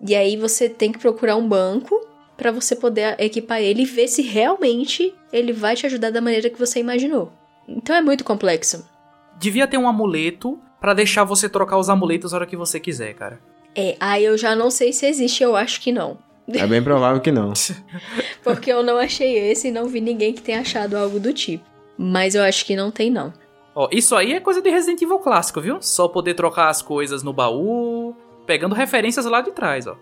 e 0.02 0.16
aí 0.16 0.36
você 0.36 0.68
tem 0.68 0.92
que 0.92 1.00
procurar 1.00 1.36
um 1.36 1.48
banco 1.48 1.96
para 2.36 2.52
você 2.52 2.76
poder 2.76 3.16
equipar 3.20 3.62
ele 3.62 3.84
e 3.84 3.86
ver 3.86 4.08
se 4.08 4.22
realmente 4.22 5.14
ele 5.32 5.52
vai 5.52 5.76
te 5.76 5.86
ajudar 5.86 6.10
da 6.10 6.22
maneira 6.22 6.50
que 6.50 6.58
você 6.58 6.80
imaginou. 6.80 7.32
Então 7.68 7.96
é 7.96 8.02
muito 8.02 8.24
complexo. 8.24 8.88
Devia 9.38 9.68
ter 9.68 9.78
um 9.78 9.88
amuleto 9.88 10.58
para 10.80 10.94
deixar 10.94 11.24
você 11.26 11.48
trocar 11.48 11.78
os 11.78 11.90
amuletos 11.90 12.34
a 12.34 12.38
hora 12.38 12.46
que 12.46 12.56
você 12.56 12.80
quiser, 12.80 13.14
cara. 13.14 13.40
É, 13.76 13.96
aí 14.00 14.24
eu 14.24 14.38
já 14.38 14.56
não 14.56 14.72
sei 14.72 14.92
se 14.92 15.06
existe, 15.06 15.44
eu 15.44 15.56
acho 15.56 15.82
que 15.82 15.92
não. 15.92 16.18
É 16.48 16.66
bem 16.66 16.82
provável 16.82 17.22
que 17.22 17.32
não. 17.32 17.54
Porque 18.42 18.72
eu 18.72 18.82
não 18.82 18.98
achei 18.98 19.38
esse 19.38 19.68
e 19.68 19.72
não 19.72 19.88
vi 19.88 20.02
ninguém 20.02 20.34
que 20.34 20.42
tenha 20.42 20.62
achado 20.62 20.98
algo 20.98 21.20
do 21.20 21.32
tipo. 21.32 21.69
Mas 22.02 22.34
eu 22.34 22.44
acho 22.44 22.66
que 22.66 22.78
não 22.78 22.90
tem, 22.90 23.12
não. 23.12 23.34
Ó, 23.76 23.90
isso 23.92 24.16
aí 24.16 24.32
é 24.32 24.40
coisa 24.40 24.62
de 24.62 24.70
Resident 24.70 25.02
Evil 25.02 25.20
clássico, 25.20 25.60
viu? 25.60 25.82
Só 25.82 26.08
poder 26.08 26.34
trocar 26.34 26.70
as 26.70 26.82
coisas 26.82 27.24
no 27.24 27.34
baú, 27.34 28.16
pegando 28.46 28.74
referências 28.74 29.26
lá 29.26 29.42
de 29.42 29.52
trás, 29.52 29.86
ó. 29.86 29.98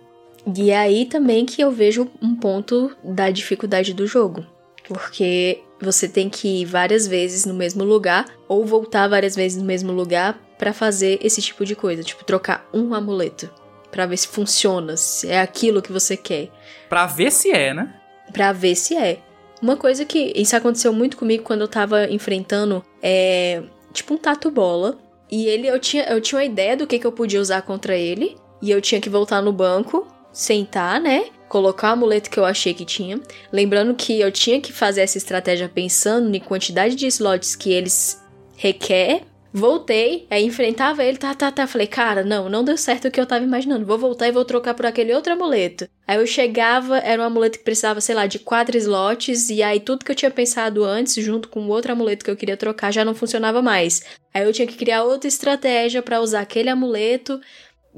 E 0.56 0.70
é 0.70 0.78
aí 0.78 1.06
também 1.06 1.44
que 1.44 1.60
eu 1.60 1.72
vejo 1.72 2.08
um 2.22 2.36
ponto 2.36 2.96
da 3.04 3.32
dificuldade 3.32 3.96
do 3.96 4.06
jogo. 4.06 4.46
Porque 4.88 5.64
você 5.82 6.08
tem 6.08 6.30
que 6.30 6.62
ir 6.62 6.66
várias 6.66 7.08
vezes 7.08 7.46
no 7.46 7.54
mesmo 7.56 7.84
lugar 7.84 8.26
ou 8.48 8.64
voltar 8.64 9.08
várias 9.08 9.36
vezes 9.36 9.58
no 9.58 9.66
mesmo 9.66 9.92
lugar 9.92 10.40
para 10.58 10.74
fazer 10.74 11.18
esse 11.22 11.42
tipo 11.42 11.66
de 11.66 11.76
coisa, 11.76 12.04
tipo 12.04 12.24
trocar 12.24 12.68
um 12.72 12.94
amuleto 12.94 13.50
para 13.92 14.06
ver 14.06 14.18
se 14.18 14.28
funciona, 14.28 14.96
se 14.96 15.28
é 15.28 15.42
aquilo 15.42 15.82
que 15.82 15.92
você 15.92 16.16
quer. 16.16 16.50
Pra 16.88 17.08
ver 17.08 17.32
se 17.32 17.52
é, 17.52 17.74
né? 17.74 17.94
Pra 18.32 18.54
ver 18.54 18.76
se 18.76 18.96
é. 18.96 19.20
Uma 19.62 19.76
coisa 19.76 20.06
que 20.06 20.34
isso 20.36 20.56
aconteceu 20.56 20.94
muito 20.94 21.18
comigo 21.18 21.44
quando 21.44 21.62
eu 21.62 21.68
tava 21.68 22.10
enfrentando 22.12 22.84
é 23.02 23.64
tipo 23.92 24.14
um 24.14 24.18
tatu 24.18 24.52
bola 24.52 24.98
e 25.32 25.46
ele 25.48 25.68
eu 25.68 25.80
tinha 25.80 26.04
eu 26.04 26.22
tinha 26.22 26.40
uma 26.40 26.46
ideia 26.46 26.78
do 26.78 26.86
que 26.86 27.00
que 27.00 27.08
eu 27.08 27.12
podia 27.12 27.42
usar 27.42 27.62
contra 27.64 27.96
ele 27.96 28.38
e 28.62 28.72
eu 28.72 28.82
tinha 28.82 29.02
que 29.02 29.10
voltar 29.10 29.42
no 29.42 29.52
banco, 29.52 30.08
sentar, 30.32 31.00
né? 31.02 31.26
Colocar 31.48 31.90
o 31.90 31.94
amuleto 31.94 32.30
que 32.30 32.40
eu 32.40 32.46
achei 32.46 32.74
que 32.74 32.86
tinha. 32.86 33.20
Lembrando 33.52 33.94
que 33.94 34.20
eu 34.20 34.32
tinha 34.32 34.60
que 34.60 34.74
fazer 34.74 35.02
essa 35.02 35.18
estratégia 35.18 35.70
pensando 35.70 36.36
em 36.36 36.40
quantidade 36.40 36.96
de 36.96 37.08
slots 37.08 37.56
que 37.56 37.72
eles 37.72 38.22
requer. 38.56 39.22
Voltei, 39.58 40.28
aí 40.30 40.46
enfrentava 40.46 41.04
ele, 41.04 41.18
tá, 41.18 41.34
tá, 41.34 41.52
tá. 41.52 41.66
Falei, 41.66 41.88
cara, 41.88 42.24
não, 42.24 42.48
não 42.48 42.64
deu 42.64 42.78
certo 42.78 43.08
o 43.08 43.12
que 43.12 43.20
eu 43.20 43.26
tava 43.26 43.44
imaginando. 43.44 43.88
Vou 43.88 43.98
voltar 43.98 44.28
e 44.28 44.32
vou 44.32 44.46
trocar 44.46 44.76
por 44.76 44.86
aquele 44.86 45.12
outro 45.16 45.34
amuleto. 45.34 45.90
Aí 46.08 46.18
eu 46.18 46.28
chegava, 46.28 47.00
era 47.00 47.24
um 47.24 47.26
amuleto 47.26 47.58
que 47.58 47.64
precisava, 47.64 48.00
sei 48.00 48.14
lá, 48.14 48.28
de 48.28 48.38
quatro 48.38 48.78
slots, 48.78 49.50
e 49.50 49.64
aí 49.64 49.80
tudo 49.80 50.06
que 50.06 50.12
eu 50.12 50.16
tinha 50.16 50.30
pensado 50.30 50.84
antes, 50.84 51.16
junto 51.16 51.50
com 51.50 51.62
o 51.62 51.70
outro 51.70 51.92
amuleto 51.92 52.24
que 52.24 52.30
eu 52.30 52.36
queria 52.36 52.56
trocar, 52.56 52.94
já 52.94 53.04
não 53.04 53.16
funcionava 53.16 53.60
mais. 53.60 54.04
Aí 54.32 54.44
eu 54.44 54.54
tinha 54.54 54.68
que 54.68 54.78
criar 54.78 55.04
outra 55.04 55.28
estratégia 55.28 56.04
para 56.04 56.22
usar 56.22 56.42
aquele 56.42 56.70
amuleto. 56.70 57.42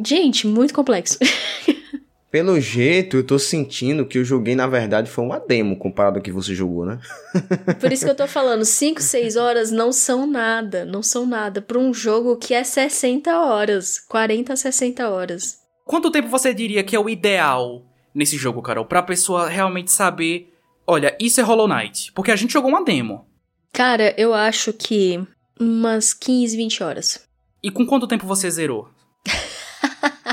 Gente, 0.05 0.47
muito 0.47 0.73
complexo. 0.73 1.17
Pelo 2.31 2.59
jeito, 2.59 3.17
eu 3.17 3.23
tô 3.25 3.39
sentindo 3.39 4.05
que 4.05 4.19
eu 4.19 4.23
joguei, 4.23 4.53
na 4.55 4.67
verdade, 4.67 5.09
foi 5.09 5.25
uma 5.25 5.39
demo 5.39 5.75
comparado 5.75 6.17
ao 6.17 6.21
que 6.21 6.31
você 6.31 6.53
jogou, 6.53 6.85
né? 6.85 6.99
Por 7.79 7.91
isso 7.91 8.05
que 8.05 8.11
eu 8.11 8.15
tô 8.15 8.27
falando, 8.29 8.63
5, 8.63 9.01
6 9.01 9.35
horas 9.35 9.71
não 9.71 9.91
são 9.91 10.27
nada, 10.27 10.85
não 10.85 11.01
são 11.01 11.25
nada 11.25 11.59
para 11.59 11.79
um 11.79 11.91
jogo 11.91 12.37
que 12.37 12.53
é 12.53 12.63
60 12.63 13.35
horas, 13.35 13.99
40 13.99 14.53
a 14.53 14.55
60 14.55 15.09
horas. 15.09 15.57
Quanto 15.83 16.11
tempo 16.11 16.27
você 16.27 16.53
diria 16.53 16.83
que 16.83 16.95
é 16.95 16.99
o 16.99 17.09
ideal 17.09 17.83
nesse 18.13 18.37
jogo, 18.37 18.61
Carol, 18.61 18.85
pra 18.85 19.01
pessoa 19.01 19.49
realmente 19.49 19.91
saber, 19.91 20.53
olha, 20.85 21.17
isso 21.19 21.41
é 21.41 21.43
Hollow 21.43 21.67
Knight? 21.67 22.11
Porque 22.13 22.31
a 22.31 22.35
gente 22.35 22.53
jogou 22.53 22.69
uma 22.69 22.85
demo. 22.85 23.25
Cara, 23.73 24.13
eu 24.19 24.35
acho 24.35 24.71
que 24.71 25.19
umas 25.59 26.13
15, 26.13 26.55
20 26.55 26.83
horas. 26.83 27.27
E 27.63 27.71
com 27.71 27.87
quanto 27.87 28.07
tempo 28.07 28.27
você 28.27 28.51
zerou? 28.51 28.87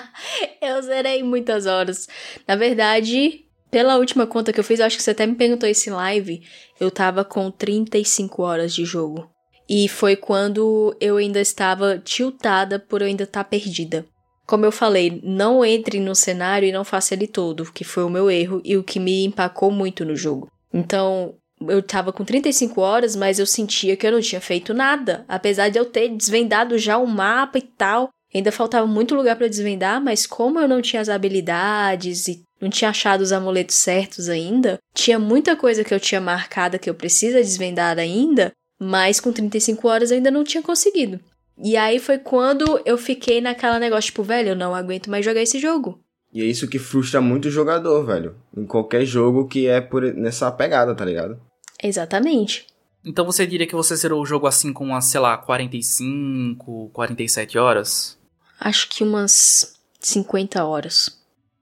eu 0.66 0.82
zerei 0.82 1.22
muitas 1.22 1.66
horas. 1.66 2.08
Na 2.46 2.56
verdade, 2.56 3.44
pela 3.70 3.96
última 3.96 4.26
conta 4.26 4.52
que 4.52 4.60
eu 4.60 4.64
fiz, 4.64 4.80
eu 4.80 4.86
acho 4.86 4.96
que 4.96 5.02
você 5.02 5.10
até 5.10 5.26
me 5.26 5.34
perguntou 5.34 5.68
esse 5.68 5.90
live, 5.90 6.42
eu 6.80 6.90
tava 6.90 7.24
com 7.24 7.50
35 7.50 8.42
horas 8.42 8.74
de 8.74 8.84
jogo. 8.84 9.30
E 9.68 9.88
foi 9.88 10.14
quando 10.14 10.96
eu 11.00 11.16
ainda 11.16 11.40
estava 11.40 11.98
tiltada 11.98 12.78
por 12.78 13.02
eu 13.02 13.08
ainda 13.08 13.24
estar 13.24 13.42
tá 13.42 13.48
perdida. 13.48 14.06
Como 14.46 14.64
eu 14.64 14.70
falei, 14.70 15.20
não 15.24 15.64
entre 15.64 15.98
no 15.98 16.14
cenário 16.14 16.68
e 16.68 16.72
não 16.72 16.84
faça 16.84 17.14
ele 17.14 17.26
todo, 17.26 17.70
que 17.72 17.82
foi 17.82 18.04
o 18.04 18.10
meu 18.10 18.30
erro 18.30 18.60
e 18.64 18.76
o 18.76 18.84
que 18.84 19.00
me 19.00 19.24
empacou 19.24 19.72
muito 19.72 20.04
no 20.04 20.14
jogo. 20.14 20.48
Então, 20.72 21.34
eu 21.60 21.82
tava 21.82 22.12
com 22.12 22.24
35 22.24 22.80
horas, 22.80 23.16
mas 23.16 23.38
eu 23.40 23.46
sentia 23.46 23.96
que 23.96 24.06
eu 24.06 24.12
não 24.12 24.20
tinha 24.20 24.40
feito 24.40 24.72
nada. 24.72 25.24
Apesar 25.26 25.68
de 25.68 25.78
eu 25.78 25.84
ter 25.84 26.08
desvendado 26.08 26.78
já 26.78 26.96
o 26.96 27.06
mapa 27.06 27.58
e 27.58 27.62
tal, 27.62 28.10
Ainda 28.34 28.52
faltava 28.52 28.86
muito 28.86 29.14
lugar 29.14 29.36
para 29.36 29.48
desvendar, 29.48 30.00
mas 30.00 30.26
como 30.26 30.58
eu 30.58 30.68
não 30.68 30.82
tinha 30.82 31.00
as 31.00 31.08
habilidades 31.08 32.28
e 32.28 32.42
não 32.60 32.68
tinha 32.68 32.90
achado 32.90 33.20
os 33.20 33.32
amuletos 33.32 33.76
certos 33.76 34.28
ainda, 34.28 34.78
tinha 34.94 35.18
muita 35.18 35.56
coisa 35.56 35.84
que 35.84 35.94
eu 35.94 36.00
tinha 36.00 36.20
marcada 36.20 36.78
que 36.78 36.88
eu 36.88 36.94
precisa 36.94 37.38
desvendar 37.38 37.98
ainda, 37.98 38.52
mas 38.78 39.20
com 39.20 39.32
35 39.32 39.88
horas 39.88 40.10
eu 40.10 40.16
ainda 40.16 40.30
não 40.30 40.44
tinha 40.44 40.62
conseguido. 40.62 41.20
E 41.62 41.76
aí 41.76 41.98
foi 41.98 42.18
quando 42.18 42.80
eu 42.84 42.98
fiquei 42.98 43.40
naquela 43.40 43.78
negócio, 43.78 44.06
tipo, 44.06 44.22
velho, 44.22 44.50
eu 44.50 44.56
não 44.56 44.74
aguento 44.74 45.10
mais 45.10 45.24
jogar 45.24 45.40
esse 45.40 45.58
jogo. 45.58 45.98
E 46.32 46.42
é 46.42 46.44
isso 46.44 46.68
que 46.68 46.78
frustra 46.78 47.20
muito 47.20 47.46
o 47.48 47.50
jogador, 47.50 48.04
velho. 48.04 48.34
Em 48.54 48.66
qualquer 48.66 49.06
jogo 49.06 49.48
que 49.48 49.66
é 49.66 49.80
por 49.80 50.02
nessa 50.14 50.50
pegada, 50.52 50.94
tá 50.94 51.04
ligado? 51.04 51.40
Exatamente. 51.82 52.66
Então 53.06 53.24
você 53.24 53.46
diria 53.46 53.66
que 53.66 53.74
você 53.74 53.94
zerou 53.94 54.20
o 54.20 54.26
jogo 54.26 54.46
assim 54.46 54.72
com 54.72 54.84
umas, 54.84 55.04
sei 55.04 55.20
lá, 55.20 55.38
45, 55.38 56.90
47 56.92 57.56
horas? 57.56 58.18
acho 58.60 58.88
que 58.88 59.02
umas 59.02 59.74
50 60.00 60.64
horas. 60.64 61.18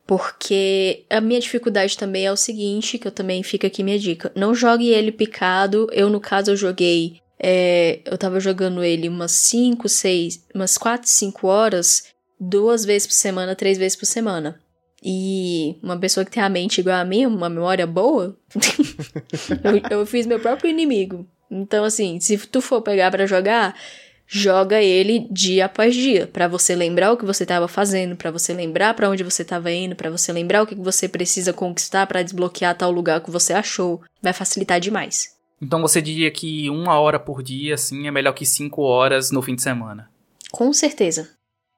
Porque 0.06 1.04
a 1.08 1.20
minha 1.20 1.40
dificuldade 1.40 1.96
também 1.96 2.26
é 2.26 2.32
o 2.32 2.36
seguinte, 2.36 2.98
que 2.98 3.08
eu 3.08 3.12
também 3.12 3.42
fica 3.42 3.66
aqui 3.66 3.82
minha 3.82 3.98
dica. 3.98 4.30
Não 4.34 4.54
jogue 4.54 4.88
ele 4.88 5.10
picado. 5.10 5.88
Eu, 5.92 6.10
no 6.10 6.20
caso, 6.20 6.50
eu 6.50 6.56
joguei. 6.56 7.20
É, 7.38 8.00
eu 8.04 8.16
tava 8.18 8.38
jogando 8.38 8.84
ele 8.84 9.08
umas 9.08 9.32
5, 9.32 9.88
6, 9.88 10.46
umas 10.54 10.78
4, 10.78 11.08
5 11.08 11.46
horas, 11.46 12.04
duas 12.38 12.84
vezes 12.84 13.06
por 13.06 13.14
semana, 13.14 13.56
três 13.56 13.76
vezes 13.76 13.96
por 13.96 14.06
semana. 14.06 14.60
E 15.02 15.76
uma 15.82 15.98
pessoa 15.98 16.24
que 16.24 16.30
tem 16.30 16.42
a 16.42 16.48
mente 16.48 16.80
igual 16.80 16.96
a 16.96 17.04
mim, 17.04 17.26
uma 17.26 17.50
memória 17.50 17.86
boa, 17.86 18.38
eu, 19.90 19.98
eu 19.98 20.06
fiz 20.06 20.26
meu 20.26 20.40
próprio 20.40 20.70
inimigo. 20.70 21.26
Então, 21.54 21.84
assim, 21.84 22.18
se 22.18 22.36
tu 22.36 22.60
for 22.60 22.82
pegar 22.82 23.12
para 23.12 23.26
jogar, 23.26 23.76
joga 24.26 24.82
ele 24.82 25.28
dia 25.30 25.66
após 25.66 25.94
dia, 25.94 26.26
para 26.26 26.48
você 26.48 26.74
lembrar 26.74 27.12
o 27.12 27.16
que 27.16 27.24
você 27.24 27.44
estava 27.44 27.68
fazendo, 27.68 28.16
para 28.16 28.32
você 28.32 28.52
lembrar 28.52 28.92
para 28.94 29.08
onde 29.08 29.22
você 29.22 29.42
estava 29.42 29.70
indo, 29.70 29.94
para 29.94 30.10
você 30.10 30.32
lembrar 30.32 30.62
o 30.62 30.66
que 30.66 30.74
você 30.74 31.08
precisa 31.08 31.52
conquistar 31.52 32.08
para 32.08 32.24
desbloquear 32.24 32.76
tal 32.76 32.90
lugar 32.90 33.20
que 33.20 33.30
você 33.30 33.52
achou. 33.52 34.02
Vai 34.20 34.32
facilitar 34.32 34.80
demais. 34.80 35.36
Então 35.62 35.80
você 35.80 36.02
diria 36.02 36.30
que 36.32 36.68
uma 36.68 36.98
hora 36.98 37.20
por 37.20 37.40
dia, 37.40 37.74
assim, 37.74 38.08
é 38.08 38.10
melhor 38.10 38.32
que 38.32 38.44
cinco 38.44 38.82
horas 38.82 39.30
no 39.30 39.40
fim 39.40 39.54
de 39.54 39.62
semana? 39.62 40.10
Com 40.50 40.72
certeza. 40.72 41.30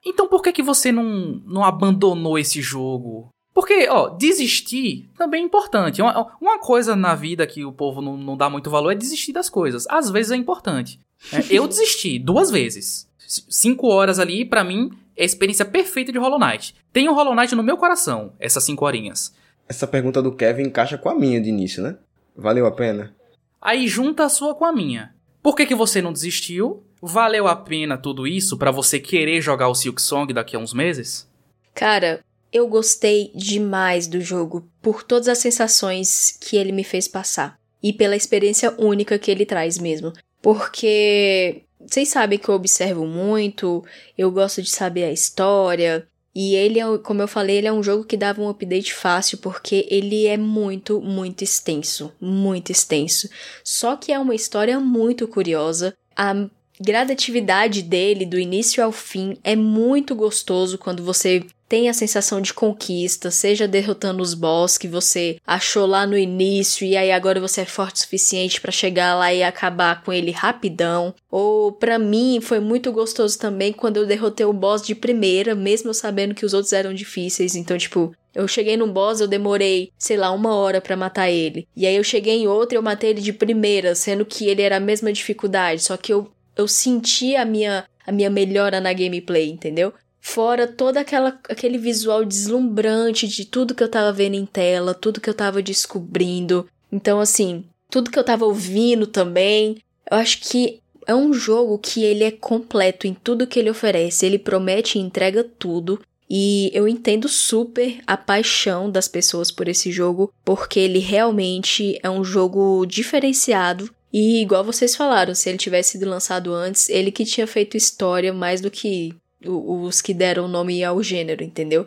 Então 0.05 0.27
por 0.27 0.43
que 0.43 0.53
que 0.53 0.62
você 0.62 0.90
não, 0.90 1.43
não 1.44 1.62
abandonou 1.62 2.39
esse 2.39 2.62
jogo? 2.62 3.28
Porque, 3.57 3.89
ó, 3.89 4.11
desistir 4.11 5.09
também 5.16 5.41
é 5.41 5.47
importante. 5.47 6.03
Uma, 6.03 6.31
uma 6.39 6.59
coisa 6.59 6.95
na 6.95 7.15
vida 7.15 7.47
que 7.47 7.65
o 7.65 7.73
povo 7.73 8.03
não, 8.03 8.15
não 8.15 8.37
dá 8.37 8.51
muito 8.51 8.69
valor 8.69 8.91
é 8.91 8.95
desistir 8.95 9.33
das 9.33 9.49
coisas. 9.49 9.87
Às 9.89 10.11
vezes 10.11 10.31
é 10.31 10.37
importante. 10.37 11.01
É, 11.33 11.39
eu 11.49 11.65
desisti 11.66 12.19
duas 12.19 12.51
vezes. 12.51 13.09
Cinco 13.19 13.89
horas 13.89 14.19
ali, 14.19 14.45
para 14.45 14.62
mim, 14.62 14.91
é 15.16 15.23
a 15.23 15.24
experiência 15.24 15.65
perfeita 15.65 16.12
de 16.12 16.19
Hollow 16.19 16.39
Knight. 16.39 16.74
Tenho 16.93 17.15
Hollow 17.15 17.35
Knight 17.35 17.55
no 17.55 17.62
meu 17.62 17.78
coração, 17.78 18.35
essas 18.39 18.62
cinco 18.62 18.85
horinhas. 18.85 19.35
Essa 19.66 19.87
pergunta 19.87 20.20
do 20.20 20.33
Kevin 20.33 20.65
encaixa 20.65 20.99
com 20.99 21.09
a 21.09 21.15
minha 21.15 21.41
de 21.41 21.49
início, 21.49 21.83
né? 21.83 21.97
Valeu 22.37 22.66
a 22.66 22.70
pena? 22.70 23.16
Aí 23.59 23.89
junta 23.89 24.27
a 24.27 24.28
sua 24.28 24.55
com 24.55 24.66
a 24.66 24.73
minha. 24.73 25.15
Por 25.43 25.57
que, 25.57 25.65
que 25.65 25.74
você 25.74 26.03
não 26.03 26.12
desistiu? 26.12 26.85
Valeu 27.01 27.49
a 27.49 27.57
pena 27.57 27.97
tudo 27.97 28.27
isso 28.27 28.59
para 28.59 28.70
você 28.70 29.01
querer 29.01 29.41
jogar 29.41 29.69
o 29.69 29.74
Silk 29.74 30.03
Song 30.03 30.31
daqui 30.35 30.57
a 30.57 30.59
uns 30.59 30.74
meses? 30.74 31.27
Cara, 31.74 32.24
eu 32.57 32.66
gostei 32.69 33.31
demais 33.35 34.07
do 34.07 34.20
jogo 34.20 34.69
por 34.83 35.03
todas 35.03 35.28
as 35.28 35.39
sensações 35.39 36.37
que 36.41 36.57
ele 36.57 36.73
me 36.73 36.83
fez 36.83 37.07
passar 37.07 37.59
e 37.83 37.93
pela 37.93 38.16
experiência 38.16 38.74
única 38.78 39.19
que 39.19 39.31
ele 39.31 39.47
traz 39.47 39.78
mesmo 39.78 40.12
porque 40.47 41.62
vocês 41.81 42.09
sabem 42.09 42.39
que 42.39 42.49
eu 42.49 42.55
observo 42.55 43.05
muito, 43.05 43.85
eu 44.16 44.31
gosto 44.31 44.62
de 44.62 44.70
saber 44.70 45.03
a 45.03 45.12
história. 45.12 46.07
E 46.33 46.55
ele, 46.55 46.78
é, 46.78 46.85
como 46.99 47.20
eu 47.20 47.27
falei, 47.27 47.57
ele 47.57 47.66
é 47.66 47.73
um 47.73 47.83
jogo 47.83 48.05
que 48.05 48.16
dava 48.16 48.41
um 48.41 48.49
update 48.49 48.95
fácil 48.95 49.39
porque 49.39 49.89
ele 49.91 50.24
é 50.27 50.37
muito, 50.37 51.01
muito 51.01 51.43
extenso. 51.43 52.12
Muito 52.20 52.70
extenso. 52.70 53.28
Só 53.65 53.97
que 53.97 54.12
é 54.12 54.19
uma 54.20 54.37
história 54.37 54.78
muito 54.78 55.27
curiosa. 55.27 55.95
A 56.15 56.49
gradatividade 56.81 57.83
dele, 57.83 58.24
do 58.24 58.39
início 58.39 58.85
ao 58.85 58.93
fim, 58.93 59.37
é 59.43 59.57
muito 59.57 60.15
gostoso 60.15 60.78
quando 60.78 61.03
você 61.03 61.45
tem 61.68 61.88
a 61.88 61.94
sensação 61.94 62.40
de 62.40 62.55
conquista, 62.55 63.30
seja 63.30 63.66
derrotando 63.66 64.22
os 64.22 64.34
boss 64.34 64.78
que 64.78 64.88
você 64.88 65.38
achou 65.47 65.86
lá 65.86 66.06
no 66.06 66.16
início 66.16 66.86
e 66.86 66.97
aí 66.97 67.10
agora 67.10 67.40
você 67.40 67.62
é 67.62 67.64
forte 67.64 67.97
o 67.97 67.98
suficiente 68.01 68.60
para 68.60 68.70
chegar 68.70 69.14
lá 69.14 69.32
e 69.32 69.43
acabar 69.43 70.02
com 70.02 70.12
ele 70.12 70.30
rapidão. 70.30 71.14
Ou 71.30 71.72
para 71.72 71.98
mim 71.98 72.40
foi 72.40 72.60
muito 72.60 72.93
gostoso 72.93 73.38
também 73.38 73.72
quando 73.72 73.97
eu 73.97 74.06
derrotei 74.06 74.47
o 74.47 74.52
boss 74.52 74.82
de 74.82 74.94
primeira, 74.94 75.55
mesmo 75.55 75.93
sabendo 75.93 76.34
que 76.34 76.47
os 76.47 76.55
outros 76.55 76.72
eram 76.72 76.94
difíceis. 76.94 77.55
Então, 77.55 77.76
tipo, 77.76 78.14
eu 78.34 78.47
cheguei 78.47 78.76
num 78.76 78.93
boss, 78.93 79.20
eu 79.20 79.26
demorei, 79.26 79.90
sei 79.98 80.16
lá, 80.16 80.30
uma 80.30 80.55
hora 80.55 80.80
para 80.80 80.97
matar 80.97 81.30
ele. 81.30 81.66
E 81.74 81.86
aí 81.86 81.97
eu 81.97 82.05
cheguei 82.05 82.36
em 82.36 82.47
outro 82.47 82.76
e 82.76 82.78
eu 82.78 82.82
matei 82.82 83.10
ele 83.10 83.20
de 83.20 83.32
primeira, 83.32 83.94
sendo 83.94 84.24
que 84.24 84.47
ele 84.47 84.62
era 84.62 84.76
a 84.76 84.80
mesma 84.80 85.12
dificuldade, 85.12 85.82
só 85.82 85.97
que 85.97 86.12
eu 86.12 86.30
eu 86.56 86.66
senti 86.66 87.36
a 87.36 87.44
minha 87.44 87.84
a 88.06 88.12
minha 88.12 88.30
melhora 88.30 88.80
na 88.80 88.93
gameplay, 88.93 89.51
entendeu? 89.51 89.93
Fora 90.28 90.66
todo 90.66 90.97
aquela, 90.97 91.39
aquele 91.48 91.78
visual 91.78 92.24
deslumbrante 92.24 93.28
de 93.28 93.44
tudo 93.44 93.77
que 93.77 93.82
eu 93.82 93.89
tava 93.89 94.12
vendo 94.12 94.35
em 94.35 94.44
tela, 94.44 94.93
tudo 94.93 95.20
que 95.20 95.31
eu 95.31 95.35
tava 95.35 95.62
descobrindo. 95.62 96.66
Então, 96.90 97.20
assim, 97.20 97.65
tudo 97.89 98.11
que 98.11 98.19
eu 98.19 98.24
tava 98.24 98.44
ouvindo 98.44 99.07
também. 99.07 99.78
Eu 100.11 100.19
acho 100.19 100.40
que 100.40 100.81
é 101.07 101.15
um 101.15 101.32
jogo 101.32 101.78
que 101.78 102.03
ele 102.03 102.24
é 102.24 102.32
completo 102.32 103.07
em 103.07 103.15
tudo 103.15 103.47
que 103.47 103.57
ele 103.57 103.70
oferece. 103.70 104.27
Ele 104.27 104.36
promete 104.36 104.98
e 104.98 105.01
entrega 105.01 105.44
tudo. 105.44 106.01
E 106.28 106.73
eu 106.74 106.89
entendo 106.89 107.28
super 107.28 108.01
a 108.05 108.16
paixão 108.16 108.90
das 108.90 109.07
pessoas 109.07 109.53
por 109.53 109.69
esse 109.69 109.93
jogo, 109.93 110.32
porque 110.44 110.81
ele 110.81 110.98
realmente 110.98 112.01
é 112.03 112.11
um 112.11 112.24
jogo 112.24 112.85
diferenciado. 112.85 113.89
E 114.12 114.43
igual 114.43 114.65
vocês 114.65 114.97
falaram, 114.97 115.36
se 115.36 115.48
ele 115.48 115.57
tivesse 115.57 115.93
sido 115.93 116.11
lançado 116.11 116.53
antes, 116.53 116.89
ele 116.89 117.12
que 117.12 117.24
tinha 117.24 117.47
feito 117.47 117.77
história 117.77 118.32
mais 118.32 118.61
do 118.61 118.73
que 118.73 119.15
os 119.44 120.00
que 120.00 120.14
deram 120.14 120.48
nome 120.48 120.82
ao 120.82 121.02
gênero, 121.02 121.42
entendeu? 121.42 121.86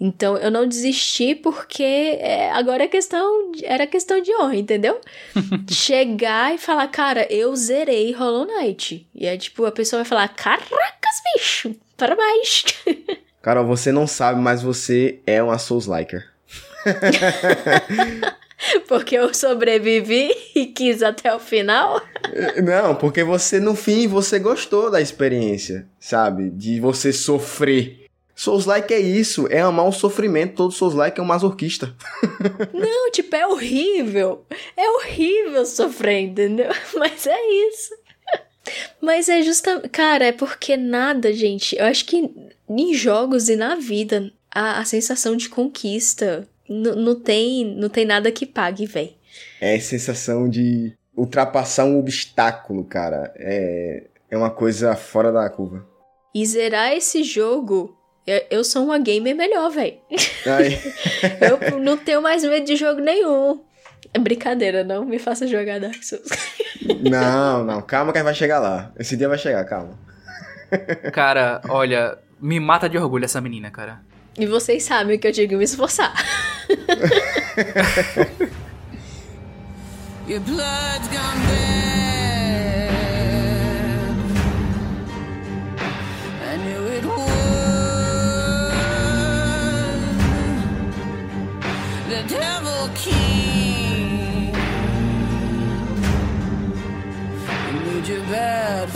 Então 0.00 0.36
eu 0.36 0.50
não 0.50 0.66
desisti 0.66 1.34
porque 1.34 1.82
é, 1.82 2.50
agora 2.52 2.84
é 2.84 2.88
questão, 2.88 3.52
era 3.62 3.86
questão 3.86 4.20
de 4.20 4.34
honra, 4.34 4.56
entendeu? 4.56 5.00
Chegar 5.70 6.54
e 6.54 6.58
falar, 6.58 6.88
cara, 6.88 7.26
eu 7.32 7.54
zerei 7.56 8.12
Hollow 8.12 8.46
Knight. 8.46 9.06
E 9.14 9.26
é 9.26 9.36
tipo, 9.36 9.64
a 9.64 9.72
pessoa 9.72 10.02
vai 10.02 10.08
falar, 10.08 10.28
caracas, 10.28 11.22
bicho, 11.34 11.74
parabéns. 11.96 12.64
Carol, 13.40 13.66
você 13.66 13.92
não 13.92 14.06
sabe, 14.06 14.40
mas 14.40 14.62
você 14.62 15.20
é 15.26 15.42
uma 15.42 15.58
Souls-liker. 15.58 16.30
porque 18.86 19.16
eu 19.16 19.32
sobrevivi 19.34 20.30
e 20.54 20.66
quis 20.66 21.02
até 21.02 21.34
o 21.34 21.38
final? 21.38 22.00
Não, 22.62 22.94
porque 22.94 23.22
você 23.22 23.60
no 23.60 23.74
fim 23.74 24.06
você 24.06 24.38
gostou 24.38 24.90
da 24.90 25.00
experiência, 25.00 25.86
sabe? 25.98 26.50
De 26.50 26.80
você 26.80 27.12
sofrer. 27.12 28.04
Souls-like 28.36 28.92
é 28.92 28.98
isso, 28.98 29.46
é 29.48 29.60
amar 29.60 29.86
o 29.86 29.92
sofrimento. 29.92 30.56
Todo 30.56 30.72
Souls-like 30.72 31.20
é 31.20 31.22
um 31.22 31.26
masoquista. 31.26 31.94
Não, 32.74 33.10
tipo, 33.12 33.36
é 33.36 33.46
horrível. 33.46 34.44
É 34.76 34.90
horrível 34.90 35.64
sofrer, 35.64 36.20
entendeu? 36.22 36.70
Mas 36.96 37.26
é 37.28 37.50
isso. 37.68 37.94
Mas 39.00 39.28
é 39.28 39.40
justamente. 39.42 39.88
Cara, 39.90 40.24
é 40.24 40.32
porque 40.32 40.76
nada, 40.76 41.32
gente. 41.32 41.76
Eu 41.76 41.84
acho 41.84 42.04
que 42.06 42.28
em 42.68 42.94
jogos 42.94 43.48
e 43.48 43.54
na 43.54 43.76
vida, 43.76 44.32
a, 44.50 44.80
a 44.80 44.84
sensação 44.84 45.36
de 45.36 45.48
conquista 45.48 46.48
não 46.68 47.18
tem, 47.18 47.64
não 47.76 47.88
tem 47.88 48.04
nada 48.04 48.30
que 48.32 48.46
pague, 48.46 48.86
véi. 48.86 49.16
É 49.60 49.74
a 49.74 49.80
sensação 49.80 50.48
de 50.48 50.92
ultrapassar 51.16 51.84
um 51.84 51.98
obstáculo, 51.98 52.84
cara. 52.84 53.32
É, 53.36 54.04
é 54.30 54.36
uma 54.36 54.50
coisa 54.50 54.96
fora 54.96 55.32
da 55.32 55.48
curva. 55.50 55.86
E 56.34 56.44
zerar 56.44 56.92
esse 56.92 57.22
jogo 57.22 57.96
eu, 58.26 58.42
eu 58.50 58.64
sou 58.64 58.84
uma 58.84 58.98
gamer 58.98 59.36
melhor, 59.36 59.70
velho. 59.70 59.98
eu 61.70 61.78
não 61.78 61.96
tenho 61.96 62.22
mais 62.22 62.42
medo 62.42 62.64
de 62.64 62.74
jogo 62.74 63.00
nenhum. 63.00 63.62
É 64.12 64.18
brincadeira, 64.18 64.82
não 64.82 65.04
me 65.04 65.18
faça 65.18 65.46
jogar 65.46 65.78
Dark 65.80 66.02
Souls. 66.02 66.28
não, 67.02 67.64
não, 67.64 67.82
calma 67.82 68.12
que 68.12 68.22
vai 68.22 68.34
chegar 68.34 68.60
lá. 68.60 68.92
Esse 68.98 69.16
dia 69.16 69.28
vai 69.28 69.36
chegar, 69.36 69.64
calma. 69.64 69.98
Cara, 71.12 71.60
olha, 71.68 72.18
me 72.40 72.58
mata 72.58 72.88
de 72.88 72.96
orgulho 72.96 73.24
essa 73.26 73.40
menina, 73.40 73.70
cara. 73.70 74.00
E 74.36 74.46
vocês 74.46 74.82
sabem 74.82 75.18
que 75.18 75.28
eu 75.28 75.32
digo 75.32 75.56
me 75.56 75.64
esforçar. 75.64 76.12
Your 80.26 80.40
blood's 80.40 81.06
gone 81.08 81.38
bad. 81.46 82.94
I 86.42 86.56
knew 86.56 86.86
it 86.96 87.04
would. 87.04 87.24
The 92.08 92.22
devil 92.26 92.88
king. 92.94 94.54
You 97.66 97.80
need 97.92 98.08
your 98.08 98.22
bad 98.22 98.88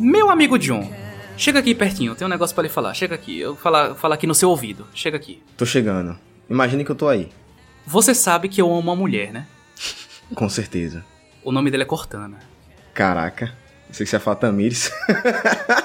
Meu 0.00 0.30
amigo 0.30 0.58
John, 0.58 0.90
chega 1.36 1.58
aqui 1.58 1.74
pertinho, 1.74 2.14
tem 2.14 2.26
um 2.26 2.30
negócio 2.30 2.54
para 2.54 2.62
lhe 2.62 2.70
falar. 2.70 2.94
Chega 2.94 3.14
aqui, 3.14 3.38
eu 3.38 3.52
vou 3.52 3.62
falar, 3.62 3.94
falar 3.94 4.14
aqui 4.14 4.26
no 4.26 4.34
seu 4.34 4.48
ouvido. 4.48 4.86
Chega 4.94 5.18
aqui. 5.18 5.42
Tô 5.54 5.66
chegando. 5.66 6.18
Imagine 6.48 6.82
que 6.82 6.90
eu 6.90 6.96
tô 6.96 7.08
aí. 7.08 7.28
Você 7.86 8.14
sabe 8.14 8.48
que 8.48 8.62
eu 8.62 8.68
amo 8.70 8.78
uma 8.78 8.96
mulher, 8.96 9.34
né? 9.34 9.46
Com 10.34 10.48
certeza. 10.48 11.04
O 11.44 11.52
nome 11.52 11.70
dela 11.70 11.82
é 11.82 11.86
Cortana. 11.86 12.38
Caraca. 12.94 13.65
Sei 13.96 14.04
que 14.04 14.10
você 14.10 14.16
é 14.16 14.18
falar 14.18 14.36
Tamires. 14.36 14.92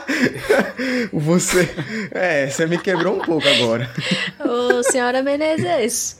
você. 1.13 1.73
É, 2.11 2.49
você 2.49 2.65
me 2.65 2.77
quebrou 2.77 3.15
um 3.15 3.21
pouco 3.21 3.47
agora. 3.47 3.89
Ô, 4.37 4.83
senhora 4.83 5.23
Menezes. 5.23 6.17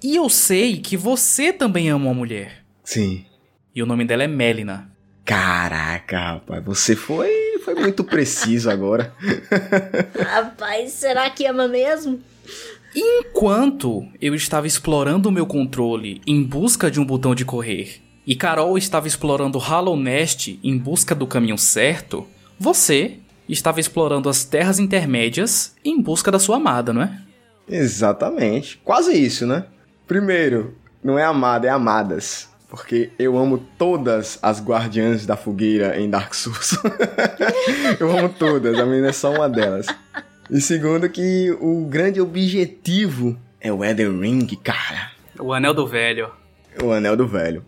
E 0.00 0.14
eu 0.14 0.28
sei 0.28 0.76
que 0.76 0.96
você 0.96 1.52
também 1.52 1.88
ama 1.88 2.04
uma 2.04 2.14
mulher. 2.14 2.62
Sim. 2.84 3.24
E 3.74 3.82
o 3.82 3.86
nome 3.86 4.04
dela 4.04 4.22
é 4.22 4.28
Melina. 4.28 4.92
Caraca, 5.24 6.20
rapaz, 6.20 6.64
você 6.64 6.94
foi, 6.94 7.58
foi 7.64 7.74
muito 7.74 8.04
preciso 8.04 8.70
agora. 8.70 9.12
Rapaz, 10.24 10.92
será 10.92 11.28
que 11.30 11.46
ama 11.46 11.66
mesmo? 11.66 12.22
Enquanto 12.94 14.06
eu 14.20 14.36
estava 14.36 14.68
explorando 14.68 15.28
o 15.28 15.32
meu 15.32 15.46
controle 15.46 16.22
em 16.24 16.44
busca 16.44 16.88
de 16.88 17.00
um 17.00 17.04
botão 17.04 17.34
de 17.34 17.44
correr 17.44 18.03
e 18.26 18.34
Carol 18.34 18.78
estava 18.78 19.06
explorando 19.06 19.58
Hollow 19.58 19.96
Nest 19.96 20.58
em 20.62 20.78
busca 20.78 21.14
do 21.14 21.26
caminho 21.26 21.58
certo, 21.58 22.26
você 22.58 23.18
estava 23.48 23.80
explorando 23.80 24.28
as 24.28 24.44
terras 24.44 24.78
intermédias 24.78 25.74
em 25.84 26.00
busca 26.00 26.30
da 26.30 26.38
sua 26.38 26.56
amada, 26.56 26.92
não 26.92 27.02
é? 27.02 27.20
Exatamente. 27.68 28.80
Quase 28.84 29.12
isso, 29.12 29.46
né? 29.46 29.66
Primeiro, 30.06 30.74
não 31.02 31.18
é 31.18 31.24
amada, 31.24 31.66
é 31.66 31.70
amadas. 31.70 32.48
Porque 32.68 33.10
eu 33.18 33.38
amo 33.38 33.58
todas 33.78 34.38
as 34.42 34.60
guardiãs 34.60 35.24
da 35.26 35.36
fogueira 35.36 36.00
em 36.00 36.10
Dark 36.10 36.34
Souls. 36.34 36.76
eu 38.00 38.10
amo 38.10 38.28
todas, 38.30 38.78
a 38.78 38.84
menina 38.84 39.08
é 39.08 39.12
só 39.12 39.32
uma 39.32 39.48
delas. 39.48 39.86
E 40.50 40.60
segundo 40.60 41.08
que 41.08 41.56
o 41.60 41.86
grande 41.86 42.20
objetivo 42.20 43.38
é 43.60 43.72
o 43.72 43.84
Elden 43.84 44.20
Ring, 44.20 44.46
cara. 44.62 45.12
O 45.38 45.52
Anel 45.52 45.72
do 45.72 45.86
Velho. 45.86 46.30
O 46.82 46.90
Anel 46.90 47.16
do 47.16 47.28
Velho. 47.28 47.64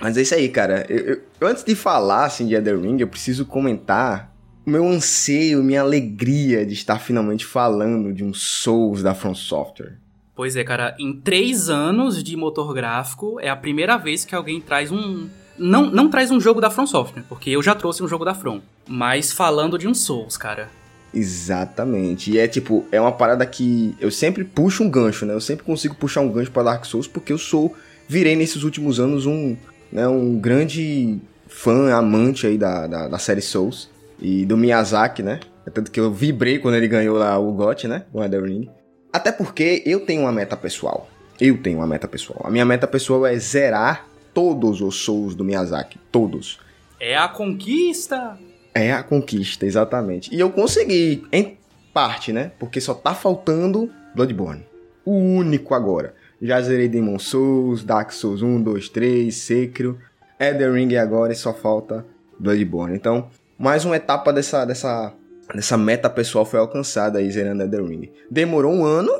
Mas 0.00 0.16
é 0.16 0.22
isso 0.22 0.34
aí, 0.34 0.48
cara. 0.48 0.84
Eu, 0.88 1.22
eu, 1.40 1.48
antes 1.48 1.64
de 1.64 1.74
falar 1.74 2.24
assim, 2.24 2.46
de 2.46 2.54
Elden 2.54 2.80
Ring, 2.80 3.00
eu 3.00 3.08
preciso 3.08 3.44
comentar 3.44 4.32
o 4.66 4.70
meu 4.70 4.86
anseio, 4.88 5.62
minha 5.62 5.80
alegria 5.80 6.64
de 6.64 6.74
estar 6.74 6.98
finalmente 6.98 7.44
falando 7.44 8.12
de 8.12 8.24
um 8.24 8.32
Souls 8.32 9.02
da 9.02 9.14
From 9.14 9.34
Software. 9.34 9.98
Pois 10.34 10.56
é, 10.56 10.64
cara. 10.64 10.96
Em 10.98 11.12
três 11.12 11.68
anos 11.68 12.22
de 12.22 12.36
motor 12.36 12.72
gráfico, 12.74 13.38
é 13.40 13.48
a 13.48 13.56
primeira 13.56 13.96
vez 13.96 14.24
que 14.24 14.34
alguém 14.34 14.60
traz 14.60 14.90
um... 14.90 15.28
Não, 15.58 15.90
não 15.90 16.08
traz 16.08 16.30
um 16.30 16.40
jogo 16.40 16.60
da 16.60 16.70
From 16.70 16.86
Software, 16.86 17.24
porque 17.28 17.50
eu 17.50 17.62
já 17.62 17.74
trouxe 17.74 18.02
um 18.02 18.08
jogo 18.08 18.24
da 18.24 18.34
From. 18.34 18.60
Mas 18.88 19.32
falando 19.32 19.78
de 19.78 19.86
um 19.86 19.94
Souls, 19.94 20.36
cara. 20.36 20.68
Exatamente. 21.14 22.30
E 22.30 22.38
é 22.38 22.48
tipo, 22.48 22.86
é 22.90 23.00
uma 23.00 23.12
parada 23.12 23.44
que 23.44 23.94
eu 24.00 24.10
sempre 24.10 24.44
puxo 24.44 24.82
um 24.82 24.90
gancho, 24.90 25.26
né? 25.26 25.34
Eu 25.34 25.40
sempre 25.40 25.64
consigo 25.64 25.94
puxar 25.94 26.22
um 26.22 26.32
gancho 26.32 26.50
para 26.50 26.62
Dark 26.62 26.84
Souls 26.86 27.06
porque 27.06 27.32
eu 27.32 27.38
sou 27.38 27.76
virei 28.08 28.36
nesses 28.36 28.62
últimos 28.62 29.00
anos 29.00 29.26
um, 29.26 29.56
né, 29.92 30.08
um 30.08 30.38
grande 30.38 31.20
fã, 31.46 31.92
amante 31.94 32.46
aí 32.46 32.56
da, 32.56 32.86
da, 32.86 33.08
da 33.08 33.18
série 33.18 33.42
Souls 33.42 33.90
e 34.20 34.44
do 34.46 34.56
Miyazaki, 34.56 35.22
né? 35.22 35.40
É 35.66 35.70
tanto 35.70 35.90
que 35.90 36.00
eu 36.00 36.10
vibrei 36.12 36.58
quando 36.58 36.76
ele 36.76 36.88
ganhou 36.88 37.16
lá 37.16 37.38
o 37.38 37.52
GOT, 37.52 37.86
né? 37.86 38.04
O 38.12 38.22
Elden 38.22 38.40
Ring. 38.40 38.70
Até 39.12 39.30
porque 39.30 39.82
eu 39.84 40.00
tenho 40.00 40.22
uma 40.22 40.32
meta 40.32 40.56
pessoal. 40.56 41.08
Eu 41.40 41.60
tenho 41.62 41.78
uma 41.78 41.86
meta 41.86 42.08
pessoal. 42.08 42.40
A 42.44 42.50
minha 42.50 42.64
meta 42.64 42.86
pessoal 42.86 43.26
é 43.26 43.36
zerar 43.36 44.06
todos 44.32 44.80
os 44.80 44.96
Souls 44.96 45.34
do 45.34 45.44
Miyazaki. 45.44 45.98
Todos. 46.10 46.58
É 46.98 47.16
a 47.16 47.28
conquista! 47.28 48.38
É 48.74 48.92
a 48.92 49.02
conquista, 49.02 49.66
exatamente. 49.66 50.34
E 50.34 50.40
eu 50.40 50.50
consegui, 50.50 51.24
em 51.30 51.58
parte, 51.92 52.32
né? 52.32 52.52
Porque 52.58 52.80
só 52.80 52.94
tá 52.94 53.14
faltando 53.14 53.90
Bloodborne. 54.14 54.64
O 55.04 55.12
único 55.12 55.74
agora. 55.74 56.14
Já 56.42 56.60
zerei 56.60 56.88
Demon 56.88 57.20
Souls, 57.20 57.84
Dark 57.84 58.10
Souls 58.10 58.42
1, 58.42 58.62
2, 58.62 58.88
3, 58.88 59.32
Sekiro, 59.32 59.96
Elden 60.40 60.72
Ring 60.72 60.96
agora 60.96 61.32
e 61.32 61.36
só 61.36 61.54
falta 61.54 62.04
Bloodborne. 62.36 62.96
Então, 62.96 63.28
mais 63.56 63.84
uma 63.84 63.94
etapa 63.94 64.32
dessa, 64.32 64.64
dessa 64.64 65.14
essa 65.54 65.76
meta 65.76 66.10
pessoal 66.10 66.44
foi 66.44 66.58
alcançada 66.58 67.20
aí 67.20 67.30
zerando 67.30 67.62
Elden 67.62 67.86
Ring. 67.86 68.12
Demorou 68.28 68.72
um 68.72 68.84
ano, 68.84 69.12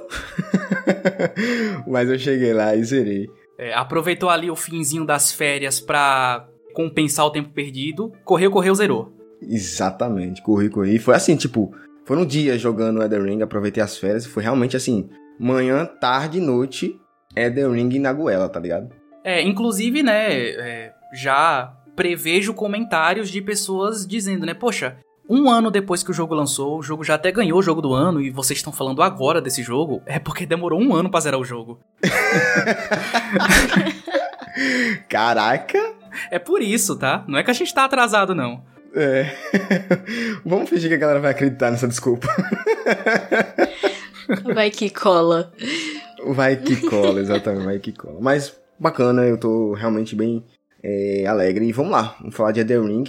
mas 1.87 2.09
eu 2.11 2.19
cheguei 2.19 2.53
lá 2.53 2.75
e 2.75 2.83
zerei. 2.85 3.31
É, 3.57 3.73
aproveitou 3.75 4.29
ali 4.29 4.51
o 4.51 4.57
finzinho 4.57 5.07
das 5.07 5.31
férias 5.31 5.79
pra 5.79 6.49
compensar 6.75 7.27
o 7.27 7.31
tempo 7.31 7.51
perdido, 7.51 8.13
correu, 8.25 8.51
correu, 8.51 8.75
zerou. 8.75 9.13
Exatamente, 9.41 10.43
corri, 10.43 10.69
corri. 10.69 10.99
Foi 10.99 11.15
assim, 11.15 11.37
tipo, 11.37 11.73
foram 12.05 12.25
dias 12.25 12.61
jogando 12.61 13.03
Elden 13.03 13.23
Ring, 13.23 13.43
aproveitei 13.43 13.83
as 13.83 13.97
férias, 13.97 14.27
foi 14.27 14.43
realmente 14.43 14.77
assim, 14.77 15.09
manhã, 15.39 15.85
tarde, 15.85 16.41
noite, 16.41 16.99
Elden 17.35 17.73
Ring 17.73 17.99
na 17.99 18.13
goela, 18.13 18.49
tá 18.49 18.61
ligado? 18.61 18.91
É, 19.25 19.43
inclusive, 19.43 20.03
né, 20.03 20.33
é, 20.33 20.93
já 21.15 21.73
prevejo 21.95 22.55
comentários 22.55 23.31
de 23.31 23.41
pessoas 23.41 24.07
dizendo, 24.07 24.45
né, 24.45 24.55
poxa, 24.55 24.97
um 25.29 25.49
ano 25.49 25.71
depois 25.71 26.03
que 26.03 26.11
o 26.11 26.15
jogo 26.15 26.35
lançou, 26.35 26.79
o 26.79 26.83
jogo 26.83 27.05
já 27.05 27.15
até 27.15 27.31
ganhou 27.31 27.59
o 27.59 27.63
jogo 27.63 27.81
do 27.81 27.95
ano 27.95 28.21
e 28.21 28.31
vocês 28.31 28.59
estão 28.59 28.73
falando 28.73 29.03
agora 29.03 29.41
desse 29.41 29.63
jogo, 29.63 30.03
é 30.05 30.19
porque 30.19 30.45
demorou 30.45 30.81
um 30.81 30.95
ano 30.95 31.11
pra 31.11 31.21
zerar 31.21 31.41
o 31.41 31.45
jogo. 31.45 31.81
Caraca! 35.09 35.79
É 36.31 36.39
por 36.39 36.61
isso, 36.61 36.97
tá? 36.97 37.25
Não 37.27 37.39
é 37.39 37.43
que 37.43 37.51
a 37.51 37.55
gente 37.55 37.73
tá 37.73 37.85
atrasado, 37.85 38.35
não. 38.35 38.63
É. 38.95 39.35
Vamos 40.45 40.69
fingir 40.69 40.91
que 40.91 40.97
a 40.97 40.99
galera 40.99 41.21
vai 41.21 41.31
acreditar 41.31 41.71
nessa 41.71 41.89
desculpa. 41.89 42.29
Vai 44.55 44.71
que 44.71 44.89
cola. 44.89 45.53
Vai 46.27 46.57
que 46.57 46.77
cola, 46.89 47.21
exatamente, 47.21 47.65
vai 47.65 47.79
que 47.79 47.93
cola. 47.93 48.19
Mas 48.21 48.55
bacana, 48.79 49.25
eu 49.25 49.39
tô 49.39 49.73
realmente 49.75 50.15
bem 50.15 50.45
é, 50.83 51.25
alegre. 51.27 51.67
E 51.67 51.73
vamos 51.73 51.93
lá, 51.93 52.17
vamos 52.21 52.35
falar 52.35 52.53
de 52.53 52.61
Elden 52.61 52.87
Ring. 52.87 53.05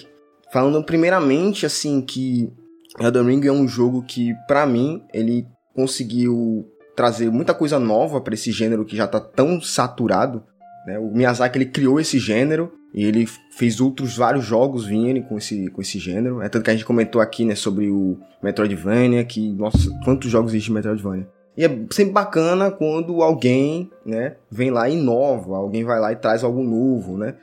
Falando 0.51 0.83
primeiramente, 0.83 1.65
assim, 1.65 2.01
que 2.01 2.51
Elden 2.99 3.25
Ring 3.25 3.47
é 3.47 3.51
um 3.51 3.67
jogo 3.67 4.03
que, 4.03 4.33
para 4.47 4.65
mim, 4.65 5.03
ele 5.13 5.47
conseguiu 5.73 6.67
trazer 6.95 7.31
muita 7.31 7.53
coisa 7.53 7.79
nova 7.79 8.21
para 8.21 8.35
esse 8.35 8.51
gênero 8.51 8.85
que 8.85 8.95
já 8.95 9.07
tá 9.07 9.19
tão 9.19 9.59
saturado. 9.59 10.43
Né? 10.85 10.99
O 10.99 11.11
Miyazaki 11.11 11.57
ele 11.57 11.65
criou 11.65 11.99
esse 11.99 12.19
gênero 12.19 12.71
e 12.93 13.03
ele 13.03 13.27
fez 13.57 13.81
outros 13.81 14.15
vários 14.15 14.45
jogos 14.45 14.85
virem 14.85 15.23
com 15.23 15.37
esse, 15.37 15.67
com 15.69 15.81
esse 15.81 15.97
gênero. 15.97 16.41
É 16.41 16.49
tanto 16.49 16.63
que 16.63 16.69
a 16.69 16.73
gente 16.73 16.85
comentou 16.85 17.19
aqui 17.19 17.43
né, 17.43 17.55
sobre 17.55 17.89
o 17.89 18.19
Metroidvania, 18.41 19.23
que, 19.23 19.51
nossa, 19.53 19.89
quantos 20.05 20.29
jogos 20.29 20.51
existem 20.51 20.69
de 20.69 20.75
Metroidvania. 20.75 21.27
E 21.57 21.63
é 21.63 21.69
sempre 21.91 22.13
bacana 22.13 22.71
quando 22.71 23.21
alguém, 23.21 23.91
né, 24.05 24.35
vem 24.49 24.71
lá 24.71 24.89
e 24.89 24.93
inova, 24.93 25.57
alguém 25.57 25.83
vai 25.83 25.99
lá 25.99 26.11
e 26.11 26.15
traz 26.15 26.43
algo 26.43 26.63
novo, 26.63 27.17
né? 27.17 27.35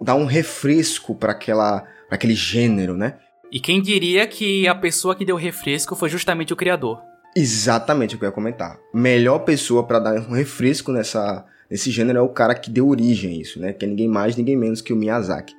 Dá 0.00 0.14
um 0.14 0.24
refresco 0.24 1.14
para 1.14 1.32
aquela 1.32 1.84
para 2.06 2.14
aquele 2.14 2.34
gênero, 2.34 2.96
né? 2.96 3.18
E 3.50 3.60
quem 3.60 3.80
diria 3.80 4.26
que 4.26 4.66
a 4.66 4.74
pessoa 4.74 5.14
que 5.14 5.24
deu 5.24 5.36
refresco 5.36 5.94
foi 5.94 6.08
justamente 6.08 6.52
o 6.52 6.56
criador? 6.56 7.00
Exatamente 7.36 8.14
o 8.14 8.18
que 8.18 8.24
eu 8.24 8.28
ia 8.28 8.32
comentar. 8.32 8.78
Melhor 8.94 9.40
pessoa 9.40 9.84
para 9.84 9.98
dar 9.98 10.14
um 10.14 10.32
refresco 10.32 10.92
nessa 10.92 11.44
nesse 11.68 11.90
gênero 11.90 12.18
é 12.18 12.22
o 12.22 12.28
cara 12.28 12.54
que 12.54 12.70
deu 12.70 12.88
origem 12.88 13.30
a 13.30 13.40
isso, 13.40 13.60
né? 13.60 13.72
Que 13.72 13.84
é 13.84 13.88
ninguém 13.88 14.08
mais, 14.08 14.36
ninguém 14.36 14.56
menos 14.56 14.80
que 14.80 14.92
o 14.92 14.96
Miyazaki. 14.96 15.54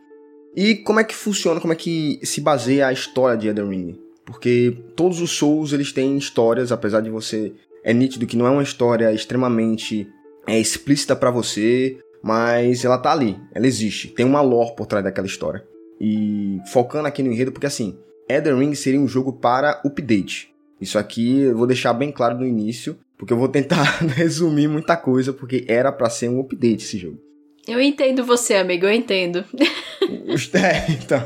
E 0.55 0.75
como 0.75 0.99
é 0.99 1.03
que 1.03 1.15
funciona, 1.15 1.59
como 1.59 1.73
é 1.73 1.75
que 1.75 2.19
se 2.23 2.41
baseia 2.41 2.87
a 2.87 2.93
história 2.93 3.37
de 3.37 3.47
Elden 3.47 3.69
Ring? 3.69 3.99
Porque 4.25 4.75
todos 4.95 5.21
os 5.21 5.31
Souls 5.31 5.71
eles 5.71 5.93
têm 5.93 6.17
histórias, 6.17 6.71
apesar 6.71 7.01
de 7.01 7.09
você 7.09 7.53
é 7.87 7.93
nítido 7.93 8.27
que 8.27 8.35
não 8.35 8.45
é 8.45 8.49
uma 8.49 8.63
história 8.63 9.13
extremamente 9.13 10.09
é, 10.45 10.59
explícita 10.59 11.15
para 11.15 11.31
você, 11.31 11.97
mas 12.21 12.83
ela 12.83 12.97
tá 12.97 13.13
ali, 13.13 13.39
ela 13.55 13.65
existe, 13.65 14.09
tem 14.09 14.25
uma 14.25 14.41
lore 14.41 14.75
por 14.75 14.85
trás 14.85 15.05
daquela 15.05 15.25
história. 15.25 15.65
E 15.97 16.59
focando 16.73 17.07
aqui 17.07 17.23
no 17.23 17.31
enredo, 17.31 17.53
porque 17.53 17.65
assim, 17.65 17.97
Elden 18.27 18.59
Ring 18.59 18.75
seria 18.75 18.99
um 18.99 19.07
jogo 19.07 19.31
para 19.31 19.81
update. 19.85 20.53
Isso 20.81 20.99
aqui 20.99 21.39
eu 21.39 21.57
vou 21.57 21.65
deixar 21.65 21.93
bem 21.93 22.11
claro 22.11 22.37
no 22.37 22.45
início, 22.45 22.97
porque 23.17 23.31
eu 23.31 23.37
vou 23.37 23.47
tentar 23.47 23.83
resumir 24.15 24.67
muita 24.67 24.97
coisa, 24.97 25.31
porque 25.31 25.63
era 25.65 25.89
para 25.89 26.09
ser 26.09 26.27
um 26.27 26.41
update 26.41 26.83
esse 26.83 26.97
jogo. 26.97 27.19
Eu 27.65 27.79
entendo 27.79 28.21
você, 28.25 28.55
amigo, 28.55 28.85
eu 28.85 28.91
entendo. 28.91 29.45
é, 30.53 30.91
então. 30.91 31.21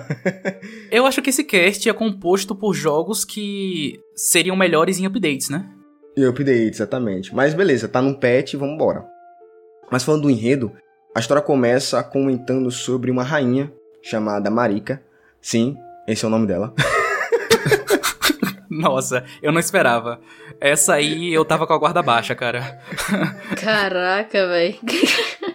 eu 0.92 1.08
acho 1.08 1.24
que 1.24 1.32
esse 1.32 1.44
cast 1.44 1.90
é 1.90 1.94
composto 1.94 2.56
por 2.56 2.76
jogos 2.76 3.26
que 3.26 4.00
seriam 4.16 4.56
melhores 4.56 5.00
em 5.00 5.08
updates, 5.08 5.50
né? 5.50 5.68
E 6.22 6.26
update, 6.28 6.76
exatamente. 6.76 7.34
Mas 7.34 7.56
beleza, 7.56 7.88
tá 7.88 8.00
num 8.00 8.14
patch, 8.14 8.54
vamos 8.54 8.76
embora. 8.76 9.04
Mas 9.92 10.04
falando 10.04 10.22
do 10.24 10.30
enredo, 10.30 10.72
a 11.16 11.20
história 11.20 11.42
começa 11.42 12.04
comentando 12.04 12.70
sobre 12.70 13.10
uma 13.10 13.24
rainha 13.24 13.74
chamada 14.04 14.52
Marika. 14.52 15.02
Sim, 15.42 15.76
esse 16.08 16.24
é 16.24 16.28
o 16.28 16.32
nome 16.32 16.46
dela. 16.46 16.76
Nossa, 18.70 19.24
eu 19.42 19.52
não 19.52 19.60
esperava. 19.60 20.22
Essa 20.60 20.94
aí 20.94 21.34
eu 21.34 21.44
tava 21.44 21.66
com 21.66 21.74
a 21.74 21.78
guarda 21.80 22.04
baixa, 22.04 22.36
cara. 22.36 22.80
Caraca, 23.60 24.48
velho. 24.48 24.76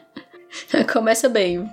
Começa 0.93 1.29
bem. 1.29 1.65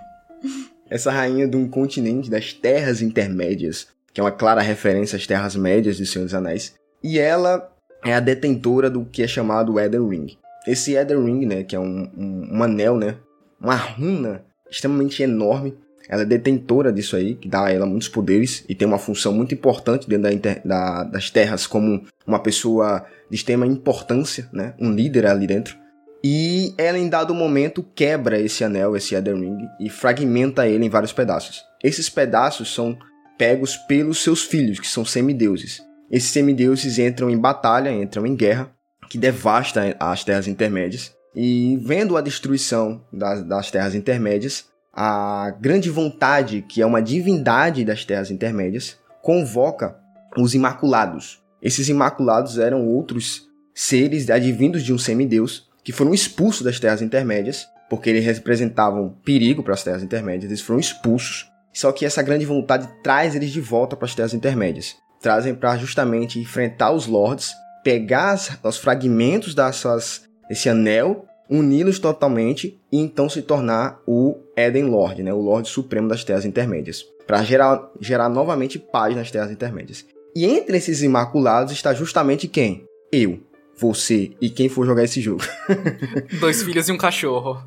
Essa 0.87 1.11
rainha 1.11 1.47
de 1.47 1.57
um 1.57 1.67
continente 1.67 2.29
das 2.29 2.53
Terras 2.53 3.01
Intermédias, 3.01 3.87
que 4.13 4.21
é 4.21 4.23
uma 4.23 4.31
clara 4.31 4.61
referência 4.61 5.17
às 5.17 5.25
Terras 5.25 5.55
Médias 5.55 5.97
de 5.97 6.05
Senhor 6.05 6.25
dos 6.25 6.35
Anéis. 6.35 6.75
E 7.03 7.17
ela 7.17 7.72
é 8.05 8.13
a 8.13 8.19
detentora 8.19 8.89
do 8.89 9.05
que 9.05 9.23
é 9.23 9.27
chamado 9.27 9.79
Eden 9.79 10.07
Ring. 10.07 10.37
Esse 10.67 10.95
Eden 10.95 11.23
Ring, 11.23 11.45
né, 11.45 11.63
que 11.63 11.75
é 11.75 11.79
um, 11.79 12.09
um, 12.17 12.57
um 12.57 12.63
anel, 12.63 12.97
né, 12.97 13.17
uma 13.59 13.75
runa 13.75 14.45
extremamente 14.69 15.21
enorme. 15.23 15.75
Ela 16.09 16.23
é 16.23 16.25
detentora 16.25 16.91
disso 16.91 17.15
aí, 17.15 17.35
que 17.35 17.47
dá 17.47 17.65
a 17.65 17.71
ela 17.71 17.85
muitos 17.85 18.09
poderes 18.09 18.65
e 18.67 18.75
tem 18.75 18.87
uma 18.87 18.97
função 18.97 19.31
muito 19.31 19.53
importante 19.53 20.07
dentro 20.07 20.23
da, 20.23 20.33
inter, 20.33 20.61
da, 20.65 21.03
das 21.03 21.29
terras 21.29 21.65
como 21.65 22.03
uma 22.27 22.39
pessoa 22.39 23.05
de 23.29 23.35
extrema 23.35 23.65
importância, 23.65 24.49
né, 24.51 24.73
um 24.79 24.91
líder 24.91 25.25
ali 25.25 25.47
dentro. 25.47 25.77
E 26.23 26.73
ela 26.77 26.97
em 26.97 27.09
dado 27.09 27.33
momento 27.33 27.85
quebra 27.95 28.39
esse 28.39 28.63
anel, 28.63 28.95
esse 28.95 29.15
Eden 29.15 29.41
Ring, 29.41 29.57
e 29.79 29.89
fragmenta 29.89 30.67
ele 30.67 30.85
em 30.85 30.89
vários 30.89 31.11
pedaços. 31.11 31.63
Esses 31.83 32.09
pedaços 32.09 32.73
são 32.73 32.97
pegos 33.37 33.75
pelos 33.75 34.23
seus 34.23 34.43
filhos, 34.43 34.79
que 34.79 34.87
são 34.87 35.03
semideuses. 35.03 35.81
Esses 36.13 36.29
semideuses 36.29 36.99
entram 36.99 37.27
em 37.27 37.37
batalha, 37.39 37.91
entram 37.91 38.27
em 38.27 38.35
guerra, 38.35 38.71
que 39.09 39.17
devasta 39.17 39.95
as 39.99 40.23
terras 40.23 40.47
intermédias. 40.47 41.11
E 41.35 41.75
vendo 41.83 42.15
a 42.15 42.21
destruição 42.21 43.03
das, 43.11 43.43
das 43.43 43.71
terras 43.71 43.95
intermédias, 43.95 44.65
a 44.93 45.49
grande 45.59 45.89
vontade, 45.89 46.63
que 46.69 46.83
é 46.83 46.85
uma 46.85 47.01
divindade 47.01 47.83
das 47.83 48.05
terras 48.05 48.29
intermédias, 48.29 48.95
convoca 49.23 49.97
os 50.37 50.53
Imaculados. 50.53 51.41
Esses 51.59 51.89
Imaculados 51.89 52.59
eram 52.59 52.85
outros 52.85 53.47
seres 53.73 54.29
advindos 54.29 54.83
de 54.83 54.93
um 54.93 54.99
semideus 54.99 55.67
que 55.83 55.91
foram 55.91 56.13
expulsos 56.13 56.61
das 56.61 56.79
terras 56.79 57.01
intermédias, 57.01 57.65
porque 57.89 58.11
eles 58.11 58.23
representavam 58.23 59.17
perigo 59.25 59.63
para 59.63 59.73
as 59.73 59.83
terras 59.83 60.03
intermédias, 60.03 60.51
eles 60.51 60.61
foram 60.61 60.79
expulsos. 60.79 61.49
Só 61.73 61.91
que 61.91 62.05
essa 62.05 62.21
grande 62.21 62.45
vontade 62.45 62.87
traz 63.03 63.33
eles 63.33 63.49
de 63.49 63.59
volta 63.59 63.95
para 63.95 64.05
as 64.05 64.13
terras 64.13 64.35
intermédias 64.35 65.01
trazem 65.23 65.55
para 65.55 65.77
justamente 65.77 66.37
enfrentar 66.37 66.91
os 66.91 67.07
lords, 67.07 67.53
pegar 67.81 68.37
os 68.61 68.77
fragmentos 68.77 69.55
dessas, 69.55 70.23
desse 70.49 70.67
anel, 70.67 71.25
uni-los 71.49 71.97
totalmente 71.97 72.77
e 72.91 72.99
então 72.99 73.29
se 73.29 73.41
tornar 73.41 73.99
o 74.05 74.35
Eden 74.55 74.83
Lord, 74.83 75.23
né, 75.23 75.33
o 75.33 75.39
Lorde 75.39 75.69
Supremo 75.69 76.09
das 76.09 76.25
Terras 76.25 76.45
Intermédias, 76.45 77.05
para 77.25 77.41
gerar, 77.41 77.89
gerar 78.01 78.27
novamente 78.27 78.77
paz 78.77 79.15
nas 79.15 79.31
Terras 79.31 79.49
Intermédias. 79.49 80.05
E 80.35 80.45
entre 80.45 80.77
esses 80.77 81.01
Imaculados 81.01 81.71
está 81.71 81.93
justamente 81.93 82.47
quem? 82.47 82.85
Eu, 83.11 83.39
você 83.77 84.31
e 84.39 84.49
quem 84.49 84.69
for 84.69 84.85
jogar 84.85 85.03
esse 85.03 85.19
jogo. 85.19 85.43
Dois 86.39 86.63
filhos 86.63 86.87
e 86.87 86.91
um 86.91 86.97
cachorro. 86.97 87.61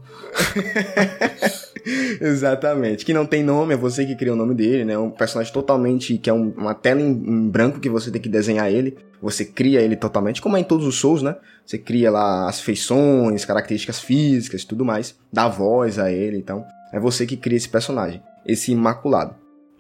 Exatamente. 2.20 3.04
Que 3.04 3.12
não 3.12 3.26
tem 3.26 3.42
nome, 3.42 3.74
é 3.74 3.76
você 3.76 4.04
que 4.04 4.16
cria 4.16 4.32
o 4.32 4.36
nome 4.36 4.54
dele, 4.54 4.84
né? 4.84 4.98
Um 4.98 5.10
personagem 5.10 5.52
totalmente. 5.52 6.18
que 6.18 6.30
é 6.30 6.32
um, 6.32 6.50
uma 6.56 6.74
tela 6.74 7.00
em, 7.00 7.10
em, 7.10 7.48
branco 7.48 7.80
que 7.80 7.88
você 7.88 8.10
tem 8.10 8.20
que 8.20 8.28
desenhar 8.28 8.70
ele. 8.70 8.96
Você 9.20 9.44
cria 9.44 9.80
ele 9.80 9.96
totalmente, 9.96 10.42
como 10.42 10.56
é 10.56 10.60
em 10.60 10.64
todos 10.64 10.86
os 10.86 10.96
Souls, 10.96 11.22
né? 11.22 11.36
Você 11.64 11.78
cria 11.78 12.10
lá 12.10 12.48
as 12.48 12.60
feições, 12.60 13.44
características 13.44 14.00
físicas 14.00 14.62
e 14.62 14.66
tudo 14.66 14.84
mais. 14.84 15.16
Dá 15.32 15.48
voz 15.48 15.98
a 15.98 16.10
ele, 16.12 16.36
então. 16.36 16.64
É 16.92 17.00
você 17.00 17.26
que 17.26 17.36
cria 17.36 17.56
esse 17.56 17.68
personagem, 17.68 18.22
esse 18.46 18.72
Imaculado. 18.72 19.34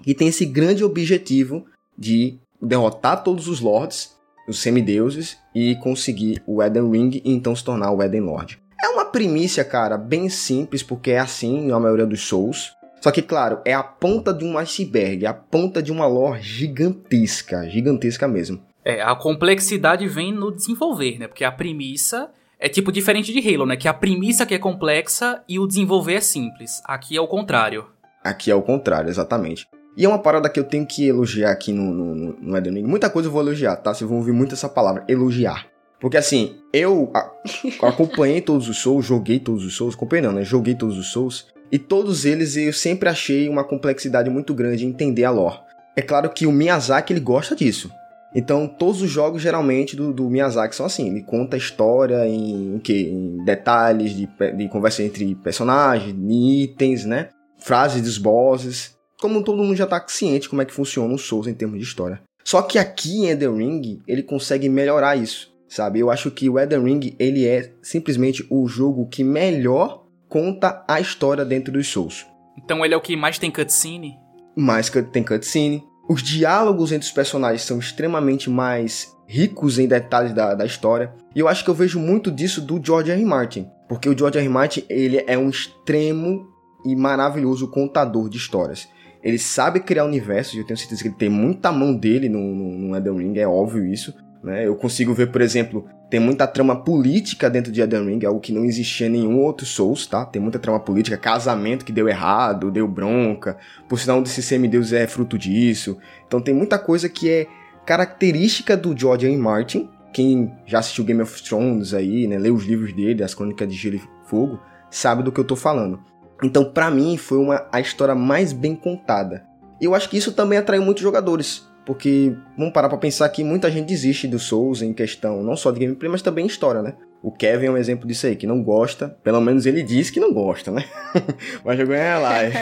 E 0.06 0.14
tem 0.14 0.28
esse 0.28 0.44
grande 0.44 0.84
objetivo 0.84 1.64
de 1.96 2.38
derrotar 2.60 3.22
todos 3.22 3.48
os 3.48 3.60
Lords 3.60 4.15
os 4.46 4.60
semideuses 4.60 5.38
e 5.54 5.76
conseguir 5.76 6.42
o 6.46 6.62
Eden 6.62 6.90
Ring 6.90 7.22
e 7.24 7.32
então 7.32 7.54
se 7.54 7.64
tornar 7.64 7.90
o 7.90 8.02
Eden 8.02 8.20
Lord. 8.20 8.58
É 8.82 8.88
uma 8.88 9.06
primícia, 9.06 9.64
cara, 9.64 9.96
bem 9.96 10.28
simples, 10.28 10.82
porque 10.82 11.12
é 11.12 11.18
assim 11.18 11.66
na 11.66 11.80
maioria 11.80 12.06
dos 12.06 12.20
Souls. 12.20 12.74
Só 13.00 13.10
que, 13.10 13.22
claro, 13.22 13.60
é 13.64 13.72
a 13.72 13.82
ponta 13.82 14.32
de 14.32 14.44
um 14.44 14.58
iceberg, 14.58 15.26
a 15.26 15.34
ponta 15.34 15.82
de 15.82 15.92
uma 15.92 16.06
lore 16.06 16.42
gigantesca, 16.42 17.68
gigantesca 17.68 18.26
mesmo. 18.26 18.60
É, 18.84 19.02
a 19.02 19.14
complexidade 19.14 20.06
vem 20.06 20.32
no 20.32 20.52
desenvolver, 20.52 21.18
né? 21.18 21.26
Porque 21.26 21.44
a 21.44 21.52
premissa 21.52 22.30
é 22.58 22.68
tipo 22.68 22.92
diferente 22.92 23.32
de 23.32 23.54
Halo, 23.54 23.66
né? 23.66 23.76
Que 23.76 23.88
a 23.88 23.94
premissa 23.94 24.46
que 24.46 24.54
é 24.54 24.58
complexa 24.58 25.42
e 25.48 25.58
o 25.58 25.66
desenvolver 25.66 26.14
é 26.14 26.20
simples. 26.20 26.80
Aqui 26.84 27.16
é 27.16 27.20
o 27.20 27.26
contrário. 27.26 27.86
Aqui 28.22 28.50
é 28.50 28.54
o 28.54 28.62
contrário, 28.62 29.08
exatamente. 29.08 29.68
E 29.96 30.04
é 30.04 30.08
uma 30.08 30.18
parada 30.18 30.48
que 30.50 30.60
eu 30.60 30.64
tenho 30.64 30.84
que 30.84 31.06
elogiar 31.06 31.50
aqui 31.50 31.72
no, 31.72 31.92
no, 31.92 32.14
no 32.34 32.56
Elden 32.56 32.74
Ring. 32.74 32.82
Muita 32.82 33.08
coisa 33.08 33.28
eu 33.28 33.32
vou 33.32 33.40
elogiar, 33.40 33.76
tá? 33.76 33.94
Vocês 33.94 34.08
vão 34.08 34.18
ouvir 34.18 34.32
muito 34.32 34.54
essa 34.54 34.68
palavra, 34.68 35.04
elogiar. 35.08 35.66
Porque 35.98 36.18
assim, 36.18 36.56
eu 36.72 37.10
acompanhei 37.82 38.42
todos 38.42 38.68
os 38.68 38.78
Souls, 38.78 39.06
joguei 39.06 39.40
todos 39.40 39.64
os 39.64 39.74
Souls, 39.74 39.94
acompanhei 39.94 40.26
não, 40.26 40.32
né? 40.32 40.44
Joguei 40.44 40.74
todos 40.74 40.98
os 40.98 41.10
Souls. 41.10 41.46
E 41.72 41.78
todos 41.78 42.24
eles 42.24 42.56
eu 42.56 42.72
sempre 42.72 43.08
achei 43.08 43.48
uma 43.48 43.64
complexidade 43.64 44.28
muito 44.28 44.54
grande 44.54 44.84
em 44.84 44.90
entender 44.90 45.24
a 45.24 45.30
lore. 45.30 45.58
É 45.96 46.02
claro 46.02 46.28
que 46.28 46.46
o 46.46 46.52
Miyazaki 46.52 47.12
ele 47.12 47.20
gosta 47.20 47.56
disso. 47.56 47.90
Então, 48.34 48.68
todos 48.68 49.00
os 49.00 49.10
jogos 49.10 49.40
geralmente 49.40 49.96
do, 49.96 50.12
do 50.12 50.28
Miyazaki 50.28 50.76
são 50.76 50.84
assim: 50.84 51.08
ele 51.08 51.22
conta 51.22 51.56
a 51.56 51.58
história 51.58 52.28
em, 52.28 52.78
quê? 52.84 53.08
em 53.10 53.42
detalhes 53.44 54.10
de, 54.12 54.28
de 54.56 54.68
conversa 54.68 55.02
entre 55.02 55.34
personagens, 55.36 56.14
itens, 56.28 57.06
né? 57.06 57.30
Frases 57.58 58.02
dos 58.02 58.18
bosses. 58.18 58.95
Como 59.20 59.42
todo 59.42 59.62
mundo 59.62 59.76
já 59.76 59.86
tá 59.86 60.04
ciente 60.06 60.48
como 60.48 60.62
é 60.62 60.64
que 60.64 60.74
funciona 60.74 61.12
o 61.12 61.18
Souls 61.18 61.46
em 61.46 61.54
termos 61.54 61.78
de 61.78 61.84
história. 61.84 62.20
Só 62.44 62.62
que 62.62 62.78
aqui 62.78 63.16
em 63.16 63.26
Elden 63.26 63.56
Ring, 63.56 64.02
ele 64.06 64.22
consegue 64.22 64.68
melhorar 64.68 65.16
isso, 65.16 65.52
sabe? 65.68 66.00
Eu 66.00 66.10
acho 66.10 66.30
que 66.30 66.48
o 66.48 66.58
Elden 66.58 66.84
Ring, 66.84 67.16
ele 67.18 67.46
é 67.46 67.72
simplesmente 67.82 68.46
o 68.50 68.68
jogo 68.68 69.08
que 69.08 69.24
melhor 69.24 70.04
conta 70.28 70.84
a 70.86 71.00
história 71.00 71.44
dentro 71.44 71.72
dos 71.72 71.88
Souls. 71.88 72.26
Então 72.56 72.84
ele 72.84 72.94
é 72.94 72.96
o 72.96 73.00
que 73.00 73.16
mais 73.16 73.38
tem 73.38 73.50
cutscene? 73.50 74.16
Mais 74.54 74.90
tem 74.90 75.24
cutscene. 75.24 75.82
Os 76.08 76.22
diálogos 76.22 76.92
entre 76.92 77.06
os 77.06 77.12
personagens 77.12 77.62
são 77.62 77.78
extremamente 77.78 78.48
mais 78.48 79.12
ricos 79.26 79.78
em 79.78 79.88
detalhes 79.88 80.32
da, 80.32 80.54
da 80.54 80.64
história. 80.64 81.12
E 81.34 81.40
eu 81.40 81.48
acho 81.48 81.64
que 81.64 81.70
eu 81.70 81.74
vejo 81.74 81.98
muito 81.98 82.30
disso 82.30 82.60
do 82.60 82.80
George 82.82 83.10
R. 83.10 83.20
R. 83.20 83.28
Martin. 83.28 83.68
Porque 83.88 84.08
o 84.08 84.16
George 84.16 84.38
R. 84.38 84.44
R. 84.44 84.52
Martin, 84.52 84.84
ele 84.88 85.24
é 85.26 85.36
um 85.36 85.50
extremo 85.50 86.46
e 86.84 86.94
maravilhoso 86.94 87.68
contador 87.68 88.28
de 88.28 88.38
histórias. 88.38 88.88
Ele 89.26 89.40
sabe 89.40 89.80
criar 89.80 90.04
universos, 90.04 90.54
eu 90.54 90.64
tenho 90.64 90.76
certeza 90.76 91.02
que 91.02 91.08
ele 91.08 91.16
tem 91.16 91.28
muita 91.28 91.72
mão 91.72 91.92
dele 91.96 92.28
no, 92.28 92.38
no, 92.38 92.78
no 92.78 92.96
Elden 92.96 93.18
Ring, 93.18 93.38
é 93.40 93.48
óbvio 93.48 93.84
isso. 93.84 94.14
Né? 94.40 94.64
Eu 94.64 94.76
consigo 94.76 95.12
ver, 95.12 95.32
por 95.32 95.40
exemplo, 95.40 95.84
tem 96.08 96.20
muita 96.20 96.46
trama 96.46 96.76
política 96.76 97.50
dentro 97.50 97.72
de 97.72 97.80
Elden 97.80 98.06
Ring, 98.06 98.24
algo 98.24 98.38
que 98.38 98.52
não 98.52 98.64
existia 98.64 99.08
em 99.08 99.10
nenhum 99.10 99.40
outro 99.40 99.66
Souls, 99.66 100.06
tá? 100.06 100.24
Tem 100.24 100.40
muita 100.40 100.60
trama 100.60 100.78
política, 100.78 101.16
casamento 101.16 101.84
que 101.84 101.90
deu 101.90 102.08
errado, 102.08 102.70
deu 102.70 102.86
bronca, 102.86 103.58
por 103.88 103.98
sinal 103.98 104.18
um 104.18 104.22
desses 104.22 104.44
semideus 104.44 104.92
é 104.92 105.08
fruto 105.08 105.36
disso. 105.36 105.98
Então 106.24 106.40
tem 106.40 106.54
muita 106.54 106.78
coisa 106.78 107.08
que 107.08 107.28
é 107.28 107.48
característica 107.84 108.76
do 108.76 108.96
George 108.96 109.26
R. 109.26 109.36
Martin. 109.36 109.90
Quem 110.12 110.52
já 110.64 110.78
assistiu 110.78 111.02
Game 111.02 111.20
of 111.20 111.42
Thrones 111.42 111.92
aí, 111.92 112.28
né, 112.28 112.38
leu 112.38 112.54
os 112.54 112.64
livros 112.64 112.92
dele, 112.92 113.24
as 113.24 113.34
Crônicas 113.34 113.68
de 113.68 113.74
Gelo 113.74 113.96
e 113.96 114.02
Fogo, 114.28 114.60
sabe 114.88 115.24
do 115.24 115.32
que 115.32 115.40
eu 115.40 115.44
tô 115.44 115.56
falando. 115.56 115.98
Então, 116.42 116.64
para 116.64 116.90
mim, 116.90 117.16
foi 117.16 117.38
uma 117.38 117.66
a 117.72 117.80
história 117.80 118.14
mais 118.14 118.52
bem 118.52 118.74
contada. 118.74 119.44
E 119.80 119.84
eu 119.84 119.94
acho 119.94 120.08
que 120.08 120.16
isso 120.16 120.32
também 120.32 120.58
atraiu 120.58 120.82
muitos 120.82 121.02
jogadores. 121.02 121.66
Porque, 121.84 122.34
vamos 122.58 122.72
parar 122.72 122.88
pra 122.88 122.98
pensar 122.98 123.28
que 123.28 123.44
muita 123.44 123.70
gente 123.70 123.86
desiste 123.86 124.26
do 124.26 124.38
Souls 124.40 124.82
em 124.82 124.92
questão 124.92 125.42
não 125.42 125.56
só 125.56 125.70
de 125.70 125.78
gameplay, 125.78 126.10
mas 126.10 126.20
também 126.20 126.44
história, 126.44 126.82
né? 126.82 126.94
O 127.22 127.30
Kevin 127.30 127.66
é 127.66 127.70
um 127.70 127.76
exemplo 127.76 128.06
disso 128.06 128.26
aí, 128.26 128.36
que 128.36 128.46
não 128.46 128.62
gosta. 128.62 129.08
Pelo 129.22 129.40
menos 129.40 129.66
ele 129.66 129.82
diz 129.82 130.10
que 130.10 130.20
não 130.20 130.32
gosta, 130.32 130.70
né? 130.70 130.84
mas 131.64 131.78
jogou 131.78 131.94
em 131.94 131.98
live. 131.98 132.56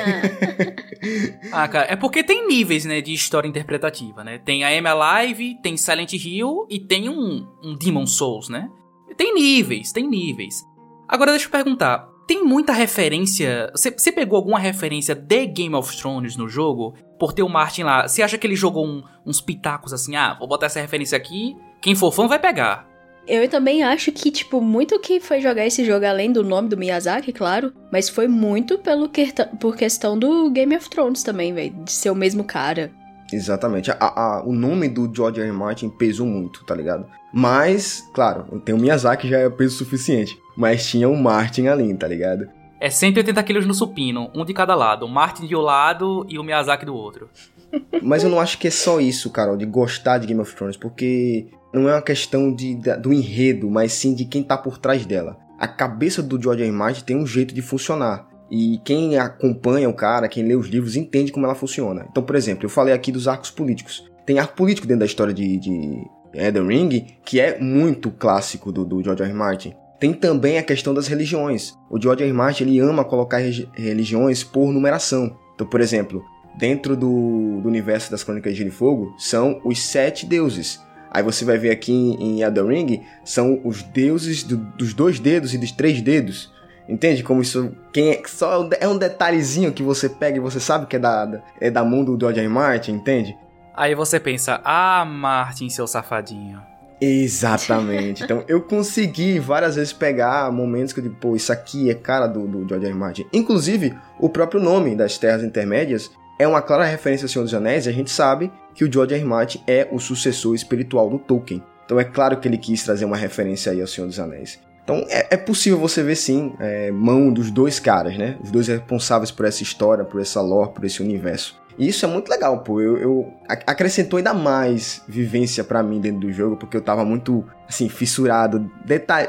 ah, 1.52 1.68
cara, 1.68 1.92
é 1.92 1.96
porque 1.96 2.22
tem 2.22 2.46
níveis, 2.46 2.84
né, 2.84 3.00
de 3.00 3.12
história 3.12 3.48
interpretativa, 3.48 4.22
né? 4.22 4.38
Tem 4.38 4.62
a 4.64 4.72
M 4.72 4.86
Alive, 4.86 5.58
tem 5.62 5.76
Silent 5.76 6.12
Hill 6.12 6.66
e 6.70 6.78
tem 6.78 7.08
um, 7.08 7.46
um 7.62 7.76
Demon 7.76 8.06
Souls, 8.06 8.48
né? 8.48 8.68
Tem 9.16 9.34
níveis, 9.34 9.92
tem 9.92 10.08
níveis. 10.08 10.62
Agora 11.08 11.32
deixa 11.32 11.46
eu 11.46 11.50
perguntar, 11.50 12.08
tem 12.26 12.44
muita 12.44 12.72
referência. 12.72 13.70
Você 13.74 14.12
pegou 14.12 14.36
alguma 14.36 14.58
referência 14.58 15.14
de 15.14 15.46
Game 15.46 15.74
of 15.74 15.96
Thrones 15.96 16.36
no 16.36 16.48
jogo? 16.48 16.94
Por 17.18 17.32
ter 17.32 17.42
o 17.42 17.48
Martin 17.48 17.82
lá. 17.82 18.08
Você 18.08 18.22
acha 18.22 18.38
que 18.38 18.46
ele 18.46 18.56
jogou 18.56 18.86
um, 18.86 19.02
uns 19.24 19.40
pitacos 19.40 19.92
assim? 19.92 20.16
Ah, 20.16 20.34
vou 20.38 20.48
botar 20.48 20.66
essa 20.66 20.80
referência 20.80 21.16
aqui. 21.16 21.56
Quem 21.80 21.94
for 21.94 22.12
fã 22.12 22.26
vai 22.26 22.38
pegar. 22.38 22.88
Eu 23.26 23.48
também 23.48 23.82
acho 23.82 24.12
que, 24.12 24.30
tipo, 24.30 24.60
muito 24.60 24.98
que 25.00 25.18
foi 25.18 25.40
jogar 25.40 25.66
esse 25.66 25.82
jogo, 25.82 26.04
além 26.04 26.30
do 26.30 26.44
nome 26.44 26.68
do 26.68 26.76
Miyazaki, 26.76 27.32
claro, 27.32 27.72
mas 27.90 28.08
foi 28.08 28.28
muito 28.28 28.78
pelo 28.78 29.08
que, 29.08 29.32
por 29.58 29.76
questão 29.76 30.18
do 30.18 30.50
Game 30.50 30.76
of 30.76 30.90
Thrones 30.90 31.22
também, 31.22 31.54
velho, 31.54 31.74
de 31.84 31.92
ser 31.92 32.10
o 32.10 32.14
mesmo 32.14 32.44
cara. 32.44 32.92
Exatamente. 33.32 33.90
A, 33.90 33.96
a, 34.00 34.42
o 34.44 34.52
nome 34.52 34.88
do 34.88 35.10
George 35.14 35.40
R. 35.40 35.48
R. 35.48 35.56
Martin 35.56 35.88
pesou 35.88 36.26
muito, 36.26 36.64
tá 36.64 36.74
ligado? 36.74 37.06
Mas, 37.32 38.08
claro, 38.14 38.60
tem 38.60 38.74
o 38.74 38.78
Miyazaki 38.78 39.28
já 39.28 39.38
é 39.38 39.50
peso 39.50 39.76
suficiente. 39.76 40.38
Mas 40.56 40.86
tinha 40.86 41.08
o 41.08 41.16
Martin 41.16 41.66
ali, 41.66 41.92
tá 41.94 42.06
ligado? 42.06 42.48
É 42.80 42.90
180 42.90 43.42
quilos 43.42 43.66
no 43.66 43.74
supino, 43.74 44.30
um 44.34 44.44
de 44.44 44.52
cada 44.52 44.74
lado. 44.74 45.06
O 45.06 45.08
Martin 45.08 45.46
de 45.46 45.56
um 45.56 45.60
lado 45.60 46.26
e 46.28 46.38
o 46.38 46.44
Miyazaki 46.44 46.84
do 46.84 46.94
outro. 46.94 47.28
Mas 48.02 48.22
eu 48.22 48.30
não 48.30 48.38
acho 48.38 48.58
que 48.58 48.68
é 48.68 48.70
só 48.70 49.00
isso, 49.00 49.30
Carol, 49.30 49.56
de 49.56 49.66
gostar 49.66 50.18
de 50.18 50.26
Game 50.26 50.40
of 50.40 50.54
Thrones, 50.54 50.76
porque 50.76 51.48
não 51.72 51.88
é 51.88 51.94
uma 51.94 52.02
questão 52.02 52.54
de, 52.54 52.76
do 53.00 53.12
enredo, 53.12 53.68
mas 53.68 53.92
sim 53.92 54.14
de 54.14 54.24
quem 54.24 54.44
tá 54.44 54.56
por 54.56 54.78
trás 54.78 55.04
dela. 55.04 55.36
A 55.58 55.66
cabeça 55.66 56.22
do 56.22 56.40
George 56.40 56.62
R. 56.62 56.68
R. 56.68 56.76
Martin 56.76 57.04
tem 57.04 57.16
um 57.16 57.26
jeito 57.26 57.52
de 57.52 57.62
funcionar. 57.62 58.28
E 58.56 58.78
quem 58.84 59.18
acompanha 59.18 59.88
o 59.88 59.92
cara, 59.92 60.28
quem 60.28 60.44
lê 60.44 60.54
os 60.54 60.68
livros, 60.68 60.94
entende 60.94 61.32
como 61.32 61.44
ela 61.44 61.56
funciona. 61.56 62.06
Então, 62.08 62.22
por 62.22 62.36
exemplo, 62.36 62.64
eu 62.64 62.70
falei 62.70 62.94
aqui 62.94 63.10
dos 63.10 63.26
arcos 63.26 63.50
políticos. 63.50 64.08
Tem 64.24 64.38
arco 64.38 64.54
político 64.54 64.86
dentro 64.86 65.00
da 65.00 65.06
história 65.06 65.34
de, 65.34 65.58
de 65.58 66.04
Elden 66.32 66.68
Ring, 66.68 67.06
que 67.24 67.40
é 67.40 67.58
muito 67.58 68.12
clássico 68.12 68.70
do, 68.70 68.84
do 68.84 69.02
George 69.02 69.24
R. 69.24 69.28
R. 69.28 69.36
Martin. 69.36 69.74
Tem 69.98 70.12
também 70.12 70.56
a 70.56 70.62
questão 70.62 70.94
das 70.94 71.08
religiões. 71.08 71.74
O 71.90 72.00
George 72.00 72.22
R. 72.22 72.30
R. 72.30 72.32
Martin 72.32 72.62
ele 72.62 72.78
ama 72.78 73.04
colocar 73.04 73.38
religiões 73.74 74.44
por 74.44 74.72
numeração. 74.72 75.36
Então, 75.56 75.66
por 75.66 75.80
exemplo, 75.80 76.22
dentro 76.56 76.94
do, 76.96 77.60
do 77.60 77.68
universo 77.68 78.08
das 78.08 78.22
Crônicas 78.22 78.52
de 78.52 78.58
Gelo 78.58 78.70
e 78.70 78.72
Fogo, 78.72 79.16
são 79.18 79.60
os 79.64 79.82
sete 79.82 80.26
deuses. 80.26 80.80
Aí 81.10 81.24
você 81.24 81.44
vai 81.44 81.58
ver 81.58 81.72
aqui 81.72 81.92
em 81.92 82.42
Elden 82.42 82.68
Ring, 82.68 83.02
são 83.24 83.60
os 83.64 83.82
deuses 83.82 84.44
do, 84.44 84.56
dos 84.56 84.94
dois 84.94 85.18
dedos 85.18 85.54
e 85.54 85.58
dos 85.58 85.72
três 85.72 86.00
dedos. 86.00 86.54
Entende 86.88 87.22
como 87.22 87.40
isso 87.40 87.72
quem 87.92 88.10
é, 88.10 88.22
só 88.26 88.68
é 88.78 88.86
um 88.86 88.98
detalhezinho 88.98 89.72
que 89.72 89.82
você 89.82 90.08
pega 90.08 90.36
e 90.36 90.40
você 90.40 90.60
sabe 90.60 90.86
que 90.86 90.96
é 90.96 90.98
da, 90.98 91.42
é 91.60 91.70
da 91.70 91.82
mão 91.82 92.04
do 92.04 92.18
George 92.18 92.40
R. 92.40 92.46
R. 92.46 92.52
Martin, 92.52 92.92
entende? 92.92 93.36
Aí 93.74 93.94
você 93.94 94.20
pensa, 94.20 94.60
ah, 94.64 95.04
Martin, 95.04 95.68
seu 95.70 95.86
safadinho. 95.86 96.62
Exatamente. 97.00 98.22
Então 98.24 98.44
eu 98.46 98.62
consegui 98.62 99.38
várias 99.38 99.76
vezes 99.76 99.92
pegar 99.92 100.50
momentos 100.52 100.92
que 100.92 101.00
eu 101.00 101.04
digo, 101.04 101.16
pô, 101.16 101.34
isso 101.34 101.52
aqui 101.52 101.90
é 101.90 101.94
cara 101.94 102.26
do, 102.26 102.46
do 102.46 102.68
George 102.68 102.86
R. 102.86 102.94
Martin. 102.94 103.26
Inclusive, 103.32 103.94
o 104.18 104.28
próprio 104.28 104.60
nome 104.60 104.94
das 104.94 105.18
Terras 105.18 105.42
Intermédias 105.42 106.10
é 106.38 106.46
uma 106.46 106.62
clara 106.62 106.84
referência 106.84 107.24
ao 107.24 107.28
Senhor 107.28 107.44
dos 107.44 107.54
Anéis 107.54 107.86
e 107.86 107.88
a 107.88 107.92
gente 107.92 108.10
sabe 108.10 108.52
que 108.74 108.84
o 108.84 108.92
George. 108.92 109.14
R. 109.14 109.24
Martin 109.24 109.62
é 109.66 109.88
o 109.90 109.98
sucessor 109.98 110.54
espiritual 110.54 111.08
do 111.08 111.18
Tolkien. 111.18 111.62
Então 111.84 112.00
é 112.00 112.04
claro 112.04 112.38
que 112.38 112.48
ele 112.48 112.58
quis 112.58 112.82
trazer 112.82 113.04
uma 113.04 113.16
referência 113.16 113.70
aí 113.72 113.80
ao 113.80 113.86
Senhor 113.86 114.06
dos 114.06 114.18
Anéis. 114.18 114.58
Então 114.84 115.04
é, 115.08 115.34
é 115.34 115.36
possível 115.36 115.78
você 115.78 116.02
ver 116.02 116.14
sim 116.14 116.54
é, 116.60 116.90
mão 116.92 117.32
dos 117.32 117.50
dois 117.50 117.80
caras, 117.80 118.16
né? 118.16 118.38
Os 118.42 118.50
dois 118.50 118.68
responsáveis 118.68 119.30
por 119.30 119.46
essa 119.46 119.62
história, 119.62 120.04
por 120.04 120.20
essa 120.20 120.40
lore, 120.40 120.72
por 120.72 120.84
esse 120.84 121.02
universo. 121.02 121.58
E 121.78 121.88
isso 121.88 122.04
é 122.04 122.08
muito 122.08 122.28
legal, 122.28 122.60
pô. 122.60 122.80
Eu, 122.80 122.96
eu 122.98 123.34
acrescentou 123.48 124.18
ainda 124.18 124.32
mais 124.32 125.02
vivência 125.08 125.64
para 125.64 125.82
mim 125.82 126.00
dentro 126.00 126.20
do 126.20 126.32
jogo, 126.32 126.56
porque 126.56 126.76
eu 126.76 126.80
tava 126.80 127.04
muito, 127.04 127.44
assim, 127.68 127.88
fissurado, 127.88 128.70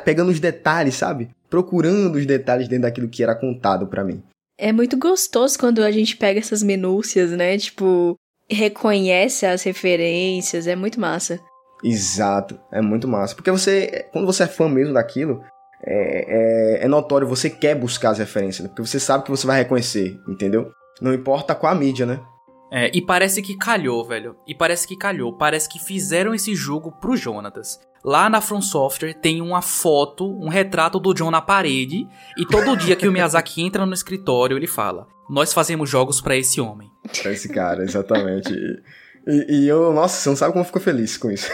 pegando 0.03 0.29
os 0.29 0.39
detalhes, 0.39 0.95
sabe? 0.95 1.29
Procurando 1.49 2.15
os 2.17 2.25
detalhes 2.25 2.67
dentro 2.67 2.83
daquilo 2.83 3.09
que 3.09 3.23
era 3.23 3.33
contado 3.33 3.87
para 3.87 4.03
mim. 4.03 4.21
É 4.59 4.71
muito 4.71 4.95
gostoso 4.97 5.57
quando 5.57 5.83
a 5.83 5.91
gente 5.91 6.15
pega 6.15 6.39
essas 6.39 6.61
minúcias, 6.61 7.31
né? 7.31 7.57
Tipo, 7.57 8.15
reconhece 8.49 9.45
as 9.45 9.63
referências, 9.63 10.67
é 10.67 10.75
muito 10.75 10.99
massa. 10.99 11.39
Exato, 11.85 12.59
é 12.71 12.81
muito 12.81 13.07
massa. 13.07 13.35
Porque 13.35 13.51
você, 13.51 14.09
quando 14.11 14.25
você 14.25 14.43
é 14.43 14.47
fã 14.47 14.67
mesmo 14.67 14.95
daquilo, 14.95 15.43
é, 15.85 16.79
é, 16.79 16.85
é 16.85 16.87
notório, 16.87 17.27
você 17.27 17.47
quer 17.47 17.75
buscar 17.75 18.09
as 18.09 18.17
referências, 18.17 18.63
né? 18.63 18.69
porque 18.69 18.81
você 18.81 18.99
sabe 18.99 19.23
que 19.23 19.29
você 19.29 19.45
vai 19.45 19.59
reconhecer, 19.59 20.19
entendeu? 20.27 20.71
Não 20.99 21.13
importa 21.13 21.53
qual 21.53 21.71
a 21.71 21.75
mídia, 21.75 22.07
né? 22.07 22.19
É, 22.71 22.89
e 22.91 23.01
parece 23.01 23.39
que 23.43 23.55
calhou, 23.55 24.03
velho. 24.03 24.35
E 24.47 24.55
parece 24.55 24.87
que 24.87 24.97
calhou. 24.97 25.31
Parece 25.37 25.69
que 25.69 25.77
fizeram 25.77 26.33
esse 26.33 26.55
jogo 26.55 26.91
pro 26.91 27.15
Jonatas. 27.15 27.79
Lá 28.03 28.29
na 28.29 28.41
From 28.41 28.61
Software 28.61 29.13
tem 29.13 29.41
uma 29.41 29.61
foto, 29.61 30.27
um 30.41 30.49
retrato 30.49 30.99
do 30.99 31.13
John 31.13 31.29
na 31.29 31.41
parede. 31.41 32.07
E 32.37 32.45
todo 32.47 32.75
dia 32.75 32.95
que 32.95 33.07
o 33.07 33.11
Miyazaki 33.11 33.61
entra 33.61 33.85
no 33.85 33.93
escritório, 33.93 34.57
ele 34.57 34.67
fala: 34.67 35.07
Nós 35.29 35.53
fazemos 35.53 35.89
jogos 35.89 36.19
para 36.19 36.35
esse 36.35 36.59
homem. 36.59 36.89
Pra 37.21 37.31
esse 37.31 37.47
cara, 37.47 37.83
exatamente. 37.83 38.53
E, 39.27 39.63
e, 39.63 39.67
eu, 39.67 39.91
nossa, 39.93 40.17
você 40.17 40.29
não 40.29 40.35
sabe 40.35 40.53
como 40.53 40.65
fico 40.65 40.79
feliz 40.79 41.17
com 41.17 41.31
isso. 41.31 41.49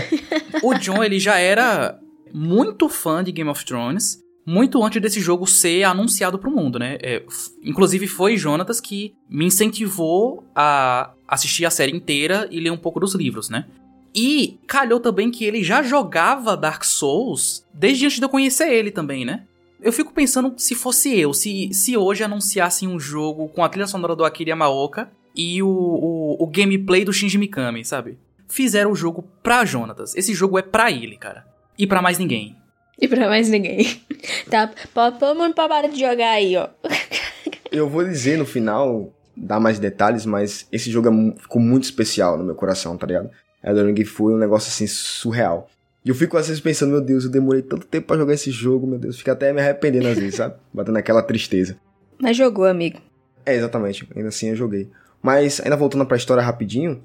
o 0.62 0.74
John, 0.74 1.04
ele 1.04 1.18
já 1.18 1.38
era 1.38 1.98
muito 2.32 2.88
fã 2.88 3.22
de 3.22 3.32
Game 3.32 3.50
of 3.50 3.64
Thrones 3.64 4.22
muito 4.44 4.82
antes 4.82 5.00
desse 5.00 5.20
jogo 5.20 5.46
ser 5.46 5.84
anunciado 5.84 6.38
pro 6.38 6.50
mundo, 6.50 6.78
né? 6.78 6.98
É, 7.00 7.22
inclusive 7.62 8.06
foi 8.06 8.36
Jonatas 8.36 8.80
que 8.80 9.14
me 9.28 9.46
incentivou 9.46 10.44
a 10.54 11.12
assistir 11.28 11.64
a 11.64 11.70
série 11.70 11.92
inteira 11.96 12.48
e 12.50 12.60
ler 12.60 12.70
um 12.70 12.76
pouco 12.76 12.98
dos 12.98 13.14
livros, 13.14 13.48
né? 13.48 13.66
E 14.14 14.58
calhou 14.66 15.00
também 15.00 15.30
que 15.30 15.44
ele 15.44 15.62
já 15.62 15.82
jogava 15.82 16.56
Dark 16.56 16.84
Souls 16.84 17.64
desde 17.72 18.04
antes 18.04 18.18
de 18.18 18.24
eu 18.24 18.28
conhecer 18.28 18.70
ele 18.70 18.90
também, 18.90 19.24
né? 19.24 19.44
Eu 19.80 19.92
fico 19.92 20.12
pensando 20.12 20.54
se 20.56 20.74
fosse 20.74 21.18
eu, 21.18 21.32
se, 21.32 21.72
se 21.72 21.96
hoje 21.96 22.22
anunciassem 22.22 22.88
um 22.88 23.00
jogo 23.00 23.48
com 23.48 23.64
a 23.64 23.68
trilha 23.68 23.86
sonora 23.86 24.14
do 24.14 24.24
Akira 24.24 24.50
Yamaoka 24.50 25.10
e 25.34 25.62
o, 25.62 25.68
o, 25.68 26.42
o 26.42 26.46
gameplay 26.46 27.04
do 27.04 27.12
Shinji 27.12 27.38
Mikami, 27.38 27.84
sabe? 27.84 28.18
Fizeram 28.48 28.90
o 28.90 28.96
jogo 28.96 29.24
pra 29.42 29.64
Jonatas. 29.64 30.14
Esse 30.14 30.34
jogo 30.34 30.58
é 30.58 30.62
pra 30.62 30.90
ele, 30.90 31.16
cara. 31.16 31.46
E 31.78 31.86
pra 31.86 32.02
mais 32.02 32.18
ninguém. 32.18 32.56
E 33.00 33.08
pra 33.08 33.28
mais 33.28 33.48
ninguém. 33.48 34.02
tá, 34.50 34.70
todo 35.18 35.38
mundo 35.38 35.54
pra 35.54 35.68
parar 35.68 35.88
de 35.88 35.98
jogar 35.98 36.32
aí, 36.32 36.56
ó. 36.56 36.68
Eu 37.72 37.88
vou 37.88 38.04
dizer 38.04 38.36
no 38.36 38.44
final, 38.44 39.10
dar 39.34 39.58
mais 39.58 39.78
detalhes, 39.78 40.26
mas 40.26 40.68
esse 40.70 40.90
jogo 40.90 41.08
é, 41.08 41.40
ficou 41.40 41.60
muito 41.60 41.84
especial 41.84 42.36
no 42.36 42.44
meu 42.44 42.54
coração, 42.54 42.96
tá 42.98 43.06
ligado? 43.06 43.30
Elden 43.64 43.94
Ring 43.94 44.04
foi 44.04 44.34
um 44.34 44.38
negócio 44.38 44.68
assim 44.68 44.86
surreal. 44.86 45.70
E 46.04 46.08
eu 46.08 46.14
fico 46.14 46.36
às 46.36 46.48
vezes 46.48 46.60
pensando, 46.60 46.90
meu 46.90 47.00
Deus, 47.00 47.24
eu 47.24 47.30
demorei 47.30 47.62
tanto 47.62 47.86
tempo 47.86 48.08
para 48.08 48.18
jogar 48.18 48.34
esse 48.34 48.50
jogo, 48.50 48.86
meu 48.86 48.98
Deus, 48.98 49.16
fica 49.16 49.32
até 49.32 49.52
me 49.52 49.60
arrependendo 49.60 50.08
às 50.08 50.18
vezes, 50.18 50.34
sabe? 50.34 50.56
Batendo 50.74 50.98
aquela 50.98 51.22
tristeza. 51.22 51.76
Mas 52.20 52.36
jogou, 52.36 52.66
amigo. 52.66 53.00
É, 53.46 53.54
exatamente, 53.54 54.06
ainda 54.14 54.28
assim 54.28 54.50
eu 54.50 54.56
joguei. 54.56 54.90
Mas 55.22 55.60
ainda 55.60 55.76
voltando 55.76 56.04
para 56.04 56.16
a 56.16 56.18
história 56.18 56.42
rapidinho, 56.42 57.00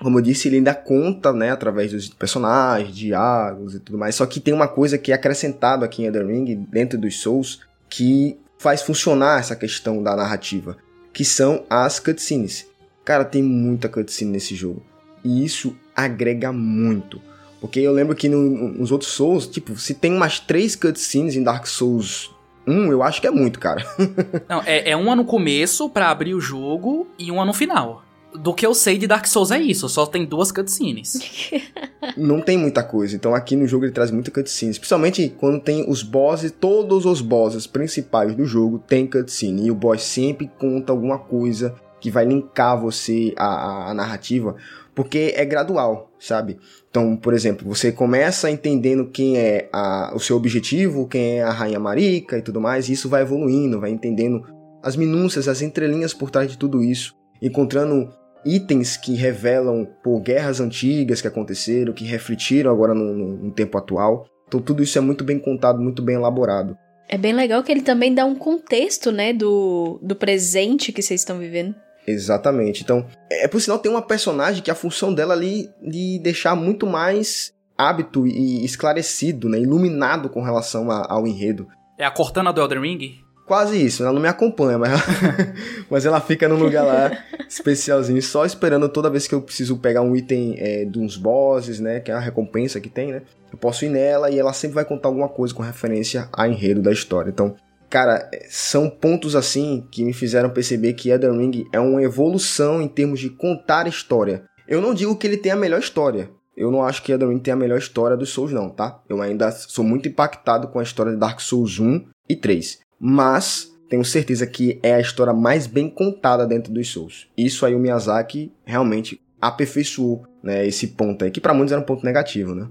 como 0.00 0.18
eu 0.18 0.22
disse, 0.22 0.48
ele 0.48 0.56
ainda 0.56 0.74
conta, 0.74 1.32
né, 1.32 1.50
através 1.50 1.92
dos 1.92 2.08
personagens, 2.08 2.96
diálogos 2.96 3.74
e 3.74 3.80
tudo 3.80 3.98
mais. 3.98 4.14
Só 4.14 4.24
que 4.26 4.40
tem 4.40 4.54
uma 4.54 4.68
coisa 4.68 4.96
que 4.96 5.12
é 5.12 5.14
acrescentado 5.14 5.84
aqui 5.84 6.02
em 6.02 6.06
Elden 6.06 6.26
Ring, 6.26 6.66
dentro 6.70 6.98
dos 6.98 7.20
Souls, 7.20 7.60
que 7.88 8.38
faz 8.58 8.82
funcionar 8.82 9.40
essa 9.40 9.56
questão 9.56 10.02
da 10.02 10.14
narrativa, 10.14 10.76
que 11.12 11.24
são 11.24 11.64
as 11.68 11.98
cutscenes. 11.98 12.66
Cara, 13.04 13.24
tem 13.24 13.42
muita 13.42 13.88
cutscene 13.88 14.30
nesse 14.30 14.54
jogo. 14.54 14.82
E 15.24 15.44
isso 15.44 15.76
agrega 15.96 16.52
muito. 16.52 17.20
Porque 17.60 17.80
eu 17.80 17.92
lembro 17.92 18.14
que 18.14 18.28
no, 18.28 18.68
nos 18.68 18.92
outros 18.92 19.10
Souls, 19.10 19.48
tipo, 19.48 19.76
se 19.76 19.94
tem 19.94 20.14
umas 20.14 20.38
três 20.38 20.76
cutscenes 20.76 21.34
em 21.34 21.42
Dark 21.42 21.66
Souls 21.66 22.30
1, 22.68 22.92
eu 22.92 23.02
acho 23.02 23.20
que 23.20 23.26
é 23.26 23.30
muito, 23.30 23.58
cara. 23.58 23.84
Não, 24.48 24.62
é, 24.64 24.90
é 24.90 24.96
uma 24.96 25.16
no 25.16 25.24
começo 25.24 25.88
para 25.88 26.10
abrir 26.10 26.34
o 26.34 26.40
jogo 26.40 27.06
e 27.18 27.30
uma 27.30 27.44
no 27.44 27.54
final. 27.54 28.02
Do 28.34 28.52
que 28.52 28.66
eu 28.66 28.74
sei 28.74 28.98
de 28.98 29.06
Dark 29.06 29.26
Souls 29.26 29.50
é 29.50 29.58
isso, 29.58 29.88
só 29.88 30.04
tem 30.04 30.26
duas 30.26 30.52
cutscenes. 30.52 31.50
Não 32.16 32.42
tem 32.42 32.58
muita 32.58 32.82
coisa, 32.82 33.16
então 33.16 33.34
aqui 33.34 33.56
no 33.56 33.66
jogo 33.66 33.86
ele 33.86 33.92
traz 33.92 34.10
muita 34.10 34.30
cutscenes. 34.30 34.78
Principalmente 34.78 35.34
quando 35.38 35.60
tem 35.60 35.88
os 35.88 36.02
bosses, 36.02 36.52
todos 36.52 37.06
os 37.06 37.22
bosses 37.22 37.66
principais 37.66 38.34
do 38.34 38.44
jogo 38.44 38.78
tem 38.86 39.06
cutscene. 39.06 39.66
E 39.66 39.70
o 39.70 39.74
boss 39.74 40.02
sempre 40.02 40.50
conta 40.58 40.92
alguma 40.92 41.18
coisa 41.18 41.74
que 42.00 42.10
vai 42.10 42.24
linkar 42.24 42.80
você 42.80 43.32
à, 43.36 43.90
à 43.90 43.94
narrativa 43.94 44.56
porque 44.98 45.32
é 45.36 45.44
gradual, 45.44 46.10
sabe? 46.18 46.58
Então, 46.90 47.16
por 47.16 47.32
exemplo, 47.32 47.64
você 47.64 47.92
começa 47.92 48.50
entendendo 48.50 49.06
quem 49.06 49.38
é 49.38 49.68
a, 49.72 50.10
o 50.12 50.18
seu 50.18 50.36
objetivo, 50.36 51.06
quem 51.06 51.38
é 51.38 51.42
a 51.44 51.52
Rainha 51.52 51.78
Marica 51.78 52.36
e 52.36 52.42
tudo 52.42 52.60
mais, 52.60 52.88
e 52.88 52.94
isso 52.94 53.08
vai 53.08 53.22
evoluindo, 53.22 53.78
vai 53.78 53.90
entendendo 53.90 54.42
as 54.82 54.96
minúcias, 54.96 55.46
as 55.46 55.62
entrelinhas 55.62 56.12
por 56.12 56.32
trás 56.32 56.50
de 56.50 56.58
tudo 56.58 56.82
isso, 56.82 57.14
encontrando 57.40 58.12
itens 58.44 58.96
que 58.96 59.14
revelam 59.14 59.86
por 60.02 60.18
guerras 60.18 60.58
antigas 60.58 61.20
que 61.20 61.28
aconteceram, 61.28 61.92
que 61.92 62.04
refletiram 62.04 62.72
agora 62.72 62.92
no, 62.92 63.14
no, 63.14 63.36
no 63.36 63.50
tempo 63.52 63.78
atual. 63.78 64.26
Então, 64.48 64.60
tudo 64.60 64.82
isso 64.82 64.98
é 64.98 65.00
muito 65.00 65.22
bem 65.22 65.38
contado, 65.38 65.80
muito 65.80 66.02
bem 66.02 66.16
elaborado. 66.16 66.76
É 67.08 67.16
bem 67.16 67.34
legal 67.34 67.62
que 67.62 67.70
ele 67.70 67.82
também 67.82 68.12
dá 68.12 68.24
um 68.24 68.34
contexto, 68.34 69.12
né, 69.12 69.32
do, 69.32 70.00
do 70.02 70.16
presente 70.16 70.90
que 70.90 71.02
vocês 71.02 71.20
estão 71.20 71.38
vivendo. 71.38 71.76
Exatamente. 72.08 72.82
Então, 72.82 73.06
é 73.30 73.46
por 73.46 73.60
sinal 73.60 73.78
tem 73.78 73.90
uma 73.90 74.00
personagem 74.00 74.62
que 74.62 74.70
a 74.70 74.74
função 74.74 75.12
dela 75.12 75.34
ali 75.34 75.68
de 75.82 76.18
deixar 76.20 76.54
muito 76.54 76.86
mais 76.86 77.52
hábito 77.76 78.26
e 78.26 78.64
esclarecido, 78.64 79.48
né, 79.48 79.60
iluminado 79.60 80.28
com 80.30 80.42
relação 80.42 80.90
a, 80.90 81.06
ao 81.08 81.26
enredo. 81.26 81.68
É 81.98 82.04
a 82.04 82.10
Cortana 82.10 82.52
do 82.52 82.60
Elden 82.60 82.80
Ring? 82.80 83.20
Quase 83.46 83.82
isso, 83.82 84.02
ela 84.02 84.12
não 84.12 84.20
me 84.20 84.28
acompanha, 84.28 84.78
mas 84.78 84.90
ela, 84.90 85.02
mas 85.88 86.06
ela 86.06 86.20
fica 86.20 86.48
num 86.48 86.58
lugar 86.58 86.84
lá 86.84 87.10
especialzinho, 87.48 88.20
só 88.20 88.44
esperando 88.44 88.88
toda 88.88 89.08
vez 89.08 89.26
que 89.26 89.34
eu 89.34 89.40
preciso 89.40 89.78
pegar 89.78 90.02
um 90.02 90.14
item 90.14 90.54
é, 90.58 90.84
de 90.84 90.98
uns 90.98 91.16
bosses, 91.16 91.78
né, 91.78 92.00
que 92.00 92.10
é 92.10 92.14
a 92.14 92.18
recompensa 92.18 92.80
que 92.80 92.88
tem, 92.88 93.12
né, 93.12 93.22
eu 93.52 93.58
posso 93.58 93.84
ir 93.84 93.90
nela 93.90 94.30
e 94.30 94.38
ela 94.38 94.52
sempre 94.52 94.74
vai 94.74 94.84
contar 94.84 95.08
alguma 95.08 95.28
coisa 95.28 95.54
com 95.54 95.62
referência 95.62 96.28
a 96.32 96.48
enredo 96.48 96.82
da 96.82 96.92
história. 96.92 97.30
Então, 97.30 97.54
Cara, 97.88 98.30
são 98.50 98.90
pontos 98.90 99.34
assim 99.34 99.86
que 99.90 100.04
me 100.04 100.12
fizeram 100.12 100.50
perceber 100.50 100.92
que 100.92 101.08
Elden 101.08 101.38
Ring 101.38 101.66
é 101.72 101.80
uma 101.80 102.02
evolução 102.02 102.82
em 102.82 102.88
termos 102.88 103.18
de 103.18 103.30
contar 103.30 103.86
história. 103.86 104.44
Eu 104.66 104.82
não 104.82 104.92
digo 104.92 105.16
que 105.16 105.26
ele 105.26 105.38
tem 105.38 105.52
a 105.52 105.56
melhor 105.56 105.80
história. 105.80 106.30
Eu 106.54 106.70
não 106.70 106.82
acho 106.82 107.02
que 107.02 107.12
Elden 107.12 107.30
Ring 107.30 107.38
tem 107.38 107.54
a 107.54 107.56
melhor 107.56 107.78
história 107.78 108.16
dos 108.16 108.30
Souls 108.30 108.52
não, 108.52 108.68
tá? 108.68 109.00
Eu 109.08 109.22
ainda 109.22 109.50
sou 109.50 109.84
muito 109.84 110.08
impactado 110.08 110.68
com 110.68 110.78
a 110.78 110.82
história 110.82 111.12
de 111.12 111.18
Dark 111.18 111.40
Souls 111.40 111.78
1 111.78 112.04
e 112.28 112.36
3. 112.36 112.80
Mas 113.00 113.72
tenho 113.88 114.04
certeza 114.04 114.46
que 114.46 114.78
é 114.82 114.94
a 114.94 115.00
história 115.00 115.32
mais 115.32 115.66
bem 115.66 115.88
contada 115.88 116.46
dentro 116.46 116.72
dos 116.72 116.88
Souls. 116.90 117.26
Isso 117.36 117.64
aí 117.64 117.74
o 117.74 117.78
Miyazaki 117.78 118.52
realmente 118.64 119.20
aperfeiçoou, 119.40 120.24
né, 120.42 120.66
esse 120.66 120.88
ponto 120.88 121.24
aí, 121.24 121.30
que 121.30 121.40
para 121.40 121.54
muitos 121.54 121.72
era 121.72 121.80
um 121.80 121.84
ponto 121.84 122.04
negativo, 122.04 122.54
né? 122.54 122.68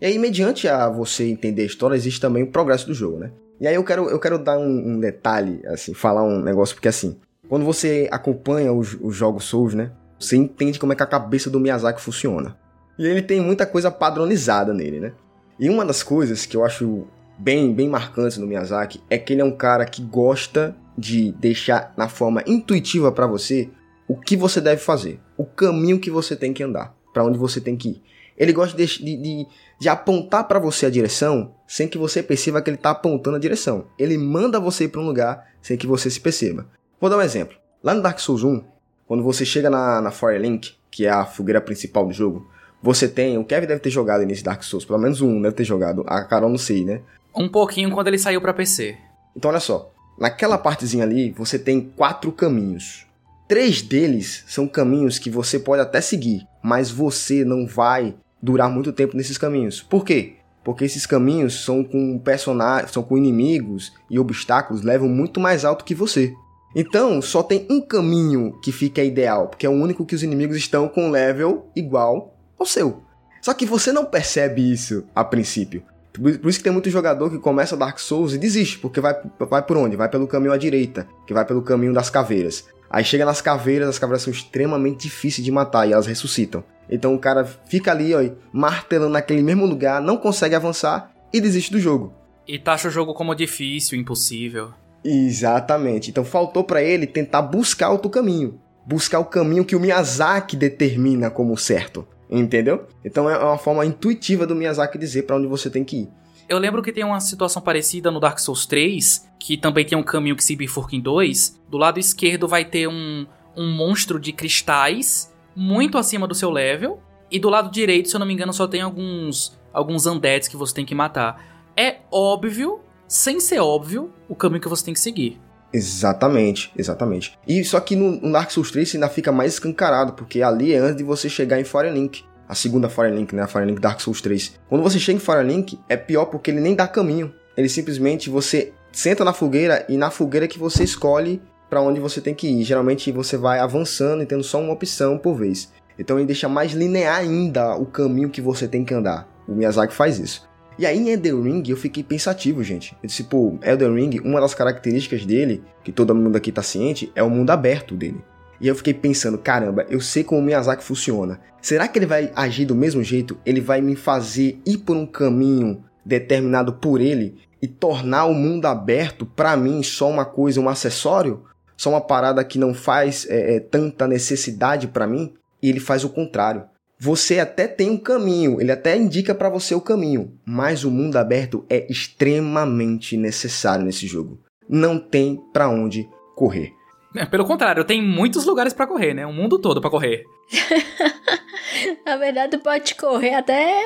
E 0.00 0.06
aí, 0.06 0.18
mediante 0.18 0.66
a 0.66 0.88
você 0.88 1.28
entender 1.28 1.62
a 1.62 1.66
história, 1.66 1.94
existe 1.94 2.20
também 2.20 2.42
o 2.42 2.50
progresso 2.50 2.86
do 2.86 2.94
jogo, 2.94 3.18
né? 3.18 3.32
E 3.60 3.66
aí 3.66 3.74
eu 3.74 3.84
quero, 3.84 4.08
eu 4.08 4.18
quero 4.18 4.38
dar 4.38 4.58
um, 4.58 4.94
um 4.94 4.98
detalhe, 4.98 5.60
assim, 5.66 5.92
falar 5.92 6.22
um 6.22 6.40
negócio, 6.40 6.74
porque 6.74 6.88
assim, 6.88 7.18
quando 7.48 7.64
você 7.64 8.08
acompanha 8.10 8.72
os, 8.72 8.96
os 9.00 9.14
jogos 9.14 9.44
Souls, 9.44 9.74
né? 9.74 9.92
Você 10.18 10.36
entende 10.36 10.78
como 10.78 10.92
é 10.92 10.96
que 10.96 11.02
a 11.02 11.06
cabeça 11.06 11.50
do 11.50 11.60
Miyazaki 11.60 12.00
funciona. 12.00 12.56
E 12.98 13.06
ele 13.06 13.22
tem 13.22 13.40
muita 13.40 13.66
coisa 13.66 13.90
padronizada 13.90 14.72
nele, 14.72 15.00
né? 15.00 15.12
E 15.58 15.68
uma 15.68 15.84
das 15.84 16.02
coisas 16.02 16.46
que 16.46 16.56
eu 16.56 16.64
acho 16.64 17.06
bem, 17.38 17.74
bem 17.74 17.88
marcantes 17.88 18.38
no 18.38 18.46
Miyazaki 18.46 19.02
é 19.10 19.18
que 19.18 19.32
ele 19.32 19.42
é 19.42 19.44
um 19.44 19.56
cara 19.56 19.84
que 19.84 20.02
gosta 20.02 20.74
de 20.96 21.32
deixar 21.32 21.92
na 21.96 22.08
forma 22.08 22.42
intuitiva 22.46 23.10
para 23.12 23.26
você 23.26 23.70
o 24.06 24.16
que 24.16 24.36
você 24.36 24.60
deve 24.60 24.80
fazer, 24.80 25.20
o 25.36 25.44
caminho 25.44 26.00
que 26.00 26.10
você 26.10 26.34
tem 26.34 26.52
que 26.52 26.62
andar, 26.62 26.94
para 27.12 27.24
onde 27.24 27.38
você 27.38 27.60
tem 27.60 27.76
que 27.76 27.90
ir. 27.90 28.02
Ele 28.40 28.54
gosta 28.54 28.74
de, 28.74 28.86
de, 28.86 29.46
de, 29.78 29.88
apontar 29.90 30.48
para 30.48 30.58
você 30.58 30.86
a 30.86 30.90
direção 30.90 31.52
sem 31.68 31.86
que 31.86 31.98
você 31.98 32.22
perceba 32.22 32.62
que 32.62 32.70
ele 32.70 32.78
está 32.78 32.88
apontando 32.88 33.36
a 33.36 33.40
direção. 33.40 33.84
Ele 33.98 34.16
manda 34.16 34.58
você 34.58 34.84
ir 34.84 34.88
para 34.88 35.02
um 35.02 35.06
lugar 35.06 35.46
sem 35.60 35.76
que 35.76 35.86
você 35.86 36.10
se 36.10 36.18
perceba. 36.18 36.66
Vou 36.98 37.10
dar 37.10 37.18
um 37.18 37.20
exemplo. 37.20 37.54
Lá 37.84 37.92
no 37.92 38.00
Dark 38.00 38.18
Souls 38.18 38.42
1, 38.42 38.64
quando 39.06 39.22
você 39.22 39.44
chega 39.44 39.68
na, 39.68 40.00
na 40.00 40.10
Firelink, 40.10 40.72
que 40.90 41.04
é 41.04 41.10
a 41.10 41.26
fogueira 41.26 41.60
principal 41.60 42.06
do 42.06 42.14
jogo, 42.14 42.50
você 42.82 43.06
tem. 43.06 43.36
O 43.36 43.44
Kevin 43.44 43.66
deve 43.66 43.80
ter 43.80 43.90
jogado 43.90 44.24
nesse 44.24 44.42
Dark 44.42 44.62
Souls, 44.62 44.86
pelo 44.86 44.98
menos 44.98 45.20
um 45.20 45.42
deve 45.42 45.54
ter 45.54 45.64
jogado. 45.64 46.02
A 46.06 46.24
Carol 46.24 46.48
não 46.48 46.56
sei, 46.56 46.82
né? 46.82 47.02
Um 47.36 47.46
pouquinho 47.46 47.90
quando 47.90 48.08
ele 48.08 48.18
saiu 48.18 48.40
para 48.40 48.54
PC. 48.54 48.96
Então 49.36 49.50
olha 49.50 49.60
só. 49.60 49.92
Naquela 50.18 50.56
partezinha 50.56 51.04
ali, 51.04 51.30
você 51.30 51.58
tem 51.58 51.92
quatro 51.94 52.32
caminhos. 52.32 53.06
Três 53.46 53.82
deles 53.82 54.44
são 54.46 54.66
caminhos 54.66 55.18
que 55.18 55.28
você 55.28 55.58
pode 55.58 55.82
até 55.82 56.00
seguir, 56.00 56.46
mas 56.62 56.90
você 56.90 57.44
não 57.44 57.66
vai 57.66 58.14
durar 58.42 58.70
muito 58.70 58.92
tempo 58.92 59.16
nesses 59.16 59.38
caminhos. 59.38 59.82
Por 59.82 60.04
quê? 60.04 60.34
Porque 60.64 60.84
esses 60.84 61.06
caminhos 61.06 61.64
são 61.64 61.82
com 61.82 62.18
personagens, 62.18 62.92
são 62.92 63.02
com 63.02 63.16
inimigos 63.16 63.92
e 64.10 64.18
obstáculos 64.18 64.82
levam 64.82 65.08
muito 65.08 65.40
mais 65.40 65.64
alto 65.64 65.84
que 65.84 65.94
você. 65.94 66.34
Então, 66.74 67.20
só 67.20 67.42
tem 67.42 67.66
um 67.68 67.80
caminho 67.80 68.52
que 68.62 68.70
fica 68.70 69.02
ideal, 69.02 69.48
porque 69.48 69.66
é 69.66 69.68
o 69.68 69.72
único 69.72 70.06
que 70.06 70.14
os 70.14 70.22
inimigos 70.22 70.56
estão 70.56 70.88
com 70.88 71.10
level 71.10 71.66
igual 71.74 72.36
ao 72.58 72.66
seu. 72.66 73.02
Só 73.42 73.54
que 73.54 73.66
você 73.66 73.90
não 73.90 74.04
percebe 74.04 74.70
isso 74.70 75.04
a 75.14 75.24
princípio. 75.24 75.82
Por 76.12 76.48
isso 76.48 76.58
que 76.58 76.64
tem 76.64 76.72
muito 76.72 76.90
jogador 76.90 77.30
que 77.30 77.38
começa 77.38 77.76
Dark 77.76 77.98
Souls 77.98 78.34
e 78.34 78.38
desiste, 78.38 78.78
porque 78.78 79.00
vai, 79.00 79.16
vai 79.38 79.62
por 79.62 79.76
onde? 79.76 79.96
Vai 79.96 80.08
pelo 80.08 80.26
caminho 80.26 80.52
à 80.52 80.56
direita, 80.56 81.08
que 81.26 81.32
vai 81.32 81.44
pelo 81.44 81.62
caminho 81.62 81.94
das 81.94 82.10
caveiras. 82.10 82.64
Aí 82.90 83.04
chega 83.04 83.24
nas 83.24 83.40
caveiras, 83.40 83.88
as 83.88 83.98
caveiras 83.98 84.22
são 84.22 84.32
extremamente 84.32 85.02
difíceis 85.02 85.44
de 85.44 85.52
matar 85.52 85.88
e 85.88 85.92
elas 85.92 86.06
ressuscitam. 86.06 86.64
Então 86.90 87.14
o 87.14 87.18
cara 87.18 87.44
fica 87.44 87.92
ali, 87.92 88.12
ó, 88.12 88.20
martelando 88.52 89.12
naquele 89.12 89.42
mesmo 89.42 89.64
lugar, 89.64 90.02
não 90.02 90.16
consegue 90.16 90.56
avançar 90.56 91.12
e 91.32 91.40
desiste 91.40 91.70
do 91.70 91.78
jogo. 91.78 92.12
E 92.48 92.58
taxa 92.58 92.88
o 92.88 92.90
jogo 92.90 93.14
como 93.14 93.32
difícil, 93.32 93.96
impossível. 93.96 94.72
Exatamente. 95.04 96.10
Então 96.10 96.24
faltou 96.24 96.64
para 96.64 96.82
ele 96.82 97.06
tentar 97.06 97.42
buscar 97.42 97.90
outro 97.90 98.10
caminho. 98.10 98.60
Buscar 98.84 99.20
o 99.20 99.24
caminho 99.24 99.64
que 99.64 99.76
o 99.76 99.80
Miyazaki 99.80 100.56
determina 100.56 101.30
como 101.30 101.56
certo. 101.56 102.06
Entendeu? 102.28 102.86
Então 103.04 103.30
é 103.30 103.38
uma 103.38 103.58
forma 103.58 103.86
intuitiva 103.86 104.46
do 104.46 104.56
Miyazaki 104.56 104.98
dizer 104.98 105.22
para 105.22 105.36
onde 105.36 105.46
você 105.46 105.70
tem 105.70 105.84
que 105.84 106.02
ir. 106.02 106.08
Eu 106.50 106.58
lembro 106.58 106.82
que 106.82 106.90
tem 106.90 107.04
uma 107.04 107.20
situação 107.20 107.62
parecida 107.62 108.10
no 108.10 108.18
Dark 108.18 108.40
Souls 108.40 108.66
3, 108.66 109.24
que 109.38 109.56
também 109.56 109.84
tem 109.84 109.96
um 109.96 110.02
caminho 110.02 110.34
que 110.34 110.42
se 110.42 110.56
bifurca 110.56 110.96
em 110.96 111.00
dois. 111.00 111.56
Do 111.68 111.78
lado 111.78 112.00
esquerdo 112.00 112.48
vai 112.48 112.64
ter 112.64 112.88
um, 112.88 113.24
um 113.56 113.72
monstro 113.72 114.18
de 114.18 114.32
cristais 114.32 115.32
muito 115.54 115.96
acima 115.96 116.26
do 116.26 116.34
seu 116.34 116.50
level. 116.50 117.00
E 117.30 117.38
do 117.38 117.48
lado 117.48 117.70
direito, 117.70 118.08
se 118.08 118.16
eu 118.16 118.18
não 118.18 118.26
me 118.26 118.34
engano, 118.34 118.52
só 118.52 118.66
tem 118.66 118.80
alguns, 118.80 119.56
alguns 119.72 120.06
undeads 120.06 120.48
que 120.48 120.56
você 120.56 120.74
tem 120.74 120.84
que 120.84 120.92
matar. 120.92 121.70
É 121.76 121.98
óbvio, 122.10 122.80
sem 123.06 123.38
ser 123.38 123.60
óbvio, 123.60 124.12
o 124.28 124.34
caminho 124.34 124.60
que 124.60 124.68
você 124.68 124.84
tem 124.84 124.92
que 124.92 124.98
seguir. 124.98 125.40
Exatamente, 125.72 126.72
exatamente. 126.76 127.38
E 127.46 127.64
só 127.64 127.78
que 127.78 127.94
no, 127.94 128.20
no 128.20 128.32
Dark 128.32 128.50
Souls 128.50 128.72
3 128.72 128.96
ainda 128.96 129.08
fica 129.08 129.30
mais 129.30 129.52
escancarado, 129.52 130.14
porque 130.14 130.42
ali 130.42 130.72
é 130.72 130.78
antes 130.78 130.96
de 130.96 131.04
você 131.04 131.28
chegar 131.28 131.60
em 131.60 131.64
Fire 131.64 131.90
Link. 131.90 132.24
A 132.50 132.54
segunda 132.56 132.88
Fire 132.88 133.14
Link, 133.14 133.32
né? 133.32 133.42
A 133.42 133.46
Fire 133.46 133.64
Link 133.64 133.80
Dark 133.80 134.00
Souls 134.00 134.20
3. 134.20 134.58
Quando 134.68 134.82
você 134.82 134.98
chega 134.98 135.16
em 135.16 135.20
Fire 135.20 135.44
Link, 135.44 135.78
é 135.88 135.96
pior 135.96 136.24
porque 136.24 136.50
ele 136.50 136.60
nem 136.60 136.74
dá 136.74 136.88
caminho. 136.88 137.32
Ele 137.56 137.68
simplesmente, 137.68 138.28
você 138.28 138.72
senta 138.90 139.24
na 139.24 139.32
fogueira 139.32 139.86
e 139.88 139.96
na 139.96 140.10
fogueira 140.10 140.48
que 140.48 140.58
você 140.58 140.82
escolhe 140.82 141.40
para 141.68 141.80
onde 141.80 142.00
você 142.00 142.20
tem 142.20 142.34
que 142.34 142.48
ir. 142.48 142.64
Geralmente 142.64 143.12
você 143.12 143.36
vai 143.36 143.60
avançando 143.60 144.24
e 144.24 144.26
tendo 144.26 144.42
só 144.42 144.60
uma 144.60 144.72
opção 144.72 145.16
por 145.16 145.36
vez. 145.36 145.72
Então 145.96 146.18
ele 146.18 146.26
deixa 146.26 146.48
mais 146.48 146.72
linear 146.72 147.18
ainda 147.18 147.76
o 147.76 147.86
caminho 147.86 148.28
que 148.30 148.40
você 148.40 148.66
tem 148.66 148.84
que 148.84 148.92
andar. 148.92 149.28
O 149.46 149.54
Miyazaki 149.54 149.94
faz 149.94 150.18
isso. 150.18 150.50
E 150.76 150.84
aí 150.84 150.98
em 150.98 151.10
Elden 151.10 151.42
Ring 151.42 151.62
eu 151.68 151.76
fiquei 151.76 152.02
pensativo, 152.02 152.64
gente. 152.64 152.96
Eu 153.00 153.06
disse, 153.06 153.22
pô, 153.22 153.58
Elden 153.62 153.94
Ring, 153.94 154.20
uma 154.24 154.40
das 154.40 154.54
características 154.54 155.24
dele, 155.24 155.62
que 155.84 155.92
todo 155.92 156.16
mundo 156.16 156.34
aqui 156.34 156.50
tá 156.50 156.64
ciente, 156.64 157.12
é 157.14 157.22
o 157.22 157.30
mundo 157.30 157.50
aberto 157.50 157.94
dele. 157.94 158.24
E 158.60 158.68
eu 158.68 158.74
fiquei 158.74 158.92
pensando, 158.92 159.38
caramba, 159.38 159.86
eu 159.88 160.00
sei 160.00 160.22
como 160.22 160.40
o 160.40 160.44
Miyazaki 160.44 160.84
funciona. 160.84 161.40
Será 161.62 161.88
que 161.88 161.98
ele 161.98 162.06
vai 162.06 162.30
agir 162.36 162.66
do 162.66 162.74
mesmo 162.74 163.02
jeito? 163.02 163.38
Ele 163.44 163.60
vai 163.60 163.80
me 163.80 163.96
fazer 163.96 164.60
ir 164.66 164.78
por 164.78 164.96
um 164.96 165.06
caminho 165.06 165.82
determinado 166.04 166.74
por 166.74 167.00
ele 167.00 167.38
e 167.62 167.66
tornar 167.66 168.26
o 168.26 168.34
mundo 168.34 168.66
aberto 168.66 169.24
para 169.24 169.56
mim 169.56 169.82
só 169.82 170.08
uma 170.08 170.24
coisa, 170.24 170.60
um 170.60 170.68
acessório? 170.68 171.44
Só 171.76 171.90
uma 171.90 172.00
parada 172.00 172.44
que 172.44 172.58
não 172.58 172.74
faz 172.74 173.26
é, 173.30 173.56
é, 173.56 173.60
tanta 173.60 174.06
necessidade 174.06 174.88
para 174.88 175.06
mim? 175.06 175.32
E 175.62 175.68
ele 175.68 175.80
faz 175.80 176.04
o 176.04 176.10
contrário. 176.10 176.64
Você 176.98 177.38
até 177.38 177.66
tem 177.66 177.88
um 177.88 177.96
caminho, 177.96 178.60
ele 178.60 178.70
até 178.70 178.94
indica 178.94 179.34
para 179.34 179.48
você 179.48 179.74
o 179.74 179.80
caminho, 179.80 180.34
mas 180.44 180.84
o 180.84 180.90
mundo 180.90 181.16
aberto 181.16 181.64
é 181.70 181.90
extremamente 181.90 183.16
necessário 183.16 183.86
nesse 183.86 184.06
jogo. 184.06 184.38
Não 184.68 184.98
tem 184.98 185.40
para 185.50 185.70
onde 185.70 186.06
correr. 186.36 186.74
É, 187.14 187.26
pelo 187.26 187.44
contrário, 187.44 187.84
tem 187.84 188.02
muitos 188.02 188.44
lugares 188.44 188.72
para 188.72 188.86
correr, 188.86 189.14
né? 189.14 189.26
O 189.26 189.32
mundo 189.32 189.58
todo 189.58 189.80
para 189.80 189.90
correr. 189.90 190.24
Na 192.06 192.16
verdade, 192.16 192.58
pode 192.58 192.94
correr 192.94 193.34
até. 193.34 193.82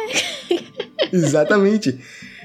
Exatamente. 1.13 1.99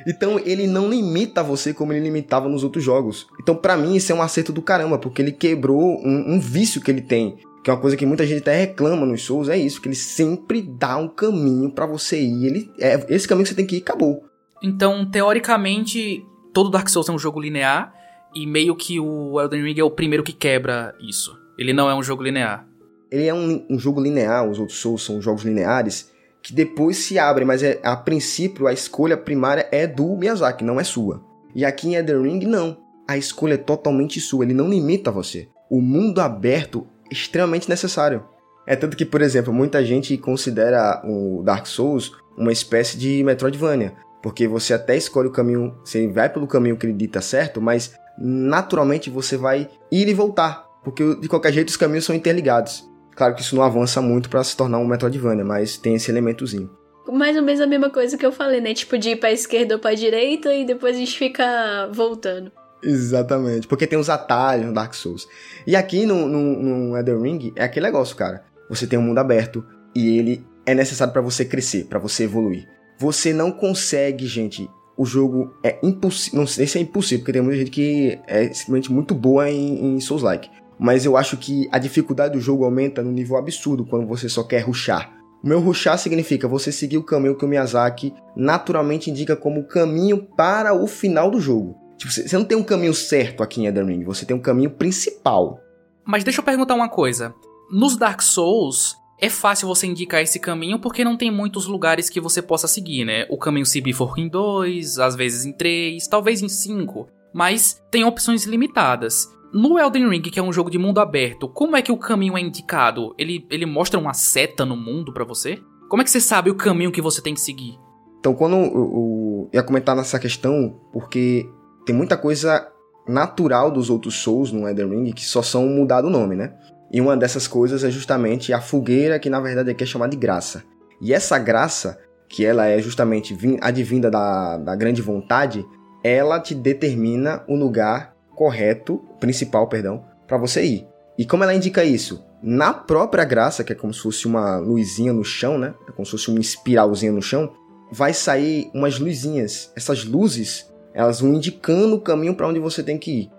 Então 0.08 0.40
ele 0.40 0.66
não 0.66 0.90
limita 0.90 1.44
você 1.44 1.74
como 1.74 1.92
ele 1.92 2.00
limitava 2.00 2.48
nos 2.48 2.64
outros 2.64 2.84
jogos. 2.84 3.28
Então 3.42 3.56
para 3.56 3.76
mim 3.76 3.96
isso 3.96 4.12
é 4.12 4.16
um 4.16 4.22
acerto 4.22 4.54
do 4.54 4.62
caramba, 4.62 4.98
porque 4.98 5.22
ele 5.22 5.32
quebrou 5.32 6.00
um, 6.06 6.34
um, 6.36 6.40
vício 6.40 6.82
que 6.82 6.90
ele 6.90 7.02
tem. 7.02 7.38
Que 7.64 7.70
é 7.70 7.74
uma 7.74 7.82
coisa 7.82 7.98
que 7.98 8.06
muita 8.06 8.26
gente 8.26 8.40
até 8.40 8.56
reclama 8.56 9.06
nos 9.06 9.24
Souls, 9.24 9.50
é 9.50 9.58
isso, 9.58 9.82
que 9.82 9.90
ele 9.90 9.96
sempre 9.96 10.62
dá 10.62 10.96
um 10.96 11.10
caminho 11.10 11.70
para 11.70 11.86
você 11.86 12.20
ir. 12.20 12.46
Ele, 12.46 12.72
é 12.80 13.06
esse 13.10 13.28
caminho 13.28 13.44
que 13.44 13.50
você 13.50 13.56
tem 13.56 13.66
que 13.66 13.76
ir, 13.76 13.82
acabou. 13.82 14.24
Então, 14.64 15.06
teoricamente, 15.06 16.26
todo 16.54 16.70
Dark 16.70 16.88
Souls 16.88 17.10
é 17.10 17.12
um 17.12 17.20
jogo 17.20 17.40
linear, 17.40 17.94
e 18.34 18.46
meio 18.46 18.76
que 18.76 19.00
o 19.00 19.40
Elden 19.40 19.64
Ring 19.64 19.80
é 19.80 19.84
o 19.84 19.92
primeiro 19.92 20.24
que 20.24 20.34
quebra 20.34 20.96
isso. 21.00 21.38
Ele 21.58 21.74
não 21.74 21.90
é 21.90 21.96
um 21.96 22.04
jogo 22.04 22.24
linear. 22.24 22.68
Ele 23.12 23.26
é 23.26 23.34
um, 23.34 23.66
um 23.70 23.80
jogo 23.80 24.02
linear, 24.02 24.48
os 24.48 24.60
outros 24.60 24.78
Souls 24.80 25.04
são 25.04 25.22
jogos 25.22 25.44
lineares, 25.44 26.12
que 26.42 26.54
depois 26.54 26.98
se 26.98 27.18
abrem, 27.18 27.46
mas 27.46 27.64
é, 27.64 27.80
a 27.84 27.96
princípio 27.96 28.68
a 28.68 28.74
escolha 28.74 29.18
primária 29.18 29.68
é 29.72 29.88
do 29.88 30.16
Miyazaki, 30.16 30.64
não 30.64 30.80
é 30.80 30.84
sua. 30.84 31.22
E 31.56 31.66
aqui 31.66 31.90
em 31.90 31.96
Elden 31.96 32.22
Ring, 32.22 32.46
não. 32.46 32.78
A 33.08 33.18
escolha 33.18 33.56
é 33.56 33.58
totalmente 33.58 34.22
sua, 34.22 34.46
ele 34.46 34.54
não 34.54 34.70
limita 34.70 35.12
você. 35.12 35.50
O 35.70 35.82
mundo 35.82 36.22
aberto 36.22 36.88
é 37.10 37.14
extremamente 37.14 37.68
necessário. 37.68 38.24
É 38.68 38.76
tanto 38.76 38.96
que, 38.96 39.06
por 39.06 39.22
exemplo, 39.22 39.52
muita 39.52 39.84
gente 39.84 40.16
considera 40.18 41.02
o 41.04 41.42
Dark 41.44 41.66
Souls 41.66 42.12
uma 42.38 42.52
espécie 42.52 42.98
de 42.98 43.24
Metroidvania. 43.24 43.94
Porque 44.22 44.48
você 44.48 44.74
até 44.74 44.96
escolhe 44.96 45.28
o 45.28 45.32
caminho, 45.32 45.76
você 45.84 46.08
vai 46.08 46.30
pelo 46.30 46.48
caminho 46.48 46.78
que 46.78 46.86
ele 46.86 46.94
dita 46.94 47.22
certo, 47.22 47.62
mas 47.62 47.96
naturalmente 48.20 49.10
você 49.10 49.38
vai 49.38 49.70
ir 49.92 50.08
e 50.08 50.14
voltar, 50.14 50.68
porque 50.84 51.16
de 51.16 51.28
qualquer 51.28 51.54
jeito 51.54 51.70
os 51.70 51.78
caminhos 51.78 52.06
são 52.06 52.16
interligados. 52.16 52.88
Claro 53.16 53.36
que 53.36 53.42
isso 53.42 53.56
não 53.56 53.64
avança 53.64 54.02
muito 54.02 54.30
para 54.30 54.44
se 54.44 54.56
tornar 54.56 54.78
um 54.78 54.88
Metroidvania, 54.88 55.44
mas 55.44 55.78
tem 55.78 55.96
esse 55.96 56.10
elementozinho. 56.10 56.70
Mais 57.12 57.36
ou 57.36 57.44
menos 57.44 57.60
a 57.60 57.68
mesma 57.68 57.90
coisa 57.90 58.18
que 58.18 58.26
eu 58.26 58.32
falei, 58.32 58.62
né? 58.62 58.74
Tipo, 58.74 58.98
de 58.98 59.10
ir 59.10 59.16
pra 59.16 59.32
esquerda 59.32 59.76
ou 59.76 59.80
pra 59.80 59.94
direita 59.94 60.54
e 60.54 60.66
depois 60.66 60.96
a 60.96 61.00
gente 61.00 61.18
fica 61.18 61.90
voltando. 61.92 62.52
Exatamente, 62.82 63.68
porque 63.68 63.88
tem 63.88 64.00
os 64.00 64.10
atalhos 64.10 64.68
no 64.68 64.74
Dark 64.74 64.94
Souls. 64.94 65.28
E 65.68 65.76
aqui 65.76 66.06
no, 66.06 66.28
no, 66.28 66.64
no 66.64 66.98
Elden 66.98 67.22
Ring 67.22 67.54
é 67.56 67.64
aquele 67.64 67.88
negócio, 67.88 68.16
cara. 68.16 68.46
Você 68.70 68.88
tem 68.88 68.98
um 68.98 69.02
mundo 69.02 69.18
aberto 69.18 69.66
e 69.94 70.18
ele 70.18 70.46
é 70.66 70.74
necessário 70.74 71.12
para 71.12 71.22
você 71.22 71.44
crescer, 71.44 71.86
para 71.86 72.00
você 72.00 72.24
evoluir. 72.24 72.68
Você 72.98 73.34
não 73.34 73.52
consegue, 73.52 74.28
gente, 74.28 74.70
o 75.00 75.06
jogo 75.06 75.54
é 75.64 75.80
impossível. 75.82 76.42
Não 76.42 76.46
sei 76.46 76.68
se 76.68 76.78
é 76.78 76.82
impossível, 76.82 77.20
porque 77.20 77.32
tem 77.32 77.42
muita 77.42 77.58
gente 77.58 77.72
que 77.72 78.20
é 78.28 78.52
simplesmente 78.52 78.92
muito 78.92 79.16
boa 79.16 79.50
em, 79.50 79.96
em 79.96 80.00
Souls-like. 80.02 80.50
Mas 80.78 81.06
eu 81.06 81.16
acho 81.16 81.38
que 81.38 81.70
a 81.72 81.80
dificuldade 81.80 82.34
do 82.34 82.42
jogo 82.42 82.66
aumenta 82.66 83.02
no 83.02 83.10
nível 83.10 83.38
absurdo 83.38 83.86
quando 83.86 84.06
você 84.06 84.28
só 84.28 84.44
quer 84.44 84.60
ruxar. 84.60 85.10
O 85.42 85.48
meu 85.48 85.62
ruxar 85.62 85.98
significa 85.98 86.50
você 86.50 86.70
seguir 86.70 86.98
o 86.98 87.04
caminho 87.04 87.38
que 87.38 87.46
o 87.46 87.48
Miyazaki 87.48 88.14
naturalmente 88.36 89.10
indica 89.10 89.38
como 89.38 89.64
caminho 89.64 90.28
para 90.36 90.74
o 90.74 90.86
final 90.86 91.32
do 91.32 91.40
jogo. 91.40 91.78
Tipo, 91.98 92.12
você 92.12 92.38
não 92.38 92.44
tem 92.44 92.58
um 92.58 92.64
caminho 92.64 92.94
certo 92.94 93.42
aqui 93.42 93.62
em 93.62 93.68
Elden 93.68 93.86
Ring, 93.86 94.04
você 94.04 94.26
tem 94.26 94.36
um 94.36 94.42
caminho 94.42 94.72
principal. 94.72 95.62
Mas 96.06 96.26
deixa 96.26 96.42
eu 96.42 96.46
perguntar 96.46 96.76
uma 96.76 96.90
coisa. 96.90 97.34
Nos 97.72 97.96
Dark 97.96 98.22
Souls, 98.22 98.98
é 99.22 99.30
fácil 99.30 99.68
você 99.68 99.86
indicar 99.86 100.22
esse 100.22 100.40
caminho 100.40 100.80
porque 100.80 101.04
não 101.04 101.18
tem 101.18 101.30
muitos 101.30 101.66
lugares 101.66 102.10
que 102.10 102.22
você 102.22 102.42
possa 102.42 102.68
seguir, 102.68 103.06
né? 103.06 103.26
O 103.30 103.38
caminho 103.38 103.66
se 103.66 103.82
bifurca 103.82 104.22
em 104.22 104.28
dois, 104.28 104.98
às 104.98 105.16
vezes 105.16 105.46
em 105.46 105.52
três, 105.52 106.08
talvez 106.08 106.42
em 106.42 106.50
cinco, 106.50 107.08
mas 107.34 107.82
tem 107.92 108.04
opções 108.04 108.46
limitadas. 108.46 109.28
No 109.52 109.80
Elden 109.80 110.10
Ring, 110.10 110.22
que 110.22 110.40
é 110.40 110.44
um 110.44 110.54
jogo 110.54 110.70
de 110.70 110.78
mundo 110.78 111.00
aberto, 111.00 111.50
como 111.50 111.76
é 111.76 111.82
que 111.82 111.92
o 111.92 111.98
caminho 111.98 112.38
é 112.38 112.42
indicado? 112.42 113.16
Ele, 113.18 113.46
ele 113.50 113.66
mostra 113.66 114.00
uma 114.00 114.14
seta 114.14 114.64
no 114.64 114.78
mundo 114.78 115.12
para 115.12 115.26
você? 115.26 115.60
Como 115.90 116.02
é 116.02 116.06
que 116.06 116.12
você 116.12 116.22
sabe 116.22 116.52
o 116.52 116.56
caminho 116.56 116.92
que 116.92 117.02
você 117.02 117.22
tem 117.22 117.34
que 117.34 117.42
seguir? 117.42 117.78
Então, 118.20 118.36
quando 118.36 118.56
eu, 118.56 118.74
eu 118.74 119.50
ia 119.54 119.64
comentar 119.64 119.96
nessa 119.96 120.20
questão, 120.20 120.80
porque 120.94 121.50
tem 121.86 121.96
muita 121.96 122.16
coisa 122.16 122.72
natural 123.08 123.72
dos 123.72 123.90
outros 123.90 124.16
Souls 124.22 124.52
no 124.52 124.68
Elden 124.68 124.90
Ring 124.90 125.12
que 125.14 125.26
só 125.26 125.42
são 125.42 125.66
mudado 125.68 126.06
o 126.06 126.12
nome, 126.12 126.36
né? 126.36 126.54
E 126.92 127.00
uma 127.00 127.16
dessas 127.16 127.48
coisas 127.48 127.84
é 127.84 127.92
justamente 127.92 128.52
a 128.52 128.60
fogueira, 128.60 129.20
que 129.20 129.30
na 129.30 129.40
verdade 129.40 129.72
aqui 129.72 129.84
é 129.84 129.88
chamada 129.88 130.12
de 130.12 130.18
graça. 130.18 130.64
E 131.02 131.14
essa 131.14 131.38
graça, 131.38 132.00
que 132.28 132.46
ela 132.46 132.68
é 132.68 132.82
justamente 132.82 133.38
advinda 133.62 134.10
da, 134.10 134.58
da 134.58 134.76
grande 134.76 135.02
vontade, 135.02 135.66
ela 136.04 136.40
te 136.40 136.56
determina 136.56 137.44
o 137.48 137.56
lugar 137.56 138.16
correto, 138.36 139.02
principal, 139.20 139.68
perdão, 139.68 140.06
para 140.28 140.38
você 140.38 140.64
ir. 140.64 140.88
E 141.18 141.26
como 141.26 141.44
ela 141.44 141.54
indica 141.54 141.84
isso? 141.84 142.24
Na 142.42 142.74
própria 142.74 143.26
graça, 143.26 143.64
que 143.64 143.74
é 143.74 143.76
como 143.76 143.94
se 143.94 144.02
fosse 144.02 144.26
uma 144.26 144.58
luzinha 144.58 145.12
no 145.12 145.24
chão, 145.26 145.58
né? 145.58 145.74
É 145.88 145.92
como 145.92 146.06
se 146.06 146.12
fosse 146.12 146.30
uma 146.30 146.40
espiralzinha 146.40 147.12
no 147.12 147.22
chão, 147.22 147.52
vai 147.92 148.14
sair 148.14 148.70
umas 148.74 148.98
luzinhas. 148.98 149.72
Essas 149.76 150.06
luzes, 150.06 150.72
elas 150.94 151.20
vão 151.20 151.34
indicando 151.34 151.98
o 151.98 152.02
caminho 152.02 152.36
para 152.36 152.48
onde 152.48 152.60
você 152.60 152.82
tem 152.82 152.98
que 152.98 153.12
ir. 153.12 153.32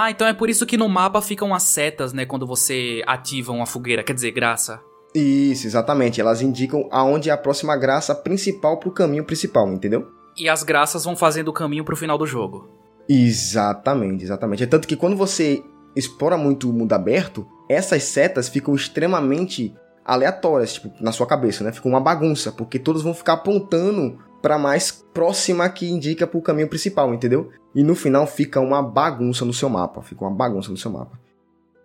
Ah, 0.00 0.12
então 0.12 0.28
é 0.28 0.32
por 0.32 0.48
isso 0.48 0.64
que 0.64 0.76
no 0.76 0.88
mapa 0.88 1.20
ficam 1.20 1.52
as 1.52 1.64
setas, 1.64 2.12
né? 2.12 2.24
Quando 2.24 2.46
você 2.46 3.02
ativa 3.04 3.50
uma 3.50 3.66
fogueira, 3.66 4.04
quer 4.04 4.12
dizer, 4.12 4.30
graça. 4.30 4.80
Isso, 5.12 5.66
exatamente. 5.66 6.20
Elas 6.20 6.40
indicam 6.40 6.86
aonde 6.92 7.30
é 7.30 7.32
a 7.32 7.36
próxima 7.36 7.76
graça 7.76 8.14
principal 8.14 8.78
pro 8.78 8.92
caminho 8.92 9.24
principal, 9.24 9.68
entendeu? 9.72 10.06
E 10.36 10.48
as 10.48 10.62
graças 10.62 11.04
vão 11.04 11.16
fazendo 11.16 11.48
o 11.48 11.52
caminho 11.52 11.84
pro 11.84 11.96
final 11.96 12.16
do 12.16 12.28
jogo. 12.28 12.68
Exatamente, 13.08 14.22
exatamente. 14.22 14.62
É 14.62 14.66
tanto 14.66 14.86
que 14.86 14.94
quando 14.94 15.16
você 15.16 15.64
explora 15.96 16.38
muito 16.38 16.70
o 16.70 16.72
mundo 16.72 16.92
aberto, 16.92 17.44
essas 17.68 18.04
setas 18.04 18.48
ficam 18.48 18.76
extremamente 18.76 19.74
aleatórias, 20.04 20.74
tipo, 20.74 20.92
na 21.00 21.10
sua 21.10 21.26
cabeça, 21.26 21.64
né? 21.64 21.72
Fica 21.72 21.88
uma 21.88 22.00
bagunça, 22.00 22.52
porque 22.52 22.78
todas 22.78 23.02
vão 23.02 23.12
ficar 23.12 23.32
apontando 23.32 24.16
para 24.40 24.58
mais 24.58 25.04
próxima 25.12 25.68
que 25.68 25.88
indica 25.88 26.26
para 26.26 26.38
o 26.38 26.42
caminho 26.42 26.68
principal, 26.68 27.12
entendeu? 27.12 27.50
E 27.74 27.82
no 27.82 27.94
final 27.94 28.26
fica 28.26 28.60
uma 28.60 28.82
bagunça 28.82 29.44
no 29.44 29.52
seu 29.52 29.68
mapa, 29.68 30.02
fica 30.02 30.24
uma 30.24 30.34
bagunça 30.34 30.70
no 30.70 30.76
seu 30.76 30.90
mapa. 30.90 31.18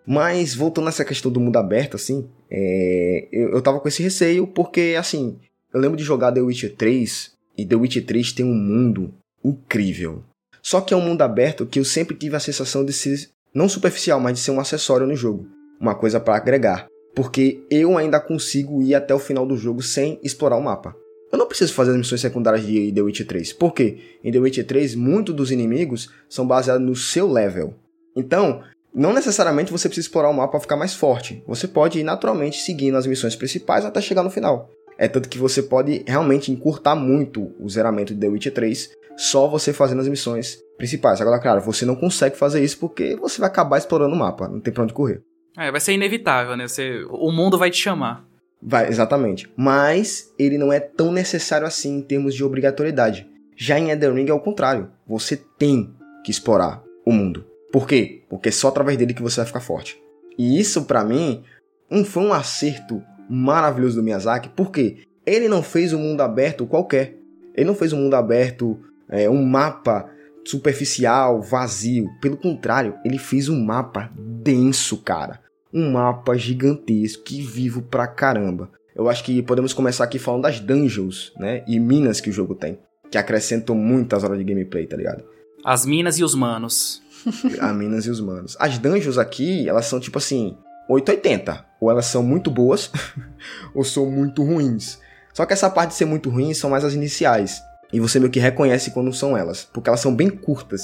Mas 0.06 0.54
voltando 0.54 0.84
nessa 0.86 1.04
questão 1.04 1.30
do 1.30 1.40
mundo 1.40 1.56
aberto, 1.56 1.96
assim, 1.96 2.28
é... 2.50 3.28
eu, 3.32 3.50
eu 3.50 3.62
tava 3.62 3.80
com 3.80 3.88
esse 3.88 4.02
receio 4.02 4.46
porque, 4.46 4.94
assim, 4.98 5.38
eu 5.72 5.80
lembro 5.80 5.96
de 5.96 6.04
jogar 6.04 6.32
The 6.32 6.40
Witcher 6.40 6.74
3 6.76 7.32
e 7.56 7.66
The 7.66 7.74
Witcher 7.74 8.04
3 8.04 8.32
tem 8.32 8.44
um 8.44 8.54
mundo 8.54 9.14
incrível. 9.44 10.22
Só 10.62 10.80
que 10.80 10.94
é 10.94 10.96
um 10.96 11.00
mundo 11.00 11.22
aberto 11.22 11.66
que 11.66 11.78
eu 11.78 11.84
sempre 11.84 12.16
tive 12.16 12.36
a 12.36 12.40
sensação 12.40 12.84
de 12.84 12.92
ser, 12.92 13.28
não 13.54 13.68
superficial, 13.68 14.20
mas 14.20 14.34
de 14.34 14.40
ser 14.40 14.50
um 14.50 14.60
acessório 14.60 15.06
no 15.06 15.14
jogo, 15.14 15.46
uma 15.78 15.94
coisa 15.94 16.18
para 16.18 16.36
agregar, 16.36 16.86
porque 17.14 17.62
eu 17.70 17.98
ainda 17.98 18.18
consigo 18.18 18.82
ir 18.82 18.94
até 18.94 19.14
o 19.14 19.18
final 19.18 19.46
do 19.46 19.56
jogo 19.56 19.82
sem 19.82 20.18
explorar 20.22 20.56
o 20.56 20.62
mapa. 20.62 20.96
Eu 21.34 21.38
não 21.38 21.48
preciso 21.48 21.74
fazer 21.74 21.90
as 21.90 21.96
missões 21.96 22.20
secundárias 22.20 22.64
de 22.64 22.92
The 22.92 23.02
Witcher 23.02 23.26
3. 23.26 23.52
Por 23.54 23.74
quê? 23.74 23.98
Em 24.22 24.30
The 24.30 24.38
Witcher 24.38 24.64
3, 24.64 24.94
muitos 24.94 25.34
dos 25.34 25.50
inimigos 25.50 26.08
são 26.28 26.46
baseados 26.46 26.86
no 26.86 26.94
seu 26.94 27.28
level. 27.28 27.74
Então, 28.14 28.62
não 28.94 29.12
necessariamente 29.12 29.72
você 29.72 29.88
precisa 29.88 30.06
explorar 30.06 30.28
o 30.28 30.32
mapa 30.32 30.52
para 30.52 30.60
ficar 30.60 30.76
mais 30.76 30.94
forte. 30.94 31.42
Você 31.48 31.66
pode 31.66 31.98
ir 31.98 32.04
naturalmente 32.04 32.62
seguindo 32.62 32.96
as 32.96 33.04
missões 33.04 33.34
principais 33.34 33.84
até 33.84 34.00
chegar 34.00 34.22
no 34.22 34.30
final. 34.30 34.70
É 34.96 35.08
tanto 35.08 35.28
que 35.28 35.36
você 35.36 35.60
pode 35.60 36.04
realmente 36.06 36.52
encurtar 36.52 36.94
muito 36.94 37.50
o 37.58 37.68
zeramento 37.68 38.14
de 38.14 38.20
The 38.20 38.28
Witcher 38.28 38.54
3 38.54 38.90
só 39.16 39.48
você 39.48 39.72
fazendo 39.72 40.02
as 40.02 40.08
missões 40.08 40.60
principais. 40.76 41.20
Agora, 41.20 41.40
claro, 41.40 41.60
você 41.60 41.84
não 41.84 41.96
consegue 41.96 42.36
fazer 42.36 42.62
isso 42.62 42.78
porque 42.78 43.16
você 43.16 43.40
vai 43.40 43.50
acabar 43.50 43.78
explorando 43.78 44.14
o 44.14 44.18
mapa, 44.18 44.46
não 44.46 44.60
tem 44.60 44.72
pra 44.72 44.84
onde 44.84 44.94
correr. 44.94 45.20
É, 45.58 45.72
vai 45.72 45.80
ser 45.80 45.94
inevitável, 45.94 46.56
né? 46.56 46.68
Você, 46.68 47.04
o 47.10 47.32
mundo 47.32 47.58
vai 47.58 47.72
te 47.72 47.78
chamar. 47.78 48.24
Vai, 48.64 48.88
exatamente. 48.88 49.52
Mas 49.54 50.32
ele 50.38 50.56
não 50.56 50.72
é 50.72 50.80
tão 50.80 51.12
necessário 51.12 51.66
assim 51.66 51.98
em 51.98 52.02
termos 52.02 52.34
de 52.34 52.42
obrigatoriedade. 52.42 53.28
Já 53.54 53.78
em 53.78 53.90
Elden 53.90 54.14
Ring 54.14 54.30
é 54.30 54.32
o 54.32 54.40
contrário. 54.40 54.90
Você 55.06 55.36
tem 55.36 55.94
que 56.24 56.30
explorar 56.30 56.82
o 57.04 57.12
mundo. 57.12 57.44
Por 57.70 57.86
quê? 57.86 58.22
Porque 58.28 58.48
é 58.48 58.52
só 58.52 58.68
através 58.68 58.96
dele 58.96 59.12
que 59.12 59.22
você 59.22 59.36
vai 59.36 59.46
ficar 59.46 59.60
forte. 59.60 60.00
E 60.38 60.58
isso, 60.58 60.84
para 60.86 61.04
mim, 61.04 61.42
um, 61.90 62.04
foi 62.04 62.22
um 62.22 62.32
acerto 62.32 63.02
maravilhoso 63.28 63.96
do 63.96 64.02
Miyazaki, 64.02 64.48
porque 64.48 65.04
ele 65.26 65.48
não 65.48 65.62
fez 65.62 65.92
um 65.92 65.98
mundo 65.98 66.22
aberto 66.22 66.66
qualquer. 66.66 67.16
Ele 67.54 67.66
não 67.66 67.74
fez 67.74 67.92
um 67.92 67.98
mundo 67.98 68.14
aberto, 68.14 68.78
é, 69.08 69.28
um 69.28 69.44
mapa 69.44 70.10
superficial, 70.44 71.42
vazio. 71.42 72.08
Pelo 72.20 72.36
contrário, 72.36 72.94
ele 73.04 73.18
fez 73.18 73.48
um 73.48 73.62
mapa 73.62 74.10
denso, 74.16 74.98
cara. 74.98 75.40
Um 75.74 75.90
mapa 75.90 76.36
gigantesco, 76.36 77.24
que 77.24 77.42
vivo 77.42 77.82
pra 77.82 78.06
caramba. 78.06 78.70
Eu 78.94 79.08
acho 79.08 79.24
que 79.24 79.42
podemos 79.42 79.72
começar 79.72 80.04
aqui 80.04 80.20
falando 80.20 80.42
das 80.42 80.60
dungeons, 80.60 81.32
né? 81.36 81.64
E 81.66 81.80
minas 81.80 82.20
que 82.20 82.30
o 82.30 82.32
jogo 82.32 82.54
tem. 82.54 82.78
Que 83.10 83.18
acrescentam 83.18 83.74
muitas 83.74 84.22
horas 84.22 84.38
de 84.38 84.44
gameplay, 84.44 84.86
tá 84.86 84.96
ligado? 84.96 85.24
As 85.64 85.84
minas 85.84 86.18
e 86.18 86.22
os 86.22 86.34
manos. 86.34 87.02
As 87.58 87.74
minas 87.74 88.06
e 88.06 88.10
os 88.10 88.20
manos. 88.20 88.56
As 88.60 88.78
dungeons 88.78 89.16
aqui, 89.16 89.68
elas 89.68 89.86
são 89.86 89.98
tipo 89.98 90.18
assim, 90.18 90.56
880. 90.88 91.64
Ou 91.80 91.90
elas 91.90 92.06
são 92.06 92.22
muito 92.22 92.50
boas, 92.50 92.90
ou 93.74 93.82
são 93.82 94.10
muito 94.10 94.44
ruins. 94.44 94.98
Só 95.32 95.44
que 95.44 95.52
essa 95.52 95.70
parte 95.70 95.90
de 95.90 95.96
ser 95.96 96.04
muito 96.04 96.30
ruim 96.30 96.54
são 96.54 96.70
mais 96.70 96.84
as 96.84 96.94
iniciais. 96.94 97.60
E 97.92 97.98
você 97.98 98.18
meio 98.18 98.30
que 98.30 98.38
reconhece 98.38 98.90
quando 98.90 99.12
são 99.12 99.36
elas, 99.36 99.68
porque 99.72 99.88
elas 99.88 100.00
são 100.00 100.14
bem 100.14 100.28
curtas. 100.28 100.82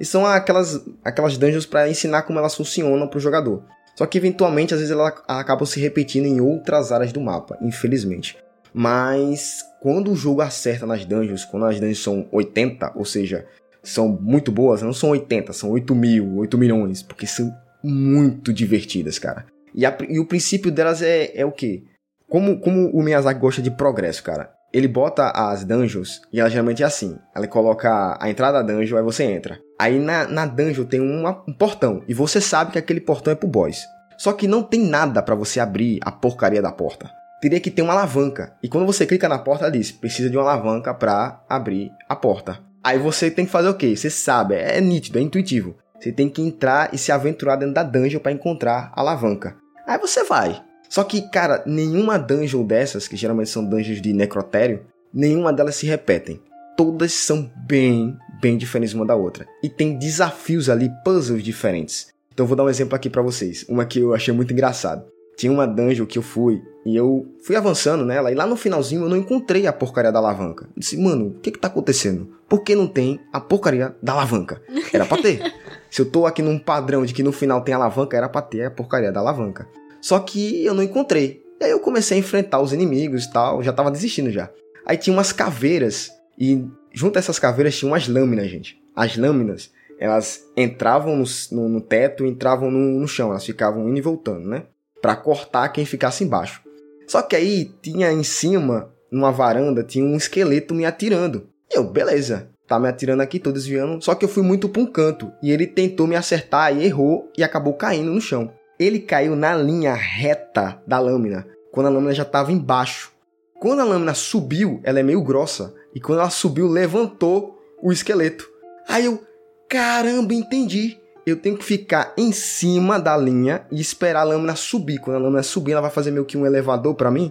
E 0.00 0.04
são 0.04 0.26
aquelas, 0.26 0.82
aquelas 1.04 1.36
dungeons 1.36 1.66
para 1.66 1.88
ensinar 1.88 2.22
como 2.22 2.38
elas 2.38 2.54
funcionam 2.54 3.06
pro 3.06 3.20
jogador. 3.20 3.62
Só 3.96 4.06
que 4.06 4.18
eventualmente, 4.18 4.72
às 4.74 4.80
vezes, 4.80 4.92
elas 4.92 5.14
acabam 5.28 5.66
se 5.66 5.80
repetindo 5.80 6.26
em 6.26 6.40
outras 6.40 6.92
áreas 6.92 7.12
do 7.12 7.20
mapa, 7.20 7.58
infelizmente. 7.60 8.36
Mas 8.72 9.62
quando 9.80 10.10
o 10.10 10.16
jogo 10.16 10.40
acerta 10.40 10.86
nas 10.86 11.04
dungeons, 11.04 11.44
quando 11.44 11.66
as 11.66 11.78
dungeons 11.78 12.02
são 12.02 12.26
80, 12.32 12.92
ou 12.94 13.04
seja, 13.04 13.46
são 13.82 14.08
muito 14.08 14.50
boas, 14.50 14.80
não 14.80 14.92
são 14.92 15.10
80, 15.10 15.52
são 15.52 15.70
8 15.70 15.94
mil, 15.94 16.36
8 16.36 16.56
milhões, 16.56 17.02
porque 17.02 17.26
são 17.26 17.52
muito 17.82 18.52
divertidas, 18.52 19.18
cara. 19.18 19.46
E, 19.74 19.84
a, 19.84 19.96
e 20.08 20.18
o 20.18 20.26
princípio 20.26 20.70
delas 20.70 21.02
é, 21.02 21.32
é 21.34 21.44
o 21.44 21.52
quê? 21.52 21.82
Como, 22.28 22.58
como 22.60 22.88
o 22.90 23.02
Miyazaki 23.02 23.40
gosta 23.40 23.60
de 23.60 23.70
progresso, 23.70 24.22
cara. 24.22 24.52
Ele 24.72 24.88
bota 24.88 25.30
as 25.30 25.64
dungeons 25.64 26.22
e 26.32 26.40
ela 26.40 26.48
geralmente 26.48 26.82
é 26.82 26.86
assim. 26.86 27.18
Ela 27.34 27.46
coloca 27.46 28.16
a 28.18 28.30
entrada 28.30 28.62
da 28.62 28.72
dungeon, 28.72 28.96
aí 28.96 29.02
você 29.02 29.24
entra. 29.24 29.58
Aí 29.82 29.98
na, 29.98 30.28
na 30.28 30.46
dungeon 30.46 30.84
tem 30.84 31.00
um 31.00 31.52
portão 31.58 32.04
e 32.06 32.14
você 32.14 32.40
sabe 32.40 32.70
que 32.70 32.78
aquele 32.78 33.00
portão 33.00 33.32
é 33.32 33.34
pro 33.34 33.48
boss. 33.48 33.84
Só 34.16 34.32
que 34.32 34.46
não 34.46 34.62
tem 34.62 34.80
nada 34.80 35.20
para 35.20 35.34
você 35.34 35.58
abrir 35.58 35.98
a 36.02 36.12
porcaria 36.12 36.62
da 36.62 36.70
porta. 36.70 37.10
Teria 37.40 37.58
que 37.58 37.68
ter 37.68 37.82
uma 37.82 37.92
alavanca. 37.92 38.54
E 38.62 38.68
quando 38.68 38.86
você 38.86 39.04
clica 39.04 39.28
na 39.28 39.40
porta, 39.40 39.64
ela 39.64 39.72
diz: 39.72 39.90
precisa 39.90 40.30
de 40.30 40.36
uma 40.36 40.48
alavanca 40.48 40.94
para 40.94 41.42
abrir 41.48 41.90
a 42.08 42.14
porta. 42.14 42.60
Aí 42.84 42.96
você 42.96 43.28
tem 43.28 43.44
que 43.44 43.50
fazer 43.50 43.70
o 43.70 43.74
quê? 43.74 43.96
Você 43.96 44.08
sabe, 44.08 44.54
é 44.54 44.80
nítido, 44.80 45.18
é 45.18 45.22
intuitivo. 45.22 45.74
Você 45.98 46.12
tem 46.12 46.28
que 46.28 46.40
entrar 46.40 46.94
e 46.94 46.98
se 46.98 47.10
aventurar 47.10 47.56
dentro 47.56 47.74
da 47.74 47.82
dungeon 47.82 48.20
para 48.20 48.30
encontrar 48.30 48.92
a 48.94 49.00
alavanca. 49.00 49.56
Aí 49.84 49.98
você 49.98 50.22
vai. 50.22 50.62
Só 50.88 51.02
que, 51.02 51.22
cara, 51.22 51.60
nenhuma 51.66 52.20
dungeon 52.20 52.62
dessas, 52.64 53.08
que 53.08 53.16
geralmente 53.16 53.50
são 53.50 53.64
dungeons 53.64 54.00
de 54.00 54.12
necrotério, 54.12 54.86
nenhuma 55.12 55.52
delas 55.52 55.74
se 55.74 55.86
repetem. 55.86 56.40
Todas 56.76 57.12
são 57.12 57.50
bem, 57.66 58.16
bem 58.42 58.58
diferentes 58.58 58.92
uma 58.92 59.06
da 59.06 59.14
outra. 59.14 59.46
E 59.62 59.68
tem 59.68 59.96
desafios 59.96 60.68
ali, 60.68 60.90
puzzles 61.04 61.44
diferentes. 61.44 62.08
Então 62.34 62.44
vou 62.44 62.56
dar 62.56 62.64
um 62.64 62.68
exemplo 62.68 62.96
aqui 62.96 63.08
para 63.08 63.22
vocês. 63.22 63.64
Uma 63.68 63.86
que 63.86 64.00
eu 64.00 64.12
achei 64.12 64.34
muito 64.34 64.52
engraçado. 64.52 65.04
Tinha 65.36 65.52
uma 65.52 65.66
dungeon 65.66 66.04
que 66.04 66.18
eu 66.18 66.22
fui 66.22 66.60
e 66.84 66.96
eu 66.96 67.26
fui 67.44 67.56
avançando 67.56 68.04
nela 68.04 68.30
e 68.30 68.34
lá 68.34 68.46
no 68.46 68.56
finalzinho 68.56 69.02
eu 69.02 69.08
não 69.08 69.16
encontrei 69.16 69.66
a 69.66 69.72
porcaria 69.72 70.10
da 70.10 70.18
alavanca. 70.18 70.64
Eu 70.64 70.72
disse, 70.80 70.96
mano, 70.96 71.28
o 71.28 71.40
que 71.40 71.52
que 71.52 71.58
tá 71.58 71.68
acontecendo? 71.68 72.28
Por 72.48 72.62
que 72.62 72.74
não 72.74 72.86
tem 72.86 73.20
a 73.32 73.40
porcaria 73.40 73.94
da 74.02 74.12
alavanca? 74.12 74.60
Era 74.92 75.06
pra 75.06 75.22
ter. 75.22 75.40
Se 75.88 76.02
eu 76.02 76.10
tô 76.10 76.26
aqui 76.26 76.42
num 76.42 76.58
padrão 76.58 77.04
de 77.04 77.14
que 77.14 77.22
no 77.22 77.32
final 77.32 77.62
tem 77.62 77.74
alavanca, 77.74 78.16
era 78.16 78.28
pra 78.28 78.40
ter 78.40 78.64
a 78.64 78.70
porcaria 78.70 79.12
da 79.12 79.20
alavanca. 79.20 79.68
Só 80.00 80.18
que 80.18 80.64
eu 80.64 80.72
não 80.72 80.82
encontrei. 80.82 81.42
E 81.60 81.64
aí 81.64 81.70
eu 81.70 81.80
comecei 81.80 82.16
a 82.16 82.20
enfrentar 82.20 82.60
os 82.60 82.72
inimigos 82.72 83.24
e 83.24 83.32
tal, 83.32 83.62
já 83.62 83.72
tava 83.72 83.90
desistindo 83.90 84.30
já. 84.30 84.50
Aí 84.86 84.96
tinha 84.96 85.14
umas 85.14 85.32
caveiras 85.32 86.10
e 86.38 86.66
junto 86.92 87.16
a 87.16 87.20
essas 87.20 87.38
caveiras 87.38 87.76
tinha 87.76 87.90
umas 87.90 88.08
lâminas, 88.08 88.48
gente. 88.50 88.80
As 88.94 89.16
lâminas, 89.16 89.70
elas 89.98 90.44
entravam 90.56 91.16
no, 91.16 91.24
no, 91.52 91.68
no 91.68 91.80
teto 91.80 92.26
entravam 92.26 92.70
no, 92.70 93.00
no, 93.00 93.08
chão, 93.08 93.30
elas 93.30 93.44
ficavam 93.44 93.88
indo 93.88 93.98
e 93.98 94.02
voltando, 94.02 94.48
né? 94.48 94.64
Pra 95.00 95.16
cortar 95.16 95.68
quem 95.68 95.84
ficasse 95.84 96.24
embaixo. 96.24 96.62
Só 97.06 97.22
que 97.22 97.36
aí 97.36 97.70
tinha 97.80 98.12
em 98.12 98.22
cima, 98.22 98.92
numa 99.10 99.30
varanda, 99.30 99.82
tinha 99.82 100.04
um 100.04 100.16
esqueleto 100.16 100.74
me 100.74 100.84
atirando. 100.84 101.48
E 101.70 101.76
eu, 101.76 101.84
beleza, 101.84 102.50
tá 102.66 102.78
me 102.78 102.88
atirando 102.88 103.20
aqui, 103.20 103.38
tô 103.38 103.52
desviando. 103.52 104.02
Só 104.02 104.14
que 104.14 104.24
eu 104.24 104.28
fui 104.28 104.42
muito 104.42 104.68
pra 104.68 104.82
um 104.82 104.86
canto 104.86 105.30
e 105.42 105.50
ele 105.50 105.66
tentou 105.66 106.06
me 106.06 106.16
acertar 106.16 106.74
e 106.76 106.84
errou 106.84 107.30
e 107.36 107.42
acabou 107.42 107.74
caindo 107.74 108.10
no 108.10 108.20
chão. 108.20 108.52
Ele 108.78 108.98
caiu 108.98 109.36
na 109.36 109.54
linha 109.54 109.94
reta 109.94 110.82
da 110.86 110.98
lâmina, 110.98 111.46
quando 111.70 111.86
a 111.86 111.90
lâmina 111.90 112.14
já 112.14 112.22
estava 112.22 112.50
embaixo. 112.50 113.12
Quando 113.60 113.80
a 113.80 113.84
lâmina 113.84 114.14
subiu, 114.14 114.80
ela 114.82 114.98
é 114.98 115.02
meio 115.02 115.22
grossa, 115.22 115.72
e 115.94 116.00
quando 116.00 116.20
ela 116.20 116.30
subiu, 116.30 116.68
levantou 116.68 117.58
o 117.82 117.92
esqueleto. 117.92 118.48
Aí 118.88 119.04
eu, 119.04 119.22
caramba, 119.68 120.32
entendi. 120.32 120.98
Eu 121.24 121.36
tenho 121.36 121.56
que 121.56 121.64
ficar 121.64 122.12
em 122.16 122.32
cima 122.32 122.98
da 122.98 123.16
linha 123.16 123.64
e 123.70 123.80
esperar 123.80 124.20
a 124.20 124.24
lâmina 124.24 124.56
subir. 124.56 124.98
Quando 124.98 125.16
a 125.16 125.20
lâmina 125.20 125.42
subir, 125.42 125.72
ela 125.72 125.80
vai 125.80 125.90
fazer 125.90 126.10
meio 126.10 126.24
que 126.24 126.36
um 126.36 126.46
elevador 126.46 126.94
para 126.94 127.10
mim. 127.10 127.30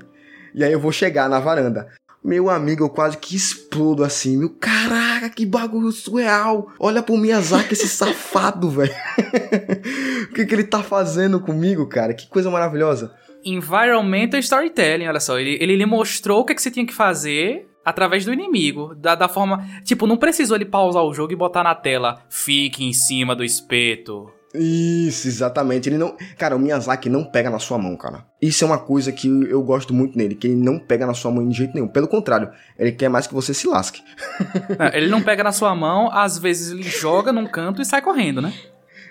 E 0.53 0.64
aí 0.64 0.72
eu 0.72 0.80
vou 0.80 0.91
chegar 0.91 1.30
na 1.30 1.40
varanda. 1.40 1.90
Meu 2.23 2.49
amigo, 2.49 2.83
eu 2.83 2.90
quase 2.90 3.17
que 3.17 3.35
explodo 3.35 4.03
assim. 4.03 4.38
Meu, 4.38 4.49
caraca, 4.49 5.30
que 5.30 5.45
bagulho 5.45 5.91
surreal. 5.91 6.72
Olha 6.80 7.01
pro 7.01 7.17
Miyazaki, 7.17 7.73
esse 7.73 7.90
safado, 7.90 8.69
velho. 8.72 8.93
o 10.30 10.33
que, 10.33 10.45
que 10.45 10.56
ele 10.56 10.64
tá 10.64 10.83
fazendo 10.83 11.40
comigo, 11.40 11.88
cara? 11.88 12.14
Que 12.14 12.27
coisa 12.27 12.49
maravilhosa. 12.49 13.11
Environmental 13.43 14.40
Storytelling, 14.40 15.07
olha 15.07 15.19
só. 15.19 15.40
Ele, 15.40 15.57
ele 15.59 15.75
lhe 15.75 15.85
mostrou 15.85 16.41
o 16.41 16.45
que, 16.45 16.53
que 16.53 16.61
você 16.61 16.69
tinha 16.69 16.85
que 16.85 16.93
fazer 16.93 17.70
através 17.85 18.26
do 18.26 18.34
inimigo. 18.34 18.95
Da, 18.95 19.16
da 19.16 19.27
forma. 19.27 19.66
Tipo, 19.84 20.08
não 20.08 20.18
precisou 20.18 20.56
ele 20.58 20.66
pausar 20.66 21.03
o 21.03 21.14
jogo 21.14 21.34
e 21.34 21.35
botar 21.35 21.64
na 21.64 21.76
tela. 21.76 22.22
Fique 22.30 22.84
em 22.84 22.93
cima 22.93 23.35
do 23.35 23.43
espeto. 23.43 24.32
Isso, 24.53 25.27
exatamente. 25.27 25.88
Ele 25.88 25.98
não. 25.98 26.16
Cara, 26.38 26.56
o 26.56 26.60
Miyazaki 26.60 27.10
não 27.10 27.24
pega 27.24 27.50
na 27.50 27.60
sua 27.60 27.77
mão, 27.77 27.95
cara. 27.95 28.26
Isso 28.42 28.64
é 28.64 28.68
uma 28.68 28.77
coisa 28.77 29.11
que 29.11 29.27
eu 29.27 29.61
gosto 29.64 29.93
muito 29.93 30.18
nele, 30.18 30.35
que 30.35 30.48
ele 30.48 30.56
não 30.56 30.77
pega 30.77 31.06
na 31.06 31.14
sua 31.14 31.32
mão 31.32 31.48
de 31.48 31.56
jeito 31.56 31.74
nenhum. 31.74 31.88
Pelo 31.88 32.08
contrário, 32.08 32.50
ele 32.77 32.92
quer 32.92 33.10
mais 33.10 33.27
que 33.27 33.34
você 33.34 33.53
se 33.53 33.68
lasque. 33.68 34.01
Não, 34.77 34.88
ele 34.93 35.08
não 35.08 35.22
pega 35.22 35.43
na 35.43 35.51
sua 35.51 35.74
mão, 35.74 36.11
às 36.11 36.38
vezes 36.38 36.72
ele 36.72 36.84
joga 36.84 37.32
num 37.32 37.45
canto 37.45 37.82
e 37.82 37.85
sai 37.85 38.01
correndo, 38.01 38.42
né? 38.42 38.53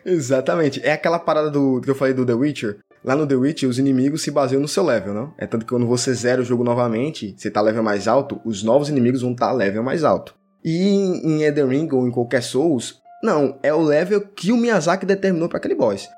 Exatamente. 0.05 0.81
É 0.85 0.93
aquela 0.93 1.19
parada 1.19 1.51
do 1.51 1.81
que 1.81 1.91
eu 1.91 1.95
falei 1.95 2.15
do 2.15 2.27
The 2.27 2.35
Witcher. 2.35 2.79
Lá 3.03 3.17
no 3.17 3.27
The 3.27 3.35
Witcher, 3.35 3.69
os 3.69 3.79
inimigos 3.79 4.23
se 4.23 4.31
baseiam 4.31 4.61
no 4.61 4.69
seu 4.69 4.85
level, 4.85 5.15
não? 5.15 5.33
É 5.39 5.47
tanto 5.47 5.65
que 5.65 5.73
quando 5.73 5.87
você 5.87 6.13
zera 6.13 6.43
o 6.43 6.45
jogo 6.45 6.63
novamente, 6.63 7.35
você 7.37 7.51
tá 7.51 7.61
level 7.61 7.83
mais 7.83 8.07
alto, 8.07 8.41
os 8.45 8.63
novos 8.63 8.91
inimigos 8.91 9.23
vão 9.23 9.33
estar 9.33 9.49
tá 9.49 9.53
level 9.53 9.83
mais 9.83 10.05
alto. 10.05 10.35
E 10.63 10.89
em 11.25 11.43
Elden 11.43 11.67
Ring 11.67 11.89
ou 11.93 12.07
em 12.07 12.11
qualquer 12.11 12.43
Souls, 12.43 13.01
não, 13.23 13.59
é 13.63 13.73
o 13.73 13.81
level 13.81 14.21
que 14.21 14.53
o 14.53 14.57
Miyazaki 14.57 15.07
determinou 15.07 15.49
para 15.49 15.59
aquele 15.59 15.75
boss. 15.75 16.09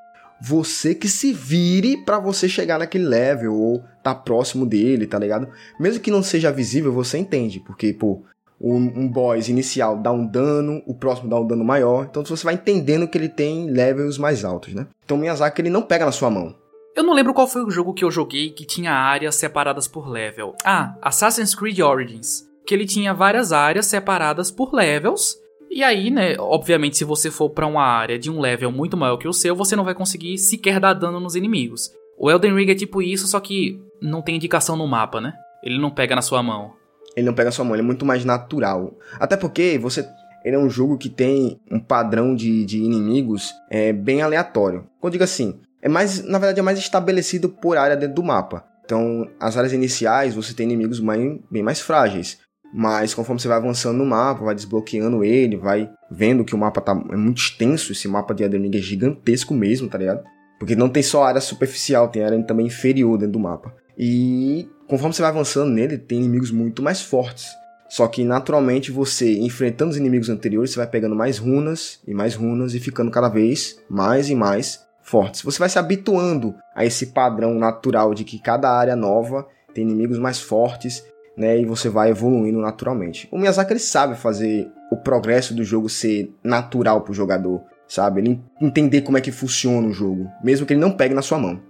Você 0.40 0.92
que 0.92 1.08
se 1.08 1.32
vire 1.32 2.04
para 2.04 2.18
você 2.18 2.48
chegar 2.48 2.80
naquele 2.80 3.04
level 3.04 3.54
ou 3.54 3.84
tá 4.02 4.12
próximo 4.12 4.66
dele, 4.66 5.06
tá 5.06 5.16
ligado? 5.16 5.48
Mesmo 5.78 6.00
que 6.00 6.10
não 6.10 6.22
seja 6.22 6.50
visível, 6.50 6.92
você 6.92 7.16
entende, 7.16 7.60
porque, 7.60 7.92
pô, 7.92 8.24
um, 8.60 8.76
um 8.76 9.08
boss 9.08 9.48
inicial 9.48 9.96
dá 9.96 10.10
um 10.10 10.26
dano, 10.26 10.82
o 10.84 10.94
próximo 10.94 11.28
dá 11.28 11.38
um 11.38 11.46
dano 11.46 11.64
maior, 11.64 12.06
então 12.08 12.24
você 12.24 12.44
vai 12.44 12.54
entendendo 12.54 13.06
que 13.06 13.16
ele 13.16 13.28
tem 13.28 13.70
levels 13.70 14.18
mais 14.18 14.44
altos, 14.44 14.74
né? 14.74 14.88
Então 15.04 15.16
o 15.16 15.20
Miyazaki 15.20 15.60
ele 15.60 15.70
não 15.70 15.82
pega 15.82 16.04
na 16.04 16.12
sua 16.12 16.28
mão. 16.28 16.61
Eu 16.94 17.02
não 17.02 17.14
lembro 17.14 17.32
qual 17.32 17.48
foi 17.48 17.64
o 17.64 17.70
jogo 17.70 17.94
que 17.94 18.04
eu 18.04 18.10
joguei 18.10 18.50
que 18.50 18.66
tinha 18.66 18.92
áreas 18.92 19.36
separadas 19.36 19.88
por 19.88 20.08
level. 20.08 20.54
Ah, 20.64 20.94
Assassin's 21.00 21.54
Creed 21.54 21.78
Origins. 21.80 22.46
Que 22.66 22.74
ele 22.74 22.86
tinha 22.86 23.14
várias 23.14 23.52
áreas 23.52 23.86
separadas 23.86 24.50
por 24.50 24.74
levels 24.74 25.42
e 25.74 25.82
aí, 25.82 26.10
né, 26.10 26.36
obviamente, 26.38 26.98
se 26.98 27.04
você 27.04 27.30
for 27.30 27.48
para 27.48 27.66
uma 27.66 27.82
área 27.82 28.18
de 28.18 28.30
um 28.30 28.38
level 28.38 28.70
muito 28.70 28.94
maior 28.94 29.16
que 29.16 29.26
o 29.26 29.32
seu, 29.32 29.56
você 29.56 29.74
não 29.74 29.84
vai 29.84 29.94
conseguir 29.94 30.36
sequer 30.36 30.78
dar 30.78 30.92
dano 30.92 31.18
nos 31.18 31.34
inimigos. 31.34 31.90
O 32.18 32.30
Elden 32.30 32.54
Ring 32.54 32.70
é 32.70 32.74
tipo 32.74 33.00
isso, 33.00 33.26
só 33.26 33.40
que 33.40 33.80
não 33.98 34.20
tem 34.20 34.36
indicação 34.36 34.76
no 34.76 34.86
mapa, 34.86 35.18
né? 35.18 35.32
Ele 35.64 35.78
não 35.78 35.90
pega 35.90 36.14
na 36.14 36.20
sua 36.20 36.42
mão. 36.42 36.74
Ele 37.16 37.24
não 37.24 37.32
pega 37.32 37.46
na 37.46 37.52
sua 37.52 37.64
mão, 37.64 37.74
ele 37.74 37.82
é 37.82 37.86
muito 37.86 38.04
mais 38.04 38.22
natural. 38.22 38.94
Até 39.18 39.34
porque 39.34 39.78
você 39.78 40.06
ele 40.44 40.56
é 40.56 40.58
um 40.58 40.68
jogo 40.68 40.98
que 40.98 41.08
tem 41.08 41.58
um 41.70 41.80
padrão 41.80 42.34
de, 42.34 42.66
de 42.66 42.78
inimigos 42.78 43.50
é, 43.70 43.94
bem 43.94 44.20
aleatório. 44.20 44.84
Quando 45.00 45.12
eu 45.12 45.18
digo 45.18 45.24
assim, 45.24 45.58
é 45.82 45.88
mais, 45.88 46.24
na 46.24 46.38
verdade, 46.38 46.60
é 46.60 46.62
mais 46.62 46.78
estabelecido 46.78 47.48
por 47.48 47.76
área 47.76 47.96
dentro 47.96 48.14
do 48.14 48.22
mapa. 48.22 48.64
Então, 48.84 49.28
as 49.40 49.56
áreas 49.56 49.72
iniciais 49.72 50.34
você 50.34 50.54
tem 50.54 50.64
inimigos 50.64 51.00
mais, 51.00 51.38
bem 51.50 51.62
mais 51.62 51.80
frágeis. 51.80 52.38
Mas 52.72 53.12
conforme 53.12 53.40
você 53.40 53.48
vai 53.48 53.58
avançando 53.58 53.98
no 53.98 54.06
mapa, 54.06 54.44
vai 54.44 54.54
desbloqueando 54.54 55.22
ele, 55.22 55.56
vai 55.56 55.90
vendo 56.10 56.44
que 56.44 56.54
o 56.54 56.58
mapa 56.58 56.80
tá, 56.80 56.92
é 57.10 57.16
muito 57.16 57.38
extenso, 57.38 57.92
esse 57.92 58.08
mapa 58.08 58.32
de 58.32 58.44
Elden 58.44 58.70
é 58.74 58.78
gigantesco 58.78 59.52
mesmo, 59.52 59.88
tá 59.88 59.98
ligado? 59.98 60.24
Porque 60.58 60.74
não 60.74 60.88
tem 60.88 61.02
só 61.02 61.24
área 61.24 61.40
superficial, 61.40 62.08
tem 62.08 62.24
área 62.24 62.42
também 62.44 62.66
inferior 62.66 63.18
dentro 63.18 63.32
do 63.32 63.38
mapa. 63.40 63.74
E 63.98 64.68
conforme 64.88 65.12
você 65.12 65.20
vai 65.20 65.30
avançando 65.30 65.70
nele, 65.70 65.98
tem 65.98 66.20
inimigos 66.20 66.50
muito 66.50 66.82
mais 66.82 67.02
fortes. 67.02 67.46
Só 67.90 68.06
que 68.06 68.24
naturalmente 68.24 68.90
você, 68.90 69.38
enfrentando 69.38 69.90
os 69.90 69.98
inimigos 69.98 70.30
anteriores, 70.30 70.70
você 70.70 70.78
vai 70.78 70.86
pegando 70.86 71.14
mais 71.14 71.36
runas 71.36 72.00
e 72.06 72.14
mais 72.14 72.34
runas 72.34 72.74
e 72.74 72.80
ficando 72.80 73.10
cada 73.10 73.28
vez 73.28 73.78
mais 73.90 74.30
e 74.30 74.34
mais 74.34 74.80
fortes. 75.02 75.42
Você 75.42 75.58
vai 75.58 75.68
se 75.68 75.78
habituando 75.78 76.54
a 76.74 76.84
esse 76.84 77.06
padrão 77.06 77.54
natural 77.54 78.14
de 78.14 78.24
que 78.24 78.38
cada 78.38 78.70
área 78.70 78.96
nova 78.96 79.46
tem 79.74 79.84
inimigos 79.84 80.18
mais 80.18 80.40
fortes, 80.40 81.04
né? 81.36 81.58
E 81.58 81.64
você 81.64 81.88
vai 81.88 82.10
evoluindo 82.10 82.60
naturalmente. 82.60 83.28
O 83.30 83.38
Miyazaki 83.38 83.72
ele 83.72 83.80
sabe 83.80 84.16
fazer 84.16 84.70
o 84.90 84.96
progresso 84.96 85.54
do 85.54 85.64
jogo 85.64 85.88
ser 85.88 86.32
natural 86.44 87.00
pro 87.00 87.14
jogador, 87.14 87.62
sabe? 87.88 88.20
Ele 88.20 88.40
entender 88.60 89.02
como 89.02 89.18
é 89.18 89.20
que 89.20 89.32
funciona 89.32 89.88
o 89.88 89.92
jogo, 89.92 90.30
mesmo 90.42 90.66
que 90.66 90.72
ele 90.72 90.80
não 90.80 90.92
pegue 90.92 91.14
na 91.14 91.22
sua 91.22 91.38
mão. 91.38 91.60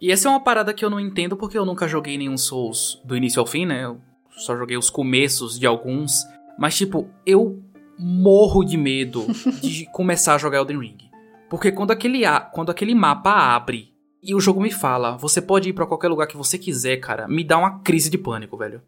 E 0.00 0.10
essa 0.10 0.28
é 0.28 0.30
uma 0.30 0.42
parada 0.42 0.72
que 0.72 0.84
eu 0.84 0.88
não 0.88 0.98
entendo 0.98 1.36
porque 1.36 1.58
eu 1.58 1.66
nunca 1.66 1.86
joguei 1.86 2.16
nenhum 2.16 2.38
Souls 2.38 3.02
do 3.04 3.16
início 3.16 3.38
ao 3.38 3.46
fim, 3.46 3.66
né? 3.66 3.84
Eu 3.84 3.98
só 4.30 4.56
joguei 4.56 4.76
os 4.76 4.88
começos 4.88 5.58
de 5.58 5.66
alguns. 5.66 6.24
Mas, 6.58 6.76
tipo, 6.76 7.06
eu 7.26 7.62
morro 7.98 8.64
de 8.64 8.78
medo 8.78 9.26
de 9.60 9.84
começar 9.92 10.36
a 10.36 10.38
jogar 10.38 10.58
Elden 10.58 10.78
Ring. 10.78 11.09
Porque 11.50 11.72
quando 11.72 11.90
aquele, 11.90 12.22
quando 12.52 12.70
aquele 12.70 12.94
mapa 12.94 13.32
abre 13.32 13.92
e 14.22 14.34
o 14.36 14.40
jogo 14.40 14.60
me 14.60 14.70
fala, 14.70 15.16
você 15.16 15.42
pode 15.42 15.68
ir 15.68 15.72
para 15.72 15.84
qualquer 15.84 16.06
lugar 16.06 16.28
que 16.28 16.36
você 16.36 16.56
quiser, 16.56 16.98
cara, 16.98 17.26
me 17.26 17.42
dá 17.42 17.58
uma 17.58 17.80
crise 17.80 18.08
de 18.08 18.16
pânico, 18.16 18.56
velho. 18.56 18.80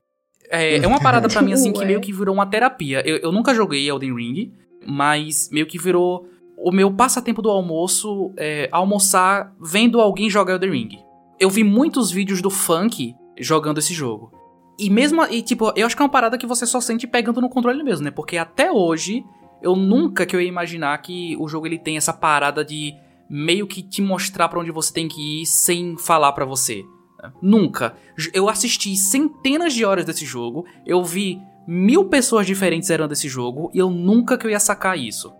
É, 0.48 0.76
é 0.76 0.86
uma 0.86 1.00
parada 1.02 1.28
para 1.28 1.42
mim, 1.42 1.52
assim, 1.52 1.72
que 1.72 1.84
meio 1.84 2.00
que 2.00 2.12
virou 2.12 2.32
uma 2.32 2.46
terapia. 2.46 3.02
Eu, 3.04 3.16
eu 3.16 3.32
nunca 3.32 3.52
joguei 3.52 3.90
Elden 3.90 4.14
Ring, 4.14 4.52
mas 4.86 5.50
meio 5.50 5.66
que 5.66 5.76
virou 5.76 6.28
o 6.56 6.70
meu 6.70 6.92
passatempo 6.92 7.42
do 7.42 7.50
almoço 7.50 8.32
é 8.36 8.68
almoçar 8.70 9.52
vendo 9.60 10.00
alguém 10.00 10.30
jogar 10.30 10.54
Elden 10.54 10.70
Ring. 10.70 10.98
Eu 11.40 11.50
vi 11.50 11.64
muitos 11.64 12.12
vídeos 12.12 12.40
do 12.40 12.50
funk 12.50 13.16
jogando 13.40 13.78
esse 13.78 13.92
jogo. 13.92 14.30
E 14.78 14.88
mesmo. 14.88 15.24
E 15.24 15.42
tipo, 15.42 15.72
eu 15.74 15.84
acho 15.84 15.96
que 15.96 16.02
é 16.02 16.04
uma 16.04 16.10
parada 16.10 16.38
que 16.38 16.46
você 16.46 16.64
só 16.64 16.80
sente 16.80 17.08
pegando 17.08 17.40
no 17.40 17.48
controle 17.48 17.82
mesmo, 17.82 18.04
né? 18.04 18.12
Porque 18.12 18.36
até 18.36 18.70
hoje, 18.70 19.24
eu 19.62 19.76
nunca 19.76 20.26
que 20.26 20.34
eu 20.34 20.40
ia 20.40 20.48
imaginar 20.48 20.96
que 20.98 21.36
o 21.38 21.48
jogo 21.48 21.66
ele 21.66 21.78
tem 21.78 21.96
essa 21.96 22.12
parada 22.12 22.64
de 22.64 22.94
meio 23.28 23.66
que 23.66 23.82
te 23.82 24.02
mostrar 24.02 24.48
para 24.48 24.60
onde 24.60 24.70
você 24.70 24.92
tem 24.92 25.08
que 25.08 25.42
ir 25.42 25.46
sem 25.46 25.96
falar 25.96 26.32
para 26.32 26.44
você. 26.44 26.84
Né? 27.22 27.32
Nunca. 27.40 27.94
Eu 28.34 28.48
assisti 28.48 28.94
centenas 28.96 29.72
de 29.72 29.84
horas 29.84 30.04
desse 30.04 30.26
jogo, 30.26 30.66
eu 30.86 31.02
vi 31.02 31.40
mil 31.66 32.06
pessoas 32.06 32.46
diferentes 32.46 32.88
zerando 32.88 33.12
esse 33.12 33.28
jogo 33.28 33.70
e 33.72 33.78
eu 33.78 33.88
nunca 33.88 34.36
que 34.36 34.46
eu 34.46 34.50
ia 34.50 34.60
sacar 34.60 34.98
isso. 34.98 35.32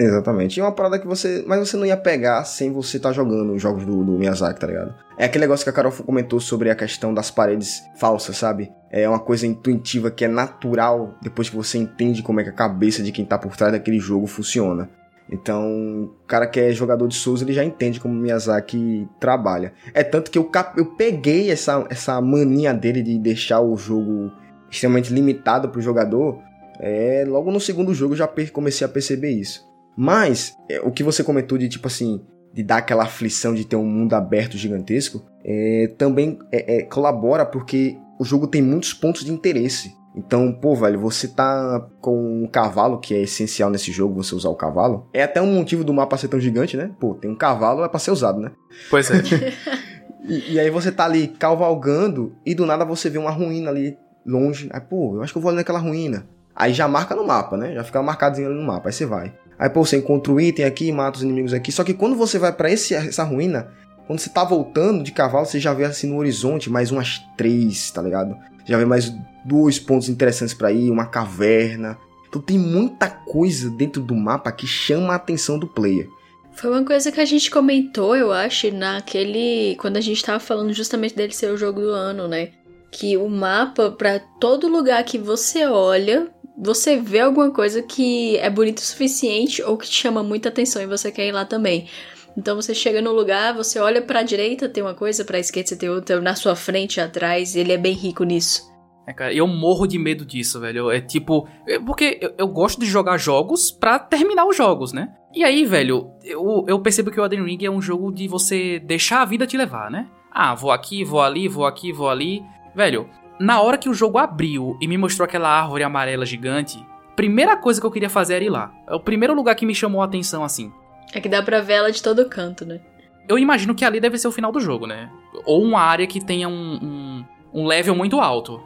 Exatamente. 0.00 0.56
E 0.56 0.60
é 0.60 0.64
uma 0.64 0.72
parada 0.72 0.98
que 0.98 1.06
você. 1.06 1.44
Mas 1.46 1.68
você 1.68 1.76
não 1.76 1.84
ia 1.84 1.96
pegar 1.96 2.42
sem 2.44 2.72
você 2.72 2.96
estar 2.96 3.10
tá 3.10 3.12
jogando 3.12 3.52
os 3.52 3.60
jogos 3.60 3.84
do, 3.84 4.02
do, 4.02 4.12
Miyazaki, 4.12 4.58
tá 4.58 4.66
ligado? 4.66 4.94
É 5.18 5.26
aquele 5.26 5.42
negócio 5.42 5.62
que 5.62 5.68
a 5.68 5.72
Carol 5.74 5.92
comentou 5.92 6.40
sobre 6.40 6.70
a 6.70 6.74
questão 6.74 7.12
das 7.12 7.30
paredes 7.30 7.82
falsas, 7.98 8.38
sabe? 8.38 8.72
É 8.90 9.06
uma 9.06 9.18
coisa 9.18 9.46
intuitiva 9.46 10.10
que 10.10 10.24
é 10.24 10.28
natural 10.28 11.14
depois 11.20 11.50
que 11.50 11.56
você 11.56 11.76
entende 11.76 12.22
como 12.22 12.40
é 12.40 12.44
que 12.44 12.48
a 12.48 12.54
cabeça 12.54 13.02
de 13.02 13.12
quem 13.12 13.26
tá 13.26 13.36
por 13.36 13.54
trás 13.54 13.72
daquele 13.72 13.98
jogo 13.98 14.26
funciona. 14.26 14.88
Então, 15.30 16.10
o 16.22 16.26
cara 16.26 16.46
que 16.46 16.58
é 16.58 16.72
jogador 16.72 17.06
de 17.06 17.14
Souls, 17.14 17.42
ele 17.42 17.52
já 17.52 17.62
entende 17.62 18.00
como 18.00 18.14
o 18.14 18.16
Miyazaki 18.16 19.06
trabalha. 19.20 19.74
É 19.92 20.02
tanto 20.02 20.30
que 20.30 20.38
eu, 20.38 20.44
cap... 20.44 20.76
eu 20.76 20.86
peguei 20.96 21.50
essa, 21.50 21.86
essa 21.90 22.20
mania 22.22 22.72
dele 22.72 23.02
de 23.02 23.18
deixar 23.18 23.60
o 23.60 23.76
jogo 23.76 24.32
extremamente 24.70 25.12
limitado 25.12 25.68
pro 25.68 25.80
jogador. 25.80 26.40
É, 26.80 27.24
logo 27.28 27.52
no 27.52 27.60
segundo 27.60 27.92
jogo 27.92 28.14
eu 28.14 28.18
já 28.18 28.28
comecei 28.52 28.84
a 28.84 28.88
perceber 28.88 29.30
isso. 29.30 29.69
Mas, 30.02 30.56
é, 30.66 30.80
o 30.80 30.90
que 30.90 31.04
você 31.04 31.22
comentou 31.22 31.58
de 31.58 31.68
tipo 31.68 31.86
assim, 31.86 32.22
de 32.54 32.62
dar 32.62 32.78
aquela 32.78 33.02
aflição 33.02 33.52
de 33.52 33.66
ter 33.66 33.76
um 33.76 33.84
mundo 33.84 34.14
aberto 34.14 34.56
gigantesco, 34.56 35.22
é, 35.44 35.92
também 35.98 36.38
é, 36.50 36.78
é, 36.78 36.82
colabora 36.84 37.44
porque 37.44 37.98
o 38.18 38.24
jogo 38.24 38.46
tem 38.46 38.62
muitos 38.62 38.94
pontos 38.94 39.22
de 39.22 39.30
interesse. 39.30 39.94
Então, 40.16 40.50
pô, 40.54 40.74
velho, 40.74 40.98
você 40.98 41.28
tá 41.28 41.86
com 42.00 42.44
um 42.44 42.46
cavalo, 42.46 42.98
que 42.98 43.14
é 43.14 43.20
essencial 43.20 43.68
nesse 43.68 43.92
jogo, 43.92 44.14
você 44.14 44.34
usar 44.34 44.48
o 44.48 44.54
cavalo. 44.54 45.06
É 45.12 45.22
até 45.22 45.42
um 45.42 45.52
motivo 45.52 45.84
do 45.84 45.92
mapa 45.92 46.16
ser 46.16 46.28
tão 46.28 46.40
gigante, 46.40 46.78
né? 46.78 46.90
Pô, 46.98 47.12
tem 47.12 47.30
um 47.30 47.36
cavalo, 47.36 47.84
é 47.84 47.88
pra 47.88 48.00
ser 48.00 48.10
usado, 48.10 48.40
né? 48.40 48.52
Pois 48.88 49.10
é. 49.10 49.20
e, 50.24 50.54
e, 50.54 50.58
aí 50.58 50.70
você 50.70 50.90
tá 50.90 51.04
ali 51.04 51.28
cavalgando 51.28 52.34
e 52.46 52.54
do 52.54 52.64
nada 52.64 52.86
você 52.86 53.10
vê 53.10 53.18
uma 53.18 53.30
ruína 53.30 53.68
ali 53.68 53.98
longe. 54.24 54.66
Aí, 54.72 54.80
pô, 54.80 55.16
eu 55.16 55.22
acho 55.22 55.34
que 55.34 55.36
eu 55.36 55.42
vou 55.42 55.50
ali 55.50 55.58
naquela 55.58 55.78
ruína. 55.78 56.26
Aí 56.56 56.72
já 56.72 56.88
marca 56.88 57.14
no 57.14 57.26
mapa, 57.26 57.58
né? 57.58 57.74
Já 57.74 57.84
fica 57.84 58.02
marcadinho 58.02 58.48
ali 58.48 58.56
no 58.56 58.66
mapa. 58.66 58.88
Aí 58.88 58.94
você 58.94 59.04
vai. 59.04 59.34
Aí, 59.60 59.68
pô, 59.68 59.84
você 59.84 59.98
encontra 59.98 60.32
o 60.32 60.40
item 60.40 60.64
aqui, 60.64 60.90
mata 60.90 61.18
os 61.18 61.22
inimigos 61.22 61.52
aqui. 61.52 61.70
Só 61.70 61.84
que 61.84 61.92
quando 61.92 62.16
você 62.16 62.38
vai 62.38 62.50
para 62.50 62.70
essa 62.70 63.22
ruína, 63.22 63.68
quando 64.06 64.18
você 64.18 64.30
tá 64.30 64.42
voltando 64.42 65.04
de 65.04 65.12
cavalo, 65.12 65.44
você 65.44 65.60
já 65.60 65.74
vê 65.74 65.84
assim 65.84 66.06
no 66.06 66.16
horizonte 66.16 66.70
mais 66.70 66.90
umas 66.90 67.20
três, 67.36 67.90
tá 67.90 68.00
ligado? 68.00 68.34
Já 68.64 68.78
vê 68.78 68.86
mais 68.86 69.12
dois 69.44 69.78
pontos 69.78 70.08
interessantes 70.08 70.54
para 70.54 70.72
ir, 70.72 70.90
uma 70.90 71.04
caverna. 71.04 71.98
Então 72.26 72.40
tem 72.40 72.58
muita 72.58 73.10
coisa 73.10 73.68
dentro 73.68 74.00
do 74.00 74.14
mapa 74.14 74.50
que 74.50 74.66
chama 74.66 75.12
a 75.12 75.16
atenção 75.16 75.58
do 75.58 75.66
player. 75.66 76.08
Foi 76.52 76.70
uma 76.70 76.84
coisa 76.84 77.12
que 77.12 77.20
a 77.20 77.24
gente 77.26 77.50
comentou, 77.50 78.16
eu 78.16 78.32
acho, 78.32 78.72
naquele. 78.72 79.76
Quando 79.76 79.98
a 79.98 80.00
gente 80.00 80.24
tava 80.24 80.40
falando 80.40 80.72
justamente 80.72 81.14
dele 81.14 81.34
ser 81.34 81.52
o 81.52 81.56
jogo 81.58 81.82
do 81.82 81.90
ano, 81.90 82.26
né? 82.26 82.48
Que 82.90 83.16
o 83.18 83.28
mapa, 83.28 83.90
para 83.90 84.20
todo 84.40 84.68
lugar 84.68 85.04
que 85.04 85.18
você 85.18 85.66
olha, 85.66 86.30
você 86.62 86.96
vê 86.96 87.20
alguma 87.20 87.50
coisa 87.50 87.82
que 87.82 88.36
é 88.36 88.50
bonito 88.50 88.78
o 88.78 88.82
suficiente 88.82 89.62
ou 89.62 89.78
que 89.78 89.88
te 89.88 89.94
chama 89.94 90.22
muita 90.22 90.50
atenção 90.50 90.82
e 90.82 90.86
você 90.86 91.10
quer 91.10 91.26
ir 91.26 91.32
lá 91.32 91.44
também. 91.44 91.88
Então 92.36 92.54
você 92.54 92.74
chega 92.74 93.00
no 93.00 93.12
lugar, 93.12 93.54
você 93.54 93.80
olha 93.80 94.02
para 94.02 94.20
a 94.20 94.22
direita, 94.22 94.68
tem 94.68 94.82
uma 94.82 94.94
coisa, 94.94 95.24
para 95.24 95.38
a 95.38 95.40
esquerda 95.40 95.70
você 95.70 95.76
tem 95.76 95.88
outra, 95.88 96.20
na 96.20 96.34
sua 96.34 96.54
frente, 96.54 97.00
atrás, 97.00 97.56
ele 97.56 97.72
é 97.72 97.78
bem 97.78 97.94
rico 97.94 98.24
nisso. 98.24 98.70
É, 99.06 99.12
cara, 99.12 99.32
eu 99.32 99.46
morro 99.46 99.86
de 99.86 99.98
medo 99.98 100.24
disso, 100.24 100.60
velho. 100.60 100.90
É 100.90 101.00
tipo. 101.00 101.48
É 101.66 101.80
porque 101.80 102.18
eu, 102.20 102.32
eu, 102.38 102.46
gosto 102.46 102.78
de 102.78 102.86
jogar 102.86 103.16
jogos 103.16 103.70
pra 103.70 103.98
terminar 103.98 104.46
os 104.46 104.56
jogos, 104.56 104.92
né? 104.92 105.12
E 105.34 105.42
aí, 105.42 105.64
velho, 105.64 106.12
eu, 106.22 106.64
eu 106.68 106.78
percebo 106.80 107.10
que 107.10 107.18
o 107.18 107.24
Elden 107.24 107.44
Ring 107.44 107.64
é 107.64 107.70
um 107.70 107.82
jogo 107.82 108.12
de 108.12 108.28
você 108.28 108.78
deixar 108.78 109.22
a 109.22 109.24
vida 109.24 109.46
te 109.46 109.56
levar, 109.56 109.90
né? 109.90 110.06
Ah, 110.30 110.54
vou 110.54 110.70
aqui, 110.70 111.02
vou 111.02 111.20
ali, 111.20 111.48
vou 111.48 111.66
aqui, 111.66 111.92
vou 111.92 112.08
ali. 112.08 112.42
Velho, 112.72 113.08
na 113.40 113.62
hora 113.62 113.78
que 113.78 113.88
o 113.88 113.94
jogo 113.94 114.18
abriu 114.18 114.76
e 114.82 114.86
me 114.86 114.98
mostrou 114.98 115.24
aquela 115.24 115.48
árvore 115.48 115.82
amarela 115.82 116.26
gigante, 116.26 116.78
primeira 117.16 117.56
coisa 117.56 117.80
que 117.80 117.86
eu 117.86 117.90
queria 117.90 118.10
fazer 118.10 118.34
era 118.34 118.44
ir 118.44 118.50
lá. 118.50 118.70
É 118.86 118.94
o 118.94 119.00
primeiro 119.00 119.34
lugar 119.34 119.54
que 119.54 119.64
me 119.64 119.74
chamou 119.74 120.02
a 120.02 120.04
atenção 120.04 120.44
assim. 120.44 120.70
É 121.14 121.20
que 121.22 121.28
dá 121.28 121.42
pra 121.42 121.62
ver 121.62 121.72
ela 121.74 121.90
de 121.90 122.02
todo 122.02 122.28
canto, 122.28 122.66
né? 122.66 122.80
Eu 123.26 123.38
imagino 123.38 123.74
que 123.74 123.82
ali 123.82 123.98
deve 123.98 124.18
ser 124.18 124.28
o 124.28 124.32
final 124.32 124.52
do 124.52 124.60
jogo, 124.60 124.86
né? 124.86 125.10
Ou 125.46 125.62
uma 125.62 125.80
área 125.80 126.06
que 126.06 126.22
tenha 126.22 126.48
um, 126.48 126.78
um, 126.82 127.24
um 127.62 127.66
level 127.66 127.94
muito 127.94 128.20
alto. 128.20 128.62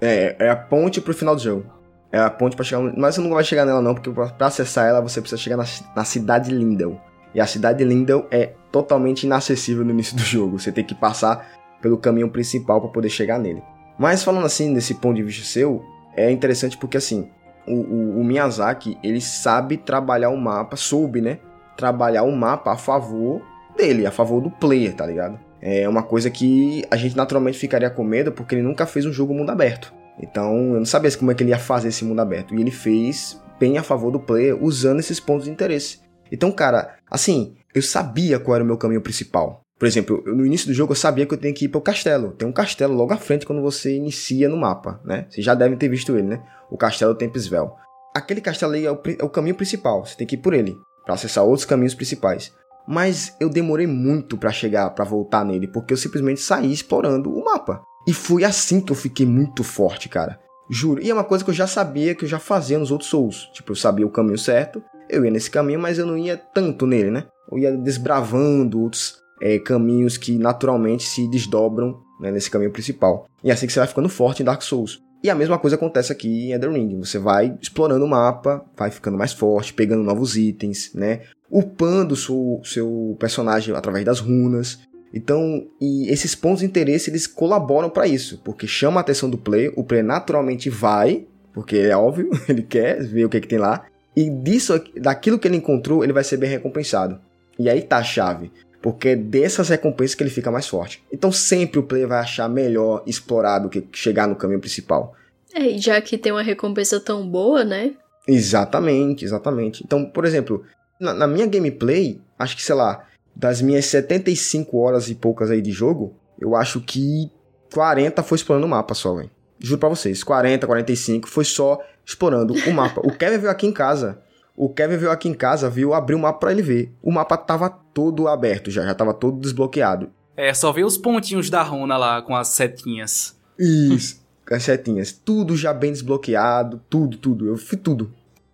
É, 0.00 0.36
é 0.38 0.48
a 0.48 0.56
ponte 0.56 1.02
pro 1.02 1.12
final 1.12 1.36
do 1.36 1.42
jogo. 1.42 1.66
É 2.10 2.18
a 2.18 2.30
ponte 2.30 2.56
para 2.56 2.64
chegar. 2.64 2.80
Mas 2.96 3.16
você 3.16 3.20
não 3.20 3.30
vai 3.30 3.44
chegar 3.44 3.66
nela, 3.66 3.82
não, 3.82 3.94
porque 3.94 4.10
pra 4.10 4.46
acessar 4.46 4.88
ela 4.88 5.02
você 5.02 5.20
precisa 5.20 5.40
chegar 5.40 5.58
na, 5.58 5.64
na 5.94 6.04
cidade 6.04 6.48
de 6.48 6.54
Lindel. 6.54 6.98
E 7.34 7.40
a 7.40 7.46
cidade 7.46 7.78
de 7.78 7.84
Lindel 7.84 8.26
é 8.30 8.54
totalmente 8.72 9.24
inacessível 9.24 9.84
no 9.84 9.90
início 9.90 10.16
do 10.16 10.22
jogo. 10.24 10.58
Você 10.58 10.72
tem 10.72 10.84
que 10.84 10.94
passar 10.94 11.46
pelo 11.82 11.98
caminho 11.98 12.30
principal 12.30 12.80
para 12.80 12.90
poder 12.90 13.10
chegar 13.10 13.38
nele. 13.38 13.62
Mas 13.98 14.24
falando 14.24 14.46
assim, 14.46 14.72
desse 14.72 14.94
ponto 14.94 15.16
de 15.16 15.22
vista 15.22 15.44
seu, 15.44 15.84
é 16.16 16.30
interessante 16.30 16.76
porque 16.76 16.96
assim, 16.96 17.28
o, 17.66 17.74
o, 17.74 18.20
o, 18.20 18.24
Miyazaki, 18.24 18.98
ele 19.02 19.20
sabe 19.20 19.76
trabalhar 19.76 20.30
o 20.30 20.36
mapa, 20.36 20.76
soube, 20.76 21.20
né? 21.20 21.38
Trabalhar 21.76 22.22
o 22.22 22.32
mapa 22.32 22.72
a 22.72 22.76
favor 22.76 23.42
dele, 23.76 24.06
a 24.06 24.10
favor 24.10 24.40
do 24.40 24.50
player, 24.50 24.94
tá 24.94 25.06
ligado? 25.06 25.38
É 25.60 25.88
uma 25.88 26.02
coisa 26.02 26.30
que 26.30 26.84
a 26.90 26.96
gente 26.96 27.16
naturalmente 27.16 27.58
ficaria 27.58 27.88
com 27.88 28.04
medo 28.04 28.30
porque 28.30 28.54
ele 28.54 28.62
nunca 28.62 28.84
fez 28.84 29.06
um 29.06 29.12
jogo 29.12 29.32
mundo 29.32 29.50
aberto. 29.50 29.94
Então, 30.20 30.74
eu 30.74 30.78
não 30.78 30.84
sabia 30.84 31.10
como 31.16 31.30
é 31.30 31.34
que 31.34 31.42
ele 31.42 31.50
ia 31.50 31.58
fazer 31.58 31.88
esse 31.88 32.04
mundo 32.04 32.20
aberto. 32.20 32.54
E 32.54 32.60
ele 32.60 32.70
fez 32.70 33.40
bem 33.58 33.78
a 33.78 33.82
favor 33.82 34.10
do 34.10 34.20
player, 34.20 34.62
usando 34.62 35.00
esses 35.00 35.18
pontos 35.18 35.46
de 35.46 35.50
interesse. 35.50 36.00
Então, 36.30 36.52
cara, 36.52 36.96
assim, 37.10 37.54
eu 37.74 37.82
sabia 37.82 38.38
qual 38.38 38.56
era 38.56 38.64
o 38.64 38.66
meu 38.66 38.76
caminho 38.76 39.00
principal. 39.00 39.63
Por 39.78 39.86
exemplo, 39.86 40.22
eu, 40.26 40.34
no 40.34 40.46
início 40.46 40.68
do 40.68 40.74
jogo 40.74 40.92
eu 40.92 40.96
sabia 40.96 41.26
que 41.26 41.34
eu 41.34 41.38
tenho 41.38 41.54
que 41.54 41.64
ir 41.64 41.68
para 41.68 41.78
o 41.78 41.82
castelo. 41.82 42.32
Tem 42.32 42.46
um 42.46 42.52
castelo 42.52 42.94
logo 42.94 43.12
à 43.12 43.16
frente 43.16 43.46
quando 43.46 43.62
você 43.62 43.96
inicia 43.96 44.48
no 44.48 44.56
mapa, 44.56 45.00
né? 45.04 45.26
Vocês 45.28 45.44
já 45.44 45.54
devem 45.54 45.76
ter 45.76 45.88
visto 45.88 46.16
ele, 46.16 46.28
né? 46.28 46.42
O 46.70 46.76
castelo 46.76 47.14
Tempesvel. 47.14 47.74
Aquele 48.14 48.40
castelo 48.40 48.74
aí 48.74 48.86
é 48.86 48.92
o, 48.92 49.00
é 49.18 49.24
o 49.24 49.30
caminho 49.30 49.56
principal, 49.56 50.04
você 50.04 50.16
tem 50.16 50.26
que 50.26 50.36
ir 50.36 50.38
por 50.38 50.54
ele 50.54 50.76
para 51.04 51.14
acessar 51.14 51.44
outros 51.44 51.66
caminhos 51.66 51.94
principais. 51.94 52.52
Mas 52.86 53.34
eu 53.40 53.48
demorei 53.48 53.86
muito 53.86 54.36
para 54.36 54.52
chegar, 54.52 54.90
para 54.90 55.04
voltar 55.04 55.44
nele, 55.44 55.68
porque 55.68 55.92
eu 55.92 55.96
simplesmente 55.96 56.40
saí 56.40 56.72
explorando 56.72 57.32
o 57.32 57.44
mapa. 57.44 57.82
E 58.06 58.12
foi 58.12 58.44
assim 58.44 58.80
que 58.80 58.92
eu 58.92 58.96
fiquei 58.96 59.26
muito 59.26 59.64
forte, 59.64 60.08
cara. 60.08 60.38
Juro. 60.70 61.02
E 61.02 61.10
é 61.10 61.14
uma 61.14 61.24
coisa 61.24 61.44
que 61.44 61.50
eu 61.50 61.54
já 61.54 61.66
sabia 61.66 62.14
que 62.14 62.24
eu 62.24 62.28
já 62.28 62.38
fazia 62.38 62.78
nos 62.78 62.90
outros 62.90 63.10
Souls. 63.10 63.50
Tipo, 63.52 63.72
eu 63.72 63.76
sabia 63.76 64.06
o 64.06 64.10
caminho 64.10 64.38
certo, 64.38 64.82
eu 65.08 65.24
ia 65.24 65.30
nesse 65.30 65.50
caminho, 65.50 65.80
mas 65.80 65.98
eu 65.98 66.06
não 66.06 66.16
ia 66.16 66.36
tanto 66.36 66.86
nele, 66.86 67.10
né? 67.10 67.26
Eu 67.50 67.58
ia 67.58 67.76
desbravando 67.76 68.80
outros 68.80 69.23
é, 69.40 69.58
caminhos 69.58 70.16
que 70.16 70.38
naturalmente 70.38 71.04
se 71.04 71.28
desdobram 71.28 72.00
né, 72.20 72.30
nesse 72.30 72.50
caminho 72.50 72.70
principal. 72.70 73.26
E 73.42 73.50
é 73.50 73.52
assim 73.52 73.66
que 73.66 73.72
você 73.72 73.80
vai 73.80 73.88
ficando 73.88 74.08
forte 74.08 74.42
em 74.42 74.44
Dark 74.44 74.62
Souls. 74.62 75.02
E 75.22 75.30
a 75.30 75.34
mesma 75.34 75.58
coisa 75.58 75.76
acontece 75.76 76.12
aqui 76.12 76.48
em 76.48 76.52
Elden 76.52 76.72
Ring. 76.72 76.98
Você 76.98 77.18
vai 77.18 77.56
explorando 77.60 78.04
o 78.04 78.08
mapa, 78.08 78.64
vai 78.76 78.90
ficando 78.90 79.16
mais 79.16 79.32
forte, 79.32 79.72
pegando 79.72 80.02
novos 80.02 80.36
itens, 80.36 80.90
né? 80.94 81.22
Upando 81.50 82.14
seu, 82.14 82.60
seu 82.62 83.16
personagem 83.18 83.74
através 83.74 84.04
das 84.04 84.20
runas. 84.20 84.80
Então, 85.14 85.66
esses 85.80 86.34
pontos 86.34 86.60
de 86.60 86.66
interesse 86.66 87.08
eles 87.08 87.26
colaboram 87.26 87.88
para 87.88 88.06
isso, 88.06 88.40
porque 88.44 88.66
chama 88.66 89.00
a 89.00 89.02
atenção 89.02 89.30
do 89.30 89.38
player, 89.38 89.72
o 89.76 89.84
player 89.84 90.04
naturalmente 90.04 90.68
vai 90.68 91.26
porque 91.54 91.76
é 91.76 91.96
óbvio, 91.96 92.28
ele 92.48 92.62
quer 92.62 93.00
ver 93.02 93.24
o 93.24 93.28
que, 93.30 93.40
que 93.40 93.48
tem 93.48 93.58
lá. 93.58 93.86
E 94.14 94.28
disso, 94.28 94.74
daquilo 94.96 95.38
que 95.38 95.48
ele 95.48 95.56
encontrou, 95.56 96.02
ele 96.02 96.12
vai 96.12 96.24
ser 96.24 96.36
bem 96.36 96.50
recompensado. 96.50 97.18
E 97.58 97.70
aí 97.70 97.80
tá 97.80 97.98
a 97.98 98.02
chave. 98.02 98.50
Porque 98.84 99.08
é 99.08 99.16
dessas 99.16 99.70
recompensas 99.70 100.14
que 100.14 100.22
ele 100.22 100.28
fica 100.28 100.50
mais 100.50 100.68
forte. 100.68 101.02
Então 101.10 101.32
sempre 101.32 101.78
o 101.78 101.82
player 101.82 102.06
vai 102.06 102.18
achar 102.18 102.46
melhor 102.50 103.02
explorar 103.06 103.58
do 103.58 103.70
que 103.70 103.82
chegar 103.94 104.28
no 104.28 104.36
caminho 104.36 104.60
principal. 104.60 105.14
É, 105.54 105.62
e 105.62 105.78
já 105.78 105.98
que 106.02 106.18
tem 106.18 106.30
uma 106.30 106.42
recompensa 106.42 107.00
tão 107.00 107.26
boa, 107.26 107.64
né? 107.64 107.94
Exatamente, 108.28 109.24
exatamente. 109.24 109.82
Então, 109.82 110.04
por 110.04 110.26
exemplo, 110.26 110.66
na, 111.00 111.14
na 111.14 111.26
minha 111.26 111.46
gameplay, 111.46 112.20
acho 112.38 112.54
que, 112.54 112.62
sei 112.62 112.74
lá, 112.74 113.06
das 113.34 113.62
minhas 113.62 113.86
75 113.86 114.76
horas 114.76 115.08
e 115.08 115.14
poucas 115.14 115.50
aí 115.50 115.62
de 115.62 115.72
jogo, 115.72 116.14
eu 116.38 116.54
acho 116.54 116.78
que 116.82 117.30
40 117.72 118.22
foi 118.22 118.36
explorando 118.36 118.66
o 118.66 118.68
mapa 118.68 118.92
só, 118.92 119.14
velho. 119.14 119.30
Juro 119.58 119.80
pra 119.80 119.88
vocês, 119.88 120.22
40, 120.22 120.66
45 120.66 121.26
foi 121.26 121.46
só 121.46 121.80
explorando 122.04 122.52
o 122.52 122.70
mapa. 122.74 123.00
o 123.02 123.10
Kevin 123.10 123.38
veio 123.38 123.50
aqui 123.50 123.66
em 123.66 123.72
casa 123.72 124.18
o 124.56 124.68
Kevin 124.68 124.96
veio 124.96 125.10
aqui 125.10 125.28
em 125.28 125.34
casa, 125.34 125.68
viu, 125.68 125.92
abriu 125.92 126.16
o 126.16 126.20
mapa 126.20 126.38
para 126.38 126.52
ele 126.52 126.62
ver. 126.62 126.92
O 127.02 127.10
mapa 127.10 127.36
tava 127.36 127.68
todo 127.68 128.28
aberto 128.28 128.70
já, 128.70 128.84
já 128.84 128.94
tava 128.94 129.12
todo 129.12 129.40
desbloqueado. 129.40 130.10
É, 130.36 130.52
só 130.54 130.72
ver 130.72 130.84
os 130.84 130.96
pontinhos 130.96 131.50
da 131.50 131.62
runa 131.62 131.96
lá 131.96 132.22
com 132.22 132.34
as 132.34 132.48
setinhas. 132.48 133.38
Isso, 133.58 134.20
com 134.46 134.54
as 134.54 134.62
setinhas. 134.62 135.12
Tudo 135.12 135.56
já 135.56 135.72
bem 135.72 135.92
desbloqueado, 135.92 136.80
tudo, 136.88 137.16
tudo. 137.16 137.46
Eu 137.46 137.56
fui 137.56 137.78
tudo. 137.78 138.12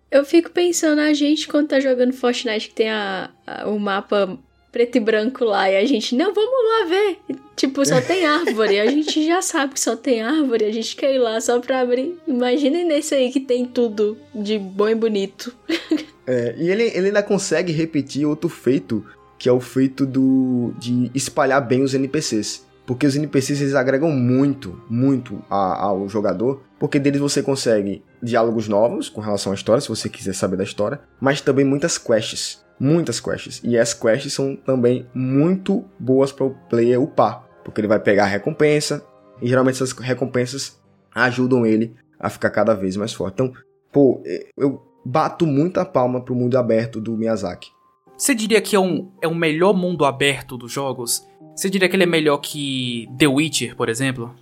Eu 0.09 0.25
fico 0.25 0.51
pensando 0.51 0.99
a 0.99 1.13
gente 1.13 1.47
quando 1.47 1.69
tá 1.69 1.79
jogando 1.79 2.13
Fortnite 2.13 2.69
que 2.69 2.75
tem 2.75 2.89
a, 2.89 3.29
a, 3.47 3.67
o 3.69 3.79
mapa 3.79 4.37
preto 4.71 4.95
e 4.95 4.99
branco 4.99 5.43
lá 5.43 5.69
e 5.69 5.77
a 5.77 5.85
gente, 5.85 6.15
não, 6.15 6.33
vamos 6.33 6.51
lá 6.51 6.87
ver. 6.87 7.19
Tipo, 7.55 7.85
só 7.85 7.99
tem 8.01 8.25
árvore. 8.25 8.79
a 8.79 8.89
gente 8.89 9.25
já 9.25 9.41
sabe 9.41 9.73
que 9.73 9.79
só 9.79 9.95
tem 9.95 10.21
árvore, 10.21 10.65
a 10.65 10.71
gente 10.71 10.95
quer 10.95 11.13
ir 11.13 11.19
lá 11.19 11.39
só 11.41 11.59
pra 11.59 11.81
abrir. 11.81 12.17
Imaginem 12.27 12.85
nesse 12.85 13.13
aí 13.13 13.31
que 13.31 13.39
tem 13.39 13.65
tudo 13.65 14.17
de 14.33 14.57
bom 14.57 14.87
e 14.87 14.95
bonito. 14.95 15.53
é, 16.25 16.55
e 16.57 16.69
ele, 16.69 16.83
ele 16.83 17.07
ainda 17.07 17.23
consegue 17.23 17.71
repetir 17.71 18.25
outro 18.25 18.49
feito, 18.49 19.05
que 19.37 19.49
é 19.49 19.51
o 19.51 19.59
feito 19.59 20.05
do 20.05 20.73
de 20.79 21.11
espalhar 21.13 21.65
bem 21.65 21.83
os 21.83 21.93
NPCs. 21.93 22.65
Porque 22.85 23.05
os 23.05 23.15
NPCs 23.15 23.61
eles 23.61 23.75
agregam 23.75 24.09
muito, 24.11 24.81
muito 24.89 25.41
a, 25.49 25.81
ao 25.83 26.09
jogador. 26.09 26.61
Porque 26.79 26.99
deles 26.99 27.21
você 27.21 27.43
consegue 27.43 28.03
diálogos 28.21 28.67
novos 28.67 29.07
com 29.07 29.21
relação 29.21 29.51
à 29.51 29.55
história, 29.55 29.81
se 29.81 29.87
você 29.87 30.09
quiser 30.09 30.33
saber 30.33 30.57
da 30.57 30.63
história, 30.63 30.99
mas 31.19 31.41
também 31.41 31.63
muitas 31.63 31.97
quests 31.97 32.61
muitas 32.81 33.19
quests. 33.19 33.61
E 33.63 33.77
as 33.77 33.93
quests 33.93 34.33
são 34.33 34.55
também 34.55 35.05
muito 35.13 35.85
boas 35.99 36.31
para 36.31 36.47
o 36.47 36.55
player 36.67 36.99
upar, 36.99 37.47
porque 37.63 37.79
ele 37.79 37.87
vai 37.87 37.99
pegar 37.99 38.23
a 38.23 38.27
recompensa, 38.27 39.05
e 39.39 39.47
geralmente 39.47 39.75
essas 39.75 39.91
recompensas 39.91 40.81
ajudam 41.13 41.63
ele 41.63 41.95
a 42.19 42.27
ficar 42.27 42.49
cada 42.49 42.73
vez 42.73 42.97
mais 42.97 43.13
forte. 43.13 43.35
Então, 43.35 43.53
pô, 43.91 44.23
eu 44.57 44.81
bato 45.05 45.45
muita 45.45 45.85
palma 45.85 46.21
pro 46.25 46.33
mundo 46.33 46.57
aberto 46.57 46.99
do 46.99 47.15
Miyazaki. 47.15 47.69
Você 48.17 48.33
diria 48.33 48.59
que 48.61 48.75
é 48.75 48.79
um, 48.79 49.11
é 49.21 49.27
o 49.27 49.35
melhor 49.35 49.73
mundo 49.73 50.03
aberto 50.03 50.57
dos 50.57 50.71
jogos? 50.71 51.23
Você 51.55 51.69
diria 51.69 51.87
que 51.87 51.95
ele 51.95 52.03
é 52.03 52.07
melhor 52.07 52.37
que 52.37 53.07
The 53.17 53.27
Witcher, 53.27 53.75
por 53.75 53.89
exemplo? 53.89 54.33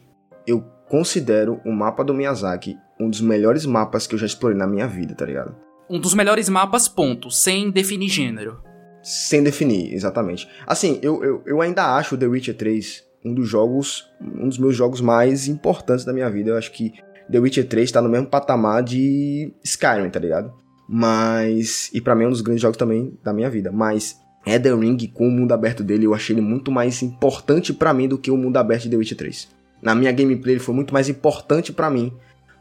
Eu 0.48 0.61
considero 0.88 1.59
o 1.66 1.72
mapa 1.72 2.03
do 2.03 2.14
Miyazaki 2.14 2.77
um 3.00 3.09
dos 3.09 3.22
melhores 3.22 3.66
mapas 3.66 4.06
que 4.06 4.16
eu 4.16 4.19
já 4.19 4.26
explorei 4.26 4.58
na 4.58 4.68
minha 4.68 4.88
vida, 4.88 5.16
tá 5.16 5.26
ligado? 5.26 5.56
Um 5.90 6.00
dos 6.00 6.14
melhores 6.14 6.48
mapas, 6.50 6.88
ponto, 6.88 7.32
sem 7.32 7.72
definir 7.72 8.09
gênero. 8.09 8.61
Sem 9.01 9.43
definir, 9.43 9.93
exatamente. 9.93 10.48
Assim, 10.68 11.00
eu, 11.01 11.24
eu, 11.24 11.43
eu 11.45 11.61
ainda 11.61 11.95
acho 11.95 12.18
The 12.18 12.27
Witcher 12.27 12.56
3 12.56 13.09
um 13.24 13.34
dos 13.34 13.48
jogos, 13.48 14.09
um 14.22 14.48
dos 14.48 14.58
meus 14.58 14.76
jogos 14.76 15.01
mais 15.01 15.48
importantes 15.48 16.06
da 16.06 16.14
minha 16.14 16.30
vida. 16.30 16.51
Eu 16.51 16.58
acho 16.58 16.72
que 16.72 16.93
The 17.30 17.40
Witcher 17.40 17.68
3 17.68 17.92
tá 17.92 18.01
no 18.01 18.09
mesmo 18.09 18.27
patamar 18.27 18.84
de 18.84 19.53
Skyrim, 19.64 20.09
tá 20.09 20.19
ligado? 20.19 20.53
Mas. 20.88 21.90
E 21.93 22.01
para 22.01 22.16
mim 22.16 22.24
é 22.26 22.27
um 22.27 22.32
dos 22.32 22.42
grandes 22.42 22.61
jogos 22.61 22.77
também 22.77 23.18
da 23.24 23.34
minha 23.34 23.50
vida. 23.50 23.72
Mas 23.72 24.19
Elden 24.45 24.80
Ring, 24.80 25.08
com 25.08 25.27
o 25.27 25.32
mundo 25.32 25.53
aberto 25.53 25.84
dele, 25.84 26.06
eu 26.06 26.14
achei 26.14 26.35
ele 26.35 26.42
muito 26.42 26.72
mais 26.72 27.01
importante 27.03 27.74
para 27.74 27.93
mim 27.93 28.08
do 28.08 28.18
que 28.18 28.32
o 28.32 28.38
mundo 28.38 28.58
aberto 28.58 28.84
de 28.84 28.90
The 28.90 28.98
Witcher 28.98 29.18
3. 29.18 29.50
Na 29.82 29.95
minha 29.95 30.11
gameplay, 30.11 30.56
ele 30.56 30.64
foi 30.64 30.74
muito 30.74 30.93
mais 30.93 31.08
importante 31.08 31.72
para 31.72 31.90
mim. 31.90 32.11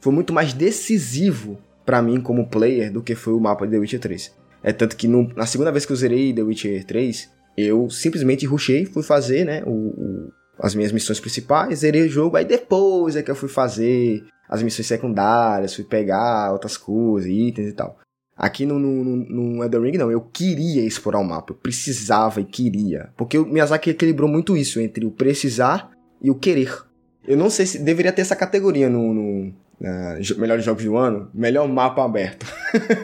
Foi 0.00 0.12
muito 0.12 0.32
mais 0.32 0.52
decisivo 0.52 1.58
para 1.89 2.02
mim 2.02 2.20
como 2.20 2.47
player 2.47 2.92
do 2.92 3.02
que 3.02 3.15
foi 3.15 3.33
o 3.33 3.41
mapa 3.41 3.65
de 3.65 3.73
The 3.73 3.78
Witcher 3.78 3.99
3. 3.99 4.36
É 4.62 4.75
tanto 4.75 4.94
que 4.94 5.08
no, 5.08 5.26
na 5.34 5.47
segunda 5.47 5.73
vez 5.73 5.86
que 5.86 5.92
eu 5.92 5.97
zerei 5.97 6.34
The 6.34 6.42
Witcher 6.42 6.84
3, 6.84 7.31
eu 7.57 7.89
simplesmente 7.89 8.44
rushei, 8.44 8.84
fui 8.84 9.02
fazer, 9.02 9.47
né, 9.47 9.62
o, 9.65 9.70
o, 9.70 10.33
as 10.58 10.75
minhas 10.75 10.92
missões 10.92 11.18
principais, 11.18 11.78
zerei 11.78 12.02
o 12.02 12.08
jogo, 12.10 12.36
aí 12.36 12.44
depois 12.44 13.17
é 13.17 13.23
que 13.23 13.31
eu 13.31 13.34
fui 13.34 13.49
fazer 13.49 14.23
as 14.50 14.62
missões 14.62 14.86
secundárias, 14.86 15.75
fui 15.75 15.83
pegar 15.83 16.52
outras 16.52 16.76
coisas, 16.76 17.31
itens 17.31 17.70
e 17.70 17.73
tal. 17.73 17.99
Aqui 18.36 18.67
no, 18.67 18.78
no, 18.78 19.17
no 19.17 19.65
Elden 19.65 19.81
Ring, 19.81 19.97
não, 19.97 20.12
eu 20.12 20.20
queria 20.20 20.84
explorar 20.84 21.20
o 21.20 21.25
mapa, 21.25 21.55
eu 21.55 21.57
precisava 21.57 22.39
e 22.39 22.44
queria. 22.44 23.08
Porque 23.17 23.39
o 23.39 23.47
Miyazaki 23.47 23.89
equilibrou 23.89 24.28
muito 24.28 24.55
isso 24.58 24.78
entre 24.78 25.07
o 25.07 25.10
precisar 25.10 25.91
e 26.20 26.31
o 26.31 26.34
querer. 26.34 26.84
Eu 27.26 27.39
não 27.39 27.49
sei 27.49 27.65
se 27.65 27.78
deveria 27.78 28.12
ter 28.12 28.20
essa 28.20 28.36
categoria 28.36 28.91
no, 28.91 29.15
no, 29.15 29.55
uh, 29.81 30.40
melhores 30.40 30.65
jogos 30.65 30.84
do 30.84 30.97
ano, 30.97 31.31
melhor 31.32 31.68
mapa 31.68 32.05
aberto. 32.05 32.47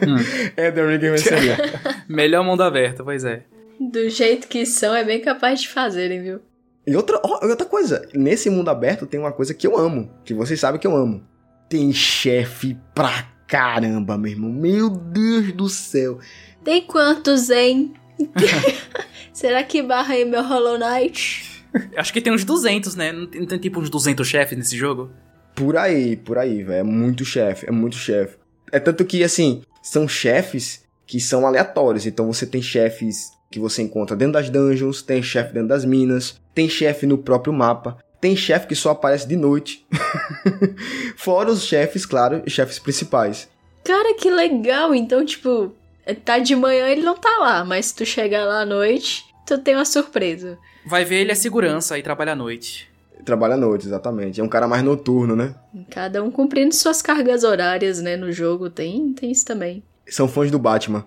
Hum. 0.07 0.17
é 0.55 0.71
The 0.71 0.85
Ring 0.85 0.99
venceria. 0.99 1.57
melhor 2.07 2.43
mundo 2.43 2.61
aberto, 2.63 3.03
pois 3.03 3.23
é. 3.23 3.43
Do 3.79 4.09
jeito 4.09 4.47
que 4.47 4.65
são, 4.65 4.95
é 4.95 5.03
bem 5.03 5.19
capaz 5.19 5.61
de 5.61 5.69
fazerem, 5.69 6.21
viu? 6.21 6.41
E 6.87 6.95
outra, 6.95 7.19
outra 7.23 7.65
coisa, 7.65 8.07
nesse 8.13 8.49
mundo 8.49 8.69
aberto 8.69 9.07
tem 9.07 9.19
uma 9.19 9.31
coisa 9.31 9.53
que 9.53 9.65
eu 9.65 9.77
amo, 9.77 10.11
que 10.23 10.33
vocês 10.33 10.59
sabem 10.59 10.79
que 10.79 10.85
eu 10.85 10.95
amo. 10.95 11.23
Tem 11.67 11.91
chefe 11.91 12.77
pra 12.93 13.27
caramba, 13.47 14.17
meu 14.17 14.31
irmão. 14.31 14.51
Meu 14.51 14.89
Deus 14.89 15.51
do 15.51 15.67
céu. 15.67 16.19
Tem 16.63 16.83
quantos, 16.83 17.49
hein? 17.49 17.93
Será 19.33 19.63
que 19.63 19.81
barra 19.81 20.13
aí 20.13 20.25
meu 20.25 20.43
Hollow 20.43 20.77
Knight? 20.77 21.63
Acho 21.97 22.13
que 22.13 22.21
tem 22.21 22.31
uns 22.31 22.45
200, 22.45 22.95
né? 22.95 23.11
Não 23.11 23.27
tem, 23.27 23.41
não 23.41 23.47
tem 23.47 23.59
tipo 23.59 23.79
uns 23.79 23.89
200 23.89 24.25
chefes 24.25 24.57
nesse 24.57 24.77
jogo? 24.77 25.11
Por 25.55 25.77
aí, 25.77 26.17
por 26.17 26.37
aí, 26.37 26.61
velho. 26.63 26.79
É 26.79 26.83
muito 26.83 27.23
chefe, 27.23 27.65
é 27.67 27.71
muito 27.71 27.95
chefe. 27.95 28.37
É 28.71 28.79
tanto 28.79 29.05
que, 29.05 29.23
assim, 29.23 29.61
são 29.81 30.07
chefes 30.07 30.83
que 31.07 31.19
são 31.19 31.47
aleatórios. 31.47 32.05
Então 32.05 32.31
você 32.31 32.45
tem 32.45 32.61
chefes 32.61 33.31
que 33.49 33.59
você 33.59 33.81
encontra 33.81 34.15
dentro 34.15 34.33
das 34.33 34.49
dungeons, 34.49 35.01
tem 35.01 35.23
chefe 35.23 35.53
dentro 35.53 35.69
das 35.69 35.85
minas, 35.85 36.41
tem 36.53 36.67
chefe 36.67 37.05
no 37.05 37.17
próprio 37.17 37.53
mapa, 37.53 37.97
tem 38.19 38.35
chefe 38.35 38.67
que 38.67 38.75
só 38.75 38.91
aparece 38.91 39.27
de 39.27 39.35
noite. 39.35 39.85
Fora 41.15 41.51
os 41.51 41.63
chefes, 41.63 42.05
claro, 42.05 42.43
chefes 42.47 42.79
principais. 42.79 43.47
Cara, 43.83 44.15
que 44.15 44.29
legal! 44.29 44.95
Então, 44.95 45.23
tipo, 45.23 45.71
tá 46.25 46.39
de 46.39 46.55
manhã 46.55 46.87
ele 46.87 47.03
não 47.03 47.15
tá 47.15 47.37
lá, 47.39 47.63
mas 47.63 47.87
se 47.87 47.95
tu 47.95 48.05
chegar 48.05 48.43
lá 48.45 48.61
à 48.61 48.65
noite, 48.65 49.23
tu 49.45 49.57
tem 49.59 49.75
uma 49.75 49.85
surpresa. 49.85 50.57
Vai 50.85 51.05
ver 51.05 51.21
ele 51.21 51.31
é 51.31 51.35
segurança 51.35 51.97
e 51.97 52.03
trabalha 52.03 52.33
à 52.33 52.35
noite. 52.35 52.89
Trabalha 53.23 53.55
à 53.55 53.57
noite, 53.57 53.87
exatamente. 53.87 54.41
É 54.41 54.43
um 54.43 54.49
cara 54.49 54.67
mais 54.67 54.83
noturno, 54.83 55.35
né? 55.35 55.55
Cada 55.89 56.21
um 56.21 56.29
cumprindo 56.29 56.75
suas 56.75 57.01
cargas 57.01 57.43
horárias, 57.43 58.01
né, 58.01 58.17
no 58.17 58.31
jogo. 58.31 58.69
Tem, 58.69 59.13
tem 59.13 59.31
isso 59.31 59.45
também. 59.45 59.83
São 60.07 60.27
fãs 60.27 60.51
do 60.51 60.59
Batman. 60.59 61.05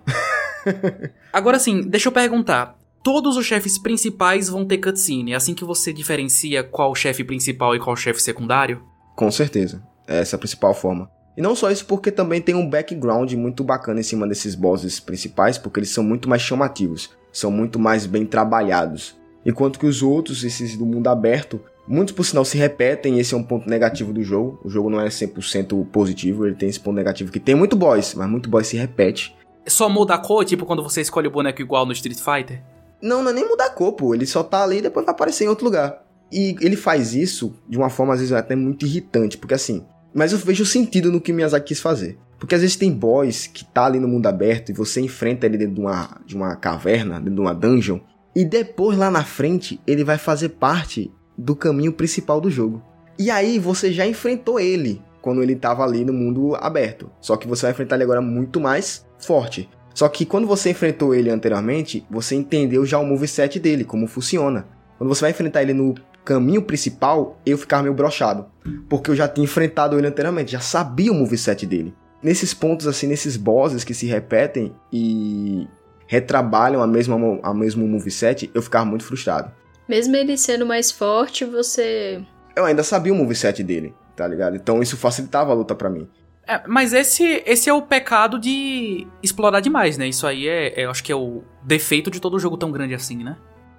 Agora 1.31 1.59
sim, 1.59 1.81
deixa 1.81 2.09
eu 2.09 2.13
perguntar. 2.13 2.77
Todos 3.01 3.37
os 3.37 3.45
chefes 3.45 3.77
principais 3.77 4.49
vão 4.49 4.65
ter 4.65 4.77
cutscene, 4.77 5.31
é 5.31 5.35
assim 5.35 5.53
que 5.53 5.63
você 5.63 5.93
diferencia 5.93 6.63
qual 6.63 6.93
chefe 6.93 7.23
principal 7.23 7.73
e 7.73 7.79
qual 7.79 7.95
chefe 7.95 8.21
secundário? 8.21 8.83
Com 9.15 9.31
certeza. 9.31 9.81
Essa 10.05 10.35
é 10.35 10.37
a 10.37 10.39
principal 10.39 10.73
forma. 10.73 11.09
E 11.37 11.41
não 11.41 11.55
só 11.55 11.71
isso, 11.71 11.85
porque 11.85 12.11
também 12.11 12.41
tem 12.41 12.55
um 12.55 12.69
background 12.69 13.31
muito 13.33 13.63
bacana 13.63 14.01
em 14.01 14.03
cima 14.03 14.27
desses 14.27 14.55
bosses 14.55 14.99
principais, 14.99 15.57
porque 15.57 15.79
eles 15.79 15.89
são 15.89 16.03
muito 16.03 16.27
mais 16.27 16.41
chamativos, 16.41 17.11
são 17.31 17.49
muito 17.49 17.79
mais 17.79 18.05
bem 18.05 18.25
trabalhados. 18.25 19.15
Enquanto 19.45 19.79
que 19.79 19.85
os 19.85 20.03
outros, 20.03 20.43
esses 20.43 20.75
do 20.75 20.85
mundo 20.85 21.07
aberto, 21.07 21.61
Muitos, 21.89 22.13
por 22.13 22.23
sinal, 22.23 22.45
se 22.45 22.55
repetem 22.55 23.17
e 23.17 23.19
esse 23.19 23.33
é 23.33 23.37
um 23.37 23.41
ponto 23.41 23.67
negativo 23.67 24.13
do 24.13 24.21
jogo. 24.21 24.59
O 24.63 24.69
jogo 24.69 24.91
não 24.91 25.01
é 25.01 25.07
100% 25.07 25.87
positivo, 25.87 26.45
ele 26.45 26.55
tem 26.55 26.69
esse 26.69 26.79
ponto 26.79 26.95
negativo 26.95 27.31
que 27.31 27.39
tem 27.39 27.55
muito 27.55 27.75
boss, 27.75 28.13
mas 28.13 28.29
muito 28.29 28.47
boss 28.47 28.67
se 28.67 28.77
repete. 28.77 29.35
Só 29.67 29.89
muda 29.89 30.13
a 30.13 30.19
cor, 30.19 30.45
tipo 30.45 30.67
quando 30.67 30.83
você 30.83 31.01
escolhe 31.01 31.27
o 31.27 31.31
boneco 31.31 31.63
igual 31.63 31.87
no 31.87 31.91
Street 31.91 32.19
Fighter? 32.19 32.61
Não, 33.01 33.23
não 33.23 33.31
é 33.31 33.33
nem 33.33 33.47
mudar 33.47 33.65
a 33.65 33.69
cor, 33.71 33.93
pô. 33.93 34.13
Ele 34.13 34.27
só 34.27 34.43
tá 34.43 34.63
ali 34.63 34.77
e 34.77 34.81
depois 34.83 35.03
vai 35.03 35.15
aparecer 35.15 35.45
em 35.45 35.47
outro 35.47 35.65
lugar. 35.65 36.05
E 36.31 36.55
ele 36.61 36.75
faz 36.75 37.15
isso 37.15 37.55
de 37.67 37.75
uma 37.75 37.89
forma, 37.89 38.13
às 38.13 38.19
vezes, 38.19 38.33
até 38.33 38.55
muito 38.55 38.85
irritante, 38.85 39.35
porque 39.35 39.55
assim... 39.55 39.83
Mas 40.13 40.31
eu 40.31 40.37
vejo 40.37 40.65
sentido 40.65 41.11
no 41.11 41.19
que 41.19 41.33
Miyazaki 41.33 41.69
quis 41.69 41.79
fazer. 41.79 42.19
Porque 42.37 42.53
às 42.53 42.61
vezes 42.61 42.75
tem 42.75 42.91
boss 42.91 43.47
que 43.47 43.65
tá 43.65 43.85
ali 43.85 43.99
no 43.99 44.07
mundo 44.07 44.27
aberto 44.27 44.69
e 44.69 44.73
você 44.73 45.01
enfrenta 45.01 45.47
ele 45.47 45.57
dentro 45.57 45.75
de 45.75 45.81
uma, 45.81 46.21
de 46.23 46.35
uma 46.35 46.55
caverna, 46.55 47.19
dentro 47.19 47.35
de 47.35 47.41
uma 47.41 47.53
dungeon, 47.53 47.99
e 48.35 48.45
depois 48.45 48.97
lá 48.97 49.11
na 49.11 49.23
frente 49.23 49.81
ele 49.85 50.03
vai 50.03 50.17
fazer 50.17 50.49
parte 50.49 51.11
do 51.39 51.55
caminho 51.55 51.93
principal 51.93 52.41
do 52.41 52.49
jogo. 52.49 52.83
E 53.17 53.31
aí 53.31 53.57
você 53.57 53.91
já 53.91 54.05
enfrentou 54.05 54.59
ele 54.59 55.01
quando 55.21 55.41
ele 55.41 55.53
estava 55.53 55.83
ali 55.83 56.03
no 56.03 56.13
mundo 56.13 56.55
aberto. 56.55 57.09
Só 57.21 57.37
que 57.37 57.47
você 57.47 57.63
vai 57.63 57.71
enfrentar 57.71 57.95
ele 57.95 58.03
agora 58.03 58.21
muito 58.21 58.59
mais 58.59 59.05
forte. 59.17 59.69
Só 59.93 60.07
que 60.07 60.25
quando 60.25 60.47
você 60.47 60.69
enfrentou 60.71 61.15
ele 61.15 61.29
anteriormente, 61.29 62.05
você 62.09 62.35
entendeu 62.35 62.85
já 62.85 62.99
o 62.99 63.05
moveset 63.05 63.59
dele, 63.59 63.83
como 63.83 64.07
funciona. 64.07 64.67
Quando 64.97 65.09
você 65.09 65.21
vai 65.21 65.31
enfrentar 65.31 65.61
ele 65.61 65.73
no 65.73 65.95
caminho 66.23 66.61
principal, 66.61 67.39
eu 67.45 67.57
ficava 67.57 67.83
meio 67.83 67.95
brochado. 67.95 68.45
Porque 68.89 69.09
eu 69.09 69.15
já 69.15 69.27
tinha 69.27 69.43
enfrentado 69.43 69.97
ele 69.97 70.07
anteriormente, 70.07 70.51
já 70.51 70.59
sabia 70.59 71.11
o 71.11 71.15
moveset 71.15 71.65
dele. 71.65 71.93
Nesses 72.21 72.53
pontos, 72.53 72.85
assim, 72.85 73.07
nesses 73.07 73.37
bosses 73.37 73.83
que 73.83 73.93
se 73.93 74.05
repetem 74.05 74.73
e 74.91 75.67
retrabalham 76.05 76.81
a 76.81 76.87
mesma, 76.87 77.39
a 77.43 77.53
mesmo 77.53 77.87
moveset, 77.87 78.49
eu 78.53 78.61
ficava 78.61 78.85
muito 78.85 79.03
frustrado. 79.05 79.51
Mesmo 79.89 80.15
ele 80.15 80.37
sendo 80.37 80.67
mais 80.67 80.91
forte, 80.91 81.43
você. 81.43 82.23
Eu 82.55 82.63
ainda 82.63 82.83
sabia 82.83 83.11
o 83.11 83.15
moveset 83.15 83.63
dele, 83.63 83.95
tá 84.15 84.27
ligado? 84.27 84.55
Então 84.55 84.83
isso 84.83 84.95
facilitava 84.95 85.51
a 85.51 85.55
luta 85.55 85.73
para 85.73 85.89
mim. 85.89 86.07
É, 86.47 86.61
mas 86.67 86.93
esse, 86.93 87.41
esse 87.43 87.69
é 87.69 87.73
o 87.73 87.81
pecado 87.81 88.37
de 88.37 89.07
explorar 89.23 89.61
demais, 89.61 89.97
né? 89.97 90.07
Isso 90.07 90.27
aí 90.27 90.47
é, 90.47 90.79
é, 90.79 90.85
eu 90.85 90.91
acho 90.91 91.03
que 91.03 91.11
é 91.11 91.15
o 91.15 91.41
defeito 91.63 92.11
de 92.11 92.19
todo 92.19 92.37
jogo 92.37 92.55
tão 92.55 92.71
grande 92.71 92.93
assim, 92.93 93.23
né? 93.23 93.35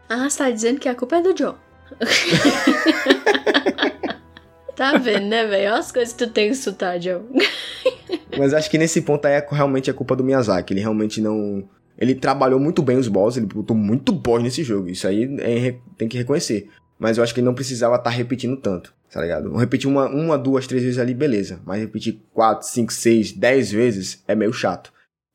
Ah, 0.08 0.28
você 0.28 0.38
tá 0.38 0.50
dizendo 0.50 0.80
que 0.80 0.88
a 0.88 0.96
culpa 0.96 1.16
é 1.16 1.22
do 1.22 1.32
John. 1.32 1.54
tá 4.74 4.98
vendo, 4.98 5.26
né, 5.26 5.46
velho? 5.46 5.70
Olha 5.70 5.78
as 5.78 5.92
coisas 5.92 6.12
que 6.12 6.26
tu 6.26 6.32
tem 6.32 6.48
que 6.48 6.54
escutar, 6.54 6.98
John. 6.98 7.22
mas 8.36 8.52
acho 8.52 8.68
que 8.68 8.78
nesse 8.78 9.02
ponto 9.02 9.26
aí 9.26 9.34
é 9.34 9.46
realmente 9.48 9.88
a 9.88 9.94
culpa 9.94 10.16
do 10.16 10.24
Miyazaki. 10.24 10.72
Ele 10.72 10.80
realmente 10.80 11.20
não. 11.20 11.68
Ele 12.00 12.14
trabalhou 12.14 12.58
muito 12.58 12.82
bem 12.82 12.96
os 12.96 13.08
boss, 13.08 13.36
ele 13.36 13.46
botou 13.46 13.76
muito 13.76 14.12
boss 14.12 14.42
nesse 14.42 14.64
jogo. 14.64 14.88
Isso 14.88 15.06
aí 15.06 15.24
é, 15.40 15.76
tem 15.98 16.08
que 16.08 16.16
reconhecer. 16.16 16.68
Mas 16.98 17.18
eu 17.18 17.24
acho 17.24 17.34
que 17.34 17.40
ele 17.40 17.46
não 17.46 17.54
precisava 17.54 17.96
estar 17.96 18.10
tá 18.10 18.16
repetindo 18.16 18.56
tanto 18.56 18.92
tá 19.10 19.20
ligado? 19.20 19.54
Repetir 19.56 19.88
uma, 19.88 20.08
uma, 20.08 20.38
duas, 20.38 20.66
três 20.66 20.82
vezes 20.82 20.98
ali, 20.98 21.12
beleza. 21.12 21.60
Mas 21.66 21.80
repetir 21.80 22.22
quatro, 22.32 22.66
cinco, 22.66 22.92
seis, 22.92 23.32
dez 23.32 23.70
vezes 23.70 24.22
é 24.26 24.34
meio 24.34 24.52
chato. 24.52 24.92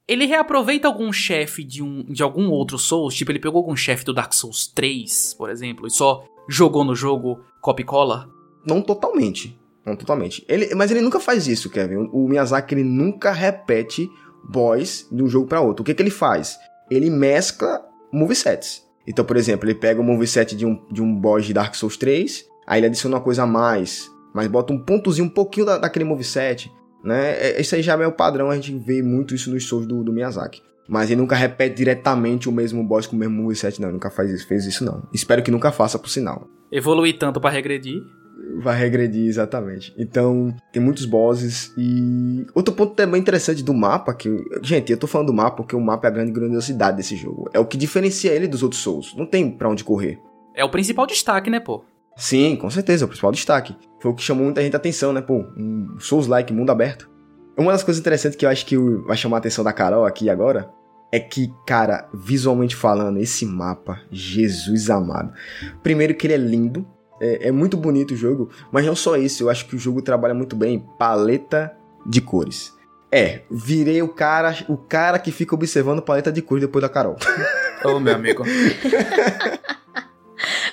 Ele 0.08 0.26
reaproveita 0.26 0.88
algum 0.88 1.12
chefe 1.12 1.64
de, 1.64 1.84
um, 1.84 2.04
de 2.04 2.24
algum 2.24 2.50
outro 2.50 2.78
Souls? 2.78 3.14
Tipo, 3.16 3.32
ele 3.32 3.40
pegou 3.40 3.58
algum 3.58 3.76
chefe 3.76 4.06
do 4.06 4.14
Dark 4.14 4.34
Souls 4.34 4.68
3, 4.68 5.34
por 5.34 5.50
exemplo, 5.50 5.88
e 5.88 5.92
só 5.92 6.24
jogou 6.48 6.86
no 6.86 6.96
jogo 6.96 7.44
copy 7.60 7.84
cola? 7.84 8.30
Não 8.66 8.82
totalmente. 8.82 9.60
Não 9.84 9.96
totalmente. 9.96 10.46
Ele, 10.48 10.74
mas 10.76 10.92
ele 10.92 11.02
nunca 11.02 11.20
faz 11.20 11.48
isso, 11.48 11.70
Kevin. 11.70 12.10
O 12.12 12.28
Miyazaki, 12.28 12.76
ele 12.76 12.84
nunca 12.84 13.32
repete 13.32 14.10
boss 14.50 15.08
de 15.12 15.24
um 15.24 15.28
jogo 15.28 15.48
para 15.48 15.62
outro. 15.62 15.82
O 15.82 15.86
que, 15.86 15.94
que 15.94 16.02
ele 16.02 16.10
faz? 16.10 16.58
Ele 16.90 17.10
mescla 17.10 17.82
movesets. 18.12 18.84
Então, 19.08 19.24
por 19.24 19.38
exemplo, 19.38 19.68
ele 19.68 19.76
pega 19.76 20.02
o 20.02 20.04
moveset 20.04 20.56
de 20.56 20.66
um, 20.66 20.84
de 20.92 21.02
um 21.02 21.16
boss 21.16 21.46
de 21.46 21.54
Dark 21.54 21.76
Souls 21.76 21.96
3, 21.98 22.46
Aí 22.66 22.80
ele 22.80 22.88
adiciona 22.88 23.16
uma 23.16 23.22
coisa 23.22 23.44
a 23.44 23.48
mais, 23.48 24.12
mas 24.34 24.48
bota 24.48 24.74
um 24.74 24.80
pontozinho 24.80 25.28
um 25.28 25.30
pouquinho 25.30 25.66
da, 25.66 25.78
daquele 25.78 26.06
moveset, 26.06 26.72
né? 27.04 27.32
É, 27.38 27.62
isso 27.62 27.76
aí 27.76 27.82
já 27.82 27.94
é 27.94 28.08
o 28.08 28.12
padrão, 28.12 28.50
a 28.50 28.56
gente 28.56 28.76
vê 28.76 29.02
muito 29.04 29.36
isso 29.36 29.52
nos 29.52 29.64
shows 29.64 29.86
do, 29.86 30.04
do 30.04 30.12
Miyazaki. 30.12 30.62
Mas 30.88 31.10
ele 31.10 31.22
nunca 31.22 31.36
repete 31.36 31.76
diretamente 31.76 32.48
o 32.48 32.52
mesmo 32.52 32.84
boss 32.84 33.08
com 33.08 33.16
o 33.16 33.20
mesmo 33.20 33.42
moveset, 33.42 33.80
não. 33.80 33.88
Ele 33.90 33.94
nunca 33.94 34.10
faz 34.10 34.30
isso, 34.32 34.48
fez 34.48 34.66
isso, 34.66 34.84
não. 34.84 35.04
Espero 35.14 35.42
que 35.42 35.50
nunca 35.50 35.72
faça, 35.72 35.98
por 35.98 36.10
sinal. 36.10 36.48
Evoluir 36.72 37.18
tanto 37.18 37.40
para 37.42 37.50
regredir? 37.50 38.04
Vai 38.62 38.78
regredir, 38.78 39.28
exatamente. 39.28 39.94
Então, 39.98 40.56
tem 40.72 40.82
muitos 40.82 41.06
bosses 41.06 41.74
e... 41.78 42.46
Outro 42.54 42.74
ponto 42.74 42.94
também 42.94 43.22
interessante 43.22 43.64
do 43.64 43.74
mapa, 43.74 44.14
que... 44.14 44.30
Gente, 44.62 44.92
eu 44.92 44.98
tô 44.98 45.08
falando 45.08 45.28
do 45.28 45.34
mapa 45.34 45.58
porque 45.58 45.76
o 45.76 45.82
mapa 45.82 46.08
é 46.08 46.10
a 46.10 46.14
grande 46.14 46.32
grandiosidade 46.32 46.98
desse 46.98 47.16
jogo. 47.16 47.50
É 47.54 47.60
o 47.60 47.66
que 47.66 47.78
diferencia 47.78 48.32
ele 48.32 48.48
dos 48.48 48.64
outros 48.64 48.82
Souls. 48.82 49.16
Não 49.18 49.26
tem 49.26 49.50
para 49.50 49.70
onde 49.70 49.84
correr. 49.84 50.20
É 50.54 50.64
o 50.64 50.70
principal 50.70 51.06
destaque, 51.06 51.50
né, 51.50 51.60
pô? 51.60 51.84
Sim, 52.16 52.56
com 52.56 52.70
certeza, 52.70 53.04
é 53.04 53.06
o 53.06 53.08
principal 53.08 53.32
destaque. 53.32 53.76
Foi 54.00 54.12
o 54.12 54.16
que 54.16 54.24
chamou 54.24 54.46
muita 54.46 54.62
gente 54.62 54.74
a 54.74 54.78
atenção, 54.78 55.12
né? 55.12 55.22
Pô, 55.22 55.46
um 55.58 55.98
Souls-like, 56.00 56.54
mundo 56.54 56.72
aberto. 56.72 57.10
Uma 57.58 57.72
das 57.72 57.84
coisas 57.84 58.00
interessantes 58.00 58.38
que 58.38 58.46
eu 58.46 58.50
acho 58.50 58.66
que 58.66 58.78
vai 58.78 59.18
chamar 59.18 59.38
a 59.38 59.40
atenção 59.40 59.64
da 59.64 59.74
Carol 59.74 60.06
aqui 60.06 60.30
agora 60.30 60.70
é 61.12 61.20
que, 61.20 61.54
cara, 61.66 62.10
visualmente 62.14 62.76
falando, 62.76 63.18
esse 63.18 63.46
mapa, 63.46 64.02
Jesus 64.12 64.90
amado. 64.90 65.32
Primeiro 65.82 66.14
que 66.16 66.28
ele 66.28 66.34
é 66.34 66.38
lindo, 66.38 66.86
é, 67.20 67.48
é, 67.48 67.52
muito 67.52 67.78
bonito 67.78 68.14
o 68.14 68.18
jogo, 68.18 68.50
mas 68.72 68.86
não 68.86 68.96
só 68.96 69.16
isso, 69.16 69.44
eu 69.44 69.50
acho 69.50 69.68
que 69.68 69.76
o 69.76 69.80
jogo 69.80 70.02
trabalha 70.02 70.34
muito 70.34 70.56
bem 70.56 70.80
paleta 70.98 71.76
de 72.06 72.22
cores. 72.22 72.74
É, 73.12 73.44
virei 73.50 74.02
o 74.02 74.10
cara, 74.10 74.56
o 74.68 74.76
cara 74.76 75.18
que 75.20 75.32
fica 75.32 75.56
observando 75.56 76.02
paleta 76.02 76.32
de 76.32 76.42
cores 76.42 76.64
depois 76.66 76.82
da 76.82 76.90
Carol. 76.90 77.16
Ô, 77.84 78.00
meu 78.00 78.16
amigo. 78.16 78.44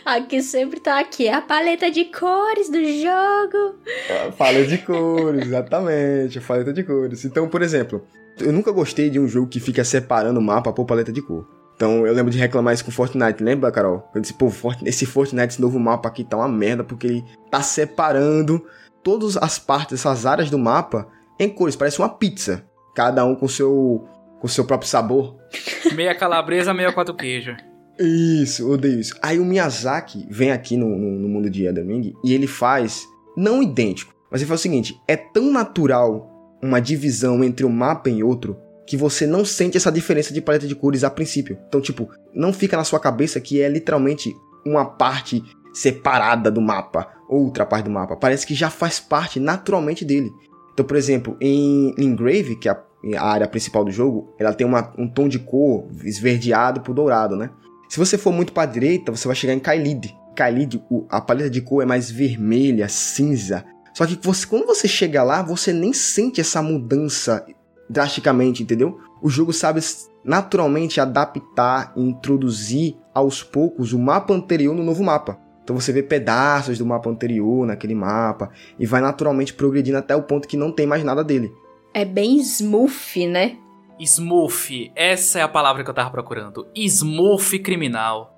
Aqui 0.05 0.43
sempre 0.43 0.81
tá 0.81 0.99
aqui, 0.99 1.29
a 1.29 1.41
paleta 1.41 1.89
de 1.89 2.07
cores 2.07 2.69
do 2.69 2.79
jogo. 2.85 3.79
A 4.27 4.33
paleta 4.33 4.67
de 4.67 4.79
cores, 4.79 5.47
exatamente, 5.47 6.39
a 6.39 6.43
paleta 6.43 6.73
de 6.73 6.83
cores. 6.83 7.25
Então, 7.25 7.49
por 7.49 7.63
exemplo, 7.63 8.05
eu 8.41 8.53
nunca 8.53 8.73
gostei 8.73 9.09
de 9.09 9.21
um 9.21 9.29
jogo 9.29 9.47
que 9.47 9.61
fica 9.61 9.85
separando 9.85 10.41
o 10.41 10.43
mapa 10.43 10.73
por 10.73 10.85
paleta 10.85 11.13
de 11.13 11.23
cor. 11.23 11.47
Então 11.83 12.07
eu 12.07 12.15
lembro 12.15 12.31
de 12.31 12.39
reclamar 12.39 12.73
isso 12.73 12.85
com 12.85 12.93
Fortnite, 12.93 13.43
lembra, 13.43 13.73
Carol? 13.73 14.09
Eu 14.15 14.21
disse, 14.21 14.33
pô, 14.35 14.49
esse 14.85 15.05
Fortnite, 15.05 15.55
esse 15.55 15.61
novo 15.61 15.81
mapa 15.81 16.09
aqui 16.09 16.23
tá 16.23 16.37
uma 16.37 16.47
merda, 16.47 16.85
porque 16.85 17.09
ele 17.09 17.25
tá 17.51 17.61
separando 17.61 18.65
todas 19.03 19.37
as 19.37 19.59
partes, 19.59 19.99
essas 19.99 20.25
áreas 20.25 20.49
do 20.49 20.57
mapa 20.57 21.09
em 21.41 21.49
cores, 21.49 21.75
parece 21.75 21.99
uma 21.99 22.09
pizza. 22.09 22.65
Cada 22.95 23.25
um 23.25 23.35
com 23.35 23.49
seu 23.49 24.07
com 24.39 24.47
seu 24.47 24.65
próprio 24.65 24.89
sabor. 24.89 25.37
Meia 25.93 26.15
calabresa, 26.15 26.73
meia 26.73 26.93
quatro 26.93 27.17
queijo. 27.17 27.57
Isso, 27.99 28.71
odeio 28.71 29.01
isso. 29.01 29.17
Aí 29.21 29.41
o 29.41 29.45
Miyazaki 29.45 30.25
vem 30.31 30.53
aqui 30.53 30.77
no, 30.77 30.89
no, 30.89 31.19
no 31.19 31.29
mundo 31.29 31.51
de 31.51 31.65
Elden 31.65 31.85
Ring 31.85 32.15
e 32.25 32.33
ele 32.33 32.47
faz, 32.47 33.05
não 33.37 33.61
idêntico, 33.61 34.15
mas 34.31 34.41
ele 34.41 34.49
faz 34.49 34.61
o 34.61 34.63
seguinte: 34.63 35.01
é 35.09 35.17
tão 35.17 35.51
natural 35.51 36.57
uma 36.63 36.81
divisão 36.81 37.43
entre 37.43 37.67
um 37.67 37.71
mapa 37.71 38.09
e 38.09 38.23
outro 38.23 38.57
que 38.87 38.97
você 38.97 39.27
não 39.27 39.45
sente 39.45 39.77
essa 39.77 39.93
diferença 39.93 40.33
de 40.33 40.41
paleta 40.41 40.67
de 40.67 40.75
cores 40.75 41.05
a 41.05 41.11
princípio. 41.11 41.59
Então, 41.69 41.81
tipo, 41.81 42.11
não 42.35 42.53
fica 42.53 42.77
na 42.77 42.85
sua 42.85 43.01
cabeça 43.01 43.41
que 43.41 43.61
é 43.61 43.69
literalmente 43.69 44.35
uma 44.65 44.85
parte 44.85 45.43
separada 45.73 46.51
do 46.51 46.61
mapa, 46.61 47.09
outra 47.29 47.65
parte 47.65 47.85
do 47.85 47.91
mapa. 47.91 48.17
Parece 48.17 48.47
que 48.47 48.55
já 48.55 48.71
faz 48.71 49.01
parte 49.01 49.41
naturalmente 49.41 50.05
dele. 50.05 50.31
Então, 50.73 50.85
por 50.85 50.97
exemplo, 50.97 51.37
em 51.41 51.95
Engrave, 51.99 52.57
que 52.57 52.69
é 52.69 52.77
a, 53.17 53.27
área 53.27 53.49
principal 53.49 53.85
do 53.85 53.91
jogo, 53.91 54.35
ela 54.39 54.53
tem 54.53 54.67
uma, 54.67 54.93
um 54.99 55.09
tom 55.09 55.29
de 55.29 55.39
cor 55.39 55.89
esverdeado 56.05 56.81
pro 56.81 56.95
dourado, 56.95 57.37
né? 57.37 57.51
Se 57.89 57.99
você 57.99 58.17
for 58.17 58.33
muito 58.33 58.53
para 58.53 58.71
direita, 58.71 59.13
você 59.13 59.27
vai 59.27 59.37
chegar 59.37 59.53
em 59.53 59.61
Kailid. 59.61 60.17
Kailid, 60.35 60.83
a 61.11 61.21
paleta 61.21 61.51
de 61.51 61.61
cor 61.61 61.83
é 61.83 61.87
mais 61.87 62.11
vermelha, 62.11 62.89
cinza. 62.89 63.65
Só 63.95 64.07
que 64.07 64.19
você, 64.23 64.47
quando 64.47 64.67
você 64.67 64.89
chega 64.89 65.23
lá, 65.23 65.43
você 65.43 65.75
nem 65.75 65.93
sente 65.93 66.41
essa 66.41 66.63
mudança 66.63 67.45
drasticamente, 67.93 68.63
entendeu? 68.63 68.99
O 69.21 69.29
jogo 69.29 69.53
sabe 69.53 69.81
naturalmente 70.25 71.01
adaptar 71.01 71.93
e 71.97 72.01
introduzir 72.01 72.97
aos 73.15 73.43
poucos 73.43 73.93
o 73.93 73.99
mapa 73.99 74.33
anterior 74.33 74.75
no 74.75 74.83
novo 74.83 75.05
mapa. 75.05 75.39
Então 75.63 75.79
você 75.79 75.93
vê 75.93 76.03
pedaços 76.03 76.79
do 76.79 76.87
mapa 76.87 77.09
anterior 77.09 77.67
naquele 77.67 77.95
mapa 77.95 78.51
e 78.79 78.87
vai 78.87 79.01
naturalmente 79.01 79.55
progredindo 79.55 79.99
até 79.99 80.17
o 80.17 80.23
ponto 80.23 80.49
que 80.49 80.57
não 80.57 80.73
tem 80.73 80.87
mais 80.87 81.05
nada 81.05 81.23
dele. 81.23 81.53
É 81.95 82.05
bem 82.05 82.39
smooth, 82.39 83.27
né? 83.29 83.59
Smooth, 84.01 84.91
essa 84.97 85.39
é 85.39 85.43
a 85.43 85.49
palavra 85.49 85.85
que 85.85 85.91
eu 85.91 85.95
tava 85.95 86.11
procurando. 86.11 86.67
Smooth 86.75 87.59
criminal. 87.61 88.37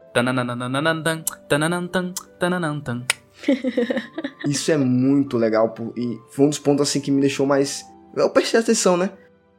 Isso 4.47 4.71
é 4.71 4.77
muito 4.77 5.37
legal 5.37 5.75
e 5.97 6.19
foi 6.31 6.47
um 6.47 6.49
dos 6.49 6.59
pontos 6.59 6.89
assim 6.89 7.01
que 7.01 7.11
me 7.11 7.21
deixou 7.21 7.47
mais. 7.47 7.85
Eu 8.15 8.31
prestei 8.31 8.61
atenção, 8.61 8.97
né? 8.97 9.11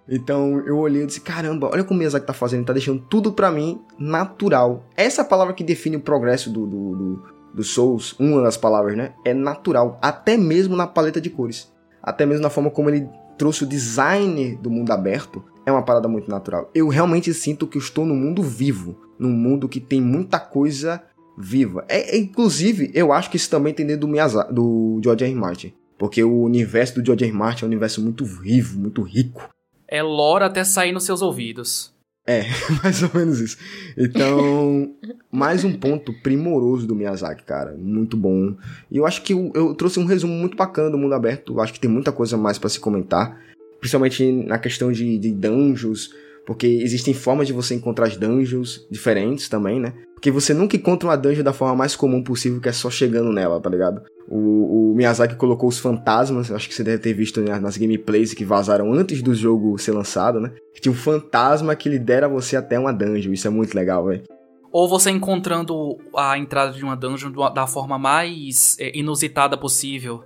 Então 0.08 0.60
eu 0.66 0.78
olhei 0.78 1.04
e 1.04 1.06
disse: 1.06 1.22
caramba, 1.22 1.70
olha 1.72 1.84
como 1.84 1.98
o 1.98 2.00
Miyazaki 2.00 2.26
tá 2.26 2.34
fazendo, 2.34 2.60
ele 2.60 2.68
tá 2.68 2.74
deixando 2.74 3.02
tudo 3.10 3.32
para 3.32 3.52
mim 3.52 3.82
natural. 3.98 4.86
Essa 4.96 5.22
é 5.22 5.24
a 5.24 5.28
palavra 5.28 5.54
que 5.54 5.64
define 5.64 5.98
o 5.98 6.02
progresso 6.02 6.50
do, 6.50 6.66
do, 6.66 6.96
do, 6.96 7.24
do 7.56 7.64
Souls, 7.64 8.16
uma 8.20 8.42
das 8.42 8.58
palavras, 8.58 8.96
né? 8.96 9.14
É 9.24 9.34
natural, 9.34 9.98
até 10.02 10.38
mesmo 10.38 10.76
na 10.76 10.88
paleta 10.88 11.20
de 11.20 11.30
cores. 11.30 11.74
Até 12.02 12.26
mesmo 12.26 12.44
na 12.44 12.50
forma 12.50 12.70
como 12.70 12.90
ele 12.90 13.10
trouxe 13.38 13.64
o 13.64 13.68
design 13.68 14.56
do 14.58 14.70
mundo 14.70 14.92
aberto 14.92 15.44
é 15.66 15.72
uma 15.72 15.82
parada 15.82 16.08
muito 16.08 16.30
natural. 16.30 16.70
Eu 16.74 16.88
realmente 16.88 17.34
sinto 17.34 17.66
que 17.66 17.78
estou 17.78 18.06
no 18.06 18.16
mundo 18.16 18.44
vivo, 18.44 18.96
num 19.18 19.32
mundo 19.32 19.68
que 19.68 19.80
tem 19.80 20.00
muita 20.00 20.40
coisa 20.40 21.02
viva. 21.38 21.84
É, 21.90 22.16
é 22.16 22.18
inclusive, 22.18 22.92
eu 22.94 23.12
acho 23.12 23.30
que 23.30 23.38
isso 23.38 23.50
também 23.50 23.74
tem 23.74 23.86
dentro 23.86 24.02
do, 24.02 24.08
Miyazaki, 24.08 24.54
do 24.54 25.00
George 25.04 25.26
R. 25.26 25.36
Martin. 25.36 25.74
Porque 25.98 26.24
o 26.24 26.42
universo 26.42 26.96
do 26.96 27.06
George. 27.06 27.26
R. 27.26 27.32
Martin 27.32 27.64
é 27.64 27.66
um 27.66 27.70
universo 27.70 28.02
muito 28.02 28.26
vivo, 28.26 28.80
muito 28.80 29.02
rico. 29.02 29.50
É 29.96 30.04
lore 30.04 30.44
até 30.44 30.64
sair 30.64 30.92
nos 30.92 31.06
seus 31.06 31.22
ouvidos. 31.22 31.94
É, 32.28 32.44
mais 32.84 33.04
ou 33.04 33.10
menos 33.14 33.40
isso. 33.40 33.58
Então, 33.98 34.94
mais 35.32 35.64
um 35.64 35.72
ponto 35.72 36.12
primoroso 36.22 36.88
do 36.88 36.96
Miyazaki, 36.96 37.44
cara. 37.44 37.76
Muito 37.78 38.18
bom. 38.18 38.56
E 38.92 38.98
eu 38.98 39.06
acho 39.06 39.22
que 39.22 39.34
eu, 39.34 39.52
eu 39.56 39.76
trouxe 39.76 40.00
um 40.00 40.06
resumo 40.06 40.34
muito 40.34 40.58
bacana 40.58 40.90
do 40.90 40.98
mundo 40.98 41.14
aberto. 41.14 41.54
Eu 41.54 41.62
acho 41.62 41.72
que 41.72 41.80
tem 41.80 41.90
muita 41.90 42.12
coisa 42.12 42.36
mais 42.36 42.58
para 42.58 42.70
se 42.70 42.80
comentar 42.80 43.40
principalmente 43.86 44.32
na 44.32 44.58
questão 44.58 44.92
de, 44.92 45.18
de 45.20 45.32
dungeons, 45.32 46.10
porque 46.46 46.66
existem 46.66 47.14
formas 47.14 47.46
de 47.46 47.54
você 47.54 47.76
encontrar 47.76 48.08
as 48.08 48.18
dungeons 48.18 48.86
diferentes 48.90 49.48
também, 49.48 49.80
né? 49.80 49.94
Porque 50.16 50.32
você 50.32 50.56
nunca 50.56 50.76
encontra 50.76 51.08
uma 51.08 51.16
dungeon 51.16 51.44
da 51.44 51.54
forma 51.54 51.76
mais 51.76 51.96
comum 51.96 52.24
possível, 52.24 52.60
que 52.60 52.68
é 52.68 52.72
só 52.72 52.90
chegando 52.90 53.32
nela, 53.32 53.62
tá 53.62 53.70
ligado? 53.70 54.02
O, 54.28 54.92
o 54.92 54.96
Miyazaki 54.96 55.36
colocou 55.36 55.70
os 55.70 55.78
fantasmas, 55.78 56.52
acho 56.52 56.68
que 56.68 56.74
você 56.74 56.84
deve 56.84 56.98
ter 56.98 57.14
visto 57.14 57.42
nas 57.42 57.78
gameplays 57.78 58.34
que 58.34 58.44
vazaram 58.44 58.92
antes 58.92 59.22
do 59.22 59.36
jogo 59.36 59.78
ser 59.78 59.92
lançado, 59.92 60.40
né? 60.40 60.52
Que 60.74 60.82
tinha 60.82 60.92
um 60.92 60.96
fantasma 60.96 61.76
que 61.76 61.88
lidera 61.88 62.28
você 62.28 62.56
até 62.56 62.80
uma 62.80 62.92
dungeon, 62.92 63.34
isso 63.34 63.48
é 63.48 63.52
muito 63.52 63.76
legal, 63.76 64.06
velho. 64.06 64.24
Ou 64.72 64.90
você 64.90 65.10
encontrando 65.10 65.98
a 66.16 66.38
entrada 66.38 66.74
de 66.74 66.84
uma 66.84 66.98
dungeon 66.98 67.32
da 67.54 67.66
forma 67.68 67.98
mais 67.98 68.76
é, 68.80 68.98
inusitada 68.98 69.58
possível. 69.58 70.24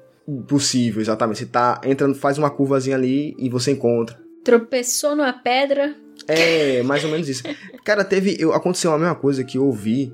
Possível, 0.48 1.02
exatamente. 1.02 1.40
Você 1.40 1.46
tá 1.46 1.82
entrando, 1.84 2.16
faz 2.16 2.38
uma 2.38 2.50
curvazinha 2.50 2.96
ali 2.96 3.36
e 3.38 3.50
você 3.50 3.72
encontra. 3.72 4.18
Tropeçou 4.44 5.16
numa 5.16 5.34
pedra. 5.34 5.96
É, 6.28 6.82
mais 6.84 7.04
ou 7.04 7.12
menos 7.12 7.28
isso. 7.28 7.44
Cara, 7.86 8.04
teve. 8.04 8.38
Eu, 8.40 8.54
aconteceu 8.54 8.92
a 8.92 8.98
mesma 8.98 9.16
coisa 9.16 9.44
que 9.44 9.58
eu 9.58 9.66
ouvi 9.66 10.14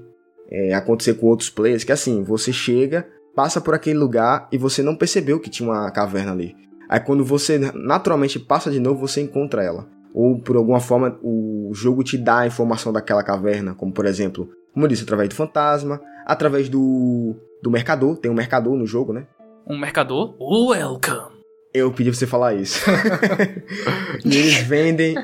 é, 0.49 0.73
acontecer 0.73 1.15
com 1.15 1.27
outros 1.27 1.49
players, 1.49 1.83
que 1.83 1.91
assim, 1.91 2.23
você 2.23 2.51
chega, 2.51 3.07
passa 3.35 3.59
por 3.59 3.73
aquele 3.73 3.99
lugar 3.99 4.47
e 4.51 4.57
você 4.57 4.81
não 4.81 4.95
percebeu 4.95 5.39
que 5.39 5.49
tinha 5.49 5.69
uma 5.69 5.91
caverna 5.91 6.31
ali. 6.31 6.55
Aí 6.89 6.99
quando 6.99 7.25
você 7.25 7.59
naturalmente 7.73 8.39
passa 8.39 8.72
de 8.72 8.80
novo, 8.80 9.07
você 9.07 9.22
encontra 9.22 9.64
ela. 9.64 9.88
Ou 10.14 10.39
por 10.39 10.55
alguma 10.55 10.80
forma 10.80 11.19
o 11.22 11.72
jogo 11.73 12.03
te 12.03 12.17
dá 12.17 12.39
a 12.39 12.47
informação 12.47 12.93
daquela 12.93 13.23
caverna, 13.23 13.75
como 13.75 13.91
por 13.91 14.05
exemplo, 14.05 14.49
como 14.73 14.85
eu 14.85 14.89
disse, 14.89 15.03
através 15.03 15.27
do 15.30 15.35
fantasma, 15.35 16.01
através 16.25 16.69
do, 16.69 17.35
do 17.61 17.69
mercador, 17.69 18.17
tem 18.17 18.31
um 18.31 18.35
mercador 18.35 18.75
no 18.77 18.85
jogo, 18.85 19.11
né? 19.11 19.27
Um 19.67 19.77
mercador? 19.77 20.35
Welcome! 20.39 21.35
Eu 21.73 21.91
pedi 21.91 22.09
pra 22.09 22.17
você 22.17 22.27
falar 22.27 22.53
isso. 22.53 22.80
e 24.23 24.38
eles 24.38 24.59
vendem 24.59 25.15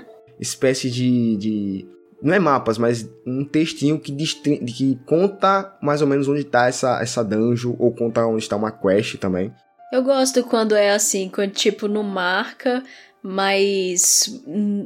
espécie 0.41 0.89
de, 0.89 1.37
de. 1.37 1.87
Não 2.21 2.33
é 2.33 2.39
mapas, 2.39 2.77
mas 2.77 3.09
um 3.25 3.43
textinho 3.43 3.99
que, 3.99 4.11
que 4.13 4.99
conta 5.05 5.75
mais 5.81 6.01
ou 6.01 6.07
menos 6.07 6.27
onde 6.27 6.43
tá 6.43 6.67
essa, 6.67 7.01
essa 7.01 7.23
dungeon, 7.23 7.75
ou 7.79 7.91
conta 7.93 8.25
onde 8.25 8.43
está 8.43 8.55
uma 8.55 8.71
quest 8.71 9.17
também. 9.17 9.51
Eu 9.91 10.03
gosto 10.03 10.43
quando 10.43 10.75
é 10.75 10.91
assim, 10.91 11.29
quando 11.29 11.51
tipo 11.51 11.87
não 11.87 12.03
marca, 12.03 12.83
mas 13.23 14.41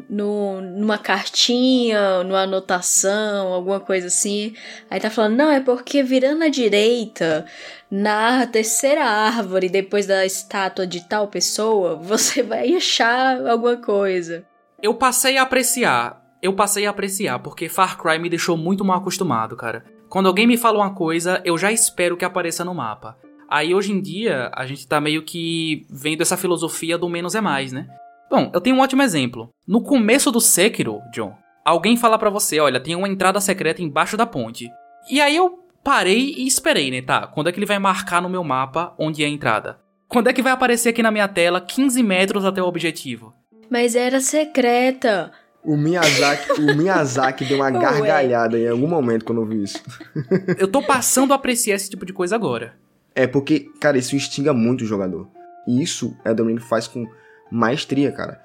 no, 0.10 0.60
numa 0.62 0.98
cartinha, 0.98 2.24
numa 2.24 2.42
anotação, 2.42 3.54
alguma 3.54 3.80
coisa 3.80 4.08
assim. 4.08 4.54
Aí 4.90 5.00
tá 5.00 5.10
falando, 5.10 5.38
não, 5.38 5.52
é 5.52 5.60
porque 5.60 6.04
virando 6.04 6.44
à 6.44 6.50
direita, 6.50 7.46
na 7.90 8.46
terceira 8.48 9.06
árvore, 9.06 9.70
depois 9.70 10.06
da 10.06 10.26
estátua 10.26 10.88
de 10.88 11.08
tal 11.08 11.28
pessoa, 11.28 11.96
você 12.02 12.42
vai 12.42 12.74
achar 12.74 13.46
alguma 13.48 13.78
coisa. 13.78 14.44
Eu 14.82 14.94
passei 14.96 15.38
a 15.38 15.44
apreciar. 15.44 16.25
Eu 16.46 16.54
passei 16.54 16.86
a 16.86 16.92
apreciar, 16.92 17.40
porque 17.40 17.68
Far 17.68 17.98
Cry 17.98 18.20
me 18.20 18.30
deixou 18.30 18.56
muito 18.56 18.86
mal 18.86 19.00
acostumado, 19.00 19.56
cara. 19.56 19.84
Quando 20.08 20.28
alguém 20.28 20.46
me 20.46 20.58
fala 20.58 20.78
uma 20.78 20.94
coisa, 20.94 21.42
eu 21.44 21.58
já 21.58 21.72
espero 21.72 22.16
que 22.16 22.24
apareça 22.24 22.64
no 22.64 22.76
mapa. 22.76 23.18
Aí 23.50 23.74
hoje 23.74 23.92
em 23.92 24.00
dia, 24.00 24.52
a 24.54 24.64
gente 24.68 24.88
tá 24.88 25.02
meio 25.02 25.24
que 25.24 25.88
vendo 25.90 26.22
essa 26.22 26.38
filosofia 26.38 27.00
do 27.00 27.10
menos 27.10 27.34
é 27.34 27.42
mais, 27.42 27.72
né? 27.72 27.88
Bom, 28.30 28.52
eu 28.54 28.62
tenho 28.62 28.76
um 28.76 28.80
ótimo 28.80 29.02
exemplo. 29.02 29.50
No 29.68 29.82
começo 29.82 30.32
do 30.32 30.40
Sekiro, 30.40 31.00
John, 31.12 31.34
alguém 31.66 31.98
fala 31.98 32.20
para 32.20 32.30
você, 32.30 32.60
olha, 32.60 32.80
tem 32.80 32.96
uma 32.96 33.10
entrada 33.10 33.42
secreta 33.42 33.82
embaixo 33.82 34.16
da 34.16 34.28
ponte. 34.28 34.70
E 35.10 35.20
aí 35.20 35.36
eu 35.36 35.66
parei 35.84 36.36
e 36.38 36.46
esperei, 36.46 36.92
né, 36.92 37.02
tá? 37.02 37.26
Quando 37.26 37.50
é 37.50 37.52
que 37.52 37.58
ele 37.58 37.66
vai 37.66 37.80
marcar 37.80 38.22
no 38.22 38.30
meu 38.30 38.44
mapa 38.44 38.94
onde 39.00 39.24
é 39.24 39.26
a 39.26 39.30
entrada? 39.30 39.80
Quando 40.08 40.28
é 40.28 40.34
que 40.34 40.44
vai 40.44 40.54
aparecer 40.54 40.90
aqui 40.90 41.02
na 41.02 41.10
minha 41.10 41.28
tela 41.28 41.60
15 41.60 42.04
metros 42.04 42.46
até 42.46 42.62
o 42.62 42.68
objetivo? 42.68 43.34
Mas 43.68 43.96
era 43.96 44.20
secreta. 44.20 45.32
O 45.66 45.76
Miyazaki, 45.76 46.62
o 46.62 46.78
Miyazaki 46.78 47.46
deu 47.46 47.58
uma 47.58 47.72
gargalhada 47.72 48.60
em 48.60 48.68
algum 48.68 48.88
momento 48.88 49.26
quando 49.26 49.42
eu 49.42 49.46
vi 49.46 49.64
isso. 49.64 49.82
eu 50.60 50.68
tô 50.68 50.82
passando 50.82 51.34
a 51.34 51.36
apreciar 51.36 51.76
esse 51.76 51.90
tipo 51.90 52.06
de 52.06 52.14
coisa 52.14 52.36
agora. 52.36 52.76
É 53.16 53.26
porque, 53.26 53.72
cara, 53.80 53.98
isso 53.98 54.16
instiga 54.16 54.54
muito 54.54 54.82
o 54.82 54.86
jogador. 54.86 55.28
E 55.68 55.82
isso 55.82 56.16
Elden 56.24 56.48
Ring 56.48 56.60
faz 56.60 56.88
com 56.88 57.08
maestria, 57.52 58.12
cara. 58.12 58.40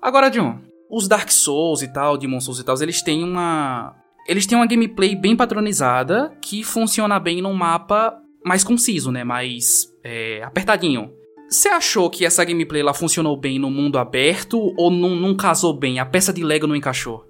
Agora, 0.00 0.28
John, 0.28 0.60
os 0.88 1.08
Dark 1.08 1.30
Souls 1.30 1.82
e 1.82 1.88
tal, 1.88 2.16
Demon 2.16 2.40
Souls 2.40 2.60
e 2.60 2.64
tal, 2.64 2.80
eles 2.80 3.02
têm 3.02 3.24
uma. 3.24 3.96
Eles 4.28 4.46
têm 4.46 4.56
uma 4.56 4.66
gameplay 4.66 5.14
bem 5.14 5.36
padronizada 5.36 6.32
que 6.40 6.62
funciona 6.62 7.18
bem 7.18 7.40
num 7.40 7.52
mapa 7.52 8.20
mais 8.44 8.62
conciso, 8.62 9.10
né? 9.10 9.24
Mais 9.24 9.86
é, 10.04 10.42
apertadinho. 10.42 11.12
Você 11.48 11.68
achou 11.68 12.10
que 12.10 12.24
essa 12.24 12.44
gameplay 12.44 12.82
lá 12.82 12.92
funcionou 12.92 13.36
bem 13.36 13.58
no 13.58 13.70
mundo 13.70 13.98
aberto 13.98 14.74
ou 14.76 14.90
não, 14.90 15.14
não 15.14 15.36
casou 15.36 15.72
bem? 15.72 15.98
A 15.98 16.06
peça 16.06 16.32
de 16.32 16.42
Lego 16.42 16.66
não 16.66 16.76
encaixou? 16.76 17.24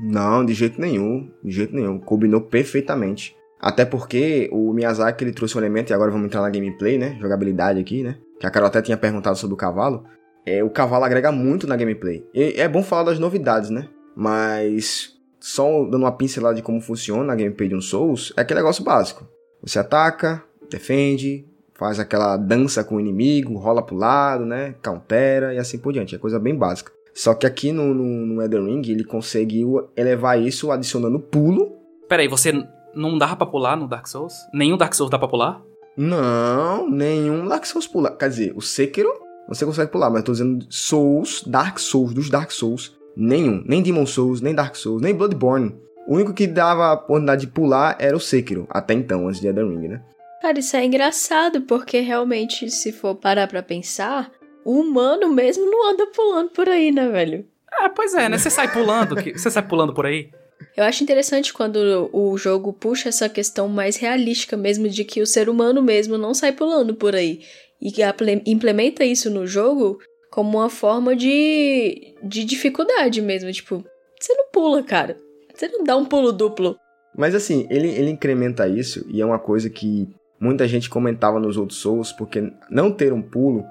Não, 0.00 0.44
de 0.44 0.54
jeito 0.54 0.80
nenhum. 0.80 1.30
De 1.42 1.50
jeito 1.50 1.74
nenhum. 1.74 1.98
Combinou 1.98 2.40
perfeitamente. 2.40 3.34
Até 3.60 3.84
porque 3.84 4.48
o 4.52 4.72
Miyazaki 4.72 5.24
ele 5.24 5.32
trouxe 5.32 5.56
um 5.56 5.60
elemento, 5.60 5.90
e 5.90 5.94
agora 5.94 6.10
vamos 6.10 6.26
entrar 6.26 6.42
na 6.42 6.50
gameplay, 6.50 6.98
né? 6.98 7.16
Jogabilidade 7.20 7.80
aqui, 7.80 8.02
né? 8.02 8.18
Que 8.38 8.46
a 8.46 8.50
Carol 8.50 8.68
até 8.68 8.82
tinha 8.82 8.96
perguntado 8.96 9.36
sobre 9.36 9.54
o 9.54 9.56
cavalo 9.56 10.04
é, 10.46 10.62
o 10.62 10.70
cavalo 10.70 11.04
agrega 11.04 11.32
muito 11.32 11.66
na 11.66 11.74
gameplay. 11.74 12.24
E 12.32 12.54
é 12.56 12.68
bom 12.68 12.82
falar 12.82 13.02
das 13.02 13.18
novidades, 13.18 13.68
né? 13.68 13.88
Mas 14.14 15.14
só 15.40 15.84
dando 15.84 16.04
uma 16.04 16.16
pincelada 16.16 16.54
de 16.54 16.62
como 16.62 16.80
funciona 16.80 17.32
a 17.32 17.36
gameplay 17.36 17.68
de 17.68 17.74
um 17.74 17.80
Souls, 17.80 18.32
é 18.36 18.40
aquele 18.40 18.60
negócio 18.60 18.84
básico. 18.84 19.26
Você 19.60 19.80
ataca, 19.80 20.42
defende, 20.70 21.44
faz 21.78 22.00
aquela 22.00 22.36
dança 22.36 22.82
com 22.82 22.96
o 22.96 23.00
inimigo, 23.00 23.58
rola 23.58 23.82
pro 23.82 23.96
lado, 23.96 24.44
né? 24.44 24.74
Countera 24.82 25.54
e 25.54 25.58
assim 25.58 25.78
por 25.78 25.92
diante. 25.92 26.14
É 26.14 26.18
coisa 26.18 26.38
bem 26.38 26.54
básica. 26.54 26.92
Só 27.14 27.34
que 27.34 27.46
aqui 27.46 27.72
no, 27.72 27.94
no, 27.94 28.04
no 28.04 28.42
Elden 28.42 28.66
Ring 28.66 28.82
ele 28.90 29.04
conseguiu 29.04 29.88
elevar 29.96 30.40
isso 30.40 30.70
adicionando 30.70 31.18
pulo. 31.18 31.72
Peraí, 32.08 32.28
você 32.28 32.52
não 32.94 33.16
dá 33.16 33.34
pra 33.34 33.46
pular 33.46 33.76
no 33.76 33.88
Dark 33.88 34.06
Souls? 34.06 34.34
Nenhum 34.52 34.76
Dark 34.76 34.94
Souls 34.94 35.10
dá 35.10 35.18
pra 35.18 35.28
pular? 35.28 35.62
Não, 35.96 36.90
nenhum 36.90 37.46
Dark 37.46 37.64
Souls 37.64 37.86
pula. 37.86 38.10
Quer 38.10 38.28
dizer, 38.28 38.52
o 38.54 38.60
Sekiro 38.60 39.10
você 39.48 39.64
consegue 39.64 39.90
pular, 39.90 40.10
mas 40.10 40.18
eu 40.18 40.24
tô 40.24 40.32
dizendo 40.32 40.66
Souls, 40.68 41.44
Dark 41.46 41.78
Souls, 41.78 42.12
dos 42.12 42.28
Dark 42.28 42.50
Souls, 42.50 42.96
nenhum. 43.16 43.62
Nem 43.64 43.82
Demon 43.82 44.04
Souls, 44.04 44.40
nem 44.40 44.54
Dark 44.54 44.74
Souls, 44.74 45.00
nem 45.00 45.14
Bloodborne. 45.14 45.74
O 46.06 46.14
único 46.14 46.34
que 46.34 46.46
dava 46.46 46.86
a 46.86 46.94
oportunidade 46.94 47.46
de 47.46 47.52
pular 47.52 47.96
era 47.98 48.16
o 48.16 48.20
Sekiro, 48.20 48.66
até 48.68 48.94
então, 48.94 49.26
antes 49.26 49.40
de 49.40 49.46
Elden 49.46 49.70
Ring, 49.70 49.88
né? 49.88 50.02
Cara, 50.46 50.60
isso 50.60 50.76
é 50.76 50.84
engraçado, 50.84 51.62
porque 51.62 51.98
realmente, 51.98 52.70
se 52.70 52.92
for 52.92 53.16
parar 53.16 53.48
pra 53.48 53.64
pensar, 53.64 54.30
o 54.64 54.78
humano 54.78 55.28
mesmo 55.28 55.68
não 55.68 55.90
anda 55.90 56.06
pulando 56.06 56.50
por 56.50 56.68
aí, 56.68 56.92
né, 56.92 57.08
velho? 57.08 57.44
Ah, 57.72 57.90
pois 57.90 58.14
é, 58.14 58.28
né? 58.28 58.38
Você 58.38 58.48
sai 58.48 58.72
pulando, 58.72 59.16
você 59.16 59.50
sai 59.50 59.66
pulando 59.66 59.92
por 59.92 60.06
aí. 60.06 60.30
Eu 60.76 60.84
acho 60.84 61.02
interessante 61.02 61.52
quando 61.52 62.08
o 62.12 62.38
jogo 62.38 62.72
puxa 62.72 63.08
essa 63.08 63.28
questão 63.28 63.66
mais 63.66 63.96
realística 63.96 64.56
mesmo 64.56 64.88
de 64.88 65.02
que 65.02 65.20
o 65.20 65.26
ser 65.26 65.48
humano 65.48 65.82
mesmo 65.82 66.16
não 66.16 66.32
sai 66.32 66.52
pulando 66.52 66.94
por 66.94 67.16
aí 67.16 67.40
e 67.82 67.90
que 67.90 68.02
implementa 68.46 69.04
isso 69.04 69.28
no 69.28 69.48
jogo 69.48 69.98
como 70.30 70.58
uma 70.58 70.70
forma 70.70 71.16
de, 71.16 72.14
de 72.22 72.44
dificuldade 72.44 73.20
mesmo. 73.20 73.50
Tipo, 73.50 73.84
você 74.20 74.32
não 74.32 74.48
pula, 74.52 74.80
cara. 74.84 75.16
Você 75.52 75.66
não 75.66 75.82
dá 75.82 75.96
um 75.96 76.04
pulo 76.04 76.30
duplo. 76.30 76.76
Mas 77.18 77.34
assim, 77.34 77.66
ele, 77.68 77.88
ele 77.88 78.10
incrementa 78.10 78.68
isso 78.68 79.04
e 79.08 79.20
é 79.20 79.26
uma 79.26 79.40
coisa 79.40 79.68
que 79.68 80.08
muita 80.40 80.66
gente 80.68 80.90
comentava 80.90 81.40
nos 81.40 81.56
outros 81.56 81.78
Souls, 81.78 82.12
porque 82.12 82.52
não 82.70 82.90
ter 82.90 83.12
um 83.12 83.22
pulo 83.22 83.64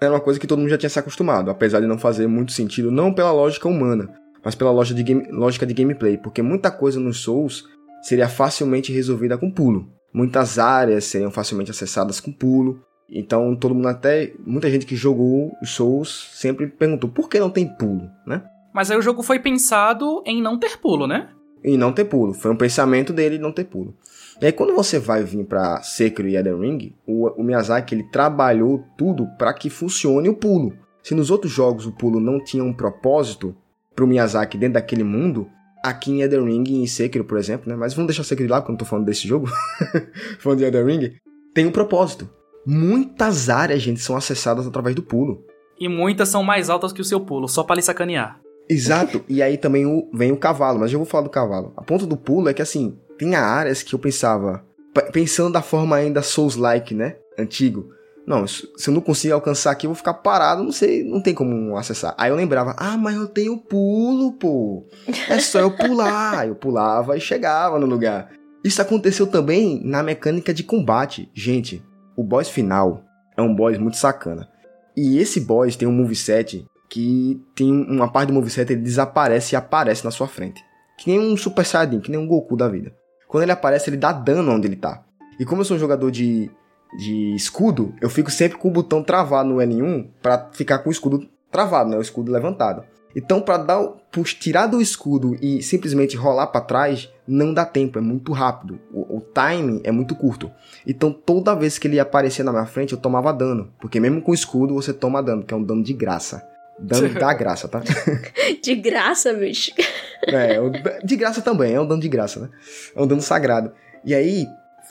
era 0.00 0.12
uma 0.12 0.20
coisa 0.20 0.38
que 0.38 0.46
todo 0.46 0.58
mundo 0.58 0.70
já 0.70 0.78
tinha 0.78 0.90
se 0.90 0.98
acostumado, 0.98 1.50
apesar 1.50 1.80
de 1.80 1.86
não 1.86 1.98
fazer 1.98 2.26
muito 2.26 2.52
sentido, 2.52 2.90
não 2.90 3.12
pela 3.12 3.30
lógica 3.30 3.68
humana, 3.68 4.12
mas 4.44 4.54
pela 4.54 4.72
lógica 4.72 4.96
de, 4.96 5.02
game, 5.04 5.30
lógica 5.30 5.64
de 5.64 5.74
gameplay, 5.74 6.18
porque 6.18 6.42
muita 6.42 6.70
coisa 6.70 6.98
nos 6.98 7.20
Souls 7.20 7.64
seria 8.02 8.28
facilmente 8.28 8.92
resolvida 8.92 9.38
com 9.38 9.50
pulo. 9.50 9.88
Muitas 10.12 10.58
áreas 10.58 11.04
seriam 11.04 11.30
facilmente 11.30 11.70
acessadas 11.70 12.20
com 12.20 12.32
pulo. 12.32 12.82
Então 13.08 13.54
todo 13.54 13.74
mundo 13.74 13.88
até 13.88 14.32
muita 14.44 14.70
gente 14.70 14.86
que 14.86 14.96
jogou 14.96 15.52
os 15.62 15.70
Souls 15.70 16.30
sempre 16.32 16.66
perguntou 16.66 17.08
por 17.08 17.28
que 17.28 17.38
não 17.38 17.50
tem 17.50 17.66
pulo, 17.76 18.10
né? 18.26 18.42
Mas 18.74 18.90
aí 18.90 18.96
o 18.96 19.02
jogo 19.02 19.22
foi 19.22 19.38
pensado 19.38 20.22
em 20.26 20.42
não 20.42 20.58
ter 20.58 20.78
pulo, 20.78 21.06
né? 21.06 21.28
Em 21.64 21.76
não 21.76 21.92
ter 21.92 22.06
pulo, 22.06 22.34
foi 22.34 22.50
um 22.50 22.56
pensamento 22.56 23.12
dele 23.12 23.38
não 23.38 23.52
ter 23.52 23.64
pulo. 23.64 23.94
E 24.40 24.46
aí 24.46 24.52
quando 24.52 24.74
você 24.74 24.98
vai 24.98 25.22
vir 25.22 25.44
para 25.44 25.82
Sekiro 25.82 26.28
e 26.28 26.36
Elden 26.36 26.60
Ring, 26.60 26.94
o, 27.06 27.28
o 27.28 27.42
Miyazaki 27.42 27.94
ele 27.94 28.04
trabalhou 28.04 28.84
tudo 28.96 29.26
para 29.38 29.52
que 29.52 29.70
funcione 29.70 30.28
o 30.28 30.36
pulo. 30.36 30.72
Se 31.02 31.14
nos 31.14 31.30
outros 31.30 31.52
jogos 31.52 31.86
o 31.86 31.92
pulo 31.92 32.20
não 32.20 32.42
tinha 32.42 32.62
um 32.62 32.72
propósito 32.72 33.54
pro 33.94 34.06
Miyazaki 34.06 34.56
dentro 34.56 34.74
daquele 34.74 35.04
mundo, 35.04 35.48
aqui 35.82 36.12
em 36.12 36.22
Elden 36.22 36.44
Ring 36.44 36.64
e 36.68 36.82
em 36.82 36.86
Sekiro, 36.86 37.24
por 37.24 37.38
exemplo, 37.38 37.68
né? 37.68 37.76
Mas 37.76 37.92
vamos 37.92 38.08
deixar 38.08 38.24
Sekiro 38.24 38.46
de 38.46 38.52
lá, 38.52 38.60
porque 38.60 38.70
eu 38.70 38.74
não 38.74 38.78
tô 38.78 38.84
falando 38.84 39.06
desse 39.06 39.26
jogo. 39.26 39.48
falando 40.38 40.58
de 40.58 40.64
Elden 40.64 40.84
Ring. 40.84 41.12
Tem 41.52 41.66
um 41.66 41.72
propósito. 41.72 42.30
Muitas 42.64 43.50
áreas, 43.50 43.82
gente, 43.82 44.00
são 44.00 44.16
acessadas 44.16 44.66
através 44.66 44.94
do 44.94 45.02
pulo. 45.02 45.44
E 45.78 45.88
muitas 45.88 46.28
são 46.28 46.44
mais 46.44 46.70
altas 46.70 46.92
que 46.92 47.00
o 47.00 47.04
seu 47.04 47.20
pulo, 47.20 47.48
só 47.48 47.64
para 47.64 47.76
lhe 47.76 47.82
sacanear. 47.82 48.40
Exato. 48.68 49.22
e 49.28 49.42
aí 49.42 49.58
também 49.58 49.84
o, 49.84 50.08
vem 50.14 50.30
o 50.30 50.36
cavalo, 50.36 50.78
mas 50.78 50.92
eu 50.92 50.98
vou 50.98 51.06
falar 51.06 51.24
do 51.24 51.30
cavalo. 51.30 51.72
A 51.76 51.82
ponto 51.82 52.06
do 52.06 52.16
pulo 52.16 52.48
é 52.48 52.54
que, 52.54 52.62
assim, 52.62 52.96
tem 53.22 53.34
áreas 53.34 53.82
que 53.82 53.94
eu 53.94 53.98
pensava... 53.98 54.64
Pensando 55.10 55.52
da 55.52 55.62
forma 55.62 55.96
ainda 55.96 56.20
Souls-like, 56.20 56.94
né? 56.94 57.16
Antigo. 57.38 57.88
Não, 58.26 58.46
se 58.46 58.68
eu 58.86 58.92
não 58.92 59.00
conseguir 59.00 59.32
alcançar 59.32 59.70
aqui, 59.70 59.86
eu 59.86 59.90
vou 59.90 59.96
ficar 59.96 60.14
parado, 60.14 60.62
não 60.62 60.70
sei, 60.70 61.02
não 61.02 61.20
tem 61.20 61.34
como 61.34 61.76
acessar. 61.76 62.14
Aí 62.16 62.30
eu 62.30 62.36
lembrava, 62.36 62.74
ah, 62.76 62.96
mas 62.96 63.16
eu 63.16 63.26
tenho 63.26 63.56
pulo, 63.56 64.32
pô. 64.32 64.86
É 65.28 65.40
só 65.40 65.60
eu 65.60 65.70
pular. 65.70 66.46
eu 66.46 66.54
pulava 66.54 67.16
e 67.16 67.20
chegava 67.20 67.78
no 67.78 67.86
lugar. 67.86 68.30
Isso 68.62 68.80
aconteceu 68.80 69.26
também 69.26 69.80
na 69.82 70.02
mecânica 70.02 70.54
de 70.54 70.62
combate. 70.62 71.30
Gente, 71.34 71.82
o 72.16 72.22
boss 72.22 72.48
final 72.48 73.02
é 73.36 73.42
um 73.42 73.54
boss 73.54 73.76
muito 73.78 73.96
sacana. 73.96 74.48
E 74.96 75.18
esse 75.18 75.40
boss 75.40 75.74
tem 75.74 75.88
um 75.88 75.92
moveset 75.92 76.64
que 76.88 77.40
tem 77.56 77.72
uma 77.72 78.12
parte 78.12 78.28
do 78.28 78.34
moveset 78.34 78.70
ele 78.70 78.82
desaparece 78.82 79.54
e 79.54 79.56
aparece 79.56 80.04
na 80.04 80.10
sua 80.10 80.28
frente. 80.28 80.62
Que 80.98 81.10
nem 81.10 81.18
um 81.18 81.36
Super 81.36 81.64
Saiyajin, 81.64 82.00
que 82.00 82.10
nem 82.10 82.20
um 82.20 82.26
Goku 82.26 82.56
da 82.56 82.68
vida. 82.68 82.94
Quando 83.32 83.44
ele 83.44 83.52
aparece, 83.52 83.88
ele 83.88 83.96
dá 83.96 84.12
dano 84.12 84.52
onde 84.52 84.68
ele 84.68 84.76
tá. 84.76 85.02
E 85.40 85.44
como 85.46 85.62
eu 85.62 85.64
sou 85.64 85.78
um 85.78 85.80
jogador 85.80 86.10
de, 86.10 86.50
de 86.98 87.34
escudo, 87.34 87.94
eu 87.98 88.10
fico 88.10 88.30
sempre 88.30 88.58
com 88.58 88.68
o 88.68 88.70
botão 88.70 89.02
travado 89.02 89.48
no 89.48 89.56
L1 89.56 90.06
para 90.20 90.50
ficar 90.52 90.80
com 90.80 90.90
o 90.90 90.92
escudo 90.92 91.26
travado, 91.50 91.88
né? 91.88 91.96
O 91.96 92.02
escudo 92.02 92.30
levantado. 92.30 92.84
Então, 93.16 93.40
para 93.40 93.56
dar, 93.56 93.82
por 94.10 94.24
tirar 94.26 94.66
do 94.66 94.82
escudo 94.82 95.34
e 95.40 95.62
simplesmente 95.62 96.14
rolar 96.14 96.48
para 96.48 96.60
trás, 96.60 97.10
não 97.26 97.54
dá 97.54 97.64
tempo, 97.64 97.98
é 97.98 98.02
muito 98.02 98.32
rápido. 98.32 98.78
O, 98.92 99.16
o 99.16 99.20
timing 99.22 99.80
é 99.82 99.90
muito 99.90 100.14
curto. 100.14 100.50
Então, 100.86 101.10
toda 101.10 101.54
vez 101.54 101.78
que 101.78 101.88
ele 101.88 101.98
aparecia 101.98 102.44
na 102.44 102.52
minha 102.52 102.66
frente, 102.66 102.92
eu 102.92 103.00
tomava 103.00 103.32
dano, 103.32 103.72
porque 103.80 103.98
mesmo 103.98 104.20
com 104.20 104.34
escudo 104.34 104.74
você 104.74 104.92
toma 104.92 105.22
dano, 105.22 105.42
que 105.42 105.54
é 105.54 105.56
um 105.56 105.64
dano 105.64 105.82
de 105.82 105.94
graça. 105.94 106.46
Dano 106.78 107.08
da 107.14 107.32
graça, 107.34 107.68
tá? 107.68 107.82
de 108.62 108.74
graça, 108.74 109.32
bicho. 109.34 109.72
É, 110.24 110.56
de 111.04 111.16
graça 111.16 111.42
também, 111.42 111.74
é 111.74 111.80
um 111.80 111.86
dano 111.86 112.00
de 112.00 112.08
graça, 112.08 112.38
né? 112.38 112.48
É 112.94 113.02
um 113.02 113.08
dano 113.08 113.20
sagrado. 113.20 113.72
E 114.04 114.14
aí, 114.14 114.46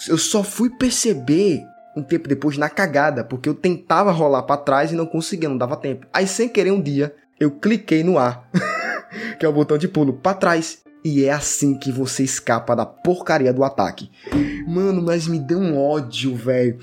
eu 0.10 0.18
só 0.18 0.44
fui 0.44 0.70
perceber 0.70 1.64
um 1.96 2.04
tempo 2.04 2.28
depois 2.28 2.58
na 2.58 2.70
cagada, 2.70 3.24
porque 3.24 3.48
eu 3.48 3.54
tentava 3.54 4.12
rolar 4.12 4.44
para 4.44 4.58
trás 4.58 4.92
e 4.92 4.96
não 4.96 5.06
conseguia, 5.06 5.48
não 5.48 5.58
dava 5.58 5.78
tempo. 5.78 6.06
Aí, 6.12 6.28
sem 6.28 6.50
querer, 6.50 6.72
um 6.72 6.82
dia, 6.82 7.16
eu 7.40 7.50
cliquei 7.50 8.04
no 8.04 8.20
A, 8.20 8.44
que 9.40 9.46
é 9.46 9.48
o 9.48 9.54
botão 9.54 9.78
de 9.78 9.88
pulo, 9.88 10.12
para 10.12 10.36
trás. 10.36 10.80
E 11.04 11.24
é 11.24 11.32
assim 11.32 11.76
que 11.80 11.94
você 11.94 12.24
escapa 12.24 12.76
da 12.76 12.86
porcaria 12.86 13.54
do 13.54 13.64
ataque. 13.64 14.12
Mano, 14.68 15.02
mas 15.02 15.28
me 15.28 15.40
deu 15.40 15.58
um 15.58 15.80
ódio, 15.80 16.36
velho. 16.36 16.78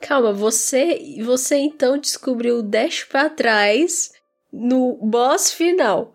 Calma, 0.00 0.32
você, 0.32 1.18
você 1.22 1.56
então 1.56 1.98
descobriu 1.98 2.58
o 2.58 2.62
dash 2.62 3.04
para 3.04 3.28
trás 3.28 4.12
no 4.52 4.98
boss 5.02 5.52
final. 5.52 6.14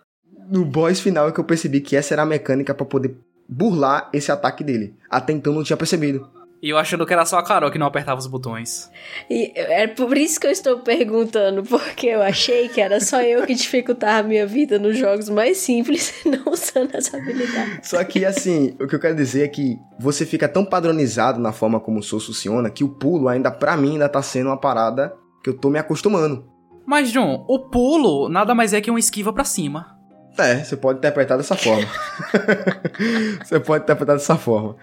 No 0.50 0.66
boss 0.66 1.00
final 1.00 1.30
é 1.30 1.32
que 1.32 1.40
eu 1.40 1.44
percebi 1.44 1.80
que 1.80 1.96
essa 1.96 2.14
era 2.14 2.24
a 2.24 2.26
mecânica 2.26 2.74
para 2.74 2.86
poder 2.86 3.16
burlar 3.48 4.10
esse 4.12 4.32
ataque 4.32 4.64
dele. 4.64 4.96
Até 5.10 5.34
então 5.34 5.54
não 5.54 5.64
tinha 5.64 5.78
percebido. 5.78 6.28
E 6.62 6.70
eu 6.70 6.78
achando 6.78 7.06
que 7.06 7.14
era 7.14 7.26
só 7.26 7.38
a 7.38 7.44
Carol 7.44 7.70
que 7.70 7.78
não 7.78 7.86
apertava 7.86 8.20
os 8.20 8.28
botões. 8.28 8.90
E 9.30 9.52
é 9.56 9.88
por 9.88 10.18
isso 10.18 10.40
que 10.40 10.48
eu 10.48 10.52
estou 10.52 10.80
perguntando, 10.80 11.64
porque 11.64 12.08
eu 12.08 12.22
achei 12.22 12.70
que 12.70 12.82
era 12.82 13.00
só 13.00 13.22
eu 13.22 13.46
que 13.46 13.54
dificultava 13.54 14.20
a 14.20 14.24
minha 14.24 14.48
vida 14.48 14.80
nos 14.80 14.98
jogos 14.98 15.30
mais 15.30 15.58
simples, 15.58 16.14
não 16.26 16.52
usando 16.52 16.96
essa 16.96 17.18
habilidade. 17.18 17.80
Só 17.84 18.04
que 18.04 18.26
assim, 18.26 18.76
o 18.80 18.88
que 18.88 18.96
eu 18.96 19.00
quero 19.00 19.16
dizer 19.16 19.44
é 19.44 19.48
que 19.48 19.78
você 20.00 20.26
fica 20.26 20.48
tão 20.48 20.66
padronizado 20.66 21.40
na 21.40 21.52
forma 21.52 21.80
como 21.80 22.00
o 22.00 22.04
Soul 22.04 22.22
funciona 22.22 22.70
que 22.70 22.84
o 22.84 22.90
pulo 22.90 23.28
ainda 23.28 23.52
para 23.52 23.78
mim 23.78 23.94
ainda 23.94 24.10
tá 24.10 24.22
sendo 24.22 24.48
uma 24.48 24.60
parada 24.60 25.14
que 25.44 25.50
eu 25.50 25.54
tô 25.58 25.70
me 25.70 25.78
acostumando. 25.78 26.50
Mas 26.86 27.12
John, 27.12 27.46
o 27.48 27.60
pulo 27.60 28.30
nada 28.30 28.56
mais 28.56 28.74
é 28.74 28.82
que 28.82 28.90
uma 28.90 29.00
esquiva 29.00 29.34
para 29.34 29.44
cima. 29.44 29.96
É, 30.38 30.64
você 30.64 30.76
pode 30.76 30.98
interpretar 30.98 31.38
dessa 31.38 31.56
forma. 31.56 31.88
você 33.44 33.60
pode 33.60 33.84
interpretar 33.84 34.16
dessa 34.16 34.36
forma. 34.36 34.76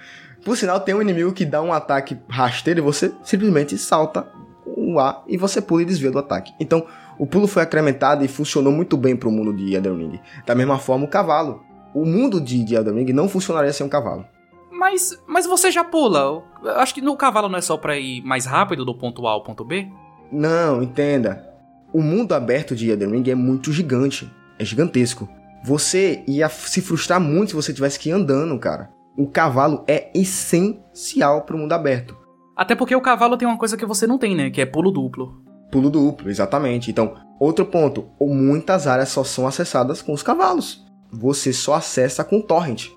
Por 0.45 0.57
sinal, 0.57 0.81
tem 0.81 0.95
um 0.95 1.03
inimigo 1.03 1.33
que 1.33 1.45
dá 1.45 1.63
um 1.63 1.73
ataque 1.73 2.19
rasteiro 2.29 2.81
e 2.81 2.83
você 2.83 3.13
simplesmente 3.23 3.79
salta 3.79 4.27
o 4.67 4.99
A 4.99 5.23
e 5.29 5.37
você 5.37 5.61
pula 5.61 5.83
e 5.83 5.87
desvia 5.87 6.11
do 6.11 6.19
ataque. 6.19 6.53
Então, 6.59 6.85
o 7.19 7.27
pulo 7.27 7.47
foi 7.47 7.63
incrementado 7.63 8.25
e 8.25 8.29
funcionou 8.29 8.73
muito 8.73 8.97
bem 8.97 9.17
para 9.17 9.29
o 9.29 9.33
mundo 9.33 9.55
de 9.55 9.75
Elden 9.75 9.97
Ring. 9.97 10.21
Da 10.45 10.55
mesma 10.55 10.79
forma, 10.79 11.05
o 11.05 11.09
cavalo. 11.09 11.63
O 11.95 12.05
mundo 12.05 12.41
de, 12.41 12.65
de 12.65 12.75
Elden 12.75 12.95
Ring 12.95 13.13
não 13.13 13.29
funcionaria 13.29 13.73
sem 13.73 13.87
um 13.87 13.89
cavalo. 13.89 14.25
Mas, 14.71 15.17
mas 15.29 15.47
você 15.47 15.71
já 15.71 15.85
pula. 15.85 16.43
Eu 16.63 16.71
acho 16.77 16.95
que 16.95 17.01
no 17.01 17.17
cavalo 17.17 17.49
não 17.49 17.59
é 17.59 17.63
só 17.63 17.77
para 17.77 17.97
ir 17.97 18.23
mais 18.23 18.45
rápido 18.45 18.85
do 18.85 18.95
ponto 18.95 19.27
A 19.27 19.33
ao 19.33 19.45
ponto 19.45 19.65
B? 19.65 19.89
Não, 20.33 20.83
entenda. 20.83 21.49
O 21.93 22.03
mundo 22.03 22.33
aberto 22.33 22.75
de 22.75 22.91
Elden 22.91 23.11
Ring 23.11 23.31
é 23.31 23.35
muito 23.35 23.73
gigante. 23.73 24.29
É 24.59 24.65
gigantesco. 24.65 25.29
Você 25.63 26.25
ia 26.27 26.49
se 26.49 26.81
frustrar 26.81 27.21
muito 27.21 27.51
se 27.51 27.55
você 27.55 27.73
tivesse 27.73 27.99
que 27.99 28.09
ir 28.09 28.13
andando, 28.13 28.59
cara 28.59 28.91
o 29.17 29.27
cavalo 29.27 29.85
é 29.87 30.11
essencial 30.15 31.43
para 31.43 31.57
o 31.57 31.59
mundo 31.59 31.73
aberto. 31.73 32.17
Até 32.57 32.75
porque 32.75 32.95
o 32.95 33.01
cavalo 33.01 33.37
tem 33.37 33.47
uma 33.47 33.59
coisa 33.59 33.77
que 33.77 33.87
você 33.87 34.07
não 34.07 34.19
tem, 34.19 34.35
né? 34.35 34.51
Que 34.51 34.61
é 34.61 34.67
pulo 34.67 34.91
duplo. 34.91 35.43
Pulo 35.71 35.91
duplo, 35.91 36.31
exatamente. 36.31 36.91
Então, 36.91 37.15
outro 37.41 37.65
ponto: 37.65 38.11
muitas 38.21 38.87
áreas 38.87 39.09
só 39.09 39.25
são 39.25 39.47
acessadas 39.47 40.03
com 40.03 40.13
os 40.13 40.23
cavalos. 40.23 40.85
Você 41.11 41.53
só 41.53 41.75
acessa 41.75 42.25
com 42.25 42.41
torrent. 42.41 42.89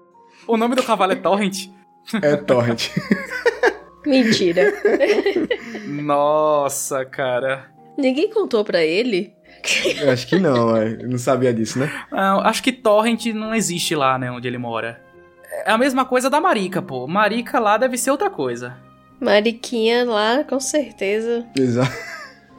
O 0.48 0.58
nome 0.58 0.76
do 0.76 0.84
cavalo 0.84 1.14
é 1.14 1.16
torrent? 1.16 1.70
É 2.22 2.36
torrent. 2.36 2.90
Mentira. 4.06 4.74
Nossa, 5.88 7.04
cara. 7.06 7.72
Ninguém 7.98 8.30
contou 8.30 8.64
para 8.64 8.84
ele? 8.84 9.34
Eu 9.98 10.12
acho 10.12 10.28
que 10.28 10.38
não, 10.38 10.78
eu 10.78 11.10
não 11.10 11.18
sabia 11.18 11.54
disso, 11.54 11.80
né? 11.80 11.92
Ah, 12.12 12.48
acho 12.50 12.62
que 12.62 12.72
torrent 12.72 13.26
não 13.28 13.56
existe 13.56 13.96
lá, 13.96 14.18
né, 14.20 14.30
onde 14.30 14.48
ele 14.48 14.58
mora. 14.58 15.02
É 15.66 15.72
a 15.72 15.78
mesma 15.78 16.06
coisa 16.06 16.30
da 16.30 16.42
Marica, 16.42 16.82
pô. 16.82 17.08
Marica 17.08 17.60
lá 17.60 17.78
deve 17.78 17.98
ser 17.98 18.12
outra 18.12 18.30
coisa. 18.30 18.78
Mariquinha 19.20 20.04
lá, 20.04 20.44
com 20.44 20.60
certeza. 20.60 21.46
Exato. 21.58 21.96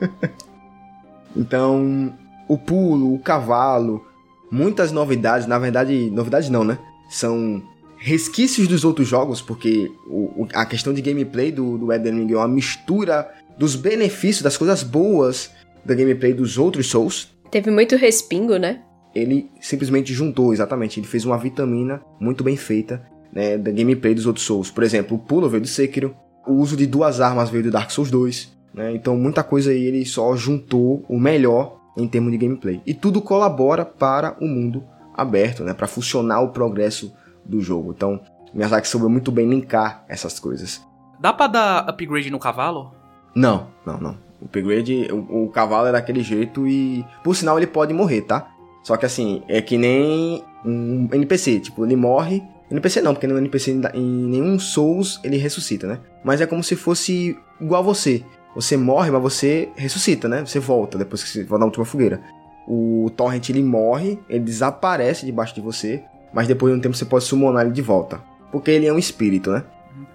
então, 1.36 2.14
o 2.48 2.56
pulo, 2.56 3.14
o 3.14 3.18
cavalo, 3.18 4.06
muitas 4.50 4.90
novidades, 4.92 5.46
na 5.46 5.58
verdade, 5.58 6.10
novidades 6.10 6.48
não, 6.48 6.64
né? 6.64 6.78
São 7.10 7.62
resquícios 7.98 8.68
dos 8.68 8.84
outros 8.84 9.08
jogos, 9.08 9.40
porque 9.40 9.90
o, 10.06 10.46
a 10.54 10.64
questão 10.64 10.92
de 10.92 11.02
gameplay 11.02 11.50
do, 11.50 11.78
do 11.78 11.92
Elden 11.92 12.20
Ring 12.20 12.32
é 12.32 12.36
uma 12.36 12.48
mistura 12.48 13.30
dos 13.58 13.74
benefícios, 13.74 14.42
das 14.42 14.56
coisas 14.56 14.82
boas 14.82 15.50
da 15.84 15.94
gameplay 15.94 16.32
dos 16.32 16.58
outros 16.58 16.88
Souls. 16.88 17.28
Teve 17.50 17.70
muito 17.70 17.96
respingo, 17.96 18.56
né? 18.56 18.82
Ele 19.16 19.50
simplesmente 19.60 20.12
juntou, 20.12 20.52
exatamente, 20.52 21.00
ele 21.00 21.06
fez 21.06 21.24
uma 21.24 21.38
vitamina 21.38 22.02
muito 22.20 22.44
bem 22.44 22.56
feita 22.56 23.02
né, 23.32 23.56
da 23.56 23.70
gameplay 23.70 24.14
dos 24.14 24.26
outros 24.26 24.44
Souls. 24.44 24.70
Por 24.70 24.84
exemplo, 24.84 25.16
o 25.16 25.20
pulo 25.20 25.48
veio 25.48 25.62
do 25.62 25.68
Sekiro, 25.68 26.14
o 26.46 26.52
uso 26.52 26.76
de 26.76 26.86
duas 26.86 27.20
armas 27.20 27.50
veio 27.50 27.64
do 27.64 27.70
Dark 27.70 27.90
Souls 27.90 28.10
2, 28.10 28.56
né, 28.74 28.94
então 28.94 29.16
muita 29.16 29.42
coisa 29.42 29.70
aí 29.70 29.84
ele 29.84 30.04
só 30.04 30.36
juntou 30.36 31.04
o 31.08 31.18
melhor 31.18 31.80
em 31.96 32.06
termos 32.06 32.30
de 32.30 32.38
gameplay. 32.38 32.82
E 32.86 32.92
tudo 32.92 33.22
colabora 33.22 33.84
para 33.84 34.36
o 34.40 34.46
mundo 34.46 34.84
aberto, 35.16 35.64
né, 35.64 35.72
para 35.72 35.86
funcionar 35.86 36.40
o 36.42 36.50
progresso 36.50 37.12
do 37.44 37.60
jogo. 37.60 37.92
Então, 37.96 38.20
Miyazaki 38.52 38.86
soube 38.86 39.06
muito 39.08 39.32
bem 39.32 39.48
linkar 39.48 40.04
essas 40.08 40.38
coisas. 40.38 40.84
Dá 41.18 41.32
pra 41.32 41.46
dar 41.46 41.88
upgrade 41.88 42.30
no 42.30 42.38
cavalo? 42.38 42.92
Não, 43.34 43.68
não, 43.86 43.98
não. 43.98 44.18
O 44.40 44.44
upgrade, 44.44 45.08
o, 45.10 45.44
o 45.44 45.48
cavalo 45.48 45.86
é 45.86 45.92
daquele 45.92 46.22
jeito 46.22 46.66
e, 46.66 47.04
por 47.24 47.34
sinal, 47.34 47.56
ele 47.58 47.66
pode 47.66 47.94
morrer, 47.94 48.22
tá? 48.22 48.50
Só 48.86 48.96
que 48.96 49.04
assim, 49.04 49.42
é 49.48 49.60
que 49.60 49.76
nem 49.76 50.44
um 50.64 51.08
NPC, 51.12 51.58
tipo, 51.58 51.84
ele 51.84 51.96
morre. 51.96 52.40
NPC 52.70 53.02
não, 53.02 53.14
porque 53.14 53.26
no 53.26 53.36
NPC 53.36 53.72
em 53.72 54.00
nenhum 54.00 54.60
Souls 54.60 55.18
ele 55.24 55.36
ressuscita, 55.38 55.88
né? 55.88 55.98
Mas 56.22 56.40
é 56.40 56.46
como 56.46 56.62
se 56.62 56.76
fosse 56.76 57.36
igual 57.60 57.82
você. 57.82 58.24
Você 58.54 58.76
morre, 58.76 59.10
mas 59.10 59.20
você 59.20 59.70
ressuscita, 59.74 60.28
né? 60.28 60.46
Você 60.46 60.60
volta 60.60 60.96
depois 60.96 61.24
que 61.24 61.30
você 61.30 61.42
volta 61.42 61.58
na 61.58 61.64
última 61.64 61.84
fogueira. 61.84 62.20
O 62.64 63.10
Torrent 63.16 63.48
ele 63.48 63.60
morre, 63.60 64.20
ele 64.28 64.44
desaparece 64.44 65.26
debaixo 65.26 65.52
de 65.52 65.60
você, 65.60 66.04
mas 66.32 66.46
depois 66.46 66.72
de 66.72 66.78
um 66.78 66.80
tempo 66.80 66.94
você 66.94 67.04
pode 67.04 67.24
summonar 67.24 67.64
ele 67.64 67.74
de 67.74 67.82
volta. 67.82 68.22
Porque 68.52 68.70
ele 68.70 68.86
é 68.86 68.92
um 68.92 68.98
espírito, 69.00 69.50
né? 69.50 69.64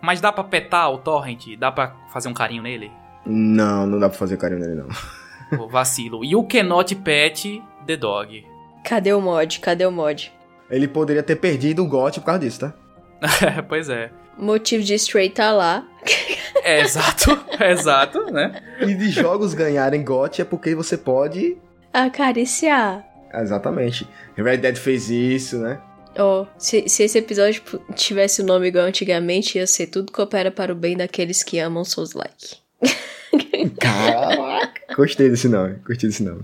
Mas 0.02 0.22
dá 0.22 0.32
pra 0.32 0.46
petar 0.46 0.90
o 0.90 0.98
Torrent? 0.98 1.58
Dá 1.60 1.74
pra 1.74 1.94
fazer 2.14 2.30
um 2.30 2.34
carinho 2.34 2.64
nele? 2.64 2.90
Não, 3.26 3.86
não 3.86 4.00
dá 4.00 4.08
pra 4.08 4.18
fazer 4.18 4.38
carinho 4.38 4.62
nele, 4.62 4.76
não. 4.76 5.68
Vacilo. 5.68 6.24
E 6.24 6.38
o 6.38 6.44
Cannot 6.46 6.96
Pet 6.96 7.62
The 7.86 7.98
Dog? 7.98 8.51
Cadê 8.84 9.14
o 9.14 9.22
mod? 9.22 9.60
Cadê 9.60 9.86
o 9.86 9.92
mod? 9.92 10.32
Ele 10.70 10.88
poderia 10.88 11.24
ter 11.24 11.36
perdido 11.36 11.84
o 11.84 11.88
GOT 11.88 12.20
por 12.20 12.26
causa 12.26 12.40
disso, 12.40 12.60
tá? 12.62 12.74
pois 13.68 13.90
é. 13.90 14.10
Motivo 14.38 14.84
de 14.84 14.96
Stray 14.96 15.30
tá 15.30 15.52
lá. 15.52 15.86
é, 16.64 16.82
exato, 16.82 17.38
é 17.60 17.72
exato, 17.72 18.32
né? 18.32 18.62
E 18.80 18.94
de 18.94 19.10
jogos 19.10 19.54
ganharem 19.54 20.04
GOT 20.04 20.42
é 20.42 20.46
porque 20.46 20.74
você 20.74 20.98
pode... 20.98 21.58
Acariciar. 21.94 23.06
Exatamente. 23.34 24.08
Red 24.36 24.58
Dead 24.58 24.78
fez 24.78 25.10
isso, 25.10 25.58
né? 25.58 25.80
Ó, 26.18 26.42
oh, 26.42 26.48
se, 26.58 26.90
se 26.90 27.04
esse 27.04 27.18
episódio 27.18 27.64
tivesse 27.96 28.42
o 28.42 28.44
um 28.44 28.48
nome 28.48 28.68
igual 28.68 28.86
antigamente, 28.86 29.58
ia 29.58 29.68
ser 29.68 29.88
Tudo 29.88 30.12
Coopera 30.12 30.52
para 30.52 30.72
o 30.72 30.76
Bem 30.76 30.98
daqueles 30.98 31.44
que 31.44 31.60
amam 31.60 31.86
Souls 31.86 32.14
Like. 32.14 32.58
Caraca! 33.80 34.96
Gostei 34.96 35.30
desse 35.30 35.48
nome, 35.48 35.76
gostei 35.86 36.10
desse 36.10 36.24
nome. 36.24 36.44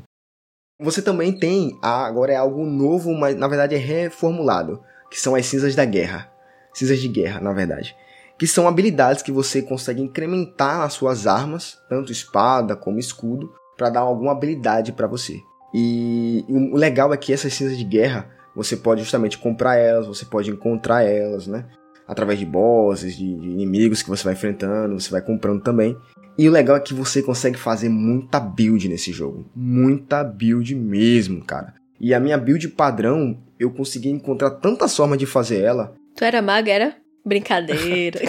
Você 0.79 1.01
também 1.01 1.31
tem, 1.31 1.77
agora 1.81 2.33
é 2.33 2.35
algo 2.35 2.63
novo, 2.63 3.11
mas 3.13 3.35
na 3.35 3.47
verdade 3.47 3.73
é 3.73 3.79
reformulado, 3.79 4.79
que 5.09 5.19
são 5.19 5.33
as 5.33 5.45
cinzas 5.47 5.75
da 5.75 5.83
guerra. 5.83 6.31
Cinzas 6.71 6.99
de 6.99 7.07
guerra, 7.07 7.41
na 7.41 7.51
verdade. 7.51 7.95
Que 8.37 8.45
são 8.45 8.67
habilidades 8.67 9.23
que 9.23 9.31
você 9.31 9.63
consegue 9.63 10.01
incrementar 10.01 10.77
nas 10.77 10.93
suas 10.93 11.25
armas, 11.25 11.79
tanto 11.89 12.11
espada 12.11 12.75
como 12.75 12.99
escudo, 12.99 13.51
para 13.75 13.89
dar 13.89 14.01
alguma 14.01 14.31
habilidade 14.31 14.91
para 14.91 15.07
você. 15.07 15.41
E, 15.73 16.45
e 16.47 16.53
o 16.53 16.75
legal 16.75 17.11
é 17.11 17.17
que 17.17 17.33
essas 17.33 17.55
cinzas 17.55 17.75
de 17.75 17.83
guerra, 17.83 18.29
você 18.55 18.77
pode 18.77 19.01
justamente 19.01 19.39
comprar 19.39 19.77
elas, 19.77 20.05
você 20.05 20.25
pode 20.25 20.51
encontrar 20.51 21.01
elas, 21.01 21.47
né? 21.47 21.65
Através 22.07 22.37
de 22.37 22.45
bosses, 22.45 23.15
de, 23.15 23.35
de 23.35 23.49
inimigos 23.49 24.03
que 24.03 24.09
você 24.09 24.23
vai 24.23 24.33
enfrentando, 24.33 24.99
você 24.99 25.09
vai 25.09 25.21
comprando 25.21 25.61
também. 25.63 25.97
E 26.37 26.47
o 26.47 26.51
legal 26.51 26.77
é 26.77 26.79
que 26.79 26.93
você 26.93 27.23
consegue 27.23 27.57
fazer 27.57 27.89
muita 27.89 28.39
build 28.39 28.87
nesse 28.87 29.11
jogo. 29.11 29.49
Muita 29.55 30.23
build 30.23 30.75
mesmo, 30.75 31.43
cara. 31.43 31.73
E 31.99 32.13
a 32.13 32.19
minha 32.19 32.37
build 32.37 32.67
padrão, 32.69 33.39
eu 33.59 33.71
consegui 33.71 34.09
encontrar 34.09 34.51
tantas 34.51 34.95
formas 34.95 35.17
de 35.17 35.25
fazer 35.25 35.61
ela. 35.61 35.95
Tu 36.15 36.23
era 36.23 36.41
maga, 36.41 36.71
era? 36.71 36.95
Brincadeira. 37.25 38.21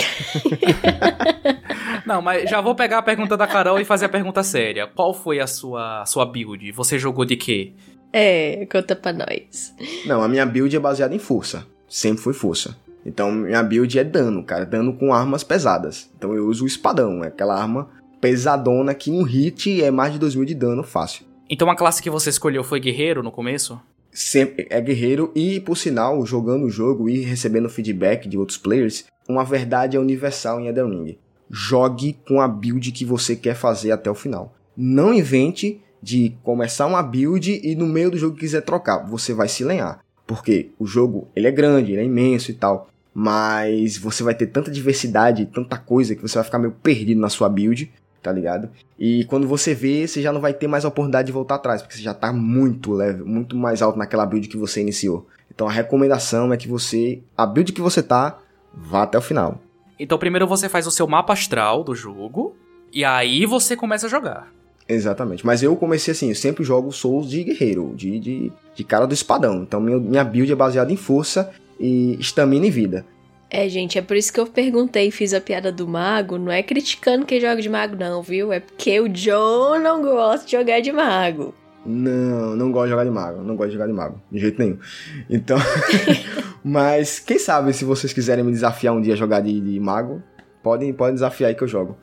Não, 2.06 2.22
mas 2.22 2.48
já 2.48 2.62
vou 2.62 2.74
pegar 2.74 2.98
a 2.98 3.02
pergunta 3.02 3.36
da 3.36 3.46
Carol 3.46 3.78
e 3.78 3.84
fazer 3.84 4.06
a 4.06 4.08
pergunta 4.08 4.42
séria. 4.42 4.86
Qual 4.86 5.12
foi 5.12 5.40
a 5.40 5.46
sua, 5.46 6.06
sua 6.06 6.24
build? 6.24 6.72
Você 6.72 6.98
jogou 6.98 7.26
de 7.26 7.36
quê? 7.36 7.74
É, 8.10 8.66
conta 8.72 8.96
pra 8.96 9.12
nós. 9.12 9.74
Não, 10.06 10.22
a 10.22 10.28
minha 10.28 10.46
build 10.46 10.74
é 10.74 10.80
baseada 10.80 11.14
em 11.14 11.18
força. 11.18 11.66
Sempre 11.86 12.22
foi 12.22 12.32
força. 12.32 12.74
Então 13.04 13.30
minha 13.30 13.62
build 13.62 13.98
é 13.98 14.04
dano, 14.04 14.42
cara. 14.42 14.64
Dano 14.64 14.94
com 14.94 15.12
armas 15.12 15.44
pesadas. 15.44 16.10
Então 16.16 16.34
eu 16.34 16.46
uso 16.46 16.64
o 16.64 16.66
espadão, 16.66 17.22
é 17.22 17.28
aquela 17.28 17.60
arma 17.60 17.90
pesadona 18.20 18.94
que 18.94 19.10
um 19.10 19.22
hit 19.22 19.82
é 19.82 19.90
mais 19.90 20.12
de 20.12 20.18
2 20.18 20.34
mil 20.34 20.44
de 20.44 20.54
dano 20.54 20.82
fácil. 20.82 21.24
Então 21.50 21.70
a 21.70 21.76
classe 21.76 22.02
que 22.02 22.10
você 22.10 22.30
escolheu 22.30 22.62
foi 22.62 22.80
guerreiro 22.80 23.22
no 23.22 23.32
começo? 23.32 23.80
Sempre 24.10 24.66
é 24.70 24.80
guerreiro 24.80 25.30
e, 25.34 25.60
por 25.60 25.76
sinal, 25.76 26.24
jogando 26.26 26.64
o 26.64 26.70
jogo 26.70 27.08
e 27.08 27.20
recebendo 27.20 27.68
feedback 27.68 28.28
de 28.28 28.36
outros 28.36 28.58
players, 28.58 29.04
uma 29.28 29.44
verdade 29.44 29.96
é 29.96 30.00
universal 30.00 30.60
em 30.60 30.66
Elden 30.66 30.90
Ring. 30.90 31.18
Jogue 31.50 32.18
com 32.26 32.40
a 32.40 32.48
build 32.48 32.90
que 32.92 33.04
você 33.04 33.36
quer 33.36 33.54
fazer 33.54 33.92
até 33.92 34.10
o 34.10 34.14
final. 34.14 34.54
Não 34.76 35.14
invente 35.14 35.80
de 36.02 36.36
começar 36.42 36.86
uma 36.86 37.02
build 37.02 37.60
e 37.62 37.74
no 37.74 37.86
meio 37.86 38.10
do 38.10 38.18
jogo 38.18 38.36
quiser 38.36 38.62
trocar. 38.62 39.06
Você 39.08 39.32
vai 39.32 39.48
se 39.48 39.64
lenhar. 39.64 40.00
Porque 40.26 40.70
o 40.78 40.86
jogo, 40.86 41.28
ele 41.34 41.46
é 41.46 41.50
grande, 41.50 41.92
ele 41.92 42.02
é 42.02 42.04
imenso 42.04 42.50
e 42.50 42.54
tal. 42.54 42.88
Mas 43.14 43.96
você 43.96 44.22
vai 44.22 44.34
ter 44.34 44.46
tanta 44.48 44.70
diversidade, 44.70 45.46
tanta 45.46 45.78
coisa 45.78 46.14
que 46.14 46.22
você 46.22 46.34
vai 46.34 46.44
ficar 46.44 46.58
meio 46.58 46.72
perdido 46.72 47.20
na 47.20 47.28
sua 47.28 47.48
build 47.48 47.90
tá 48.28 48.32
ligado? 48.32 48.68
E 48.98 49.24
quando 49.24 49.48
você 49.48 49.72
vê, 49.72 50.06
você 50.06 50.20
já 50.20 50.30
não 50.30 50.40
vai 50.40 50.52
ter 50.52 50.68
mais 50.68 50.84
a 50.84 50.88
oportunidade 50.88 51.26
de 51.26 51.32
voltar 51.32 51.54
atrás, 51.54 51.80
porque 51.80 51.96
você 51.96 52.02
já 52.02 52.12
tá 52.12 52.30
muito 52.30 52.92
leve, 52.92 53.24
muito 53.24 53.56
mais 53.56 53.80
alto 53.80 53.98
naquela 53.98 54.26
build 54.26 54.46
que 54.48 54.56
você 54.56 54.82
iniciou. 54.82 55.26
Então 55.52 55.66
a 55.66 55.72
recomendação 55.72 56.52
é 56.52 56.56
que 56.58 56.68
você, 56.68 57.22
a 57.34 57.46
build 57.46 57.72
que 57.72 57.80
você 57.80 58.02
tá, 58.02 58.38
vá 58.74 59.04
até 59.04 59.16
o 59.16 59.22
final. 59.22 59.62
Então 59.98 60.18
primeiro 60.18 60.46
você 60.46 60.68
faz 60.68 60.86
o 60.86 60.90
seu 60.90 61.06
mapa 61.06 61.32
astral 61.32 61.82
do 61.82 61.94
jogo, 61.94 62.54
e 62.92 63.02
aí 63.02 63.46
você 63.46 63.74
começa 63.74 64.06
a 64.06 64.10
jogar. 64.10 64.52
Exatamente. 64.86 65.44
Mas 65.44 65.62
eu 65.62 65.74
comecei 65.74 66.12
assim, 66.12 66.28
eu 66.28 66.34
sempre 66.34 66.62
jogo 66.62 66.92
Souls 66.92 67.30
de 67.30 67.44
guerreiro, 67.44 67.94
de, 67.96 68.18
de, 68.18 68.52
de 68.74 68.84
cara 68.84 69.06
do 69.06 69.14
espadão. 69.14 69.62
Então 69.62 69.80
minha 69.80 70.24
build 70.24 70.52
é 70.52 70.54
baseada 70.54 70.92
em 70.92 70.96
força 70.96 71.50
e 71.80 72.14
estamina 72.20 72.66
e 72.66 72.70
vida. 72.70 73.06
É, 73.50 73.66
gente, 73.68 73.98
é 73.98 74.02
por 74.02 74.16
isso 74.16 74.32
que 74.32 74.38
eu 74.38 74.46
perguntei 74.46 75.08
e 75.08 75.10
fiz 75.10 75.32
a 75.32 75.40
piada 75.40 75.72
do 75.72 75.88
mago. 75.88 76.36
Não 76.36 76.52
é 76.52 76.62
criticando 76.62 77.24
quem 77.24 77.40
joga 77.40 77.62
de 77.62 77.68
mago, 77.68 77.96
não, 77.96 78.22
viu? 78.22 78.52
É 78.52 78.60
porque 78.60 79.00
o 79.00 79.08
John 79.08 79.78
não 79.78 80.02
gosta 80.02 80.44
de 80.44 80.52
jogar 80.52 80.80
de 80.80 80.92
mago. 80.92 81.54
Não, 81.86 82.54
não 82.54 82.70
gosto 82.70 82.84
de 82.84 82.90
jogar 82.90 83.04
de 83.04 83.10
mago. 83.10 83.42
Não 83.42 83.56
gosto 83.56 83.68
de 83.68 83.74
jogar 83.74 83.86
de 83.86 83.92
mago. 83.94 84.20
De 84.30 84.38
jeito 84.38 84.58
nenhum. 84.58 84.78
Então. 85.30 85.56
mas 86.62 87.18
quem 87.18 87.38
sabe 87.38 87.72
se 87.72 87.86
vocês 87.86 88.12
quiserem 88.12 88.44
me 88.44 88.52
desafiar 88.52 88.94
um 88.94 89.00
dia 89.00 89.14
a 89.14 89.16
jogar 89.16 89.40
de, 89.40 89.58
de 89.58 89.80
mago, 89.80 90.22
podem, 90.62 90.92
podem 90.92 91.14
desafiar 91.14 91.48
aí 91.48 91.54
que 91.54 91.64
eu 91.64 91.68
jogo. 91.68 91.96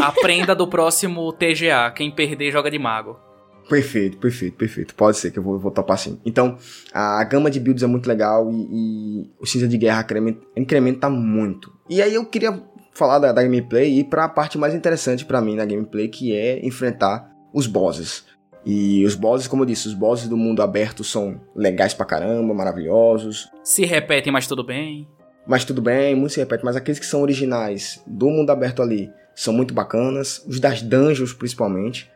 Aprenda 0.00 0.54
do 0.54 0.66
próximo 0.66 1.30
TGA. 1.34 1.90
Quem 1.94 2.10
perder 2.10 2.50
joga 2.50 2.70
de 2.70 2.78
mago. 2.78 3.29
Perfeito, 3.70 4.18
perfeito, 4.18 4.56
perfeito. 4.56 4.94
Pode 4.96 5.16
ser 5.16 5.30
que 5.30 5.38
eu 5.38 5.42
vou, 5.44 5.56
vou 5.56 5.70
topar 5.70 5.96
sim. 5.96 6.18
Então, 6.26 6.58
a 6.92 7.22
gama 7.22 7.48
de 7.48 7.60
builds 7.60 7.84
é 7.84 7.86
muito 7.86 8.08
legal 8.08 8.50
e, 8.50 8.66
e 8.68 9.30
o 9.38 9.46
cinza 9.46 9.68
de 9.68 9.78
guerra 9.78 10.02
incrementa, 10.02 10.40
incrementa, 10.56 11.08
muito. 11.08 11.72
E 11.88 12.02
aí 12.02 12.12
eu 12.12 12.26
queria 12.26 12.60
falar 12.92 13.20
da, 13.20 13.30
da 13.30 13.40
gameplay 13.40 13.88
e 13.88 14.00
ir 14.00 14.04
pra 14.04 14.28
parte 14.28 14.58
mais 14.58 14.74
interessante 14.74 15.24
para 15.24 15.40
mim 15.40 15.54
na 15.54 15.64
gameplay, 15.64 16.08
que 16.08 16.34
é 16.34 16.66
enfrentar 16.66 17.30
os 17.54 17.68
bosses. 17.68 18.24
E 18.66 19.06
os 19.06 19.14
bosses, 19.14 19.46
como 19.46 19.62
eu 19.62 19.66
disse, 19.66 19.86
os 19.86 19.94
bosses 19.94 20.28
do 20.28 20.36
mundo 20.36 20.62
aberto 20.62 21.04
são 21.04 21.40
legais 21.54 21.94
pra 21.94 22.04
caramba, 22.04 22.52
maravilhosos. 22.52 23.48
Se 23.62 23.84
repetem, 23.84 24.32
mas 24.32 24.48
tudo 24.48 24.64
bem. 24.64 25.06
Mas 25.46 25.64
tudo 25.64 25.80
bem, 25.80 26.16
muito 26.16 26.32
se 26.32 26.40
repete. 26.40 26.64
Mas 26.64 26.74
aqueles 26.74 26.98
que 26.98 27.06
são 27.06 27.22
originais 27.22 28.02
do 28.04 28.28
mundo 28.28 28.50
aberto 28.50 28.82
ali 28.82 29.08
são 29.32 29.54
muito 29.54 29.72
bacanas. 29.72 30.44
Os 30.44 30.58
das 30.58 30.82
dungeons, 30.82 31.32
principalmente. 31.32 32.10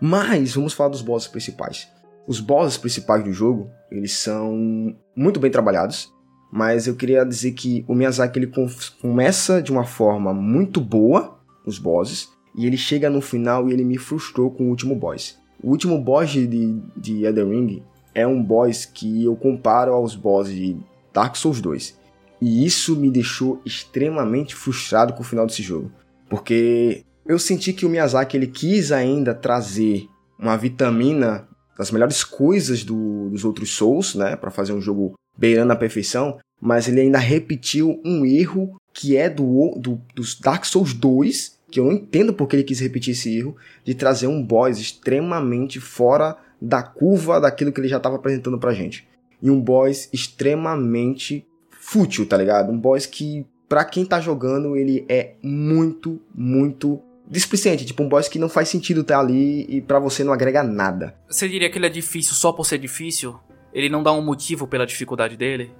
Mas 0.00 0.54
vamos 0.54 0.72
falar 0.72 0.90
dos 0.90 1.02
bosses 1.02 1.28
principais. 1.28 1.88
Os 2.26 2.40
bosses 2.40 2.76
principais 2.76 3.24
do 3.24 3.32
jogo, 3.32 3.70
eles 3.90 4.12
são 4.12 4.94
muito 5.16 5.40
bem 5.40 5.50
trabalhados, 5.50 6.12
mas 6.52 6.86
eu 6.86 6.94
queria 6.94 7.24
dizer 7.24 7.52
que 7.52 7.84
o 7.88 7.94
Miyazaki 7.94 8.38
ele 8.38 8.52
começa 9.00 9.62
de 9.62 9.72
uma 9.72 9.84
forma 9.84 10.34
muito 10.34 10.80
boa, 10.80 11.38
os 11.64 11.78
bosses, 11.78 12.28
e 12.56 12.66
ele 12.66 12.76
chega 12.76 13.08
no 13.08 13.20
final 13.20 13.68
e 13.68 13.72
ele 13.72 13.84
me 13.84 13.96
frustrou 13.96 14.50
com 14.50 14.64
o 14.64 14.68
último 14.68 14.94
boss. 14.94 15.38
O 15.62 15.70
último 15.70 16.00
boss 16.00 16.30
de, 16.30 16.80
de 16.96 17.24
Elden 17.24 17.48
Ring 17.48 17.82
é 18.14 18.26
um 18.26 18.42
boss 18.42 18.84
que 18.84 19.24
eu 19.24 19.36
comparo 19.36 19.92
aos 19.92 20.14
bosses 20.16 20.54
de 20.54 20.76
Dark 21.12 21.36
Souls 21.36 21.60
2. 21.60 21.98
E 22.40 22.64
isso 22.64 22.96
me 22.96 23.10
deixou 23.10 23.60
extremamente 23.64 24.54
frustrado 24.54 25.12
com 25.12 25.20
o 25.20 25.24
final 25.24 25.46
desse 25.46 25.62
jogo. 25.62 25.92
Porque 26.28 27.04
eu 27.26 27.38
senti 27.38 27.72
que 27.72 27.86
o 27.86 27.88
Miyazaki 27.88 28.36
ele 28.36 28.46
quis 28.46 28.92
ainda 28.92 29.34
trazer 29.34 30.08
uma 30.38 30.56
vitamina 30.56 31.46
das 31.76 31.90
melhores 31.90 32.24
coisas 32.24 32.84
do, 32.84 33.30
dos 33.30 33.44
outros 33.44 33.70
Souls, 33.70 34.14
né, 34.14 34.36
para 34.36 34.50
fazer 34.50 34.72
um 34.72 34.80
jogo 34.80 35.14
beirando 35.36 35.72
a 35.72 35.76
perfeição, 35.76 36.38
mas 36.60 36.88
ele 36.88 37.00
ainda 37.00 37.18
repetiu 37.18 38.00
um 38.04 38.26
erro 38.26 38.76
que 38.92 39.16
é 39.16 39.30
do, 39.30 39.74
do 39.78 40.00
dos 40.14 40.38
Dark 40.38 40.64
Souls 40.64 40.92
2, 40.92 41.58
que 41.70 41.80
eu 41.80 41.84
não 41.84 41.92
entendo 41.92 42.34
porque 42.34 42.56
ele 42.56 42.64
quis 42.64 42.80
repetir 42.80 43.12
esse 43.12 43.34
erro, 43.34 43.56
de 43.84 43.94
trazer 43.94 44.26
um 44.26 44.42
boss 44.42 44.78
extremamente 44.78 45.80
fora 45.80 46.36
da 46.60 46.82
curva 46.82 47.40
daquilo 47.40 47.72
que 47.72 47.80
ele 47.80 47.88
já 47.88 47.96
estava 47.96 48.16
apresentando 48.16 48.58
pra 48.58 48.74
gente. 48.74 49.08
E 49.40 49.50
um 49.50 49.60
boss 49.60 50.08
extremamente 50.12 51.46
fútil, 51.70 52.26
tá 52.26 52.36
ligado? 52.36 52.70
Um 52.70 52.78
boss 52.78 53.06
que, 53.06 53.46
pra 53.68 53.84
quem 53.84 54.04
tá 54.04 54.20
jogando, 54.20 54.76
ele 54.76 55.06
é 55.08 55.34
muito, 55.42 56.20
muito 56.34 57.00
displicente, 57.30 57.86
tipo 57.86 58.02
um 58.02 58.08
boss 58.08 58.28
que 58.28 58.38
não 58.38 58.48
faz 58.48 58.68
sentido 58.68 59.02
estar 59.02 59.20
ali 59.20 59.64
e 59.68 59.80
para 59.80 60.00
você 60.00 60.24
não 60.24 60.32
agrega 60.32 60.64
nada. 60.64 61.14
Você 61.28 61.48
diria 61.48 61.70
que 61.70 61.78
ele 61.78 61.86
é 61.86 61.90
difícil 61.90 62.34
só 62.34 62.52
por 62.52 62.66
ser 62.66 62.78
difícil? 62.78 63.38
Ele 63.72 63.88
não 63.88 64.02
dá 64.02 64.10
um 64.12 64.20
motivo 64.20 64.66
pela 64.66 64.84
dificuldade 64.84 65.36
dele? 65.36 65.70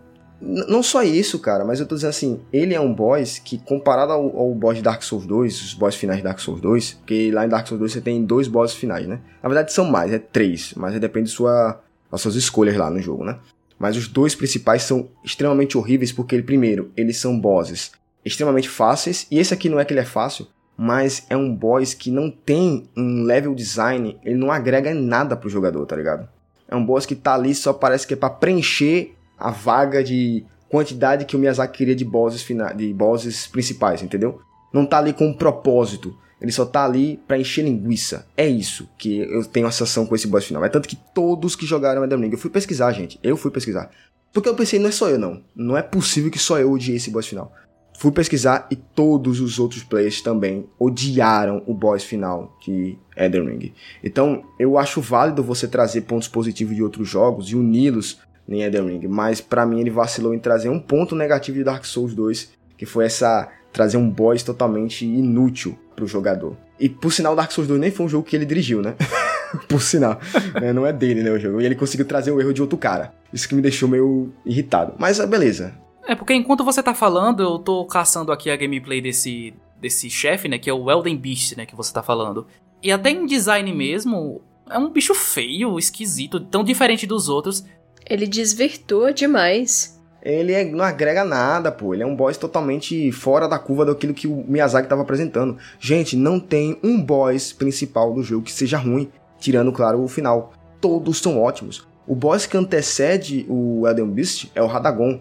N 0.40 0.64
não 0.68 0.82
só 0.82 1.02
isso, 1.02 1.38
cara, 1.38 1.64
mas 1.64 1.80
eu 1.80 1.86
tô 1.86 1.96
dizendo 1.96 2.10
assim, 2.10 2.40
ele 2.52 2.72
é 2.72 2.80
um 2.80 2.94
boss 2.94 3.40
que, 3.40 3.58
comparado 3.58 4.12
ao, 4.12 4.38
ao 4.38 4.54
boss 4.54 4.76
de 4.76 4.82
Dark 4.82 5.02
Souls 5.02 5.26
2, 5.26 5.62
os 5.62 5.74
boss 5.74 5.96
finais 5.96 6.18
de 6.18 6.24
Dark 6.24 6.38
Souls 6.38 6.60
2, 6.60 6.94
porque 6.94 7.30
lá 7.32 7.44
em 7.44 7.48
Dark 7.48 7.66
Souls 7.66 7.80
2 7.80 7.92
você 7.92 8.00
tem 8.00 8.24
dois 8.24 8.48
bosses 8.48 8.76
finais, 8.76 9.06
né? 9.06 9.20
Na 9.42 9.48
verdade 9.48 9.72
são 9.72 9.84
mais, 9.84 10.12
é 10.12 10.18
três, 10.18 10.72
mas 10.76 10.98
depende 10.98 11.28
de 11.28 11.34
sua, 11.34 11.82
das 12.10 12.22
suas 12.22 12.36
escolhas 12.36 12.76
lá 12.76 12.88
no 12.88 13.00
jogo, 13.00 13.24
né? 13.24 13.38
Mas 13.78 13.96
os 13.96 14.08
dois 14.08 14.34
principais 14.34 14.82
são 14.82 15.08
extremamente 15.24 15.76
horríveis 15.76 16.12
porque, 16.12 16.40
primeiro, 16.42 16.90
eles 16.96 17.16
são 17.16 17.38
bosses 17.38 17.92
extremamente 18.24 18.68
fáceis, 18.68 19.26
e 19.30 19.38
esse 19.38 19.52
aqui 19.52 19.68
não 19.68 19.80
é 19.80 19.84
que 19.84 19.92
ele 19.92 20.00
é 20.00 20.04
fácil, 20.04 20.46
mas 20.82 21.26
é 21.28 21.36
um 21.36 21.54
boss 21.54 21.92
que 21.92 22.10
não 22.10 22.30
tem 22.30 22.88
um 22.96 23.22
level 23.22 23.54
design, 23.54 24.18
ele 24.24 24.36
não 24.36 24.50
agrega 24.50 24.94
nada 24.94 25.36
pro 25.36 25.50
jogador, 25.50 25.84
tá 25.84 25.94
ligado? 25.94 26.26
É 26.66 26.74
um 26.74 26.82
boss 26.82 27.04
que 27.04 27.14
tá 27.14 27.34
ali 27.34 27.54
só 27.54 27.70
parece 27.74 28.06
que 28.06 28.14
é 28.14 28.16
para 28.16 28.30
preencher 28.30 29.14
a 29.36 29.50
vaga 29.50 30.02
de 30.02 30.42
quantidade 30.70 31.26
que 31.26 31.36
o 31.36 31.38
Miyazaki 31.38 31.76
queria 31.76 31.94
de 31.94 32.02
bosses 32.02 32.40
finais, 32.40 32.74
de 32.74 32.94
bosses 32.94 33.46
principais, 33.46 34.02
entendeu? 34.02 34.40
Não 34.72 34.86
tá 34.86 34.96
ali 34.96 35.12
com 35.12 35.26
um 35.26 35.34
propósito. 35.34 36.16
Ele 36.40 36.50
só 36.50 36.64
tá 36.64 36.86
ali 36.86 37.20
para 37.28 37.38
encher 37.38 37.62
linguiça. 37.62 38.26
É 38.34 38.48
isso 38.48 38.88
que 38.96 39.18
eu 39.18 39.44
tenho 39.44 39.66
a 39.66 39.70
sensação 39.70 40.06
com 40.06 40.14
esse 40.14 40.28
boss 40.28 40.46
final. 40.46 40.64
É 40.64 40.70
tanto 40.70 40.88
que 40.88 40.96
todos 41.14 41.54
que 41.54 41.66
jogaram 41.66 42.02
Elden 42.02 42.22
Ring, 42.22 42.32
eu 42.32 42.38
fui 42.38 42.48
pesquisar, 42.48 42.90
gente. 42.92 43.20
Eu 43.22 43.36
fui 43.36 43.50
pesquisar. 43.50 43.90
Porque 44.32 44.48
eu 44.48 44.54
pensei, 44.54 44.78
não 44.78 44.88
é 44.88 44.92
só 44.92 45.10
eu 45.10 45.18
não. 45.18 45.42
Não 45.54 45.76
é 45.76 45.82
possível 45.82 46.30
que 46.30 46.38
só 46.38 46.58
eu 46.58 46.72
odiei 46.72 46.96
esse 46.96 47.10
boss 47.10 47.26
final. 47.26 47.52
Fui 48.00 48.10
pesquisar 48.10 48.66
e 48.70 48.76
todos 48.76 49.42
os 49.42 49.58
outros 49.58 49.84
players 49.84 50.22
também 50.22 50.64
odiaram 50.78 51.62
o 51.66 51.74
boss 51.74 52.02
final 52.02 52.56
de 52.64 52.96
Elden 53.14 53.44
Ring. 53.44 53.74
Então, 54.02 54.42
eu 54.58 54.78
acho 54.78 55.02
válido 55.02 55.42
você 55.42 55.68
trazer 55.68 56.00
pontos 56.00 56.26
positivos 56.26 56.74
de 56.74 56.82
outros 56.82 57.06
jogos 57.06 57.50
e 57.50 57.56
uni-los 57.56 58.18
em 58.48 58.62
Elden 58.62 58.86
Ring, 58.86 59.06
mas 59.06 59.42
para 59.42 59.66
mim 59.66 59.80
ele 59.80 59.90
vacilou 59.90 60.32
em 60.32 60.38
trazer 60.38 60.70
um 60.70 60.80
ponto 60.80 61.14
negativo 61.14 61.58
de 61.58 61.64
Dark 61.64 61.84
Souls 61.84 62.14
2, 62.14 62.52
que 62.78 62.86
foi 62.86 63.04
essa 63.04 63.50
trazer 63.70 63.98
um 63.98 64.08
boss 64.08 64.42
totalmente 64.42 65.04
inútil 65.04 65.78
pro 65.94 66.06
jogador. 66.06 66.56
E 66.78 66.88
por 66.88 67.12
sinal, 67.12 67.36
Dark 67.36 67.52
Souls 67.52 67.68
2 67.68 67.78
nem 67.78 67.90
foi 67.90 68.06
um 68.06 68.08
jogo 68.08 68.26
que 68.26 68.34
ele 68.34 68.46
dirigiu, 68.46 68.80
né? 68.80 68.94
por 69.68 69.82
sinal, 69.82 70.18
né? 70.58 70.72
não 70.72 70.86
é 70.86 70.92
dele, 70.94 71.22
né, 71.22 71.30
o 71.32 71.38
jogo. 71.38 71.60
E 71.60 71.66
ele 71.66 71.74
conseguiu 71.74 72.06
trazer 72.06 72.30
o 72.30 72.40
erro 72.40 72.54
de 72.54 72.62
outro 72.62 72.78
cara. 72.78 73.12
Isso 73.30 73.46
que 73.46 73.54
me 73.54 73.60
deixou 73.60 73.90
meio 73.90 74.32
irritado. 74.46 74.94
Mas 74.98 75.22
beleza, 75.26 75.74
é, 76.06 76.14
porque 76.14 76.34
enquanto 76.34 76.64
você 76.64 76.82
tá 76.82 76.94
falando, 76.94 77.42
eu 77.42 77.58
tô 77.58 77.84
caçando 77.86 78.32
aqui 78.32 78.50
a 78.50 78.56
gameplay 78.56 79.00
desse, 79.00 79.54
desse 79.80 80.08
chefe, 80.10 80.48
né? 80.48 80.58
Que 80.58 80.70
é 80.70 80.74
o 80.74 80.90
Elden 80.90 81.16
Beast, 81.16 81.56
né? 81.56 81.66
Que 81.66 81.76
você 81.76 81.92
tá 81.92 82.02
falando. 82.02 82.46
E 82.82 82.90
até 82.90 83.10
em 83.10 83.26
design 83.26 83.72
mesmo, 83.72 84.42
é 84.68 84.78
um 84.78 84.90
bicho 84.90 85.14
feio, 85.14 85.78
esquisito, 85.78 86.40
tão 86.40 86.64
diferente 86.64 87.06
dos 87.06 87.28
outros. 87.28 87.64
Ele 88.08 88.26
desvirtua 88.26 89.12
demais. 89.12 90.00
Ele 90.22 90.52
é, 90.52 90.64
não 90.64 90.84
agrega 90.84 91.24
nada, 91.24 91.72
pô. 91.72 91.94
Ele 91.94 92.02
é 92.02 92.06
um 92.06 92.14
boss 92.16 92.36
totalmente 92.36 93.10
fora 93.12 93.48
da 93.48 93.58
curva 93.58 93.86
daquilo 93.86 94.14
que 94.14 94.26
o 94.26 94.44
Miyazaki 94.46 94.88
tava 94.88 95.02
apresentando. 95.02 95.56
Gente, 95.78 96.16
não 96.16 96.38
tem 96.38 96.78
um 96.82 97.00
boss 97.00 97.52
principal 97.52 98.12
do 98.12 98.22
jogo 98.22 98.44
que 98.44 98.52
seja 98.52 98.78
ruim, 98.78 99.10
tirando, 99.38 99.72
claro, 99.72 100.02
o 100.02 100.08
final. 100.08 100.52
Todos 100.80 101.18
são 101.18 101.40
ótimos. 101.40 101.86
O 102.06 102.14
boss 102.14 102.46
que 102.46 102.56
antecede 102.56 103.46
o 103.48 103.86
Elden 103.86 104.10
Beast 104.10 104.50
é 104.54 104.62
o 104.62 104.66
Radagon. 104.66 105.20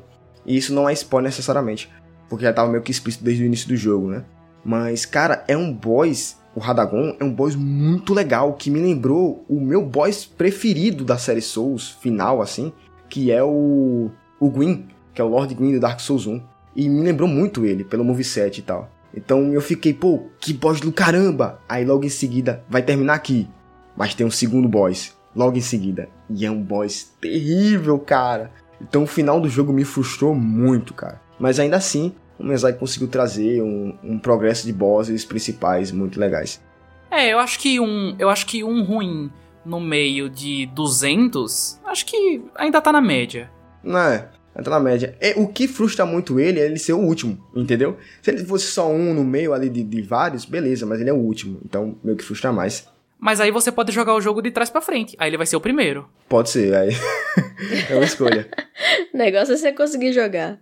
E 0.50 0.58
isso 0.58 0.74
não 0.74 0.90
é 0.90 0.94
spoiler 0.94 1.30
necessariamente. 1.30 1.88
porque 2.28 2.44
já 2.44 2.53
tava 2.53 2.69
meio 2.69 2.84
que 2.84 2.92
explícito 2.92 3.24
desde 3.24 3.44
o 3.44 3.45
início 3.45 3.68
do 3.68 3.76
jogo, 3.76 4.10
né? 4.10 4.24
Mas, 4.64 5.06
cara, 5.06 5.44
é 5.48 5.58
um 5.58 5.74
boss, 5.74 6.38
o 6.56 6.60
Radagon 6.60 7.16
é 7.19 7.24
um 7.24 7.34
boss 7.34 7.56
muito 7.56 8.14
legal, 8.14 8.53
que 8.53 8.69
me 8.69 8.80
lembrou 8.80 9.44
o 9.50 9.60
meu 9.60 9.84
boss 9.84 10.26
preferido 10.26 11.03
da 11.03 11.18
série 11.18 11.42
Souls, 11.42 11.90
final, 12.02 12.40
assim, 12.40 12.72
que 13.10 13.32
é 13.32 13.44
o, 13.44 14.11
o 14.40 14.50
Gwyn, 14.50 14.86
que 15.14 15.22
é 15.22 15.24
o 15.24 15.28
Lord 15.28 15.56
Gwyn 15.56 15.74
do 15.74 15.80
Dark 15.80 16.00
Souls 16.00 16.28
1. 16.28 16.42
E 16.76 16.88
me 16.88 17.02
lembrou 17.02 17.28
muito 17.28 17.66
ele, 17.66 17.84
pelo 17.84 18.06
moveset 18.06 18.60
e 18.60 18.61
tal. 18.61 18.90
Então 19.16 19.52
eu 19.53 19.61
fiquei, 19.61 19.94
pô, 19.94 20.28
que 20.40 20.53
boss 20.53 20.80
do 20.80 20.92
caramba! 20.92 21.60
Aí 21.68 21.84
logo 21.84 22.06
em 22.06 22.10
seguida 22.10 22.64
vai 22.69 22.84
terminar 22.84 23.16
aqui. 23.16 23.48
Mas 23.98 24.14
tem 24.14 24.26
um 24.26 24.32
segundo 24.32 24.68
boss, 24.68 25.16
logo 25.36 25.58
em 25.58 25.61
seguida. 25.61 26.10
E 26.30 26.45
é 26.45 26.52
um 26.52 26.61
boss 26.61 27.11
terrível, 27.19 27.98
cara. 27.98 28.52
Então 28.82 29.03
o 29.03 29.08
final 29.08 29.40
do 29.40 29.49
jogo 29.49 29.74
me 29.74 29.83
frustrou 29.83 30.33
muito, 30.35 30.93
cara. 30.93 31.22
Mas 31.40 31.59
ainda 31.59 31.77
assim, 31.77 32.14
o 32.38 32.43
Miyazaki 32.43 32.80
conseguiu 32.80 33.08
trazer 33.08 33.61
um, 33.61 33.98
um 34.03 34.19
progresso 34.19 34.66
de 34.66 34.74
bosses 34.74 35.25
principais 35.25 35.91
muito 35.91 36.19
legais. 36.19 36.61
É, 37.11 37.33
eu 37.33 37.40
acho 37.40 37.59
que 37.59 37.80
um, 37.80 38.16
eu 38.19 38.30
acho 38.30 38.45
que 38.45 38.64
um 38.64 38.83
ruim 38.83 39.32
no 39.66 39.80
meio 39.80 40.30
de 40.30 40.67
200, 40.67 41.80
acho 41.85 42.06
que 42.06 42.41
ainda 42.56 42.82
tá 42.82 42.91
na 42.91 43.01
média. 43.01 43.51
Não 43.83 43.99
é? 43.99 44.30
Tá 44.64 44.72
na 44.72 44.80
média. 44.80 45.16
É, 45.22 45.33
o 45.38 45.48
que 45.48 45.67
frustra 45.67 46.06
muito 46.06 46.40
ele 46.40 46.59
é 46.59 46.66
ele 46.66 46.77
ser 46.77 46.93
o 46.93 46.99
último, 46.99 47.40
entendeu? 47.56 47.98
Se 48.22 48.30
ele 48.30 48.43
fosse 48.43 48.66
só 48.66 48.91
um 48.91 49.14
no 49.14 49.24
meio 49.24 49.53
ali 49.53 49.69
de, 49.69 49.83
de 49.83 50.01
vários, 50.01 50.43
beleza, 50.43 50.85
mas 50.85 50.99
ele 50.99 51.09
é 51.09 51.14
o 51.14 51.17
último. 51.17 51.59
Então, 51.64 51.98
meio 52.03 52.17
que 52.17 52.24
frustra 52.24 52.51
mais. 52.51 52.88
Mas 53.20 53.42
aí 53.42 53.52
você 53.52 53.72
pode 53.72 53.92
jogar 53.92 54.16
o 54.16 54.22
jogo 54.22 54.42
de 54.42 54.50
trás 54.50 54.70
para 54.70 54.82
frente. 54.82 55.16
Aí 55.20 55.30
ele 55.30 55.38
vai 55.38 55.46
ser 55.46 55.58
o 55.58 55.62
primeiro. 55.62 56.08
Pode 56.30 56.50
ser, 56.50 56.74
aí. 56.74 56.90
é 57.90 57.96
uma 57.96 58.06
escolha. 58.06 58.50
o 59.14 59.16
negócio 59.18 59.54
é 59.54 59.58
você 59.58 59.74
conseguir 59.74 60.14
jogar. 60.14 60.58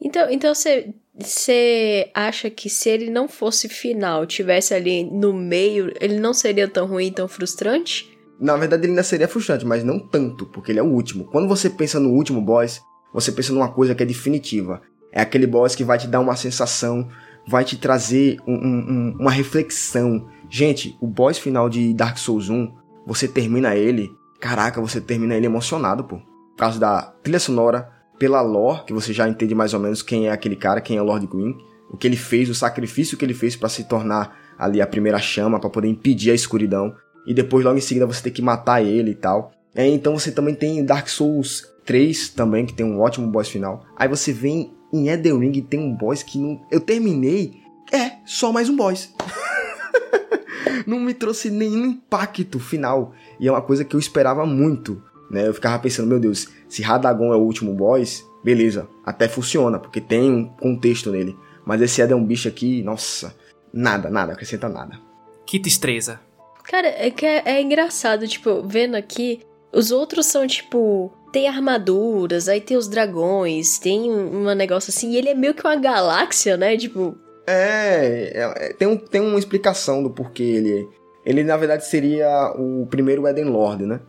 Então, 0.00 0.28
então 0.28 0.52
você, 0.52 0.92
você 1.16 2.10
acha 2.12 2.50
que 2.50 2.68
se 2.68 2.88
ele 2.88 3.08
não 3.08 3.28
fosse 3.28 3.68
final, 3.68 4.26
tivesse 4.26 4.74
ali 4.74 5.04
no 5.04 5.32
meio, 5.32 5.92
ele 6.00 6.18
não 6.18 6.34
seria 6.34 6.66
tão 6.66 6.86
ruim, 6.86 7.12
tão 7.12 7.28
frustrante? 7.28 8.10
Na 8.40 8.56
verdade, 8.56 8.82
ele 8.82 8.92
ainda 8.92 9.04
seria 9.04 9.28
frustrante, 9.28 9.64
mas 9.64 9.84
não 9.84 10.00
tanto, 10.00 10.46
porque 10.46 10.72
ele 10.72 10.80
é 10.80 10.82
o 10.82 10.90
último. 10.90 11.26
Quando 11.26 11.46
você 11.46 11.70
pensa 11.70 12.00
no 12.00 12.10
último 12.10 12.40
boss, 12.40 12.82
você 13.14 13.30
pensa 13.30 13.52
numa 13.52 13.70
coisa 13.70 13.94
que 13.94 14.02
é 14.02 14.06
definitiva. 14.06 14.82
É 15.12 15.20
aquele 15.20 15.46
boss 15.46 15.76
que 15.76 15.84
vai 15.84 15.98
te 15.98 16.08
dar 16.08 16.18
uma 16.18 16.34
sensação, 16.34 17.08
vai 17.46 17.64
te 17.64 17.76
trazer 17.76 18.38
um, 18.46 18.54
um, 18.54 19.16
uma 19.20 19.30
reflexão. 19.30 20.28
Gente, 20.54 20.98
o 21.00 21.06
boss 21.06 21.38
final 21.38 21.66
de 21.66 21.94
Dark 21.94 22.18
Souls 22.18 22.50
1, 22.50 22.70
você 23.06 23.26
termina 23.26 23.74
ele, 23.74 24.10
caraca, 24.38 24.82
você 24.82 25.00
termina 25.00 25.34
ele 25.34 25.46
emocionado, 25.46 26.04
pô. 26.04 26.18
Por 26.18 26.56
causa 26.58 26.78
da 26.78 27.00
trilha 27.22 27.40
sonora, 27.40 27.90
pela 28.18 28.42
lore, 28.42 28.84
que 28.84 28.92
você 28.92 29.14
já 29.14 29.26
entende 29.26 29.54
mais 29.54 29.72
ou 29.72 29.80
menos 29.80 30.02
quem 30.02 30.28
é 30.28 30.30
aquele 30.30 30.54
cara, 30.54 30.82
quem 30.82 30.98
é 30.98 31.00
o 31.00 31.06
Lord 31.06 31.26
Green, 31.26 31.56
o 31.90 31.96
que 31.96 32.06
ele 32.06 32.18
fez, 32.18 32.50
o 32.50 32.54
sacrifício 32.54 33.16
que 33.16 33.24
ele 33.24 33.32
fez 33.32 33.56
para 33.56 33.70
se 33.70 33.84
tornar 33.84 34.36
ali 34.58 34.82
a 34.82 34.86
primeira 34.86 35.18
chama, 35.18 35.58
para 35.58 35.70
poder 35.70 35.88
impedir 35.88 36.32
a 36.32 36.34
escuridão. 36.34 36.94
E 37.26 37.32
depois, 37.32 37.64
logo 37.64 37.78
em 37.78 37.80
seguida, 37.80 38.04
você 38.04 38.24
tem 38.24 38.32
que 38.34 38.42
matar 38.42 38.84
ele 38.84 39.12
e 39.12 39.14
tal. 39.14 39.52
É, 39.74 39.88
então 39.88 40.18
você 40.18 40.30
também 40.30 40.54
tem 40.54 40.84
Dark 40.84 41.08
Souls 41.08 41.66
3 41.86 42.28
também, 42.28 42.66
que 42.66 42.74
tem 42.74 42.84
um 42.84 43.00
ótimo 43.00 43.26
boss 43.26 43.48
final. 43.48 43.86
Aí 43.96 44.06
você 44.06 44.34
vem 44.34 44.70
em 44.92 45.08
Elden 45.08 45.38
Ring 45.38 45.52
e 45.56 45.62
tem 45.62 45.80
um 45.80 45.96
boss 45.96 46.22
que 46.22 46.38
não... 46.38 46.60
eu 46.70 46.78
terminei, 46.78 47.54
é 47.90 48.18
só 48.26 48.52
mais 48.52 48.68
um 48.68 48.76
boss. 48.76 49.14
não 50.86 51.00
me 51.00 51.14
trouxe 51.14 51.50
nenhum 51.50 51.86
impacto 51.86 52.58
final. 52.58 53.14
E 53.40 53.48
é 53.48 53.50
uma 53.50 53.62
coisa 53.62 53.84
que 53.84 53.96
eu 53.96 54.00
esperava 54.00 54.44
muito. 54.46 55.02
Né? 55.30 55.48
Eu 55.48 55.54
ficava 55.54 55.78
pensando, 55.78 56.08
meu 56.08 56.20
Deus, 56.20 56.48
se 56.68 56.82
Radagon 56.82 57.32
é 57.32 57.36
o 57.36 57.40
último 57.40 57.72
boss, 57.74 58.24
beleza, 58.44 58.88
até 59.04 59.28
funciona, 59.28 59.78
porque 59.78 60.00
tem 60.00 60.30
um 60.30 60.44
contexto 60.44 61.10
nele. 61.10 61.36
Mas 61.64 61.80
esse 61.80 62.02
Eden 62.02 62.16
é 62.16 62.20
um 62.20 62.24
bicho 62.24 62.48
aqui, 62.48 62.82
nossa, 62.82 63.34
nada, 63.72 64.10
nada, 64.10 64.32
acrescenta 64.32 64.68
nada. 64.68 64.98
Que 65.46 65.58
tristeza. 65.58 66.20
Cara, 66.64 66.88
é 66.88 67.10
que 67.10 67.24
é, 67.24 67.42
é 67.44 67.62
engraçado, 67.62 68.26
tipo, 68.26 68.62
vendo 68.62 68.94
aqui, 68.94 69.40
os 69.72 69.90
outros 69.90 70.26
são 70.26 70.46
tipo 70.46 71.12
tem 71.32 71.48
armaduras, 71.48 72.46
aí 72.46 72.60
tem 72.60 72.76
os 72.76 72.86
dragões, 72.86 73.78
tem 73.78 74.10
um, 74.10 74.42
um 74.42 74.54
negócio 74.54 74.90
assim, 74.90 75.12
e 75.12 75.16
ele 75.16 75.30
é 75.30 75.34
meio 75.34 75.54
que 75.54 75.66
uma 75.66 75.76
galáxia, 75.76 76.56
né? 76.56 76.76
Tipo. 76.76 77.16
É, 77.46 78.32
é, 78.34 78.66
é, 78.66 78.72
tem, 78.72 78.88
um, 78.88 78.96
tem 78.96 79.20
uma 79.20 79.38
explicação 79.38 80.02
do 80.02 80.10
porquê 80.10 80.42
ele. 80.42 80.88
Ele, 81.24 81.44
na 81.44 81.56
verdade, 81.56 81.86
seria 81.86 82.52
o 82.56 82.84
primeiro 82.86 83.28
Eden 83.28 83.44
Lord, 83.44 83.86
né? 83.86 84.00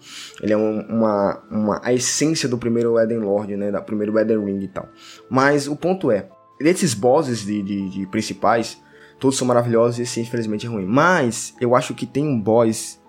Ele 0.41 0.53
é 0.53 0.57
um, 0.57 0.81
uma, 0.81 1.43
uma. 1.49 1.81
a 1.83 1.93
essência 1.93 2.49
do 2.49 2.57
primeiro 2.57 2.99
Eden 2.99 3.19
Lord, 3.19 3.55
né? 3.55 3.71
Da 3.71 3.81
primeiro 3.81 4.17
Eden 4.17 4.43
Ring 4.43 4.63
e 4.63 4.67
tal. 4.67 4.89
Mas 5.29 5.67
o 5.67 5.75
ponto 5.75 6.09
é: 6.09 6.27
esses 6.59 6.95
bosses 6.95 7.45
de, 7.45 7.61
de, 7.61 7.89
de 7.89 8.07
principais, 8.07 8.81
todos 9.19 9.37
são 9.37 9.47
maravilhosos 9.47 9.99
e 9.99 10.01
esse, 10.03 10.21
infelizmente, 10.21 10.65
é 10.65 10.69
ruim. 10.69 10.85
Mas 10.85 11.53
eu 11.61 11.75
acho 11.75 11.93
que 11.93 12.07
tem 12.07 12.27
um 12.27 12.39
boss 12.39 12.99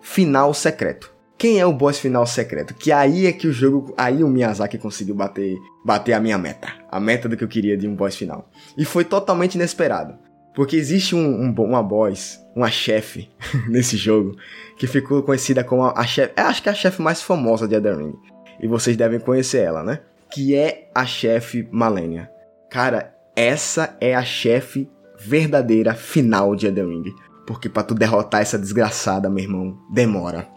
final 0.00 0.52
secreto. 0.52 1.12
Quem 1.38 1.58
é 1.58 1.66
o 1.66 1.72
boss 1.72 1.98
final 1.98 2.24
secreto? 2.26 2.74
Que 2.74 2.92
aí 2.92 3.26
é 3.26 3.32
que 3.32 3.48
o 3.48 3.52
jogo, 3.52 3.92
aí 3.96 4.22
o 4.22 4.28
Miyazaki 4.28 4.78
conseguiu 4.78 5.14
bater, 5.14 5.56
bater 5.84 6.12
a 6.12 6.20
minha 6.20 6.38
meta, 6.38 6.68
a 6.90 7.00
meta 7.00 7.28
do 7.28 7.36
que 7.36 7.42
eu 7.42 7.48
queria 7.48 7.76
de 7.76 7.88
um 7.88 7.96
boss 7.96 8.16
final. 8.16 8.48
E 8.76 8.84
foi 8.84 9.04
totalmente 9.04 9.56
inesperado, 9.56 10.14
porque 10.54 10.76
existe 10.76 11.14
um, 11.14 11.42
um 11.42 11.52
uma 11.52 11.82
boss, 11.82 12.38
uma 12.54 12.70
chefe 12.70 13.28
nesse 13.68 13.96
jogo 13.96 14.36
que 14.78 14.86
ficou 14.86 15.22
conhecida 15.22 15.64
como 15.64 15.82
a, 15.84 15.98
a 15.98 16.06
chefe, 16.06 16.32
acho 16.36 16.62
que 16.62 16.68
é 16.68 16.72
a 16.72 16.76
chefe 16.76 17.02
mais 17.02 17.20
famosa 17.20 17.66
de 17.66 17.74
Elden 17.74 17.96
Ring. 17.96 18.14
E 18.60 18.68
vocês 18.68 18.96
devem 18.96 19.18
conhecer 19.18 19.58
ela, 19.58 19.82
né? 19.82 20.00
Que 20.32 20.54
é 20.54 20.88
a 20.94 21.04
chefe 21.04 21.68
Malenia. 21.72 22.30
Cara, 22.70 23.14
essa 23.34 23.96
é 24.00 24.14
a 24.14 24.24
chefe 24.24 24.88
verdadeira 25.18 25.94
final 25.94 26.54
de 26.54 26.66
Elden 26.66 26.88
Ring. 26.88 27.14
Porque 27.46 27.68
para 27.68 27.82
tu 27.82 27.94
derrotar 27.94 28.40
essa 28.40 28.58
desgraçada, 28.58 29.28
meu 29.28 29.44
irmão, 29.44 29.78
demora. 29.90 30.48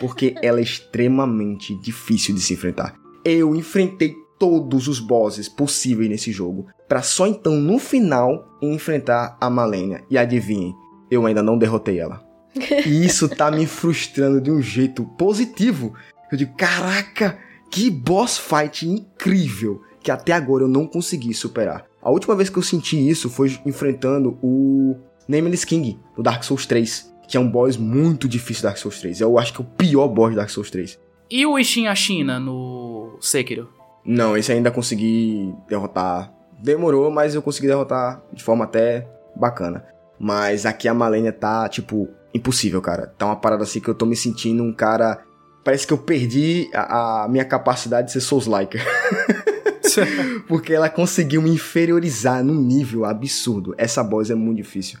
Porque 0.00 0.34
ela 0.42 0.58
é 0.58 0.62
extremamente 0.62 1.74
difícil 1.74 2.34
de 2.34 2.40
se 2.40 2.54
enfrentar. 2.54 2.94
Eu 3.24 3.54
enfrentei 3.54 4.14
todos 4.38 4.88
os 4.88 4.98
bosses 4.98 5.48
possíveis 5.48 6.10
nesse 6.10 6.32
jogo, 6.32 6.66
para 6.88 7.00
só 7.00 7.28
então 7.28 7.54
no 7.54 7.78
final 7.78 8.58
enfrentar 8.60 9.36
a 9.40 9.48
Malenia. 9.48 10.02
E 10.10 10.18
adivinhem, 10.18 10.74
eu 11.10 11.24
ainda 11.26 11.42
não 11.42 11.56
derrotei 11.56 12.00
ela. 12.00 12.24
E 12.84 13.06
isso 13.06 13.28
tá 13.28 13.50
me 13.50 13.66
frustrando 13.66 14.40
de 14.40 14.50
um 14.50 14.60
jeito 14.60 15.04
positivo. 15.16 15.94
Eu 16.30 16.36
digo, 16.36 16.54
caraca, 16.56 17.38
que 17.70 17.88
boss 17.88 18.36
fight 18.36 18.86
incrível 18.86 19.80
que 20.02 20.10
até 20.10 20.32
agora 20.32 20.64
eu 20.64 20.68
não 20.68 20.86
consegui 20.86 21.32
superar. 21.32 21.86
A 22.02 22.10
última 22.10 22.34
vez 22.34 22.50
que 22.50 22.58
eu 22.58 22.62
senti 22.62 23.08
isso 23.08 23.30
foi 23.30 23.56
enfrentando 23.64 24.36
o 24.42 24.96
Nameless 25.28 25.64
King, 25.64 25.98
do 26.16 26.22
Dark 26.22 26.42
Souls 26.42 26.66
3, 26.66 27.12
que 27.28 27.36
é 27.36 27.40
um 27.40 27.50
boss 27.50 27.76
muito 27.76 28.28
difícil 28.28 28.62
do 28.62 28.64
Dark 28.64 28.78
Souls 28.78 29.00
3. 29.00 29.20
Eu 29.20 29.38
acho 29.38 29.52
que 29.52 29.60
é 29.60 29.64
o 29.64 29.68
pior 29.68 30.08
boss 30.08 30.30
do 30.30 30.36
Dark 30.36 30.50
Souls 30.50 30.70
3. 30.70 30.98
E 31.30 31.46
o 31.46 31.58
Ishin 31.58 31.86
Ashina 31.86 32.38
no 32.38 33.16
Sekiro? 33.20 33.68
Não, 34.04 34.36
esse 34.36 34.52
ainda 34.52 34.70
consegui 34.70 35.54
derrotar. 35.68 36.32
Demorou, 36.62 37.10
mas 37.10 37.34
eu 37.34 37.42
consegui 37.42 37.68
derrotar 37.68 38.22
de 38.32 38.42
forma 38.42 38.64
até 38.64 39.08
bacana. 39.34 39.84
Mas 40.18 40.66
aqui 40.66 40.86
a 40.88 40.94
Malenia 40.94 41.32
tá, 41.32 41.68
tipo, 41.68 42.08
impossível, 42.34 42.80
cara. 42.80 43.06
Tá 43.18 43.26
uma 43.26 43.36
parada 43.36 43.62
assim 43.62 43.80
que 43.80 43.88
eu 43.88 43.94
tô 43.94 44.04
me 44.04 44.14
sentindo 44.14 44.62
um 44.62 44.72
cara. 44.72 45.22
Parece 45.64 45.86
que 45.86 45.92
eu 45.92 45.98
perdi 45.98 46.68
a, 46.74 47.24
a 47.24 47.28
minha 47.28 47.44
capacidade 47.44 48.08
de 48.08 48.12
ser 48.12 48.20
Souls-like. 48.20 48.78
Porque 50.46 50.72
ela 50.72 50.88
conseguiu 50.88 51.42
me 51.42 51.50
inferiorizar 51.50 52.44
num 52.44 52.60
nível 52.60 53.04
absurdo. 53.04 53.74
Essa 53.76 54.02
boss 54.02 54.30
é 54.30 54.34
muito 54.34 54.58
difícil. 54.58 54.98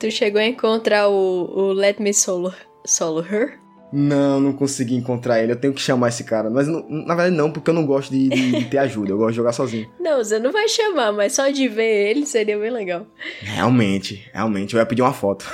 Tu 0.00 0.10
chegou 0.10 0.40
a 0.40 0.46
encontrar 0.46 1.10
o, 1.10 1.44
o 1.54 1.72
Let 1.74 2.00
Me 2.00 2.14
Solo, 2.14 2.54
solo 2.86 3.20
Her? 3.20 3.60
Não, 3.92 4.40
não 4.40 4.54
consegui 4.54 4.94
encontrar 4.94 5.42
ele. 5.42 5.52
Eu 5.52 5.56
tenho 5.56 5.74
que 5.74 5.80
chamar 5.82 6.08
esse 6.08 6.24
cara. 6.24 6.48
Mas 6.48 6.66
na 6.66 7.14
verdade 7.14 7.36
não, 7.36 7.52
porque 7.52 7.68
eu 7.68 7.74
não 7.74 7.84
gosto 7.84 8.10
de, 8.10 8.30
de, 8.30 8.52
de, 8.52 8.64
ter 8.64 8.78
ajuda. 8.78 9.10
Eu 9.10 9.18
gosto 9.18 9.32
de 9.32 9.36
jogar 9.36 9.52
sozinho. 9.52 9.90
Não, 10.00 10.16
você 10.24 10.38
não 10.38 10.50
vai 10.52 10.68
chamar, 10.68 11.12
mas 11.12 11.34
só 11.34 11.48
de 11.50 11.68
ver 11.68 12.10
ele 12.10 12.24
seria 12.24 12.58
bem 12.58 12.70
legal. 12.70 13.06
Realmente, 13.40 14.28
realmente. 14.32 14.74
Eu 14.74 14.80
ia 14.80 14.86
pedir 14.86 15.02
uma 15.02 15.12
foto. 15.12 15.44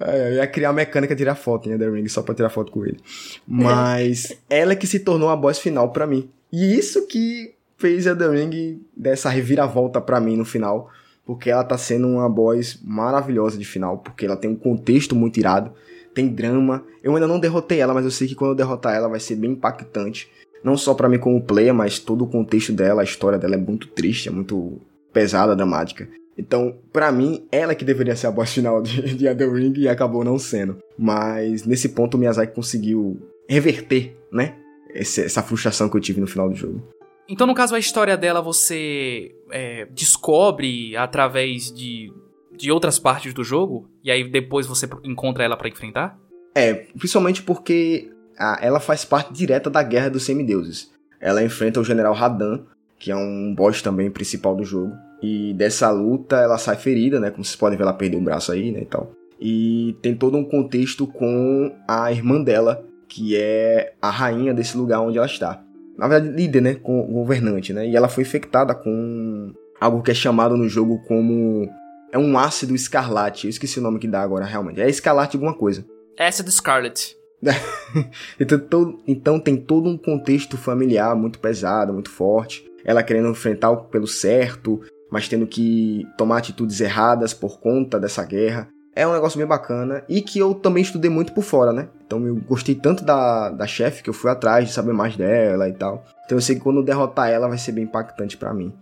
eu 0.00 0.34
ia 0.34 0.46
criar 0.46 0.70
uma 0.70 0.76
mecânica 0.76 1.14
de 1.14 1.20
tirar 1.20 1.36
foto 1.36 1.68
em 1.68 1.72
Elden 1.72 1.92
Ring 1.92 2.08
só 2.08 2.22
pra 2.22 2.34
tirar 2.34 2.50
foto 2.50 2.72
com 2.72 2.84
ele. 2.84 2.98
Mas 3.46 4.36
ela 4.50 4.72
é 4.72 4.76
que 4.76 4.86
se 4.86 4.98
tornou 5.00 5.28
a 5.28 5.36
boss 5.36 5.58
final 5.58 5.92
para 5.92 6.06
mim. 6.06 6.28
E 6.52 6.76
isso 6.76 7.06
que 7.06 7.54
fez 7.76 8.06
Elden 8.06 8.30
Ring 8.30 8.80
dessa 8.96 9.30
reviravolta 9.30 10.00
para 10.00 10.20
mim 10.20 10.36
no 10.36 10.44
final 10.44 10.90
porque 11.28 11.50
ela 11.50 11.62
tá 11.62 11.76
sendo 11.76 12.08
uma 12.08 12.26
boss 12.26 12.80
maravilhosa 12.82 13.58
de 13.58 13.64
final, 13.66 13.98
porque 13.98 14.24
ela 14.24 14.34
tem 14.34 14.50
um 14.50 14.56
contexto 14.56 15.14
muito 15.14 15.38
irado, 15.38 15.74
tem 16.14 16.26
drama. 16.26 16.82
Eu 17.02 17.14
ainda 17.14 17.26
não 17.26 17.38
derrotei 17.38 17.80
ela, 17.80 17.92
mas 17.92 18.06
eu 18.06 18.10
sei 18.10 18.26
que 18.26 18.34
quando 18.34 18.52
eu 18.52 18.56
derrotar 18.56 18.94
ela 18.94 19.10
vai 19.10 19.20
ser 19.20 19.36
bem 19.36 19.50
impactante. 19.50 20.26
Não 20.64 20.74
só 20.74 20.94
para 20.94 21.06
mim 21.06 21.18
como 21.18 21.44
player, 21.44 21.74
mas 21.74 21.98
todo 21.98 22.24
o 22.24 22.26
contexto 22.26 22.72
dela, 22.72 23.02
a 23.02 23.04
história 23.04 23.38
dela 23.38 23.56
é 23.56 23.58
muito 23.58 23.88
triste, 23.88 24.30
é 24.30 24.32
muito 24.32 24.80
pesada, 25.12 25.54
dramática. 25.54 26.08
Então, 26.38 26.78
para 26.90 27.12
mim, 27.12 27.46
ela 27.52 27.74
que 27.74 27.84
deveria 27.84 28.16
ser 28.16 28.28
a 28.28 28.30
boss 28.30 28.54
final 28.54 28.80
de, 28.80 29.02
de 29.14 29.28
Ring 29.28 29.74
e 29.76 29.86
acabou 29.86 30.24
não 30.24 30.38
sendo. 30.38 30.78
Mas 30.98 31.66
nesse 31.66 31.90
ponto 31.90 32.14
o 32.14 32.18
Miyazaki 32.18 32.54
conseguiu 32.54 33.20
reverter, 33.46 34.16
né? 34.32 34.54
Esse, 34.94 35.20
essa 35.20 35.42
frustração 35.42 35.90
que 35.90 35.96
eu 35.98 36.00
tive 36.00 36.22
no 36.22 36.26
final 36.26 36.48
do 36.48 36.56
jogo. 36.56 36.82
Então, 37.28 37.46
no 37.46 37.54
caso, 37.54 37.74
a 37.74 37.78
história 37.78 38.16
dela 38.16 38.40
você 38.40 39.34
é, 39.50 39.86
descobre 39.86 40.96
através 40.96 41.70
de, 41.70 42.10
de 42.56 42.72
outras 42.72 42.98
partes 42.98 43.34
do 43.34 43.44
jogo? 43.44 43.90
E 44.02 44.10
aí 44.10 44.28
depois 44.28 44.66
você 44.66 44.88
encontra 45.04 45.44
ela 45.44 45.56
para 45.56 45.68
enfrentar? 45.68 46.18
É, 46.54 46.72
principalmente 46.72 47.42
porque 47.42 48.10
a, 48.38 48.58
ela 48.62 48.80
faz 48.80 49.04
parte 49.04 49.32
direta 49.32 49.68
da 49.68 49.82
Guerra 49.82 50.08
dos 50.08 50.24
Semideuses. 50.24 50.90
Ela 51.20 51.44
enfrenta 51.44 51.80
o 51.80 51.84
General 51.84 52.14
Radan, 52.14 52.62
que 52.98 53.10
é 53.10 53.16
um 53.16 53.54
boss 53.54 53.82
também 53.82 54.10
principal 54.10 54.56
do 54.56 54.64
jogo. 54.64 54.92
E 55.22 55.52
dessa 55.54 55.90
luta 55.90 56.36
ela 56.36 56.56
sai 56.56 56.76
ferida, 56.76 57.20
né? 57.20 57.30
Como 57.30 57.44
vocês 57.44 57.56
podem 57.56 57.76
ver, 57.76 57.82
ela 57.82 57.92
perdeu 57.92 58.18
um 58.18 58.24
braço 58.24 58.52
aí, 58.52 58.72
né? 58.72 58.80
E 58.82 58.86
tal. 58.86 59.12
E 59.40 59.96
tem 60.00 60.14
todo 60.14 60.36
um 60.36 60.44
contexto 60.44 61.06
com 61.06 61.74
a 61.86 62.10
irmã 62.10 62.40
dela, 62.40 62.84
que 63.06 63.36
é 63.36 63.92
a 64.00 64.10
rainha 64.10 64.54
desse 64.54 64.76
lugar 64.76 65.00
onde 65.00 65.18
ela 65.18 65.26
está. 65.26 65.62
Na 65.98 66.06
verdade, 66.06 66.34
líder, 66.34 66.60
né? 66.60 66.74
Com 66.76 67.02
governante, 67.12 67.72
né? 67.72 67.86
E 67.88 67.96
ela 67.96 68.08
foi 68.08 68.22
infectada 68.22 68.74
com 68.74 69.52
algo 69.80 70.00
que 70.00 70.12
é 70.12 70.14
chamado 70.14 70.56
no 70.56 70.68
jogo 70.68 71.02
como. 71.08 71.68
É 72.12 72.18
um 72.18 72.38
ácido 72.38 72.74
escarlate. 72.74 73.46
Eu 73.46 73.50
esqueci 73.50 73.78
o 73.80 73.82
nome 73.82 73.98
que 73.98 74.08
dá 74.08 74.22
agora, 74.22 74.44
realmente. 74.44 74.80
É 74.80 74.88
escarlate 74.88 75.36
alguma 75.36 75.52
coisa. 75.52 75.84
Ácido 76.18 76.50
Scarlet. 76.50 77.16
então, 78.40 78.98
então 79.06 79.40
tem 79.40 79.56
todo 79.56 79.88
um 79.88 79.96
contexto 79.96 80.56
familiar 80.56 81.14
muito 81.14 81.38
pesado, 81.38 81.92
muito 81.92 82.10
forte. 82.10 82.64
Ela 82.84 83.02
querendo 83.02 83.28
enfrentar 83.28 83.70
o 83.70 83.84
pelo 83.84 84.06
certo, 84.06 84.80
mas 85.10 85.28
tendo 85.28 85.46
que 85.46 86.04
tomar 86.16 86.38
atitudes 86.38 86.80
erradas 86.80 87.34
por 87.34 87.60
conta 87.60 88.00
dessa 88.00 88.24
guerra. 88.24 88.68
É 88.98 89.06
um 89.06 89.12
negócio 89.12 89.38
bem 89.38 89.46
bacana 89.46 90.02
e 90.08 90.20
que 90.20 90.40
eu 90.40 90.52
também 90.52 90.82
estudei 90.82 91.08
muito 91.08 91.32
por 91.32 91.44
fora, 91.44 91.72
né? 91.72 91.88
Então 92.04 92.26
eu 92.26 92.34
gostei 92.34 92.74
tanto 92.74 93.04
da, 93.04 93.48
da 93.48 93.64
chefe 93.64 94.02
que 94.02 94.10
eu 94.10 94.12
fui 94.12 94.28
atrás 94.28 94.66
de 94.66 94.74
saber 94.74 94.92
mais 94.92 95.16
dela 95.16 95.68
e 95.68 95.72
tal. 95.72 96.04
Então 96.24 96.36
eu 96.36 96.42
sei 96.42 96.56
que 96.56 96.62
quando 96.62 96.82
derrotar 96.82 97.30
ela 97.30 97.46
vai 97.46 97.58
ser 97.58 97.70
bem 97.70 97.84
impactante 97.84 98.36
para 98.36 98.52
mim. 98.52 98.74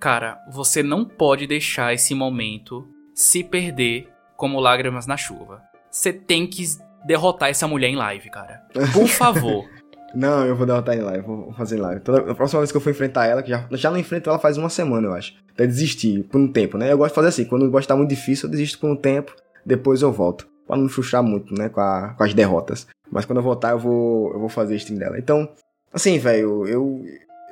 Cara, 0.00 0.38
você 0.50 0.82
não 0.82 1.04
pode 1.04 1.46
deixar 1.46 1.92
esse 1.92 2.14
momento 2.14 2.88
se 3.14 3.44
perder 3.44 4.08
como 4.38 4.58
lágrimas 4.58 5.06
na 5.06 5.18
chuva. 5.18 5.60
Você 5.90 6.14
tem 6.14 6.46
que 6.46 6.64
derrotar 7.04 7.50
essa 7.50 7.68
mulher 7.68 7.88
em 7.88 7.96
live, 7.96 8.30
cara. 8.30 8.62
Por 8.94 9.06
favor. 9.12 9.68
não, 10.14 10.46
eu 10.46 10.56
vou 10.56 10.64
derrotar 10.64 10.96
em 10.96 11.02
live, 11.02 11.26
vou 11.26 11.52
fazer 11.52 11.76
em 11.76 11.80
live. 11.80 12.00
Toda, 12.00 12.30
a 12.30 12.34
próxima 12.34 12.60
vez 12.60 12.70
que 12.70 12.76
eu 12.78 12.80
for 12.80 12.88
enfrentar 12.88 13.26
ela, 13.26 13.42
que 13.42 13.50
já, 13.50 13.66
já 13.72 13.90
não 13.90 13.98
enfrento 13.98 14.30
ela 14.30 14.38
faz 14.38 14.56
uma 14.56 14.70
semana, 14.70 15.08
eu 15.08 15.12
acho. 15.12 15.34
Até 15.52 15.66
desistir 15.66 16.22
por 16.22 16.40
um 16.40 16.50
tempo, 16.50 16.78
né? 16.78 16.90
Eu 16.90 16.96
gosto 16.96 17.10
de 17.10 17.16
fazer 17.16 17.28
assim, 17.28 17.44
quando 17.44 17.66
o 17.66 17.70
gosto 17.70 17.86
tá 17.86 17.94
muito 17.94 18.08
difícil, 18.08 18.46
eu 18.46 18.50
desisto 18.50 18.78
por 18.78 18.88
um 18.88 18.96
tempo, 18.96 19.34
depois 19.68 20.00
eu 20.00 20.10
volto. 20.10 20.48
Pra 20.66 20.76
não 20.76 20.88
frustrar 20.88 21.22
muito, 21.22 21.54
né, 21.54 21.68
com, 21.68 21.80
a, 21.80 22.14
com 22.16 22.24
as 22.24 22.34
derrotas. 22.34 22.86
Mas 23.10 23.24
quando 23.24 23.38
eu 23.38 23.42
voltar, 23.42 23.70
eu 23.70 23.78
vou, 23.78 24.32
eu 24.32 24.40
vou 24.40 24.48
fazer 24.48 24.76
stream 24.76 24.98
dela. 24.98 25.18
Então, 25.18 25.48
assim, 25.92 26.18
velho, 26.18 26.66
eu, 26.66 27.02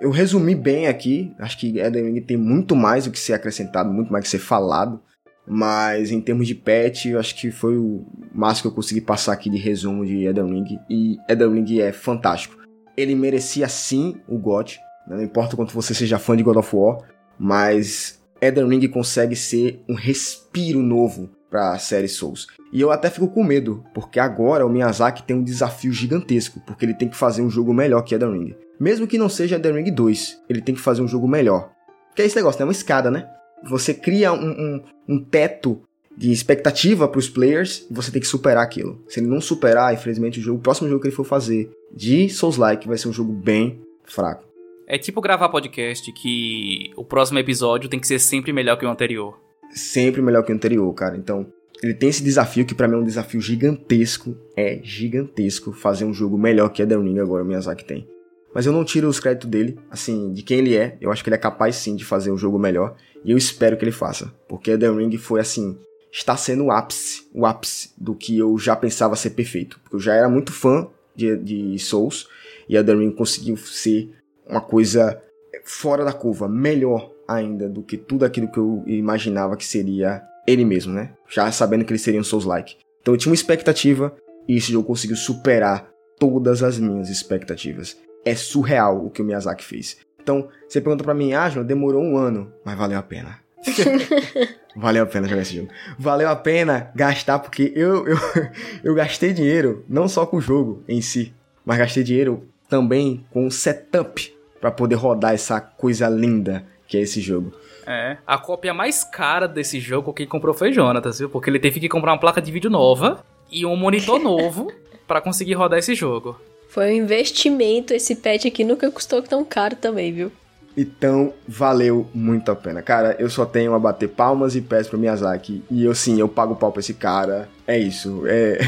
eu 0.01 0.11
resumi 0.11 0.55
bem 0.55 0.87
aqui. 0.87 1.33
Acho 1.39 1.59
que 1.59 1.79
Elden 1.79 2.13
Ring 2.13 2.21
tem 2.21 2.37
muito 2.37 2.77
mais 2.77 3.07
o 3.07 3.11
que 3.11 3.19
ser 3.19 3.33
acrescentado, 3.33 3.91
muito 3.91 4.13
mais 4.13 4.23
o 4.23 4.25
que 4.25 4.31
ser 4.31 4.39
falado. 4.39 5.01
Mas 5.47 6.11
em 6.11 6.21
termos 6.21 6.47
de 6.47 6.55
patch, 6.55 7.07
eu 7.07 7.19
acho 7.19 7.35
que 7.37 7.51
foi 7.51 7.79
o 7.79 8.05
máximo 8.35 8.63
que 8.63 8.69
eu 8.69 8.77
consegui 8.77 9.01
passar 9.01 9.33
aqui 9.33 9.49
de 9.49 9.57
resumo 9.57 10.05
de 10.05 10.25
Elden 10.25 10.53
Ring. 10.53 10.79
E 10.91 11.17
Elden 11.29 11.55
Ring 11.55 11.81
é 11.81 11.93
fantástico. 11.93 12.57
Ele 12.97 13.15
merecia 13.15 13.69
sim 13.69 14.17
o 14.29 14.39
GOT. 14.39 14.79
Né? 15.07 15.17
Não 15.17 15.23
importa 15.23 15.57
quanto 15.57 15.73
você 15.73 15.95
seja 15.95 16.19
fã 16.19 16.37
de 16.37 16.43
God 16.43 16.57
of 16.57 16.75
War. 16.75 16.99
Mas 17.39 18.21
Elden 18.43 18.69
Ring 18.69 18.89
consegue 18.89 19.37
ser 19.37 19.83
um 19.89 19.95
respiro 19.95 20.83
novo 20.83 21.31
para 21.51 21.73
a 21.73 21.79
série 21.79 22.09
Souls. 22.09 22.47
E 22.73 22.81
eu 22.81 22.91
até 22.91 23.09
fico 23.09 23.29
com 23.29 23.45
medo, 23.45 23.85
porque 23.95 24.19
agora 24.19 24.67
o 24.67 24.69
Miyazaki 24.69 25.23
tem 25.23 25.37
um 25.37 25.43
desafio 25.43 25.93
gigantesco, 25.93 26.61
porque 26.67 26.85
ele 26.85 26.95
tem 26.95 27.09
que 27.09 27.17
fazer 27.17 27.43
um 27.43 27.51
jogo 27.51 27.73
melhor 27.73 28.03
que 28.03 28.15
Elden 28.15 28.33
Ring. 28.33 28.55
Mesmo 28.79 29.07
que 29.07 29.19
não 29.19 29.29
seja 29.29 29.57
Elden 29.57 29.75
Ring 29.75 29.91
2, 29.91 30.43
ele 30.49 30.61
tem 30.61 30.75
que 30.75 30.81
fazer 30.81 31.03
um 31.03 31.09
jogo 31.09 31.27
melhor. 31.27 31.71
Que 32.15 32.23
é 32.23 32.27
esse 32.27 32.37
negócio, 32.37 32.59
né? 32.59 32.65
Uma 32.67 32.73
escada, 32.73 33.11
né? 33.11 33.29
Você 33.65 33.95
cria 33.95 34.33
um, 34.33 34.51
um, 34.51 34.83
um 35.09 35.25
teto 35.25 35.81
de 36.17 36.33
expectativa 36.33 37.07
para 37.07 37.19
os 37.19 37.29
players 37.29 37.87
e 37.91 37.95
você 37.95 38.11
tem 38.11 38.21
que 38.21 38.27
superar 38.27 38.65
aquilo. 38.65 39.03
Se 39.09 39.21
ele 39.21 39.27
não 39.27 39.41
superar, 39.41 39.93
infelizmente, 39.93 40.41
o, 40.41 40.43
jogo, 40.43 40.59
o 40.59 40.63
próximo 40.63 40.89
jogo 40.89 41.03
que 41.03 41.09
ele 41.09 41.17
for 41.17 41.25
fazer 41.25 41.71
de 41.95 42.29
Souls-like 42.29 42.89
vai 42.89 42.97
ser 42.97 43.09
um 43.09 43.13
jogo 43.13 43.33
bem 43.33 43.81
fraco. 44.05 44.45
É 44.87 44.97
tipo 44.97 45.21
gravar 45.21 45.49
podcast 45.49 46.11
que 46.13 46.93
o 46.97 47.05
próximo 47.05 47.39
episódio 47.39 47.89
tem 47.89 47.99
que 47.99 48.07
ser 48.07 48.19
sempre 48.19 48.53
melhor 48.53 48.77
que 48.77 48.87
o 48.87 48.89
anterior. 48.89 49.46
Sempre 49.71 50.23
melhor 50.23 50.43
que 50.43 50.53
o 50.53 50.55
anterior, 50.55 50.93
cara. 50.95 51.17
Então, 51.17 51.47
ele 51.83 51.95
tem 51.95 52.09
esse 52.09 52.23
desafio 52.23 52.65
que 52.65 52.75
para 52.75 52.89
mim 52.89 52.95
é 52.95 52.99
um 52.99 53.05
desafio 53.05 53.41
gigantesco. 53.41 54.37
É 54.57 54.81
gigantesco 54.83 55.73
fazer 55.73 56.05
um 56.05 56.15
jogo 56.15 56.39
melhor 56.39 56.71
que 56.71 56.83
Elden 56.83 57.03
Ring 57.03 57.19
agora 57.19 57.43
o 57.43 57.47
Miyazaki 57.47 57.85
tem. 57.85 58.09
Mas 58.55 58.65
eu 58.65 58.73
não 58.73 58.85
tiro 58.85 59.07
os 59.09 59.21
créditos 59.21 59.51
dele, 59.51 59.79
assim, 59.91 60.33
de 60.33 60.43
quem 60.43 60.59
ele 60.59 60.75
é. 60.75 60.97
Eu 61.01 61.13
acho 61.13 61.23
que 61.23 61.29
ele 61.29 61.37
é 61.37 61.39
capaz 61.39 61.77
sim 61.77 61.95
de 61.95 62.05
fazer 62.05 62.31
um 62.31 62.39
jogo 62.39 62.59
melhor. 62.59 62.97
E 63.23 63.31
eu 63.31 63.37
espero 63.37 63.77
que 63.77 63.85
ele 63.85 63.93
faça. 63.93 64.33
Porque 64.49 64.71
Elden 64.71 64.97
Ring 64.97 65.19
foi 65.19 65.41
assim. 65.41 65.79
Está 66.11 66.37
sendo 66.37 66.65
o 66.65 66.71
ápice, 66.71 67.29
o 67.35 67.45
ápice 67.45 67.91
do 67.99 68.15
que 68.15 68.39
eu 68.39 68.57
já 68.57 68.75
pensava 68.75 69.15
ser 69.15 69.31
perfeito. 69.31 69.79
Porque 69.81 69.97
eu 69.97 70.01
já 70.01 70.15
era 70.15 70.29
muito 70.29 70.53
fã 70.53 70.89
de, 71.15 71.37
de 71.37 71.79
Souls. 71.79 72.27
E 72.67 72.77
Elden 72.77 73.01
Ring 73.01 73.11
conseguiu 73.11 73.59
ser 73.59 74.11
uma 74.49 74.63
coisa 74.63 75.21
fora 75.65 76.05
da 76.05 76.13
curva, 76.13 76.49
melhor 76.49 77.11
ainda 77.29 77.69
do 77.69 77.83
que 77.83 77.97
tudo 77.97 78.25
aquilo 78.25 78.51
que 78.51 78.59
eu 78.59 78.83
imaginava 78.87 79.57
que 79.57 79.65
seria 79.65 80.23
ele 80.47 80.65
mesmo, 80.65 80.93
né? 80.93 81.13
Já 81.29 81.51
sabendo 81.51 81.85
que 81.85 81.93
ele 81.93 81.99
seria 81.99 82.21
um 82.21 82.25
Souls-like. 82.25 82.77
Então 83.01 83.15
eu 83.15 83.19
tinha 83.19 83.31
uma 83.31 83.37
expectativa 83.37 84.15
e 84.49 84.57
esse 84.57 84.73
jogo 84.73 84.87
conseguiu 84.87 85.17
superar 85.17 85.89
todas 86.19 86.63
as 86.63 86.79
minhas 86.79 87.11
expectativas 87.11 87.97
é 88.27 88.35
surreal 88.35 89.07
o 89.07 89.09
que 89.09 89.23
o 89.23 89.25
Miyazaki 89.25 89.65
fez. 89.65 89.97
Então, 90.21 90.49
você 90.69 90.81
pergunta 90.81 91.05
para 91.05 91.15
mim, 91.15 91.33
ah, 91.33 91.49
demorou 91.63 92.03
um 92.03 92.17
ano, 92.17 92.53
mas 92.65 92.77
valeu 92.77 92.99
a 92.99 93.03
pena. 93.03 93.39
valeu 94.75 95.05
a 95.05 95.07
pena 95.07 95.29
jogar 95.29 95.43
esse 95.43 95.55
jogo. 95.55 95.69
Valeu 95.97 96.29
a 96.29 96.35
pena 96.35 96.91
gastar, 96.97 97.39
porque 97.39 97.73
eu, 97.77 98.05
eu, 98.09 98.19
eu 98.83 98.95
gastei 98.95 99.33
dinheiro, 99.33 99.85
não 99.89 100.09
só 100.09 100.27
com 100.27 100.39
o 100.39 100.41
jogo 100.41 100.83
em 100.89 101.01
si, 101.01 101.33
mas 101.65 101.79
gastei 101.79 102.03
dinheiro 102.03 102.49
também 102.69 103.25
com 103.31 103.47
o 103.47 103.51
setup 103.51 104.35
para 104.61 104.73
poder 104.73 104.97
rodar 104.97 105.33
essa 105.33 105.61
coisa 105.61 106.09
linda 106.09 106.67
que 106.87 106.97
é 106.97 107.01
esse 107.01 107.21
jogo. 107.21 107.53
É, 107.87 108.17
a 108.27 108.37
cópia 108.37 108.75
mais 108.75 109.05
cara 109.05 109.47
desse 109.47 109.79
jogo 109.79 110.13
que 110.13 110.27
comprou 110.27 110.53
foi 110.53 110.73
Jonatas, 110.73 111.21
viu? 111.21 111.29
Porque 111.29 111.49
ele 111.49 111.61
teve 111.61 111.79
que 111.79 111.89
comprar 111.89 112.13
uma 112.13 112.19
placa 112.19 112.43
de 112.43 112.51
vídeo 112.51 112.69
nova 112.69 113.25
e 113.51 113.65
um 113.65 113.77
monitor 113.77 114.19
novo 114.23 114.73
para 115.07 115.21
conseguir 115.21 115.55
rodar 115.55 115.79
esse 115.79 115.95
jogo. 115.95 116.39
Foi 116.69 116.87
um 116.89 117.05
investimento 117.05 117.95
esse 117.95 118.17
pet 118.17 118.49
aqui, 118.49 118.65
nunca 118.65 118.91
custou 118.91 119.23
tão 119.23 119.45
caro 119.45 119.77
também, 119.77 120.13
viu? 120.13 120.33
Então, 120.77 121.33
valeu 121.49 122.07
muito 122.13 122.51
a 122.51 122.57
pena. 122.57 122.83
Cara, 122.83 123.17
eu 123.19 123.31
só 123.31 123.47
tenho 123.47 123.73
a 123.73 123.79
bater 123.79 124.11
palmas 124.11 124.55
e 124.55 124.61
pés 124.61 124.87
pro 124.87 124.99
Miyazaki. 124.99 125.65
E 125.71 125.83
eu 125.83 125.95
sim, 125.95 126.21
eu 126.21 126.29
pago 126.29 126.55
pau 126.55 126.71
pra 126.71 126.81
esse 126.81 126.93
cara. 126.93 127.49
É 127.67 127.79
isso. 127.79 128.25
É... 128.27 128.59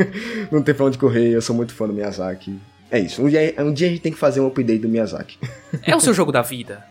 Não 0.52 0.62
tem 0.62 0.74
pra 0.74 0.84
onde 0.84 0.98
correr, 0.98 1.30
eu 1.30 1.40
sou 1.40 1.56
muito 1.56 1.72
fã 1.72 1.86
do 1.86 1.94
Miyazaki. 1.94 2.58
É 2.90 2.98
isso. 2.98 3.22
Um 3.22 3.28
dia, 3.28 3.54
um 3.60 3.72
dia 3.72 3.86
a 3.86 3.90
gente 3.90 4.02
tem 4.02 4.12
que 4.12 4.18
fazer 4.18 4.40
um 4.40 4.46
update 4.46 4.80
do 4.80 4.90
Miyazaki. 4.90 5.38
É 5.82 5.96
o 5.96 6.00
seu 6.00 6.12
jogo 6.14 6.30
da 6.30 6.42
vida? 6.42 6.84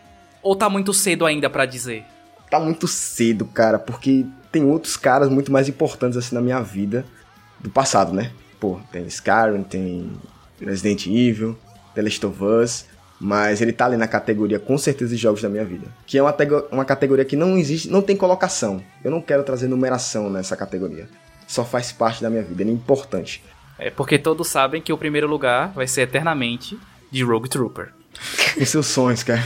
Ou 0.44 0.56
tá 0.56 0.70
muito 0.70 0.94
cedo 0.94 1.26
ainda 1.26 1.50
para 1.50 1.66
dizer? 1.66 2.04
Tá 2.52 2.60
muito 2.60 2.88
cedo, 2.88 3.46
cara, 3.46 3.80
porque 3.80 4.26
tem 4.52 4.64
outros 4.64 4.96
caras 4.96 5.30
muito 5.30 5.52
mais 5.52 5.68
importantes 5.68 6.18
assim 6.18 6.36
na 6.36 6.42
minha 6.42 6.60
vida 6.60 7.06
do 7.60 7.70
passado, 7.70 8.14
né? 8.14 8.32
Pô, 8.60 8.80
tem 8.92 9.08
Skyrim, 9.08 9.64
tem 9.64 10.12
Resident 10.62 11.08
Evil, 11.08 11.58
The 11.96 12.02
Last 12.02 12.26
of 12.26 12.44
Us, 12.44 12.86
mas 13.20 13.62
ele 13.62 13.72
tá 13.72 13.86
ali 13.86 13.98
na 13.98 14.08
categoria 14.08 14.60
com 14.60 14.78
certeza 14.78 15.16
de 15.16 15.22
jogos 15.22 15.42
da 15.42 15.50
minha 15.50 15.66
vida. 15.66 15.88
Que 16.06 16.18
é 16.18 16.22
uma, 16.22 16.36
uma 16.72 16.86
categoria 16.86 17.26
que 17.26 17.36
não 17.36 17.58
existe, 17.58 17.90
não 17.90 18.02
tem 18.02 18.16
colocação. 18.16 18.84
Eu 19.04 19.10
não 19.10 19.22
quero 19.22 19.44
trazer 19.44 19.68
numeração 19.68 20.30
nessa 20.30 20.56
categoria. 20.56 21.08
Só 21.48 21.64
faz 21.64 21.92
parte 21.92 22.22
da 22.22 22.30
minha 22.30 22.44
vida, 22.44 22.62
ele 22.62 22.72
é 22.72 22.74
importante. 22.74 23.44
É 23.80 23.90
porque 23.90 24.20
todos 24.20 24.48
sabem 24.48 24.82
que 24.82 24.94
o 24.94 24.98
primeiro 24.98 25.28
lugar 25.28 25.72
vai 25.74 25.88
ser 25.88 26.02
eternamente 26.02 26.78
de 27.12 27.24
Rogue 27.24 27.50
Trooper. 27.50 27.94
Os 28.60 28.70
seus 28.70 28.88
sonhos, 28.88 29.24
cara. 29.24 29.44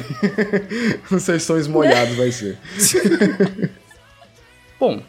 Os 1.09 1.23
seus 1.23 1.43
sonhos 1.43 1.67
molhados 1.67 2.15
vai 2.15 2.31
ser. 2.31 2.57
Bom, 4.79 5.01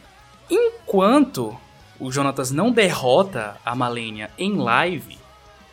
enquanto 0.49 1.55
o 1.99 2.11
Jonatas 2.11 2.51
não 2.51 2.71
derrota 2.71 3.57
a 3.63 3.75
Malenia 3.75 4.29
em 4.37 4.55
live, 4.55 5.17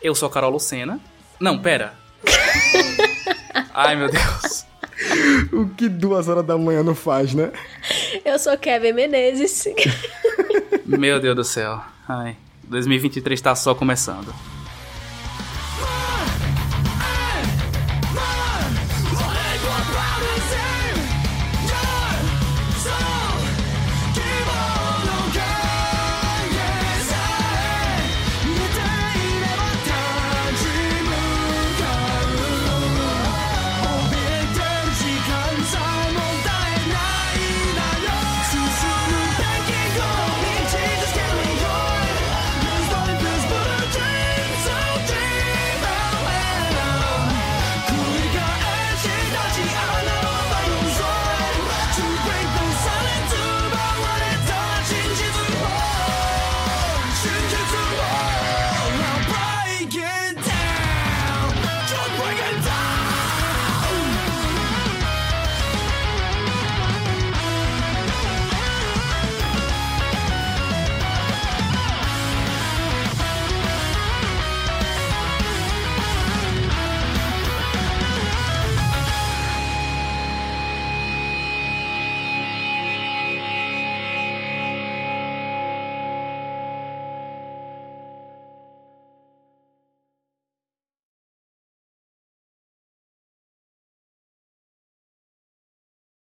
eu 0.01 0.13
sou 0.13 0.27
a 0.27 0.31
Carol 0.31 0.51
Lucena. 0.51 0.99
Não, 1.39 1.57
pera. 1.57 1.93
Ai, 3.73 3.95
meu 3.95 4.09
Deus. 4.09 4.65
O 5.51 5.67
que 5.69 5.87
duas 5.87 6.27
horas 6.27 6.45
da 6.45 6.57
manhã 6.57 6.83
não 6.83 6.95
faz, 6.95 7.33
né? 7.33 7.51
Eu 8.25 8.37
sou 8.37 8.57
Kevin 8.57 8.93
Menezes. 8.93 9.67
meu 10.85 11.19
Deus 11.19 11.35
do 11.35 11.43
céu. 11.43 11.81
Ai, 12.07 12.35
2023 12.63 13.39
tá 13.39 13.55
só 13.55 13.73
começando. 13.73 14.33